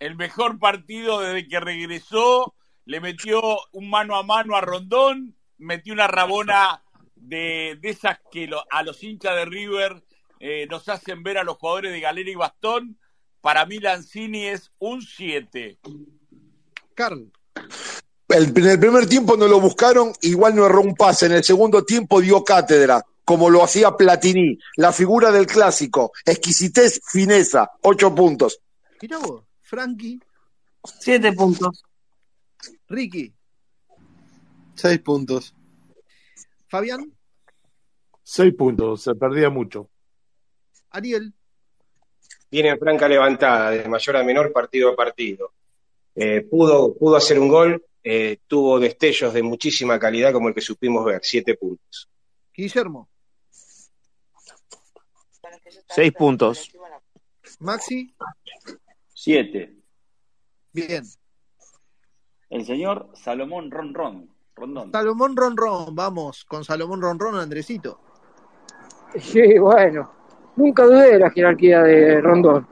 El 0.00 0.16
mejor 0.16 0.58
partido 0.58 1.20
desde 1.20 1.46
que 1.46 1.60
regresó. 1.60 2.52
Le 2.84 3.00
metió 3.00 3.40
un 3.70 3.88
mano 3.88 4.16
a 4.16 4.24
mano 4.24 4.56
a 4.56 4.60
Rondón. 4.60 5.36
Metió 5.56 5.92
una 5.94 6.08
rabona 6.08 6.82
de, 7.14 7.78
de 7.80 7.90
esas 7.90 8.18
que 8.32 8.48
lo- 8.48 8.64
a 8.68 8.82
los 8.82 9.00
hinchas 9.04 9.36
de 9.36 9.44
River 9.44 10.02
eh, 10.40 10.66
nos 10.68 10.88
hacen 10.88 11.22
ver 11.22 11.38
a 11.38 11.44
los 11.44 11.58
jugadores 11.58 11.92
de 11.92 12.00
Galera 12.00 12.28
y 12.28 12.34
Bastón. 12.34 12.98
Para 13.40 13.64
mí 13.66 13.78
Lanzini 13.78 14.46
es 14.46 14.72
un 14.80 15.00
7. 15.00 15.78
Carl. 16.96 17.30
El- 18.28 18.48
en 18.58 18.66
el 18.66 18.80
primer 18.80 19.06
tiempo 19.08 19.36
no 19.36 19.46
lo 19.46 19.60
buscaron, 19.60 20.12
igual 20.22 20.56
no 20.56 20.66
erró 20.66 20.80
un 20.80 20.96
pase. 20.96 21.26
En 21.26 21.32
el 21.32 21.44
segundo 21.44 21.84
tiempo 21.84 22.20
dio 22.20 22.42
cátedra, 22.42 23.00
como 23.24 23.48
lo 23.48 23.62
hacía 23.62 23.92
Platini, 23.92 24.58
la 24.76 24.92
figura 24.92 25.30
del 25.30 25.46
clásico. 25.46 26.10
Exquisitez, 26.26 27.00
fineza, 27.06 27.70
ocho 27.82 28.12
puntos. 28.12 28.58
Mirá 29.02 29.18
vos. 29.18 29.44
Frankie. 29.60 30.20
Siete 31.00 31.32
puntos. 31.32 31.82
Ricky. 32.88 33.32
Seis 34.74 34.98
puntos. 35.00 35.54
Fabián. 36.68 37.12
Seis 38.22 38.54
puntos, 38.54 39.02
se 39.02 39.14
perdía 39.14 39.50
mucho. 39.50 39.90
Ariel. 40.90 41.32
Viene 42.50 42.70
en 42.70 42.78
franca 42.78 43.08
levantada, 43.08 43.70
de 43.70 43.88
mayor 43.88 44.16
a 44.16 44.24
menor, 44.24 44.52
partido 44.52 44.90
a 44.90 44.96
partido. 44.96 45.52
Eh, 46.14 46.42
pudo, 46.42 46.94
pudo 46.94 47.16
hacer 47.16 47.38
un 47.38 47.48
gol, 47.48 47.84
eh, 48.02 48.38
tuvo 48.46 48.78
destellos 48.78 49.34
de 49.34 49.42
muchísima 49.42 49.98
calidad 49.98 50.32
como 50.32 50.48
el 50.48 50.54
que 50.54 50.60
supimos 50.60 51.04
ver, 51.04 51.20
siete 51.22 51.56
puntos. 51.56 52.08
Guillermo. 52.54 53.08
Seis 55.88 56.12
puntos. 56.12 56.70
Maxi. 57.60 58.14
Siete. 59.24 59.72
Bien. 60.70 61.02
El 62.50 62.66
señor 62.66 63.08
Salomón 63.14 63.70
Ronron. 63.70 64.28
Rondón. 64.54 64.92
Salomón 64.92 65.34
Ronron. 65.34 65.94
Vamos 65.94 66.44
con 66.44 66.62
Salomón 66.62 67.00
Ronron, 67.00 67.36
Andresito. 67.36 67.98
Sí, 69.18 69.58
bueno. 69.58 70.10
Nunca 70.56 70.84
dudé 70.84 71.12
de 71.12 71.18
la 71.20 71.30
jerarquía 71.30 71.82
de 71.84 72.20
Rondón. 72.20 72.68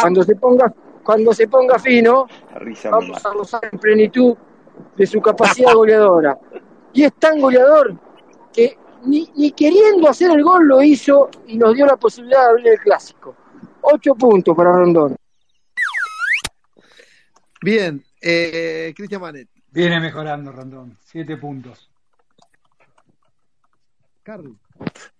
Cuando 0.00 0.24
se 0.24 0.34
ponga, 0.34 0.74
cuando 1.04 1.32
se 1.32 1.46
ponga 1.46 1.78
fino, 1.78 2.26
risa 2.56 2.90
vamos 2.90 3.24
a 3.24 3.32
gozar 3.32 3.60
en 3.70 3.78
plenitud 3.78 4.36
de 4.96 5.06
su 5.06 5.20
capacidad 5.22 5.72
goleadora. 5.76 6.36
Y 6.92 7.04
es 7.04 7.14
tan 7.14 7.40
goleador 7.40 7.96
que 8.52 8.76
ni, 9.04 9.30
ni 9.36 9.52
queriendo 9.52 10.08
hacer 10.08 10.32
el 10.32 10.42
gol 10.42 10.66
lo 10.66 10.82
hizo 10.82 11.28
y 11.46 11.56
nos 11.56 11.76
dio 11.76 11.86
la 11.86 11.96
posibilidad 11.96 12.40
de 12.40 12.50
abrir 12.50 12.68
el 12.70 12.80
clásico. 12.80 13.36
Ocho 13.82 14.16
puntos 14.16 14.56
para 14.56 14.72
Rondón. 14.72 15.16
Bien. 17.62 18.04
Eh, 18.20 18.92
Cristian 18.94 19.20
Manet. 19.20 19.48
Viene 19.70 20.00
mejorando 20.00 20.52
Rondón. 20.52 20.98
Siete 21.02 21.36
puntos. 21.36 21.90
Carl. 24.22 24.56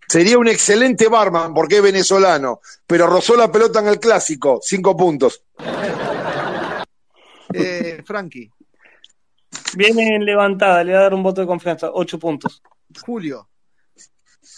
Sería 0.07 0.37
un 0.39 0.49
excelente 0.49 1.09
barman 1.09 1.55
porque 1.55 1.77
es 1.77 1.83
venezolano, 1.83 2.61
pero 2.87 3.07
rozó 3.07 3.35
la 3.35 3.51
pelota 3.51 3.81
en 3.81 3.89
el 3.89 3.99
clásico, 3.99 4.61
cinco 4.63 4.97
puntos. 4.97 5.43
Eh, 7.55 8.03
Frankie. 8.07 8.51
Viene 9.77 10.17
en 10.17 10.25
levantada, 10.25 10.83
le 10.83 10.95
va 10.95 11.01
a 11.01 11.03
dar 11.03 11.13
un 11.13 11.23
voto 11.23 11.43
de 11.43 11.47
confianza. 11.47 11.91
Ocho 11.93 12.19
puntos. 12.19 12.63
Julio. 13.05 13.51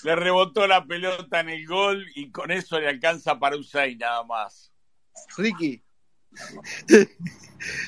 Le 0.05 0.15
rebotó 0.15 0.65
la 0.69 0.85
pelota 0.85 1.41
en 1.41 1.49
el 1.49 1.67
gol 1.67 2.07
y 2.15 2.31
con 2.31 2.53
eso 2.53 2.79
le 2.79 2.89
alcanza 2.89 3.37
para 3.37 3.57
6 3.61 3.99
nada 3.99 4.23
más. 4.23 4.73
Ricky. 5.37 5.84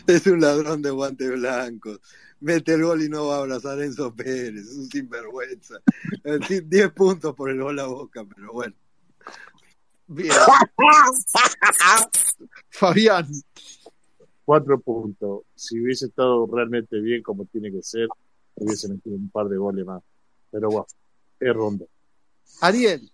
Es 0.06 0.26
un 0.26 0.40
ladrón 0.40 0.80
de 0.80 0.90
guantes 0.90 1.30
blancos. 1.30 2.00
Mete 2.40 2.74
el 2.74 2.84
gol 2.84 3.02
y 3.02 3.08
no 3.08 3.26
va 3.26 3.36
a 3.36 3.38
abrazar 3.40 3.78
a 3.78 3.84
Enzo 3.84 4.14
Pérez. 4.14 4.66
Es 4.66 4.76
un 4.76 4.86
sinvergüenza. 4.86 5.80
Eh, 6.24 6.38
sí, 6.46 6.60
Diez 6.60 6.90
puntos 6.92 7.34
por 7.34 7.50
el 7.50 7.60
gol 7.60 7.78
a 7.78 7.86
boca, 7.86 8.24
pero 8.34 8.52
bueno. 8.52 8.74
Bien. 10.06 10.34
Fabián. 12.70 13.26
Cuatro 14.44 14.80
puntos. 14.80 15.42
Si 15.54 15.80
hubiese 15.80 16.06
estado 16.06 16.48
realmente 16.50 17.00
bien 17.00 17.22
como 17.22 17.46
tiene 17.46 17.70
que 17.70 17.82
ser, 17.82 18.08
hubiese 18.54 18.88
metido 18.88 19.16
un 19.16 19.30
par 19.30 19.48
de 19.48 19.56
goles 19.56 19.84
más. 19.84 20.02
Pero 20.50 20.68
bueno, 20.68 20.86
es 21.40 21.54
ronda. 21.54 21.86
Ariel. 22.60 23.10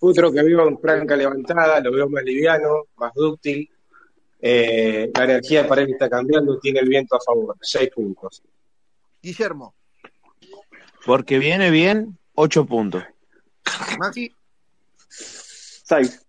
Otro 0.00 0.32
que 0.32 0.42
veo 0.42 0.66
en 0.66 0.80
franca 0.80 1.14
levantada, 1.14 1.80
lo 1.80 1.92
veo 1.92 2.08
más 2.08 2.24
liviano, 2.24 2.86
más 2.96 3.14
dúctil. 3.14 3.70
Eh, 4.44 5.08
la 5.14 5.24
energía 5.24 5.68
para 5.68 5.82
él 5.82 5.92
está 5.92 6.10
cambiando, 6.10 6.58
tiene 6.58 6.80
el 6.80 6.88
viento 6.88 7.14
a 7.14 7.20
favor. 7.20 7.56
Seis 7.60 7.88
puntos. 7.94 8.42
Guillermo. 9.22 9.72
Porque 11.06 11.38
viene 11.38 11.70
bien, 11.70 12.18
ocho 12.34 12.66
puntos. 12.66 13.04
Maxi. 14.00 14.34
Seis. 15.08 16.26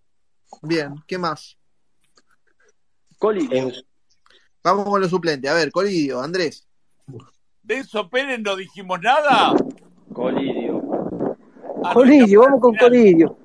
Bien, 0.62 0.94
¿qué 1.08 1.18
más? 1.18 1.58
Colidio. 3.18 3.72
Vamos 4.64 4.86
con 4.86 5.02
los 5.02 5.10
suplentes. 5.10 5.50
A 5.50 5.56
ver, 5.56 5.72
Colidio, 5.72 6.22
Andrés. 6.22 6.68
¿De 7.64 7.78
eso 7.78 8.10
Pérez 8.10 8.40
no 8.40 8.56
dijimos 8.56 9.00
nada? 9.02 9.54
Colidio. 10.14 10.82
Colidio, 11.94 12.42
vamos 12.42 12.62
con 12.62 12.76
Colidio. 12.76 13.38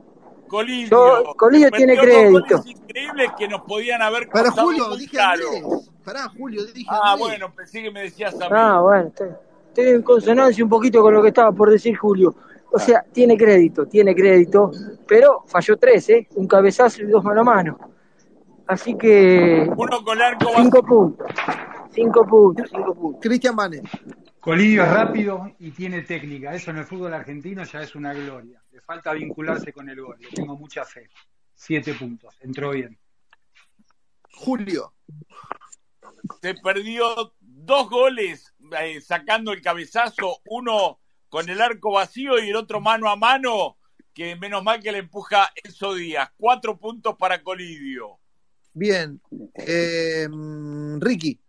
Colidio. 0.49 0.89
Yo- 0.91 1.35
Colidio 1.37 1.71
tiene 1.71 1.97
crédito. 1.97 2.63
increíbles 2.67 3.31
que 3.39 3.49
nos 3.49 3.61
podían 3.63 4.03
haber 4.03 4.29
Para 4.29 4.51
Julio, 4.51 4.89
muy 4.89 4.99
dije. 4.99 5.19
Pará, 6.05 6.29
Julio, 6.37 6.65
dije 6.65 6.89
Ah, 6.91 7.13
Andrés. 7.13 7.29
bueno, 7.29 7.53
pensé 7.55 7.83
que 7.83 7.91
me 7.91 8.01
decías 8.03 8.35
a 8.35 8.39
mí. 8.39 8.47
Ah, 8.51 8.81
bueno, 8.81 9.09
estoy, 9.09 9.29
estoy 9.69 9.89
en 9.89 10.03
consonancia 10.03 10.65
un 10.65 10.71
poquito 10.71 11.03
con 11.03 11.13
lo 11.15 11.23
que 11.23 11.29
estaba 11.29 11.53
por 11.53 11.71
decir 11.71 11.97
Julio. 11.97 12.35
O 12.71 12.79
sea, 12.79 13.03
tiene 13.13 13.37
crédito, 13.37 13.87
tiene 13.87 14.15
crédito, 14.15 14.71
pero 15.07 15.43
falló 15.47 15.77
tres, 15.77 16.09
¿eh? 16.11 16.29
Un 16.35 16.47
cabezazo 16.47 17.03
y 17.03 17.07
dos 17.07 17.23
mano 17.25 17.41
a 17.41 17.45
mano. 17.45 17.79
Así 18.67 18.95
que 18.97 19.71
Uno 19.77 20.05
con 20.05 20.21
arco 20.21 20.51
cinco 20.57 20.83
puntos, 20.83 21.27
cinco 21.91 22.27
puntos, 22.27 22.69
cinco 22.71 22.95
puntos. 22.95 23.21
Cristian 23.23 23.55
Manes. 23.55 23.83
Colidio 24.41 24.85
es 24.85 24.91
rápido 24.91 25.55
y 25.59 25.71
tiene 25.73 26.03
técnica. 26.03 26.55
Eso 26.55 26.71
en 26.71 26.79
el 26.79 26.85
fútbol 26.85 27.13
argentino 27.13 27.65
ya 27.65 27.83
es 27.83 27.95
una 27.95 28.15
gloria. 28.15 28.63
Le 28.71 28.81
falta 28.81 29.13
vincularse 29.13 29.73
con 29.73 29.89
el 29.89 30.01
gol. 30.01 30.17
Le 30.21 30.29
tengo 30.31 30.57
mucha 30.57 30.85
fe. 30.85 31.09
Siete 31.55 31.95
puntos. 31.95 32.35
Entró 32.41 32.71
bien. 32.71 32.99
Julio. 34.33 34.95
Se 36.41 36.55
perdió 36.55 37.35
dos 37.41 37.91
goles 37.91 38.55
eh, 38.81 39.01
sacando 39.01 39.53
el 39.53 39.61
cabezazo, 39.61 40.39
uno 40.47 41.01
con 41.29 41.49
el 41.49 41.61
arco 41.61 41.93
vacío 41.93 42.39
y 42.39 42.51
el 42.51 42.57
otro 42.57 42.81
mano 42.81 43.11
a 43.11 43.17
mano, 43.17 43.77
que 44.15 44.37
menos 44.37 44.63
mal 44.63 44.81
que 44.81 44.93
le 44.93 44.99
empuja 44.99 45.51
Enzo 45.65 45.95
Díaz. 45.95 46.31
Cuatro 46.37 46.79
puntos 46.79 47.17
para 47.19 47.43
Colidio. 47.43 48.21
Bien. 48.73 49.21
Eh, 49.55 50.29
Ricky. 51.01 51.41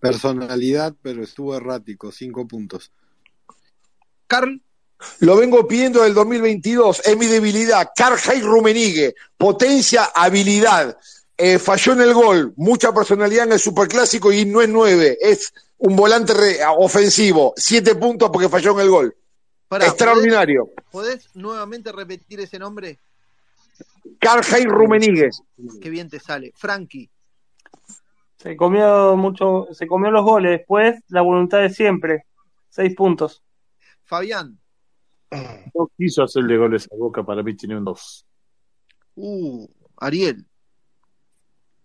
Personalidad, 0.00 0.94
pero 1.02 1.22
estuvo 1.22 1.56
errático, 1.56 2.10
cinco 2.10 2.46
puntos. 2.48 2.90
Carl. 4.26 4.60
Lo 5.20 5.36
vengo 5.36 5.66
pidiendo 5.66 6.02
del 6.02 6.12
2022, 6.12 7.00
es 7.06 7.16
mi 7.16 7.26
debilidad. 7.26 7.88
Carjay 7.96 8.42
Rumenigue, 8.42 9.14
potencia, 9.36 10.10
habilidad. 10.14 10.98
Eh, 11.38 11.58
falló 11.58 11.94
en 11.94 12.02
el 12.02 12.12
gol, 12.12 12.52
mucha 12.56 12.92
personalidad 12.92 13.44
en 13.46 13.52
el 13.52 13.58
superclásico 13.58 14.30
y 14.30 14.44
no 14.44 14.60
es 14.60 14.68
nueve, 14.68 15.16
es 15.22 15.54
un 15.78 15.96
volante 15.96 16.34
re- 16.34 16.58
ofensivo. 16.76 17.54
Siete 17.56 17.94
puntos 17.94 18.28
porque 18.30 18.50
falló 18.50 18.72
en 18.72 18.80
el 18.80 18.90
gol. 18.90 19.16
Pará, 19.68 19.86
Extraordinario. 19.86 20.66
¿Podés, 20.90 21.22
podés 21.24 21.28
nuevamente 21.34 21.92
repetir 21.92 22.40
ese 22.40 22.58
nombre? 22.58 22.98
Carjay 24.18 24.64
Rumenigue. 24.64 25.30
Qué 25.80 25.88
bien 25.88 26.10
te 26.10 26.20
sale. 26.20 26.52
Frankie. 26.54 27.08
Se 28.40 28.56
comió 28.56 29.18
mucho, 29.18 29.68
se 29.70 29.86
comió 29.86 30.10
los 30.10 30.24
goles. 30.24 30.52
Después, 30.52 30.98
la 31.08 31.20
voluntad 31.20 31.60
de 31.60 31.68
siempre. 31.68 32.24
Seis 32.70 32.94
puntos. 32.94 33.42
Fabián. 34.04 34.58
No 35.74 35.90
quiso 35.94 36.22
hacerle 36.22 36.56
goles 36.56 36.88
a 36.90 36.96
Boca, 36.96 37.22
para 37.22 37.42
mí 37.42 37.54
tiene 37.54 37.76
un 37.76 37.84
2. 37.84 38.26
Uh, 39.16 39.68
Ariel. 39.98 40.46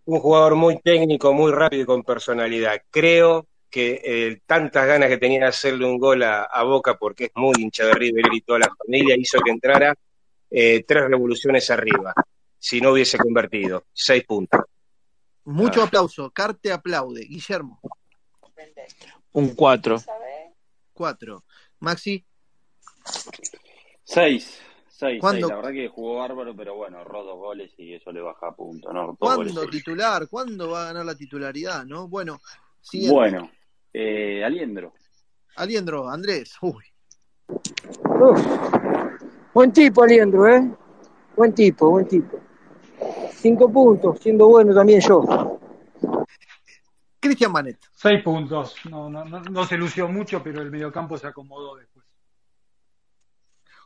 Un 0.05 0.19
jugador 0.19 0.55
muy 0.55 0.79
técnico, 0.79 1.33
muy 1.33 1.51
rápido 1.51 1.83
y 1.83 1.85
con 1.85 2.03
personalidad. 2.03 2.81
Creo 2.89 3.47
que 3.69 4.01
eh, 4.05 4.41
tantas 4.45 4.87
ganas 4.87 5.09
que 5.09 5.17
tenía 5.17 5.41
de 5.41 5.47
hacerle 5.47 5.85
un 5.85 5.99
gol 5.99 6.23
a, 6.23 6.43
a 6.43 6.63
Boca, 6.63 6.95
porque 6.97 7.25
es 7.25 7.31
muy 7.35 7.53
hincha 7.57 7.85
de 7.85 7.93
River 7.95 8.27
y 8.31 8.41
toda 8.41 8.59
la 8.59 8.73
familia, 8.77 9.17
hizo 9.17 9.39
que 9.41 9.51
entrara 9.51 9.93
eh, 10.49 10.85
tres 10.87 11.03
revoluciones 11.09 11.69
arriba. 11.69 12.13
Si 12.57 12.79
no 12.79 12.93
hubiese 12.93 13.17
convertido, 13.17 13.83
seis 13.91 14.23
puntos. 14.23 14.61
Mucho 15.45 15.81
Ah. 15.81 15.85
aplauso. 15.85 16.31
Car 16.31 16.55
te 16.55 16.71
aplaude. 16.71 17.21
Guillermo. 17.25 17.79
Un 19.33 19.49
cuatro. 19.55 19.97
Cuatro. 20.93 21.43
Maxi. 21.79 22.25
Seis. 24.03 24.61
Seis, 24.87 25.19
¿Cuándo? 25.19 25.47
seis. 25.47 25.49
La 25.49 25.55
verdad 25.57 25.71
que 25.71 25.87
jugó 25.89 26.15
bárbaro, 26.19 26.55
pero 26.55 26.75
bueno, 26.75 27.01
erró 27.01 27.23
dos 27.23 27.37
goles 27.37 27.71
y 27.77 27.93
eso 27.95 28.11
le 28.13 28.21
baja 28.21 28.47
a 28.47 28.55
punto, 28.55 28.93
¿no? 28.93 29.15
¿Cuándo 29.17 29.67
titular? 29.67 30.27
¿Cuándo 30.29 30.69
va 30.69 30.83
a 30.83 30.85
ganar 30.85 31.05
la 31.05 31.15
titularidad? 31.15 31.83
¿No? 31.85 32.07
Bueno, 32.07 32.39
siguiente. 32.81 33.13
Bueno, 33.13 33.51
eh, 33.91 34.41
Aliendro. 34.43 34.93
Aliendro, 35.57 36.07
Andrés. 36.09 36.53
Uy. 36.61 36.85
Uf. 37.49 38.45
Buen 39.53 39.73
tipo, 39.73 40.03
Aliendro, 40.03 40.47
¿eh? 40.47 40.71
Buen 41.35 41.53
tipo, 41.53 41.89
buen 41.89 42.07
tipo. 42.07 42.39
Cinco 43.45 43.71
puntos, 43.71 44.19
siendo 44.21 44.47
bueno 44.47 44.73
también 44.73 44.99
yo. 45.01 45.59
Cristian 47.19 47.51
Manet. 47.51 47.77
Seis 47.93 48.23
puntos. 48.23 48.75
No, 48.89 49.07
no, 49.07 49.23
no, 49.23 49.39
no 49.39 49.67
se 49.67 49.77
lució 49.77 50.07
mucho, 50.07 50.41
pero 50.41 50.63
el 50.63 50.71
mediocampo 50.71 51.15
se 51.15 51.27
acomodó 51.27 51.75
después. 51.75 52.03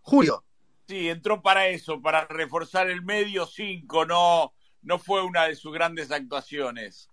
Julio. 0.03 0.45
Sí, 0.87 1.09
entró 1.09 1.41
para 1.41 1.67
eso, 1.67 2.01
para 2.01 2.25
reforzar 2.27 2.89
el 2.89 3.01
medio 3.03 3.45
cinco, 3.45 4.05
no, 4.05 4.53
no 4.81 4.97
fue 4.97 5.25
una 5.25 5.43
de 5.43 5.57
sus 5.57 5.73
grandes 5.73 6.09
actuaciones. 6.09 7.09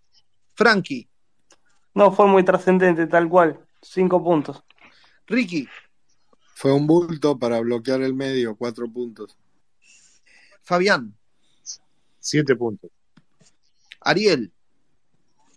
Frankie. 0.55 1.08
No 1.94 2.12
fue 2.12 2.28
muy 2.28 2.44
trascendente, 2.44 3.08
tal 3.08 3.28
cual. 3.28 3.58
Cinco 3.83 4.23
puntos. 4.23 4.62
Ricky. 5.26 5.68
Fue 6.55 6.73
un 6.73 6.86
bulto 6.86 7.36
para 7.36 7.58
bloquear 7.58 8.02
el 8.02 8.15
medio, 8.15 8.55
cuatro 8.55 8.89
puntos. 8.89 9.36
Fabián. 10.62 11.12
Siete 12.29 12.57
puntos. 12.57 12.91
Ariel. 14.01 14.51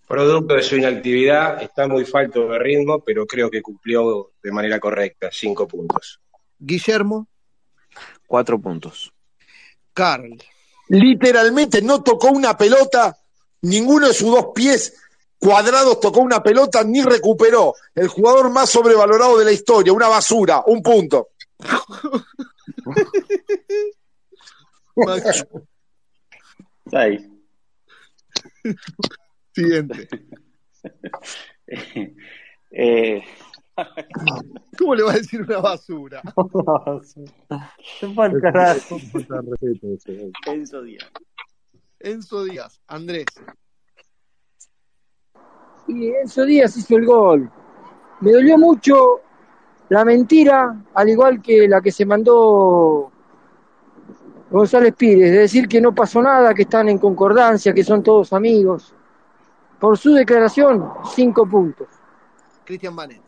Producto 0.08 0.54
de 0.54 0.62
su 0.62 0.76
inactividad, 0.76 1.64
está 1.64 1.88
muy 1.88 2.06
falto 2.06 2.48
de 2.48 2.60
ritmo, 2.60 3.00
pero 3.00 3.26
creo 3.26 3.50
que 3.50 3.60
cumplió 3.60 4.34
de 4.44 4.52
manera 4.52 4.80
correcta, 4.80 5.30
cinco 5.32 5.68
puntos. 5.68 6.20
Guillermo. 6.60 7.28
Cuatro 8.28 8.62
puntos. 8.62 9.12
Carl. 9.96 10.38
Literalmente 10.90 11.82
no 11.82 12.04
tocó 12.04 12.28
una 12.28 12.56
pelota, 12.56 13.18
ninguno 13.64 14.08
de 14.08 14.14
sus 14.14 14.30
dos 14.30 14.50
pies 14.54 14.94
cuadrados 15.40 16.00
tocó 16.00 16.20
una 16.20 16.44
pelota 16.44 16.84
ni 16.84 17.02
recuperó. 17.02 17.74
El 17.96 18.10
jugador 18.10 18.52
más 18.52 18.70
sobrevalorado 18.70 19.40
de 19.40 19.46
la 19.46 19.52
historia, 19.52 19.92
una 19.92 20.08
basura, 20.08 20.62
un 20.68 20.84
punto. 20.84 21.30
Seis. 26.90 27.30
Siguiente. 29.54 30.08
Eh, 32.72 33.24
¿Cómo 34.78 34.94
le 34.94 35.02
va 35.02 35.12
a 35.14 35.16
decir 35.16 35.42
una 35.42 35.58
basura? 35.58 36.22
Se 38.00 38.14
fue 38.14 38.26
al 38.26 38.40
carajo. 38.40 38.98
Enzo 40.46 40.84
Díaz. 40.84 41.12
Enzo 42.00 42.44
Díaz. 42.44 42.80
Andrés. 42.88 43.26
Y 45.88 46.10
Enzo 46.10 46.46
Díaz 46.46 46.78
hizo 46.78 46.98
el 46.98 47.06
gol. 47.06 47.52
Me 48.22 48.32
dolió 48.34 48.58
mucho 48.58 49.22
la 49.90 50.06
mentira, 50.06 50.86
al 50.94 51.10
igual 51.10 51.42
que 51.42 51.68
la 51.68 51.82
que 51.82 51.92
se 51.92 52.06
mandó 52.06 53.12
González 54.50 54.96
Pires, 54.96 55.32
de 55.32 55.40
decir 55.40 55.68
que 55.68 55.80
no 55.80 55.94
pasó 55.94 56.22
nada, 56.22 56.54
que 56.54 56.64
están 56.64 56.90
en 56.90 56.98
concordancia, 56.98 57.74
que 57.74 57.84
son 57.84 58.02
todos 58.02 58.34
amigos. 58.34 58.94
Por 59.80 59.98
su 59.98 60.14
declaración, 60.14 60.92
cinco 61.14 61.48
puntos. 61.48 61.88
Cristian 62.66 62.96
Manet. 62.96 63.22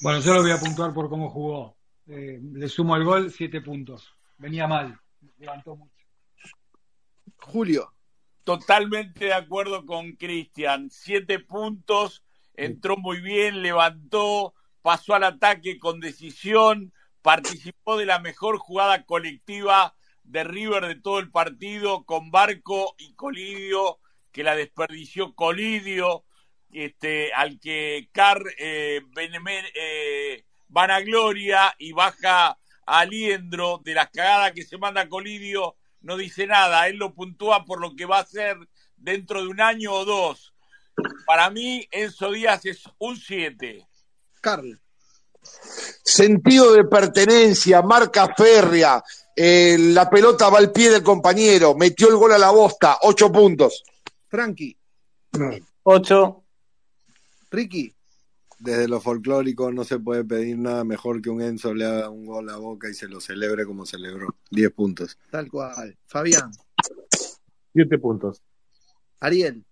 Bueno, 0.00 0.20
yo 0.20 0.34
lo 0.34 0.42
voy 0.42 0.50
a 0.50 0.58
puntuar 0.58 0.92
por 0.92 1.08
cómo 1.08 1.30
jugó. 1.30 1.76
Eh, 2.06 2.38
le 2.40 2.68
sumo 2.68 2.96
el 2.96 3.04
gol, 3.04 3.30
siete 3.30 3.60
puntos. 3.60 4.14
Venía 4.36 4.66
mal. 4.66 4.98
Levantó 5.38 5.74
mucho. 5.74 5.92
Julio. 7.38 7.92
Totalmente 8.44 9.26
de 9.26 9.34
acuerdo 9.34 9.84
con 9.84 10.12
Cristian. 10.12 10.88
Siete 10.90 11.38
puntos, 11.38 12.22
entró 12.54 12.96
muy 12.96 13.20
bien, 13.20 13.62
levantó, 13.62 14.54
pasó 14.82 15.14
al 15.14 15.24
ataque 15.24 15.78
con 15.78 16.00
decisión, 16.00 16.92
participó 17.20 17.98
de 17.98 18.06
la 18.06 18.20
mejor 18.20 18.58
jugada 18.58 19.04
colectiva 19.04 19.94
de 20.28 20.44
River 20.44 20.86
de 20.86 20.96
todo 20.96 21.18
el 21.18 21.30
partido, 21.30 22.04
con 22.04 22.30
Barco 22.30 22.94
y 22.98 23.14
Colidio, 23.14 23.98
que 24.30 24.42
la 24.42 24.54
desperdició 24.54 25.34
Colidio, 25.34 26.24
este, 26.70 27.32
al 27.32 27.58
que 27.58 28.08
Car 28.12 28.42
eh, 28.58 29.00
Benemen- 29.14 29.70
eh, 29.74 30.44
vanagloria 30.68 31.74
y 31.78 31.92
baja 31.92 32.48
a 32.48 32.58
Aliendro 33.00 33.80
de 33.82 33.94
las 33.94 34.10
cagadas 34.10 34.52
que 34.52 34.64
se 34.64 34.76
manda 34.76 35.08
Colidio, 35.08 35.76
no 36.02 36.16
dice 36.16 36.46
nada. 36.46 36.88
Él 36.88 36.96
lo 36.96 37.14
puntúa 37.14 37.64
por 37.64 37.80
lo 37.80 37.96
que 37.96 38.04
va 38.04 38.18
a 38.18 38.26
ser 38.26 38.56
dentro 38.96 39.40
de 39.42 39.48
un 39.48 39.60
año 39.60 39.92
o 39.92 40.04
dos. 40.04 40.52
Para 41.26 41.48
mí, 41.48 41.88
Enzo 41.90 42.32
Díaz 42.32 42.66
es 42.66 42.82
un 42.98 43.16
7. 43.16 43.86
Carl. 44.42 44.78
Sentido 46.02 46.72
de 46.72 46.84
pertenencia, 46.84 47.80
marca 47.82 48.34
férrea, 48.36 49.02
eh, 49.40 49.76
la 49.78 50.10
pelota 50.10 50.48
va 50.48 50.58
al 50.58 50.72
pie 50.72 50.90
del 50.90 51.04
compañero, 51.04 51.76
metió 51.76 52.08
el 52.08 52.16
gol 52.16 52.32
a 52.32 52.38
la 52.38 52.50
bosta, 52.50 52.98
ocho 53.02 53.30
puntos. 53.30 53.84
Frankie. 54.26 54.76
8. 55.84 56.44
Ricky. 57.52 57.94
Desde 58.58 58.88
lo 58.88 59.00
folclórico 59.00 59.70
no 59.70 59.84
se 59.84 60.00
puede 60.00 60.24
pedir 60.24 60.58
nada 60.58 60.82
mejor 60.82 61.22
que 61.22 61.30
un 61.30 61.40
Enzo 61.40 61.72
le 61.72 61.84
haga 61.84 62.10
un 62.10 62.26
gol 62.26 62.50
a 62.50 62.56
Boca 62.56 62.90
y 62.90 62.94
se 62.94 63.06
lo 63.06 63.20
celebre 63.20 63.64
como 63.64 63.86
celebró. 63.86 64.34
10 64.50 64.72
puntos. 64.72 65.16
Tal 65.30 65.48
cual. 65.48 65.96
Fabián. 66.06 66.50
Siete 67.72 67.96
puntos. 67.98 68.42
Ariel. 69.20 69.64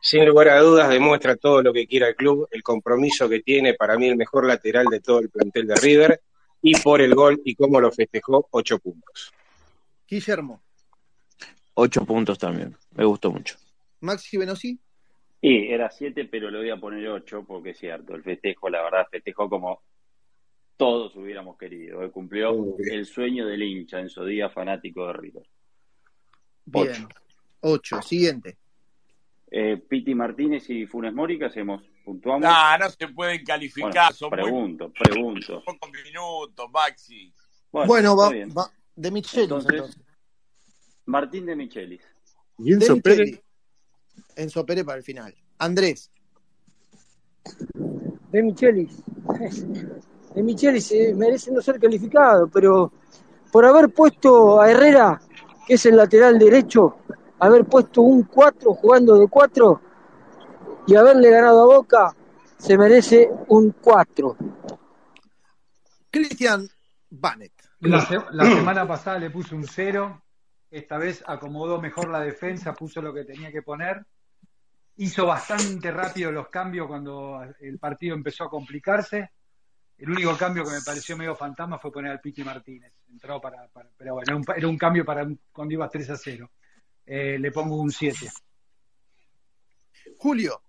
Sin 0.00 0.24
lugar 0.24 0.48
a 0.48 0.60
dudas 0.60 0.88
demuestra 0.88 1.36
todo 1.36 1.62
lo 1.62 1.74
que 1.74 1.86
quiera 1.86 2.08
el 2.08 2.16
club, 2.16 2.48
el 2.50 2.62
compromiso 2.62 3.28
que 3.28 3.40
tiene, 3.40 3.74
para 3.74 3.98
mí 3.98 4.08
el 4.08 4.16
mejor 4.16 4.46
lateral 4.46 4.86
de 4.86 5.00
todo 5.00 5.18
el 5.20 5.28
plantel 5.28 5.66
de 5.66 5.74
River, 5.74 6.22
y 6.62 6.80
por 6.80 7.00
el 7.02 7.14
gol 7.14 7.40
y 7.44 7.54
cómo 7.54 7.80
lo 7.80 7.90
festejó, 7.90 8.46
8 8.50 8.78
puntos. 8.78 9.32
Guillermo. 10.08 10.62
Ocho 11.74 12.04
puntos 12.04 12.38
también. 12.38 12.76
Me 12.92 13.04
gustó 13.04 13.32
mucho. 13.32 13.56
Maxi 14.00 14.36
Benosi. 14.36 14.78
Y 15.40 15.68
era 15.68 15.90
7, 15.90 16.26
pero 16.26 16.50
le 16.50 16.58
voy 16.58 16.70
a 16.70 16.76
poner 16.76 17.08
8 17.08 17.44
porque 17.46 17.70
es 17.70 17.78
cierto, 17.78 18.14
el 18.14 18.22
festejo, 18.22 18.68
la 18.68 18.82
verdad, 18.82 19.06
festejó 19.10 19.48
como 19.48 19.82
todos 20.76 21.16
hubiéramos 21.16 21.56
querido. 21.56 22.10
Cumplió 22.12 22.76
el 22.78 23.06
sueño 23.06 23.46
del 23.46 23.62
hincha 23.62 24.00
en 24.00 24.08
su 24.08 24.24
día 24.24 24.50
fanático 24.50 25.06
de 25.06 25.12
River. 25.14 25.48
Bien. 26.64 27.08
8. 27.60 28.02
Siguiente. 28.02 28.58
Eh, 29.54 29.76
Piti 29.86 30.14
Martínez 30.14 30.70
y 30.70 30.86
Funes 30.86 31.12
Mori, 31.12 31.38
¿qué 31.38 31.44
hacemos? 31.44 31.82
¿Puntuamos? 32.06 32.40
No, 32.48 32.78
no 32.78 32.88
se 32.88 33.08
pueden 33.08 33.44
calificar, 33.44 33.92
Bueno, 33.92 34.12
son 34.14 34.30
pregunto, 34.30 34.84
muy 34.86 34.92
pregunto. 34.94 35.62
pocos 35.66 35.90
minutos, 36.04 36.70
Maxi. 36.72 37.34
Bueno, 37.70 38.16
va, 38.16 38.30
va- 38.56 38.70
de 38.96 39.10
Michelis 39.10 39.42
Entonces, 39.44 39.70
entonces. 39.72 40.02
Martín 41.04 41.44
de 41.44 41.54
Michelis. 41.56 42.00
¿Y 42.58 42.72
Enzo 42.72 42.96
Pérez? 42.98 43.42
Enzo 44.36 44.64
Pérez 44.64 44.84
para 44.84 44.98
el 44.98 45.04
final. 45.04 45.34
Andrés. 45.58 46.10
De 48.30 48.42
Michelis. 48.42 49.02
De 50.34 50.42
Michelis 50.42 50.92
eh, 50.92 51.12
merece 51.14 51.50
no 51.52 51.60
ser 51.60 51.78
calificado, 51.78 52.48
pero 52.48 52.90
por 53.50 53.66
haber 53.66 53.90
puesto 53.90 54.60
a 54.60 54.70
Herrera, 54.70 55.20
que 55.66 55.74
es 55.74 55.84
el 55.86 55.96
lateral 55.96 56.38
derecho, 56.38 56.96
haber 57.46 57.64
puesto 57.64 58.02
un 58.02 58.22
4 58.24 58.72
jugando 58.74 59.18
de 59.18 59.26
4 59.28 59.80
y 60.86 60.94
haberle 60.94 61.30
ganado 61.30 61.62
a 61.62 61.76
Boca, 61.76 62.14
se 62.56 62.78
merece 62.78 63.30
un 63.48 63.74
4. 63.80 64.36
Cristian 66.10 66.68
Banet. 67.10 67.52
La, 67.80 68.00
se- 68.06 68.20
la 68.32 68.44
semana 68.44 68.86
pasada 68.86 69.18
le 69.18 69.30
puso 69.30 69.56
un 69.56 69.64
cero, 69.66 70.22
esta 70.70 70.98
vez 70.98 71.24
acomodó 71.26 71.80
mejor 71.80 72.08
la 72.10 72.20
defensa, 72.20 72.74
puso 72.74 73.02
lo 73.02 73.12
que 73.12 73.24
tenía 73.24 73.50
que 73.50 73.62
poner, 73.62 74.04
hizo 74.96 75.26
bastante 75.26 75.90
rápido 75.90 76.30
los 76.30 76.48
cambios 76.48 76.86
cuando 76.86 77.40
el 77.60 77.78
partido 77.78 78.14
empezó 78.14 78.44
a 78.44 78.50
complicarse. 78.50 79.30
El 79.98 80.10
único 80.10 80.36
cambio 80.36 80.64
que 80.64 80.70
me 80.70 80.80
pareció 80.84 81.16
medio 81.16 81.34
fantasma 81.34 81.78
fue 81.78 81.92
poner 81.92 82.12
al 82.12 82.20
Piti 82.20 82.42
Martínez. 82.44 82.92
Entró 83.10 83.40
para, 83.40 83.66
para- 83.68 83.90
pero 83.96 84.14
bueno, 84.14 84.24
era 84.28 84.36
un, 84.36 84.44
era 84.56 84.68
un 84.68 84.78
cambio 84.78 85.04
para 85.04 85.26
cuando 85.52 85.74
ibas 85.74 85.90
3 85.90 86.10
a 86.10 86.16
0. 86.16 86.50
Eh, 87.14 87.38
le 87.38 87.52
pongo 87.52 87.76
un 87.76 87.92
7. 87.92 88.16
Julio. 90.16 90.62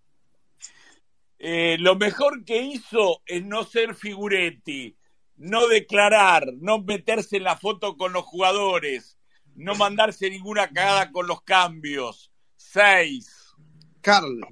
Eh, 1.40 1.78
lo 1.80 1.96
mejor 1.96 2.44
que 2.44 2.62
hizo 2.62 3.22
es 3.26 3.46
no 3.46 3.64
ser 3.64 3.96
figuretti, 3.96 4.94
no 5.38 5.70
declarar, 5.70 6.48
no 6.60 6.80
meterse 6.80 7.38
en 7.38 7.46
la 7.46 7.56
foto 7.56 7.96
con 7.96 8.12
los 8.12 8.26
jugadores, 8.26 9.18
no 9.56 9.74
mandarse 9.76 10.30
ninguna 10.30 10.68
cagada 10.68 11.14
con 11.14 11.28
los 11.28 11.44
cambios. 11.44 12.30
Seis. 12.58 13.56
Carl. 14.02 14.46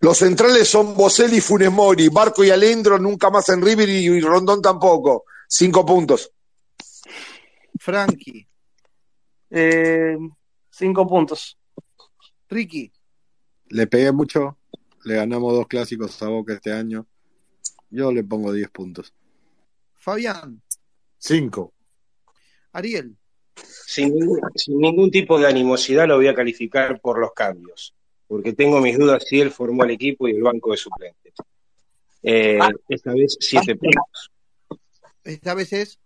Los 0.00 0.18
centrales 0.18 0.68
son 0.68 0.96
Boselli 0.96 1.36
y 1.36 1.40
Funes 1.40 1.70
Mori, 1.70 2.08
Barco 2.08 2.42
y 2.42 2.50
Alendro 2.50 2.98
nunca 2.98 3.30
más 3.30 3.48
en 3.50 3.62
River 3.62 3.88
y, 3.88 4.06
y 4.06 4.20
Rondón 4.20 4.60
tampoco. 4.60 5.26
Cinco 5.46 5.86
puntos. 5.86 6.32
Frankie. 7.78 8.48
Eh, 9.48 10.16
cinco 10.74 11.06
puntos. 11.06 11.58
Ricky. 12.48 12.92
Le 13.68 13.86
pegué 13.86 14.12
mucho, 14.12 14.58
le 15.04 15.16
ganamos 15.16 15.54
dos 15.54 15.66
clásicos 15.66 16.20
a 16.22 16.28
Boca 16.28 16.54
este 16.54 16.72
año. 16.72 17.06
Yo 17.90 18.12
le 18.12 18.24
pongo 18.24 18.52
10 18.52 18.70
puntos. 18.70 19.14
Fabián. 19.94 20.60
Cinco. 21.16 21.72
Ariel. 22.72 23.16
Sin 23.86 24.14
ningún, 24.14 24.40
sin 24.56 24.78
ningún 24.78 25.10
tipo 25.10 25.38
de 25.38 25.46
animosidad 25.46 26.08
lo 26.08 26.16
voy 26.16 26.26
a 26.26 26.34
calificar 26.34 27.00
por 27.00 27.20
los 27.20 27.32
cambios, 27.32 27.94
porque 28.26 28.52
tengo 28.52 28.80
mis 28.80 28.98
dudas 28.98 29.24
si 29.28 29.40
él 29.40 29.52
formó 29.52 29.84
el 29.84 29.92
equipo 29.92 30.26
y 30.26 30.32
el 30.32 30.42
banco 30.42 30.72
de 30.72 30.76
suplentes. 30.76 31.34
Eh, 32.22 32.58
esta 32.88 33.12
vez 33.12 33.36
7 33.38 33.76
puntos. 33.76 34.32
Esta 35.22 35.54
vez 35.54 35.72
es. 35.72 35.98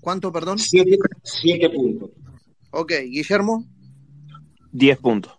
¿Cuánto, 0.00 0.32
perdón? 0.32 0.58
7 0.58 1.70
puntos. 1.70 2.10
Ok, 2.76 2.92
Guillermo. 3.04 3.64
Diez 4.72 4.98
puntos. 4.98 5.38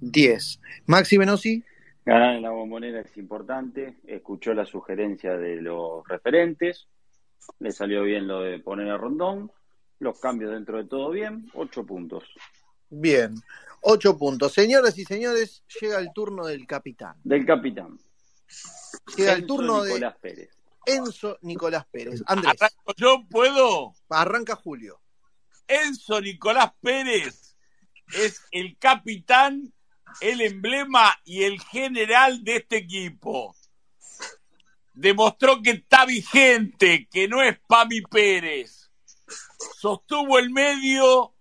10. 0.00 0.60
Maxi 0.86 1.18
Benosi. 1.18 1.64
Ganar 2.06 2.36
en 2.36 2.42
la 2.42 2.50
bombonera 2.50 3.00
es 3.00 3.16
importante. 3.16 3.98
Escuchó 4.06 4.54
la 4.54 4.64
sugerencia 4.64 5.36
de 5.36 5.56
los 5.60 6.06
referentes. 6.06 6.86
Le 7.58 7.72
salió 7.72 8.04
bien 8.04 8.28
lo 8.28 8.42
de 8.42 8.60
poner 8.60 8.88
a 8.90 8.96
Rondón. 8.96 9.50
Los 9.98 10.20
cambios 10.20 10.52
dentro 10.52 10.78
de 10.78 10.84
todo 10.84 11.10
bien. 11.10 11.50
Ocho 11.52 11.84
puntos. 11.84 12.22
Bien. 12.90 13.34
8 13.82 14.16
puntos. 14.16 14.52
Señoras 14.52 14.96
y 14.98 15.04
señores, 15.04 15.64
llega 15.80 15.98
el 15.98 16.12
turno 16.12 16.46
del 16.46 16.64
capitán. 16.66 17.16
Del 17.24 17.44
capitán. 17.44 17.98
Llega 19.16 19.32
el 19.32 19.46
turno 19.46 19.82
de 19.82 19.94
Nicolás 19.94 20.16
Pérez. 20.20 20.50
Enzo 20.86 21.38
Nicolás 21.42 21.86
Pérez. 21.90 22.22
Andrés. 22.26 22.54
¿Arranco 22.60 22.94
yo 22.96 23.24
puedo? 23.28 23.94
Arranca 24.08 24.54
Julio. 24.54 25.00
Enzo 25.70 26.20
Nicolás 26.20 26.72
Pérez 26.80 27.56
es 28.12 28.42
el 28.50 28.76
capitán, 28.78 29.72
el 30.20 30.40
emblema 30.40 31.16
y 31.24 31.44
el 31.44 31.60
general 31.60 32.42
de 32.42 32.56
este 32.56 32.78
equipo. 32.78 33.54
Demostró 34.92 35.62
que 35.62 35.70
está 35.70 36.04
vigente, 36.04 37.08
que 37.10 37.28
no 37.28 37.42
es 37.42 37.58
Pami 37.66 38.02
Pérez. 38.02 38.90
Sostuvo 39.78 40.38
el 40.38 40.50
medio, 40.50 41.34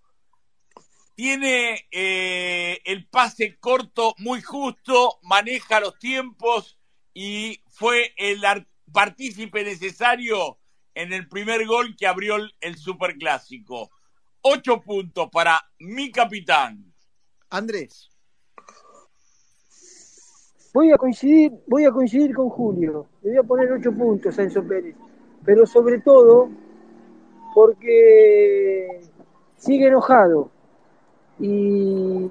tiene 1.15 1.87
eh, 1.91 2.79
el 2.85 3.07
pase 3.07 3.57
corto 3.57 4.13
muy 4.19 4.41
justo, 4.41 5.19
maneja 5.23 5.79
los 5.79 5.97
tiempos 5.97 6.77
y 7.13 7.61
fue 7.71 8.13
el 8.17 8.45
ar- 8.45 8.67
partícipe 8.93 9.63
necesario 9.63 10.59
en 10.93 11.11
el 11.13 11.27
primer 11.27 11.65
gol 11.65 11.95
que 11.97 12.07
abrió 12.07 12.35
el, 12.35 12.55
el 12.61 12.77
superclásico. 12.77 13.89
Ocho 14.41 14.81
puntos 14.81 15.29
para 15.31 15.59
mi 15.79 16.11
capitán. 16.11 16.93
Andrés. 17.49 18.09
Voy 20.73 20.91
a 20.91 20.97
coincidir, 20.97 21.51
voy 21.67 21.85
a 21.85 21.91
coincidir 21.91 22.33
con 22.33 22.49
Julio. 22.49 23.07
Le 23.23 23.31
voy 23.31 23.37
a 23.39 23.43
poner 23.43 23.71
8 23.71 23.91
puntos 23.91 24.37
a 24.37 24.43
Enzo 24.43 24.63
Pérez. 24.63 24.95
Pero 25.43 25.65
sobre 25.65 25.99
todo 25.99 26.49
porque 27.53 29.01
sigue 29.57 29.87
enojado 29.87 30.51
y 31.39 32.29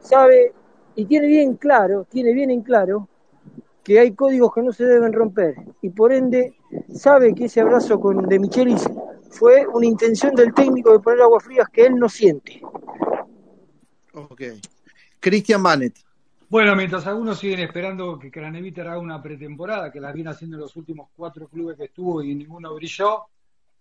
sabe 0.00 0.52
y 0.96 1.04
tiene 1.04 1.26
bien 1.28 1.54
claro, 1.56 2.06
tiene 2.10 2.32
bien 2.32 2.50
en 2.50 2.62
claro 2.62 3.08
que 3.84 3.98
hay 3.98 4.12
códigos 4.14 4.52
que 4.52 4.62
no 4.62 4.72
se 4.72 4.84
deben 4.84 5.12
romper 5.12 5.54
y 5.82 5.90
por 5.90 6.12
ende 6.12 6.54
sabe 6.92 7.34
que 7.34 7.44
ese 7.46 7.60
abrazo 7.60 8.00
con 8.00 8.28
De 8.28 8.38
Michelis 8.38 8.88
fue 9.30 9.66
una 9.66 9.86
intención 9.86 10.34
del 10.34 10.52
técnico 10.52 10.92
de 10.92 11.00
poner 11.00 11.22
aguas 11.22 11.44
frías 11.44 11.68
que 11.72 11.86
él 11.86 11.94
no 11.96 12.08
siente. 12.08 12.60
Ok. 14.12 14.42
Cristian 15.18 15.62
Banet. 15.62 15.94
Bueno, 16.48 16.74
mientras 16.74 17.06
algunos 17.06 17.38
siguen 17.38 17.60
esperando 17.60 18.18
que 18.18 18.30
Craneviter 18.30 18.88
haga 18.88 18.98
una 18.98 19.22
pretemporada, 19.22 19.92
que 19.92 20.00
la 20.00 20.12
viene 20.12 20.30
haciendo 20.30 20.56
en 20.56 20.62
los 20.62 20.74
últimos 20.74 21.08
cuatro 21.14 21.46
clubes 21.48 21.76
que 21.76 21.84
estuvo 21.84 22.22
y 22.22 22.34
ninguno 22.34 22.74
brilló, 22.74 23.26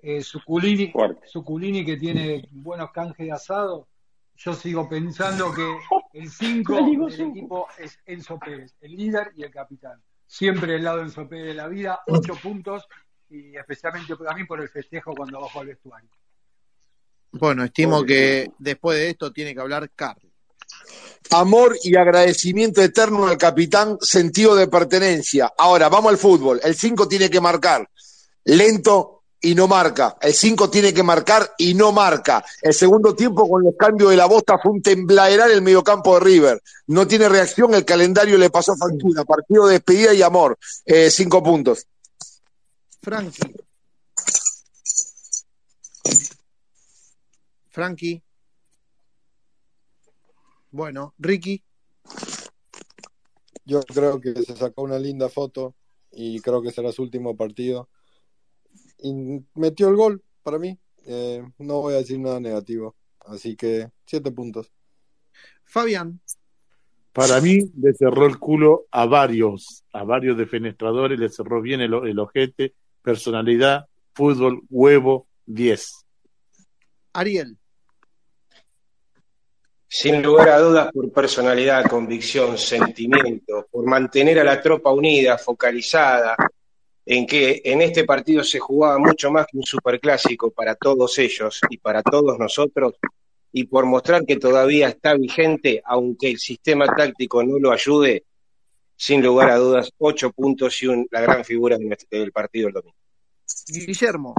eh, 0.01 0.21
Suculini, 0.21 0.93
Suculini 1.25 1.83
que 1.83 1.97
tiene 1.97 2.47
buenos 2.51 2.91
canjes 2.91 3.25
de 3.25 3.31
asado, 3.31 3.87
yo 4.35 4.53
sigo 4.53 4.87
pensando 4.87 5.51
que 5.51 5.65
el 6.13 6.29
5 6.29 6.73
Me 6.81 6.89
digo 6.89 7.07
del 7.07 7.21
equipo 7.21 7.67
es 7.77 7.99
Enzo 8.05 8.37
Pérez, 8.37 8.75
el 8.81 8.95
líder 8.95 9.31
y 9.35 9.43
el 9.43 9.51
capitán. 9.51 9.99
siempre 10.27 10.75
el 10.75 10.83
lado 10.83 10.97
de 10.97 11.03
Enzo 11.05 11.27
Pérez 11.27 11.47
de 11.47 11.53
la 11.55 11.67
vida, 11.67 12.01
ocho 12.07 12.35
puntos 12.35 12.87
y 13.29 13.55
especialmente 13.55 14.15
también 14.15 14.47
por 14.47 14.59
el 14.61 14.69
festejo 14.69 15.13
cuando 15.15 15.41
bajó 15.41 15.59
al 15.59 15.67
vestuario. 15.67 16.09
Bueno, 17.31 17.63
estimo 17.63 18.03
que 18.03 18.51
después 18.57 18.97
de 18.97 19.09
esto 19.11 19.31
tiene 19.31 19.53
que 19.53 19.61
hablar 19.61 19.91
Carl. 19.95 20.19
Amor 21.31 21.77
y 21.83 21.95
agradecimiento 21.95 22.81
eterno 22.81 23.27
al 23.27 23.37
capitán, 23.37 23.97
sentido 24.01 24.55
de 24.55 24.67
pertenencia. 24.67 25.51
Ahora, 25.57 25.89
vamos 25.89 26.11
al 26.11 26.17
fútbol. 26.17 26.59
El 26.63 26.75
5 26.75 27.07
tiene 27.07 27.29
que 27.29 27.39
marcar. 27.39 27.87
Lento 28.45 29.19
y 29.41 29.53
no 29.53 29.67
marca. 29.67 30.17
El 30.21 30.33
5 30.33 30.69
tiene 30.69 30.91
que 30.91 31.03
marcar 31.03 31.51
y 31.57 31.75
no 31.75 31.91
marca. 31.91 32.43
El 32.61 32.73
segundo 32.73 33.15
tiempo 33.15 33.47
con 33.47 33.63
los 33.63 33.75
cambios 33.77 34.09
de 34.09 34.17
la 34.17 34.25
bosta 34.25 34.57
fue 34.57 34.71
un 34.71 34.81
tembladeral 34.81 35.51
el 35.51 35.61
mediocampo 35.61 36.15
de 36.15 36.25
River. 36.25 36.61
No 36.87 37.07
tiene 37.07 37.29
reacción, 37.29 37.75
el 37.75 37.85
calendario 37.85 38.37
le 38.37 38.49
pasó 38.49 38.75
factura. 38.75 39.23
Partido 39.23 39.67
de 39.67 39.73
despedida 39.73 40.13
y 40.13 40.23
amor. 40.23 40.57
Eh, 40.85 41.11
cinco 41.11 41.43
puntos. 41.43 41.85
Frankie. 43.09 43.55
Frankie. 47.69 48.23
Bueno, 50.69 51.15
Ricky. 51.17 51.63
Yo 53.65 53.81
creo 53.81 54.21
que 54.21 54.33
se 54.43 54.55
sacó 54.55 54.83
una 54.83 54.99
linda 54.99 55.27
foto 55.27 55.75
y 56.11 56.39
creo 56.41 56.61
que 56.61 56.71
será 56.71 56.91
su 56.91 57.01
último 57.01 57.35
partido. 57.35 57.89
Y 58.99 59.11
metió 59.55 59.89
el 59.89 59.95
gol 59.95 60.23
para 60.43 60.59
mí. 60.59 60.77
Eh, 61.07 61.43
no 61.57 61.81
voy 61.81 61.95
a 61.95 61.97
decir 61.97 62.19
nada 62.19 62.39
negativo. 62.39 62.95
Así 63.21 63.55
que 63.55 63.89
siete 64.05 64.31
puntos. 64.31 64.71
Fabián. 65.63 66.21
Para 67.11 67.41
mí 67.41 67.71
le 67.75 67.91
cerró 67.95 68.27
el 68.27 68.37
culo 68.37 68.85
a 68.91 69.07
varios, 69.07 69.83
a 69.93 70.03
varios 70.03 70.37
defenestradores, 70.37 71.19
le 71.19 71.29
cerró 71.29 71.59
bien 71.59 71.81
el, 71.81 71.91
el 71.91 72.19
ojete, 72.19 72.75
personalidad, 73.01 73.85
fútbol, 74.13 74.61
huevo, 74.69 75.27
10. 75.45 76.05
Ariel. 77.13 77.57
Sin 79.87 80.21
lugar 80.21 80.49
a 80.49 80.59
dudas, 80.59 80.91
por 80.91 81.11
personalidad, 81.11 81.85
convicción, 81.85 82.57
sentimiento, 82.57 83.67
por 83.71 83.85
mantener 83.87 84.39
a 84.39 84.43
la 84.43 84.61
tropa 84.61 84.91
unida, 84.91 85.37
focalizada, 85.39 86.35
en 87.05 87.25
que 87.25 87.61
en 87.65 87.81
este 87.81 88.03
partido 88.03 88.43
se 88.43 88.59
jugaba 88.59 88.99
mucho 88.99 89.31
más 89.31 89.47
que 89.47 89.57
un 89.57 89.63
superclásico 89.63 90.51
para 90.51 90.75
todos 90.75 91.17
ellos 91.17 91.59
y 91.71 91.79
para 91.79 92.03
todos 92.03 92.37
nosotros, 92.37 92.95
y 93.51 93.63
por 93.63 93.85
mostrar 93.87 94.27
que 94.27 94.37
todavía 94.37 94.89
está 94.89 95.15
vigente, 95.15 95.81
aunque 95.83 96.29
el 96.29 96.37
sistema 96.37 96.85
táctico 96.85 97.43
no 97.43 97.57
lo 97.57 97.71
ayude, 97.71 98.25
sin 99.01 99.23
lugar 99.23 99.49
a 99.49 99.55
dudas, 99.55 99.93
ocho 99.97 100.29
puntos 100.33 100.83
y 100.83 100.87
un- 100.87 101.07
la 101.09 101.21
gran 101.21 101.45
figura 101.45 101.77
del 102.11 102.31
partido 102.33 102.67
el 102.67 102.73
domingo. 102.73 102.97
Guillermo. 103.67 104.35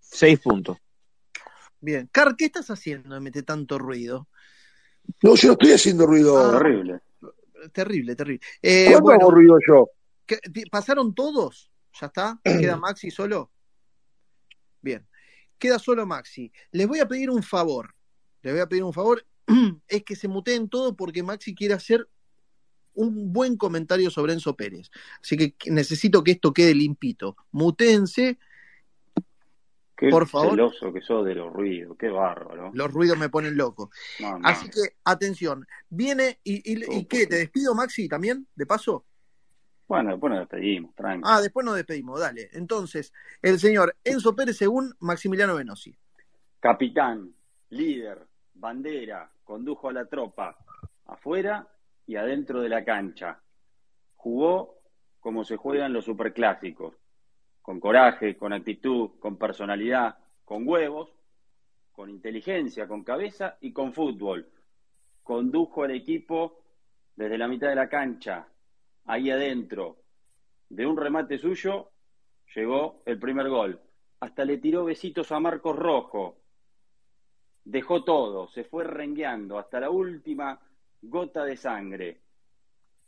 Seis 0.00 0.40
puntos. 0.40 0.78
Bien. 1.80 2.08
Car, 2.10 2.34
¿qué 2.36 2.46
estás 2.46 2.70
haciendo 2.70 3.14
de 3.14 3.20
meter 3.20 3.44
tanto 3.44 3.78
ruido? 3.78 4.28
No, 5.22 5.36
yo 5.36 5.48
no 5.48 5.52
estoy 5.52 5.72
haciendo 5.72 6.06
ruido. 6.06 6.36
Ah, 6.38 6.58
Terrible. 6.58 7.00
Terrible, 7.72 8.16
terrible. 8.16 8.40
Eh, 8.60 8.86
¿Cuándo 8.86 9.02
bueno, 9.02 9.20
hago 9.22 9.30
ruido 9.30 9.56
yo? 9.68 9.90
¿qué- 10.26 10.38
ti- 10.52 10.64
¿pasaron 10.66 11.14
todos? 11.14 11.70
¿Ya 12.00 12.06
está? 12.08 12.40
¿Queda 12.42 12.76
Maxi 12.76 13.10
solo? 13.12 13.52
Bien. 14.80 15.06
Queda 15.56 15.78
solo 15.78 16.04
Maxi. 16.04 16.50
Les 16.72 16.88
voy 16.88 16.98
a 16.98 17.06
pedir 17.06 17.30
un 17.30 17.42
favor. 17.44 17.94
Les 18.42 18.52
voy 18.52 18.60
a 18.60 18.66
pedir 18.68 18.82
un 18.82 18.92
favor. 18.92 19.24
Es 19.86 20.02
que 20.02 20.16
se 20.16 20.26
muteen 20.26 20.68
todo 20.68 20.96
porque 20.96 21.22
Maxi 21.22 21.54
quiere 21.54 21.74
hacer 21.74 22.08
un 22.94 23.32
buen 23.32 23.56
comentario 23.56 24.10
sobre 24.10 24.32
Enzo 24.32 24.54
Pérez. 24.56 24.90
Así 25.20 25.36
que 25.36 25.70
necesito 25.70 26.22
que 26.24 26.32
esto 26.32 26.52
quede 26.52 26.74
limpito. 26.74 27.36
Mutéense. 27.52 28.38
Qué 29.96 30.08
Por 30.08 30.26
favor. 30.26 30.50
celoso 30.50 30.92
que 30.92 31.00
sos 31.02 31.24
de 31.24 31.36
los 31.36 31.52
ruidos, 31.52 31.96
qué 31.96 32.08
bárbaro. 32.08 32.72
Los 32.74 32.92
ruidos 32.92 33.16
me 33.16 33.28
ponen 33.28 33.56
loco. 33.56 33.90
Así 34.42 34.68
que, 34.68 34.96
atención. 35.04 35.66
Viene 35.88 36.40
y, 36.42 36.54
y- 36.72 36.98
¿y 36.98 37.04
qué? 37.04 37.26
¿Te 37.28 37.36
despido, 37.36 37.74
Maxi, 37.76 38.08
también? 38.08 38.46
¿De 38.56 38.66
paso? 38.66 39.04
Bueno, 39.86 40.10
después 40.10 40.30
nos 40.32 40.40
despedimos, 40.40 40.94
tranqui. 40.96 41.22
Ah, 41.24 41.40
después 41.40 41.64
nos 41.64 41.76
despedimos, 41.76 42.18
dale. 42.18 42.48
Entonces, 42.54 43.12
el 43.40 43.60
señor 43.60 43.94
Enzo 44.02 44.34
Pérez 44.34 44.56
según 44.56 44.92
Maximiliano 44.98 45.54
Venosi. 45.54 45.94
Capitán, 46.58 47.32
líder, 47.68 48.26
bandera, 48.54 49.30
condujo 49.44 49.90
a 49.90 49.92
la 49.92 50.06
tropa 50.06 50.56
afuera 51.06 51.68
y 52.06 52.16
adentro 52.16 52.60
de 52.60 52.68
la 52.68 52.84
cancha. 52.84 53.40
Jugó 54.14 54.78
como 55.20 55.44
se 55.44 55.56
juegan 55.56 55.92
los 55.92 56.04
superclásicos, 56.04 56.94
con 57.62 57.80
coraje, 57.80 58.36
con 58.36 58.52
actitud, 58.52 59.12
con 59.18 59.38
personalidad, 59.38 60.18
con 60.44 60.68
huevos, 60.68 61.10
con 61.92 62.10
inteligencia, 62.10 62.86
con 62.86 63.04
cabeza 63.04 63.56
y 63.60 63.72
con 63.72 63.94
fútbol. 63.94 64.50
Condujo 65.22 65.84
al 65.84 65.92
equipo 65.92 66.60
desde 67.16 67.38
la 67.38 67.48
mitad 67.48 67.68
de 67.68 67.76
la 67.76 67.88
cancha, 67.88 68.46
ahí 69.06 69.30
adentro. 69.30 69.96
De 70.68 70.84
un 70.84 70.96
remate 70.96 71.38
suyo 71.38 71.92
llegó 72.54 73.02
el 73.06 73.18
primer 73.18 73.48
gol. 73.48 73.80
Hasta 74.20 74.44
le 74.44 74.58
tiró 74.58 74.84
besitos 74.84 75.32
a 75.32 75.40
Marcos 75.40 75.76
Rojo. 75.76 76.36
Dejó 77.64 78.04
todo, 78.04 78.48
se 78.48 78.64
fue 78.64 78.84
rengueando 78.84 79.58
hasta 79.58 79.80
la 79.80 79.90
última 79.90 80.60
gota 81.08 81.44
de 81.44 81.56
sangre 81.56 82.22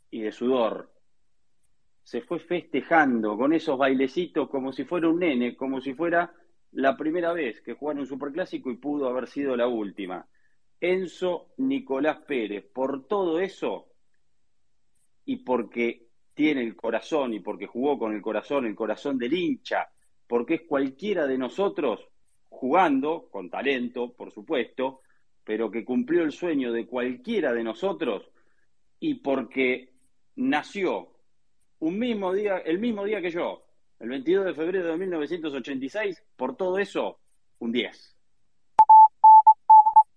y 0.09 0.21
de 0.21 0.31
sudor. 0.31 0.93
Se 2.03 2.21
fue 2.21 2.39
festejando 2.39 3.37
con 3.37 3.53
esos 3.53 3.77
bailecitos 3.77 4.49
como 4.49 4.71
si 4.71 4.85
fuera 4.85 5.09
un 5.09 5.19
nene, 5.19 5.55
como 5.55 5.81
si 5.81 5.93
fuera 5.93 6.33
la 6.71 6.95
primera 6.95 7.33
vez 7.33 7.61
que 7.61 7.73
jugara 7.73 7.99
un 7.99 8.07
superclásico 8.07 8.71
y 8.71 8.77
pudo 8.77 9.07
haber 9.09 9.27
sido 9.27 9.55
la 9.55 9.67
última. 9.67 10.27
Enzo 10.79 11.53
Nicolás 11.57 12.19
Pérez, 12.27 12.65
por 12.71 13.07
todo 13.07 13.39
eso 13.39 13.87
y 15.25 15.37
porque 15.37 16.07
tiene 16.33 16.61
el 16.61 16.75
corazón 16.75 17.33
y 17.33 17.39
porque 17.39 17.65
jugó 17.65 17.97
con 17.97 18.13
el 18.13 18.21
corazón, 18.21 18.65
el 18.65 18.75
corazón 18.75 19.17
del 19.17 19.33
hincha, 19.33 19.89
porque 20.27 20.55
es 20.55 20.61
cualquiera 20.61 21.25
de 21.25 21.37
nosotros 21.37 22.07
jugando, 22.47 23.27
con 23.29 23.49
talento, 23.49 24.13
por 24.13 24.31
supuesto, 24.31 25.01
pero 25.47 25.71
que 25.71 25.85
cumplió 25.85 26.23
el 26.23 26.33
sueño 26.33 26.73
de 26.73 26.85
cualquiera 26.85 27.53
de 27.53 27.63
nosotros 27.63 28.29
y 28.99 29.15
porque 29.15 29.93
nació 30.35 31.07
un 31.79 31.97
mismo 31.97 32.33
día, 32.33 32.57
el 32.57 32.79
mismo 32.79 33.05
día 33.05 33.21
que 33.21 33.31
yo, 33.31 33.63
el 33.99 34.09
22 34.09 34.47
de 34.47 34.53
febrero 34.53 34.89
de 34.89 34.97
1986, 34.97 36.21
por 36.35 36.57
todo 36.57 36.77
eso, 36.77 37.19
un 37.59 37.71
10. 37.71 38.17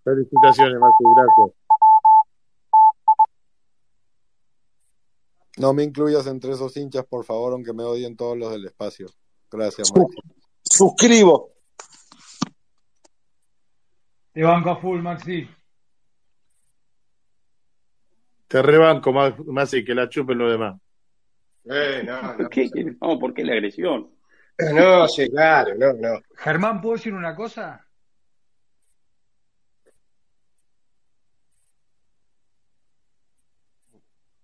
Felicitaciones, 0.03 0.81
Maxi, 0.81 1.05
gracias. 1.15 1.57
No 5.59 5.73
me 5.73 5.85
incluyas 5.85 6.27
entre 6.27 6.55
esos 6.55 6.77
hinchas, 6.77 7.07
por 7.07 7.25
favor, 7.25 7.53
aunque 7.53 7.73
me 7.73 7.85
odien 7.85 8.17
todos 8.17 8.37
los 8.37 8.51
del 8.51 8.67
espacio. 8.67 9.07
Gracias, 9.49 9.93
Maxi. 9.97 10.17
Suscribo. 10.65 11.53
Te 14.33 14.43
banco 14.43 14.71
a 14.71 14.77
full, 14.77 15.01
Maxi. 15.03 15.49
Te 18.47 18.63
rebanco, 18.63 19.13
Ma- 19.13 19.37
Maxi, 19.47 19.85
que 19.85 19.95
la 19.95 20.09
chupen 20.09 20.39
los 20.39 20.51
demás. 20.53 20.81
Eh, 21.65 22.03
no, 22.05 22.37
no. 22.37 22.49
¿Qué? 22.49 22.69
No, 23.01 23.19
¿por 23.19 23.35
qué 23.35 23.45
la 23.45 23.53
agresión? 23.53 24.11
No, 24.75 25.07
sí, 25.09 25.29
claro, 25.31 25.75
no, 25.77 25.93
no. 25.95 26.21
Germán, 26.37 26.81
¿puedo 26.81 26.97
decir 26.97 27.15
una 27.15 27.35
cosa? 27.35 27.87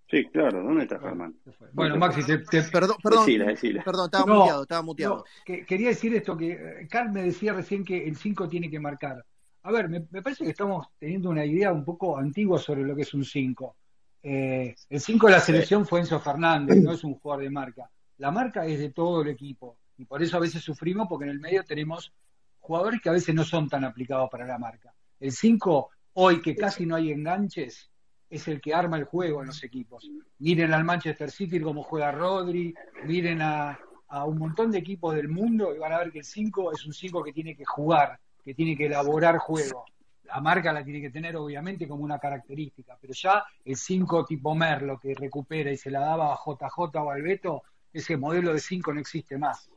Sí, 0.08 0.24
claro, 0.32 0.62
¿dónde 0.62 0.84
está 0.84 1.00
Germán? 1.00 1.34
Bueno, 1.73 1.97
Maxi, 1.97 2.24
te, 2.24 2.39
te- 2.39 2.62
Perdón, 2.70 2.97
perdón, 3.02 3.26
Decila, 3.26 3.44
decila. 3.47 3.82
perdón, 3.82 4.05
estaba 4.06 4.26
No, 4.26 4.39
muteado, 4.39 4.62
estaba 4.62 4.82
muteado. 4.82 5.16
no, 5.16 5.24
que- 5.44 5.66
quería 5.66 5.89
decir 5.89 6.15
esto, 6.15 6.36
que 6.36 6.52
eh, 6.52 6.89
Carl 6.89 7.10
me 7.10 7.23
decía 7.23 7.52
recién 7.52 7.84
que 7.84 8.06
el 8.06 8.16
5 8.16 8.48
tiene 8.48 8.70
que 8.70 8.78
marcar. 8.78 9.24
A 9.67 9.73
ver, 9.73 9.89
me, 9.89 10.07
me 10.12 10.23
parece 10.23 10.45
que 10.45 10.51
estamos 10.51 10.86
teniendo 10.97 11.28
una 11.28 11.45
idea 11.45 11.73
un 11.73 11.85
poco 11.85 12.17
antigua 12.17 12.57
sobre 12.57 12.85
lo 12.85 12.95
que 12.95 13.03
es 13.03 13.12
un 13.15 13.25
5. 13.25 13.77
el 14.23 14.77
5 14.89 15.27
de 15.27 15.33
la 15.33 15.41
selección 15.41 15.85
fue 15.85 15.99
Enzo 15.99 16.20
Fernández, 16.20 16.81
no 16.81 16.93
es 16.93 17.03
un 17.03 17.15
jugador 17.15 17.43
de 17.43 17.51
marca. 17.51 17.91
La 18.19 18.31
marca 18.31 18.65
es 18.65 18.78
de 18.78 18.91
todo 18.91 19.23
el 19.23 19.28
equipo 19.28 19.77
y 19.99 20.05
por 20.05 20.23
eso 20.23 20.36
a 20.36 20.41
veces 20.41 20.62
sufrimos 20.62 21.09
porque 21.09 21.25
en 21.25 21.33
el 21.33 21.41
medio 21.41 21.65
tenemos 21.65 22.12
jugadores 22.61 23.01
que 23.01 23.09
a 23.09 23.12
veces 23.12 23.35
no 23.35 23.43
son 23.43 23.69
tan 23.69 23.83
aplicados 23.83 24.31
para 24.31 24.47
la 24.47 24.57
marca. 24.57 24.95
El 25.19 25.33
5, 25.33 25.91
hoy 26.12 26.41
que 26.41 26.55
casi 26.55 26.86
no 26.86 26.95
hay 26.95 27.11
enganches, 27.11 27.91
es 28.31 28.47
el 28.47 28.61
que 28.61 28.73
arma 28.73 28.99
el 28.99 29.05
juego 29.05 29.41
en 29.41 29.49
los 29.49 29.65
equipos. 29.65 30.09
Miren 30.39 30.75
al 30.75 30.85
Manchester 30.85 31.28
City 31.28 31.59
cómo 31.59 31.83
juega 31.83 32.12
Rodri, 32.12 32.73
miren 33.05 33.43
a, 33.43 33.81
a 34.07 34.25
un 34.27 34.39
montón 34.39 34.70
de 34.70 34.78
equipos 34.78 35.17
del 35.17 35.28
mundo 35.28 35.75
y 35.75 35.78
van 35.78 35.93
a 35.93 35.99
ver 35.99 36.12
que 36.12 36.20
el 36.20 36.25
5 36.25 36.73
es 36.73 36.86
un 36.86 36.93
5 36.93 37.25
que 37.25 37.33
tiene 37.33 37.57
que 37.57 37.65
jugar, 37.65 38.20
que 38.47 38.55
tiene 38.55 38.76
que 38.76 38.86
elaborar 38.86 39.39
juego. 39.39 39.84
la 40.23 40.41
marca 40.41 40.73
la 40.73 40.84
tiene 40.84 41.00
que 41.00 41.10
tener 41.10 41.36
obviamente 41.36 41.86
como 41.89 42.02
una 42.05 42.18
característica, 42.20 42.97
pero 43.00 43.12
ya 43.12 43.44
el 43.65 43.76
5 43.76 44.25
tipo 44.25 44.55
Merlo 44.55 44.99
que 45.00 45.15
recupera 45.15 45.70
y 45.73 45.76
se 45.76 45.91
la 45.91 45.99
daba 46.00 46.33
a 46.33 46.36
JJ 46.36 47.00
o 47.02 47.10
al 47.10 47.23
Beto, 47.23 47.62
ese 47.92 48.16
modelo 48.16 48.52
de 48.52 48.60
5 48.60 48.92
no 48.94 49.00
existe 49.00 49.36
más. 49.36 49.68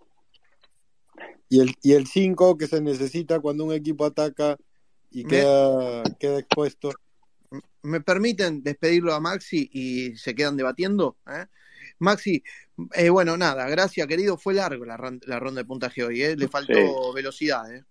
Y 1.49 1.59
el, 1.61 1.75
y 1.81 1.93
el 1.93 2.05
5 2.07 2.57
que 2.57 2.67
se 2.67 2.79
necesita 2.79 3.39
cuando 3.39 3.65
un 3.65 3.73
equipo 3.73 4.05
ataca 4.05 4.55
y 5.09 5.23
Me- 5.23 5.29
queda, 5.29 6.03
queda 6.19 6.39
expuesto. 6.39 6.91
¿Me 7.81 8.01
permiten 8.01 8.61
despedirlo 8.61 9.13
a 9.15 9.19
Maxi 9.19 9.67
y 9.73 10.15
se 10.15 10.35
quedan 10.35 10.57
debatiendo? 10.57 11.17
¿eh? 11.27 11.45
Maxi, 11.99 12.43
eh, 12.93 13.09
bueno, 13.09 13.35
nada, 13.37 13.67
gracias, 13.67 14.05
querido. 14.07 14.37
Fue 14.37 14.53
largo 14.53 14.85
la, 14.85 14.95
la 15.25 15.39
ronda 15.39 15.61
de 15.61 15.65
puntaje 15.65 16.03
hoy, 16.03 16.21
¿eh? 16.21 16.35
le 16.35 16.47
faltó 16.47 16.73
Sí. 16.73 17.15
velocidad. 17.15 17.71
¿eh? 17.73 17.83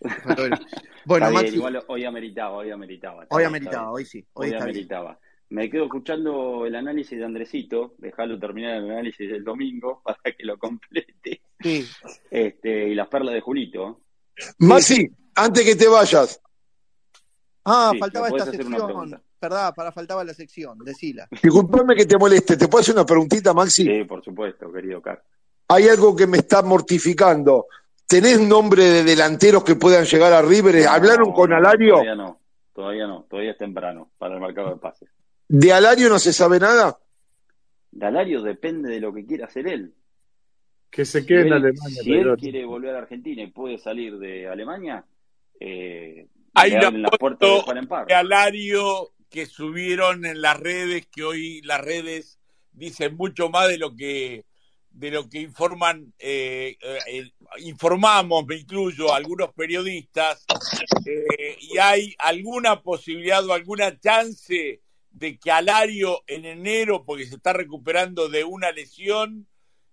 Bueno, 0.00 1.26
Está 1.26 1.30
bien, 1.30 1.32
Maxi, 1.34 1.54
igual 1.56 1.84
hoy 1.88 2.04
ameritaba, 2.04 2.56
hoy 2.56 2.70
ameritaba. 2.70 3.26
hoy 3.30 3.44
ameritaba, 3.44 3.90
hoy 3.92 4.04
sí, 4.04 4.18
hoy 4.32 4.46
Hoy 4.46 4.46
está 4.54 4.64
bien. 4.64 4.70
ameritaba. 4.76 5.18
Me 5.50 5.68
quedo 5.68 5.84
escuchando 5.84 6.64
el 6.64 6.74
análisis 6.76 7.18
de 7.18 7.24
Andresito, 7.24 7.94
dejarlo 7.98 8.38
terminar 8.38 8.76
el 8.76 8.90
análisis 8.90 9.28
del 9.30 9.42
domingo 9.44 10.00
para 10.04 10.18
que 10.36 10.44
lo 10.44 10.56
complete. 10.58 11.42
Sí. 11.60 11.86
Este, 12.30 12.88
y 12.88 12.94
las 12.94 13.08
perlas 13.08 13.34
de 13.34 13.40
Julito. 13.40 14.02
Maxi, 14.58 15.08
antes 15.34 15.64
que 15.64 15.76
te 15.76 15.88
vayas, 15.88 16.40
Ah, 17.62 17.90
Sí, 17.92 17.98
faltaba 17.98 18.28
esta 18.28 18.46
sección. 18.46 19.22
Verdad, 19.40 19.74
para 19.74 19.92
faltaba 19.92 20.24
la 20.24 20.32
sección, 20.34 20.78
decila. 20.78 21.28
disculpame 21.42 21.94
que 21.94 22.06
te 22.06 22.16
moleste, 22.16 22.56
¿te 22.56 22.68
puedo 22.68 22.80
hacer 22.80 22.94
una 22.94 23.04
preguntita, 23.04 23.52
Maxi? 23.52 23.84
Sí, 23.84 24.04
por 24.04 24.24
supuesto, 24.24 24.72
querido 24.72 25.00
Car. 25.02 25.22
Hay 25.68 25.88
algo 25.88 26.16
que 26.16 26.26
me 26.26 26.38
está 26.38 26.62
mortificando. 26.62 27.66
¿Tenés 28.10 28.40
nombre 28.40 28.82
de 28.82 29.04
delanteros 29.04 29.62
que 29.62 29.76
puedan 29.76 30.04
llegar 30.04 30.32
a 30.32 30.42
River? 30.42 30.84
¿Hablaron 30.88 31.28
No, 31.28 31.32
con 31.32 31.52
Alario? 31.52 31.92
Todavía 31.92 32.16
no, 32.16 32.40
todavía 32.74 33.06
no, 33.06 33.26
todavía 33.30 33.52
es 33.52 33.58
temprano 33.58 34.10
para 34.18 34.34
el 34.34 34.40
mercado 34.40 34.70
de 34.70 34.80
pases. 34.80 35.08
¿De 35.46 35.72
Alario 35.72 36.08
no 36.08 36.18
se 36.18 36.32
sabe 36.32 36.58
nada? 36.58 36.98
Dalario 37.92 38.42
depende 38.42 38.90
de 38.90 38.98
lo 38.98 39.14
que 39.14 39.24
quiera 39.24 39.46
hacer 39.46 39.68
él. 39.68 39.94
Que 40.90 41.04
se 41.04 41.20
Si 41.20 41.26
quede 41.26 41.42
en 41.42 41.46
él, 41.46 41.52
Alemania, 41.52 42.02
si 42.02 42.12
él 42.12 42.36
quiere 42.36 42.64
volver 42.64 42.96
a 42.96 42.98
Argentina 42.98 43.44
y 43.44 43.46
puede 43.46 43.78
salir 43.78 44.18
de 44.18 44.48
Alemania, 44.48 45.04
eh, 45.60 46.26
Hay 46.54 46.72
una 46.72 47.10
puertas 47.10 47.64
de 47.64 48.04
de 48.08 48.14
Alario 48.14 49.10
que 49.28 49.46
subieron 49.46 50.26
en 50.26 50.42
las 50.42 50.58
redes, 50.58 51.06
que 51.06 51.22
hoy 51.22 51.62
las 51.62 51.80
redes 51.80 52.40
dicen 52.72 53.16
mucho 53.16 53.50
más 53.50 53.68
de 53.68 53.78
lo 53.78 53.94
que 53.94 54.46
de 54.90 55.10
lo 55.10 55.28
que 55.28 55.40
informan, 55.40 56.12
eh, 56.18 56.76
eh, 56.82 57.30
informamos, 57.58 58.44
me 58.46 58.56
incluyo, 58.56 59.12
algunos 59.14 59.52
periodistas, 59.54 60.44
eh, 61.06 61.56
y 61.60 61.78
hay 61.78 62.14
alguna 62.18 62.82
posibilidad 62.82 63.46
o 63.46 63.52
alguna 63.52 63.98
chance 63.98 64.80
de 65.10 65.38
que 65.38 65.50
Alario 65.50 66.22
en 66.26 66.44
enero, 66.44 67.04
porque 67.04 67.26
se 67.26 67.36
está 67.36 67.52
recuperando 67.52 68.28
de 68.28 68.44
una 68.44 68.72
lesión, 68.72 69.46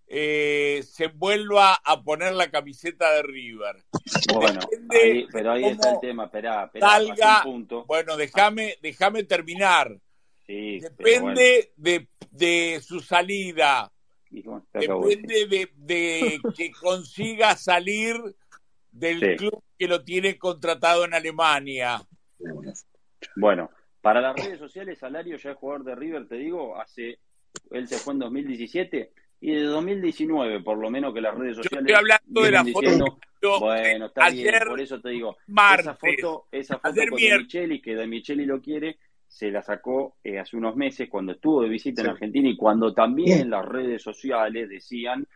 eh, 0.07 0.83
se 0.89 1.07
vuelva 1.07 1.73
a 1.83 2.01
poner 2.01 2.33
la 2.33 2.49
camiseta 2.49 3.11
de 3.13 3.23
River. 3.23 3.75
Bueno, 4.33 4.59
ahí- 4.89 5.27
pero 5.31 5.51
ahí 5.51 5.65
está 5.65 5.91
el 5.91 5.99
tema, 5.99 6.25
esperá, 6.25 6.65
esperá, 6.65 6.89
salga. 6.89 7.41
punto. 7.43 7.85
Bueno, 7.85 8.15
déjame 8.15 8.77
déjame 8.81 9.23
terminar. 9.25 9.99
Sí, 10.45 10.79
pero 10.97 11.21
bueno, 11.23 11.39
Depende 11.39 11.73
de, 11.75 12.07
de 12.31 12.81
su 12.81 13.01
salida. 13.01 13.91
Y 14.31 14.41
bueno, 14.41 14.65
se 14.71 14.79
acabó. 14.85 15.07
Depende 15.07 15.47
de, 15.47 15.69
de 15.75 16.39
que 16.55 16.71
consiga 16.71 17.55
salir 17.55 18.15
del 18.91 19.19
Sí. 19.19 19.35
club 19.37 19.63
que 19.77 19.87
lo 19.87 20.03
tiene 20.03 20.37
contratado 20.37 21.05
en 21.05 21.13
Alemania. 21.13 22.01
Bueno, 23.35 23.69
para 24.01 24.21
las 24.21 24.35
redes 24.35 24.59
sociales, 24.59 24.99
Salario 24.99 25.37
ya 25.37 25.51
es 25.51 25.57
jugador 25.57 25.83
de 25.83 25.95
River, 25.95 26.27
te 26.27 26.35
digo, 26.35 26.79
hace, 26.79 27.19
él 27.71 27.87
se 27.87 27.97
fue 27.97 28.13
en 28.13 28.19
2017 28.19 29.11
y 29.41 29.51
de 29.53 29.63
2019, 29.63 30.61
por 30.61 30.77
lo 30.77 30.89
menos 30.89 31.13
que 31.13 31.21
las 31.21 31.35
redes 31.35 31.57
Yo 31.57 31.63
sociales 31.63 31.87
estoy 31.87 31.95
hablando 31.95 32.41
de 32.41 32.51
la 32.51 32.63
foto 32.63 32.79
diciendo, 32.79 33.19
yo, 33.41 33.59
bueno, 33.59 34.05
está 34.07 34.29
bien, 34.29 34.47
ayer 34.47 34.67
por 34.67 34.81
eso 34.81 34.99
te 34.99 35.09
digo, 35.09 35.37
martes, 35.47 35.85
esa 35.85 35.95
foto, 35.95 36.47
esa 36.51 36.79
foto 36.79 37.01
con. 37.09 37.19
Micheli, 37.19 37.81
que 37.81 37.95
De 37.95 38.07
Micheli 38.07 38.45
lo 38.45 38.61
quiere, 38.61 38.97
se 39.27 39.51
la 39.51 39.61
sacó 39.61 40.17
eh, 40.23 40.39
hace 40.39 40.57
unos 40.57 40.75
meses 40.75 41.09
cuando 41.09 41.33
estuvo 41.33 41.61
de 41.61 41.69
visita 41.69 42.01
en. 42.01 42.09
Argentina 42.09 42.49
y 42.49 42.55
cuando 42.57 42.93
también 42.93 43.41
en 43.41 43.49
las 43.49 43.65
redes 43.65 44.01
sociales 44.01 44.69
decían, 44.69 45.27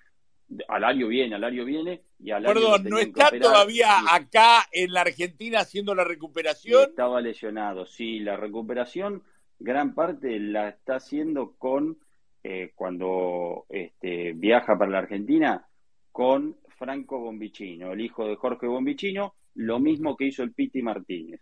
Alario 0.67 1.07
viene, 1.07 1.35
Alario 1.35 1.65
viene, 1.65 2.03
y 2.19 2.31
Alario 2.31 2.61
Perdón, 2.61 2.83
¿no 2.89 2.97
está 2.97 3.31
todavía 3.39 3.99
acá 4.13 4.67
en 4.71 4.91
la 4.91 5.01
Argentina 5.01 5.59
haciendo 5.59 5.95
la 5.95 6.03
recuperación? 6.03 6.89
estaba 6.89 7.21
lesionado. 7.21 7.85
Sí, 7.85 8.19
la 8.19 8.37
recuperación, 8.37 9.23
gran 9.59 9.93
parte 9.93 10.39
la 10.39 10.69
está 10.69 10.95
haciendo 10.95 11.55
con, 11.57 11.97
eh, 12.43 12.71
cuando 12.75 13.65
este, 13.69 14.33
viaja 14.33 14.77
para 14.77 14.91
la 14.91 14.99
Argentina, 14.99 15.65
con 16.11 16.57
Franco 16.77 17.19
Bombicino, 17.19 17.93
el 17.93 18.01
hijo 18.01 18.27
de 18.27 18.35
Jorge 18.35 18.67
Bombicino, 18.67 19.35
lo 19.55 19.79
mismo 19.79 20.17
que 20.17 20.25
hizo 20.25 20.43
el 20.43 20.53
Piti 20.53 20.81
Martínez. 20.81 21.39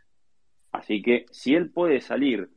Así 0.71 1.01
que 1.01 1.25
si 1.31 1.55
él 1.55 1.71
puede 1.71 2.01
salir 2.01 2.49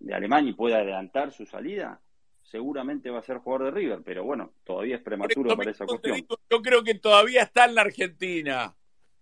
de 0.00 0.14
Alemania 0.14 0.50
y 0.50 0.54
puede 0.54 0.76
adelantar 0.76 1.32
su 1.32 1.46
salida, 1.46 2.00
seguramente 2.42 3.10
va 3.10 3.18
a 3.18 3.22
ser 3.22 3.38
jugador 3.38 3.66
de 3.66 3.80
River, 3.80 4.02
pero 4.04 4.24
bueno, 4.24 4.52
todavía 4.64 4.96
es 4.96 5.02
prematuro 5.02 5.56
para 5.56 5.70
esa 5.70 5.86
cuestión. 5.86 6.16
digo, 6.16 6.38
yo 6.50 6.62
creo 6.62 6.82
que 6.84 6.94
todavía 6.94 7.42
está 7.42 7.64
en 7.64 7.74
la 7.74 7.82
Argentina. 7.82 8.74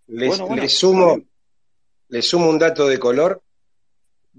Les, 0.09 0.29
Bueno, 0.29 0.47
bueno, 0.47 0.63
les 0.63 0.73
está 0.73 0.87
sumo, 0.87 1.23
les 2.09 2.29
sumo 2.29 2.49
un 2.49 2.59
dato 2.59 2.87
de 2.87 2.99
color. 2.99 3.43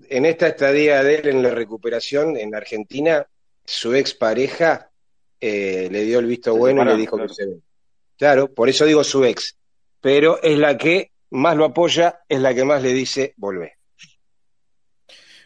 En 0.09 0.25
esta 0.25 0.47
estadía 0.47 1.03
de 1.03 1.15
él 1.15 1.27
en 1.27 1.43
la 1.43 1.51
recuperación 1.51 2.35
en 2.37 2.55
Argentina, 2.55 3.25
su 3.63 3.93
expareja 3.93 4.91
eh, 5.39 5.87
le 5.91 6.03
dio 6.03 6.19
el 6.19 6.25
visto 6.25 6.55
bueno 6.55 6.83
y 6.83 6.85
le 6.85 6.95
dijo 6.95 7.15
claro. 7.15 7.29
que 7.29 7.35
se 7.35 7.45
ve. 7.45 7.59
Claro, 8.17 8.53
por 8.53 8.69
eso 8.69 8.85
digo 8.85 9.03
su 9.03 9.23
ex. 9.23 9.57
Pero 10.01 10.41
es 10.41 10.57
la 10.57 10.77
que 10.77 11.12
más 11.33 11.55
lo 11.57 11.65
apoya, 11.65 12.21
es 12.29 12.39
la 12.39 12.53
que 12.53 12.63
más 12.63 12.81
le 12.81 12.93
dice, 12.93 13.33
volvé. 13.37 13.77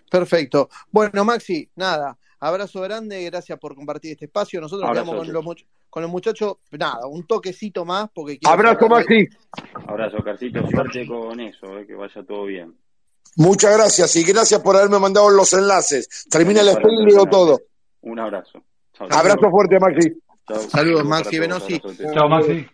Perfecto. 0.10 0.70
Bueno, 0.92 1.26
Maxi, 1.26 1.70
nada, 1.76 2.18
abrazo 2.40 2.82
grande, 2.82 3.24
gracias 3.26 3.60
por 3.60 3.76
compartir 3.76 4.12
este 4.14 4.26
espacio. 4.26 4.62
Nosotros 4.62 4.88
Abrazo, 4.90 5.06
quedamos 5.12 5.26
con 5.26 5.34
los, 5.34 5.44
much- 5.46 5.66
con 5.90 6.02
los 6.04 6.12
muchachos, 6.12 6.56
nada, 6.72 7.08
un 7.08 7.26
toquecito 7.28 7.84
más 7.84 8.10
porque 8.14 8.38
quiero 8.40 8.54
Abrazo, 8.54 8.88
Maxi. 8.88 9.28
Abrazo, 9.88 10.18
Carcito, 10.24 10.66
suerte 10.70 11.06
con 11.08 11.40
eso, 11.40 11.78
eh, 11.78 11.86
que 11.86 11.96
vaya 11.96 12.24
todo 12.26 12.46
bien. 12.46 12.74
Muchas 13.36 13.76
gracias 13.78 14.16
y 14.16 14.24
gracias 14.24 14.62
por 14.62 14.76
haberme 14.78 15.00
mandado 15.00 15.30
los 15.30 15.52
enlaces. 15.54 16.26
Termina 16.30 16.62
el 16.62 16.70
spell 16.70 16.94
y 16.94 16.98
terminar. 17.06 17.30
todo. 17.30 17.62
Un 18.02 18.20
abrazo. 18.20 18.64
Abrazo 19.00 19.50
fuerte, 19.52 19.78
Maxi. 19.80 20.14
Saludos, 20.70 21.04
Maxi 21.06 21.38
Venosi. 21.40 21.80
Chao, 22.14 22.30
Maxi. 22.30 22.66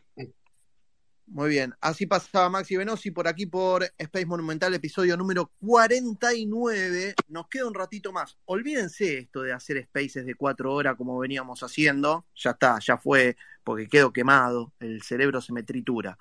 Muy 1.25 1.49
bien, 1.49 1.73
así 1.81 2.05
pasaba 2.05 2.49
Maxi 2.49 2.75
Venosi 2.75 3.09
por 3.09 3.27
aquí 3.27 3.45
por 3.45 3.83
Space 3.97 4.25
Monumental, 4.25 4.73
episodio 4.73 5.15
número 5.17 5.51
49. 5.61 7.15
Nos 7.29 7.47
queda 7.47 7.65
un 7.65 7.73
ratito 7.73 8.11
más. 8.11 8.37
Olvídense 8.45 9.19
esto 9.19 9.41
de 9.41 9.53
hacer 9.53 9.81
spaces 9.83 10.25
de 10.25 10.35
cuatro 10.35 10.73
horas 10.73 10.95
como 10.95 11.17
veníamos 11.17 11.63
haciendo. 11.63 12.25
Ya 12.35 12.51
está, 12.51 12.77
ya 12.79 12.97
fue, 12.97 13.35
porque 13.63 13.87
quedo 13.87 14.11
quemado, 14.11 14.73
el 14.79 15.01
cerebro 15.01 15.41
se 15.41 15.53
me 15.53 15.63
tritura. 15.63 16.17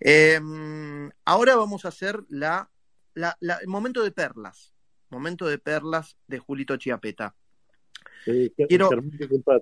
Eh, 0.00 0.40
ahora 1.24 1.56
vamos 1.56 1.84
a 1.84 1.88
hacer 1.88 2.20
la, 2.28 2.68
la- 3.14 3.36
la- 3.40 3.58
el 3.58 3.68
momento 3.68 4.02
de 4.02 4.10
perlas. 4.10 4.74
Momento 5.10 5.46
de 5.46 5.58
perlas 5.58 6.16
de 6.26 6.38
Julito 6.38 6.76
Chiapeta. 6.76 7.34
Eh, 8.26 8.52
Quiero- 8.68 8.90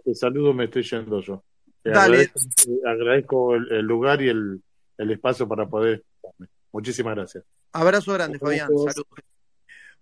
te 0.05 0.15
saludo, 0.15 0.53
me 0.55 0.65
estoy 0.65 0.83
yendo 0.83 1.21
yo. 1.21 1.45
Te 1.83 1.91
Dale. 1.91 2.03
agradezco, 2.33 2.41
eh, 2.69 2.81
agradezco 2.87 3.55
el, 3.55 3.73
el 3.73 3.85
lugar 3.87 4.21
y 4.23 4.29
el, 4.29 4.63
el 4.99 5.11
espacio 5.13 5.49
para 5.49 5.67
poder 5.67 6.05
escucharme. 6.05 6.49
Muchísimas 6.73 7.17
gracias. 7.17 7.45
Abrazo 7.73 8.13
grande, 8.13 8.39
Fabián. 8.39 8.69
Saludos. 8.69 8.95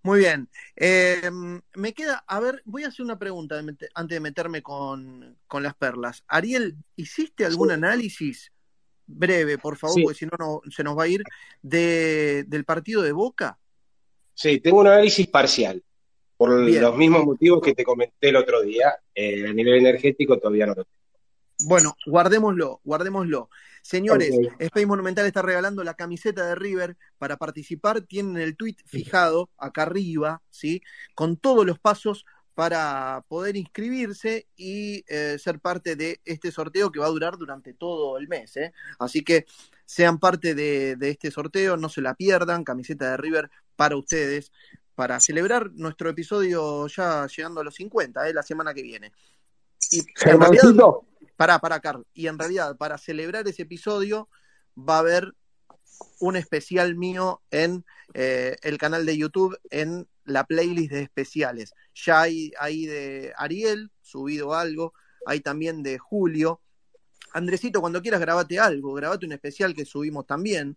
Muy 0.03 0.21
bien. 0.21 0.49
Eh, 0.77 1.31
me 1.75 1.93
queda, 1.93 2.25
a 2.29 2.39
ver, 2.41 2.63
voy 2.65 2.85
a 2.85 2.89
hacer 2.89 3.05
una 3.05 3.19
pregunta 3.19 3.59
antes 3.59 4.17
de 4.17 4.21
meterme 4.21 4.63
con, 4.63 5.37
con 5.47 5.63
las 5.63 5.75
perlas. 5.75 6.23
Ariel, 6.29 6.77
¿hiciste 6.95 7.45
algún 7.45 7.71
análisis 7.73 8.53
breve, 9.07 9.59
por 9.59 9.77
favor, 9.77 9.97
Sí. 9.97 10.03
porque 10.03 10.19
si 10.19 10.27
no, 10.27 10.33
no 10.39 10.61
se 10.71 10.85
nos 10.85 10.97
va 10.97 11.05
a 11.05 11.09
ir, 11.09 11.23
de, 11.63 12.45
del 12.47 12.65
partido 12.65 13.03
de 13.03 13.13
Boca? 13.13 13.59
Sí, 14.35 14.61
tengo 14.61 14.81
un 14.81 14.87
análisis 14.87 15.27
parcial, 15.29 15.83
por 16.37 16.65
Bien. 16.65 16.83
los 16.83 16.97
mismos 16.97 17.25
motivos 17.25 17.61
que 17.63 17.75
te 17.75 17.85
comenté 17.85 18.29
el 18.29 18.37
otro 18.37 18.63
día. 18.63 18.95
Eh, 19.15 19.49
a 19.49 19.53
nivel 19.53 19.75
energético 19.77 20.39
todavía 20.39 20.67
no 20.67 20.75
lo 20.75 20.85
tengo. 20.85 20.97
Bueno, 21.61 21.97
guardémoslo, 22.07 22.81
guardémoslo. 22.85 23.49
Señores, 23.83 24.35
Ok. 24.35 24.55
Space 24.59 24.87
Monumental 24.87 25.27
está 25.27 25.43
regalando 25.43 25.85
la 25.85 25.95
camiseta 25.95 26.47
de 26.47 26.55
River. 26.55 26.97
Para 27.19 27.37
participar 27.37 28.03
tienen 28.03 28.37
el 28.37 28.57
tweet 28.57 28.77
fijado 28.85 29.49
acá 29.57 29.83
arriba, 29.83 30.43
¿sí? 30.51 30.83
Con 31.15 31.37
todos 31.37 31.65
los 31.65 31.79
pasos 31.79 32.25
para 32.57 33.23
poder 33.29 33.55
inscribirse 33.55 34.49
y 34.57 35.05
eh, 35.09 35.39
ser 35.39 35.61
parte 35.61 35.95
de 35.95 36.21
este 36.25 36.51
sorteo 36.51 36.91
que 36.91 36.99
va 36.99 37.07
a 37.07 37.11
durar 37.11 37.37
durante 37.37 37.75
todo 37.75 38.17
el 38.17 38.29
mes. 38.29 38.57
¿eh? 38.57 38.73
Así 38.99 39.23
que 39.23 39.45
sean 39.85 40.19
parte 40.19 40.55
de, 40.55 40.97
de 40.97 41.11
este 41.11 41.31
sorteo, 41.31 41.77
no 41.77 41.91
se 41.91 42.01
la 42.01 42.15
pierdan, 42.15 42.65
camiseta 42.65 43.11
de 43.11 43.19
River 43.19 43.51
para 43.77 43.97
ustedes, 43.97 44.53
para 44.95 45.21
celebrar 45.21 45.71
nuestro 45.75 46.09
episodio 46.09 46.87
ya 46.87 47.27
llegando 47.27 47.61
a 47.61 47.65
los 47.65 47.75
50, 47.75 48.27
¿eh? 48.27 48.33
la 48.33 48.43
semana 48.43 48.73
que 48.73 48.83
viene. 48.83 49.13
Y 49.91 50.03
Germancito, 50.17 51.06
pará, 51.37 51.59
pará, 51.59 51.81
Carl. 51.81 52.07
Y 52.15 52.27
en 52.27 52.39
realidad, 52.39 52.77
para 52.77 52.99
celebrar 52.99 53.47
ese 53.49 53.63
episodio, 53.63 54.29
va 54.77 54.97
a 54.97 55.01
haber 55.01 55.35
un 56.21 56.37
especial 56.37 56.95
mío 56.97 57.43
en 57.51 57.85
eh, 58.15 58.57
el 58.63 58.79
canal 58.79 59.07
de 59.07 59.17
YouTube, 59.17 59.59
en 59.71 60.09
la 60.25 60.45
playlist 60.45 60.93
de 60.93 61.03
especiales. 61.03 61.73
Ya 61.95 62.23
hay 62.23 62.53
ahí 62.59 62.87
de 62.87 63.33
Ariel, 63.37 63.91
subido 64.01 64.55
algo, 64.55 64.95
hay 65.27 65.41
también 65.41 65.83
de 65.83 65.99
Julio. 65.99 66.61
Andresito, 67.33 67.81
cuando 67.81 68.03
quieras 68.03 68.21
grabate 68.21 68.59
algo, 68.59 68.95
grabate 68.95 69.27
un 69.27 69.33
especial 69.33 69.75
que 69.75 69.85
subimos 69.85 70.27
también. 70.27 70.77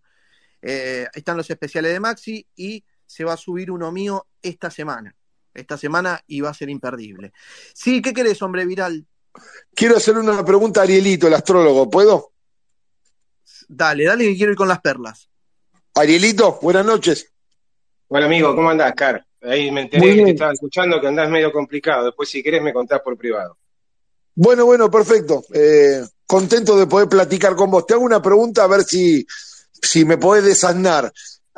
Eh, 0.61 1.07
están 1.13 1.37
los 1.37 1.49
especiales 1.49 1.93
de 1.93 1.99
Maxi 1.99 2.45
y 2.55 2.83
se 3.05 3.23
va 3.23 3.33
a 3.33 3.37
subir 3.37 3.71
uno 3.71 3.91
mío 3.91 4.27
esta 4.41 4.69
semana. 4.69 5.15
Esta 5.53 5.77
semana 5.77 6.21
y 6.27 6.41
va 6.41 6.49
a 6.49 6.53
ser 6.53 6.69
imperdible. 6.69 7.33
Sí, 7.73 8.01
¿qué 8.01 8.13
querés, 8.13 8.41
hombre 8.41 8.65
viral? 8.65 9.07
Quiero 9.73 9.97
hacer 9.97 10.17
una 10.17 10.43
pregunta 10.43 10.81
a 10.81 10.83
Arielito, 10.83 11.27
el 11.27 11.33
astrólogo, 11.33 11.89
¿puedo? 11.89 12.31
Dale, 13.67 14.05
dale 14.05 14.25
que 14.25 14.35
quiero 14.35 14.51
ir 14.51 14.57
con 14.57 14.67
las 14.67 14.81
perlas. 14.81 15.29
Arielito, 15.95 16.59
buenas 16.61 16.85
noches. 16.85 17.31
Hola 18.07 18.25
amigo, 18.25 18.55
¿cómo 18.55 18.69
andás, 18.69 18.93
Car? 18.95 19.23
Ahí 19.41 19.71
me 19.71 19.81
enteré 19.81 20.15
que 20.15 20.23
te 20.23 20.31
estaba 20.31 20.53
escuchando 20.53 20.99
que 20.99 21.07
andás 21.07 21.29
medio 21.29 21.51
complicado. 21.51 22.05
Después, 22.05 22.27
si 22.29 22.43
querés, 22.43 22.61
me 22.61 22.73
contás 22.73 23.01
por 23.01 23.17
privado. 23.17 23.57
Bueno, 24.35 24.65
bueno, 24.65 24.89
perfecto. 24.89 25.43
Eh, 25.53 26.03
contento 26.25 26.77
de 26.77 26.87
poder 26.87 27.07
platicar 27.07 27.55
con 27.55 27.71
vos. 27.71 27.85
Te 27.85 27.93
hago 27.93 28.03
una 28.03 28.21
pregunta 28.21 28.63
a 28.63 28.67
ver 28.67 28.83
si, 28.83 29.25
si 29.81 30.05
me 30.05 30.17
podés 30.17 30.43
desasnar. 30.43 31.11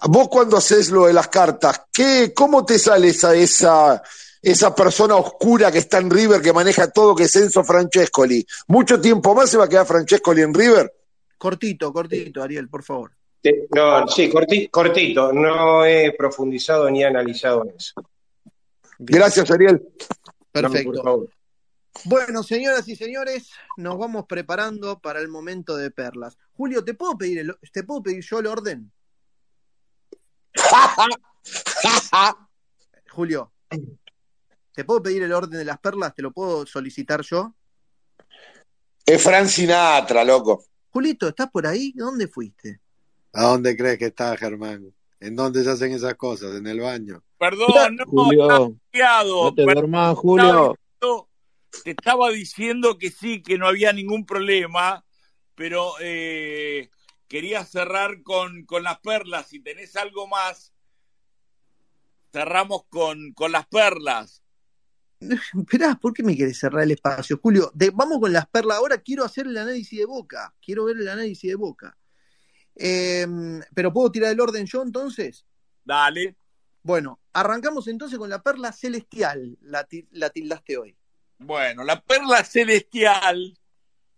Vos 0.04 0.30
cuando 0.30 0.58
haces 0.58 0.90
lo 0.90 1.06
de 1.06 1.14
las 1.14 1.28
cartas, 1.28 1.84
¿qué, 1.92 2.34
¿cómo 2.34 2.66
te 2.66 2.80
sale 2.80 3.10
esa, 3.10 3.36
esa, 3.36 4.02
esa 4.42 4.74
persona 4.74 5.16
oscura 5.16 5.72
que 5.72 5.78
está 5.80 6.00
en 6.00 6.10
River, 6.10 6.42
que 6.42 6.54
maneja 6.54 6.90
todo, 6.92 7.16
que 7.16 7.24
es 7.24 7.36
Enzo 7.36 7.64
Francescoli? 7.64 8.46
¿Mucho 8.68 9.00
tiempo 9.00 9.36
más 9.36 9.50
se 9.50 9.58
va 9.58 9.66
a 9.66 9.70
quedar 9.70 9.86
Francescoli 9.86 10.42
en 10.42 10.54
River? 10.54 10.92
Cortito, 11.38 11.92
cortito, 11.94 12.42
Ariel, 12.44 12.70
por 12.70 12.84
favor. 12.84 13.12
No, 13.76 14.08
sí, 14.08 14.30
corti- 14.30 14.70
cortito. 14.70 15.32
No 15.34 15.84
he 15.86 16.14
profundizado 16.18 16.90
ni 16.92 17.04
analizado 17.04 17.64
en 17.66 17.76
eso. 17.76 17.94
Gracias, 19.00 19.50
Ariel. 19.50 19.82
Perfecto. 20.52 20.92
por 20.92 21.04
favor. 21.04 21.30
Bueno, 22.06 22.44
señoras 22.44 22.88
y 22.88 22.96
señores, 22.96 23.50
nos 23.78 23.98
vamos 23.98 24.26
preparando 24.28 25.00
para 25.00 25.20
el 25.20 25.28
momento 25.28 25.76
de 25.76 25.90
perlas. 25.92 26.38
Julio, 26.54 26.84
¿te 26.86 26.94
puedo 26.94 27.18
pedir, 27.18 27.40
el- 27.40 27.56
¿te 27.74 27.84
puedo 27.84 28.02
pedir 28.04 28.24
yo 28.24 28.40
el 28.40 28.48
orden? 28.48 28.92
Julio, 33.10 33.52
¿te 34.74 34.84
puedo 34.84 35.02
pedir 35.04 35.24
el 35.24 35.34
orden 35.34 35.60
de 35.60 35.66
las 35.66 35.80
perlas? 35.80 36.14
¿Te 36.14 36.22
lo 36.22 36.32
puedo 36.32 36.66
solicitar 36.66 37.22
yo? 37.22 37.54
Es 39.06 39.22
Fran 39.24 39.48
Sinatra, 39.50 40.24
loco. 40.24 40.66
Julito, 40.90 41.28
¿estás 41.28 41.50
por 41.50 41.66
ahí? 41.66 41.92
¿Dónde 41.96 42.28
fuiste? 42.28 42.82
¿A 43.34 43.44
dónde 43.44 43.76
crees 43.78 43.98
que 43.98 44.06
está, 44.08 44.36
Germán? 44.38 44.94
¿En 45.20 45.36
dónde 45.36 45.64
se 45.64 45.70
hacen 45.70 45.92
esas 45.94 46.16
cosas? 46.16 46.56
¿En 46.56 46.68
el 46.68 46.80
baño? 46.82 47.24
Perdón, 47.38 47.96
no, 47.96 48.06
Julio, 48.06 48.48
no 48.48 48.78
te 48.92 48.92
Perdón, 48.94 49.74
duermas, 49.76 50.10
estaba 50.10 50.22
Julio. 50.22 50.78
diciendo- 51.00 51.28
te 51.84 51.92
estaba 51.92 52.30
diciendo 52.30 52.98
que 52.98 53.10
sí, 53.10 53.42
que 53.42 53.58
no 53.58 53.68
había 53.68 53.94
ningún 53.94 54.26
problema, 54.26 55.06
pero 55.56 55.94
eh, 56.02 56.90
quería 57.28 57.64
cerrar 57.66 58.22
con, 58.24 58.66
con 58.66 58.84
las 58.84 59.00
perlas. 59.00 59.48
Si 59.48 59.60
tenés 59.62 59.96
algo 59.96 60.28
más, 60.28 60.74
cerramos 62.32 62.84
con, 62.90 63.34
con 63.34 63.52
las 63.52 63.66
perlas. 63.68 64.41
Esperá, 65.58 65.96
¿por 65.96 66.14
qué 66.14 66.24
me 66.24 66.36
querés 66.36 66.60
cerrar 66.60 66.84
el 66.84 66.92
espacio? 66.92 67.40
Julio, 67.42 67.72
de- 67.74 67.92
vamos 67.92 68.20
con 68.20 68.34
las 68.34 68.48
perlas. 68.48 68.78
Ahora 68.78 68.98
quiero 68.98 69.24
hacer 69.24 69.48
el 69.48 69.58
análisis 69.58 70.00
de 70.00 70.06
Boca. 70.06 70.54
Quiero 70.62 70.86
ver 70.86 70.98
el 70.98 71.08
análisis 71.08 71.50
de 71.50 71.56
Boca. 71.56 71.98
Eh, 72.76 73.28
¿Pero 73.76 73.94
puedo 73.94 74.12
tirar 74.12 74.32
el 74.32 74.40
orden 74.40 74.66
yo 74.66 74.82
entonces? 74.82 75.46
Dale. 75.84 76.38
Bueno, 76.84 77.20
arrancamos 77.34 77.88
entonces 77.88 78.18
con 78.18 78.30
la 78.30 78.42
perla 78.42 78.72
celestial. 78.72 79.58
La, 79.62 79.88
la 80.12 80.30
tildaste 80.32 80.78
hoy. 80.78 80.98
Bueno, 81.38 81.84
la 81.84 82.02
perla 82.02 82.44
celestial 82.44 83.58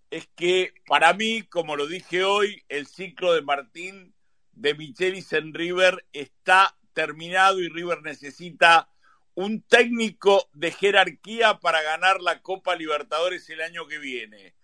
es 0.10 0.30
que 0.36 0.74
para 0.86 1.14
mí, 1.14 1.44
como 1.44 1.76
lo 1.76 1.88
dije 1.88 2.24
hoy, 2.24 2.64
el 2.70 2.88
ciclo 2.88 3.34
de 3.34 3.42
Martín 3.42 4.14
de 4.52 4.76
Michelis 4.76 5.34
en 5.34 5.54
River 5.54 6.06
está 6.14 6.78
terminado 6.94 7.60
y 7.60 7.70
River 7.70 8.02
necesita 8.04 8.93
un 9.36 9.62
técnico 9.62 10.50
de 10.54 10.72
jerarquía 10.72 11.60
para 11.60 11.82
ganar 11.82 12.22
la 12.22 12.42
Copa 12.42 12.76
Libertadores 12.76 13.50
el 13.50 13.62
año 13.62 13.88
que 13.88 13.98
viene. 13.98 14.56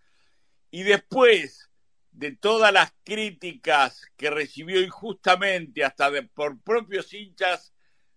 Y 0.72 0.84
después 0.84 1.70
de 2.12 2.36
todas 2.36 2.72
las 2.74 2.94
críticas 3.04 4.06
que 4.18 4.30
recibió 4.30 4.82
injustamente 4.82 5.84
hasta 5.84 6.12
de, 6.12 6.24
por 6.24 6.62
propios 6.62 7.14
hinchas 7.14 7.74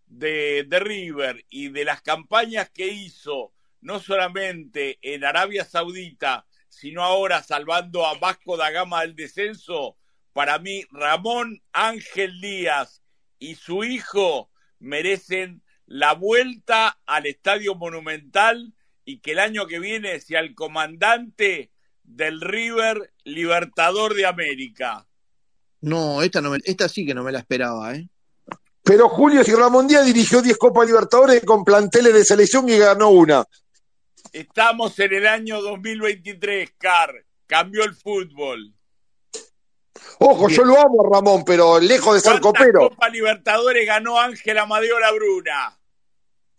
de, 0.07 0.65
de 0.69 0.81
River 0.81 1.45
y 1.49 1.69
de 1.69 1.85
las 1.85 2.03
campañas 2.03 2.71
que 2.71 2.89
hizo, 2.89 3.55
no 3.81 4.01
solamente 4.01 4.99
en 5.03 5.25
Arabia 5.25 5.65
Saudita, 5.65 6.47
sino 6.69 7.03
ahora 7.03 7.43
salvando 7.43 8.07
a 8.07 8.19
Vasco 8.19 8.57
da 8.57 8.71
Gama 8.71 9.03
del 9.03 9.15
descenso, 9.15 9.97
para 10.33 10.59
mí 10.59 10.85
Ramón 10.91 11.63
Ángel 11.73 12.41
Díaz 12.41 13.03
y 13.39 13.57
su 13.57 13.85
hijo 13.85 14.51
merecen 14.79 15.63
la 15.93 16.15
vuelta 16.15 16.99
al 17.05 17.27
Estadio 17.27 17.75
Monumental 17.75 18.73
y 19.05 19.19
que 19.19 19.33
el 19.33 19.39
año 19.39 19.67
que 19.67 19.79
viene 19.79 20.19
sea 20.21 20.41
el 20.41 20.55
comandante 20.55 21.71
del 22.03 22.41
River 22.41 23.13
Libertador 23.25 24.15
de 24.15 24.25
América. 24.25 25.07
No, 25.83 26.23
esta, 26.23 26.41
no 26.41 26.49
me- 26.51 26.61
esta 26.65 26.89
sí 26.89 27.05
que 27.05 27.13
no 27.13 27.23
me 27.23 27.31
la 27.31 27.41
esperaba, 27.41 27.95
¿eh? 27.95 28.09
Pero 28.83 29.11
Julio, 29.11 29.45
si 29.45 29.53
Ramón 29.55 29.87
Díaz 29.87 30.07
dirigió 30.07 30.41
10 30.41 30.57
Copas 30.57 30.87
Libertadores 30.87 31.45
con 31.45 31.63
planteles 31.63 32.15
de 32.15 32.25
selección 32.25 32.67
y 32.71 32.79
ganó 32.79 33.11
una. 33.11 33.45
Estamos 34.33 34.99
en 34.99 35.13
el 35.13 35.27
año 35.27 35.61
2023, 35.61 36.71
Car. 36.79 37.23
Cambió 37.47 37.85
el 37.85 37.95
fútbol. 37.95 38.73
Ojo, 40.21 40.49
yo 40.49 40.65
lo 40.65 40.81
amo 40.81 41.07
Ramón, 41.13 41.45
pero 41.45 41.79
lejos 41.79 42.15
de 42.15 42.21
ser 42.23 42.41
¿Cuántas 42.41 42.63
copero. 42.63 42.89
Copa 42.89 43.11
Libertadores 43.11 43.87
ganó 43.87 44.19
Ángel 44.19 44.57
Amadeo 44.59 44.99
Labruna? 44.99 45.79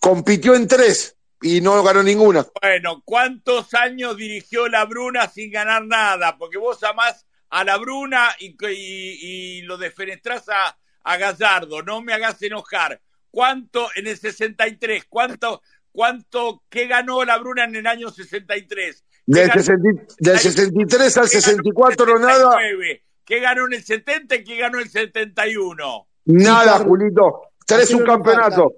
Compitió 0.03 0.53
en 0.53 0.67
tres 0.67 1.15
y 1.41 1.61
no 1.61 1.81
ganó 1.81 2.03
ninguna. 2.03 2.45
Bueno, 2.61 3.01
¿cuántos 3.05 3.73
años 3.73 4.17
dirigió 4.17 4.67
Labruna 4.67 5.29
sin 5.29 5.49
ganar 5.49 5.85
nada? 5.85 6.37
Porque 6.37 6.57
vos 6.57 6.83
amás 6.83 7.25
a 7.49 7.63
Labruna 7.63 8.31
y, 8.37 8.47
y, 8.67 9.59
y 9.59 9.61
lo 9.61 9.77
defenestrás 9.77 10.49
a, 10.49 10.77
a 11.05 11.15
Gallardo. 11.15 11.83
No 11.83 12.01
me 12.01 12.11
hagas 12.11 12.41
enojar. 12.41 12.99
¿Cuánto 13.31 13.87
en 13.95 14.07
el 14.07 14.17
63? 14.17 15.05
¿Cuánto, 15.07 15.61
cuánto, 15.93 16.63
qué 16.69 16.87
ganó 16.87 17.23
Labruna 17.23 17.63
en 17.63 17.77
el 17.77 17.87
año 17.87 18.09
63? 18.09 19.05
¿Qué 19.07 19.21
Del, 19.25 19.47
ganó 19.47 19.63
60 19.63 20.15
del 20.19 20.39
63 20.39 21.17
al 21.17 21.29
¿Qué 21.29 21.39
ganó 21.39 21.53
en 21.53 21.59
el 21.59 21.63
64 21.63 22.05
no 22.05 22.19
nada. 22.19 22.51
79? 22.51 23.03
¿Qué 23.23 23.39
ganó 23.39 23.65
en 23.67 23.73
el 23.73 23.83
70 23.85 24.35
y 24.35 24.43
qué 24.43 24.57
ganó 24.57 24.79
en 24.79 24.83
el 24.83 24.89
71? 24.89 26.07
Nada, 26.25 26.79
Julito. 26.79 27.43
Tres 27.65 27.83
Hacelo 27.83 27.99
subcampeonatos. 27.99 28.73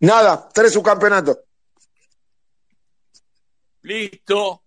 Nada, 0.00 0.48
tres 0.52 0.72
subcampeonatos. 0.72 1.38
Listo. 3.82 4.62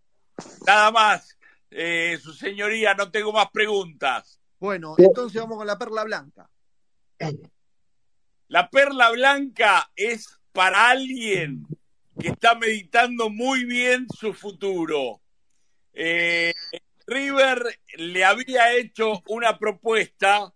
Nada 0.66 0.92
más. 0.92 1.38
Eh, 1.72 2.18
su 2.22 2.34
señoría, 2.34 2.94
no 2.96 3.12
tengo 3.12 3.32
más 3.32 3.50
preguntas. 3.52 4.40
Bueno, 4.60 4.96
entonces 4.98 5.40
vamos 5.40 5.58
con 5.58 5.68
la 5.68 5.78
perla 5.78 6.04
blanca. 6.04 6.50
La 8.48 8.70
perla 8.70 9.12
blanca 9.12 9.92
es 9.96 10.40
para 10.52 10.90
alguien 10.90 11.68
que 12.20 12.30
está 12.30 12.56
meditando 12.56 13.30
muy 13.30 13.66
bien 13.66 14.08
su 14.10 14.34
futuro. 14.34 15.22
Eh, 15.94 16.54
River 17.06 17.80
le 17.98 18.26
había 18.26 18.74
hecho 18.74 19.22
una 19.28 19.58
propuesta 19.58 20.54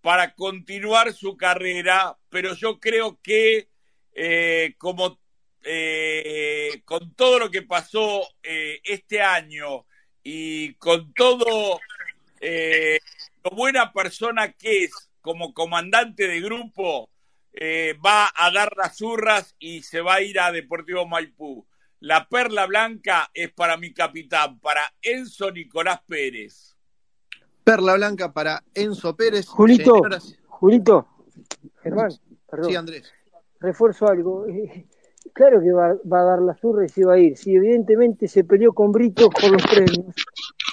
para 0.00 0.34
continuar 0.34 1.12
su 1.12 1.36
carrera, 1.36 2.18
pero 2.28 2.54
yo 2.54 2.78
creo 2.78 3.18
que 3.22 3.68
eh, 4.20 4.74
como 4.78 5.18
eh, 5.62 6.82
con 6.84 7.14
todo 7.14 7.38
lo 7.38 7.50
que 7.50 7.62
pasó 7.62 8.26
eh, 8.42 8.80
este 8.84 9.20
año 9.22 9.86
y 10.24 10.74
con 10.74 11.12
todo 11.14 11.78
eh, 12.40 12.98
lo 13.44 13.50
buena 13.52 13.92
persona 13.92 14.52
que 14.52 14.84
es 14.84 14.92
como 15.20 15.52
comandante 15.54 16.26
de 16.26 16.40
grupo, 16.40 17.10
eh, 17.52 17.94
va 18.04 18.28
a 18.34 18.50
dar 18.50 18.72
las 18.76 18.96
zurras 18.96 19.54
y 19.58 19.82
se 19.82 20.00
va 20.00 20.14
a 20.14 20.20
ir 20.22 20.40
a 20.40 20.50
Deportivo 20.52 21.06
Maipú. 21.06 21.66
La 22.00 22.28
perla 22.28 22.66
blanca 22.66 23.30
es 23.34 23.52
para 23.52 23.76
mi 23.76 23.92
capitán, 23.92 24.58
para 24.60 24.82
Enzo 25.02 25.50
Nicolás 25.50 26.00
Pérez. 26.06 26.76
Perla 27.64 27.94
blanca 27.94 28.32
para 28.32 28.62
Enzo 28.74 29.14
Pérez. 29.16 29.46
Julito, 29.46 29.94
Señoras- 29.96 30.38
Julito, 30.46 31.08
Germán, 31.82 32.10
perdón. 32.48 32.70
Sí, 32.70 32.76
Andrés. 32.76 33.12
Refuerzo 33.60 34.06
algo. 34.08 34.46
Eh, 34.56 34.86
Claro 35.34 35.60
que 35.60 35.70
va, 35.72 35.94
va 36.10 36.20
a 36.20 36.24
dar 36.24 36.40
la 36.40 36.54
zurra 36.56 36.86
y 36.86 36.88
se 36.88 37.04
va 37.04 37.14
a 37.14 37.18
ir. 37.18 37.36
Si 37.36 37.54
evidentemente 37.54 38.28
se 38.28 38.44
peleó 38.44 38.72
con 38.72 38.92
Brito 38.92 39.28
por 39.28 39.50
los 39.50 39.62
premios. 39.66 40.14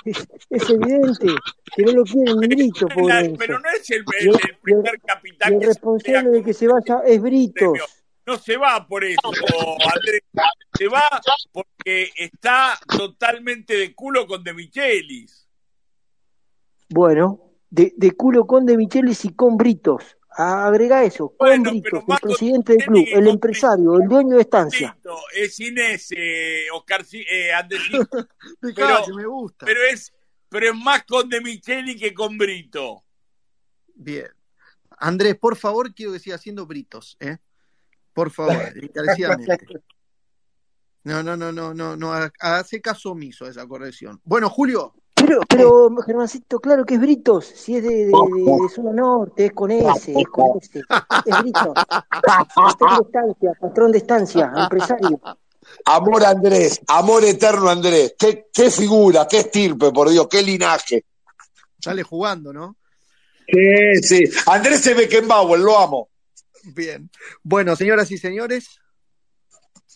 Es, 0.05 0.25
es 0.49 0.69
evidente 0.69 1.27
que 1.75 1.83
no 1.83 1.91
lo 1.91 2.03
quieren 2.03 2.37
ni 2.37 2.47
Brito, 2.47 2.87
La- 2.87 2.95
pobre 2.95 3.19
Enzo. 3.25 3.35
pero 3.37 3.59
no 3.59 3.69
es 3.69 3.89
el, 3.89 4.05
primer 4.61 5.01
capitán 5.01 5.53
el 5.55 5.61
responsable 5.61 6.29
de 6.29 6.43
que 6.43 6.53
se 6.53 6.67
vaya 6.67 7.01
es 7.05 7.21
Britos. 7.21 7.77
no 8.25 8.37
se 8.37 8.55
va 8.55 8.87
por 8.87 9.03
eso, 9.03 9.19
Andrés. 9.93 10.21
Se 10.77 10.87
va 10.87 11.03
porque 11.51 12.09
está 12.17 12.79
totalmente 12.97 13.75
de 13.75 13.93
culo 13.93 14.25
con 14.25 14.43
De 14.43 14.53
Michelis. 14.53 15.49
Bueno, 16.89 17.41
de, 17.69 17.93
de 17.97 18.11
culo 18.11 18.45
con 18.45 18.65
De 18.65 18.77
Michelis 18.77 19.25
y 19.25 19.33
con 19.33 19.57
Britos. 19.57 20.17
Agrega 20.37 21.03
eso, 21.03 21.33
con 21.37 21.63
Britos, 21.63 22.03
el 22.07 22.17
presidente 22.21 22.73
del 22.73 22.85
club, 22.85 23.05
el 23.13 23.27
empresario, 23.27 23.97
el 23.97 24.07
dueño 24.07 24.35
de 24.35 24.41
estancia. 24.41 24.97
Es 25.33 25.59
Inés, 25.61 26.07
eh, 26.11 26.65
Oscar, 26.73 27.05
eh, 27.13 27.51
pero, 28.75 29.15
me 29.15 29.25
gusta. 29.25 29.65
pero 29.65 29.79
es, 29.83 30.13
pero 30.49 30.71
es 30.71 30.75
más 30.75 31.05
con 31.05 31.29
De 31.29 31.39
Micheli 31.39 31.95
que 31.97 32.13
con 32.13 32.37
Brito. 32.37 33.03
Bien. 33.93 34.27
Andrés, 34.97 35.35
por 35.37 35.55
favor, 35.55 35.93
quiero 35.93 36.11
que 36.11 36.19
siga 36.19 36.35
haciendo 36.35 36.65
britos, 36.65 37.15
¿eh? 37.19 37.37
Por 38.13 38.29
favor, 38.29 38.55
encarecidamente. 38.81 39.67
No, 41.03 41.21
no, 41.23 41.37
no, 41.37 41.51
no, 41.51 41.73
no, 41.73 41.95
no, 41.95 42.13
ha- 42.13 42.31
hace 42.39 42.81
caso 42.81 43.11
omiso 43.11 43.45
a 43.45 43.49
esa 43.49 43.65
corrección. 43.67 44.19
Bueno, 44.23 44.49
Julio. 44.49 44.95
Pero, 45.25 45.39
pero, 45.49 45.89
Germancito, 46.05 46.59
claro 46.59 46.85
que 46.85 46.95
es 46.95 46.99
Britos, 46.99 47.45
si 47.45 47.77
es 47.77 47.83
de, 47.83 47.89
de, 47.89 48.05
de- 48.05 48.11
de 48.11 48.69
zona 48.73 48.91
norte, 48.93 49.45
es 49.47 49.53
con 49.53 49.71
ese, 49.71 50.13
es 50.19 50.27
con 50.27 50.57
ese, 50.61 50.79
es 51.25 51.39
Britos. 51.41 51.73
Patrón 52.53 52.97
de 52.97 53.01
estancia, 53.05 53.51
patrón 53.59 53.91
de 53.91 53.97
estancia, 53.97 54.51
empresario. 54.55 55.19
Amor 55.85 56.23
Andrés, 56.25 56.79
amor 56.87 57.23
eterno 57.25 57.69
Andrés. 57.69 58.13
Qué, 58.17 58.47
qué 58.53 58.69
figura, 58.69 59.27
qué 59.27 59.39
estirpe, 59.39 59.91
por 59.91 60.09
Dios, 60.09 60.27
qué 60.29 60.41
linaje. 60.43 61.05
Sale 61.79 62.03
jugando, 62.03 62.53
¿no? 62.53 62.75
Sí, 63.47 63.95
sí. 64.01 64.23
Andrés 64.47 64.85
es 64.87 64.95
Beckenbauer, 64.95 65.59
lo 65.59 65.77
amo. 65.77 66.09
Bien. 66.75 67.09
Bueno, 67.43 67.75
señoras 67.75 68.09
y 68.11 68.17
señores. 68.17 68.79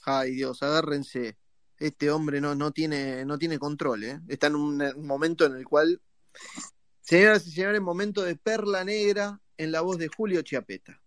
Ay, 0.05 0.31
Dios, 0.31 0.61
agárrense. 0.63 1.37
Este 1.79 2.11
hombre 2.11 2.41
no, 2.41 2.55
no, 2.55 2.71
tiene, 2.71 3.23
no 3.25 3.37
tiene 3.37 3.57
control, 3.57 4.03
¿eh? 4.03 4.19
Está 4.27 4.47
en 4.47 4.55
un, 4.55 4.83
momento 4.97 5.45
en 5.45 5.55
el 5.55 5.65
cual. 5.65 6.01
Señoras 7.01 7.47
y 7.47 7.51
señores, 7.51 7.81
momento 7.81 8.21
de 8.21 8.35
perla 8.35 8.83
negra 8.83 9.39
en 9.57 9.71
la 9.71 9.81
voz 9.81 9.97
de 9.97 10.09
Julio 10.09 10.41
Chiapeta. 10.41 11.01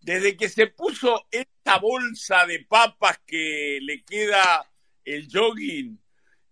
Desde 0.00 0.36
que 0.36 0.48
se 0.48 0.68
puso 0.68 1.26
esta 1.30 1.78
bolsa 1.78 2.46
de 2.46 2.64
papas 2.64 3.18
que 3.26 3.80
le 3.82 4.04
queda 4.04 4.70
el 5.04 5.28
jogging, 5.30 6.00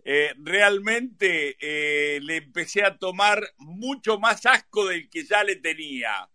eh, 0.04 0.34
realmente 0.38 1.56
eh, 1.60 2.20
le 2.20 2.36
empecé 2.36 2.84
a 2.84 2.98
tomar 2.98 3.42
mucho 3.58 4.18
más 4.18 4.44
asco 4.44 4.88
del 4.88 5.08
que 5.08 5.24
ya 5.24 5.44
le 5.44 5.56
tenía. 5.56 6.28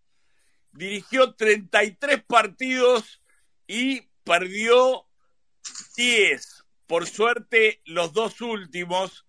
Dirigió 0.72 1.36
33 1.36 2.24
partidos 2.24 3.22
y 3.68 4.02
perdió 4.24 5.06
10. 5.96 6.59
Por 6.90 7.06
suerte, 7.06 7.84
los 7.86 8.14
dos 8.14 8.42
últimos 8.42 9.24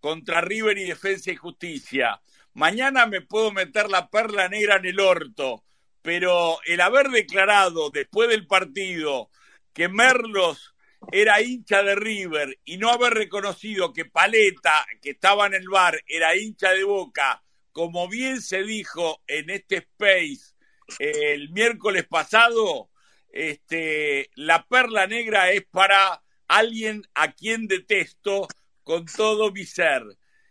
contra 0.00 0.40
River 0.40 0.76
y 0.76 0.86
Defensa 0.86 1.30
y 1.30 1.36
Justicia. 1.36 2.20
Mañana 2.52 3.06
me 3.06 3.20
puedo 3.20 3.52
meter 3.52 3.88
la 3.88 4.10
perla 4.10 4.48
negra 4.48 4.78
en 4.78 4.86
el 4.86 4.98
orto, 4.98 5.62
pero 6.02 6.58
el 6.64 6.80
haber 6.80 7.10
declarado 7.10 7.90
después 7.90 8.28
del 8.28 8.48
partido 8.48 9.30
que 9.72 9.88
Merlos 9.88 10.74
era 11.12 11.40
hincha 11.40 11.84
de 11.84 11.94
River 11.94 12.58
y 12.64 12.76
no 12.76 12.90
haber 12.90 13.14
reconocido 13.14 13.92
que 13.92 14.06
Paleta, 14.06 14.84
que 15.00 15.10
estaba 15.10 15.46
en 15.46 15.54
el 15.54 15.68
bar, 15.68 16.02
era 16.08 16.34
hincha 16.34 16.72
de 16.72 16.82
Boca, 16.82 17.40
como 17.70 18.08
bien 18.08 18.42
se 18.42 18.64
dijo 18.64 19.22
en 19.28 19.50
este 19.50 19.76
space 19.76 20.56
eh, 20.98 21.34
el 21.34 21.50
miércoles 21.50 22.04
pasado, 22.08 22.90
este, 23.30 24.28
la 24.34 24.66
perla 24.66 25.06
negra 25.06 25.52
es 25.52 25.64
para 25.66 26.20
alguien 26.48 27.02
a 27.14 27.32
quien 27.32 27.66
detesto 27.66 28.48
con 28.84 29.06
todo 29.06 29.50
mi 29.52 29.64
ser. 29.64 30.02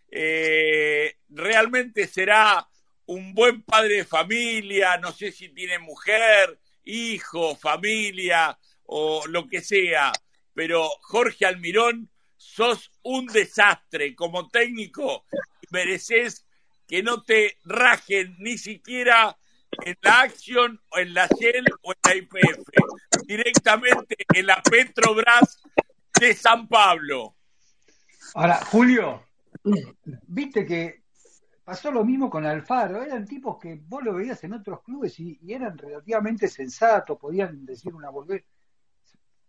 Eh, 0.10 1.18
realmente 1.30 2.08
será 2.08 2.68
un 3.06 3.34
buen 3.34 3.64
padre 3.64 3.98
de 3.98 4.06
familia, 4.06 4.98
no 4.98 5.12
sé 5.12 5.32
si 5.32 5.50
tiene 5.50 5.80
mujer, 5.80 6.60
hijo, 6.84 7.56
familia 7.56 8.58
o 8.84 9.26
lo 9.28 9.48
que 9.48 9.62
sea, 9.62 10.12
pero 10.54 10.90
Jorge 11.02 11.46
Almirón, 11.46 12.10
sos 12.38 12.92
un 13.02 13.26
desastre 13.28 14.16
como 14.16 14.50
técnico 14.50 15.26
mereces 15.72 16.46
que 16.88 17.02
no 17.02 17.24
te 17.24 17.58
rajen 17.64 18.36
ni 18.40 18.58
siquiera 18.58 19.38
en 19.84 19.98
la 20.02 20.22
Action 20.22 20.80
o 20.90 21.00
en 21.00 21.14
la 21.14 21.28
Shell 21.40 21.66
o 21.82 21.92
en 21.92 22.00
la 22.04 22.16
IPF, 22.16 22.60
directamente 23.26 24.16
en 24.34 24.46
la 24.46 24.62
Petrobras 24.62 25.62
de 26.20 26.34
San 26.34 26.68
Pablo. 26.68 27.36
Ahora, 28.34 28.60
Julio, 28.66 29.24
viste 30.28 30.66
que 30.66 31.04
pasó 31.64 31.92
lo 31.92 32.06
mismo 32.06 32.30
con 32.30 32.46
Alfaro. 32.46 33.04
Eran 33.04 33.26
tipos 33.26 33.58
que 33.60 33.82
vos 33.88 34.04
lo 34.04 34.14
veías 34.14 34.44
en 34.44 34.54
otros 34.54 34.82
clubes 34.84 35.20
y, 35.20 35.40
y 35.42 35.54
eran 35.54 35.78
relativamente 35.78 36.48
sensatos, 36.48 37.18
podían 37.20 37.66
decir 37.66 37.94
una 37.94 38.10
volver. 38.10 38.46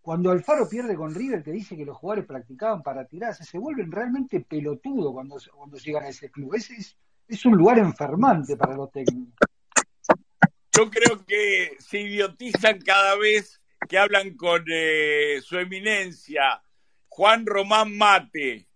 Cuando 0.01 0.31
Alfaro 0.31 0.69
pierde 0.69 0.95
con 0.95 1.13
River, 1.13 1.43
que 1.43 1.51
dice 1.51 1.75
que 1.75 1.83
los 1.83 1.97
jugadores 1.97 2.25
practicaban 2.25 2.81
para 2.81 3.05
tirarse, 3.05 3.43
se 3.43 3.57
vuelven 3.57 3.91
realmente 3.91 4.39
pelotudos 4.39 5.11
cuando, 5.11 5.37
cuando 5.53 5.77
llegan 5.77 6.05
a 6.05 6.07
ese 6.07 6.31
club. 6.31 6.55
Es, 6.55 6.71
es, 6.71 6.97
es 7.27 7.45
un 7.45 7.57
lugar 7.57 7.77
enfermante 7.77 8.55
para 8.55 8.75
los 8.75 8.89
técnicos. 8.89 9.35
Yo 10.71 10.89
creo 10.89 11.25
que 11.25 11.75
se 11.79 11.99
idiotizan 11.99 12.79
cada 12.79 13.17
vez 13.17 13.59
que 13.87 13.97
hablan 13.97 14.35
con 14.35 14.63
eh, 14.67 15.41
su 15.43 15.57
eminencia, 15.57 16.61
Juan 17.07 17.45
Román 17.45 17.95
Mate. 17.97 18.67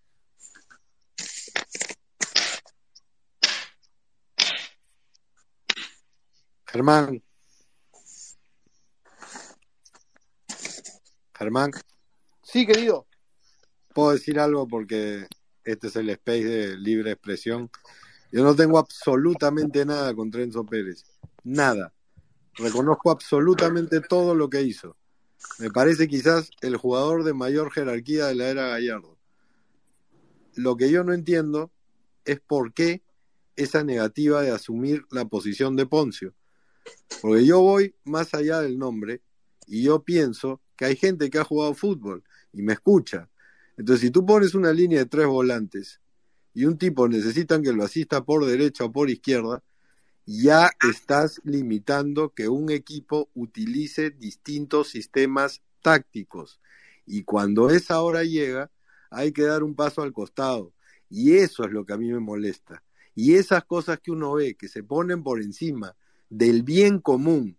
Germán. 6.67 7.21
Germán, 11.37 11.71
Sí, 12.43 12.65
querido. 12.67 13.07
puedo 13.93 14.11
decir 14.11 14.39
algo 14.39 14.67
porque 14.67 15.25
este 15.63 15.87
es 15.87 15.95
el 15.95 16.09
space 16.11 16.43
de 16.43 16.77
libre 16.77 17.11
expresión. 17.11 17.69
Yo 18.31 18.43
no 18.43 18.55
tengo 18.55 18.77
absolutamente 18.77 19.85
nada 19.85 20.13
contra 20.13 20.43
Enzo 20.43 20.65
Pérez. 20.65 21.03
Nada. 21.43 21.93
Reconozco 22.55 23.11
absolutamente 23.11 24.01
todo 24.01 24.35
lo 24.35 24.49
que 24.49 24.61
hizo. 24.61 24.97
Me 25.59 25.69
parece 25.69 26.07
quizás 26.07 26.51
el 26.61 26.77
jugador 26.77 27.23
de 27.23 27.33
mayor 27.33 27.71
jerarquía 27.71 28.27
de 28.27 28.35
la 28.35 28.49
era 28.49 28.67
Gallardo. 28.67 29.17
Lo 30.55 30.75
que 30.75 30.91
yo 30.91 31.03
no 31.03 31.13
entiendo 31.13 31.71
es 32.25 32.39
por 32.39 32.73
qué 32.73 33.01
esa 33.55 33.83
negativa 33.83 34.41
de 34.41 34.51
asumir 34.51 35.05
la 35.11 35.25
posición 35.25 35.75
de 35.75 35.85
Poncio. 35.85 36.33
Porque 37.21 37.45
yo 37.45 37.61
voy 37.61 37.95
más 38.03 38.33
allá 38.33 38.59
del 38.61 38.77
nombre 38.77 39.21
y 39.67 39.83
yo 39.83 40.03
pienso 40.03 40.61
que 40.75 40.85
hay 40.85 40.95
gente 40.95 41.29
que 41.29 41.37
ha 41.37 41.43
jugado 41.43 41.73
fútbol 41.73 42.23
y 42.51 42.61
me 42.61 42.73
escucha. 42.73 43.29
Entonces, 43.77 44.01
si 44.01 44.11
tú 44.11 44.25
pones 44.25 44.53
una 44.55 44.73
línea 44.73 44.99
de 44.99 45.05
tres 45.05 45.27
volantes 45.27 46.01
y 46.53 46.65
un 46.65 46.77
tipo 46.77 47.07
necesitan 47.07 47.61
que 47.61 47.71
lo 47.71 47.83
asista 47.83 48.23
por 48.23 48.45
derecha 48.45 48.85
o 48.85 48.91
por 48.91 49.09
izquierda, 49.09 49.63
ya 50.39 50.71
estás 50.89 51.41
limitando 51.43 52.33
que 52.33 52.47
un 52.47 52.71
equipo 52.71 53.29
utilice 53.33 54.11
distintos 54.11 54.89
sistemas 54.89 55.61
tácticos. 55.81 56.61
Y 57.05 57.23
cuando 57.23 57.69
esa 57.69 58.01
hora 58.01 58.23
llega, 58.23 58.71
hay 59.09 59.33
que 59.33 59.43
dar 59.43 59.63
un 59.63 59.75
paso 59.75 60.01
al 60.01 60.13
costado. 60.13 60.73
Y 61.09 61.33
eso 61.33 61.65
es 61.65 61.71
lo 61.71 61.85
que 61.85 61.93
a 61.93 61.97
mí 61.97 62.09
me 62.11 62.19
molesta. 62.19 62.81
Y 63.13 63.35
esas 63.35 63.65
cosas 63.65 63.99
que 63.99 64.11
uno 64.11 64.33
ve 64.33 64.55
que 64.55 64.69
se 64.69 64.83
ponen 64.83 65.21
por 65.21 65.41
encima 65.41 65.97
del 66.29 66.63
bien 66.63 66.99
común, 66.99 67.57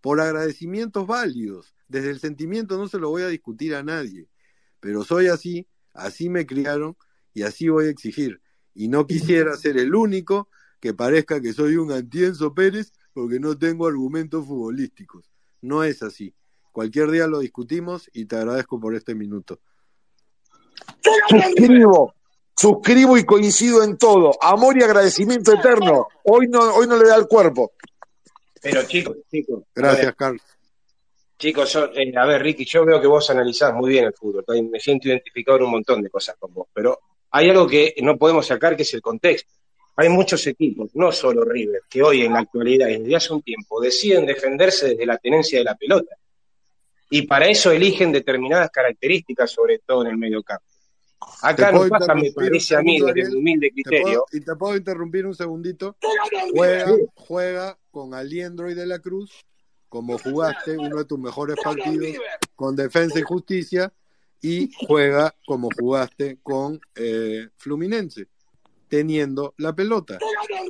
por 0.00 0.20
agradecimientos 0.20 1.06
válidos, 1.06 1.74
desde 1.86 2.10
el 2.10 2.18
sentimiento 2.18 2.76
no 2.76 2.88
se 2.88 2.98
lo 2.98 3.10
voy 3.10 3.22
a 3.22 3.28
discutir 3.28 3.76
a 3.76 3.84
nadie, 3.84 4.28
pero 4.80 5.04
soy 5.04 5.28
así, 5.28 5.68
así 5.94 6.28
me 6.28 6.46
criaron 6.46 6.96
y 7.32 7.42
así 7.42 7.68
voy 7.68 7.86
a 7.86 7.90
exigir. 7.90 8.40
Y 8.74 8.88
no 8.88 9.06
quisiera 9.06 9.56
ser 9.56 9.76
el 9.78 9.94
único 9.94 10.48
que 10.80 10.94
parezca 10.94 11.40
que 11.40 11.52
soy 11.52 11.76
un 11.76 11.90
antienzo 11.92 12.54
Pérez, 12.54 12.92
porque 13.12 13.40
no 13.40 13.58
tengo 13.58 13.86
argumentos 13.86 14.46
futbolísticos. 14.46 15.30
No 15.60 15.82
es 15.84 16.02
así. 16.02 16.34
Cualquier 16.72 17.10
día 17.10 17.26
lo 17.26 17.40
discutimos 17.40 18.08
y 18.12 18.26
te 18.26 18.36
agradezco 18.36 18.78
por 18.78 18.94
este 18.94 19.14
minuto. 19.14 19.58
Suscribo, 21.28 22.14
suscribo 22.56 23.16
y 23.18 23.24
coincido 23.24 23.82
en 23.82 23.96
todo. 23.98 24.32
Amor 24.40 24.78
y 24.78 24.82
agradecimiento 24.84 25.52
eterno. 25.52 26.06
Hoy 26.24 26.46
no, 26.48 26.60
hoy 26.74 26.86
no 26.86 26.96
le 26.96 27.08
da 27.08 27.16
el 27.16 27.26
cuerpo. 27.26 27.72
Pero 28.60 28.82
chicos, 28.84 29.16
chicos. 29.30 29.62
Gracias, 29.74 30.14
Carlos. 30.16 30.42
Chicos, 31.38 31.72
yo- 31.72 31.86
eh, 31.94 32.12
a 32.16 32.26
ver, 32.26 32.42
Ricky, 32.42 32.64
yo 32.64 32.84
veo 32.84 33.00
que 33.00 33.06
vos 33.06 33.28
analizás 33.30 33.72
muy 33.74 33.90
bien 33.90 34.06
el 34.06 34.12
fútbol. 34.12 34.44
Me 34.70 34.80
siento 34.80 35.08
identificado 35.08 35.58
en 35.58 35.64
un 35.64 35.70
montón 35.70 36.02
de 36.02 36.10
cosas 36.10 36.36
con 36.38 36.52
vos. 36.52 36.66
Pero 36.72 36.98
hay 37.30 37.48
algo 37.50 37.66
que 37.66 37.94
no 38.02 38.16
podemos 38.16 38.46
sacar, 38.46 38.76
que 38.76 38.82
es 38.82 38.94
el 38.94 39.00
contexto. 39.00 39.52
Hay 40.00 40.08
muchos 40.08 40.46
equipos, 40.46 40.90
no 40.94 41.10
solo 41.10 41.42
River, 41.44 41.82
que 41.90 42.00
hoy 42.04 42.22
en 42.22 42.32
la 42.32 42.38
actualidad 42.38 42.86
y 42.86 42.98
desde 42.98 43.16
hace 43.16 43.32
un 43.32 43.42
tiempo 43.42 43.80
deciden 43.80 44.26
defenderse 44.26 44.90
desde 44.90 45.04
la 45.04 45.18
tenencia 45.18 45.58
de 45.58 45.64
la 45.64 45.74
pelota. 45.74 46.14
Y 47.10 47.22
para 47.22 47.48
eso 47.48 47.72
eligen 47.72 48.12
determinadas 48.12 48.70
características, 48.70 49.50
sobre 49.50 49.80
todo 49.80 50.02
en 50.02 50.10
el 50.10 50.16
medio 50.16 50.40
campo. 50.44 50.64
Acá 51.42 51.72
¿Te 51.72 51.78
no 51.78 51.88
pasa, 51.88 52.14
me 52.14 52.30
parece 52.30 52.76
a 52.76 52.80
mí, 52.80 53.00
desde 53.00 53.30
mi 53.30 53.38
humilde 53.38 53.66
¿Te 53.66 53.72
criterio, 53.72 54.02
puedo, 54.04 54.24
¿Y 54.30 54.40
te 54.40 54.54
puedo 54.54 54.76
interrumpir 54.76 55.26
un 55.26 55.34
segundito? 55.34 55.96
Juega, 56.54 56.96
juega 57.16 57.78
con 57.90 58.14
Aliendro 58.14 58.70
y 58.70 58.74
de 58.74 58.86
la 58.86 59.00
Cruz, 59.00 59.32
como 59.88 60.16
jugaste 60.16 60.78
uno 60.78 60.98
de 60.98 61.06
tus 61.06 61.18
mejores 61.18 61.56
partidos 61.60 62.06
con 62.54 62.76
Defensa 62.76 63.18
y 63.18 63.22
Justicia, 63.22 63.92
y 64.40 64.70
juega 64.86 65.34
como 65.44 65.70
jugaste 65.76 66.38
con 66.40 66.80
eh, 66.94 67.48
Fluminense, 67.56 68.28
teniendo 68.88 69.54
la 69.56 69.74
pelota. 69.74 70.18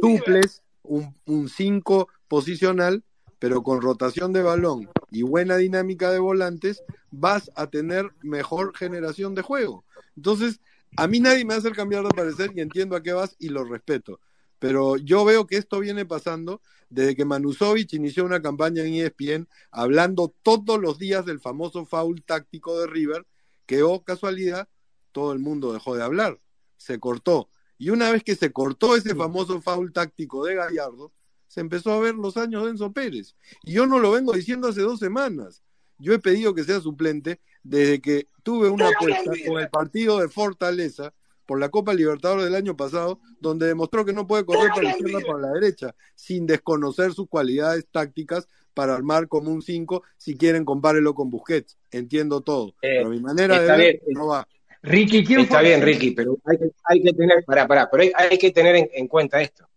Tuples 0.00 0.62
un 0.82 1.48
5 1.48 2.08
posicional, 2.28 3.04
pero 3.38 3.62
con 3.62 3.80
rotación 3.80 4.32
de 4.32 4.42
balón 4.42 4.88
y 5.10 5.22
buena 5.22 5.56
dinámica 5.56 6.10
de 6.10 6.18
volantes, 6.18 6.82
vas 7.10 7.50
a 7.54 7.68
tener 7.68 8.10
mejor 8.22 8.76
generación 8.76 9.34
de 9.34 9.42
juego. 9.42 9.84
Entonces, 10.16 10.60
a 10.96 11.06
mí 11.06 11.20
nadie 11.20 11.44
me 11.44 11.54
hace 11.54 11.70
cambiar 11.72 12.04
de 12.04 12.10
parecer 12.10 12.52
y 12.54 12.60
entiendo 12.60 12.96
a 12.96 13.02
qué 13.02 13.12
vas 13.12 13.36
y 13.38 13.50
lo 13.50 13.64
respeto. 13.64 14.20
Pero 14.58 14.96
yo 14.96 15.24
veo 15.24 15.46
que 15.46 15.56
esto 15.56 15.78
viene 15.78 16.04
pasando 16.04 16.60
desde 16.90 17.14
que 17.14 17.24
Manusovich 17.24 17.92
inició 17.92 18.24
una 18.24 18.42
campaña 18.42 18.82
en 18.82 18.94
ESPN 18.94 19.48
hablando 19.70 20.34
todos 20.42 20.80
los 20.80 20.98
días 20.98 21.24
del 21.24 21.38
famoso 21.38 21.84
foul 21.84 22.22
táctico 22.24 22.80
de 22.80 22.86
River, 22.86 23.26
que, 23.66 23.82
oh 23.82 24.02
casualidad, 24.02 24.68
todo 25.12 25.32
el 25.32 25.38
mundo 25.38 25.72
dejó 25.72 25.94
de 25.94 26.02
hablar, 26.02 26.40
se 26.76 26.98
cortó. 26.98 27.50
Y 27.78 27.90
una 27.90 28.10
vez 28.10 28.24
que 28.24 28.34
se 28.34 28.52
cortó 28.52 28.96
ese 28.96 29.14
famoso 29.14 29.60
foul 29.60 29.92
táctico 29.92 30.44
de 30.44 30.56
Gallardo, 30.56 31.12
se 31.46 31.60
empezó 31.60 31.92
a 31.92 32.00
ver 32.00 32.14
los 32.14 32.36
años 32.36 32.64
de 32.64 32.70
Enzo 32.70 32.92
Pérez. 32.92 33.34
Y 33.62 33.72
yo 33.72 33.86
no 33.86 33.98
lo 33.98 34.10
vengo 34.10 34.32
diciendo 34.32 34.68
hace 34.68 34.82
dos 34.82 34.98
semanas. 34.98 35.62
Yo 35.98 36.12
he 36.12 36.18
pedido 36.18 36.54
que 36.54 36.64
sea 36.64 36.80
suplente 36.80 37.40
desde 37.62 38.00
que 38.00 38.26
tuve 38.42 38.68
una 38.68 38.88
apuesta 38.88 39.30
con 39.46 39.60
el 39.60 39.68
partido 39.68 40.20
de 40.20 40.28
Fortaleza 40.28 41.14
por 41.46 41.58
la 41.58 41.70
Copa 41.70 41.94
Libertadores 41.94 42.44
del 42.44 42.54
año 42.54 42.76
pasado, 42.76 43.20
donde 43.40 43.66
demostró 43.66 44.04
que 44.04 44.12
no 44.12 44.26
puede 44.26 44.44
correr 44.44 44.68
para 44.68 44.82
la 44.82 44.90
izquierda 44.90 45.20
para 45.26 45.38
la 45.38 45.52
derecha, 45.52 45.94
sin 46.14 46.46
desconocer 46.46 47.14
sus 47.14 47.26
cualidades 47.26 47.86
tácticas 47.90 48.46
para 48.74 48.94
armar 48.94 49.28
como 49.28 49.50
un 49.50 49.62
5, 49.62 50.02
si 50.18 50.36
quieren 50.36 50.66
compárelo 50.66 51.14
con 51.14 51.30
Busquets. 51.30 51.78
Entiendo 51.90 52.42
todo. 52.42 52.74
Eh, 52.82 52.98
pero 52.98 53.08
mi 53.08 53.20
manera 53.20 53.60
de 53.60 53.66
ver 53.66 53.78
bien. 53.78 54.00
no 54.08 54.26
va. 54.26 54.46
Ricky, 54.88 55.24
¿quién 55.24 55.40
Está 55.40 55.58
fue? 55.58 55.68
bien, 55.68 55.82
Ricky, 55.82 56.10
pero 56.12 56.38
hay 56.44 56.58
que, 56.58 56.70
hay 56.84 57.02
que 57.02 57.12
tener, 57.12 57.44
pará, 57.44 57.66
pará, 57.66 57.88
pero 57.90 58.02
hay, 58.02 58.12
hay 58.14 58.38
que 58.38 58.50
tener 58.50 58.76
en, 58.76 58.90
en 58.92 59.06
cuenta 59.06 59.40
esto. 59.40 59.68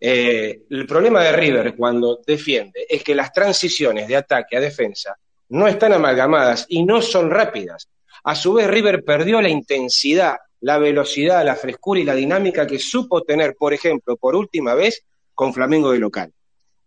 Eh, 0.00 0.62
el 0.70 0.86
problema 0.86 1.22
de 1.22 1.32
River 1.32 1.76
cuando 1.76 2.20
defiende 2.26 2.84
es 2.88 3.04
que 3.04 3.14
las 3.14 3.32
transiciones 3.32 4.08
de 4.08 4.16
ataque 4.16 4.56
a 4.56 4.60
defensa 4.60 5.16
no 5.50 5.68
están 5.68 5.92
amalgamadas 5.92 6.66
y 6.68 6.84
no 6.84 7.00
son 7.00 7.30
rápidas. 7.30 7.88
A 8.24 8.34
su 8.34 8.54
vez, 8.54 8.66
River 8.66 9.04
perdió 9.04 9.40
la 9.40 9.48
intensidad, 9.48 10.36
la 10.60 10.78
velocidad, 10.78 11.44
la 11.44 11.54
frescura 11.54 12.00
y 12.00 12.04
la 12.04 12.14
dinámica 12.14 12.66
que 12.66 12.78
supo 12.78 13.22
tener, 13.22 13.54
por 13.56 13.72
ejemplo, 13.72 14.16
por 14.16 14.34
última 14.34 14.74
vez 14.74 15.04
con 15.34 15.54
Flamengo 15.54 15.92
de 15.92 15.98
local. 15.98 16.32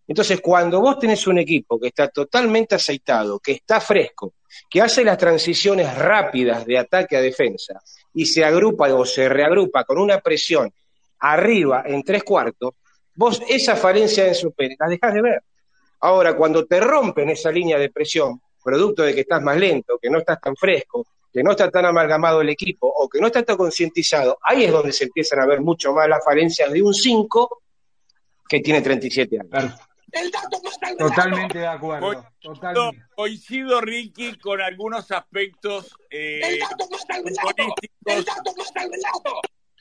Entonces, 0.07 0.39
cuando 0.41 0.81
vos 0.81 0.99
tenés 0.99 1.25
un 1.27 1.39
equipo 1.39 1.79
que 1.79 1.87
está 1.87 2.09
totalmente 2.09 2.75
aceitado, 2.75 3.39
que 3.39 3.53
está 3.53 3.79
fresco, 3.79 4.33
que 4.69 4.81
hace 4.81 5.03
las 5.03 5.17
transiciones 5.17 5.97
rápidas 5.97 6.65
de 6.65 6.77
ataque 6.77 7.17
a 7.17 7.21
defensa 7.21 7.81
y 8.13 8.25
se 8.25 8.43
agrupa 8.43 8.93
o 8.93 9.05
se 9.05 9.29
reagrupa 9.29 9.83
con 9.83 9.97
una 9.97 10.19
presión 10.19 10.71
arriba 11.19 11.83
en 11.85 12.03
tres 12.03 12.23
cuartos, 12.23 12.73
vos 13.15 13.41
esa 13.47 13.75
falencia 13.75 14.23
de 14.23 14.29
Enzo 14.29 14.51
Pérez 14.51 14.77
la 14.79 14.87
dejás 14.87 15.13
de 15.13 15.21
ver. 15.21 15.43
Ahora, 16.01 16.35
cuando 16.35 16.65
te 16.65 16.79
rompen 16.79 17.29
esa 17.29 17.51
línea 17.51 17.79
de 17.79 17.89
presión, 17.89 18.41
producto 18.63 19.03
de 19.03 19.13
que 19.13 19.21
estás 19.21 19.41
más 19.41 19.57
lento, 19.57 19.97
que 20.01 20.09
no 20.09 20.19
estás 20.19 20.39
tan 20.39 20.55
fresco, 20.55 21.05
que 21.31 21.43
no 21.43 21.51
está 21.51 21.69
tan 21.69 21.85
amalgamado 21.85 22.41
el 22.41 22.49
equipo 22.49 22.87
o 22.87 23.09
que 23.09 23.19
no 23.19 23.27
está 23.27 23.43
tan 23.43 23.57
concientizado, 23.57 24.37
ahí 24.41 24.65
es 24.65 24.71
donde 24.71 24.91
se 24.91 25.05
empiezan 25.05 25.39
a 25.39 25.45
ver 25.45 25.61
mucho 25.61 25.93
más 25.93 26.07
las 26.07 26.23
falencias 26.23 26.71
de 26.71 26.81
un 26.81 26.93
5 26.93 27.61
que 28.47 28.59
tiene 28.59 28.81
37 28.81 29.39
años. 29.51 29.73
Totalmente 30.97 31.59
de 31.59 31.67
acuerdo. 31.67 32.07
Coincido, 32.07 32.31
Totalmente. 32.53 33.05
coincido, 33.15 33.81
Ricky, 33.81 34.37
con 34.37 34.61
algunos 34.61 35.11
aspectos 35.11 35.95
eh, 36.09 36.59
futbolísticos. 38.05 38.25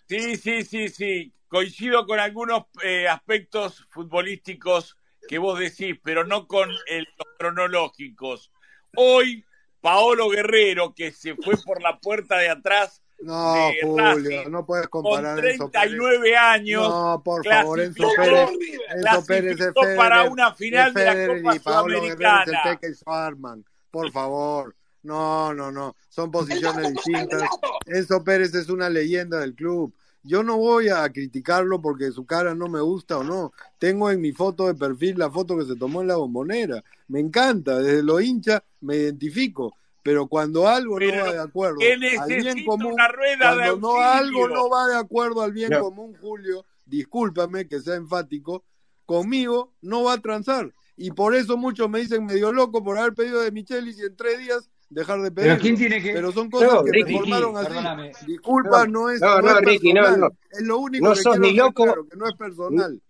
Sí, 0.08 0.36
sí, 0.36 0.64
sí, 0.64 0.88
sí. 0.88 1.32
Coincido 1.48 2.06
con 2.06 2.18
algunos 2.18 2.64
eh, 2.82 3.06
aspectos 3.08 3.86
futbolísticos 3.90 4.96
que 5.28 5.38
vos 5.38 5.58
decís, 5.58 5.96
pero 6.02 6.24
no 6.24 6.46
con 6.46 6.70
el- 6.88 7.06
los 7.16 7.28
cronológicos. 7.38 8.50
Hoy, 8.96 9.44
Paolo 9.80 10.28
Guerrero, 10.30 10.94
que 10.94 11.12
se 11.12 11.34
fue 11.36 11.54
por 11.64 11.80
la 11.82 11.98
puerta 11.98 12.38
de 12.38 12.48
atrás 12.50 13.02
No, 13.20 13.70
Julio, 13.82 14.48
no 14.50 14.66
puedes 14.66 14.88
con 14.88 15.02
comparar 15.02 15.36
Pérez. 15.36 15.58
39 15.58 16.36
años, 16.36 16.88
No, 16.88 17.22
por 17.24 17.46
favor, 17.46 17.80
Enzo 17.80 18.08
Pérez. 18.16 18.50
Enzo 18.96 19.26
Pérez 19.26 19.60
es 19.60 19.72
Federer, 19.72 19.96
para 19.96 20.24
una 20.24 20.54
final 20.54 20.92
de 20.92 21.04
la 21.04 21.26
Copa 21.26 21.56
y 21.56 21.58
Sudamericana. 21.58 22.78
Schwarman. 22.94 23.64
Por 23.90 24.10
favor. 24.10 24.74
No, 25.02 25.54
no, 25.54 25.70
no. 25.70 25.96
Son 26.08 26.30
posiciones 26.30 26.92
distintas. 26.92 27.48
Enzo 27.86 28.24
Pérez 28.24 28.54
es 28.54 28.68
una 28.68 28.90
leyenda 28.90 29.40
del 29.40 29.54
club. 29.54 29.94
Yo 30.22 30.42
no 30.42 30.56
voy 30.56 30.88
a 30.88 31.06
criticarlo 31.10 31.82
porque 31.82 32.10
su 32.10 32.24
cara 32.24 32.54
no 32.54 32.66
me 32.66 32.80
gusta 32.80 33.18
o 33.18 33.22
no. 33.24 33.52
Tengo 33.78 34.10
en 34.10 34.22
mi 34.22 34.32
foto 34.32 34.66
de 34.66 34.74
perfil 34.74 35.18
la 35.18 35.30
foto 35.30 35.58
que 35.58 35.66
se 35.66 35.76
tomó 35.76 36.00
en 36.00 36.08
la 36.08 36.16
bombonera. 36.16 36.82
Me 37.08 37.20
encanta, 37.20 37.78
desde 37.78 38.02
lo 38.02 38.20
hincha 38.20 38.64
me 38.80 38.96
identifico. 38.96 39.76
Pero 40.04 40.26
cuando 40.28 40.68
algo 40.68 41.00
no 41.00 41.06
va 41.16 41.32
de 41.32 41.38
acuerdo 41.40 41.78
al 41.80 42.28
bien 42.42 42.64
común, 42.66 42.92
una 42.92 43.08
rueda 43.08 43.56
de 43.56 43.62
cuando 43.62 43.76
no 43.88 44.00
algo 44.02 44.48
no 44.48 44.68
va 44.68 44.86
de 44.86 44.96
acuerdo 44.96 45.40
al 45.40 45.52
bien 45.52 45.70
No. 45.70 45.80
común, 45.80 46.14
Julio, 46.20 46.64
discúlpame 46.84 47.66
que 47.66 47.80
sea 47.80 47.94
enfático, 47.94 48.64
conmigo 49.06 49.72
no 49.80 50.04
va 50.04 50.12
a 50.12 50.18
transar. 50.20 50.70
Y 50.96 51.10
por 51.10 51.34
eso 51.34 51.56
muchos 51.56 51.88
me 51.88 52.00
dicen 52.00 52.24
medio 52.26 52.52
loco 52.52 52.84
por 52.84 52.98
haber 52.98 53.14
pedido 53.14 53.40
de 53.40 53.50
Michelis 53.50 53.98
y 53.98 54.02
en 54.02 54.14
tres 54.14 54.38
días 54.38 54.70
dejar 54.90 55.22
de 55.22 55.32
pedirlo. 55.32 55.54
Pero 55.54 55.62
¿quién 55.62 55.76
tiene 55.76 56.02
que.? 56.02 56.12
Pero 56.12 56.30
son 56.32 56.50
cosas 56.50 56.72
No, 56.74 56.84
que 56.84 56.92
Ricky, 56.92 57.12
me 57.14 57.18
formaron 57.20 57.56
así. 57.56 57.66
perdóname. 57.68 58.12
Disculpa, 58.26 58.86
No, 58.86 58.92
no, 59.06 59.10
es, 59.10 59.20
no, 59.22 59.36
no 59.40 59.42
no, 59.42 59.58
es 59.58 59.64
Ricky, 59.64 59.92
no, 59.94 60.02
personal. 60.02 60.20
no. 60.20 60.36
Es 60.50 60.60
lo 60.62 60.78
único 60.78 61.04
No 61.08 61.14
que 61.14 61.22
sos 61.22 61.38
ni 61.40 61.52
loco. 61.54 61.84
claro, 61.84 62.06
que 62.06 62.16
no 62.18 62.28
es 62.28 62.34
personal. 62.36 63.00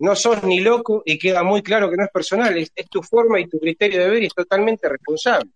No 0.00 0.16
sos 0.16 0.42
ni 0.42 0.58
loco 0.60 1.02
y 1.06 1.16
queda 1.18 1.44
muy 1.44 1.62
claro 1.62 1.88
que 1.88 1.96
no 1.96 2.02
es 2.02 2.10
personal, 2.10 2.58
es, 2.58 2.72
es 2.74 2.88
tu 2.90 3.00
forma 3.04 3.38
y 3.38 3.46
tu 3.46 3.60
criterio 3.60 4.00
de 4.00 4.10
ver 4.10 4.22
y 4.24 4.26
es 4.26 4.34
totalmente 4.34 4.88
responsable. 4.88 5.48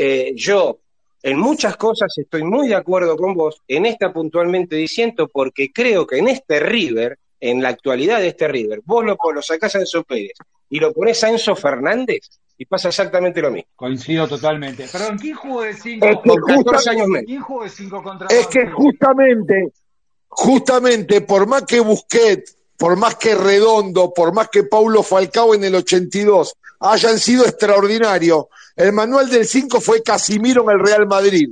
Eh, 0.00 0.32
yo, 0.36 0.78
en 1.24 1.36
muchas 1.38 1.76
cosas 1.76 2.16
estoy 2.16 2.44
muy 2.44 2.68
de 2.68 2.76
acuerdo 2.76 3.16
con 3.16 3.34
vos, 3.34 3.60
en 3.66 3.84
esta 3.84 4.12
puntualmente 4.12 4.76
diciendo, 4.76 5.26
porque 5.28 5.72
creo 5.72 6.06
que 6.06 6.18
en 6.18 6.28
este 6.28 6.60
River, 6.60 7.18
en 7.40 7.60
la 7.62 7.70
actualidad 7.70 8.20
de 8.20 8.28
este 8.28 8.46
River, 8.46 8.80
vos 8.84 9.04
lo, 9.04 9.16
lo 9.34 9.42
sacás 9.42 9.74
a 9.74 9.80
Enzo 9.80 10.04
Pérez 10.04 10.34
y 10.70 10.78
lo 10.78 10.92
pones 10.92 11.22
a 11.24 11.30
Enzo 11.30 11.56
Fernández 11.56 12.20
y 12.56 12.64
pasa 12.66 12.88
exactamente 12.88 13.40
lo 13.42 13.50
mismo. 13.50 13.68
Coincido 13.74 14.28
totalmente. 14.28 14.86
Perdón, 14.90 15.18
¿quién 15.18 15.34
jugó 15.34 15.62
de 15.62 15.74
5? 15.74 16.06
Es 16.06 16.16
que 16.22 16.28
Con 16.28 16.40
14 16.42 16.54
justa- 16.74 16.90
años 16.92 17.08
menos. 17.08 17.26
¿Quién 17.26 17.40
jugó 17.42 17.62
de 17.64 17.68
5 17.70 18.02
contra 18.02 18.28
Es 18.28 18.46
que 18.46 18.66
justamente, 18.70 19.72
justamente, 20.28 21.20
por 21.22 21.46
más 21.46 21.64
que 21.64 21.80
Busquets, 21.80 22.56
por 22.76 22.96
más 22.96 23.16
que 23.16 23.34
Redondo, 23.34 24.12
por 24.14 24.32
más 24.32 24.48
que 24.48 24.62
Paulo 24.64 25.02
Falcao 25.02 25.54
en 25.54 25.64
el 25.64 25.74
82 25.74 26.54
hayan 26.80 27.18
sido 27.18 27.44
extraordinarios, 27.44 28.46
el 28.76 28.92
manual 28.92 29.28
del 29.28 29.46
5 29.46 29.80
fue 29.80 30.02
Casimiro 30.02 30.62
en 30.64 30.78
el 30.78 30.86
Real 30.86 31.06
Madrid. 31.06 31.50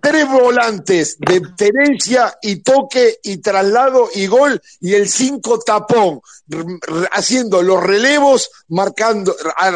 Tres 0.00 0.28
volantes 0.28 1.16
de 1.18 1.40
tenencia 1.56 2.36
y 2.42 2.62
toque 2.62 3.18
y 3.22 3.38
traslado 3.38 4.08
y 4.14 4.26
gol 4.26 4.60
y 4.80 4.94
el 4.94 5.08
cinco 5.08 5.58
tapón, 5.58 6.20
haciendo 7.12 7.62
los 7.62 7.82
relevos, 7.82 8.50
marcando, 8.68 9.34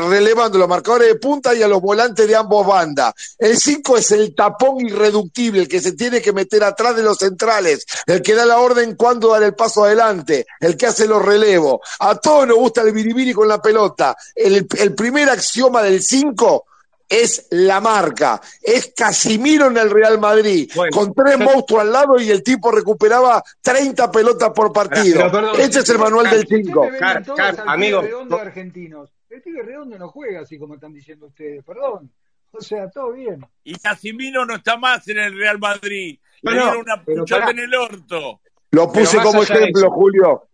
relevando 0.09 0.59
los 0.59 0.69
marcadores 0.69 1.09
de 1.09 1.15
punta 1.17 1.55
y 1.55 1.63
a 1.63 1.69
los 1.69 1.81
volantes 1.81 2.27
de 2.29 2.37
ambos 2.37 2.67
bandas. 2.67 3.15
El 3.39 3.59
cinco 3.59 3.97
es 3.97 4.11
el 4.13 4.35
tapón 4.35 4.81
irreductible, 4.87 5.63
el 5.63 5.69
que 5.69 5.81
se 5.81 5.93
tiene 5.93 6.21
que 6.21 6.33
meter 6.33 6.63
atrás 6.65 6.97
de 6.97 7.03
los 7.03 7.19
centrales, 7.19 7.85
el 8.07 8.23
que 8.23 8.35
da 8.35 8.47
la 8.47 8.59
orden 8.59 8.97
cuando 8.97 9.33
dar 9.33 9.43
el 9.43 9.55
paso 9.55 9.85
adelante, 9.85 10.47
el 10.61 10.77
que 10.77 10.87
hace 10.87 11.07
los 11.07 11.25
relevos. 11.25 11.81
A 11.99 12.15
todos 12.17 12.47
nos 12.47 12.57
gusta 12.57 12.83
el 12.83 12.93
biribiri 12.93 13.33
con 13.33 13.49
la 13.49 13.61
pelota. 13.61 14.17
El, 14.35 14.67
el 14.79 14.95
primer 14.95 15.31
axioma 15.31 15.83
del 15.83 16.03
cinco 16.03 16.67
es 17.11 17.49
la 17.51 17.81
marca, 17.81 18.41
es 18.63 18.93
Casimiro 18.97 19.67
en 19.67 19.77
el 19.77 19.91
Real 19.91 20.19
Madrid, 20.21 20.71
con 20.93 21.13
tres 21.13 21.39
monstruos 21.39 21.83
al 21.83 21.93
lado 21.93 22.21
y 22.21 22.31
el 22.31 22.43
tipo 22.43 22.71
recuperaba 22.71 23.43
30 23.61 24.11
pelotas 24.13 24.51
por 24.51 24.73
partido. 24.73 25.17
Pero, 25.19 25.33
perdón, 25.33 25.61
Ese 25.61 25.81
es 25.81 25.89
el 25.91 25.99
manual 25.99 26.31
del 26.31 26.47
5. 26.47 26.81
Ustedes 26.83 27.01
ven 27.01 27.25
todos 27.25 27.41
al 27.41 27.57
pibe 27.57 27.65
amigo, 27.67 28.01
redondo 28.03 28.37
de 28.37 28.43
argentinos. 28.43 29.11
El 29.29 29.43
pibe 29.43 29.63
redondo 29.63 29.99
no 29.99 30.09
juega 30.09 30.41
así 30.41 30.57
como 30.59 30.75
están 30.75 30.93
diciendo 30.93 31.27
ustedes, 31.27 31.65
perdón. 31.65 32.11
O 32.53 32.61
sea, 32.61 32.89
todo 32.91 33.13
bien. 33.13 33.45
Y 33.65 33.75
Casimiro 33.79 34.47
no 34.47 34.57
está 34.57 34.77
más 34.77 35.07
en 35.09 35.19
el 35.19 35.37
Real 35.37 35.59
Madrid. 35.59 36.19
No, 36.43 36.51
Le 36.53 36.57
no, 36.59 36.79
una 36.81 37.05
pero 37.05 37.23
puchada 37.23 37.51
en 37.51 37.59
el 37.59 37.75
orto. 37.75 38.41
Lo 38.71 38.91
puse 38.93 39.19
como 39.19 39.43
ejemplo. 39.43 39.91
Julio. 39.91 40.45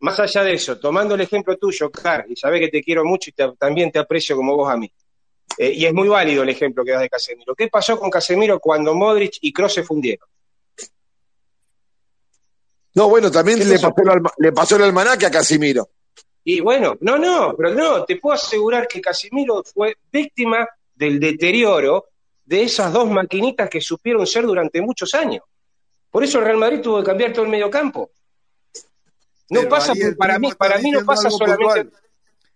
Más 0.00 0.18
allá 0.20 0.42
de 0.42 0.54
eso, 0.54 0.78
tomando 0.78 1.14
el 1.14 1.20
ejemplo 1.22 1.56
tuyo, 1.56 1.90
Car, 1.90 2.26
y 2.28 2.36
sabés 2.36 2.60
que 2.60 2.68
te 2.68 2.82
quiero 2.82 3.04
mucho 3.04 3.30
y 3.30 3.32
te- 3.32 3.52
también 3.58 3.90
te 3.92 3.98
aprecio 3.98 4.36
como 4.36 4.56
vos 4.56 4.70
a 4.70 4.76
mí. 4.76 4.90
Eh, 5.58 5.72
y 5.72 5.86
es 5.86 5.94
muy 5.94 6.08
válido 6.08 6.42
el 6.42 6.48
ejemplo 6.48 6.84
que 6.84 6.90
das 6.92 7.00
de 7.02 7.08
Casemiro. 7.08 7.54
¿Qué 7.54 7.68
pasó 7.68 7.98
con 7.98 8.10
Casemiro 8.10 8.58
cuando 8.58 8.94
Modric 8.94 9.38
y 9.40 9.52
Kroos 9.52 9.72
se 9.74 9.84
fundieron? 9.84 10.28
No, 12.94 13.08
bueno, 13.08 13.30
también 13.30 13.58
¿Qué 13.58 13.64
le 13.64 13.74
pasó? 13.74 13.92
el 13.96 14.08
alma- 14.08 14.32
le 14.38 14.52
pasó 14.52 14.76
el 14.76 14.82
almanaque 14.82 15.26
a 15.26 15.30
Casimiro. 15.30 15.88
Y 16.44 16.60
bueno, 16.60 16.96
no, 17.00 17.18
no, 17.18 17.54
pero 17.56 17.74
no, 17.74 18.04
te 18.04 18.16
puedo 18.16 18.34
asegurar 18.34 18.86
que 18.86 19.00
Casemiro 19.00 19.62
fue 19.64 19.96
víctima 20.12 20.68
del 20.94 21.18
deterioro 21.18 22.06
de 22.44 22.62
esas 22.62 22.92
dos 22.92 23.10
maquinitas 23.10 23.68
que 23.70 23.80
supieron 23.80 24.26
ser 24.26 24.44
durante 24.44 24.80
muchos 24.82 25.14
años. 25.14 25.42
Por 26.10 26.22
eso 26.22 26.38
el 26.38 26.44
Real 26.44 26.58
Madrid 26.58 26.80
tuvo 26.80 26.98
que 27.00 27.06
cambiar 27.06 27.32
todo 27.32 27.44
el 27.44 27.50
medio 27.50 27.70
campo. 27.70 28.10
No 29.50 29.60
Pero, 29.60 29.68
pasa, 29.68 29.92
Ariel, 29.92 30.16
para 30.16 30.38
mí, 30.38 30.52
para 30.52 30.78
mí 30.78 30.90
no 30.90 31.04
pasa 31.04 31.30
solamente. 31.30 31.64
puntual. 31.64 31.92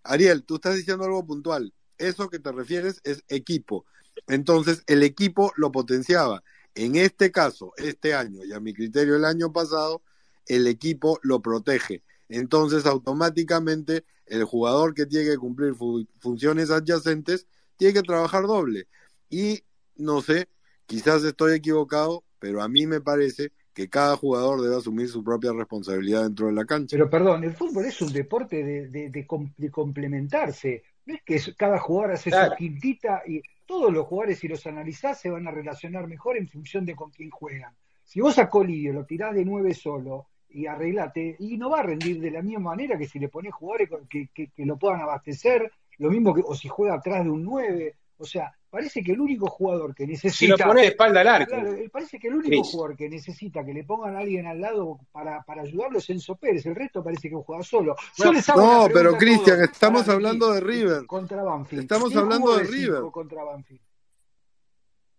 Ariel, 0.05 0.45
tú 0.45 0.57
estás 0.57 0.77
diciendo 0.77 1.05
algo 1.05 1.25
puntual. 1.27 1.73
Eso 1.99 2.29
que 2.29 2.39
te 2.39 2.53
refieres 2.53 3.01
es 3.05 3.23
equipo. 3.29 3.85
Entonces, 4.27 4.83
el 4.87 5.03
equipo 5.03 5.53
lo 5.57 5.71
potenciaba. 5.73 6.43
En 6.75 6.97
este 6.97 7.31
caso, 7.33 7.73
este 7.77 8.15
año 8.15 8.45
y 8.45 8.53
a 8.53 8.61
mi 8.61 8.73
criterio 8.73 9.17
el 9.17 9.25
año 9.25 9.53
pasado, 9.53 10.03
el 10.47 10.67
equipo 10.67 11.19
lo 11.23 11.41
protege. 11.41 12.03
Entonces, 12.29 12.87
automáticamente, 12.87 14.05
el 14.27 14.45
jugador 14.45 14.95
que 14.95 15.07
tiene 15.07 15.31
que 15.31 15.39
cumplir 15.39 15.75
fu- 15.75 16.07
funciones 16.19 16.71
adyacentes 16.71 17.47
tiene 17.77 17.95
que 17.95 18.03
trabajar 18.03 18.47
doble. 18.47 18.87
Y 19.31 19.63
no 19.97 20.21
sé, 20.23 20.49
quizás 20.87 21.25
estoy 21.25 21.55
equivocado, 21.55 22.25
pero 22.39 22.63
a 22.63 22.69
mí 22.69 22.87
me 22.87 23.01
parece 23.01 23.53
que 23.75 23.89
cada 23.89 24.17
jugador 24.17 24.61
debe 24.61 24.77
asumir 24.77 25.09
su 25.09 25.23
propia 25.23 25.53
responsabilidad 25.53 26.25
dentro 26.25 26.47
de 26.47 26.53
la 26.53 26.65
cancha. 26.65 26.97
Pero 26.97 27.09
perdón, 27.11 27.45
el 27.45 27.55
fútbol 27.55 27.85
es 27.87 28.01
un 28.03 28.13
deporte 28.13 28.63
de, 28.65 28.89
de- 28.89 29.11
de 29.11 29.27
de 29.57 29.71
complementarse. 29.71 30.83
No 31.09 31.15
es 31.15 31.23
que 31.23 31.41
cada 31.57 31.79
jugador 31.79 32.13
hace 32.13 32.29
Claro. 32.29 32.51
su 32.51 32.57
quintita 32.59 33.23
y 33.27 33.41
todos 33.65 33.91
los 33.91 34.07
jugadores, 34.07 34.39
si 34.41 34.47
los 34.47 34.67
analizás, 34.67 35.19
se 35.19 35.31
van 35.31 35.49
a 35.49 35.51
relacionar 35.51 36.07
mejor 36.07 36.37
en 36.37 36.47
función 36.47 36.85
de 36.85 36.95
con 36.95 37.11
quién 37.11 37.31
juegan. 37.31 37.75
Si 38.05 38.21
vos 38.21 38.39
a 38.39 38.51
Colidio 38.51 38.93
lo 38.93 39.07
tirás 39.07 39.35
de 39.35 39.43
nueve 39.47 39.73
solo 39.73 40.27
y 40.51 40.67
arreglate, 40.67 41.37
y 41.39 41.57
no 41.57 41.71
va 41.71 41.81
a 41.81 41.83
rendir 41.85 42.21
de 42.21 42.31
la 42.31 42.43
misma 42.43 42.71
manera 42.73 42.99
que 42.99 43.07
si 43.07 43.19
le 43.19 43.31
pones 43.31 43.55
jugadores 43.55 43.89
que, 44.11 44.29
que- 44.35 44.49
que 44.49 44.67
lo 44.67 44.77
puedan 44.77 45.01
abastecer, 45.01 45.73
lo 45.97 46.11
mismo 46.11 46.35
que, 46.35 46.43
o 46.45 46.55
si 46.55 46.69
juega 46.69 46.97
atrás 46.97 47.25
de 47.25 47.31
un 47.31 47.43
nueve. 47.43 47.97
O 48.19 48.25
sea, 48.27 48.55
parece 48.71 49.03
que 49.03 49.13
el 49.13 49.21
único 49.21 49.47
jugador 49.49 49.95
que 49.95 50.05
Si 50.05 50.11
necesita. 50.13 50.57
lo 50.57 50.71
pones 50.71 50.83
de 50.83 50.89
espalda 50.89 51.21
al 51.23 51.29
arco, 51.29 51.57
parece 51.93 52.19
que 52.19 52.29
el 52.29 52.35
único 52.35 52.49
Cris. 52.63 52.71
jugador 52.71 52.97
que 52.97 53.09
necesita 53.09 53.65
que 53.65 53.73
le 53.75 53.85
pongan 53.85 54.17
a 54.17 54.19
alguien 54.21 54.47
al 54.47 54.61
lado 54.61 54.99
para, 55.13 55.43
para 55.43 55.63
ayudarlo 55.63 55.99
es 55.99 56.11
Enzo 56.11 56.37
Pérez. 56.37 56.65
El 56.67 56.75
resto 56.75 57.03
parece 57.03 57.29
que 57.31 57.37
juega 57.37 57.63
solo. 57.63 57.97
Yo 58.17 58.33
les 58.33 58.49
hago 58.49 58.61
una 58.63 58.67
No, 58.67 58.85
pregunta 58.85 58.95
pero 59.01 59.17
Cristian, 59.19 59.61
estamos 59.63 60.09
hablando 60.09 60.53
de 60.53 60.61
River. 60.61 61.07
Contra 61.07 61.43
Banfield. 61.43 61.83
Estamos 61.83 62.09
¿Quién 62.11 62.19
hablando 62.21 62.57
de 62.57 62.65
River. 62.65 63.03
contra 63.13 63.45
Banfield? 63.45 63.81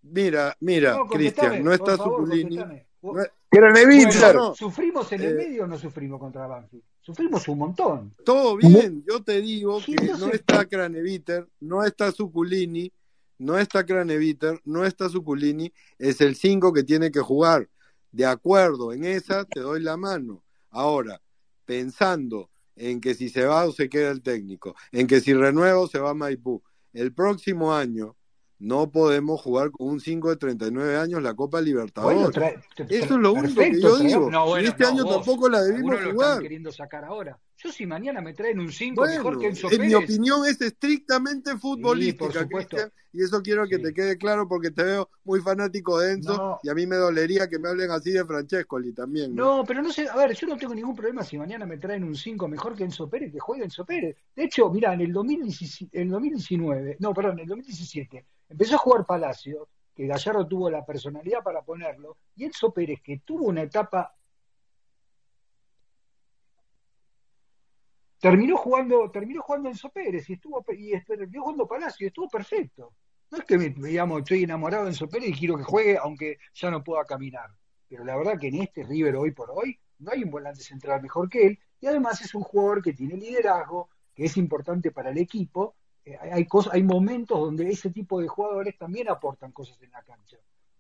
Mira, 0.02 0.56
mira, 0.62 0.94
No, 0.96 1.08
Cristian, 1.08 1.64
no 1.64 1.74
está 1.74 1.98
favor, 1.98 2.22
Suculini. 2.26 2.56
no 2.56 2.72
es-. 2.74 2.86
Bueno, 3.02 4.56
¿sufrimos 4.56 5.12
en 5.14 5.22
el 5.22 5.32
Eh, 5.32 5.36
medio 5.36 5.64
o 5.64 5.68
no 5.68 5.78
sufrimos 5.78 6.20
contra 6.20 6.46
Banfield? 6.48 6.84
Sufrimos 7.02 7.48
un 7.48 7.58
montón. 7.58 8.16
Todo 8.24 8.56
bien, 8.58 9.04
yo 9.10 9.24
te 9.24 9.42
digo 9.42 9.80
que 9.84 9.96
no 10.20 10.28
está 10.28 10.66
Craneviter, 10.66 11.48
no 11.62 11.84
está 11.84 12.12
Suculini, 12.12 12.92
no 13.40 13.58
está 13.58 13.86
Craneviter, 13.86 14.62
no 14.66 14.86
está 14.86 15.10
Suculini, 15.10 15.74
es 15.98 16.22
el 16.22 16.36
5 16.36 16.72
que 16.74 16.84
tiene 16.84 17.10
que 17.12 17.20
jugar. 17.22 17.68
De 18.12 18.26
acuerdo, 18.26 18.94
en 18.94 19.06
esa 19.06 19.46
te 19.46 19.60
doy 19.62 19.82
la 19.82 19.98
mano. 19.98 20.44
Ahora, 20.70 21.20
pensando 21.66 22.50
en 22.76 23.02
que 23.02 23.14
si 23.14 23.30
se 23.30 23.46
va 23.46 23.66
o 23.66 23.72
se 23.72 23.90
queda 23.90 24.10
el 24.12 24.22
técnico, 24.22 24.76
en 24.92 25.08
que 25.08 25.22
si 25.22 25.34
renuevo 25.34 25.88
se 25.88 26.00
va 26.00 26.14
Maipú, 26.14 26.62
el 26.94 27.14
próximo 27.14 27.74
año 27.74 28.16
no 28.58 28.92
podemos 28.92 29.40
jugar 29.42 29.72
con 29.72 29.88
un 29.88 30.00
5 30.02 30.30
de 30.32 30.36
39 30.38 30.98
años 30.98 31.22
la 31.22 31.34
Copa 31.34 31.62
Libertadores. 31.62 32.18
Bueno, 32.18 32.32
trae- 32.32 32.60
tra- 32.76 32.88
Eso 32.90 33.06
es 33.16 33.20
lo 33.22 33.34
único 33.34 33.62
que 33.62 33.80
yo 33.80 33.96
trae- 33.98 34.08
digo. 34.08 34.30
No, 34.32 34.48
bueno, 34.48 34.66
y 34.66 34.70
este 34.70 34.84
no, 34.84 34.90
año 34.90 35.04
vos. 35.06 35.16
tampoco 35.18 35.48
la 35.50 35.62
debimos 35.62 36.02
lo 36.02 36.12
jugar. 36.12 36.30
están 36.30 36.42
queriendo 36.44 36.72
sacar 36.72 37.06
ahora. 37.06 37.40
Yo 37.62 37.72
si 37.74 37.86
mañana 37.86 38.22
me 38.22 38.34
traen 38.34 38.58
un 38.60 38.72
5 38.72 39.02
Bueno, 39.02 39.16
mejor 39.16 39.38
que 39.40 39.48
Enzo 39.48 39.68
en 39.70 39.82
mi 39.82 39.90
Pérez, 39.90 40.04
opinión 40.06 40.46
es 40.46 40.62
estrictamente 40.62 41.58
futbolística, 41.58 42.44
supuesto. 42.44 42.78
Cristian, 42.78 42.92
y 43.12 43.24
eso 43.24 43.42
quiero 43.42 43.68
que 43.68 43.80
te 43.80 43.94
quede 43.94 44.18
claro 44.18 44.48
porque 44.48 44.72
te 44.72 44.84
veo 44.84 45.10
muy 45.26 45.42
fanático 45.42 46.00
de 46.00 46.14
Enzo 46.14 46.38
No. 46.38 46.60
y 46.64 46.70
a 46.70 46.74
mí 46.74 46.88
me 46.88 46.96
dolería 46.96 47.50
que 47.50 47.60
me 47.60 47.68
hablen 47.68 47.92
así 47.92 48.12
de 48.12 48.24
Francescoli 48.24 48.94
también. 48.94 49.36
¿no? 49.36 49.58
No, 49.58 49.66
pero 49.66 49.82
no 49.82 49.92
sé, 49.92 50.08
a 50.08 50.16
ver, 50.16 50.34
yo 50.34 50.48
no 50.48 50.58
tengo 50.58 50.74
ningún 50.74 50.96
problema 50.96 51.22
si 51.24 51.38
mañana 51.38 51.66
me 51.66 51.78
traen 51.78 52.06
un 52.06 52.16
5 52.16 52.48
mejor 52.48 52.76
que 52.76 52.86
Enzo 52.86 53.10
Pérez, 53.10 53.34
que 53.34 53.40
juegue 53.40 53.66
Enzo 53.66 53.84
Pérez. 53.84 54.16
De 54.34 54.44
hecho, 54.46 54.70
mira, 54.70 54.94
en 54.94 55.02
el 55.02 55.12
2017, 55.12 56.02
el 56.02 56.10
2019, 56.10 56.96
no, 57.00 57.14
perdón, 57.14 57.34
en 57.34 57.40
el 57.40 57.48
2017, 57.48 58.26
empezó 58.48 58.76
a 58.76 58.78
jugar 58.78 59.06
Palacio, 59.06 59.68
que 59.94 60.08
Gallardo 60.08 60.48
tuvo 60.48 60.70
la 60.70 60.86
personalidad 60.86 61.44
para 61.44 61.62
ponerlo, 61.62 62.16
y 62.38 62.46
Enzo 62.46 62.72
Pérez, 62.72 63.02
que 63.04 63.20
tuvo 63.26 63.48
una 63.48 63.64
etapa, 63.64 64.16
terminó 68.20 68.58
jugando, 68.58 69.10
terminó 69.12 69.42
jugando 69.42 69.70
Enzo 69.70 69.90
Pérez 69.90 70.30
y 70.30 70.34
estuvo 70.34 70.64
y 70.70 71.00
terminó 71.04 71.44
jugando 71.44 71.68
Palacio 71.68 72.06
y 72.06 72.08
estuvo 72.08 72.28
perfecto. 72.28 72.94
No 73.32 73.38
es 73.38 73.46
que 73.46 73.58
me, 73.58 73.70
digamos, 73.70 74.20
estoy 74.20 74.44
enamorado 74.44 74.86
de 74.86 74.92
Enzo 74.92 75.08
y 75.22 75.34
quiero 75.34 75.58
que 75.58 75.64
juegue 75.64 75.98
aunque 75.98 76.38
ya 76.54 76.72
no 76.72 76.84
pueda 76.84 77.06
caminar. 77.06 77.50
Pero 77.88 78.04
la 78.04 78.18
verdad 78.18 78.40
que 78.40 78.48
en 78.48 78.62
este 78.62 78.84
River 78.84 79.16
hoy 79.16 79.32
por 79.32 79.52
hoy 79.52 79.80
no 80.00 80.12
hay 80.12 80.24
un 80.24 80.32
volante 80.32 80.62
central 80.62 81.02
mejor 81.02 81.30
que 81.30 81.48
él 81.48 81.60
y 81.82 81.88
además 81.88 82.22
es 82.22 82.36
un 82.36 82.44
jugador 82.44 82.82
que 82.82 82.94
tiene 82.94 83.16
liderazgo, 83.16 83.90
que 84.14 84.26
es 84.26 84.38
importante 84.38 84.92
para 84.92 85.12
el 85.12 85.18
equipo. 85.18 85.76
Eh, 86.06 86.18
hay 86.18 86.46
cosas, 86.46 86.74
hay 86.74 86.84
momentos 86.84 87.40
donde 87.40 87.70
ese 87.70 87.90
tipo 87.90 88.20
de 88.20 88.28
jugadores 88.28 88.78
también 88.78 89.10
aportan 89.10 89.52
cosas 89.52 89.82
en 89.82 89.92
la 89.92 90.02
cancha. 90.04 90.38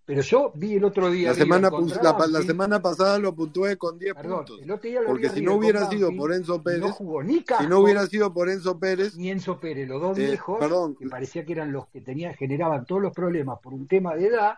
Pero 0.09 0.23
yo 0.23 0.51
vi 0.55 0.73
el 0.73 0.83
otro 0.83 1.11
día 1.11 1.29
La 1.29 1.35
semana, 1.35 1.69
la, 1.69 2.41
semana 2.41 2.81
pasada 2.81 3.19
lo 3.19 3.35
puntué 3.35 3.77
con 3.77 3.99
10 3.99 4.15
perdón, 4.15 4.38
puntos. 4.38 4.59
el 4.63 4.71
otro 4.71 4.89
día 4.89 5.01
lo 5.01 5.05
vi 5.05 5.11
Porque 5.11 5.27
a 5.27 5.29
si 5.29 5.41
no 5.43 5.53
hubiera 5.53 5.88
sido 5.88 6.11
por 6.17 6.33
Enzo 6.33 6.63
Pérez, 6.63 6.79
no 6.79 6.91
jugó 6.91 7.21
ni 7.21 7.35
si 7.35 7.43
Casco 7.43 7.69
no 7.69 7.79
hubiera 7.81 8.07
sido 8.07 8.33
por 8.33 8.49
Enzo 8.49 8.79
Pérez, 8.79 9.15
ni 9.15 9.29
Enzo 9.29 9.59
Pérez, 9.59 9.88
los 9.88 10.01
dos 10.01 10.17
eh, 10.17 10.25
viejos, 10.25 10.57
perdón, 10.57 10.95
que 10.95 11.07
parecía 11.07 11.45
que 11.45 11.51
eran 11.51 11.71
los 11.71 11.89
que 11.89 12.01
tenían, 12.01 12.33
generaban 12.33 12.88
todos 12.88 13.03
los 13.03 13.13
problemas 13.13 13.59
por 13.61 13.71
un 13.71 13.88
tema 13.88 14.15
de 14.15 14.25
edad, 14.25 14.57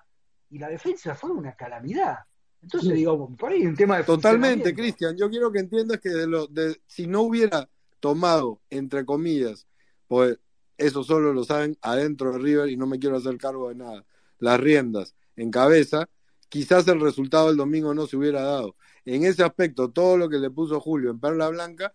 y 0.52 0.58
la 0.58 0.70
defensa 0.70 1.16
fue 1.16 1.32
una 1.32 1.54
calamidad. 1.54 2.20
Entonces 2.62 2.94
digo, 2.94 3.36
por 3.38 3.52
ahí 3.52 3.60
hay 3.60 3.68
un 3.68 3.76
tema 3.76 3.98
de 3.98 4.06
Totalmente. 4.06 4.74
Cristian. 4.74 5.18
Yo 5.18 5.30
quiero 5.30 5.52
que 5.52 5.60
entiendas 5.60 6.00
que 6.00 6.12
de 6.12 6.28
lo, 6.28 6.48
de, 6.48 6.80
si 6.88 7.08
no 7.08 7.24
hubiera 7.24 7.68
tomado, 8.00 8.62
entre 8.70 9.04
comillas, 9.04 9.68
pues 10.08 10.40
eso 10.78 11.04
solo 11.04 11.34
lo 11.34 11.44
saben 11.44 11.78
adentro 11.82 12.32
de 12.32 12.40
River 12.40 12.70
y 12.70 12.78
no 12.78 12.88
me 12.88 13.00
quiero 13.00 13.18
hacer 13.18 13.38
cargo 13.38 13.68
de 13.68 13.76
nada, 13.76 14.06
las 14.40 14.58
riendas 14.58 15.14
en 15.36 15.52
cabeza, 15.52 16.10
quizás 16.50 16.88
el 16.88 17.00
resultado 17.00 17.48
del 17.48 17.58
domingo 17.58 17.94
no 17.94 18.08
se 18.08 18.18
hubiera 18.18 18.42
dado. 18.42 18.76
En 19.06 19.24
ese 19.24 19.44
aspecto, 19.44 19.92
todo 19.92 20.18
lo 20.18 20.30
que 20.30 20.38
le 20.38 20.52
puso 20.52 20.80
Julio 20.80 21.12
en 21.12 21.20
Perla 21.20 21.50
Blanca, 21.50 21.94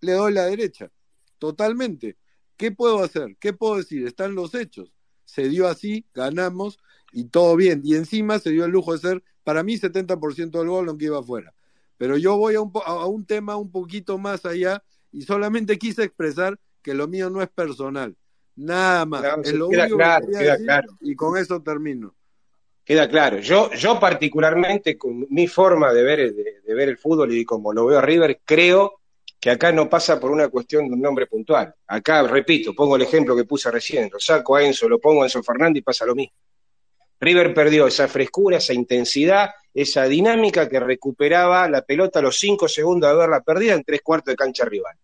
le 0.00 0.12
doy 0.12 0.32
la 0.32 0.44
derecha. 0.44 0.90
Totalmente. 1.38 2.16
¿Qué 2.56 2.72
puedo 2.72 3.02
hacer? 3.02 3.36
¿Qué 3.38 3.52
puedo 3.52 3.76
decir? 3.76 4.06
Están 4.06 4.34
los 4.34 4.54
hechos. 4.54 4.92
Se 5.24 5.48
dio 5.48 5.68
así, 5.68 6.06
ganamos 6.14 6.78
y 7.12 7.24
todo 7.24 7.56
bien. 7.56 7.80
Y 7.84 7.94
encima 7.94 8.38
se 8.38 8.50
dio 8.50 8.64
el 8.64 8.70
lujo 8.70 8.92
de 8.92 8.98
ser, 8.98 9.24
para 9.44 9.62
mí, 9.62 9.78
70% 9.78 10.58
del 10.58 10.68
gol, 10.68 10.88
aunque 10.88 11.06
iba 11.06 11.18
afuera. 11.18 11.54
Pero 11.96 12.16
yo 12.16 12.36
voy 12.36 12.54
a 12.54 12.60
un, 12.60 12.72
a 12.84 13.06
un 13.06 13.24
tema 13.24 13.56
un 13.56 13.70
poquito 13.70 14.18
más 14.18 14.44
allá 14.44 14.82
y 15.12 15.22
solamente 15.22 15.78
quise 15.78 16.04
expresar 16.04 16.58
que 16.82 16.94
lo 16.94 17.08
mío 17.08 17.30
no 17.30 17.42
es 17.42 17.48
personal. 17.48 18.16
Nada 18.56 19.04
más. 19.06 19.22
Es 19.44 19.54
lo 19.54 19.68
queda 19.68 19.84
único 19.84 19.96
claro, 19.98 20.26
que 20.26 20.32
quería 20.32 20.52
decir 20.56 20.90
y 21.00 21.14
con 21.14 21.38
eso 21.38 21.62
termino. 21.62 22.15
Queda 22.86 23.08
claro. 23.08 23.40
Yo, 23.40 23.72
yo 23.72 23.98
particularmente, 23.98 24.96
con 24.96 25.26
mi 25.30 25.48
forma 25.48 25.92
de 25.92 26.04
ver, 26.04 26.32
de, 26.32 26.74
ver 26.74 26.88
el 26.88 26.96
fútbol 26.96 27.34
y 27.34 27.44
como 27.44 27.72
lo 27.72 27.84
veo 27.84 27.98
a 27.98 28.00
River, 28.00 28.40
creo 28.44 29.00
que 29.40 29.50
acá 29.50 29.72
no 29.72 29.90
pasa 29.90 30.20
por 30.20 30.30
una 30.30 30.46
cuestión 30.46 30.86
de 30.86 30.94
un 30.94 31.00
nombre 31.00 31.26
puntual. 31.26 31.74
Acá, 31.88 32.22
repito, 32.22 32.74
pongo 32.76 32.94
el 32.94 33.02
ejemplo 33.02 33.34
que 33.34 33.42
puse 33.42 33.72
recién, 33.72 34.08
lo 34.12 34.20
saco 34.20 34.54
a 34.54 34.62
Enzo, 34.62 34.88
lo 34.88 35.00
pongo 35.00 35.22
a 35.22 35.26
Enzo 35.26 35.42
Fernández 35.42 35.80
y 35.80 35.82
pasa 35.82 36.06
lo 36.06 36.14
mismo. 36.14 36.36
River 37.18 37.52
perdió 37.52 37.88
esa 37.88 38.06
frescura, 38.06 38.58
esa 38.58 38.72
intensidad, 38.72 39.50
esa 39.74 40.04
dinámica 40.04 40.68
que 40.68 40.78
recuperaba 40.78 41.68
la 41.68 41.82
pelota 41.82 42.20
a 42.20 42.22
los 42.22 42.38
cinco 42.38 42.68
segundos 42.68 43.10
de 43.10 43.16
haberla 43.16 43.40
perdida 43.40 43.74
en 43.74 43.82
tres 43.82 44.00
cuartos 44.00 44.30
de 44.30 44.36
cancha 44.36 44.64
rival. 44.64 44.94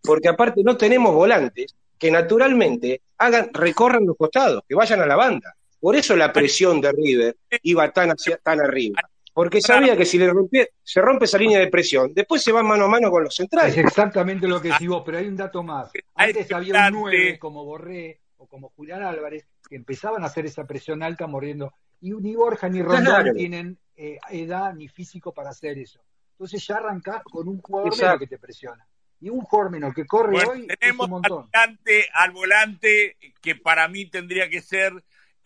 Porque 0.00 0.28
aparte 0.28 0.62
no 0.64 0.78
tenemos 0.78 1.14
volantes 1.14 1.74
que 1.98 2.10
naturalmente 2.10 3.02
hagan, 3.18 3.50
recorran 3.52 4.06
los 4.06 4.16
costados, 4.16 4.62
que 4.66 4.74
vayan 4.74 5.02
a 5.02 5.06
la 5.06 5.16
banda. 5.16 5.57
Por 5.80 5.96
eso 5.96 6.16
la 6.16 6.32
presión 6.32 6.80
de 6.80 6.92
River 6.92 7.36
iba 7.62 7.90
tan, 7.92 8.10
hacia, 8.10 8.36
tan 8.38 8.60
arriba. 8.60 9.00
Porque 9.32 9.60
sabía 9.60 9.96
que 9.96 10.04
si 10.04 10.18
le 10.18 10.28
rompie- 10.30 10.68
se 10.82 11.00
rompe 11.00 11.26
esa 11.26 11.38
línea 11.38 11.60
de 11.60 11.68
presión, 11.68 12.12
después 12.12 12.42
se 12.42 12.50
va 12.50 12.62
mano 12.64 12.86
a 12.86 12.88
mano 12.88 13.08
con 13.10 13.22
los 13.22 13.34
centrales. 13.36 13.76
Es 13.76 13.84
exactamente 13.84 14.48
lo 14.48 14.60
que 14.60 14.68
decís 14.70 14.88
vos, 14.88 15.02
pero 15.06 15.18
hay 15.18 15.28
un 15.28 15.36
dato 15.36 15.62
más. 15.62 15.90
Antes 16.14 16.50
había 16.52 16.88
un 16.88 16.94
9 16.94 17.38
como 17.38 17.64
Borré 17.64 18.20
o 18.38 18.46
como 18.48 18.70
Julián 18.70 19.02
Álvarez 19.02 19.46
que 19.68 19.76
empezaban 19.76 20.24
a 20.24 20.26
hacer 20.26 20.46
esa 20.46 20.64
presión 20.66 21.02
alta 21.04 21.26
mordiendo. 21.28 21.72
Y 22.00 22.10
ni 22.12 22.34
Borja 22.34 22.68
ni 22.68 22.82
Rondón 22.82 23.04
Claro. 23.04 23.32
tienen 23.34 23.78
eh, 23.96 24.18
edad 24.30 24.74
ni 24.74 24.88
físico 24.88 25.32
para 25.32 25.50
hacer 25.50 25.78
eso. 25.78 26.00
Entonces 26.32 26.64
ya 26.66 26.76
arrancás 26.76 27.22
con 27.24 27.46
un 27.48 27.60
jugador 27.60 27.96
menos 27.96 28.18
que 28.18 28.26
te 28.28 28.38
presiona. 28.38 28.86
Y 29.20 29.28
un 29.30 29.40
jugador 29.40 29.72
menos 29.72 29.92
que 29.94 30.06
corre 30.06 30.32
Bueno, 30.32 30.50
hoy 30.52 30.66
es 30.68 30.78
tenemos 30.78 31.06
un 31.08 31.14
al 31.14 31.20
montón. 31.30 31.50
volante, 31.52 32.06
al 32.14 32.30
volante 32.30 33.16
que 33.40 33.56
para 33.56 33.88
mí 33.88 34.06
tendría 34.06 34.48
que 34.48 34.60
ser 34.60 34.92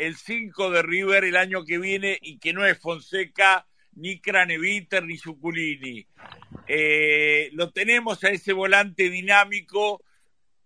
el 0.06 0.16
5 0.16 0.70
de 0.70 0.82
River 0.82 1.24
el 1.24 1.36
año 1.36 1.64
que 1.64 1.78
viene 1.78 2.18
y 2.20 2.38
que 2.38 2.52
no 2.52 2.66
es 2.66 2.78
Fonseca, 2.78 3.66
ni 3.94 4.20
Craneviter, 4.20 5.04
ni 5.04 5.16
Zuculini. 5.18 6.06
Eh, 6.66 7.50
lo 7.52 7.70
tenemos 7.70 8.24
a 8.24 8.30
ese 8.30 8.52
volante 8.52 9.10
dinámico, 9.10 10.02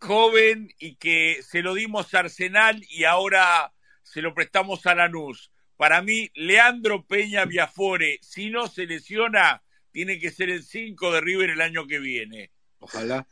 joven 0.00 0.73
y 0.78 0.94
que 0.97 1.40
se 1.42 1.62
lo 1.62 1.74
dimos 1.74 2.15
a 2.15 2.20
Arsenal 2.20 2.82
y 2.89 3.05
ahora 3.05 3.73
se 4.02 4.23
lo 4.23 4.32
prestamos 4.34 4.86
a 4.86 4.94
Lanús. 4.94 5.50
Para 5.76 6.00
mí, 6.00 6.31
Leandro 6.34 7.05
Peña 7.05 7.44
Viafore, 7.44 8.18
si 8.23 8.48
no 8.48 8.68
se 8.68 8.86
lesiona, 8.86 9.62
tiene 9.90 10.18
que 10.18 10.31
ser 10.31 10.48
el 10.48 10.62
5 10.62 11.12
de 11.12 11.20
River 11.20 11.50
el 11.50 11.60
año 11.60 11.86
que 11.86 11.98
viene. 11.98 12.50
Ojalá. 12.78 13.26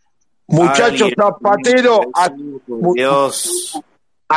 Muchachos, 0.47 1.10
Zapatero, 1.16 2.02
a- 2.15 2.31
Dios. 2.94 3.81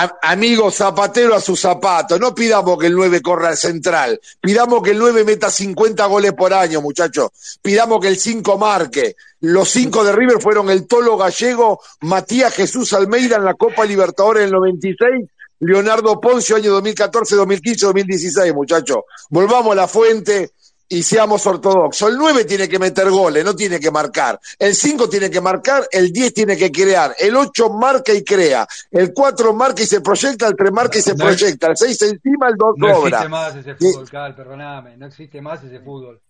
A- 0.03 0.17
amigo 0.21 0.69
Zapatero 0.71 1.33
a 1.35 1.41
su 1.41 1.55
zapato. 1.55 2.19
No 2.19 2.35
pidamos 2.35 2.77
que 2.77 2.87
el 2.87 2.93
9 2.93 3.21
corra 3.21 3.49
al 3.49 3.57
central. 3.57 4.19
Pidamos 4.39 4.81
que 4.83 4.91
el 4.91 4.99
9 4.99 5.23
meta 5.23 5.49
50 5.49 6.05
goles 6.05 6.33
por 6.33 6.53
año, 6.53 6.81
muchachos. 6.81 7.29
Pidamos 7.61 7.99
que 7.99 8.07
el 8.09 8.17
5 8.17 8.57
marque. 8.57 9.15
Los 9.41 9.69
5 9.69 10.03
de 10.03 10.11
River 10.13 10.41
fueron 10.41 10.69
el 10.69 10.87
Tolo 10.87 11.17
Gallego, 11.17 11.79
Matías 12.01 12.53
Jesús 12.53 12.93
Almeida 12.93 13.35
en 13.37 13.45
la 13.45 13.53
Copa 13.53 13.85
Libertadores 13.85 14.43
del 14.43 14.51
96, 14.51 15.29
Leonardo 15.59 16.19
Poncio 16.21 16.55
año 16.55 16.71
2014, 16.71 17.35
2015, 17.35 17.85
2016, 17.87 18.53
muchachos. 18.53 18.97
Volvamos 19.29 19.71
a 19.73 19.75
la 19.75 19.87
fuente 19.87 20.51
y 20.89 21.03
seamos 21.03 21.45
ortodoxos. 21.45 22.09
El 22.09 22.17
9 22.17 22.45
tiene 22.45 22.69
que 22.69 22.79
meter 22.79 23.09
goles, 23.09 23.43
no 23.43 23.55
tiene 23.55 23.79
que 23.79 23.91
marcar. 23.91 24.39
El 24.57 24.73
5 24.73 25.09
tiene 25.09 25.29
que 25.29 25.41
marcar, 25.41 25.87
el 25.91 26.11
10 26.11 26.33
tiene 26.33 26.55
que 26.55 26.71
crear. 26.71 27.13
El 27.19 27.35
8 27.35 27.69
marca 27.71 28.13
y 28.13 28.23
crea. 28.23 28.65
El 28.91 29.13
4 29.13 29.53
marca 29.53 29.81
y 29.81 29.85
se 29.85 30.01
proyecta, 30.01 30.47
el 30.47 30.55
3 30.55 30.71
marca 30.71 30.97
y 30.97 31.01
se 31.01 31.15
No 31.15 31.25
proyecta. 31.25 31.67
El 31.67 31.77
6 31.77 32.01
encima, 32.03 32.47
el 32.49 32.55
2 32.55 32.73
No 32.77 32.87
cobra. 32.93 33.09
existe 33.09 33.29
más 33.29 33.55
ese 33.55 33.75
fútbol, 33.75 34.09
Cal, 34.09 34.35
perdóname, 34.35 34.97
no 34.97 35.05
existe 35.07 35.41
más 35.41 35.63
ese 35.63 35.79
fútbol. 35.79 36.21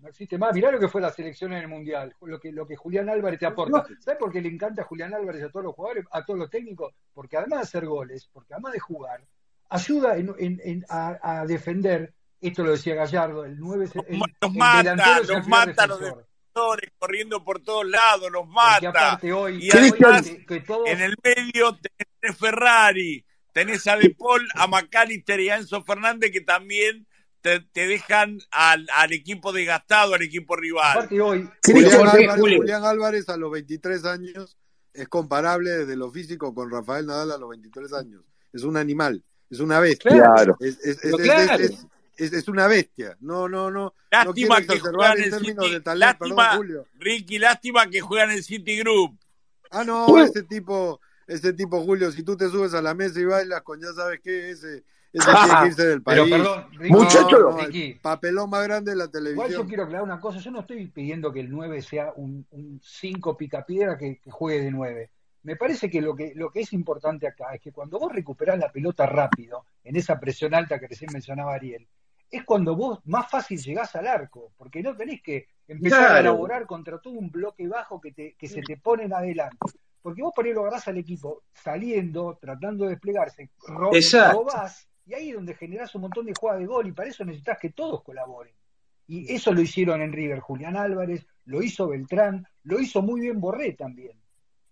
No 0.00 0.08
existe 0.10 0.36
más. 0.36 0.52
Mirá 0.54 0.70
lo 0.70 0.78
que 0.78 0.88
fue 0.88 1.00
la 1.00 1.10
selección 1.10 1.52
en 1.54 1.60
el 1.62 1.68
Mundial, 1.68 2.14
lo 2.20 2.38
que, 2.38 2.52
lo 2.52 2.66
que 2.66 2.76
Julián 2.76 3.08
Álvarez 3.08 3.40
te 3.40 3.46
aporta. 3.46 3.86
¿Sabes 4.00 4.18
por 4.18 4.30
qué 4.30 4.42
le 4.42 4.50
encanta 4.50 4.82
a 4.82 4.84
Julián 4.84 5.14
Álvarez 5.14 5.42
a 5.44 5.48
todos 5.50 5.64
los 5.64 5.74
jugadores, 5.74 6.04
a 6.10 6.22
todos 6.24 6.40
los 6.40 6.50
técnicos? 6.50 6.92
Porque 7.14 7.38
además 7.38 7.60
de 7.60 7.62
hacer 7.64 7.86
goles, 7.86 8.28
porque 8.30 8.52
además 8.52 8.74
de 8.74 8.80
jugar, 8.80 9.22
ayuda 9.70 10.16
en- 10.18 10.34
en- 10.38 10.60
en- 10.62 10.84
a, 10.90 11.18
a 11.40 11.46
defender, 11.46 12.12
esto 12.48 12.62
lo 12.64 12.72
decía 12.72 12.94
Gallardo, 12.94 13.44
el 13.44 13.58
9 13.58 13.84
el, 13.84 13.90
Los 13.94 14.06
el 14.52 14.58
mata, 14.58 14.78
delantero 14.90 15.22
es 15.22 15.28
los 15.28 15.48
mata 15.48 15.86
los 15.86 15.98
defensor. 16.00 16.26
defensores, 16.54 16.90
corriendo 16.98 17.44
por 17.44 17.60
todos 17.62 17.86
lados, 17.86 18.30
los 18.30 18.42
Porque 18.42 18.54
mata. 18.54 18.88
aparte 18.88 19.32
hoy, 19.32 19.58
Y 19.66 19.70
además, 19.76 20.22
que, 20.22 20.46
que 20.46 20.60
todos 20.60 20.88
en 20.88 21.00
el 21.00 21.14
medio 21.22 21.78
tenés 22.20 22.38
Ferrari, 22.38 23.24
tenés 23.52 23.86
a 23.86 23.96
De 23.96 24.10
Paul, 24.10 24.46
a 24.54 24.66
McAllister 24.66 25.40
y 25.40 25.48
a 25.48 25.56
Enzo 25.56 25.82
Fernández 25.84 26.30
que 26.32 26.40
también 26.40 27.06
te, 27.40 27.60
te 27.60 27.86
dejan 27.86 28.38
al, 28.50 28.86
al 28.94 29.12
equipo 29.12 29.52
desgastado, 29.52 30.14
al 30.14 30.22
equipo 30.22 30.56
rival. 30.56 30.92
aparte 30.98 31.20
hoy, 31.20 31.48
Julián 31.64 31.92
Álvarez, 32.00 32.30
Julio. 32.36 32.56
Julián 32.58 32.84
Álvarez 32.84 33.28
a 33.28 33.36
los 33.36 33.50
23 33.52 34.04
años 34.06 34.56
es 34.92 35.08
comparable 35.08 35.70
desde 35.70 35.96
lo 35.96 36.10
físico 36.10 36.54
con 36.54 36.70
Rafael 36.70 37.06
Nadal 37.06 37.32
a 37.32 37.38
los 37.38 37.50
23 37.50 37.92
años. 37.94 38.22
Es 38.52 38.62
un 38.62 38.76
animal, 38.76 39.22
es 39.50 39.58
una 39.60 39.80
bestia. 39.80 40.10
Claro. 40.12 40.56
Es, 40.60 40.78
es- 40.84 41.04
es- 41.04 41.14
claro. 41.16 41.64
Es- 42.16 42.32
es- 42.32 42.48
una 42.48 42.66
bestia. 42.66 43.16
No, 43.20 43.48
no, 43.48 43.70
no. 43.70 43.94
Lástima 44.10 44.60
que 44.60 44.78
juegan 44.78 45.18
en 45.18 45.24
el 45.24 45.30
términos 45.30 45.64
City, 45.64 45.74
de 45.74 45.80
talento, 45.80 46.18
perdón, 46.18 46.36
lástima, 46.36 46.56
Julio. 46.56 46.86
Ricky, 46.98 47.38
lástima 47.38 47.86
que 47.88 48.00
juegan 48.00 48.30
el 48.30 48.42
City 48.44 48.78
Group. 48.78 49.18
Ah, 49.70 49.84
no, 49.84 50.22
ese 50.22 50.42
tipo, 50.44 51.00
ese 51.26 51.52
tipo, 51.52 51.82
Julio, 51.82 52.10
si 52.12 52.22
tú 52.22 52.36
te 52.36 52.48
subes 52.48 52.74
a 52.74 52.82
la 52.82 52.94
mesa 52.94 53.18
y 53.20 53.24
bailas 53.24 53.62
con 53.62 53.80
ya 53.80 53.92
sabes 53.92 54.20
qué, 54.22 54.50
ese, 54.50 54.84
ese 55.12 55.30
tiene 55.30 55.48
que 55.60 55.66
irse 55.68 55.86
del 55.86 56.02
pero 56.02 56.22
país. 56.22 56.34
perdón, 56.36 56.66
Ricky, 56.78 56.92
Muchacho. 56.92 57.38
No, 57.38 57.50
no, 57.50 57.58
el 57.60 57.66
Ricky, 57.66 57.94
papelón 58.00 58.50
más 58.50 58.62
grande 58.64 58.92
de 58.92 58.96
la 58.96 59.04
Igual 59.06 59.22
yo 59.22 59.34
televisión. 59.34 59.66
quiero 59.68 59.82
aclarar 59.84 60.04
una 60.04 60.20
cosa, 60.20 60.38
yo 60.38 60.50
no 60.52 60.60
estoy 60.60 60.86
pidiendo 60.86 61.32
que 61.32 61.40
el 61.40 61.50
9 61.50 61.82
sea 61.82 62.12
un 62.14 62.46
5 62.82 63.36
picapiedra 63.36 63.98
que, 63.98 64.18
que 64.20 64.30
juegue 64.30 64.62
de 64.62 64.70
9. 64.70 65.10
Me 65.42 65.56
parece 65.56 65.90
que 65.90 66.00
lo, 66.00 66.14
que 66.16 66.32
lo 66.36 66.50
que 66.50 66.60
es 66.60 66.72
importante 66.72 67.26
acá 67.26 67.54
es 67.54 67.60
que 67.60 67.70
cuando 67.72 67.98
vos 67.98 68.10
recuperás 68.12 68.58
la 68.58 68.72
pelota 68.72 69.04
rápido, 69.04 69.66
en 69.82 69.96
esa 69.96 70.18
presión 70.18 70.54
alta 70.54 70.78
que 70.78 70.86
recién 70.88 71.10
mencionaba 71.12 71.52
Ariel, 71.54 71.86
es 72.36 72.44
cuando 72.44 72.74
vos 72.76 73.00
más 73.04 73.30
fácil 73.30 73.58
llegás 73.58 73.94
al 73.96 74.06
arco, 74.06 74.52
porque 74.56 74.82
no 74.82 74.96
tenés 74.96 75.22
que 75.22 75.46
empezar 75.68 76.12
a 76.12 76.20
elaborar 76.20 76.66
contra 76.66 76.98
todo 76.98 77.14
un 77.14 77.30
bloque 77.30 77.66
bajo 77.68 78.00
que, 78.00 78.12
te, 78.12 78.34
que 78.34 78.48
se 78.48 78.62
te 78.62 78.76
ponen 78.76 79.12
adelante. 79.12 79.58
Porque 80.02 80.22
vos 80.22 80.32
por 80.34 80.44
ahí 80.44 80.52
lo 80.52 80.60
agarrás 80.62 80.86
al 80.88 80.98
equipo 80.98 81.44
saliendo, 81.52 82.36
tratando 82.40 82.84
de 82.84 82.90
desplegarse, 82.90 83.50
ro- 83.66 83.94
Exacto. 83.94 84.38
robás, 84.38 84.86
y 85.06 85.14
ahí 85.14 85.28
es 85.30 85.34
donde 85.34 85.54
generás 85.54 85.94
un 85.94 86.02
montón 86.02 86.26
de 86.26 86.34
jugadas 86.34 86.60
de 86.60 86.66
gol, 86.66 86.86
y 86.88 86.92
para 86.92 87.08
eso 87.08 87.24
necesitas 87.24 87.58
que 87.58 87.70
todos 87.70 88.02
colaboren. 88.02 88.54
Y 89.06 89.32
eso 89.32 89.52
lo 89.52 89.60
hicieron 89.60 90.02
en 90.02 90.12
River 90.12 90.40
Julián 90.40 90.76
Álvarez, 90.76 91.26
lo 91.46 91.62
hizo 91.62 91.88
Beltrán, 91.88 92.46
lo 92.64 92.80
hizo 92.80 93.02
muy 93.02 93.20
bien 93.20 93.40
Borré 93.40 93.72
también. 93.72 94.18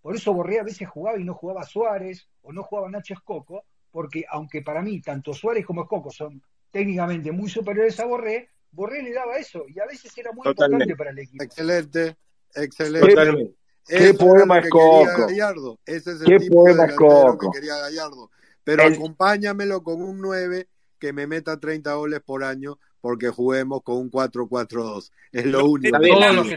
Por 0.01 0.15
eso 0.15 0.33
Borré 0.33 0.59
a 0.59 0.63
veces 0.63 0.87
jugaba 0.89 1.19
y 1.19 1.23
no 1.23 1.33
jugaba 1.33 1.63
Suárez 1.63 2.27
o 2.41 2.51
no 2.51 2.63
jugaba 2.63 2.89
Nacho 2.89 3.13
Escoco, 3.13 3.65
porque 3.91 4.25
aunque 4.29 4.61
para 4.61 4.81
mí 4.81 5.01
tanto 5.01 5.33
Suárez 5.33 5.65
como 5.65 5.83
Escoco 5.83 6.09
son 6.11 6.41
técnicamente 6.73 7.31
muy 7.31 7.49
superiores 7.49 7.97
a 8.01 8.05
Borré, 8.05 8.49
Borré 8.71 9.03
le 9.03 9.13
daba 9.13 9.37
eso 9.37 9.63
y 9.73 9.79
a 9.79 9.85
veces 9.85 10.11
era 10.17 10.31
muy 10.33 10.43
Totalmente. 10.43 10.85
importante 10.91 10.95
para 10.97 11.11
el 11.11 11.19
equipo. 11.19 11.43
Excelente, 11.43 12.17
excelente. 12.55 13.07
Totalmente. 13.09 13.53
Qué 13.87 14.09
Eso 14.09 14.17
poema 14.17 14.57
es 14.57 14.63
quería 14.63 14.71
Coco. 14.71 15.27
Gallardo. 15.27 15.79
Ese 15.85 16.11
es 16.13 16.21
el 16.21 16.25
Qué 16.27 16.39
tipo 16.39 16.63
de 16.63 16.71
poema 16.73 16.85
es 16.85 16.89
delantero 16.97 16.97
Coco. 17.37 17.51
que 17.51 17.59
quería 17.59 17.75
Gallardo. 17.77 18.31
Pero 18.63 18.83
El- 18.83 18.93
acompáñamelo 18.93 19.83
con 19.83 20.01
un 20.01 20.19
9 20.21 20.67
que 20.99 21.13
me 21.13 21.27
meta 21.27 21.59
30 21.59 21.93
goles 21.93 22.21
por 22.21 22.43
año 22.43 22.79
porque 23.01 23.27
juguemos 23.29 23.83
con 23.83 23.97
un 23.97 24.09
4-4-2. 24.09 25.11
Es 25.33 25.45
lo 25.45 25.65
único. 25.65 25.99
Que 25.99 26.07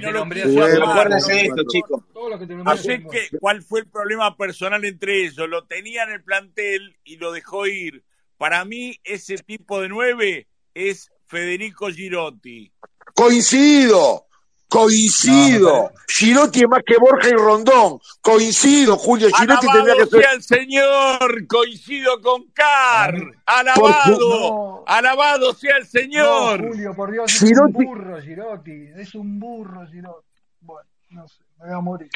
te 0.00 0.12
lo 0.12 0.12
nombré 0.20 0.42
quiso 0.44 0.62
hace 0.62 0.72
Pero 0.72 0.72
Juguemos 0.76 0.78
rato, 0.78 0.80
con 0.80 0.90
acuérdense 0.90 1.32
un 1.32 1.36
de 1.38 1.42
esto, 1.42 1.54
4-4-2. 1.64 1.72
chicos. 1.72 2.02
todos 2.14 2.30
los 2.30 3.10
que 3.10 3.38
cuál 3.40 3.62
fue 3.62 3.80
el 3.80 3.86
problema 3.88 4.36
personal 4.36 4.84
entre 4.84 5.24
ellos. 5.26 5.48
Lo 5.48 5.64
tenían 5.66 6.10
el 6.12 6.22
plantel 6.22 6.96
y 7.04 7.16
lo 7.16 7.32
dejó 7.32 7.66
ir. 7.66 8.04
Para 8.38 8.64
mí, 8.64 8.98
ese 9.04 9.36
tipo 9.38 9.80
de 9.80 9.88
nueve 9.88 10.46
es 10.74 11.10
Federico 11.26 11.88
Girotti. 11.88 12.70
Coincido, 13.14 14.26
coincido. 14.68 15.70
No, 15.70 15.90
Girotti 16.06 16.60
es 16.60 16.68
más 16.68 16.82
que 16.84 16.98
Borja 16.98 17.28
y 17.28 17.32
Rondón. 17.32 17.98
Coincido, 18.20 18.96
Julio. 18.96 19.28
Girotti 19.34 19.66
tendría 19.72 19.94
que 19.94 20.06
ser. 20.06 20.20
sea 20.22 20.32
el 20.32 20.42
Señor, 20.42 21.46
coincido 21.46 22.20
con 22.20 22.44
Carr. 22.52 23.14
Alabado, 23.46 24.18
no, 24.18 24.84
alabado 24.86 25.54
sea 25.54 25.76
el 25.78 25.84
no, 25.84 25.88
Señor. 25.88 26.68
Julio, 26.68 26.94
por 26.94 27.10
Dios, 27.10 27.34
es 27.34 27.42
un 27.42 27.48
Girotti, 27.48 27.84
burro 27.84 28.20
Girotti, 28.20 28.88
es 28.96 29.14
un 29.14 29.40
burro 29.40 29.86
Girotti. 29.86 30.26
Bueno, 30.60 30.88
no 31.10 31.26
sé, 31.26 31.42
me 31.58 31.68
voy 31.68 31.74
a 31.74 31.80
morir. 31.80 32.10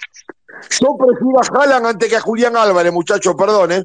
yo 0.81 0.97
prefiero 0.99 1.41
a 1.41 1.63
Haaland 1.63 1.87
antes 1.87 2.09
que 2.11 2.17
a 2.17 2.21
Julián 2.21 2.57
Álvarez, 2.57 2.93
muchachos, 2.93 3.35
perdón, 3.39 3.73
¿eh? 3.73 3.85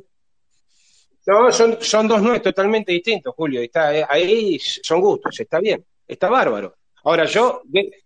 No, 1.27 1.51
son, 1.51 1.77
son 1.81 2.07
dos 2.07 2.21
nueve 2.21 2.39
totalmente 2.39 2.91
distintos, 2.91 3.33
Julio. 3.35 3.61
Eh, 3.61 4.05
ahí 4.07 4.59
son 4.59 5.01
gustos, 5.01 5.39
está 5.39 5.59
bien, 5.59 5.83
está 6.07 6.29
bárbaro. 6.29 6.75
Ahora, 7.03 7.25
yo, 7.25 7.63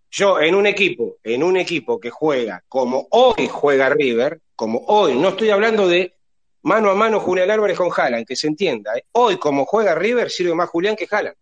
yo 0.10 0.40
en 0.40 0.56
un 0.56 0.66
equipo, 0.68 1.18
en 1.24 1.44
un 1.44 1.58
equipo 1.58 2.00
que 2.00 2.10
juega 2.10 2.64
como 2.68 3.08
hoy 3.12 3.48
juega 3.48 3.90
River, 3.90 4.42
como 4.56 4.84
hoy, 4.88 5.16
no 5.16 5.30
estoy 5.30 5.50
hablando 5.50 5.88
de 5.88 6.14
mano 6.64 6.90
a 6.90 6.96
mano 6.96 7.20
Julián 7.20 7.52
Álvarez 7.52 7.78
con 7.78 7.90
Haaland, 7.96 8.26
que 8.26 8.36
se 8.36 8.48
entienda. 8.48 8.98
¿eh? 8.98 9.04
Hoy, 9.14 9.38
como 9.38 9.66
juega 9.66 9.96
River, 9.96 10.30
sirve 10.30 10.56
más 10.56 10.70
Julián 10.70 10.96
que 10.96 11.08
Haaland. 11.10 11.36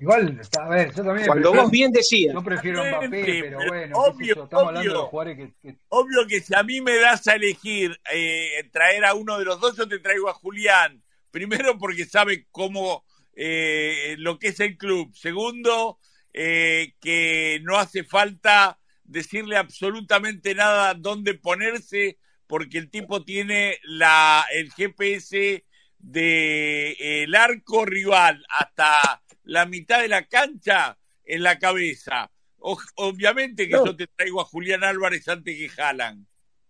Igual, 0.00 0.40
a 0.60 0.68
ver, 0.68 0.94
yo 0.94 1.04
también. 1.04 1.26
Cuando 1.26 1.50
prefiero- 1.50 1.62
vos 1.62 1.70
bien 1.70 1.90
decías, 1.92 2.32
Yo 2.34 2.42
prefiero 2.42 2.84
Mbappé, 2.84 3.08
pero 3.42 3.58
bueno, 3.66 3.96
obvio, 3.98 4.44
estamos 4.44 4.68
hablando 4.68 4.80
de 4.80 4.88
obvio. 4.96 5.06
jugadores 5.08 5.36
que, 5.36 5.54
que- 5.72 5.78
Obvio 5.88 6.26
que 6.28 6.40
si 6.40 6.54
a 6.54 6.62
mí 6.62 6.80
me 6.80 6.96
das 6.98 7.26
a 7.26 7.34
elegir 7.34 7.98
eh, 8.12 8.68
traer 8.72 9.04
a 9.04 9.14
uno 9.14 9.38
de 9.38 9.44
los 9.44 9.60
dos, 9.60 9.76
yo 9.76 9.88
te 9.88 9.98
traigo 9.98 10.28
a 10.28 10.34
Julián. 10.34 11.02
Primero 11.30 11.76
porque 11.78 12.04
sabe 12.06 12.46
cómo 12.50 13.04
eh, 13.34 14.14
lo 14.18 14.38
que 14.38 14.48
es 14.48 14.60
el 14.60 14.76
club. 14.76 15.14
Segundo, 15.14 15.98
eh, 16.32 16.94
que 17.00 17.60
no 17.62 17.76
hace 17.76 18.04
falta 18.04 18.78
decirle 19.04 19.56
absolutamente 19.56 20.54
nada 20.54 20.94
dónde 20.94 21.34
ponerse, 21.34 22.18
porque 22.46 22.78
el 22.78 22.90
tipo 22.90 23.24
tiene 23.24 23.78
la, 23.82 24.44
el 24.52 24.70
GPS 24.72 25.64
de 25.98 26.90
eh, 26.92 27.22
el 27.24 27.34
arco 27.34 27.84
rival 27.84 28.44
hasta 28.48 29.22
la 29.48 29.66
mitad 29.66 30.00
de 30.00 30.08
la 30.08 30.24
cancha 30.26 30.96
en 31.24 31.42
la 31.42 31.58
cabeza. 31.58 32.30
O- 32.60 32.78
obviamente 32.96 33.66
que 33.68 33.74
No. 33.74 33.86
yo 33.86 33.96
te 33.96 34.06
traigo 34.08 34.40
a 34.40 34.44
Julián 34.44 34.82
Álvarez 34.84 35.28
antes 35.28 35.56
que 35.56 35.68
Jalan. 35.68 36.26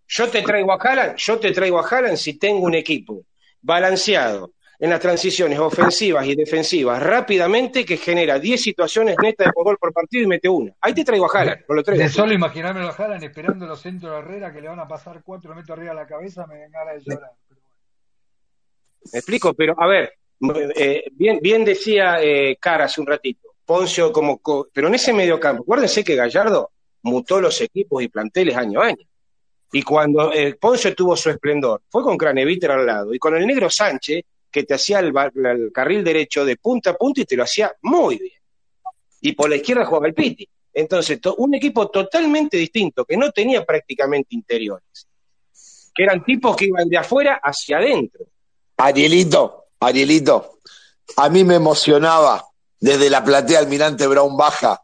yo 0.07 0.29
te 0.29 0.43
traigo 0.43 0.73
a 0.73 0.77
Haaland, 0.77 1.17
yo 1.17 1.39
te 1.39 1.53
traigo 1.53 1.79
a 1.79 1.87
Haaland 1.89 2.17
si 2.17 2.39
tengo 2.39 2.61
un 2.61 2.75
equipo 2.75 3.25
balanceado 3.61 4.53
en 4.81 4.91
las 4.91 5.01
transiciones 5.01 5.59
ofensivas 5.59 6.25
y 6.27 6.37
defensivas 6.37 7.03
rápidamente 7.03 7.85
que 7.85 7.97
genera 7.97 8.39
10 8.39 8.63
situaciones 8.63 9.17
netas 9.21 9.47
de 9.49 9.53
gol 9.57 9.77
por 9.77 9.93
partido 9.93 10.23
y 10.23 10.27
mete 10.29 10.49
una. 10.49 10.73
Ahí 10.81 10.95
te 10.95 11.05
traigo 11.05 11.27
a 11.27 11.37
Haaland, 11.39 11.65
no 11.69 11.75
lo 11.75 11.83
traigo. 11.83 12.03
de 12.05 12.09
solo 12.11 12.33
imaginarme 12.33 12.81
a 12.87 12.91
Haaland 12.91 13.25
esperando 13.25 13.67
los 13.67 13.81
centros 13.81 14.13
de 14.13 14.19
Herrera 14.19 14.53
que 14.53 14.61
le 14.61 14.69
van 14.69 14.79
a 14.79 14.87
pasar 14.87 15.21
cuatro 15.25 15.53
metros 15.55 15.77
arriba 15.77 15.91
de 15.95 16.01
la 16.01 16.07
cabeza, 16.07 16.47
me 16.47 16.59
dan 16.61 16.71
ganas 16.71 17.05
de 17.05 17.13
llorar. 17.15 17.33
¿Me 19.13 19.19
explico? 19.19 19.55
Pero, 19.55 19.75
a 19.81 19.87
ver, 19.87 20.13
eh, 20.76 21.05
bien, 21.12 21.39
bien 21.42 21.65
decía 21.65 22.23
eh, 22.23 22.57
Cara 22.60 22.84
hace 22.84 23.00
un 23.00 23.07
ratito, 23.07 23.49
Poncio 23.65 24.12
como... 24.12 24.39
co- 24.39 24.68
pero 24.73 24.89
en 24.89 24.94
ese 24.94 25.12
medio 25.12 25.39
campo, 25.39 25.62
acuérdense 25.62 26.05
que 26.05 26.15
Gallardo 26.15 26.70
mutó 27.02 27.41
los 27.41 27.60
equipos 27.60 28.02
y 28.02 28.08
planteles 28.08 28.57
año 28.57 28.81
a 28.81 28.86
año. 28.86 29.05
Y 29.73 29.83
cuando 29.83 30.33
eh, 30.33 30.55
Poncio 30.55 30.94
tuvo 30.94 31.15
su 31.17 31.28
esplendor, 31.31 31.83
fue 31.91 32.02
con 32.02 32.17
Craneviter 32.17 32.70
al 32.70 32.86
lado 32.86 33.12
y 33.15 33.18
con 33.18 33.36
el 33.36 33.47
negro 33.47 33.68
Sánchez, 33.68 34.23
que 34.50 34.62
te 34.62 34.75
hacía 34.75 35.00
el, 35.00 35.12
carril 35.75 36.02
derecho 36.02 36.44
de 36.44 36.57
punta 36.57 36.91
a 36.91 36.94
punta 36.97 37.20
y 37.20 37.25
te 37.26 37.36
lo 37.36 37.42
hacía 37.42 37.70
muy 37.83 38.17
bien. 38.17 38.33
Y 39.20 39.33
por 39.33 39.50
la 39.50 39.57
izquierda 39.57 39.84
jugaba 39.84 40.07
el 40.07 40.15
Piti. 40.15 40.49
Entonces, 40.73 41.20
to- 41.20 41.34
un 41.36 41.55
equipo 41.55 41.91
totalmente 41.91 42.57
distinto, 42.57 43.05
que 43.05 43.17
no 43.17 43.31
tenía 43.31 43.65
prácticamente 43.65 44.28
interiores, 44.34 45.07
que 45.94 46.02
eran 46.05 46.25
tipos 46.25 46.57
que 46.57 46.67
iban 46.67 46.89
de 46.89 46.97
afuera 46.97 47.41
hacia 47.42 47.76
adentro. 47.78 48.25
Arielito, 48.78 49.65
Arielito, 49.81 50.59
a 51.17 51.29
mí 51.29 51.45
me 51.45 51.55
emocionaba 51.55 52.45
desde 52.81 53.11
la 53.11 53.25
platea 53.25 53.59
Almirante 53.59 54.07
Brown 54.07 54.37
Baja 54.37 54.83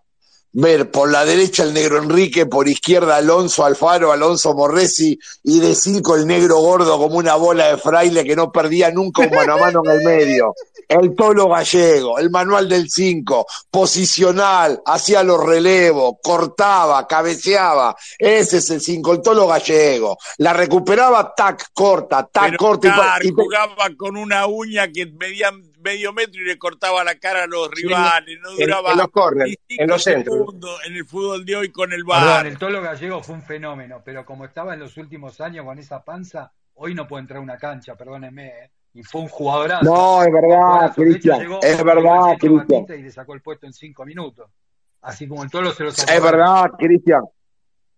ver 0.55 0.91
por 0.91 1.11
la 1.11 1.25
derecha 1.25 1.65
el 1.65 1.75
negro 1.75 1.99
Enrique, 1.99 2.47
por 2.47 2.69
izquierda 2.69 3.17
Alonso 3.17 3.65
Alfaro, 3.65 4.13
Alonso 4.13 4.55
Morresi 4.55 5.19
y 5.43 5.59
de 5.59 5.75
cinco 5.75 6.15
el 6.15 6.27
negro 6.27 6.59
gordo 6.59 6.97
como 6.97 7.17
una 7.17 7.35
bola 7.35 7.69
de 7.69 7.77
fraile 7.77 8.25
que 8.25 8.37
no 8.37 8.53
perdía 8.53 8.91
nunca 8.93 9.23
un 9.23 9.31
mano 9.31 9.55
a 9.55 9.59
mano 9.59 9.83
en 9.85 9.91
el 9.91 10.05
medio. 10.05 10.55
El 10.89 11.15
tolo 11.17 11.49
gallego, 11.49 12.19
el 12.19 12.31
manual 12.31 12.69
del 12.69 12.89
cinco, 12.89 13.47
posicional, 13.71 14.81
hacía 14.87 15.23
los 15.25 15.43
relevos, 15.43 16.15
cortaba, 16.23 17.07
cabeceaba. 17.09 17.97
Ese 18.19 18.59
es 18.59 18.71
el 18.71 18.81
cinco, 18.81 19.13
el 19.15 19.23
tolo 19.23 19.47
gallego. 19.47 20.19
La 20.39 20.53
recuperaba, 20.53 21.35
tac, 21.35 21.71
corta, 21.73 22.29
tac, 22.31 22.51
Pero 22.51 22.59
corta. 22.59 22.89
y 22.89 22.91
Car 22.91 23.25
y 23.25 23.31
jugaba 23.33 23.89
con 23.97 24.17
una 24.17 24.47
uña 24.47 24.87
que 24.93 25.07
medía 25.07 25.51
medio 25.85 26.13
metro 26.13 26.41
y 26.41 26.45
le 26.47 26.59
cortaba 26.59 27.05
la 27.05 27.15
cara 27.17 27.45
a 27.45 27.47
los 27.47 27.69
Sí, 27.75 27.87
rivales. 27.87 28.39
No 28.43 28.51
duraba 28.53 28.93
en 28.93 28.99
los 28.99 29.09
corners, 29.09 29.55
en 29.69 29.89
los 29.89 30.03
centros. 30.03 30.37
segundos 30.37 30.81
en 30.87 30.97
el 30.97 31.05
fútbol 31.05 31.45
de 31.45 31.57
hoy 31.57 31.71
con 31.71 31.93
el 31.93 32.05
Perdón, 32.05 32.25
VAR. 32.25 32.47
el 32.47 32.59
Tolo 32.59 32.83
Gallego 32.83 33.23
fue 33.23 33.35
un 33.37 33.43
fenómeno, 33.43 34.03
pero 34.05 34.25
como 34.25 34.45
estaba 34.47 34.75
en 34.75 34.81
los 34.81 34.97
últimos 34.97 35.41
años 35.41 35.65
con 35.65 35.79
esa 35.79 36.03
panza, 36.03 36.53
hoy 36.75 36.95
no 36.95 37.07
puede 37.07 37.21
entrar 37.23 37.39
a 37.39 37.43
una 37.43 37.57
cancha, 37.59 37.95
perdónenme, 37.95 38.47
¿eh? 38.49 38.71
Y 38.95 39.03
fue 39.03 39.23
un 39.23 39.29
jugadorazo. 39.29 39.85
No, 39.85 40.23
es 40.23 40.33
verdad, 40.33 40.93
Cristian, 40.95 41.41
es 41.63 41.85
verdad, 41.85 42.37
Cristian. 42.39 42.87
Y 42.99 43.03
le 43.03 43.11
sacó 43.11 43.35
el 43.35 43.43
puesto 43.43 43.67
en 43.67 43.73
cinco 43.73 44.05
minutos. 44.05 44.49
Así 45.03 45.27
como 45.29 45.43
el 45.43 45.51
Tolo 45.51 45.73
se 45.73 45.83
lo 45.85 45.91
sacó. 45.91 46.13
Es 46.13 46.23
verdad, 46.23 46.71
Cristian. 46.79 47.23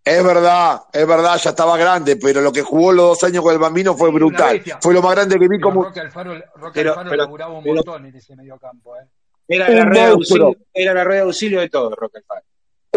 Es 0.07 0.23
verdad, 0.23 0.83
es 0.93 1.05
verdad, 1.05 1.37
ya 1.37 1.51
estaba 1.51 1.77
grande, 1.77 2.15
pero 2.17 2.41
lo 2.41 2.53
que 2.53 2.63
jugó 2.63 2.93
los 2.93 3.07
dos 3.09 3.25
años 3.25 3.43
con 3.43 3.53
el 3.53 3.59
Bambino 3.59 3.97
fue 3.97 4.13
brutal. 4.13 4.63
Fue 4.81 4.95
lo 4.95 5.03
más 5.03 5.17
grande 5.17 5.37
que 5.37 5.49
vi 5.49 5.59
como 5.59 5.83
Roque 5.83 5.99
Alfaro, 5.99 6.33
Roque 6.55 6.71
Pero- 6.75 6.91
Alfaro 6.93 7.11
pero- 7.11 7.23
laburaba 7.25 7.55
un 7.55 7.65
pero- 7.65 7.75
montón 7.75 8.07
en 8.07 8.15
ese 8.15 8.37
medio 8.37 8.57
campo, 8.57 8.95
¿eh? 8.97 9.01
Era 9.49 9.67
Un 9.69 9.77
la, 9.77 9.85
red 9.85 10.01
de 10.09 10.15
monstruo. 10.15 10.47
auxilio, 10.47 10.67
era 10.73 10.95
la 10.95 11.03
red 11.05 11.15
de 11.17 11.21
auxilio 11.23 11.61
de 11.61 11.69
todo, 11.69 11.91
Roque 11.97 12.19
Alfaro. 12.19 12.43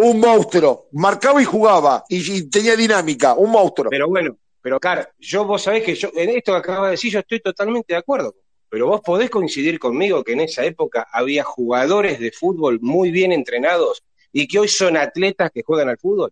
un 0.02 0.20
monstruo. 0.20 0.88
Marcaba 0.92 1.42
y 1.42 1.46
jugaba 1.46 2.04
y, 2.08 2.38
y 2.38 2.48
tenía 2.50 2.76
dinámica, 2.76 3.34
un 3.34 3.50
monstruo. 3.52 3.90
Pero 3.90 4.08
bueno, 4.08 4.38
pero 4.62 4.80
Car, 4.80 5.12
yo 5.18 5.46
vos 5.46 5.64
sabés 5.64 5.84
que 5.84 5.96
yo, 5.96 6.10
en 6.16 6.30
esto 6.30 6.52
que 6.52 6.58
acabas 6.60 6.84
de 6.86 6.92
decir, 6.92 7.12
yo 7.12 7.20
estoy 7.20 7.40
totalmente 7.40 7.92
de 7.94 7.98
acuerdo. 7.98 8.36
Pero 8.70 8.86
vos 8.86 9.02
podés 9.02 9.32
coincidir 9.32 9.80
conmigo 9.80 10.24
que 10.24 10.34
en 10.34 10.42
esa 10.42 10.64
época 10.64 11.08
había 11.12 11.44
jugadores 11.44 12.20
de 12.20 12.32
fútbol 12.32 12.78
muy 12.82 13.10
bien 13.10 13.32
entrenados 13.32 14.04
y 14.32 14.48
que 14.48 14.60
hoy 14.60 14.68
son 14.68 14.96
atletas 14.96 15.50
que 15.52 15.64
juegan 15.64 15.90
al 15.90 15.98
fútbol. 15.98 16.32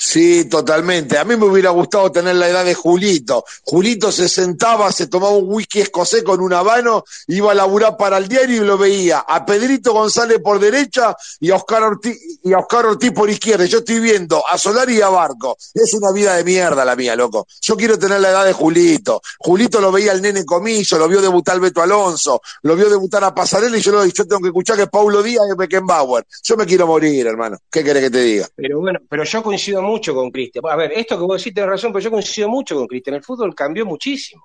Sí, 0.00 0.44
totalmente. 0.44 1.18
A 1.18 1.24
mí 1.24 1.36
me 1.36 1.46
hubiera 1.46 1.70
gustado 1.70 2.12
tener 2.12 2.36
la 2.36 2.48
edad 2.48 2.64
de 2.64 2.74
Julito. 2.74 3.44
Julito 3.64 4.12
se 4.12 4.28
sentaba, 4.28 4.92
se 4.92 5.08
tomaba 5.08 5.32
un 5.32 5.52
whisky 5.52 5.80
escocés 5.80 6.22
con 6.22 6.40
un 6.40 6.52
habano, 6.52 7.04
iba 7.26 7.50
a 7.50 7.54
laburar 7.54 7.96
para 7.96 8.18
el 8.18 8.28
diario 8.28 8.62
y 8.62 8.66
lo 8.66 8.78
veía. 8.78 9.24
A 9.26 9.44
Pedrito 9.44 9.92
González 9.92 10.38
por 10.42 10.60
derecha 10.60 11.16
y 11.40 11.50
a 11.50 11.56
Oscar 11.56 11.82
Ortiz, 11.82 12.16
y 12.44 12.52
a 12.52 12.58
Oscar 12.58 12.86
Ortiz 12.86 13.10
por 13.12 13.28
izquierda. 13.28 13.64
Yo 13.64 13.78
estoy 13.78 13.98
viendo 13.98 14.46
a 14.46 14.56
Solari 14.56 14.98
y 14.98 15.00
a 15.00 15.08
Barco. 15.08 15.56
Es 15.74 15.92
una 15.94 16.12
vida 16.12 16.36
de 16.36 16.44
mierda 16.44 16.84
la 16.84 16.94
mía, 16.94 17.16
loco. 17.16 17.46
Yo 17.60 17.76
quiero 17.76 17.98
tener 17.98 18.20
la 18.20 18.30
edad 18.30 18.44
de 18.44 18.52
Julito. 18.52 19.20
Julito 19.38 19.80
lo 19.80 19.90
veía 19.90 20.12
el 20.12 20.22
nene 20.22 20.44
Comillo, 20.44 20.98
lo 20.98 21.08
vio 21.08 21.20
debutar 21.20 21.56
al 21.56 21.60
Beto 21.60 21.82
Alonso, 21.82 22.40
lo 22.62 22.76
vio 22.76 22.88
debutar 22.88 23.24
a 23.24 23.34
Pasarela 23.34 23.76
y 23.76 23.80
yo, 23.80 23.92
lo, 23.92 24.04
yo 24.04 24.26
tengo 24.26 24.40
que 24.40 24.48
escuchar 24.48 24.76
que 24.76 24.82
es 24.84 24.88
Paulo 24.88 25.22
Díaz 25.22 25.44
y 25.52 25.56
Beckenbauer. 25.56 26.24
Yo 26.44 26.56
me 26.56 26.66
quiero 26.66 26.86
morir, 26.86 27.26
hermano. 27.26 27.58
¿Qué 27.70 27.82
querés 27.82 28.04
que 28.04 28.10
te 28.10 28.20
diga? 28.20 28.48
Pero 28.54 28.78
bueno, 28.80 29.00
pero 29.08 29.24
yo 29.24 29.42
coincido 29.48 29.82
mucho 29.82 30.14
con 30.14 30.30
Cristian. 30.30 30.64
A 30.68 30.76
ver, 30.76 30.92
esto 30.92 31.18
que 31.18 31.24
vos 31.24 31.38
decís 31.38 31.54
tenés 31.54 31.70
razón, 31.70 31.92
pero 31.92 32.04
yo 32.04 32.10
coincido 32.10 32.48
mucho 32.48 32.76
con 32.76 32.86
Cristian. 32.86 33.16
El 33.16 33.22
fútbol 33.22 33.54
cambió 33.54 33.84
muchísimo. 33.86 34.44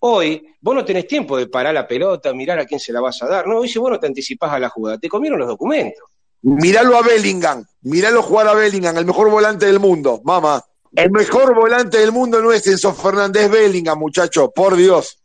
Hoy 0.00 0.46
vos 0.60 0.74
no 0.74 0.84
tenés 0.84 1.06
tiempo 1.06 1.36
de 1.36 1.46
parar 1.48 1.74
la 1.74 1.86
pelota, 1.86 2.32
mirar 2.32 2.58
a 2.58 2.64
quién 2.64 2.80
se 2.80 2.92
la 2.92 3.00
vas 3.00 3.22
a 3.22 3.26
dar. 3.26 3.46
No, 3.46 3.58
hoy 3.58 3.68
si 3.68 3.78
vos 3.78 3.90
no 3.90 3.98
te 4.00 4.06
anticipás 4.06 4.52
a 4.52 4.58
la 4.58 4.68
jugada, 4.68 4.98
te 4.98 5.08
comieron 5.08 5.38
los 5.38 5.48
documentos. 5.48 6.02
Miralo 6.42 6.96
a 6.96 7.02
Bellingham, 7.02 7.64
miralo 7.82 8.22
jugar 8.22 8.48
a 8.48 8.54
Bellingham, 8.54 8.96
el 8.96 9.04
mejor 9.04 9.28
volante 9.30 9.66
del 9.66 9.78
mundo, 9.78 10.20
mamá. 10.24 10.62
El 10.96 11.10
mejor 11.10 11.54
volante 11.54 11.98
del 11.98 12.12
mundo 12.12 12.40
no 12.40 12.50
es 12.50 12.66
Enzo 12.66 12.94
Fernández 12.94 13.50
Bellingham, 13.50 13.98
muchacho, 13.98 14.50
por 14.50 14.74
Dios. 14.74 15.18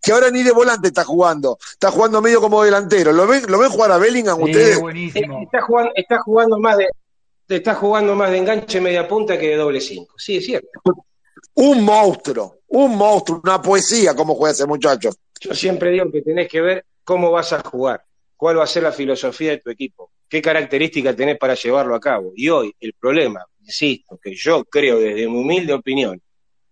Que 0.00 0.12
ahora 0.12 0.30
ni 0.30 0.42
de 0.42 0.50
volante 0.50 0.88
está 0.88 1.04
jugando, 1.04 1.58
está 1.72 1.90
jugando 1.90 2.20
medio 2.22 2.40
como 2.40 2.62
delantero. 2.64 3.12
¿Lo 3.12 3.26
ven, 3.26 3.44
¿lo 3.48 3.58
ven 3.58 3.70
jugar 3.70 3.92
a 3.92 3.98
Bellingham 3.98 4.38
Sí, 4.38 4.44
ustedes? 4.44 4.80
buenísimo. 4.80 5.42
Está 5.42 5.60
jugando, 5.62 5.92
está 5.94 6.18
jugando 6.22 6.58
más 6.58 6.78
de 6.78 6.88
está 7.56 7.74
jugando 7.74 8.14
más 8.14 8.30
de 8.30 8.38
enganche 8.38 8.80
media 8.80 9.06
punta 9.06 9.38
que 9.38 9.48
de 9.48 9.56
doble 9.56 9.80
cinco. 9.80 10.14
Sí, 10.18 10.36
es 10.36 10.46
cierto. 10.46 10.68
Un 11.54 11.84
monstruo, 11.84 12.60
un 12.68 12.96
monstruo, 12.96 13.40
una 13.42 13.60
poesía 13.60 14.14
como 14.14 14.34
juega 14.34 14.52
ese 14.52 14.66
muchacho. 14.66 15.10
Yo 15.40 15.54
siempre 15.54 15.90
digo 15.90 16.10
que 16.10 16.22
tenés 16.22 16.48
que 16.48 16.60
ver 16.60 16.86
cómo 17.04 17.30
vas 17.30 17.52
a 17.52 17.60
jugar, 17.60 18.04
cuál 18.36 18.58
va 18.58 18.64
a 18.64 18.66
ser 18.66 18.84
la 18.84 18.92
filosofía 18.92 19.50
de 19.50 19.58
tu 19.58 19.70
equipo, 19.70 20.12
qué 20.28 20.40
características 20.40 21.16
tenés 21.16 21.38
para 21.38 21.54
llevarlo 21.54 21.94
a 21.94 22.00
cabo. 22.00 22.32
Y 22.34 22.48
hoy 22.48 22.74
el 22.80 22.94
problema, 22.94 23.44
insisto, 23.60 24.18
que 24.22 24.34
yo 24.34 24.64
creo 24.64 24.98
desde 24.98 25.28
mi 25.28 25.38
humilde 25.38 25.72
opinión, 25.72 26.20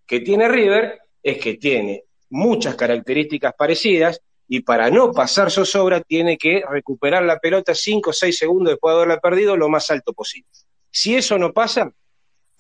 que 0.07 0.21
tiene 0.21 0.49
River 0.49 1.01
es 1.23 1.39
que 1.39 1.55
tiene 1.55 2.05
muchas 2.31 2.75
características 2.75 3.55
parecidas 3.55 4.21
y 4.49 4.61
para 4.61 4.91
no 4.91 5.13
pasar 5.13 5.51
zozobra 5.51 6.01
tiene 6.01 6.37
que 6.37 6.63
recuperar 6.69 7.23
la 7.23 7.39
pelota 7.39 7.75
5 7.75 8.11
o 8.11 8.13
6 8.13 8.37
segundos 8.37 8.73
después 8.73 8.93
de 8.93 8.97
haberla 8.97 9.21
perdido 9.21 9.57
lo 9.57 9.69
más 9.69 9.91
alto 9.91 10.13
posible. 10.13 10.49
Si 10.91 11.15
eso 11.15 11.39
no 11.39 11.53
pasa, 11.53 11.93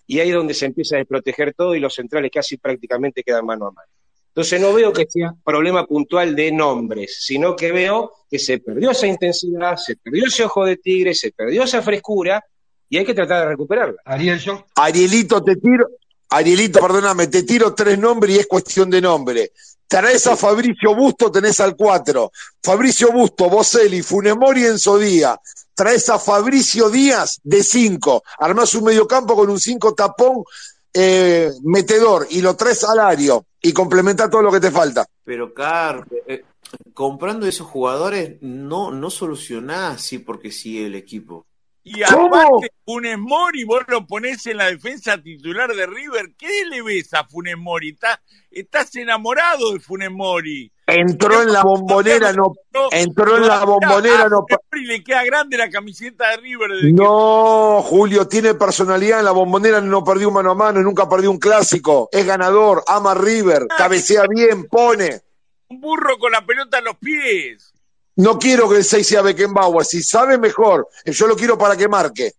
y 0.07 0.21
ahí 0.21 0.31
es 0.31 0.35
donde 0.35 0.55
se 0.55 0.67
empieza 0.67 0.97
a 0.97 0.99
desproteger 0.99 1.55
todo 1.55 1.75
y 1.75 1.81
los 1.81 1.95
centrales 1.95 2.31
casi 2.33 2.57
prácticamente 2.57 3.23
quedan 3.23 3.47
mano 3.47 3.67
a 3.69 3.71
mano. 3.71 3.89
Entonces 4.29 4.61
no 4.61 4.73
veo 4.73 4.93
que 4.93 5.07
sea 5.09 5.35
problema 5.45 5.87
puntual 5.87 6.37
de 6.37 6.53
nombres, 6.53 7.19
sino 7.21 7.57
que 7.57 7.73
veo 7.73 8.13
que 8.31 8.39
se 8.39 8.59
perdió 8.59 8.93
esa 8.93 9.07
intensidad, 9.07 9.77
se 9.77 9.97
perdió 9.97 10.27
ese 10.27 10.45
ojo 10.45 10.65
de 10.65 10.77
tigre, 10.77 11.15
se 11.15 11.33
perdió 11.33 11.65
esa 11.65 11.83
frescura 11.83 12.45
y 12.89 12.99
hay 12.99 13.05
que 13.05 13.15
tratar 13.15 13.43
de 13.43 13.49
recuperarla. 13.51 14.01
Ariel, 14.05 14.39
yo, 14.39 14.67
Arielito, 14.77 15.43
te 15.43 15.57
tiro, 15.57 15.89
Arielito, 16.29 16.81
perdóname, 16.81 17.27
te 17.27 17.43
tiro 17.43 17.75
tres 17.75 17.99
nombres 17.99 18.37
y 18.37 18.39
es 18.39 18.47
cuestión 18.47 18.89
de 18.89 19.01
nombre. 19.01 19.51
Traes 19.89 20.29
a 20.29 20.37
Fabricio 20.37 20.95
Busto, 20.95 21.33
tenés 21.33 21.59
al 21.59 21.75
4. 21.75 22.31
Fabricio 22.63 23.11
Busto, 23.11 23.51
Boselli, 23.51 24.03
Funemori, 24.03 24.65
Enzo 24.65 24.97
Díaz. 24.97 25.39
Traes 25.81 26.11
a 26.11 26.19
Fabricio 26.19 26.91
Díaz 26.91 27.41
de 27.43 27.63
5. 27.63 28.23
Armás 28.41 28.75
un 28.75 28.85
mediocampo 28.85 29.35
con 29.35 29.49
un 29.49 29.59
5 29.59 29.95
tapón 29.95 30.45
eh, 30.93 31.49
metedor 31.63 32.27
y 32.29 32.43
lo 32.43 32.55
traes 32.55 32.81
salario 32.81 33.47
y 33.63 33.73
complementa 33.73 34.29
todo 34.29 34.43
lo 34.43 34.53
que 34.53 34.61
te 34.61 34.71
falta. 34.71 35.07
Pero, 35.25 35.55
Car, 35.55 36.07
eh, 36.27 36.45
comprando 36.93 37.47
esos 37.47 37.67
jugadores 37.67 38.37
no, 38.43 38.91
no 38.91 39.09
solucionás 39.09 39.95
así 39.95 40.19
porque 40.19 40.53
sí 40.53 40.85
el 40.85 40.97
equipo. 40.97 41.47
Y 41.83 42.03
aparte, 42.03 42.73
Funes 42.85 43.19
Mori, 43.19 43.65
vos 43.65 43.83
lo 43.89 44.07
ponés 44.07 44.47
en 44.49 44.59
la 44.59 44.67
defensa 44.67 45.17
titular 45.17 45.75
de 45.75 45.87
River. 45.87 46.35
¿Qué 46.37 46.67
le 46.69 46.83
ves 46.83 47.15
a 47.15 47.25
Funes 47.25 47.57
Mori? 47.57 47.93
Estás, 47.93 48.21
estás 48.51 48.95
enamorado 48.97 49.73
de 49.73 49.81
Funes 49.81 50.11
Mori. 50.11 50.71
Entró 50.93 51.43
en 51.43 51.53
la 51.53 51.63
bombonera, 51.63 52.33
no, 52.33 52.55
entró 52.91 53.37
en 53.37 53.47
la 53.47 53.65
bombonera, 53.65 54.29
no. 54.29 54.39
A 54.39 54.59
Mori 54.73 54.87
le 54.87 55.03
queda 55.03 55.25
grande 55.25 55.57
la 55.57 55.71
camiseta 55.71 56.31
de 56.31 56.37
River. 56.39 56.71
No, 56.93 57.83
Julio, 57.83 58.27
tiene 58.27 58.55
personalidad 58.55 59.21
en 59.21 59.25
la 59.25 59.31
bombonera, 59.31 59.81
no 59.81 60.03
perdió 60.05 60.29
un 60.29 60.35
mano 60.35 60.53
a 60.53 60.55
mano, 60.55 60.81
nunca 60.81 61.09
perdió 61.09 61.31
un 61.31 61.39
clásico, 61.39 62.09
es 62.13 62.27
ganador, 62.27 62.83
ama 62.87 63.13
a 63.13 63.15
River, 63.15 63.67
cabecea 63.69 64.25
bien, 64.29 64.67
pone. 64.67 65.21
Un 65.69 65.81
burro 65.81 66.19
con 66.19 66.33
la 66.33 66.45
pelota 66.45 66.79
en 66.79 66.85
los 66.85 66.97
pies. 66.97 67.73
No 68.17 68.39
quiero 68.39 68.69
que 68.69 68.77
el 68.77 68.85
6 68.85 69.07
sea 69.07 69.23
Beckenbauer, 69.23 69.85
si 69.85 70.03
sabe 70.03 70.37
mejor, 70.39 70.89
yo 71.07 71.27
lo 71.27 71.37
quiero 71.37 71.57
para 71.57 71.77
que 71.77 71.89
marque. 71.89 72.33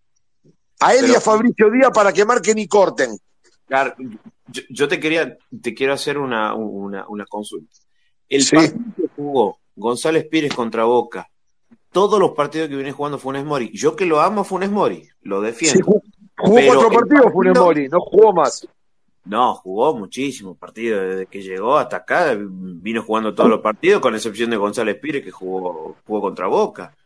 A 0.80 0.94
él 0.94 1.08
y 1.10 1.14
a 1.14 1.20
Fabricio 1.20 1.70
Díaz 1.70 1.90
para 1.94 2.12
que 2.12 2.24
marquen 2.24 2.58
y 2.58 2.66
corten. 2.66 3.16
Car, 3.68 3.96
yo, 4.48 4.62
yo 4.68 4.88
te 4.88 4.98
quería, 4.98 5.36
te 5.62 5.74
quiero 5.74 5.92
hacer 5.92 6.18
una, 6.18 6.54
una, 6.54 7.06
una 7.08 7.24
consulta. 7.26 7.72
El 8.34 8.42
Sí. 8.42 8.56
partido 8.56 8.80
que 8.96 9.08
jugó 9.16 9.58
González 9.76 10.26
Pires 10.30 10.54
contra 10.54 10.84
Boca, 10.84 11.28
todos 11.90 12.18
los 12.18 12.32
partidos 12.32 12.68
que 12.68 12.76
viene 12.76 12.92
jugando 12.92 13.18
Funes 13.18 13.44
Mori, 13.44 13.70
yo 13.74 13.94
que 13.94 14.06
lo 14.06 14.20
amo 14.20 14.40
a 14.40 14.44
Funes 14.44 14.70
Mori, 14.70 15.08
lo 15.22 15.40
defiendo. 15.40 15.78
Sí, 15.78 15.82
jugó 15.82 16.02
cuatro 16.66 16.90
partidos 16.90 17.32
Funes 17.32 17.52
partido- 17.52 17.64
Mori, 17.64 17.88
no 17.88 18.00
jugó 18.00 18.32
más. 18.32 18.66
No, 19.24 19.54
jugó 19.54 19.94
muchísimos 19.96 20.56
partidos 20.56 21.02
desde 21.10 21.26
que 21.26 21.42
llegó 21.42 21.76
hasta 21.76 21.98
acá, 21.98 22.34
vino 22.38 23.02
jugando 23.04 23.34
todos 23.34 23.48
los 23.50 23.60
partidos, 23.60 24.00
con 24.00 24.14
excepción 24.14 24.50
de 24.50 24.56
González 24.56 24.96
Pires 25.00 25.22
que 25.22 25.30
jugó, 25.30 25.96
jugó 26.06 26.20
contra 26.20 26.48
Boca. 26.48 26.96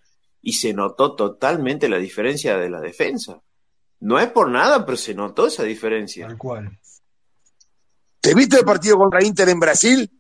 Y 0.41 0.53
se 0.53 0.73
notó 0.73 1.15
totalmente 1.17 1.89
la 1.89 1.99
diferencia 1.99 2.57
de 2.57 2.71
la 2.71 2.81
defensa. 2.81 3.41
No 4.01 4.19
es 4.21 4.29
por 4.31 4.49
nada, 4.49 4.87
pero 4.87 4.97
se 4.97 5.13
notó 5.13 5.49
esa 5.49 5.65
diferencia. 5.65 6.27
Tal 6.29 6.39
cual. 6.39 6.79
¿Te 8.21 8.35
viste 8.35 8.59
el 8.59 8.65
partido 8.65 8.97
contra 8.97 9.23
Inter 9.25 9.49
en 9.49 9.61
Brasil? 9.61 10.11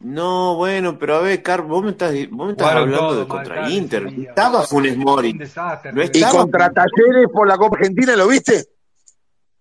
No, 0.00 0.54
bueno, 0.56 0.96
pero 0.98 1.16
a 1.16 1.20
ver, 1.20 1.42
Car, 1.42 1.62
vos 1.62 1.82
me 1.82 1.90
estás, 1.90 2.12
vos 2.30 2.46
me 2.46 2.52
estás 2.52 2.68
hablando 2.72 3.16
de 3.16 3.26
contra 3.26 3.54
Carlos, 3.56 3.72
Inter. 3.72 4.06
Estaba 4.06 4.62
Funes 4.62 4.96
Mori. 4.96 5.32
Desastre. 5.32 5.92
No 5.92 6.02
Y 6.02 6.04
estaba, 6.04 6.40
contra 6.40 6.70
Talleres 6.72 7.26
por 7.32 7.48
la 7.48 7.56
Copa 7.58 7.76
Argentina, 7.78 8.14
¿lo 8.16 8.28
viste? 8.28 8.66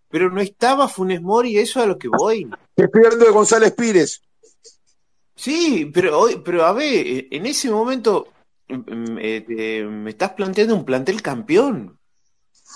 pero 0.10 0.30
no 0.30 0.40
estaba 0.40 0.88
Funes 0.88 1.22
Mori, 1.22 1.58
eso 1.58 1.80
es 1.80 1.86
a 1.86 1.88
lo 1.90 1.98
que 1.98 2.08
voy. 2.08 2.50
Te 2.76 2.86
estoy 2.86 3.04
hablando 3.04 3.26
de 3.26 3.32
González 3.32 3.74
Pires. 3.74 4.22
Sí, 5.36 5.92
pero 5.94 6.20
hoy, 6.20 6.42
pero 6.44 6.66
a 6.66 6.72
ver, 6.74 7.28
en 7.30 7.46
ese 7.46 7.70
momento 7.70 8.28
mm, 8.70 9.18
eh, 9.20 9.42
te- 9.46 9.84
me 9.84 10.12
estás 10.12 10.32
planteando 10.32 10.76
un 10.76 10.86
plantel 10.86 11.22
campeón. 11.22 11.97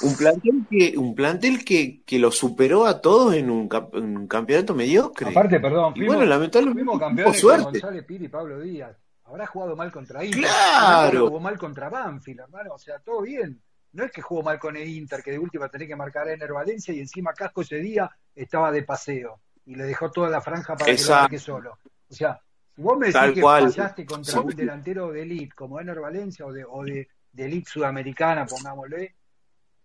Un 0.03 0.15
plantel 0.17 0.65
que, 0.69 0.97
un 0.97 1.15
plantel 1.15 1.63
que, 1.65 2.01
que 2.05 2.19
lo 2.19 2.31
superó 2.31 2.85
a 2.85 3.01
todos 3.01 3.33
en 3.35 3.49
un, 3.49 3.67
cap- 3.69 3.93
en 3.95 4.17
un 4.17 4.27
campeonato 4.27 4.73
mediocre. 4.73 5.29
Aparte, 5.29 5.59
perdón, 5.59 5.93
Y 5.95 5.99
fuimos, 5.99 6.15
bueno, 6.15 6.29
lamentablemente 6.29 6.79
fuimos 6.83 6.99
campeones 6.99 7.33
con 7.33 7.39
suerte. 7.39 7.63
González 7.79 8.03
Piri 8.05 8.25
y 8.25 8.29
Pablo 8.29 8.59
Díaz. 8.59 8.97
Habrá 9.25 9.45
jugado 9.47 9.75
mal 9.75 9.91
contra 9.91 10.23
Inter. 10.25 10.41
Claro. 10.41 11.27
Jugó 11.27 11.39
mal 11.39 11.57
contra 11.57 11.89
Banfield, 11.89 12.41
hermano. 12.41 12.73
O 12.73 12.77
sea, 12.79 12.99
todo 12.99 13.21
bien. 13.21 13.61
No 13.93 14.03
es 14.05 14.11
que 14.11 14.21
jugó 14.21 14.41
mal 14.43 14.57
con 14.59 14.75
el 14.77 14.87
Inter, 14.87 15.21
que 15.21 15.31
de 15.31 15.39
última 15.39 15.67
tenía 15.69 15.87
que 15.87 15.95
marcar 15.95 16.27
a 16.27 16.33
Ener 16.33 16.51
Valencia 16.53 16.93
y 16.93 16.99
encima 16.99 17.33
Casco 17.33 17.61
ese 17.61 17.77
día 17.77 18.09
estaba 18.35 18.71
de 18.71 18.83
paseo 18.83 19.39
y 19.65 19.75
le 19.75 19.83
dejó 19.83 20.09
toda 20.11 20.29
la 20.29 20.41
franja 20.41 20.75
para 20.75 20.95
que 20.95 21.01
lo 21.01 21.09
marque 21.09 21.39
solo. 21.39 21.77
O 22.09 22.13
sea, 22.13 22.39
vos 22.77 22.97
me 22.97 23.07
decís 23.07 23.19
Tal 23.19 23.33
que 23.33 23.41
cual. 23.41 23.63
fallaste 23.71 24.05
contra 24.05 24.31
Sí. 24.33 24.39
un 24.39 24.47
delantero 24.55 25.11
de 25.11 25.21
elite 25.23 25.53
como 25.55 25.79
Ener 25.79 25.99
Valencia 25.99 26.45
o 26.45 26.51
de, 26.53 26.63
o 26.65 26.83
de, 26.83 27.07
de 27.33 27.45
elite 27.45 27.69
sudamericana, 27.69 28.45
pongámosle, 28.45 29.15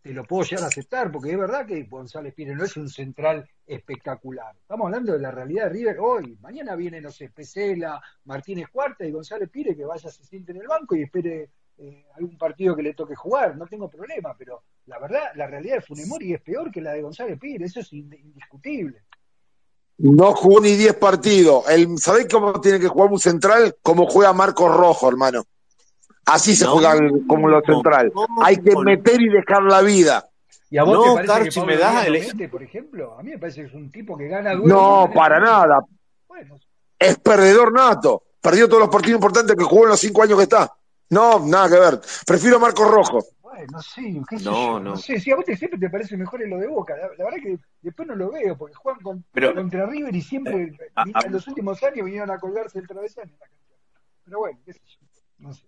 te 0.07 0.13
lo 0.15 0.25
puedo 0.25 0.45
llegar 0.45 0.65
a 0.65 0.69
aceptar, 0.69 1.11
porque 1.11 1.33
es 1.33 1.39
verdad 1.39 1.67
que 1.67 1.83
González 1.83 2.33
Pires 2.33 2.57
no 2.57 2.65
es 2.65 2.77
un 2.77 2.89
central 2.89 3.49
espectacular. 3.67 4.55
Estamos 4.61 4.87
hablando 4.87 5.13
de 5.13 5.19
la 5.19 5.33
realidad 5.33 5.65
de 5.65 5.71
River 5.71 5.97
hoy. 6.01 6.39
Mañana 6.41 6.77
viene, 6.77 7.01
no 7.01 7.11
sé, 7.11 7.29
Pesela, 7.31 8.01
Martínez 8.25 8.69
Cuarta 8.73 9.05
y 9.05 9.11
González 9.11 9.49
Pires 9.51 9.77
que 9.77 9.85
vaya, 9.85 10.09
se 10.09 10.25
siente 10.25 10.53
en 10.53 10.59
el 10.61 10.69
banco 10.69 10.95
y 10.95 11.03
espere 11.03 11.51
eh, 11.79 12.07
algún 12.15 12.39
partido 12.39 12.77
que 12.77 12.83
le 12.85 12.95
toque 12.95 13.17
jugar. 13.17 13.57
No 13.57 13.67
tengo 13.67 13.91
problema, 13.91 14.33
pero 14.39 14.63
la 14.87 15.01
verdad, 15.01 15.25
la 15.35 15.49
realidad 15.49 15.77
de 15.77 15.81
Funemori 15.83 16.35
es 16.35 16.41
peor 16.41 16.71
que 16.71 16.81
la 16.81 16.93
de 16.93 17.03
González 17.03 17.37
Pires. 17.41 17.71
Eso 17.73 17.81
es 17.81 17.93
ind- 17.93 18.17
indiscutible. 18.17 19.03
No 19.99 20.35
jugó 20.35 20.61
ni 20.61 20.77
10 20.77 20.95
partidos. 20.95 21.69
El, 21.69 21.99
¿Sabés 21.99 22.29
cómo 22.31 22.61
tiene 22.61 22.79
que 22.79 22.87
jugar 22.89 23.11
un 23.11 23.19
central? 23.19 23.77
Como 23.83 24.07
juega 24.07 24.33
Marcos 24.33 24.73
Rojo, 24.77 25.09
hermano. 25.09 25.43
Así 26.27 26.55
se 26.57 26.65
No, 26.65 26.73
juega 26.73 26.93
el- 26.95 27.27
como 27.27 27.49
lo 27.49 27.61
central. 27.63 28.13
no, 28.15 28.27
Hay 28.43 28.57
que 28.57 28.73
no. 28.73 28.81
meter 28.83 29.21
y 29.21 29.29
dejar 29.29 29.63
la 29.63 29.81
vida. 29.83 30.29
¿Y 30.69 30.79
a 30.79 30.83
vos 30.83 30.95
No, 31.07 31.15
te 31.21 31.25
parece 31.27 31.51
que 31.51 31.61
Pablo 31.61 31.67
me 31.73 31.79
das 31.79 32.07
elegir- 32.07 32.35
mete, 32.35 32.49
por 32.49 32.63
ejemplo? 32.63 33.17
A 33.19 33.23
mí 33.23 33.31
me 33.31 33.39
parece 33.39 33.61
que 33.63 33.69
es 33.69 33.75
un 33.75 33.91
tipo 33.93 34.17
que 34.19 34.27
gana 34.27 34.55
duelo. 34.55 34.75
No, 34.75 35.11
para 35.15 35.39
nada. 35.39 35.81
Bueno, 36.29 36.59
Es 36.99 37.19
perdedor 37.19 37.73
nato. 37.73 38.23
Perdió 38.41 38.67
todos 38.69 38.81
los 38.81 38.89
partidos 38.89 39.17
importantes 39.19 39.55
que 39.57 39.65
jugó 39.65 39.85
en 39.85 39.91
los 39.91 40.01
cinco 40.01 40.23
años 40.23 40.37
que 40.39 40.45
está. 40.45 40.73
No, 41.11 41.39
nada 41.47 41.69
que 41.69 41.79
ver. 41.79 42.01
Prefiero 42.27 42.57
a 42.57 42.61
Marcos 42.61 42.91
Rojo. 42.91 43.25
Bueno, 43.43 43.81
sí, 43.83 44.21
qué 44.29 44.39
sé 44.39 44.45
No, 44.47 44.53
yo, 44.53 44.73
no. 44.81 44.91
no 44.91 44.97
sé, 44.97 45.21
si 45.21 45.31
a 45.31 45.37
vos 45.37 45.45
te, 45.45 45.57
siempre 45.57 45.79
te 45.79 45.89
parece 45.89 46.17
mejor 46.17 46.43
en 46.43 46.51
lo 46.51 46.59
de 46.59 46.67
Boca, 46.67 46.95
la, 46.97 47.09
la 47.17 47.25
verdad 47.25 47.39
que 47.43 47.59
después 47.83 48.09
no 48.09 48.15
lo 48.17 48.31
veo, 48.31 48.57
porque 48.59 48.75
juegan 48.75 49.01
con- 49.03 49.25
Pero- 49.33 49.55
contra 49.55 49.87
River 49.87 50.15
y 50.15 50.21
siempre, 50.23 50.73
a- 50.95 51.05
en 51.25 51.33
los 51.33 51.47
últimos 51.49 51.83
años 51.83 52.05
vinieron 52.05 52.31
a 52.31 52.39
colgarse 52.39 52.79
el 52.81 52.87
travesaño. 52.89 53.33
Pero 54.25 54.39
bueno, 54.41 54.59
qué 54.65 54.73
sé 54.73 54.81
yo, 54.85 54.99
no 55.39 55.53
sé. 55.55 55.65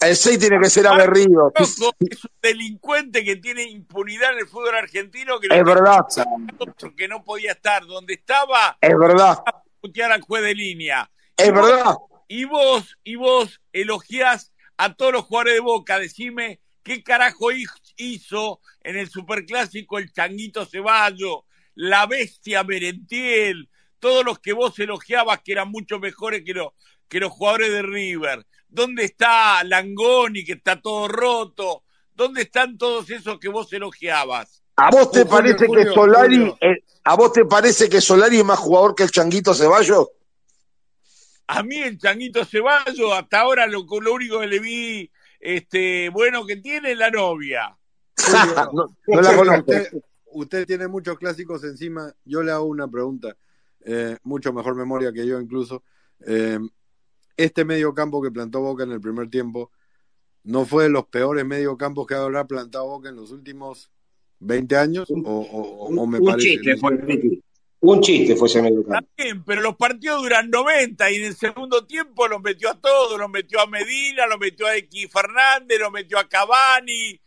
El 0.00 0.16
6 0.16 0.38
tiene 0.38 0.58
que 0.58 0.70
ser 0.70 0.86
aguerrido. 0.86 1.52
Es 1.56 1.78
un 1.78 1.92
delincuente 2.40 3.22
que 3.22 3.36
tiene 3.36 3.64
impunidad 3.64 4.32
en 4.32 4.38
el 4.40 4.46
fútbol 4.48 4.74
argentino 4.74 5.38
que 5.38 5.48
Es 5.50 5.64
verdad. 5.64 6.06
que 6.96 7.06
no 7.08 7.22
podía 7.22 7.52
estar 7.52 7.84
donde 7.86 8.14
estaba 8.14 8.78
Es 8.80 8.96
verdad. 8.98 9.38
putear 9.80 10.12
al 10.12 10.22
juez 10.22 10.42
de 10.42 10.54
línea. 10.54 11.10
Es 11.36 11.52
verdad. 11.52 11.96
Y 12.28 12.44
vos, 12.44 12.96
y 13.04 13.16
vos 13.16 13.60
elogiás 13.72 14.52
a 14.78 14.94
todos 14.94 15.12
los 15.12 15.24
jugadores 15.24 15.54
de 15.54 15.60
Boca. 15.60 15.98
Decime 15.98 16.60
qué 16.82 17.02
carajo 17.02 17.52
hi- 17.52 17.66
hizo 17.96 18.60
en 18.82 18.96
el 18.96 19.10
Superclásico 19.10 19.98
el 19.98 20.12
Changuito 20.12 20.64
Ceballos, 20.64 21.40
la 21.74 22.06
bestia 22.06 22.64
Merentiel, 22.64 23.68
todos 23.98 24.24
los 24.24 24.38
que 24.38 24.54
vos 24.54 24.78
elogiabas 24.78 25.40
que 25.44 25.52
eran 25.52 25.70
mucho 25.70 25.98
mejores 25.98 26.42
que, 26.42 26.54
los 26.54 26.68
que 27.08 27.20
los 27.20 27.30
jugadores 27.32 27.70
de 27.70 27.82
River. 27.82 28.46
¿Dónde 28.70 29.04
está 29.04 29.64
Langoni, 29.64 30.44
que 30.44 30.52
está 30.52 30.80
todo 30.80 31.08
roto? 31.08 31.82
¿Dónde 32.14 32.42
están 32.42 32.78
todos 32.78 33.10
esos 33.10 33.38
que 33.38 33.48
vos 33.48 33.72
elogiabas? 33.72 34.62
¿A 34.76 34.90
vos 34.90 35.10
te 35.10 35.24
Julio, 35.24 35.30
parece 35.30 35.66
Julio, 35.66 35.84
que 35.84 35.92
Solari, 35.92 36.54
eh, 36.60 36.84
a 37.04 37.16
vos 37.16 37.32
te 37.32 37.44
parece 37.44 37.88
que 37.88 38.00
Solari 38.00 38.38
es 38.38 38.44
más 38.44 38.58
jugador 38.58 38.94
que 38.94 39.02
el 39.02 39.10
Changuito 39.10 39.54
Ceballos? 39.54 40.08
A 41.48 41.62
mí 41.62 41.76
el 41.76 41.98
Changuito 41.98 42.44
Ceballos, 42.44 43.12
hasta 43.12 43.40
ahora 43.40 43.66
lo, 43.66 43.84
lo 44.00 44.14
único 44.14 44.40
que 44.40 44.46
le 44.46 44.60
vi 44.60 45.10
este, 45.40 46.10
bueno 46.10 46.46
que 46.46 46.56
tiene 46.56 46.92
es 46.92 46.98
la 46.98 47.10
novia. 47.10 47.76
no, 48.72 48.96
no 49.06 49.20
la 49.20 49.36
conozco. 49.36 49.72
Usted, 49.72 50.02
usted 50.32 50.66
tiene 50.66 50.86
muchos 50.86 51.18
clásicos 51.18 51.64
encima. 51.64 52.12
Yo 52.24 52.42
le 52.42 52.52
hago 52.52 52.66
una 52.66 52.86
pregunta, 52.88 53.34
eh, 53.84 54.16
mucho 54.22 54.52
mejor 54.52 54.76
memoria 54.76 55.12
que 55.12 55.26
yo 55.26 55.40
incluso. 55.40 55.82
Eh, 56.26 56.58
este 57.44 57.64
medio 57.64 57.94
campo 57.94 58.22
que 58.22 58.30
plantó 58.30 58.60
Boca 58.60 58.84
en 58.84 58.92
el 58.92 59.00
primer 59.00 59.28
tiempo, 59.30 59.70
¿no 60.44 60.64
fue 60.64 60.84
de 60.84 60.90
los 60.90 61.06
peores 61.06 61.44
mediocampos 61.44 62.06
que 62.06 62.14
habrá 62.14 62.46
plantado 62.46 62.86
Boca 62.86 63.08
en 63.08 63.16
los 63.16 63.30
últimos 63.30 63.90
20 64.40 64.76
años? 64.76 65.10
¿O, 65.10 65.14
o- 65.16 65.86
o 66.02 66.06
me 66.06 66.18
un 66.18 66.26
parece? 66.26 66.48
chiste 66.50 66.76
fue, 66.76 66.96
Ricky. 66.96 67.42
Un 67.82 68.00
chiste 68.02 68.36
fue 68.36 68.46
ese 68.48 68.60
medio 68.60 68.84
campo. 68.84 69.08
Bien, 69.16 69.42
pero 69.42 69.62
los 69.62 69.74
partidos 69.76 70.22
duran 70.22 70.50
90 70.50 71.10
y 71.10 71.16
en 71.16 71.24
el 71.24 71.34
segundo 71.34 71.86
tiempo 71.86 72.28
los 72.28 72.42
metió 72.42 72.68
a 72.70 72.74
todos, 72.78 73.18
los 73.18 73.30
metió 73.30 73.58
a 73.60 73.66
Medina, 73.66 74.26
los 74.26 74.38
metió 74.38 74.66
a 74.66 74.76
X 74.76 75.08
Fernández, 75.10 75.78
los 75.80 75.90
metió 75.90 76.18
a 76.18 76.28
Cavani. 76.28 77.18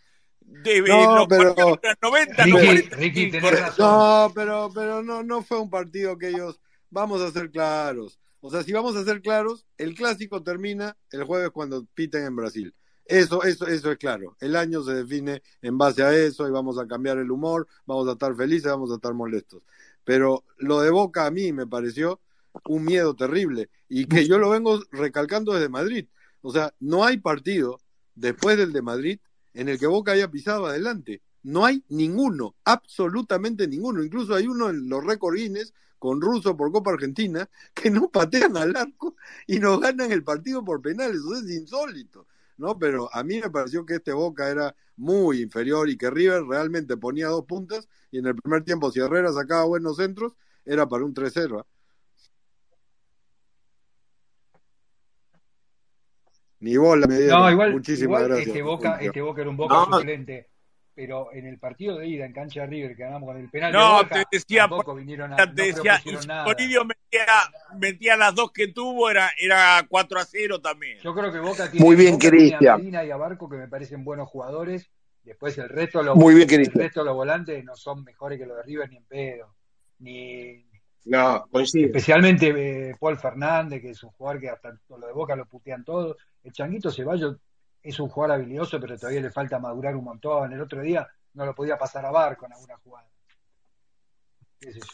De, 0.46 0.82
No, 0.82 1.16
los 1.16 1.28
pero- 1.28 1.56
partidos 1.56 1.80
duran 1.82 1.98
90, 2.02 2.46
no 2.46 2.58
Ricky, 2.58 2.66
40. 2.68 2.96
Ricky, 2.98 3.32
tenés 3.32 3.60
razón. 3.62 3.86
No, 3.88 4.32
pero, 4.36 4.70
pero 4.76 5.02
no, 5.02 5.24
no 5.24 5.42
fue 5.42 5.60
un 5.60 5.70
partido 5.72 6.18
que 6.20 6.28
ellos. 6.30 6.60
Vamos 6.92 7.22
a 7.22 7.32
ser 7.32 7.50
claros. 7.50 8.20
O 8.46 8.50
sea, 8.52 8.62
si 8.62 8.74
vamos 8.74 8.98
a 8.98 9.06
ser 9.06 9.22
claros, 9.22 9.66
el 9.78 9.96
clásico 9.96 10.44
termina 10.44 10.98
el 11.12 11.24
jueves 11.24 11.52
cuando 11.52 11.86
piten 11.86 12.26
en 12.26 12.36
Brasil. 12.36 12.76
Eso, 13.06 13.42
eso, 13.44 13.68
eso 13.68 13.90
es 13.90 13.98
claro. 13.98 14.36
El 14.42 14.58
año 14.58 14.84
se 14.84 14.94
define 14.94 15.42
en 15.62 15.78
base 15.78 16.04
a 16.04 16.14
eso 16.14 16.46
y 16.46 16.52
vamos 16.52 16.78
a 16.78 16.86
cambiar 16.86 17.18
el 17.20 17.32
humor, 17.32 17.70
vamos 17.86 18.06
a 18.10 18.12
estar 18.12 18.36
felices, 18.36 18.70
vamos 18.70 18.92
a 18.92 18.96
estar 18.96 19.14
molestos. 19.14 19.64
Pero 20.04 20.44
lo 20.58 20.82
de 20.82 20.90
Boca 20.90 21.26
a 21.26 21.32
mí 21.32 21.54
me 21.54 21.68
pareció 21.68 22.20
un 22.68 22.84
miedo 22.84 23.16
terrible 23.16 23.70
y 23.88 24.08
que 24.08 24.28
yo 24.28 24.38
lo 24.38 24.50
vengo 24.50 24.82
recalcando 24.92 25.54
desde 25.54 25.70
Madrid. 25.70 26.08
O 26.42 26.52
sea, 26.52 26.74
no 26.82 27.06
hay 27.06 27.20
partido 27.20 27.80
después 28.14 28.58
del 28.58 28.74
de 28.74 28.82
Madrid 28.82 29.20
en 29.54 29.70
el 29.70 29.80
que 29.80 29.88
Boca 29.88 30.12
haya 30.12 30.30
pisado 30.30 30.66
adelante. 30.66 31.22
no 31.44 31.66
hay 31.66 31.82
ninguno, 31.88 32.56
absolutamente 32.66 33.70
ninguno. 33.70 34.04
Incluso 34.04 34.36
hay 34.36 34.48
uno 34.48 34.70
en 34.70 34.90
los 34.90 35.02
récord 35.06 35.36
Guinness 35.36 35.74
con 36.04 36.20
Russo 36.20 36.58
por 36.58 36.70
Copa 36.70 36.92
Argentina 36.92 37.50
que 37.74 37.90
no 37.90 38.10
patean 38.10 38.58
al 38.58 38.76
arco 38.76 39.16
y 39.48 39.58
nos 39.58 39.80
ganan 39.80 40.12
el 40.12 40.22
partido 40.22 40.62
por 40.62 40.82
penales. 40.82 41.16
Eso 41.16 41.36
es 41.36 41.50
insólito, 41.50 42.28
¿no? 42.58 42.78
Pero 42.78 43.08
a 43.16 43.24
mí 43.24 43.40
me 43.40 43.50
pareció 43.50 43.86
que 43.86 43.96
este 43.96 44.12
Boca 44.12 44.50
era 44.50 44.76
muy 44.98 45.42
inferior 45.42 45.90
y 45.90 45.96
que 45.96 46.10
River 46.10 46.44
realmente 46.44 46.98
ponía 46.98 47.28
dos 47.28 47.46
puntas 47.46 47.88
y 48.12 48.18
en 48.18 48.26
el 48.26 48.36
primer 48.36 48.66
tiempo 48.66 48.92
si 48.92 49.00
Herrera 49.00 49.32
sacaba 49.32 49.64
buenos 49.64 49.96
centros 49.96 50.34
era 50.66 50.90
para 50.90 51.06
un 51.06 51.14
3-0. 51.14 51.62
¿ah? 51.62 51.66
Ni 56.60 56.76
bola 56.76 57.08
me 57.08 57.18
dieron. 57.18 57.40
No, 57.40 57.50
igual, 57.50 57.72
Muchísimas 57.72 58.04
igual 58.04 58.24
gracias. 58.28 58.48
este 58.48 58.62
Boca, 58.62 58.98
este 59.00 59.22
Boca 59.22 59.40
era 59.42 59.50
un 59.50 59.56
Boca 59.56 59.74
No. 59.74 60.00
suplente, 60.00 60.50
pero 60.96 61.34
en 61.34 61.48
el 61.48 61.58
partido 61.58 61.98
de 61.98 62.08
ida 62.08 62.26
en 62.26 62.34
cancha 62.34 62.62
de 62.62 62.68
River 62.68 62.96
que 62.96 63.04
ganamos 63.04 63.28
con 63.28 63.38
el 63.38 63.50
penal 63.50 63.72
de 63.72 63.78
No, 63.78 63.98
Boca, 63.98 64.24
te 64.30 64.38
decía, 64.38 64.62
tampoco 64.62 64.96
vinieron 64.96 65.34
a, 65.34 65.38
te 65.38 65.46
no 65.48 65.54
decía, 65.54 66.02
metía, 66.86 67.26
metía 67.80 68.16
las 68.16 68.36
dos 68.36 68.52
que 68.52 68.68
tuvo, 68.68 69.10
era, 69.10 69.32
era 69.40 69.86
4 69.90 70.20
a 70.20 70.26
0 70.26 70.62
también. 70.62 71.00
Yo 71.00 71.14
creo 71.16 71.32
que 71.32 71.40
Boca 71.40 71.70
tiene, 71.72 71.86
Muy 71.86 71.96
bien, 71.96 72.14
Boca 72.14 72.30
tiene 72.30 72.38
a 72.38 72.40
Cristian. 72.40 72.78
Medina 72.78 73.06
y 73.06 73.12
a 73.12 73.18
Barco 73.18 73.50
que 73.50 73.58
me 73.58 73.68
parecen 73.68 74.04
buenos 74.04 74.30
jugadores. 74.30 74.90
Después 75.24 75.58
el 75.58 75.70
resto 75.70 76.00
de 76.00 76.06
los, 76.06 76.16
Muy 76.16 76.36
bien, 76.36 76.50
el 76.52 76.66
resto 76.72 77.00
de 77.00 77.06
los 77.06 77.16
volantes 77.16 77.64
no 77.64 77.76
son 77.76 78.04
mejores 78.04 78.38
que 78.38 78.46
los 78.46 78.58
de 78.58 78.64
River 78.64 78.90
ni 78.90 78.98
en 78.98 79.06
pedo. 79.06 79.56
Ni, 80.00 80.66
No, 81.06 81.48
coincido. 81.50 81.88
especialmente 81.88 82.50
eh, 82.90 82.96
Paul 83.00 83.18
Fernández, 83.18 83.82
que 83.82 83.92
es 83.92 84.04
un 84.04 84.12
jugador 84.12 84.42
que 84.42 84.50
hasta 84.50 84.78
lo 84.90 85.08
de 85.08 85.14
Boca 85.14 85.36
lo 85.36 85.46
putean 85.46 85.84
todos. 85.84 86.18
El 86.44 86.52
Changuito 86.52 86.92
Ceballos 86.92 87.38
es 87.84 88.00
un 88.00 88.10
jugador 88.10 88.38
habilidoso, 88.38 88.80
pero 88.80 88.98
todavía 88.98 89.22
le 89.22 89.30
falta 89.32 89.60
madurar 89.60 89.96
un 89.96 90.06
montón. 90.06 90.52
El 90.54 90.62
otro 90.62 90.82
día 90.82 91.08
no 91.34 91.46
lo 91.46 91.54
podía 91.54 91.78
pasar 91.78 92.06
a 92.06 92.12
Barco 92.12 92.46
en 92.46 92.54
alguna 92.54 92.78
jugada. 92.78 93.08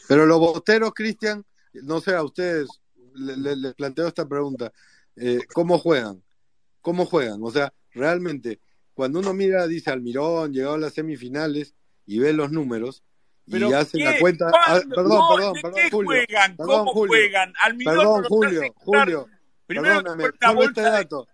Pero 0.08 0.26
los 0.26 0.38
bosteros, 0.38 0.92
Cristian, 0.92 1.44
no 1.74 2.00
sé, 2.00 2.14
a 2.14 2.22
ustedes 2.24 2.68
le- 3.14 3.36
le- 3.36 3.56
les 3.56 3.74
planteo 3.74 4.08
esta 4.08 4.26
pregunta. 4.26 4.72
Eh, 5.16 5.38
¿Cómo 5.54 5.78
juegan? 5.78 6.22
¿Cómo 6.80 7.06
juegan? 7.06 7.40
O 7.42 7.50
sea, 7.50 7.72
realmente, 7.92 8.60
cuando 8.94 9.20
uno 9.20 9.32
mira, 9.32 9.66
dice 9.68 9.90
Almirón, 9.90 10.52
llegó 10.52 10.72
a 10.72 10.78
las 10.78 10.94
semifinales 10.94 11.74
y 12.06 12.18
ve 12.18 12.32
los 12.32 12.50
números 12.50 13.04
y 13.46 13.52
Pero 13.52 13.76
hace 13.76 13.98
la 13.98 14.18
cuenta. 14.18 14.50
Ah, 14.52 14.80
perdón, 14.88 15.08
No, 15.08 15.28
perdón, 15.36 15.52
¿de 15.54 15.60
perdón, 15.62 15.80
qué 15.80 15.90
Julio. 15.90 16.06
juegan? 16.10 16.56
Perdón, 16.56 16.78
¿Cómo 16.78 16.92
Julio. 16.92 17.08
juegan? 17.12 17.52
Almirón 17.62 17.96
Perdón, 17.96 18.24
Julio. 18.24 18.62
Julio. 18.74 19.26
Primero 19.66 19.94
Perdóname, 20.02 20.24
con 20.30 20.38
solo 20.50 20.62
este 20.64 20.80
dato. 20.82 21.28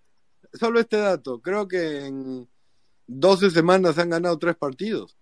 Solo 0.59 0.81
este 0.81 0.97
dato. 0.99 1.41
Creo 1.41 1.69
que 1.69 2.07
en 2.07 2.49
12 3.07 3.51
semanas 3.51 3.99
han 3.99 4.11
ganado 4.11 4.39
tres 4.39 4.57
partidos. 4.57 5.17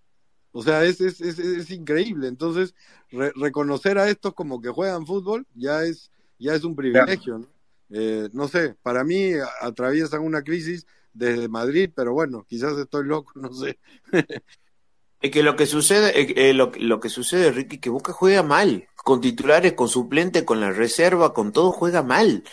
O 0.51 0.63
sea, 0.63 0.85
es, 0.85 1.01
es, 1.01 1.19
es, 1.21 1.37
es 1.39 1.69
increíble. 1.71 2.27
Entonces, 2.27 2.73
re- 3.11 3.33
reconocer 3.35 3.97
a 3.97 4.09
estos 4.09 4.33
como 4.33 4.61
que 4.61 4.69
juegan 4.69 5.05
fútbol 5.05 5.45
ya 5.53 5.83
es, 5.83 6.11
ya 6.39 6.55
es 6.55 6.63
un 6.63 6.75
privilegio. 6.75 7.39
¿no? 7.39 7.47
Eh, 7.89 8.29
no 8.33 8.47
sé, 8.47 8.75
para 8.81 9.03
mí 9.03 9.31
atraviesan 9.61 10.21
una 10.21 10.43
crisis 10.43 10.87
desde 11.13 11.47
Madrid, 11.47 11.91
pero 11.95 12.13
bueno, 12.13 12.45
quizás 12.47 12.77
estoy 12.77 13.05
loco, 13.05 13.33
no 13.35 13.53
sé. 13.53 13.77
Es 15.21 15.31
que 15.31 15.41
lo 15.41 15.55
que 15.55 15.65
sucede, 15.65 16.19
eh, 16.21 16.49
eh, 16.49 16.53
lo, 16.53 16.71
lo 16.77 16.99
que 16.99 17.09
sucede, 17.09 17.51
Ricky, 17.51 17.79
que 17.79 17.89
Boca 17.89 18.13
juega 18.13 18.43
mal, 18.43 18.87
con 18.95 19.21
titulares, 19.21 19.73
con 19.73 19.87
suplente, 19.87 20.45
con 20.45 20.59
la 20.59 20.71
reserva, 20.71 21.33
con 21.33 21.51
todo 21.51 21.71
juega 21.71 22.03
mal. 22.03 22.43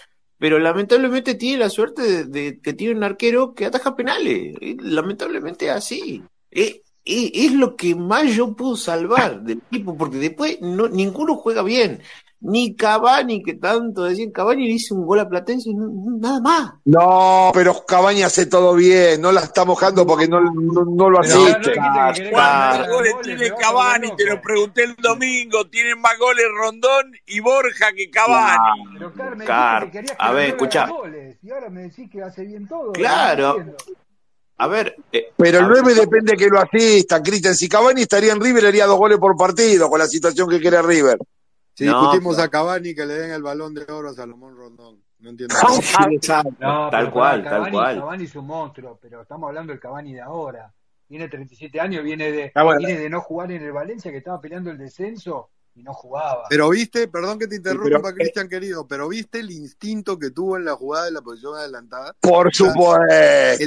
Pero 0.42 0.58
lamentablemente 0.58 1.36
tiene 1.36 1.58
la 1.58 1.70
suerte 1.70 2.02
de, 2.02 2.24
de 2.24 2.60
que 2.60 2.72
tiene 2.72 2.96
un 2.96 3.04
arquero 3.04 3.54
que 3.54 3.64
ataja 3.64 3.94
penales. 3.94 4.56
Lamentablemente 4.80 5.66
es 5.66 5.70
así. 5.70 6.20
Eh, 6.50 6.82
eh, 7.04 7.30
es 7.32 7.52
lo 7.52 7.76
que 7.76 7.94
más 7.94 8.34
yo 8.34 8.52
puedo 8.56 8.74
salvar 8.74 9.40
del 9.44 9.58
equipo, 9.58 9.96
porque 9.96 10.16
después 10.16 10.60
no, 10.60 10.88
ninguno 10.88 11.36
juega 11.36 11.62
bien. 11.62 12.02
Ni 12.44 12.74
Cavani, 12.74 13.40
que 13.42 13.54
tanto 13.54 14.02
decían, 14.02 14.32
Cavani 14.32 14.66
le 14.66 14.72
hizo 14.74 14.96
un 14.96 15.06
gol 15.06 15.20
a 15.20 15.28
Platense, 15.28 15.70
no- 15.72 16.18
nada 16.18 16.40
más. 16.40 16.72
No, 16.84 17.52
pero 17.54 17.84
Cabaña 17.86 18.26
hace 18.26 18.46
todo 18.46 18.74
bien, 18.74 19.20
no 19.20 19.30
la 19.30 19.42
está 19.42 19.64
mojando 19.64 20.04
porque 20.04 20.26
no, 20.26 20.40
no, 20.40 20.84
no 20.84 21.08
lo 21.10 21.20
asiste. 21.20 21.72
¿Cuántos 22.30 22.88
goles 22.88 23.14
tiene 23.22 23.50
Cavani? 23.54 24.16
Te 24.16 24.26
lo 24.26 24.40
pregunté 24.42 24.84
el 24.84 24.96
domingo. 24.96 25.66
Tienen 25.68 26.00
más 26.00 26.18
goles 26.18 26.44
Rondón 26.58 27.12
y 27.26 27.38
Borja 27.40 27.92
que 27.96 28.10
Cavani. 28.10 28.82
Pero 28.98 29.12
Carmen, 29.12 29.90
que 29.92 30.00
que 30.04 30.12
A 30.18 30.32
ver, 30.32 30.48
escucha. 30.50 30.86
goles, 30.88 31.38
y 31.42 31.50
ahora 31.50 31.70
me 31.70 31.82
decís 31.82 32.10
que 32.10 32.22
hace 32.22 32.44
bien 32.44 32.66
todo. 32.66 32.92
Claro. 32.92 33.56
A 34.58 34.66
ver, 34.66 34.94
eh, 35.12 35.32
Pero 35.36 35.58
el 35.58 35.64
a 35.64 35.68
ver, 35.68 35.78
9 35.82 35.94
depende 36.00 36.36
que 36.36 36.48
lo 36.48 36.60
asistan, 36.60 37.22
Cristian. 37.22 37.54
Si 37.54 37.68
Cavani 37.68 38.02
estaría 38.02 38.32
en 38.32 38.40
River, 38.40 38.66
haría 38.66 38.86
dos 38.86 38.98
goles 38.98 39.18
por 39.18 39.36
partido 39.36 39.88
con 39.88 39.98
la 39.98 40.06
situación 40.06 40.48
que 40.48 40.60
quiere 40.60 40.80
River. 40.82 41.18
Si 41.74 41.84
No, 41.86 42.00
discutimos 42.02 42.36
pero- 42.36 42.46
a 42.46 42.50
Cavani 42.50 42.94
que 42.94 43.06
le 43.06 43.14
den 43.14 43.30
el 43.32 43.42
balón 43.42 43.74
de 43.74 43.90
oro 43.90 44.10
a 44.10 44.14
Salomón 44.14 44.56
Rondón. 44.56 45.02
No 45.20 45.30
entiendo. 45.30 45.54
No, 46.58 46.90
tal 46.90 47.10
cual, 47.10 47.44
tal 47.44 47.70
cual. 47.70 47.98
Cavani 47.98 48.24
es 48.24 48.34
un 48.36 48.46
monstruo, 48.46 48.98
pero 49.00 49.22
estamos 49.22 49.48
hablando 49.48 49.72
del 49.72 49.80
Cavani 49.80 50.12
de 50.14 50.20
ahora. 50.20 50.72
Tiene 51.08 51.28
37 51.28 51.78
años, 51.80 52.02
viene 52.02 52.32
de, 52.32 52.52
Ah, 52.54 52.62
bueno. 52.64 52.78
viene 52.78 52.98
de 52.98 53.10
no 53.10 53.20
jugar 53.20 53.52
en 53.52 53.62
el 53.62 53.72
Valencia, 53.72 54.10
que 54.10 54.16
estaba 54.18 54.40
peleando 54.40 54.70
el 54.70 54.78
descenso 54.78 55.50
y 55.74 55.82
no 55.82 55.94
jugaba. 55.94 56.44
Pero 56.50 56.68
viste, 56.68 57.08
perdón 57.08 57.38
que 57.38 57.46
te 57.46 57.56
interrumpa, 57.56 58.00
pero- 58.02 58.14
Cristian 58.14 58.46
querido, 58.48 58.86
pero 58.86 59.08
viste 59.08 59.40
el 59.40 59.50
instinto 59.50 60.18
que 60.18 60.30
tuvo 60.30 60.58
en 60.58 60.66
la 60.66 60.74
jugada 60.74 61.06
de 61.06 61.12
la 61.12 61.22
posición 61.22 61.56
adelantada. 61.56 62.14
Por 62.20 62.48
O 62.48 62.50
sea, 62.50 62.66
El 62.66 62.72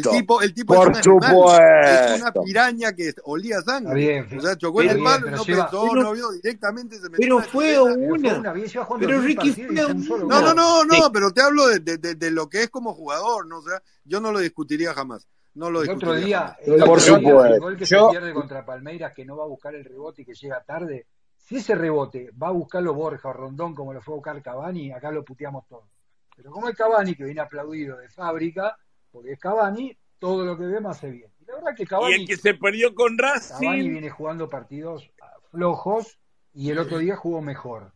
supuesto. 0.04 0.12
tipo, 0.12 0.42
el 0.42 0.54
tipo 0.54 0.76
Por 0.76 0.92
es 0.92 1.08
un 1.08 1.24
animal, 1.24 1.84
es 1.84 2.08
una 2.08 2.18
supuesto. 2.28 2.44
piraña 2.44 2.94
que 2.94 3.14
olía 3.24 3.58
Está 3.58 3.72
sangre. 3.74 3.96
bien, 3.96 4.38
O 4.38 4.42
sea, 4.42 4.56
chocó 4.56 4.82
en 4.84 4.90
el 4.90 4.96
bien, 4.98 5.06
palo, 5.08 5.32
no 5.32 5.44
lleva, 5.44 5.70
pensó, 5.70 5.88
Pero- 5.92 6.04
no 6.04 6.12
vio, 6.14 6.32
directamente 6.32 6.96
se 6.98 7.10
metió 7.10 7.18
Pero 7.20 7.40
fue 7.42 7.82
una. 7.82 7.94
una, 8.38 8.54
bien, 8.54 8.70
Pero 9.00 9.22
10 9.22 9.24
Ricky 9.24 9.52
fue 9.54 9.74
hizo 9.74 9.88
un 9.88 10.04
solo 10.04 10.28
No, 10.28 10.42
no, 10.42 10.54
no, 10.54 10.82
Sí. 10.84 11.02
no, 11.02 11.12
pero 11.12 11.32
te 11.32 11.42
hablo 11.42 11.68
de, 11.68 11.80
de, 11.80 11.98
de- 11.98 12.16
de 12.16 12.32
lo 12.32 12.48
que 12.50 12.62
es 12.64 12.70
como 12.70 12.94
jugador, 12.94 13.48
¿no? 13.48 13.60
O 13.60 13.64
sea, 13.64 13.82
yo 14.04 14.22
no 14.22 14.32
lo 14.32 14.40
discutiría 14.40 14.94
jamás. 14.94 15.28
No 15.56 15.70
lo 15.72 15.82
El 15.84 15.90
otro 15.92 16.12
discutiría 16.12 16.26
día, 16.26 16.40
jamás. 16.40 16.58
el 16.68 16.74
otro 16.74 16.86
Por 16.86 17.00
día, 17.02 17.08
el 17.16 17.22
supuesto. 17.24 17.60
gol 17.62 17.78
que 17.78 17.86
Yo- 17.86 18.06
se 18.08 18.12
pierde 18.12 18.34
contra 18.34 18.66
Palmeiras, 18.66 19.14
que 19.16 19.26
no 19.26 19.38
va 19.38 19.46
a 19.46 19.48
buscar 19.48 19.74
el 19.74 19.86
rebote 19.86 20.22
y 20.22 20.26
que 20.26 20.34
llega 20.34 20.62
tarde, 20.64 21.08
si 21.46 21.58
ese 21.58 21.76
rebote 21.76 22.32
va 22.42 22.48
a 22.48 22.52
buscarlo 22.52 22.96
Borja 22.96 23.30
o 23.30 23.34
Rondón 23.34 23.76
como 23.76 23.94
lo 23.94 24.02
fue 24.02 24.16
a 24.16 24.16
buscar 24.16 24.42
Cavani, 24.42 24.92
acá 24.92 25.12
lo 25.12 25.24
puteamos 25.24 25.68
todos. 25.68 25.88
Pero 26.36 26.52
como 26.52 26.68
es 26.68 26.76
Cavani, 26.76 27.16
que 27.16 27.24
viene 27.24 27.40
aplaudido 27.40 27.98
de 27.98 28.10
fábrica, 28.10 28.76
porque 29.12 29.34
es 29.34 29.40
Cavani, 29.40 29.96
todo 30.18 30.44
lo 30.44 30.58
que 30.58 30.66
vemos 30.66 30.98
hace 30.98 31.12
bien. 31.12 31.32
Y 31.40 31.46
la 31.46 31.56
verdad 31.56 31.76
que 31.76 31.84
Y 31.84 31.86
el 31.86 31.90
Cavani, 31.90 32.26
que 32.26 32.38
se 32.38 32.56
perdió 32.56 32.96
con 32.96 33.16
Cavani 33.16 33.38
Racing. 33.40 33.92
viene 33.92 34.10
jugando 34.10 34.50
partidos 34.50 35.12
ah, 35.22 35.36
flojos 35.52 36.20
y 36.52 36.72
el 36.72 36.80
otro 36.80 36.98
día 36.98 37.16
jugó 37.16 37.42
mejor. 37.42 37.94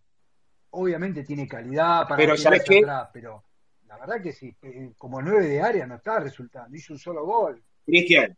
Obviamente 0.70 1.24
tiene 1.24 1.48
calidad 1.48 2.04
para 2.04 2.18
Pero, 2.18 2.38
¿sabes 2.38 2.64
qué? 2.64 2.80
atrás, 2.80 3.10
pero 3.12 3.44
la 3.88 3.98
verdad 3.98 4.22
que 4.22 4.32
sí, 4.32 4.56
eh, 4.62 4.94
como 4.96 5.24
nueve 5.24 5.48
de 5.48 5.60
área 5.60 5.88
no 5.88 5.96
está 5.96 6.20
resultando, 6.20 6.78
hizo 6.78 6.94
un 6.94 7.00
solo 7.00 7.26
gol. 7.26 7.64
Cristian, 7.84 8.38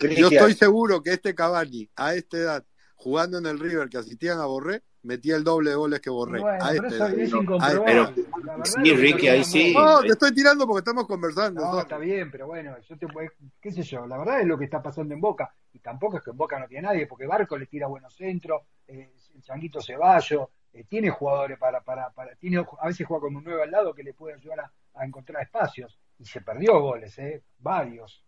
Yo 0.00 0.28
estoy 0.28 0.54
seguro 0.54 1.00
que 1.00 1.12
este 1.12 1.36
Cavani, 1.36 1.88
a 1.94 2.14
esta 2.14 2.36
edad, 2.36 2.66
jugando 2.98 3.38
en 3.38 3.46
el 3.46 3.58
River 3.58 3.88
que 3.88 3.96
asistían 3.98 4.38
a 4.40 4.44
Borré, 4.46 4.82
metía 5.04 5.36
el 5.36 5.44
doble 5.44 5.70
de 5.70 5.76
goles 5.76 6.00
que 6.00 6.10
Borré. 6.10 6.40
Bueno, 6.40 6.62
a 6.64 6.68
pero 6.70 6.88
eso 6.88 6.96
edad. 6.96 7.18
es 7.18 7.32
A. 7.32 7.84
Pero 7.84 8.02
La 8.44 8.56
verdad 8.56 8.64
sí, 8.82 8.92
Ricky, 8.94 9.28
ahí 9.28 9.44
sí. 9.44 9.72
No, 9.72 10.00
te 10.00 10.08
estoy 10.08 10.34
tirando 10.34 10.66
porque 10.66 10.80
estamos 10.80 11.06
conversando. 11.06 11.60
No, 11.62 11.80
está 11.80 11.96
bien, 11.96 12.30
pero 12.30 12.48
bueno, 12.48 12.76
yo 12.80 12.98
te 12.98 13.06
puedo- 13.06 13.30
qué 13.60 13.70
sé 13.72 13.82
yo, 13.84 14.04
la 14.06 14.18
verdad 14.18 14.40
es 14.40 14.46
lo 14.46 14.58
que 14.58 14.64
está 14.64 14.82
pasando 14.82 15.14
en 15.14 15.20
Boca. 15.20 15.54
Y 15.72 15.78
tampoco 15.78 16.16
es 16.18 16.24
que 16.24 16.30
en 16.32 16.36
Boca 16.36 16.58
no 16.58 16.66
tiene 16.66 16.88
nadie, 16.88 17.06
porque 17.06 17.26
Barco 17.26 17.56
le 17.56 17.66
tira 17.66 17.86
buenos 17.86 18.14
centros, 18.14 18.62
eh, 18.88 19.12
el 19.34 19.42
Changuito 19.42 19.80
Ceballos, 19.80 20.48
eh, 20.72 20.84
tiene 20.88 21.08
jugadores 21.10 21.56
para, 21.58 21.80
para, 21.80 22.10
para, 22.10 22.34
tiene, 22.34 22.58
a 22.80 22.86
veces 22.88 23.06
juega 23.06 23.20
con 23.22 23.36
un 23.36 23.44
nuevo 23.44 23.62
al 23.62 23.70
lado 23.70 23.94
que 23.94 24.02
le 24.02 24.12
puede 24.12 24.34
ayudar 24.34 24.60
a, 24.60 24.72
a 24.94 25.06
encontrar 25.06 25.42
espacios. 25.42 25.96
Y 26.18 26.24
se 26.24 26.40
perdió 26.40 26.80
goles, 26.80 27.16
eh, 27.20 27.42
varios. 27.60 28.24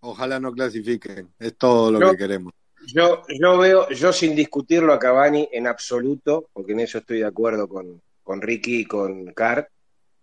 Ojalá 0.00 0.38
no 0.38 0.52
clasifiquen. 0.52 1.32
Es 1.38 1.56
todo 1.56 1.90
lo 1.90 2.00
Yo- 2.00 2.10
que 2.10 2.16
queremos. 2.18 2.52
Yo, 2.86 3.22
yo 3.28 3.58
veo, 3.58 3.88
yo 3.90 4.12
sin 4.12 4.34
discutirlo 4.34 4.92
a 4.92 4.98
Cavani 4.98 5.48
en 5.52 5.66
absoluto, 5.66 6.48
porque 6.52 6.72
en 6.72 6.80
eso 6.80 6.98
estoy 6.98 7.18
de 7.20 7.26
acuerdo 7.26 7.68
con, 7.68 8.00
con 8.22 8.40
Ricky 8.40 8.80
y 8.80 8.84
con 8.84 9.32
Cart, 9.32 9.68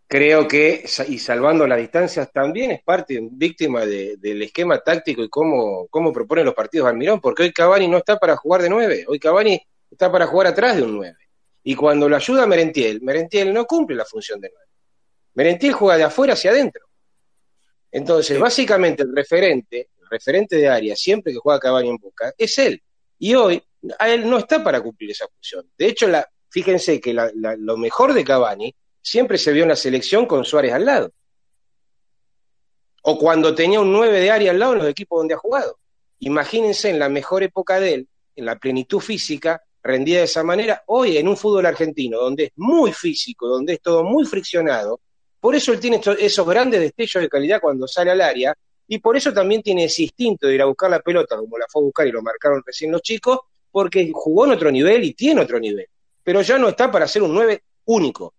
creo 0.08 0.48
que, 0.48 0.84
y 1.08 1.20
salvando 1.20 1.68
las 1.68 1.78
distancias, 1.78 2.32
también 2.32 2.72
es 2.72 2.82
parte, 2.84 3.20
víctima 3.32 3.86
de- 3.86 4.18
del 4.18 4.42
esquema 4.42 4.80
táctico 4.80 5.22
y 5.24 5.30
cómo, 5.30 5.88
cómo 5.90 6.12
propone 6.12 6.44
los 6.44 6.56
partidos 6.56 6.88
Almirón, 6.88 7.22
porque 7.22 7.44
hoy 7.44 7.54
Cavani 7.54 7.88
no 7.88 7.98
está 7.98 8.18
para 8.18 8.36
jugar 8.36 8.62
de 8.64 8.70
nueve, 8.70 9.06
hoy 9.08 9.20
Cavani 9.20 9.62
está 9.92 10.12
para 10.12 10.26
jugar 10.28 10.48
atrás 10.48 10.76
de 10.78 10.84
un 10.84 10.96
nueve. 10.96 11.18
Y 11.64 11.76
cuando 11.76 12.10
lo 12.10 12.16
ayuda 12.16 12.48
Merentiel, 12.48 13.02
Merentiel 13.02 13.54
no 13.54 13.66
cumple 13.66 13.96
la 13.96 14.06
función 14.06 14.40
de 14.40 14.50
nueve. 14.52 14.70
Merentiel 15.36 15.74
juega 15.74 15.98
de 15.98 16.04
afuera 16.06 16.34
hacia 16.34 16.52
adentro. 16.52 16.86
Entonces, 17.92 18.40
básicamente 18.40 19.04
el 19.04 19.16
referente, 19.16 19.90
referente 20.10 20.56
de 20.58 20.68
área, 20.68 20.96
siempre 20.96 21.32
que 21.34 21.40
juega 21.40 21.60
Cavani 21.60 21.90
en 21.90 21.98
Boca, 21.98 22.34
es 22.38 22.58
él. 22.58 22.82
Y 23.18 23.36
hoy, 23.36 23.62
a 23.98 24.10
él 24.10 24.30
no 24.30 24.38
está 24.38 24.64
para 24.64 24.82
cumplir 24.82 25.12
esa 25.12 25.28
función. 25.28 25.70
De 25.78 25.88
hecho, 25.88 26.08
la, 26.08 26.28
fíjense 26.50 27.00
que 27.00 27.14
la- 27.14 27.32
la- 27.36 27.56
lo 27.56 27.78
mejor 27.78 28.14
de 28.14 28.24
Cavani 28.24 28.74
siempre 29.02 29.38
se 29.38 29.52
vio 29.52 29.64
en 29.64 29.70
la 29.70 29.76
selección 29.76 30.26
con 30.26 30.44
Suárez 30.46 30.74
al 30.74 30.86
lado. 30.86 31.12
O 33.04 33.18
cuando 33.18 33.56
tenía 33.56 33.80
un 33.80 33.92
9 33.92 34.20
de 34.20 34.30
área 34.32 34.52
al 34.52 34.60
lado 34.60 34.74
en 34.74 34.80
los 34.80 34.88
equipos 34.90 35.20
donde 35.20 35.34
ha 35.34 35.38
jugado. 35.38 35.78
imagínense 36.22 36.90
en 36.90 37.00
la 37.00 37.08
mejor 37.08 37.44
época 37.44 37.80
de 37.80 37.94
él, 37.94 38.08
en 38.36 38.46
la 38.46 38.58
plenitud 38.60 39.00
física, 39.00 39.62
rendida 39.82 40.18
de 40.18 40.26
esa 40.26 40.44
manera, 40.44 40.84
hoy 40.88 41.16
en 41.16 41.30
un 41.30 41.38
fútbol 41.38 41.66
argentino, 41.66 42.20
donde 42.20 42.44
es 42.46 42.52
muy 42.58 42.92
físico, 42.92 43.48
donde 43.48 43.76
es 43.76 43.82
todo 43.82 44.04
muy 44.04 44.26
friccionado, 44.26 45.00
por 45.40 45.56
eso 45.56 45.72
él 45.72 45.80
tiene 45.80 46.02
esos 46.20 46.46
grandes 46.46 46.82
destellos 46.82 47.22
de 47.24 47.30
calidad 47.30 47.62
cuando 47.62 47.88
sale 47.88 48.12
al 48.12 48.20
área, 48.20 48.54
y 48.90 49.00
por 49.00 49.16
eso 49.16 49.32
también 49.34 49.62
tiene 49.64 49.86
ese 49.86 50.04
instinto 50.04 50.48
de 50.48 50.56
ir 50.56 50.62
a 50.64 50.66
buscar 50.66 50.90
la 50.92 51.00
pelota, 51.00 51.38
como 51.38 51.58
la 51.58 51.68
fue 51.70 51.82
a 51.84 51.86
buscar 51.86 52.08
y 52.08 52.12
lo 52.12 52.22
marcaron 52.24 52.62
recién 52.66 52.92
los 52.92 53.02
chicos, 53.04 53.40
porque 53.72 54.12
jugó 54.14 54.46
en 54.46 54.52
otro 54.52 54.72
nivel 54.72 55.04
y 55.06 55.14
tiene 55.14 55.42
otro 55.42 55.60
nivel, 55.60 55.88
pero 56.24 56.42
ya 56.42 56.58
no 56.60 56.70
está 56.70 56.92
para 56.92 57.08
ser 57.08 57.24
un 57.24 57.34
9 57.34 57.64
único, 57.86 58.34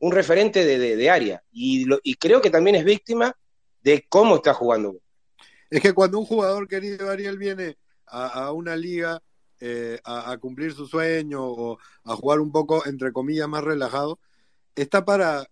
un 0.00 0.12
referente 0.12 0.64
de, 0.66 0.96
de- 0.96 1.10
área, 1.10 1.42
y, 1.52 1.86
lo- 1.86 2.00
y 2.02 2.14
creo 2.16 2.40
que 2.42 2.50
también 2.50 2.76
es 2.76 2.84
víctima 2.84 3.34
de 3.82 4.06
cómo 4.08 4.36
está 4.36 4.54
jugando. 4.54 4.96
Es 5.70 5.80
que 5.80 5.92
cuando 5.94 6.18
un 6.18 6.26
jugador 6.26 6.68
querido 6.68 7.10
Ariel 7.10 7.38
viene 7.38 7.76
a, 8.06 8.52
una 8.52 8.76
liga 8.76 9.22
eh, 9.60 9.98
a, 10.04 10.32
a 10.32 10.38
cumplir 10.38 10.72
su 10.74 10.86
sueño 10.86 11.42
o 11.44 11.78
a 12.04 12.16
jugar 12.16 12.40
un 12.40 12.52
poco, 12.52 12.86
entre 12.86 13.12
comillas, 13.12 13.48
más 13.48 13.64
relajado, 13.64 14.20
está 14.76 15.04
para 15.04 15.46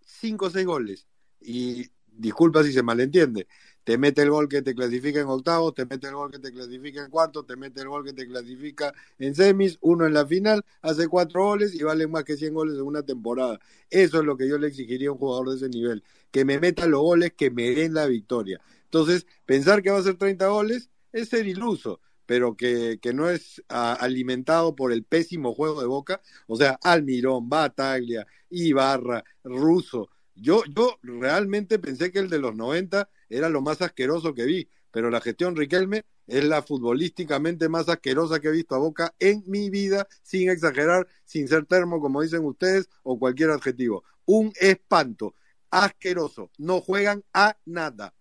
cinco 0.00 0.46
o 0.46 0.50
seis 0.50 0.66
goles. 0.66 1.06
Y 1.40 1.90
disculpa 2.18 2.62
si 2.64 2.72
se 2.72 2.82
malentiende. 2.82 3.46
Te 3.84 3.96
mete 3.96 4.20
el 4.22 4.30
gol 4.30 4.48
que 4.48 4.60
te 4.60 4.74
clasifica 4.74 5.20
en 5.20 5.28
octavos, 5.28 5.74
te 5.74 5.86
mete 5.86 6.08
el 6.08 6.14
gol 6.14 6.30
que 6.30 6.38
te 6.38 6.52
clasifica 6.52 7.02
en 7.02 7.10
cuartos, 7.10 7.46
te 7.46 7.56
mete 7.56 7.80
el 7.80 7.88
gol 7.88 8.04
que 8.04 8.12
te 8.12 8.26
clasifica 8.26 8.92
en 9.18 9.34
semis, 9.34 9.78
uno 9.80 10.06
en 10.06 10.12
la 10.12 10.26
final, 10.26 10.62
hace 10.82 11.08
cuatro 11.08 11.42
goles 11.44 11.74
y 11.74 11.82
vale 11.82 12.06
más 12.06 12.24
que 12.24 12.36
100 12.36 12.52
goles 12.52 12.74
en 12.74 12.82
una 12.82 13.02
temporada. 13.02 13.58
Eso 13.88 14.18
es 14.18 14.24
lo 14.26 14.36
que 14.36 14.46
yo 14.46 14.58
le 14.58 14.66
exigiría 14.68 15.08
a 15.08 15.12
un 15.12 15.18
jugador 15.18 15.48
de 15.50 15.56
ese 15.56 15.68
nivel, 15.70 16.04
que 16.30 16.44
me 16.44 16.58
meta 16.60 16.86
los 16.86 17.00
goles 17.00 17.32
que 17.34 17.50
me 17.50 17.70
den 17.70 17.94
la 17.94 18.06
victoria. 18.06 18.60
Entonces, 18.84 19.26
pensar 19.46 19.82
que 19.82 19.90
va 19.90 19.98
a 19.98 20.02
ser 20.02 20.16
30 20.16 20.48
goles 20.48 20.90
es 21.12 21.28
ser 21.30 21.46
iluso, 21.46 22.00
pero 22.26 22.56
que, 22.56 22.98
que 23.00 23.14
no 23.14 23.28
es 23.30 23.62
alimentado 23.68 24.74
por 24.76 24.92
el 24.92 25.04
pésimo 25.04 25.54
juego 25.54 25.80
de 25.80 25.86
Boca. 25.86 26.20
O 26.46 26.56
sea, 26.56 26.78
Almirón, 26.82 27.48
Bataglia, 27.48 28.26
Ibarra, 28.50 29.24
Russo. 29.44 30.10
Yo, 30.40 30.62
yo 30.74 30.98
realmente 31.02 31.78
pensé 31.78 32.12
que 32.12 32.20
el 32.20 32.30
de 32.30 32.38
los 32.38 32.54
90 32.54 33.08
era 33.28 33.48
lo 33.48 33.60
más 33.60 33.82
asqueroso 33.82 34.34
que 34.34 34.44
vi, 34.44 34.68
pero 34.90 35.10
la 35.10 35.20
gestión 35.20 35.56
Riquelme 35.56 36.04
es 36.26 36.44
la 36.44 36.62
futbolísticamente 36.62 37.68
más 37.68 37.88
asquerosa 37.88 38.40
que 38.40 38.48
he 38.48 38.52
visto 38.52 38.74
a 38.74 38.78
Boca 38.78 39.14
en 39.18 39.42
mi 39.46 39.70
vida, 39.70 40.06
sin 40.22 40.50
exagerar, 40.50 41.06
sin 41.24 41.48
ser 41.48 41.66
termo, 41.66 42.00
como 42.00 42.22
dicen 42.22 42.44
ustedes, 42.44 42.88
o 43.02 43.18
cualquier 43.18 43.50
adjetivo. 43.50 44.04
Un 44.26 44.52
espanto, 44.60 45.34
asqueroso, 45.70 46.50
no 46.58 46.80
juegan 46.80 47.24
a 47.32 47.56
nada. 47.64 48.14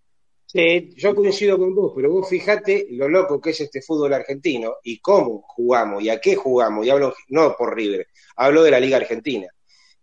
Sí, 0.46 0.94
yo 0.96 1.14
coincido 1.14 1.58
con 1.58 1.76
vos, 1.76 1.92
pero 1.94 2.10
vos 2.10 2.30
fijate 2.30 2.88
lo 2.92 3.10
loco 3.10 3.42
que 3.42 3.50
es 3.50 3.60
este 3.60 3.82
fútbol 3.82 4.14
argentino 4.14 4.76
y 4.82 5.00
cómo 5.00 5.42
jugamos 5.46 6.02
y 6.02 6.10
a 6.10 6.22
qué 6.22 6.36
jugamos, 6.36 6.86
y 6.86 6.90
hablo 6.90 7.14
no 7.28 7.54
por 7.58 7.76
River, 7.76 8.08
hablo 8.38 8.64
de 8.64 8.72
la 8.72 8.80
Liga 8.80 8.96
Argentina, 8.96 9.48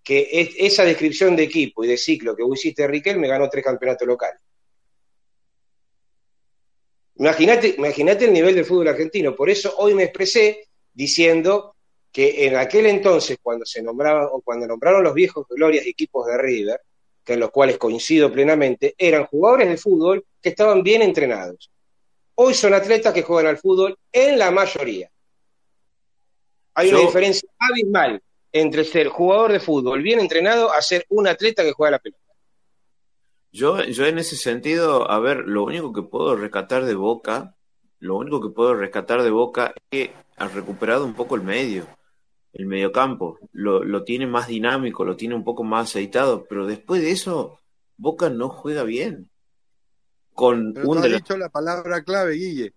que 0.04 0.28
es, 0.30 0.50
esa 0.58 0.84
descripción 0.84 1.34
de 1.34 1.44
equipo 1.44 1.82
y 1.82 1.88
de 1.88 1.96
ciclo 1.96 2.36
que 2.36 2.42
vos 2.42 2.58
hiciste, 2.58 2.86
Riquel, 2.86 3.18
me 3.18 3.26
ganó 3.26 3.48
tres 3.48 3.64
campeonatos 3.64 4.06
locales. 4.06 4.40
Imagínate, 7.16 7.68
imagínate 7.78 8.26
el 8.26 8.32
nivel 8.32 8.54
del 8.54 8.66
fútbol 8.66 8.88
argentino, 8.88 9.34
por 9.34 9.48
eso 9.48 9.74
hoy 9.78 9.94
me 9.94 10.04
expresé 10.04 10.68
diciendo 10.92 11.74
que 12.12 12.46
en 12.46 12.56
aquel 12.56 12.86
entonces, 12.86 13.38
cuando 13.42 13.64
se 13.64 13.82
nombraba 13.82 14.26
o 14.26 14.42
cuando 14.42 14.66
nombraron 14.66 15.02
los 15.02 15.14
viejos 15.14 15.46
glorias 15.48 15.86
equipos 15.86 16.26
de 16.26 16.36
River, 16.38 16.80
que 17.24 17.32
en 17.32 17.40
los 17.40 17.50
cuales 17.50 17.78
coincido 17.78 18.30
plenamente, 18.30 18.94
eran 18.98 19.26
jugadores 19.26 19.68
de 19.68 19.76
fútbol 19.78 20.26
que 20.40 20.50
estaban 20.50 20.82
bien 20.82 21.02
entrenados. 21.02 21.70
Hoy 22.34 22.52
son 22.52 22.74
atletas 22.74 23.14
que 23.14 23.22
juegan 23.22 23.46
al 23.46 23.58
fútbol 23.58 23.98
en 24.12 24.38
la 24.38 24.50
mayoría. 24.50 25.10
Hay 26.74 26.90
una 26.90 27.00
diferencia 27.00 27.48
abismal 27.58 28.20
entre 28.54 28.84
ser 28.84 29.08
jugador 29.08 29.50
de 29.50 29.58
fútbol 29.58 30.00
bien 30.00 30.20
entrenado 30.20 30.72
a 30.72 30.80
ser 30.80 31.04
un 31.08 31.26
atleta 31.26 31.64
que 31.64 31.72
juega 31.72 31.90
la 31.90 31.98
pelota. 31.98 32.22
Yo, 33.50 33.82
yo 33.82 34.06
en 34.06 34.18
ese 34.18 34.36
sentido, 34.36 35.10
a 35.10 35.18
ver, 35.18 35.38
lo 35.38 35.64
único 35.64 35.92
que 35.92 36.02
puedo 36.02 36.36
rescatar 36.36 36.84
de 36.84 36.94
Boca, 36.94 37.56
lo 37.98 38.16
único 38.16 38.40
que 38.40 38.54
puedo 38.54 38.74
rescatar 38.74 39.24
de 39.24 39.30
Boca 39.30 39.74
es 39.74 39.82
que 39.90 40.12
ha 40.36 40.46
recuperado 40.46 41.04
un 41.04 41.14
poco 41.14 41.34
el 41.34 41.42
medio, 41.42 41.88
el 42.52 42.66
mediocampo, 42.66 43.40
lo, 43.50 43.82
lo 43.82 44.04
tiene 44.04 44.28
más 44.28 44.46
dinámico, 44.46 45.04
lo 45.04 45.16
tiene 45.16 45.34
un 45.34 45.42
poco 45.42 45.64
más 45.64 45.90
aceitado, 45.90 46.46
pero 46.48 46.64
después 46.64 47.02
de 47.02 47.10
eso, 47.10 47.58
Boca 47.96 48.30
no 48.30 48.50
juega 48.50 48.84
bien. 48.84 49.30
Con 50.32 50.74
Pero 50.74 50.88
un 50.88 50.98
has 50.98 51.10
dicho 51.10 51.36
la 51.36 51.48
palabra 51.48 52.04
clave, 52.04 52.34
Guille. 52.34 52.74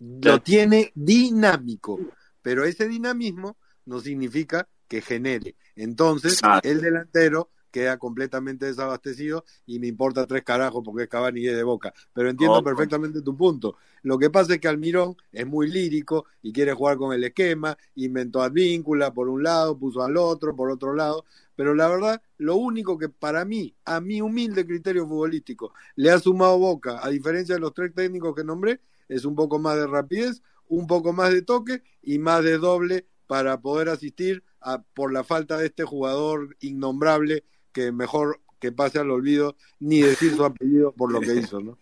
Lo 0.00 0.40
tiene 0.40 0.92
dinámico, 0.94 1.98
pero 2.42 2.64
ese 2.64 2.86
dinamismo 2.86 3.56
no 3.86 4.00
significa 4.00 4.68
que 4.88 5.00
genere. 5.00 5.56
Entonces, 5.76 6.34
Exacto. 6.34 6.68
el 6.68 6.80
delantero 6.80 7.50
queda 7.74 7.98
completamente 7.98 8.66
desabastecido 8.66 9.44
y 9.66 9.80
me 9.80 9.88
importa 9.88 10.28
tres 10.28 10.44
carajos 10.44 10.80
porque 10.84 11.02
es 11.02 11.08
Cavani 11.08 11.40
y 11.40 11.48
es 11.48 11.56
de 11.56 11.64
Boca. 11.64 11.92
Pero 12.12 12.30
entiendo 12.30 12.62
perfectamente 12.62 13.20
tu 13.20 13.36
punto. 13.36 13.76
Lo 14.04 14.16
que 14.16 14.30
pasa 14.30 14.54
es 14.54 14.60
que 14.60 14.68
Almirón 14.68 15.16
es 15.32 15.44
muy 15.44 15.68
lírico 15.68 16.26
y 16.40 16.52
quiere 16.52 16.72
jugar 16.72 16.98
con 16.98 17.12
el 17.12 17.24
esquema, 17.24 17.76
inventó 17.96 18.42
Advíncula 18.42 19.12
por 19.12 19.28
un 19.28 19.42
lado, 19.42 19.76
puso 19.76 20.02
al 20.02 20.16
otro 20.16 20.54
por 20.54 20.70
otro 20.70 20.94
lado, 20.94 21.24
pero 21.56 21.74
la 21.74 21.88
verdad, 21.88 22.22
lo 22.38 22.54
único 22.54 22.96
que 22.96 23.08
para 23.08 23.44
mí, 23.44 23.74
a 23.84 24.00
mi 24.00 24.20
humilde 24.20 24.64
criterio 24.64 25.08
futbolístico, 25.08 25.72
le 25.96 26.12
ha 26.12 26.20
sumado 26.20 26.56
Boca, 26.58 27.00
a 27.02 27.08
diferencia 27.08 27.56
de 27.56 27.60
los 27.60 27.74
tres 27.74 27.92
técnicos 27.92 28.36
que 28.36 28.44
nombré, 28.44 28.80
es 29.08 29.24
un 29.24 29.34
poco 29.34 29.58
más 29.58 29.74
de 29.76 29.88
rapidez, 29.88 30.42
un 30.68 30.86
poco 30.86 31.12
más 31.12 31.32
de 31.32 31.42
toque 31.42 31.82
y 32.02 32.18
más 32.18 32.44
de 32.44 32.58
doble 32.58 33.06
para 33.26 33.60
poder 33.60 33.88
asistir 33.88 34.42
a, 34.60 34.82
por 34.82 35.12
la 35.12 35.24
falta 35.24 35.56
de 35.58 35.66
este 35.66 35.84
jugador 35.84 36.56
innombrable 36.60 37.44
que 37.72 37.92
mejor 37.92 38.40
que 38.60 38.72
pase 38.72 38.98
al 38.98 39.10
olvido 39.10 39.56
ni 39.80 40.00
decir 40.02 40.34
su 40.34 40.44
apellido 40.44 40.92
por 40.92 41.12
lo 41.12 41.20
que 41.20 41.34
hizo, 41.52 41.60
¿no? 41.60 41.78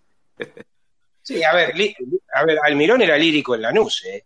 Sí, 1.23 1.43
a 1.45 1.55
ver, 1.55 1.77
li- 1.77 1.95
a 2.35 2.45
ver, 2.45 2.59
Almirón 2.65 3.03
era 3.03 3.17
lírico 3.17 3.55
en 3.55 3.63
Lanús, 3.63 4.05
¿eh? 4.07 4.25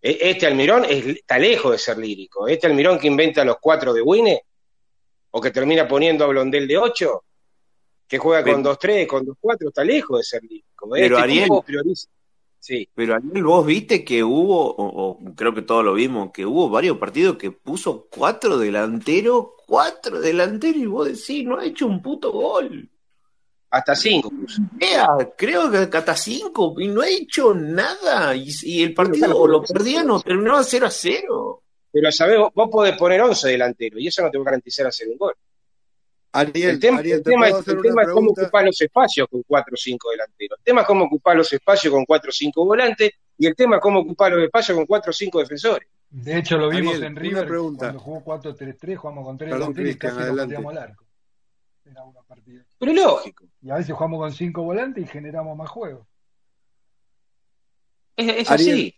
E- 0.00 0.18
Este 0.30 0.46
Almirón 0.46 0.84
es- 0.84 1.06
está 1.06 1.38
lejos 1.38 1.72
de 1.72 1.78
ser 1.78 1.98
lírico. 1.98 2.48
Este 2.48 2.66
Almirón 2.66 2.98
que 2.98 3.06
inventa 3.06 3.44
los 3.44 3.56
cuatro 3.60 3.92
de 3.92 4.00
Wine, 4.02 4.42
o 5.30 5.40
que 5.40 5.50
termina 5.50 5.86
poniendo 5.86 6.24
a 6.24 6.28
Blondel 6.28 6.66
de 6.66 6.78
8, 6.78 7.24
que 8.08 8.18
juega 8.18 8.42
con 8.42 8.62
Pero- 8.62 8.74
2-3, 8.74 9.06
con 9.06 9.24
2-4, 9.26 9.68
está 9.68 9.84
lejos 9.84 10.18
de 10.18 10.24
ser 10.24 10.42
lírico. 10.42 10.96
¿eh? 10.96 11.00
Pero 11.02 11.16
Este 11.18 11.28
Ariel- 11.28 11.44
tipo 11.44 11.62
prioriza. 11.62 12.08
Sí. 12.62 12.88
Pero 12.94 13.16
Ariel, 13.16 13.42
vos 13.42 13.66
viste 13.66 14.04
que 14.04 14.22
hubo, 14.22 14.70
o, 14.70 15.10
o 15.10 15.34
creo 15.34 15.52
que 15.52 15.62
todos 15.62 15.84
lo 15.84 15.94
vimos, 15.94 16.30
que 16.32 16.46
hubo 16.46 16.70
varios 16.70 16.96
partidos 16.96 17.36
que 17.36 17.50
puso 17.50 18.06
cuatro 18.08 18.56
delanteros, 18.56 19.46
cuatro 19.66 20.20
delanteros, 20.20 20.80
y 20.80 20.86
vos 20.86 21.08
decís, 21.08 21.44
no 21.44 21.58
ha 21.58 21.64
hecho 21.64 21.88
un 21.88 22.00
puto 22.00 22.30
gol. 22.30 22.88
Hasta 23.68 23.96
cinco. 23.96 24.30
Vea, 24.74 25.08
creo 25.36 25.72
que 25.72 25.96
hasta 25.96 26.14
cinco, 26.14 26.76
y 26.78 26.86
no 26.86 27.00
ha 27.00 27.08
hecho 27.08 27.52
nada. 27.52 28.36
Y, 28.36 28.48
y 28.62 28.82
el 28.84 28.94
partido 28.94 29.36
o 29.36 29.48
lo 29.48 29.64
perdían 29.64 30.08
o 30.10 30.20
terminaba 30.20 30.62
0 30.62 30.86
a 30.86 30.90
0. 30.90 31.62
Pero 31.90 32.12
sabés, 32.12 32.38
vos, 32.38 32.52
vos 32.54 32.68
podés 32.70 32.96
poner 32.96 33.22
11 33.22 33.48
delanteros 33.48 34.00
y 34.00 34.06
eso 34.06 34.22
no 34.22 34.30
te 34.30 34.38
va 34.38 34.42
a 34.42 34.44
garantizar 34.44 34.86
hacer 34.86 35.08
un 35.08 35.18
gol. 35.18 35.34
Ariel, 36.32 36.70
el 36.70 36.80
tema, 36.80 36.98
Ariel, 37.00 37.18
el 37.18 37.22
¿te 37.22 37.30
tema 37.30 37.46
puedo 37.46 37.56
es, 37.56 37.60
hacer 37.60 37.74
el 37.74 37.80
una 37.80 37.88
tema 37.90 38.02
es 38.02 38.08
cómo 38.08 38.30
ocupar 38.30 38.64
los 38.64 38.80
espacios 38.80 39.28
con 39.30 39.42
4 39.42 39.74
o 39.74 39.76
5 39.76 40.10
delanteros. 40.12 40.58
El 40.58 40.64
tema 40.64 40.80
es 40.80 40.86
cómo 40.86 41.04
ocupar 41.04 41.36
los 41.36 41.52
espacios 41.52 41.92
con 41.92 42.04
4 42.06 42.28
o 42.28 42.32
5 42.32 42.64
volantes 42.64 43.10
y 43.38 43.46
el 43.46 43.54
tema 43.54 43.76
es 43.76 43.82
cómo 43.82 44.00
ocupar 44.00 44.32
los 44.32 44.42
espacios 44.42 44.76
con 44.76 44.86
4 44.86 45.10
o 45.10 45.12
5 45.12 45.38
defensores. 45.40 45.88
De 46.08 46.38
hecho, 46.38 46.56
lo 46.58 46.68
vimos 46.70 46.94
Ariel, 46.94 47.04
en 47.04 47.12
una 47.12 47.20
River 47.20 47.46
pregunta. 47.48 47.78
cuando 47.86 48.00
jugó 48.00 48.24
4-3-3, 48.24 48.96
jugamos 48.96 49.24
con 49.26 49.38
tres 49.38 49.50
Perdón, 49.50 49.74
delanteros 49.74 49.94
y 49.94 49.98
casi 49.98 50.14
nos 50.16 50.22
adelante. 50.24 50.54
pateamos 50.54 50.72
al 50.72 50.78
arco. 50.90 51.04
En 51.84 51.96
algunos 51.98 52.26
partidos. 52.26 52.66
Pero 52.78 52.92
lógico, 52.92 53.44
Y 53.60 53.70
a 53.70 53.74
veces 53.76 53.94
jugamos 53.94 54.18
con 54.20 54.32
cinco 54.32 54.62
volantes 54.62 55.04
y 55.04 55.06
generamos 55.06 55.56
más 55.56 55.68
juego. 55.68 56.06
es, 58.16 58.28
es 58.42 58.50
Ariel, 58.50 58.72
así. 58.74 58.94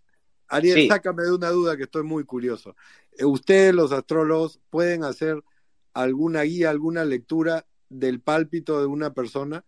Ariel, 0.48 0.78
Sí. 0.82 0.88
sácame 0.88 1.22
de 1.24 1.32
una 1.32 1.48
duda 1.50 1.76
que 1.76 1.84
estoy 1.84 2.02
muy 2.02 2.24
curioso. 2.24 2.76
Eh, 3.16 3.24
¿Ustedes, 3.24 3.74
los 3.74 3.92
astrólogos, 3.92 4.60
pueden 4.70 5.04
hacer 5.04 5.42
alguna 5.94 6.42
guía, 6.42 6.70
alguna 6.70 7.04
lectura 7.04 7.66
del 7.88 8.20
pálpito 8.20 8.80
de 8.80 8.86
una 8.86 9.14
persona? 9.14 9.64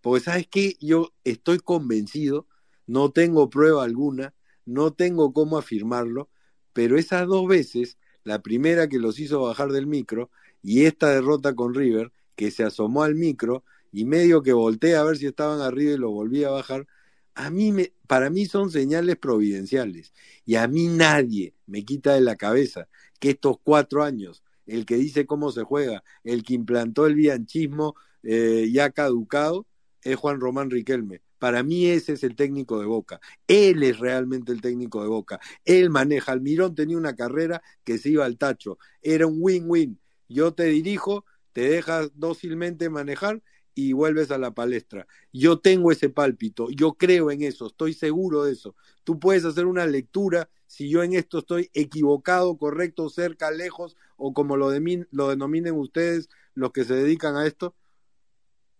Porque, 0.00 0.24
¿sabes 0.24 0.48
qué? 0.48 0.76
Yo 0.80 1.12
estoy 1.24 1.58
convencido, 1.58 2.46
no 2.86 3.10
tengo 3.10 3.50
prueba 3.50 3.84
alguna, 3.84 4.34
no 4.64 4.92
tengo 4.92 5.32
cómo 5.32 5.58
afirmarlo, 5.58 6.30
pero 6.72 6.96
esas 6.96 7.26
dos 7.26 7.46
veces, 7.48 7.98
la 8.24 8.42
primera 8.42 8.88
que 8.88 8.98
los 8.98 9.18
hizo 9.18 9.42
bajar 9.42 9.72
del 9.72 9.86
micro 9.86 10.30
y 10.62 10.84
esta 10.84 11.10
derrota 11.10 11.54
con 11.54 11.74
River, 11.74 12.12
que 12.36 12.50
se 12.50 12.62
asomó 12.62 13.02
al 13.02 13.14
micro 13.14 13.64
y 13.92 14.04
medio 14.04 14.42
que 14.42 14.52
voltea 14.52 15.00
a 15.00 15.04
ver 15.04 15.16
si 15.16 15.26
estaban 15.26 15.60
arriba 15.60 15.92
y 15.92 15.98
lo 15.98 16.10
volvía 16.10 16.48
a 16.48 16.52
bajar, 16.52 16.86
a 17.34 17.50
mí 17.50 17.72
me, 17.72 17.92
para 18.06 18.30
mí 18.30 18.46
son 18.46 18.70
señales 18.70 19.16
providenciales 19.16 20.12
y 20.44 20.56
a 20.56 20.68
mí 20.68 20.88
nadie 20.88 21.54
me 21.66 21.84
quita 21.84 22.14
de 22.14 22.20
la 22.20 22.36
cabeza 22.36 22.88
que 23.18 23.30
estos 23.30 23.56
cuatro 23.62 24.02
años, 24.02 24.42
el 24.70 24.86
que 24.86 24.96
dice 24.96 25.26
cómo 25.26 25.52
se 25.52 25.62
juega, 25.62 26.02
el 26.24 26.42
que 26.42 26.54
implantó 26.54 27.06
el 27.06 27.14
bianchismo 27.14 27.96
eh, 28.22 28.68
ya 28.72 28.90
caducado, 28.90 29.66
es 30.02 30.16
Juan 30.16 30.40
Román 30.40 30.70
Riquelme. 30.70 31.20
Para 31.38 31.62
mí 31.62 31.86
ese 31.86 32.12
es 32.12 32.22
el 32.22 32.36
técnico 32.36 32.78
de 32.78 32.86
Boca. 32.86 33.20
Él 33.46 33.82
es 33.82 33.98
realmente 33.98 34.52
el 34.52 34.60
técnico 34.60 35.02
de 35.02 35.08
Boca. 35.08 35.40
Él 35.64 35.88
maneja. 35.88 36.32
Almirón 36.32 36.74
tenía 36.74 36.98
una 36.98 37.16
carrera 37.16 37.62
que 37.82 37.98
se 37.98 38.10
iba 38.10 38.26
al 38.26 38.36
tacho. 38.36 38.78
Era 39.00 39.26
un 39.26 39.38
win-win. 39.38 39.98
Yo 40.28 40.52
te 40.52 40.64
dirijo, 40.64 41.24
te 41.52 41.62
dejas 41.62 42.10
dócilmente 42.14 42.90
manejar 42.90 43.42
y 43.74 43.92
vuelves 43.92 44.30
a 44.30 44.38
la 44.38 44.52
palestra. 44.52 45.06
Yo 45.32 45.58
tengo 45.58 45.92
ese 45.92 46.08
pálpito, 46.10 46.70
yo 46.70 46.94
creo 46.94 47.30
en 47.30 47.42
eso, 47.42 47.66
estoy 47.66 47.94
seguro 47.94 48.44
de 48.44 48.52
eso. 48.52 48.74
Tú 49.04 49.18
puedes 49.18 49.44
hacer 49.44 49.66
una 49.66 49.86
lectura 49.86 50.48
si 50.66 50.88
yo 50.88 51.02
en 51.02 51.14
esto 51.14 51.38
estoy 51.38 51.68
equivocado, 51.74 52.56
correcto, 52.56 53.08
cerca, 53.08 53.50
lejos, 53.50 53.96
o 54.16 54.32
como 54.32 54.56
lo, 54.56 54.70
de 54.70 55.06
lo 55.10 55.28
denominen 55.28 55.74
ustedes 55.74 56.28
los 56.54 56.70
que 56.70 56.84
se 56.84 56.94
dedican 56.94 57.36
a 57.36 57.46
esto. 57.46 57.74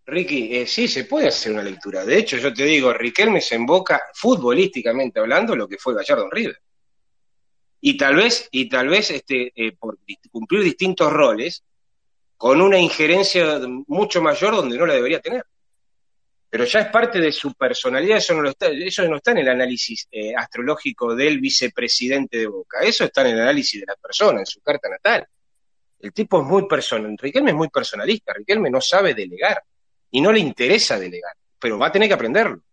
Ricky, 0.05 0.55
eh, 0.55 0.67
sí, 0.67 0.87
se 0.87 1.03
puede 1.05 1.27
hacer 1.27 1.51
una 1.51 1.63
lectura. 1.63 2.05
De 2.05 2.17
hecho, 2.17 2.37
yo 2.37 2.53
te 2.53 2.63
digo, 2.63 2.93
Riquelme 2.93 3.41
se 3.41 3.55
emboca 3.55 4.01
futbolísticamente 4.13 5.19
hablando 5.19 5.55
lo 5.55 5.67
que 5.67 5.77
fue 5.77 5.93
Gallardo 5.93 6.29
River. 6.29 6.61
Y 7.81 7.97
tal 7.97 8.15
vez, 8.15 8.47
y 8.51 8.69
tal 8.69 8.87
vez 8.87 9.11
este, 9.11 9.51
eh, 9.55 9.75
por 9.77 9.99
cumplir 10.31 10.63
distintos 10.63 11.11
roles, 11.11 11.63
con 12.41 12.59
una 12.59 12.79
injerencia 12.79 13.59
mucho 13.85 14.19
mayor 14.19 14.55
donde 14.55 14.75
no 14.75 14.87
la 14.87 14.95
debería 14.95 15.19
tener. 15.19 15.45
Pero 16.49 16.65
ya 16.65 16.79
es 16.79 16.87
parte 16.87 17.19
de 17.19 17.31
su 17.31 17.53
personalidad, 17.53 18.17
eso 18.17 18.33
no, 18.33 18.49
está, 18.49 18.65
eso 18.69 19.07
no 19.07 19.17
está 19.17 19.29
en 19.29 19.37
el 19.37 19.49
análisis 19.49 20.07
eh, 20.11 20.33
astrológico 20.35 21.13
del 21.13 21.39
vicepresidente 21.39 22.39
de 22.39 22.47
Boca, 22.47 22.79
eso 22.79 23.03
está 23.03 23.21
en 23.21 23.35
el 23.35 23.41
análisis 23.41 23.81
de 23.81 23.85
la 23.85 23.95
persona, 23.95 24.39
en 24.39 24.47
su 24.47 24.59
carta 24.59 24.89
natal. 24.89 25.27
El 25.99 26.11
tipo 26.13 26.41
es 26.41 26.47
muy 26.47 26.67
personal, 26.67 27.15
Riquelme 27.15 27.51
es 27.51 27.55
muy 27.55 27.69
personalista, 27.69 28.33
Riquelme 28.33 28.71
no 28.71 28.81
sabe 28.81 29.13
delegar 29.13 29.61
y 30.09 30.19
no 30.19 30.31
le 30.31 30.39
interesa 30.39 30.97
delegar, 30.97 31.33
pero 31.59 31.77
va 31.77 31.89
a 31.89 31.91
tener 31.91 32.07
que 32.07 32.15
aprenderlo. 32.15 32.63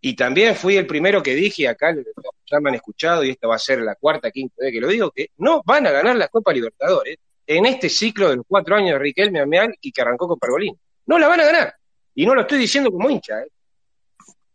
Y 0.00 0.16
también 0.16 0.56
fui 0.56 0.76
el 0.76 0.88
primero 0.88 1.22
que 1.22 1.36
dije, 1.36 1.68
acá 1.68 1.94
ya 1.94 2.58
me 2.58 2.70
han 2.70 2.74
escuchado 2.74 3.22
y 3.22 3.30
esta 3.30 3.46
va 3.46 3.54
a 3.54 3.60
ser 3.60 3.82
la 3.82 3.94
cuarta, 3.94 4.32
quinta 4.32 4.56
vez 4.58 4.72
que 4.72 4.80
lo 4.80 4.88
digo, 4.88 5.12
que 5.12 5.28
no 5.36 5.62
van 5.64 5.86
a 5.86 5.92
ganar 5.92 6.16
la 6.16 6.26
Copa 6.26 6.52
Libertadores 6.52 7.18
en 7.46 7.66
este 7.66 7.88
ciclo 7.88 8.30
de 8.30 8.36
los 8.36 8.46
cuatro 8.48 8.76
años 8.76 8.92
de 8.92 8.98
Riquelme 8.98 9.40
Ameal 9.40 9.74
y 9.80 9.92
que 9.92 10.00
arrancó 10.00 10.28
con 10.28 10.38
Pergolini. 10.38 10.78
No 11.06 11.18
la 11.18 11.28
van 11.28 11.40
a 11.40 11.44
ganar. 11.44 11.74
Y 12.14 12.26
no 12.26 12.34
lo 12.34 12.42
estoy 12.42 12.58
diciendo 12.58 12.90
como 12.90 13.10
hincha. 13.10 13.40
¿eh? 13.40 13.48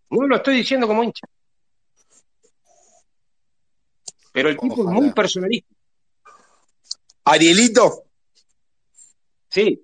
No 0.09 0.27
lo 0.27 0.35
estoy 0.37 0.55
diciendo 0.55 0.87
como 0.87 1.03
hincha. 1.03 1.27
Pero 4.31 4.49
el 4.49 4.57
tipo 4.57 4.75
es 4.75 4.89
muy 4.89 5.11
personalista. 5.11 5.73
Arielito. 7.25 8.05
Sí. 9.49 9.83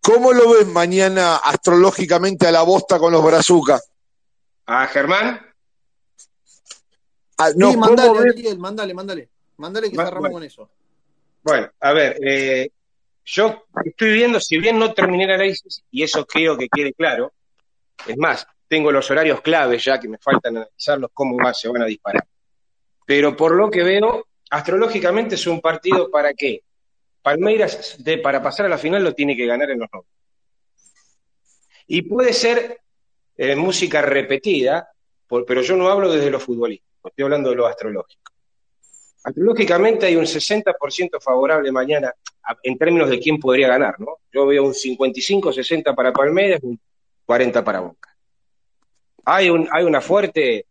¿Cómo 0.00 0.32
lo 0.32 0.52
ves 0.52 0.66
mañana 0.66 1.36
astrológicamente 1.36 2.46
a 2.46 2.52
la 2.52 2.62
bosta 2.62 2.98
con 2.98 3.12
los 3.12 3.24
brazucas? 3.24 3.90
¿A 4.66 4.86
Germán? 4.86 5.40
Ah, 7.36 7.50
no, 7.56 7.72
sí, 7.72 7.76
mándale, 7.76 8.18
Ariel, 8.30 8.58
mándale, 8.58 8.94
mándale. 8.94 9.28
Mándale 9.56 9.90
que 9.90 9.96
cerramos 9.96 10.30
con 10.30 10.42
eso. 10.42 10.70
Bueno, 11.44 11.70
a 11.78 11.92
ver, 11.92 12.16
eh, 12.26 12.70
yo 13.22 13.66
estoy 13.84 14.14
viendo, 14.14 14.40
si 14.40 14.58
bien 14.58 14.78
no 14.78 14.94
terminé 14.94 15.24
el 15.24 15.32
análisis, 15.32 15.84
y 15.90 16.02
eso 16.02 16.24
creo 16.24 16.56
que 16.56 16.68
quede 16.74 16.94
claro, 16.94 17.34
es 18.06 18.16
más, 18.16 18.46
tengo 18.66 18.90
los 18.90 19.10
horarios 19.10 19.42
claves 19.42 19.84
ya 19.84 20.00
que 20.00 20.08
me 20.08 20.16
faltan 20.16 20.56
analizarlos, 20.56 21.10
cómo 21.12 21.36
más 21.36 21.60
se 21.60 21.68
van 21.68 21.82
a 21.82 21.86
disparar. 21.86 22.26
Pero 23.04 23.36
por 23.36 23.54
lo 23.54 23.70
que 23.70 23.82
veo, 23.82 24.26
astrológicamente 24.48 25.34
es 25.34 25.46
un 25.46 25.60
partido 25.60 26.10
para 26.10 26.32
qué? 26.32 26.62
Palmeiras, 27.20 28.02
de, 28.02 28.18
para 28.18 28.42
pasar 28.42 28.64
a 28.64 28.70
la 28.70 28.78
final, 28.78 29.04
lo 29.04 29.14
tiene 29.14 29.36
que 29.36 29.44
ganar 29.44 29.70
en 29.70 29.80
los 29.80 29.88
90. 29.92 30.10
Y 31.88 32.02
puede 32.02 32.32
ser 32.32 32.80
eh, 33.36 33.54
música 33.54 34.00
repetida, 34.00 34.88
pero 35.46 35.60
yo 35.60 35.76
no 35.76 35.90
hablo 35.90 36.10
desde 36.10 36.30
lo 36.30 36.40
futbolístico, 36.40 37.08
estoy 37.08 37.24
hablando 37.24 37.50
de 37.50 37.56
lo 37.56 37.66
astrológico. 37.66 38.33
Lógicamente 39.36 40.06
hay 40.06 40.16
un 40.16 40.24
60% 40.24 41.20
favorable 41.20 41.72
mañana 41.72 42.12
en 42.62 42.76
términos 42.76 43.08
de 43.08 43.18
quién 43.18 43.38
podría 43.38 43.68
ganar, 43.68 43.98
¿no? 43.98 44.18
Yo 44.30 44.46
veo 44.46 44.64
un 44.64 44.74
55-60 44.74 45.94
para 45.94 46.12
Palmeiras, 46.12 46.60
un 46.62 46.78
40 47.24 47.64
para 47.64 47.80
Boca. 47.80 48.14
Hay, 49.24 49.48
un, 49.48 49.66
hay 49.72 49.84
una 49.84 50.02
fuerte 50.02 50.66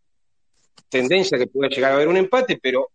tendencia 0.88 1.36
que 1.36 1.48
puede 1.48 1.70
llegar 1.70 1.92
a 1.92 1.94
haber 1.96 2.06
un 2.06 2.16
empate, 2.16 2.60
pero 2.62 2.90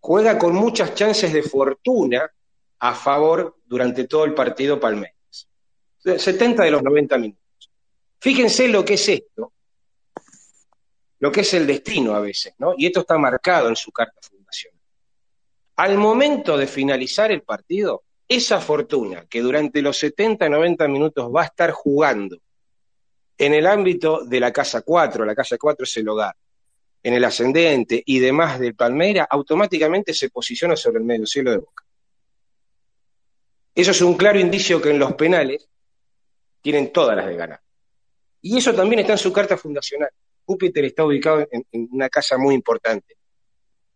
juega 0.00 0.38
con 0.38 0.54
muchas 0.54 0.94
chances 0.94 1.32
de 1.32 1.42
fortuna 1.42 2.30
a 2.80 2.94
favor 2.94 3.56
durante 3.64 4.04
todo 4.06 4.26
el 4.26 4.34
partido 4.34 4.78
Palmeiras. 4.78 5.48
70 5.98 6.62
de 6.62 6.70
los 6.70 6.82
90 6.82 7.16
minutos. 7.16 7.70
Fíjense 8.20 8.68
lo 8.68 8.84
que 8.84 8.94
es 8.94 9.08
esto, 9.08 9.52
lo 11.20 11.32
que 11.32 11.40
es 11.40 11.54
el 11.54 11.66
destino 11.66 12.14
a 12.14 12.20
veces, 12.20 12.54
¿no? 12.58 12.74
Y 12.76 12.86
esto 12.86 13.00
está 13.00 13.16
marcado 13.16 13.68
en 13.68 13.76
su 13.76 13.90
carta 13.90 14.20
al 15.78 15.96
momento 15.96 16.56
de 16.56 16.66
finalizar 16.66 17.30
el 17.30 17.42
partido, 17.42 18.02
esa 18.26 18.60
fortuna 18.60 19.26
que 19.30 19.40
durante 19.40 19.80
los 19.80 19.96
70, 19.96 20.48
90 20.48 20.88
minutos 20.88 21.30
va 21.32 21.42
a 21.42 21.44
estar 21.44 21.70
jugando 21.70 22.36
en 23.38 23.54
el 23.54 23.64
ámbito 23.64 24.24
de 24.24 24.40
la 24.40 24.52
casa 24.52 24.82
4, 24.82 25.24
la 25.24 25.36
casa 25.36 25.56
4 25.56 25.84
es 25.84 25.96
el 25.98 26.08
hogar, 26.08 26.34
en 27.00 27.14
el 27.14 27.24
ascendente 27.24 28.02
y 28.04 28.18
demás 28.18 28.58
del 28.58 28.74
Palmeira, 28.74 29.28
automáticamente 29.30 30.12
se 30.12 30.30
posiciona 30.30 30.74
sobre 30.74 30.98
el 30.98 31.04
medio 31.04 31.26
cielo 31.26 31.52
de 31.52 31.58
Boca. 31.58 31.84
Eso 33.72 33.92
es 33.92 34.02
un 34.02 34.16
claro 34.16 34.40
indicio 34.40 34.82
que 34.82 34.90
en 34.90 34.98
los 34.98 35.14
penales 35.14 35.68
tienen 36.60 36.92
todas 36.92 37.16
las 37.16 37.26
de 37.26 37.36
ganar. 37.36 37.60
Y 38.42 38.58
eso 38.58 38.74
también 38.74 38.98
está 38.98 39.12
en 39.12 39.18
su 39.18 39.32
carta 39.32 39.56
fundacional. 39.56 40.10
Júpiter 40.44 40.86
está 40.86 41.04
ubicado 41.04 41.46
en 41.52 41.88
una 41.92 42.08
casa 42.08 42.36
muy 42.36 42.56
importante. 42.56 43.17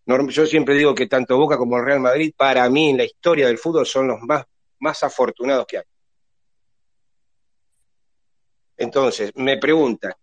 Yo 0.04 0.46
siempre 0.46 0.74
digo 0.74 0.94
que 0.94 1.06
tanto 1.06 1.36
Boca 1.36 1.56
como 1.56 1.78
el 1.78 1.84
Real 1.84 2.00
Madrid, 2.00 2.32
para 2.36 2.68
mí, 2.68 2.90
en 2.90 2.98
la 2.98 3.04
historia 3.04 3.46
del 3.46 3.58
fútbol, 3.58 3.86
son 3.86 4.08
los 4.08 4.20
más, 4.22 4.44
más 4.80 5.02
afortunados 5.02 5.66
que 5.66 5.78
hay. 5.78 5.84
Entonces, 8.76 9.30
me 9.36 9.58
pregunta, 9.58 10.16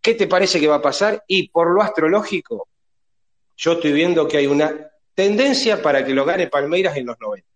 ¿qué 0.00 0.14
te 0.14 0.28
parece 0.28 0.60
que 0.60 0.68
va 0.68 0.76
a 0.76 0.82
pasar? 0.82 1.24
Y 1.26 1.48
por 1.48 1.74
lo 1.74 1.82
astrológico, 1.82 2.68
yo 3.56 3.72
estoy 3.72 3.92
viendo 3.92 4.28
que 4.28 4.36
hay 4.36 4.46
una 4.46 4.90
tendencia 5.12 5.82
para 5.82 6.04
que 6.04 6.14
lo 6.14 6.24
gane 6.24 6.46
Palmeiras 6.46 6.96
en 6.96 7.06
los 7.06 7.18
90. 7.18 7.48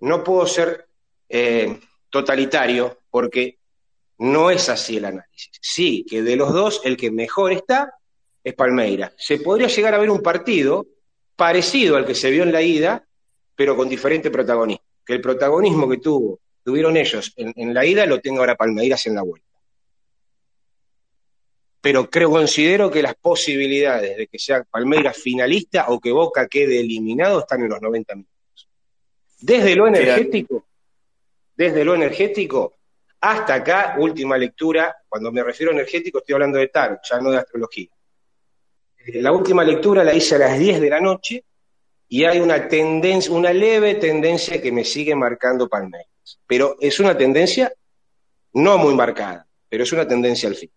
No 0.00 0.22
puedo 0.22 0.46
ser 0.46 0.86
eh, 1.28 1.80
totalitario 2.08 3.00
porque 3.10 3.58
no 4.18 4.50
es 4.50 4.68
así 4.68 4.98
el 4.98 5.06
análisis. 5.06 5.50
Sí, 5.60 6.06
que 6.08 6.22
de 6.22 6.36
los 6.36 6.52
dos, 6.52 6.80
el 6.84 6.96
que 6.96 7.10
mejor 7.10 7.52
está 7.52 7.98
es 8.44 8.54
Palmeiras. 8.54 9.12
Se 9.16 9.38
podría 9.38 9.68
llegar 9.68 9.94
a 9.94 9.98
ver 9.98 10.10
un 10.10 10.22
partido 10.22 10.86
parecido 11.34 11.96
al 11.96 12.04
que 12.04 12.14
se 12.14 12.30
vio 12.30 12.42
en 12.42 12.52
la 12.52 12.60
ida, 12.60 13.04
pero 13.56 13.74
con 13.74 13.88
diferente 13.88 14.30
protagonismo. 14.30 14.84
Que 15.04 15.14
el 15.14 15.20
protagonismo 15.22 15.88
que 15.88 15.96
tuvo, 15.96 16.40
tuvieron 16.62 16.96
ellos 16.96 17.32
en, 17.36 17.74
la 17.74 17.84
ida 17.84 18.06
lo 18.06 18.20
tenga 18.20 18.40
ahora 18.40 18.54
Palmeiras 18.54 19.06
en 19.06 19.14
la 19.14 19.22
vuelta. 19.22 19.48
Pero 21.80 22.08
creo, 22.08 22.30
considero 22.30 22.90
que 22.90 23.02
las 23.02 23.14
posibilidades 23.14 24.16
de 24.16 24.26
que 24.26 24.38
sea 24.38 24.64
Palmeiras 24.64 25.16
finalista 25.16 25.86
o 25.88 26.00
que 26.00 26.12
Boca 26.12 26.46
quede 26.46 26.80
eliminado 26.80 27.40
están 27.40 27.62
en 27.62 27.70
los 27.70 27.80
90 27.80 28.14
minutos. 28.14 28.68
Desde 29.40 29.74
lo 29.74 29.86
energético, 29.86 30.66
desde 31.54 31.84
lo 31.84 31.94
energético, 31.94 32.76
hasta 33.20 33.54
acá, 33.54 33.96
última 33.98 34.38
lectura, 34.38 34.96
cuando 35.08 35.30
me 35.30 35.42
refiero 35.42 35.72
a 35.72 35.74
energético 35.74 36.18
estoy 36.18 36.34
hablando 36.34 36.58
de 36.58 36.68
tarot, 36.68 37.00
ya 37.08 37.20
no 37.20 37.30
de 37.30 37.38
astrología. 37.38 37.88
Eh, 39.06 39.20
la 39.20 39.32
última 39.32 39.64
lectura 39.64 40.02
la 40.04 40.14
hice 40.14 40.36
a 40.36 40.38
las 40.38 40.58
10 40.58 40.80
de 40.80 40.90
la 40.90 41.00
noche 41.00 41.44
y 42.08 42.24
hay 42.24 42.40
una 42.40 42.68
tendencia, 42.68 43.32
una 43.32 43.52
leve 43.52 43.94
tendencia 43.96 44.60
que 44.60 44.72
me 44.72 44.84
sigue 44.84 45.14
marcando 45.14 45.68
Palmeiras. 45.68 46.40
Pero 46.46 46.76
es 46.80 47.00
una 47.00 47.16
tendencia 47.16 47.72
no 48.54 48.78
muy 48.78 48.94
marcada, 48.94 49.46
pero 49.68 49.82
es 49.82 49.92
una 49.92 50.06
tendencia 50.06 50.48
al 50.48 50.54
fin. 50.54 50.70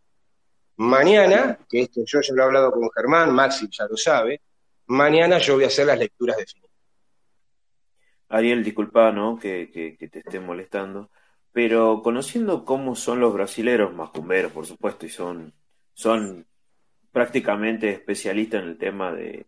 Mañana, 0.77 1.57
que 1.69 1.81
esto 1.81 2.01
yo 2.05 2.21
ya 2.21 2.33
lo 2.33 2.41
he 2.41 2.45
hablado 2.45 2.71
con 2.71 2.89
Germán, 2.91 3.33
Maxi 3.33 3.67
ya 3.71 3.85
lo 3.87 3.97
sabe, 3.97 4.41
mañana 4.87 5.37
yo 5.39 5.55
voy 5.55 5.63
a 5.63 5.67
hacer 5.67 5.87
las 5.87 5.97
lecturas 5.97 6.37
definitivas. 6.37 6.67
Ariel, 8.29 8.63
disculpa, 8.63 9.11
¿no? 9.11 9.39
Que, 9.39 9.97
te 9.97 10.19
esté 10.19 10.39
molestando, 10.39 11.09
pero 11.51 12.01
conociendo 12.03 12.65
cómo 12.65 12.95
son 12.95 13.19
los 13.19 13.33
brasileros, 13.33 13.93
macumberos, 13.95 14.51
por 14.51 14.65
supuesto, 14.65 15.05
y 15.05 15.09
son, 15.09 15.53
son 15.93 16.45
prácticamente 17.11 17.89
especialista 17.89 18.57
en 18.57 18.65
el 18.65 18.77
tema 18.77 19.13
de, 19.13 19.45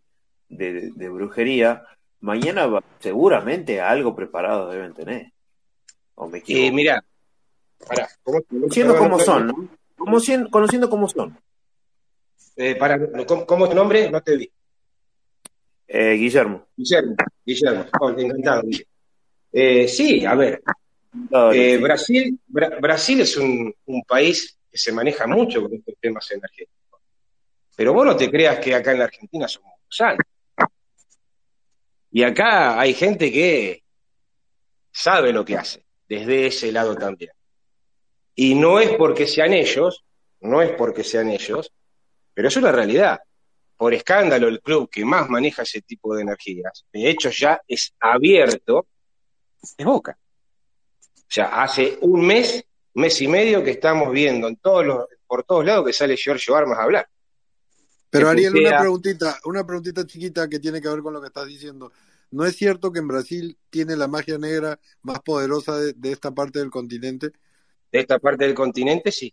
de, 0.48 1.08
brujería, 1.08 1.84
mañana 2.20 2.68
seguramente 2.98 3.80
algo 3.80 4.14
preparado 4.14 4.70
deben 4.70 4.94
tener. 4.94 5.32
¿O 6.14 6.28
me 6.28 6.38
equivoco? 6.38 6.66
Eh, 6.66 6.72
mira, 6.72 7.04
conociendo 8.48 8.96
cómo 8.96 9.18
son, 9.18 9.46
¿no? 9.46 9.70
conociendo 10.50 10.90
cómo 10.90 11.08
son. 11.08 11.38
Eh, 12.56 12.74
para, 12.76 12.98
¿cómo, 13.24 13.64
es 13.64 13.70
tu 13.70 13.76
nombre? 13.76 14.10
No 14.10 14.20
te 14.20 14.36
vi. 14.36 14.50
Eh, 15.88 16.14
Guillermo. 16.14 16.66
Guillermo, 16.76 17.14
Guillermo. 17.44 17.86
Oh, 18.00 18.10
encantado. 18.10 18.62
Eh, 19.52 19.88
sí, 19.88 20.24
a 20.24 20.34
ver. 20.34 20.62
Eh, 21.52 21.78
Brasil, 21.78 22.38
Bra- 22.48 22.80
Brasil 22.80 23.20
es 23.20 23.36
un, 23.36 23.74
un 23.86 24.02
país 24.04 24.56
que 24.70 24.78
se 24.78 24.92
maneja 24.92 25.26
mucho 25.26 25.62
con 25.62 25.74
estos 25.74 25.94
temas 26.00 26.30
energéticos. 26.30 26.79
Pero 27.80 27.94
vos 27.94 28.04
no 28.04 28.14
te 28.14 28.30
creas 28.30 28.58
que 28.58 28.74
acá 28.74 28.92
en 28.92 28.98
la 28.98 29.04
Argentina 29.06 29.48
somos 29.48 29.72
santos. 29.88 30.26
Y 32.10 32.22
acá 32.22 32.78
hay 32.78 32.92
gente 32.92 33.32
que 33.32 33.84
sabe 34.92 35.32
lo 35.32 35.46
que 35.46 35.56
hace, 35.56 35.86
desde 36.06 36.46
ese 36.46 36.72
lado 36.72 36.94
también. 36.94 37.30
Y 38.34 38.54
no 38.54 38.80
es 38.80 38.90
porque 38.98 39.26
sean 39.26 39.54
ellos, 39.54 40.04
no 40.40 40.60
es 40.60 40.72
porque 40.72 41.02
sean 41.02 41.30
ellos, 41.30 41.72
pero 42.34 42.48
es 42.48 42.56
una 42.58 42.70
realidad. 42.70 43.18
Por 43.78 43.94
escándalo, 43.94 44.48
el 44.48 44.60
club 44.60 44.90
que 44.90 45.02
más 45.06 45.30
maneja 45.30 45.62
ese 45.62 45.80
tipo 45.80 46.14
de 46.14 46.20
energías, 46.20 46.84
de 46.92 47.08
hecho 47.08 47.30
ya 47.30 47.62
es 47.66 47.94
abierto, 47.98 48.88
es 49.78 49.86
Boca. 49.86 50.18
O 51.16 51.32
sea, 51.32 51.62
hace 51.62 51.96
un 52.02 52.26
mes, 52.26 52.62
mes 52.92 53.22
y 53.22 53.26
medio 53.26 53.64
que 53.64 53.70
estamos 53.70 54.12
viendo 54.12 54.48
en 54.48 54.56
todos 54.56 54.84
los, 54.84 55.06
por 55.26 55.44
todos 55.44 55.64
lados 55.64 55.86
que 55.86 55.94
sale 55.94 56.14
Giorgio 56.14 56.54
Armas 56.56 56.78
a 56.78 56.82
hablar. 56.82 57.08
Pero 58.10 58.28
Ariel, 58.28 58.56
una 58.56 58.78
preguntita, 58.78 59.38
una 59.44 59.64
preguntita 59.64 60.04
chiquita 60.04 60.48
que 60.48 60.58
tiene 60.58 60.80
que 60.80 60.88
ver 60.88 61.00
con 61.00 61.12
lo 61.12 61.20
que 61.20 61.28
estás 61.28 61.46
diciendo. 61.46 61.92
¿No 62.32 62.44
es 62.44 62.56
cierto 62.56 62.92
que 62.92 62.98
en 62.98 63.08
Brasil 63.08 63.56
tiene 63.70 63.96
la 63.96 64.08
magia 64.08 64.38
negra 64.38 64.78
más 65.02 65.20
poderosa 65.20 65.76
de, 65.78 65.92
de 65.94 66.12
esta 66.12 66.32
parte 66.32 66.58
del 66.58 66.70
continente? 66.70 67.32
De 67.90 68.00
esta 68.00 68.18
parte 68.18 68.44
del 68.44 68.54
continente, 68.54 69.10
sí. 69.10 69.32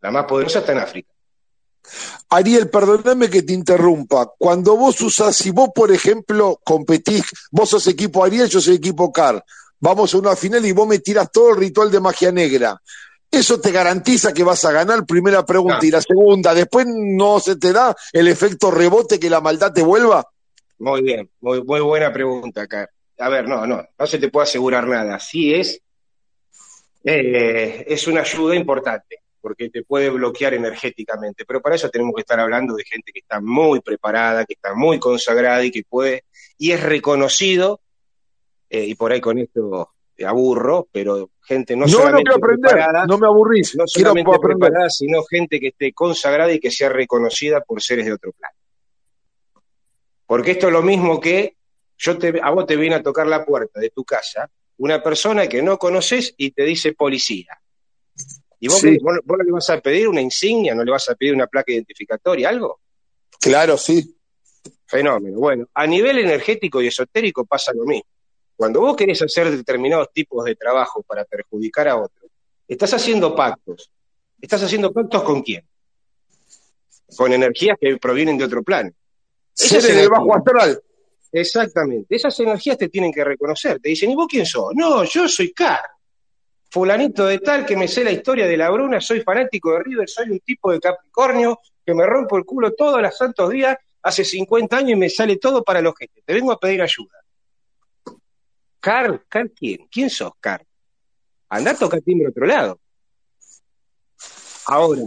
La 0.00 0.10
más 0.10 0.24
poderosa 0.24 0.60
está 0.60 0.72
en 0.72 0.78
África. 0.78 1.12
Ariel, 2.28 2.68
perdóname 2.68 3.28
que 3.28 3.42
te 3.42 3.52
interrumpa. 3.52 4.32
Cuando 4.38 4.76
vos 4.76 5.00
usás, 5.00 5.36
si 5.36 5.50
vos, 5.50 5.70
por 5.74 5.92
ejemplo, 5.92 6.60
competís, 6.64 7.24
vos 7.50 7.70
sos 7.70 7.86
equipo 7.88 8.24
Ariel, 8.24 8.48
yo 8.48 8.60
soy 8.60 8.76
equipo 8.76 9.12
Car, 9.12 9.44
vamos 9.78 10.14
a 10.14 10.18
una 10.18 10.36
final 10.36 10.64
y 10.64 10.72
vos 10.72 10.86
me 10.86 10.98
tirás 10.98 11.30
todo 11.32 11.50
el 11.50 11.56
ritual 11.56 11.90
de 11.90 12.00
magia 12.00 12.30
negra. 12.30 12.80
¿Eso 13.30 13.60
te 13.60 13.70
garantiza 13.70 14.34
que 14.34 14.42
vas 14.42 14.64
a 14.64 14.72
ganar? 14.72 15.06
Primera 15.06 15.46
pregunta. 15.46 15.86
Y 15.86 15.90
la 15.90 16.00
segunda, 16.00 16.52
¿después 16.52 16.86
no 16.88 17.38
se 17.38 17.56
te 17.56 17.72
da 17.72 17.94
el 18.12 18.26
efecto 18.26 18.70
rebote 18.70 19.20
que 19.20 19.30
la 19.30 19.40
maldad 19.40 19.72
te 19.72 19.82
vuelva? 19.82 20.28
Muy 20.78 21.02
bien, 21.02 21.30
muy, 21.40 21.62
muy 21.62 21.80
buena 21.80 22.12
pregunta 22.12 22.62
acá. 22.62 22.90
A 23.18 23.28
ver, 23.28 23.46
no, 23.46 23.66
no, 23.66 23.86
no 23.96 24.06
se 24.06 24.18
te 24.18 24.30
puede 24.30 24.44
asegurar 24.44 24.86
nada. 24.88 25.20
Sí 25.20 25.54
es, 25.54 25.80
eh, 27.04 27.84
es 27.86 28.08
una 28.08 28.22
ayuda 28.22 28.56
importante, 28.56 29.18
porque 29.40 29.70
te 29.70 29.84
puede 29.84 30.10
bloquear 30.10 30.54
energéticamente, 30.54 31.44
pero 31.44 31.60
para 31.60 31.76
eso 31.76 31.88
tenemos 31.88 32.14
que 32.14 32.22
estar 32.22 32.40
hablando 32.40 32.74
de 32.74 32.84
gente 32.84 33.12
que 33.12 33.20
está 33.20 33.40
muy 33.40 33.80
preparada, 33.80 34.44
que 34.44 34.54
está 34.54 34.74
muy 34.74 34.98
consagrada 34.98 35.64
y 35.64 35.70
que 35.70 35.84
puede, 35.84 36.24
y 36.58 36.72
es 36.72 36.82
reconocido, 36.82 37.80
eh, 38.68 38.86
y 38.86 38.94
por 38.96 39.12
ahí 39.12 39.20
con 39.20 39.38
esto 39.38 39.90
aburro, 40.26 40.88
pero 40.92 41.30
gente 41.42 41.74
no, 41.74 41.86
No, 41.86 41.86
no 41.86 41.92
solamente 41.98 42.22
quiero 42.24 42.36
aprender, 42.36 42.70
preparada, 42.70 43.06
no 43.06 43.18
me 43.18 43.26
aburrís, 43.26 43.74
no 43.76 43.84
quiero 43.84 44.10
solamente 44.10 44.38
preparada, 44.40 44.90
sino 44.90 45.22
gente 45.24 45.60
que 45.60 45.68
esté 45.68 45.92
consagrada 45.92 46.52
y 46.52 46.60
que 46.60 46.70
sea 46.70 46.88
reconocida 46.88 47.60
por 47.60 47.82
seres 47.82 48.06
de 48.06 48.12
otro 48.12 48.32
plano. 48.32 48.54
Porque 50.26 50.52
esto 50.52 50.68
es 50.68 50.72
lo 50.72 50.82
mismo 50.82 51.20
que 51.20 51.56
yo 51.98 52.16
te, 52.18 52.40
a 52.42 52.50
vos 52.50 52.66
te 52.66 52.76
viene 52.76 52.96
a 52.96 53.02
tocar 53.02 53.26
la 53.26 53.44
puerta 53.44 53.80
de 53.80 53.90
tu 53.90 54.04
casa 54.04 54.50
una 54.78 55.02
persona 55.02 55.46
que 55.46 55.60
no 55.62 55.78
conoces 55.78 56.34
y 56.38 56.52
te 56.52 56.64
dice 56.64 56.94
policía. 56.94 57.60
¿Y 58.58 58.68
vos, 58.68 58.78
Sí. 58.80 58.98
vos, 59.02 59.18
vos 59.24 59.38
no 59.38 59.44
le 59.44 59.52
vas 59.52 59.68
a 59.70 59.80
pedir 59.80 60.08
una 60.08 60.20
insignia, 60.22 60.74
no 60.74 60.84
le 60.84 60.90
vas 60.90 61.08
a 61.10 61.14
pedir 61.14 61.34
una 61.34 61.46
placa 61.46 61.72
identificatoria, 61.72 62.48
algo? 62.48 62.80
Claro, 63.40 63.76
sí. 63.76 64.16
Fenómeno. 64.86 65.38
Bueno, 65.38 65.66
a 65.74 65.86
nivel 65.86 66.18
energético 66.18 66.80
y 66.82 66.88
esotérico 66.88 67.44
pasa 67.44 67.72
lo 67.74 67.84
mismo. 67.84 68.09
Cuando 68.60 68.80
vos 68.82 68.94
querés 68.94 69.22
hacer 69.22 69.50
determinados 69.50 70.12
tipos 70.12 70.44
de 70.44 70.54
trabajo 70.54 71.02
para 71.04 71.24
perjudicar 71.24 71.88
a 71.88 71.96
otro, 71.96 72.28
estás 72.68 72.92
haciendo 72.92 73.34
pactos. 73.34 73.90
¿Estás 74.38 74.62
haciendo 74.62 74.92
pactos 74.92 75.22
con 75.22 75.40
quién? 75.40 75.66
Con 77.16 77.32
energías 77.32 77.78
que 77.80 77.96
provienen 77.96 78.36
de 78.36 78.44
otro 78.44 78.62
plano. 78.62 78.90
Seres 79.54 79.84
del 79.84 79.92
energías- 79.92 80.10
bajo 80.10 80.34
astral. 80.36 80.82
Exactamente. 81.32 82.14
Esas 82.14 82.38
energías 82.40 82.76
te 82.76 82.90
tienen 82.90 83.10
que 83.14 83.24
reconocer. 83.24 83.80
Te 83.80 83.88
dicen, 83.88 84.10
¿y 84.10 84.14
vos 84.14 84.26
quién 84.28 84.44
sos? 84.44 84.74
No, 84.74 85.04
yo 85.04 85.26
soy 85.26 85.54
Car. 85.54 85.80
Fulanito 86.68 87.24
de 87.24 87.38
tal 87.38 87.64
que 87.64 87.78
me 87.78 87.88
sé 87.88 88.04
la 88.04 88.10
historia 88.10 88.46
de 88.46 88.58
la 88.58 88.68
Bruna, 88.68 89.00
soy 89.00 89.22
fanático 89.22 89.72
de 89.72 89.84
River, 89.84 90.06
soy 90.06 90.28
un 90.32 90.40
tipo 90.40 90.70
de 90.70 90.80
Capricornio 90.80 91.58
que 91.86 91.94
me 91.94 92.04
rompo 92.04 92.36
el 92.36 92.44
culo 92.44 92.74
todos 92.74 93.00
los 93.00 93.16
santos 93.16 93.48
días, 93.48 93.74
hace 94.02 94.22
50 94.22 94.76
años 94.76 94.90
y 94.90 94.96
me 94.96 95.08
sale 95.08 95.38
todo 95.38 95.64
para 95.64 95.80
los 95.80 95.94
gente. 95.96 96.20
Te 96.26 96.34
vengo 96.34 96.52
a 96.52 96.60
pedir 96.60 96.82
ayuda. 96.82 97.19
Car, 98.80 99.24
¿Car 99.28 99.50
quién? 99.50 99.86
¿Quién 99.90 100.10
sos, 100.10 100.32
Car? 100.40 100.64
Andá 101.48 101.72
a 101.72 101.78
tocar 101.78 102.00
timbre 102.00 102.26
a 102.26 102.30
otro 102.30 102.46
lado. 102.46 102.80
Ahora, 104.66 105.02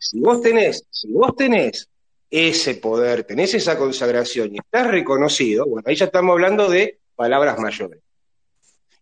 si 0.00 0.20
vos 0.20 0.40
tenés, 0.40 0.84
si 0.90 1.10
vos 1.12 1.34
tenés 1.36 1.88
ese 2.30 2.74
poder, 2.74 3.24
tenés 3.24 3.54
esa 3.54 3.78
consagración 3.78 4.54
y 4.54 4.58
estás 4.58 4.86
reconocido, 4.88 5.66
bueno, 5.66 5.84
ahí 5.86 5.94
ya 5.94 6.06
estamos 6.06 6.32
hablando 6.32 6.68
de 6.68 6.98
palabras 7.14 7.58
mayores. 7.58 8.00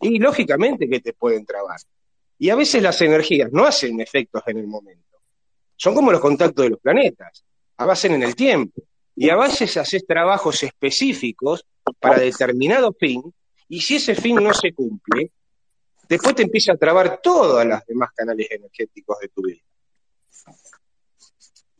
Y 0.00 0.18
lógicamente 0.18 0.88
que 0.88 1.00
te 1.00 1.12
pueden 1.12 1.44
trabar. 1.44 1.80
Y 2.38 2.50
a 2.50 2.56
veces 2.56 2.82
las 2.82 3.00
energías 3.00 3.50
no 3.52 3.64
hacen 3.64 4.00
efectos 4.00 4.42
en 4.46 4.58
el 4.58 4.66
momento. 4.66 5.18
Son 5.76 5.94
como 5.94 6.12
los 6.12 6.20
contactos 6.20 6.64
de 6.64 6.70
los 6.70 6.80
planetas, 6.80 7.44
avancen 7.76 8.12
en 8.12 8.22
el 8.22 8.36
tiempo. 8.36 8.82
Y 9.14 9.30
a 9.30 9.36
veces 9.36 9.76
haces 9.78 10.06
trabajos 10.06 10.62
específicos 10.62 11.64
para 11.98 12.18
determinado 12.18 12.92
fin, 12.92 13.22
y 13.68 13.80
si 13.80 13.96
ese 13.96 14.14
fin 14.14 14.36
no 14.36 14.52
se 14.54 14.72
cumple, 14.72 15.32
después 16.08 16.34
te 16.34 16.42
empieza 16.42 16.72
a 16.72 16.76
trabar 16.76 17.20
todos 17.22 17.64
los 17.64 17.84
demás 17.86 18.10
canales 18.14 18.48
energéticos 18.50 19.18
de 19.20 19.28
tu 19.28 19.42
vida. 19.42 19.62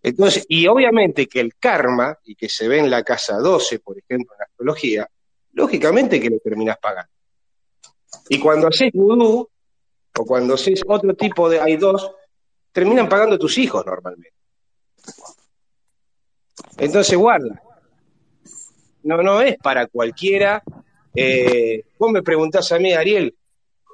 Entonces, 0.03 0.47
y 0.49 0.67
obviamente 0.69 1.27
que 1.27 1.41
el 1.41 1.57
karma, 1.57 2.17
y 2.25 2.37
que 2.37 2.49
se 2.49 2.69
ve 2.69 2.79
en 2.79 2.91
la 2.91 3.03
casa 3.03 3.39
12, 3.39 3.81
por 3.81 3.99
ejemplo, 3.99 4.35
en 4.37 4.43
astrología, 4.43 5.11
lógicamente 5.53 6.21
que 6.21 6.31
lo 6.31 6.39
terminás 6.39 6.79
pagando. 6.79 7.11
Y 8.29 8.39
cuando 8.39 8.69
haces 8.69 8.93
vudú, 8.93 9.49
o 10.19 10.25
cuando 10.25 10.55
haces 10.55 10.83
otro 10.87 11.15
tipo 11.15 11.49
de, 11.49 11.61
hay 11.61 11.77
dos, 11.77 12.11
terminan 12.73 13.09
pagando 13.09 13.39
tus 13.39 13.59
hijos 13.59 13.85
normalmente. 13.85 14.33
Entonces, 16.79 17.17
guarda. 17.19 17.63
No, 19.03 19.23
no 19.23 19.41
es 19.41 19.57
para 19.59 19.87
cualquiera. 19.87 20.63
Eh, 21.17 21.83
vos 21.99 22.13
me 22.13 22.23
preguntás 22.23 22.71
a 22.73 22.79
mí, 22.79 22.93
Ariel, 22.93 23.35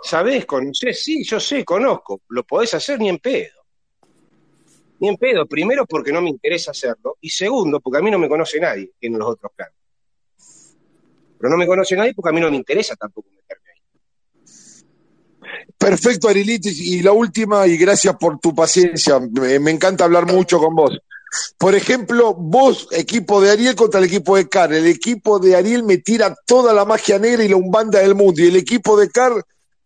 ¿sabés, 0.03 0.45
conocés? 0.45 1.03
Sí, 1.05 1.23
yo 1.25 1.39
sé, 1.39 1.65
conozco. 1.65 2.23
¿Lo 2.31 2.45
podés 2.45 2.75
hacer 2.75 2.99
ni 2.99 3.09
en 3.09 3.19
pedo? 3.19 3.63
Ni 4.99 5.09
en 5.09 5.17
pedo. 5.17 5.47
Primero, 5.47 5.87
porque 5.87 6.13
no 6.13 6.21
me 6.21 6.31
interesa 6.31 6.73
hacerlo. 6.73 7.17
Y 7.21 7.31
segundo, 7.31 7.81
porque 7.81 7.99
a 7.99 8.03
mí 8.03 8.11
no 8.11 8.19
me 8.19 8.29
conoce 8.29 8.59
nadie 8.59 8.91
en 9.01 9.19
los 9.19 9.29
otros 9.29 9.53
planos. 9.55 9.77
Pero 11.39 11.51
no 11.51 11.57
me 11.57 11.67
conoce 11.67 11.97
nadie 11.97 12.15
porque 12.15 12.31
a 12.31 12.33
mí 12.33 12.41
no 12.41 12.51
me 12.51 12.57
interesa 12.57 12.97
tampoco 12.97 13.29
meterme 13.31 13.71
ahí. 13.71 13.81
Perfecto, 15.79 16.29
Arilitis. 16.29 16.81
Y 16.81 17.03
la 17.03 17.13
última, 17.13 17.67
y 17.67 17.77
gracias 17.77 18.17
por 18.17 18.39
tu 18.39 18.55
paciencia. 18.55 19.21
Me 19.21 19.71
encanta 19.71 20.05
hablar 20.05 20.27
mucho 20.27 20.59
con 20.59 20.75
vos. 20.75 20.99
Por 21.59 21.75
ejemplo, 21.75 22.35
vos, 22.35 22.89
equipo 22.91 23.41
de 23.41 23.51
Ariel 23.51 23.75
contra 23.75 24.01
el 24.01 24.07
equipo 24.07 24.37
de 24.37 24.49
Car. 24.49 24.73
El 24.73 24.87
equipo 24.87 25.39
de 25.39 25.57
Ariel 25.57 25.83
me 25.83 25.99
tira 25.99 26.35
toda 26.47 26.73
la 26.73 26.85
magia 26.85 27.19
negra 27.19 27.45
y 27.45 27.49
la 27.49 27.57
umbanda 27.57 28.01
del 28.01 28.15
mundo. 28.15 28.43
Y 28.43 28.49
el 28.49 28.57
equipo 28.57 28.99
de 28.99 29.11
Car 29.11 29.33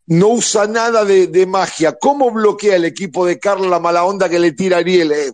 no 0.06 0.28
usa 0.28 0.66
nada 0.66 1.04
de, 1.04 1.46
magia. 1.46 1.92
¿Cómo 1.92 2.30
bloquea 2.30 2.76
el 2.76 2.84
equipo 2.84 3.26
de 3.26 3.38
Car 3.38 3.60
la 3.60 3.78
mala 3.78 4.04
onda 4.04 4.28
que 4.28 4.38
le 4.38 4.52
tira 4.52 4.78
Ariel? 4.78 5.12
eh? 5.12 5.32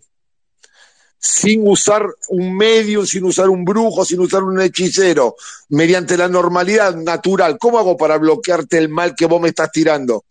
Sin 1.18 1.66
usar 1.66 2.06
un 2.28 2.56
medium, 2.56 3.06
sin 3.06 3.24
usar 3.24 3.48
un 3.48 3.64
brujo, 3.64 4.04
sin 4.04 4.20
usar 4.20 4.42
un 4.42 4.60
hechicero, 4.60 5.36
mediante 5.68 6.16
la 6.16 6.28
normalidad 6.28 6.96
natural. 6.96 7.58
¿Cómo 7.58 7.78
hago 7.78 7.96
para 7.96 8.18
bloquearte 8.18 8.76
el 8.76 8.88
mal 8.88 9.14
que 9.14 9.26
vos 9.26 9.40
me 9.40 9.48
estás 9.48 9.70
tirando? 9.70 10.24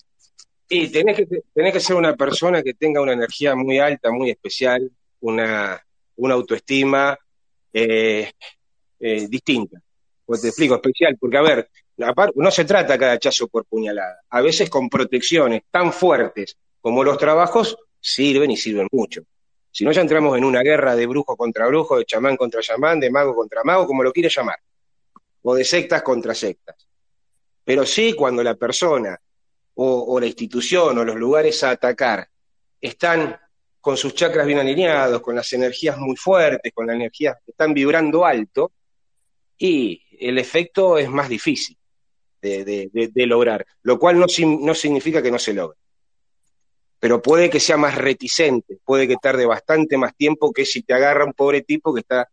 Y 0.68 0.90
tenés 0.90 1.18
que, 1.18 1.28
tenés 1.54 1.74
que 1.74 1.80
ser 1.80 1.96
una 1.96 2.16
persona 2.16 2.62
que 2.62 2.74
tenga 2.74 3.02
una 3.02 3.14
energía 3.14 3.56
muy 3.56 3.80
alta, 3.80 4.12
muy 4.12 4.32
especial, 4.32 4.92
una, 5.22 5.82
una 6.18 6.34
autoestima 6.34 7.18
eh, 7.74 8.32
eh, 9.00 9.28
distinta. 9.28 9.82
Pues 10.26 10.42
te 10.42 10.50
explico, 10.50 10.76
especial, 10.76 11.18
porque 11.20 11.38
a 11.38 11.42
ver, 11.42 11.70
no 12.36 12.52
se 12.52 12.66
trata 12.66 12.98
cada 12.98 13.14
hachazo 13.14 13.48
por 13.48 13.66
puñalada. 13.66 14.22
A 14.30 14.42
veces 14.42 14.70
con 14.70 14.90
protecciones 14.90 15.64
tan 15.70 15.92
fuertes 15.92 16.58
como 16.80 17.04
los 17.04 17.18
trabajos 17.18 17.78
sirven 18.00 18.52
y 18.52 18.58
sirven 18.58 18.88
mucho. 18.92 19.24
Si 19.72 19.86
no, 19.86 19.92
ya 19.92 20.02
entramos 20.02 20.38
en 20.38 20.44
una 20.44 20.62
guerra 20.62 20.96
de 20.96 21.06
brujo 21.06 21.36
contra 21.38 21.68
brujo, 21.68 21.98
de 21.98 22.06
chamán 22.06 22.38
contra 22.38 22.62
chamán, 22.62 23.00
de 23.00 23.10
mago 23.10 23.36
contra 23.36 23.64
mago, 23.64 23.88
como 23.88 24.04
lo 24.04 24.12
quieras 24.12 24.36
llamar. 24.36 24.60
O 25.44 25.56
de 25.56 25.64
sectas 25.64 26.02
contra 26.02 26.36
sectas. 26.36 26.76
Pero 27.64 27.86
sí 27.86 28.14
cuando 28.14 28.44
la 28.44 28.56
persona 28.56 29.20
o, 29.76 30.14
o 30.14 30.20
la 30.20 30.26
institución 30.26 30.98
o 30.98 31.04
los 31.04 31.16
lugares 31.16 31.64
a 31.64 31.72
atacar 31.72 32.28
están 32.80 33.40
con 33.82 33.98
sus 33.98 34.14
chakras 34.14 34.46
bien 34.46 34.60
alineados, 34.60 35.22
con 35.22 35.36
las 35.36 35.52
energías 35.54 35.98
muy 35.98 36.16
fuertes, 36.16 36.72
con 36.74 36.88
las 36.88 36.96
energías 36.96 37.38
que 37.44 37.52
están 37.52 37.74
vibrando 37.74 38.26
alto, 38.26 38.72
y 39.58 40.02
el 40.20 40.38
efecto 40.38 40.98
es 40.98 41.10
más 41.10 41.28
difícil. 41.28 41.78
de, 42.42 43.12
lograr, 43.28 43.66
lo 43.84 44.00
cual 44.00 44.18
no 44.20 44.28
significa 44.74 45.22
que 45.22 45.32
no 45.32 45.38
se 45.38 45.54
logre. 45.54 45.78
Pero 47.00 47.20
puede 47.20 47.50
que 47.50 47.60
sea 47.60 47.78
más 47.78 47.96
reticente, 47.96 48.78
puede 48.86 49.08
que 49.08 49.18
tarde 49.18 49.46
bastante 49.46 49.98
más 49.98 50.16
tiempo 50.16 50.52
que 50.52 50.66
si 50.66 50.84
te 50.84 50.94
agarra 50.94 51.26
un 51.26 51.34
pobre 51.34 51.64
tipo 51.64 51.94
que 51.94 52.02
está 52.02 52.30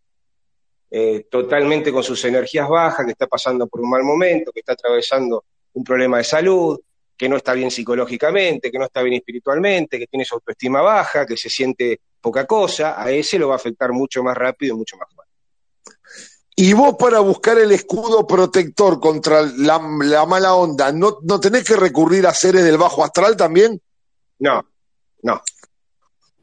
eh, 0.91 1.27
totalmente 1.31 1.93
con 1.93 2.03
sus 2.03 2.23
energías 2.25 2.69
bajas, 2.69 3.05
que 3.05 3.13
está 3.13 3.27
pasando 3.27 3.67
por 3.67 3.81
un 3.81 3.91
mal 3.91 4.03
momento, 4.03 4.53
que 4.53 4.61
está 4.61 4.73
atravesando 4.73 5.45
un 5.73 5.85
problema 5.85 6.19
de 6.19 6.25
salud, 6.25 6.79
que 7.19 7.29
no 7.29 7.37
está 7.37 7.53
bien 7.53 7.71
psicológicamente, 7.71 8.71
que 8.71 8.79
no 8.79 8.85
está 8.85 9.03
bien 9.03 9.17
espiritualmente, 9.17 9.99
que 9.99 10.07
tiene 10.07 10.25
su 10.25 10.37
autoestima 10.37 10.81
baja, 10.81 11.27
que 11.27 11.37
se 11.37 11.51
siente 11.51 12.01
poca 12.21 12.47
cosa, 12.47 13.03
a 13.03 13.11
ese 13.11 13.41
lo 13.41 13.49
va 13.49 13.55
a 13.55 13.57
afectar 13.57 13.93
mucho 13.93 14.23
más 14.23 14.37
rápido 14.37 14.75
y 14.75 14.79
mucho 14.79 14.97
más 14.97 15.09
fuerte. 15.13 15.33
Y 16.55 16.73
vos 16.73 16.95
para 16.97 17.19
buscar 17.19 17.59
el 17.59 17.73
escudo 17.73 18.25
protector 18.25 19.01
contra 19.01 19.43
la, 19.43 19.81
la 20.01 20.27
mala 20.27 20.55
onda, 20.55 20.93
¿no, 20.93 21.19
¿no 21.23 21.41
tenés 21.41 21.65
que 21.65 21.77
recurrir 21.77 22.25
a 22.27 22.35
seres 22.35 22.65
del 22.65 22.79
bajo 22.79 23.05
astral 23.05 23.37
también? 23.37 23.81
No, 24.39 24.65
no. 25.23 25.43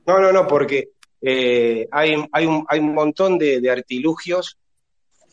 No, 0.05 0.19
no, 0.19 0.31
no, 0.31 0.45
porque 0.45 0.89
eh, 1.21 1.87
hay, 1.89 2.15
hay, 2.33 2.45
un, 2.45 2.65
hay 2.67 2.79
un 2.79 2.93
montón 2.93 3.37
de, 3.37 3.61
de 3.61 3.71
artilugios 3.71 4.57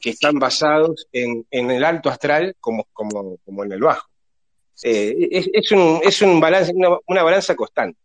que 0.00 0.10
están 0.10 0.38
basados 0.38 1.08
en, 1.12 1.46
en 1.50 1.70
el 1.70 1.84
alto 1.84 2.10
astral 2.10 2.56
como, 2.60 2.86
como, 2.92 3.38
como 3.44 3.64
en 3.64 3.72
el 3.72 3.80
bajo. 3.80 4.11
Eh, 4.82 5.28
es, 5.30 5.48
es 5.52 5.72
un, 5.72 6.00
es 6.02 6.22
un 6.22 6.40
balance, 6.40 6.72
una, 6.74 6.96
una 7.06 7.22
balanza 7.22 7.54
constante. 7.54 7.98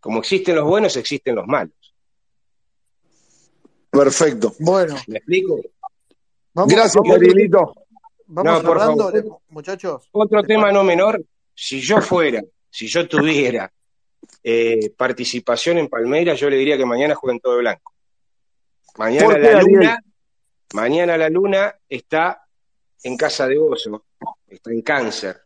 Como 0.00 0.20
existen 0.20 0.54
los 0.56 0.64
buenos, 0.64 0.96
existen 0.96 1.34
los 1.34 1.46
malos. 1.46 1.74
Perfecto. 3.90 4.54
Bueno, 4.58 4.96
¿Me 5.06 5.18
explico? 5.18 5.60
vamos, 6.52 6.72
Gracias, 6.72 6.94
vamos, 6.94 7.18
No, 8.26 8.62
por 8.62 8.78
favor. 8.78 9.14
le- 9.14 9.24
muchachos. 9.48 10.08
Otro 10.12 10.42
tema 10.42 10.72
no 10.72 10.82
menor, 10.84 11.22
si 11.54 11.80
yo 11.80 12.00
fuera, 12.00 12.42
si 12.70 12.86
yo 12.88 13.06
tuviera 13.08 13.72
eh, 14.42 14.90
participación 14.96 15.78
en 15.78 15.88
Palmeiras, 15.88 16.38
yo 16.40 16.50
le 16.50 16.56
diría 16.56 16.76
que 16.76 16.84
mañana 16.86 17.14
jueguen 17.14 17.40
todo 17.40 17.58
blanco. 17.58 17.92
Mañana 18.96 19.26
¿Por 19.26 19.34
qué, 19.36 19.40
la 19.40 19.58
Ariel? 19.58 19.72
luna, 19.72 20.00
mañana 20.74 21.16
la 21.16 21.28
luna 21.28 21.74
está 21.88 22.42
en 23.02 23.16
casa 23.16 23.46
de 23.46 23.58
Oso, 23.58 24.04
está 24.48 24.70
en 24.72 24.82
cáncer. 24.82 25.40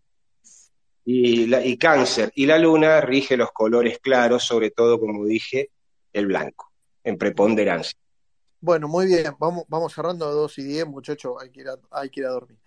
Y, 1.10 1.46
la, 1.46 1.64
y 1.64 1.78
cáncer 1.78 2.30
y 2.34 2.44
la 2.44 2.58
luna 2.58 3.00
rige 3.00 3.38
los 3.38 3.50
colores 3.52 3.98
claros, 3.98 4.44
sobre 4.44 4.70
todo, 4.70 5.00
como 5.00 5.24
dije, 5.24 5.70
el 6.12 6.26
blanco, 6.26 6.70
en 7.02 7.16
preponderancia. 7.16 7.98
Bueno, 8.60 8.88
muy 8.88 9.06
bien, 9.06 9.34
vamos, 9.38 9.64
vamos 9.68 9.94
cerrando 9.94 10.26
a 10.26 10.32
2 10.32 10.58
y 10.58 10.64
10, 10.64 10.86
muchachos, 10.86 11.32
hay 11.40 11.48
que 11.50 11.62
ir 11.62 11.68
a, 11.70 11.78
hay 11.92 12.10
que 12.10 12.20
ir 12.20 12.26
a 12.26 12.30
dormir. 12.32 12.58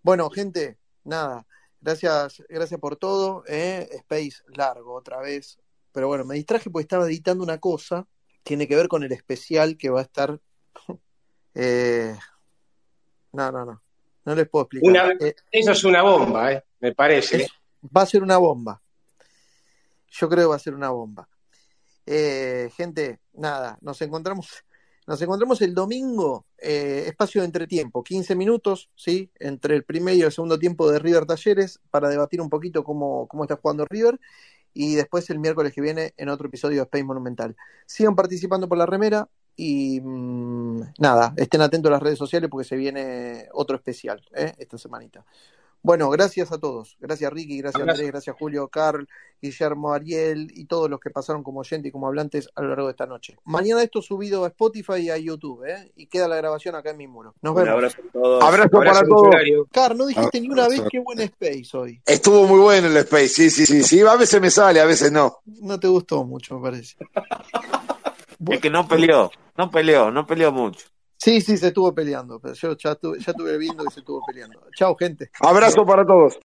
Bueno, 0.00 0.30
gente, 0.30 0.78
nada, 1.02 1.44
gracias, 1.80 2.40
gracias 2.48 2.78
por 2.78 2.94
todo, 2.94 3.42
¿eh? 3.48 3.88
Space 3.90 4.44
largo 4.54 4.94
otra 4.94 5.20
vez, 5.20 5.58
pero 5.90 6.06
bueno, 6.06 6.24
me 6.24 6.36
distraje 6.36 6.70
porque 6.70 6.84
estaba 6.84 7.04
editando 7.06 7.42
una 7.42 7.58
cosa, 7.58 8.06
tiene 8.44 8.68
que 8.68 8.76
ver 8.76 8.86
con 8.86 9.02
el 9.02 9.10
especial 9.10 9.76
que 9.76 9.90
va 9.90 9.98
a 9.98 10.04
estar... 10.04 10.38
eh, 11.54 12.16
no, 13.32 13.50
no, 13.50 13.64
no, 13.64 13.82
no 14.24 14.34
les 14.36 14.48
puedo 14.48 14.66
explicar. 14.66 14.88
Una, 14.88 15.26
Eh, 15.26 15.34
eso 15.50 15.72
es 15.72 15.82
una 15.82 16.02
bomba, 16.02 16.52
¿eh? 16.52 16.64
me 16.78 16.94
parece. 16.94 17.42
es- 17.42 17.50
va 17.84 18.02
a 18.02 18.06
ser 18.06 18.22
una 18.22 18.38
bomba, 18.38 18.82
yo 20.10 20.28
creo 20.28 20.44
que 20.44 20.50
va 20.50 20.56
a 20.56 20.60
ser 20.60 20.74
una 20.74 20.90
bomba. 20.90 21.28
Eh, 22.06 22.70
gente, 22.74 23.20
nada, 23.34 23.78
nos 23.82 24.00
encontramos, 24.00 24.64
nos 25.06 25.20
encontramos 25.20 25.60
el 25.62 25.74
domingo, 25.74 26.46
eh, 26.58 27.04
espacio 27.06 27.42
de 27.42 27.46
entretiempo, 27.46 28.02
15 28.02 28.34
minutos, 28.34 28.90
¿sí? 28.94 29.30
Entre 29.38 29.74
el 29.74 29.84
primer 29.84 30.14
y 30.16 30.22
el 30.22 30.32
segundo 30.32 30.58
tiempo 30.58 30.90
de 30.90 30.98
River 30.98 31.26
Talleres, 31.26 31.80
para 31.90 32.08
debatir 32.08 32.40
un 32.40 32.48
poquito 32.48 32.82
cómo, 32.82 33.26
cómo 33.28 33.44
está 33.44 33.56
jugando 33.56 33.84
River, 33.84 34.18
y 34.72 34.94
después 34.94 35.28
el 35.30 35.38
miércoles 35.38 35.72
que 35.72 35.80
viene 35.80 36.14
en 36.16 36.28
otro 36.28 36.48
episodio 36.48 36.76
de 36.76 36.82
Space 36.84 37.04
Monumental. 37.04 37.56
Sigan 37.86 38.14
participando 38.14 38.68
por 38.68 38.78
la 38.78 38.86
remera 38.86 39.28
y 39.56 40.00
mm, 40.00 40.80
nada, 40.98 41.34
estén 41.36 41.60
atentos 41.60 41.90
a 41.90 41.94
las 41.94 42.02
redes 42.02 42.18
sociales 42.18 42.48
porque 42.48 42.68
se 42.68 42.76
viene 42.76 43.48
otro 43.52 43.76
especial, 43.76 44.22
¿eh? 44.34 44.54
Esta 44.56 44.78
semanita. 44.78 45.24
Bueno, 45.82 46.10
gracias 46.10 46.50
a 46.52 46.58
todos. 46.58 46.96
Gracias 47.00 47.32
Ricky, 47.32 47.58
gracias 47.58 47.80
Abrazo. 47.80 47.96
Andrés, 47.98 48.10
gracias 48.12 48.36
Julio, 48.38 48.68
Carl, 48.68 49.08
Guillermo, 49.40 49.92
Ariel 49.92 50.50
y 50.54 50.64
todos 50.66 50.90
los 50.90 50.98
que 51.00 51.10
pasaron 51.10 51.42
como 51.42 51.60
oyente 51.60 51.88
y 51.88 51.92
como 51.92 52.08
hablantes 52.08 52.48
a 52.56 52.62
lo 52.62 52.68
largo 52.70 52.86
de 52.86 52.90
esta 52.92 53.06
noche. 53.06 53.36
Mañana 53.44 53.82
esto 53.82 54.02
subido 54.02 54.44
a 54.44 54.48
Spotify 54.48 54.96
y 54.98 55.10
a 55.10 55.16
YouTube, 55.18 55.64
¿eh? 55.64 55.92
Y 55.96 56.06
queda 56.06 56.26
la 56.28 56.36
grabación 56.36 56.74
acá 56.74 56.90
en 56.90 56.96
mi 56.96 57.06
muro. 57.06 57.34
Nos 57.40 57.52
Un 57.52 57.56
vemos. 57.62 57.72
abrazo 57.74 57.98
a 58.06 58.12
todos. 58.12 58.44
Abrazo 58.44 58.70
para 58.70 58.90
Abrazo, 58.90 59.06
todos. 59.08 59.22
Millonario. 59.22 59.68
Car, 59.72 59.96
no 59.96 60.06
dijiste 60.06 60.40
ni 60.40 60.48
una 60.50 60.68
vez 60.68 60.82
qué 60.90 60.98
buen 60.98 61.20
space 61.20 61.68
hoy. 61.74 62.02
Estuvo 62.04 62.46
muy 62.46 62.58
bueno 62.58 62.88
el 62.88 62.96
Space, 62.98 63.28
sí, 63.28 63.50
sí, 63.50 63.64
sí, 63.64 63.82
sí. 63.84 64.00
A 64.00 64.16
veces 64.16 64.40
me 64.40 64.50
sale, 64.50 64.80
a 64.80 64.84
veces 64.84 65.12
no. 65.12 65.38
No 65.46 65.78
te 65.78 65.86
gustó 65.88 66.24
mucho, 66.24 66.58
me 66.58 66.70
parece. 66.70 66.96
Es 68.50 68.60
que 68.60 68.70
no 68.70 68.86
peleó, 68.86 69.30
no 69.56 69.70
peleó, 69.70 70.10
no 70.10 70.26
peleó 70.26 70.52
mucho. 70.52 70.86
Sí, 71.18 71.40
sí, 71.40 71.56
se 71.56 71.68
estuvo 71.68 71.92
peleando, 71.92 72.38
pero 72.38 72.54
yo 72.54 72.76
ya, 72.76 72.94
tuve, 72.94 73.18
ya 73.18 73.32
estuve 73.32 73.58
viendo 73.58 73.84
que 73.84 73.90
se 73.90 74.00
estuvo 74.00 74.22
peleando. 74.24 74.60
Chao, 74.76 74.94
gente. 74.96 75.30
Abrazo 75.40 75.84
para 75.84 76.06
todos. 76.06 76.36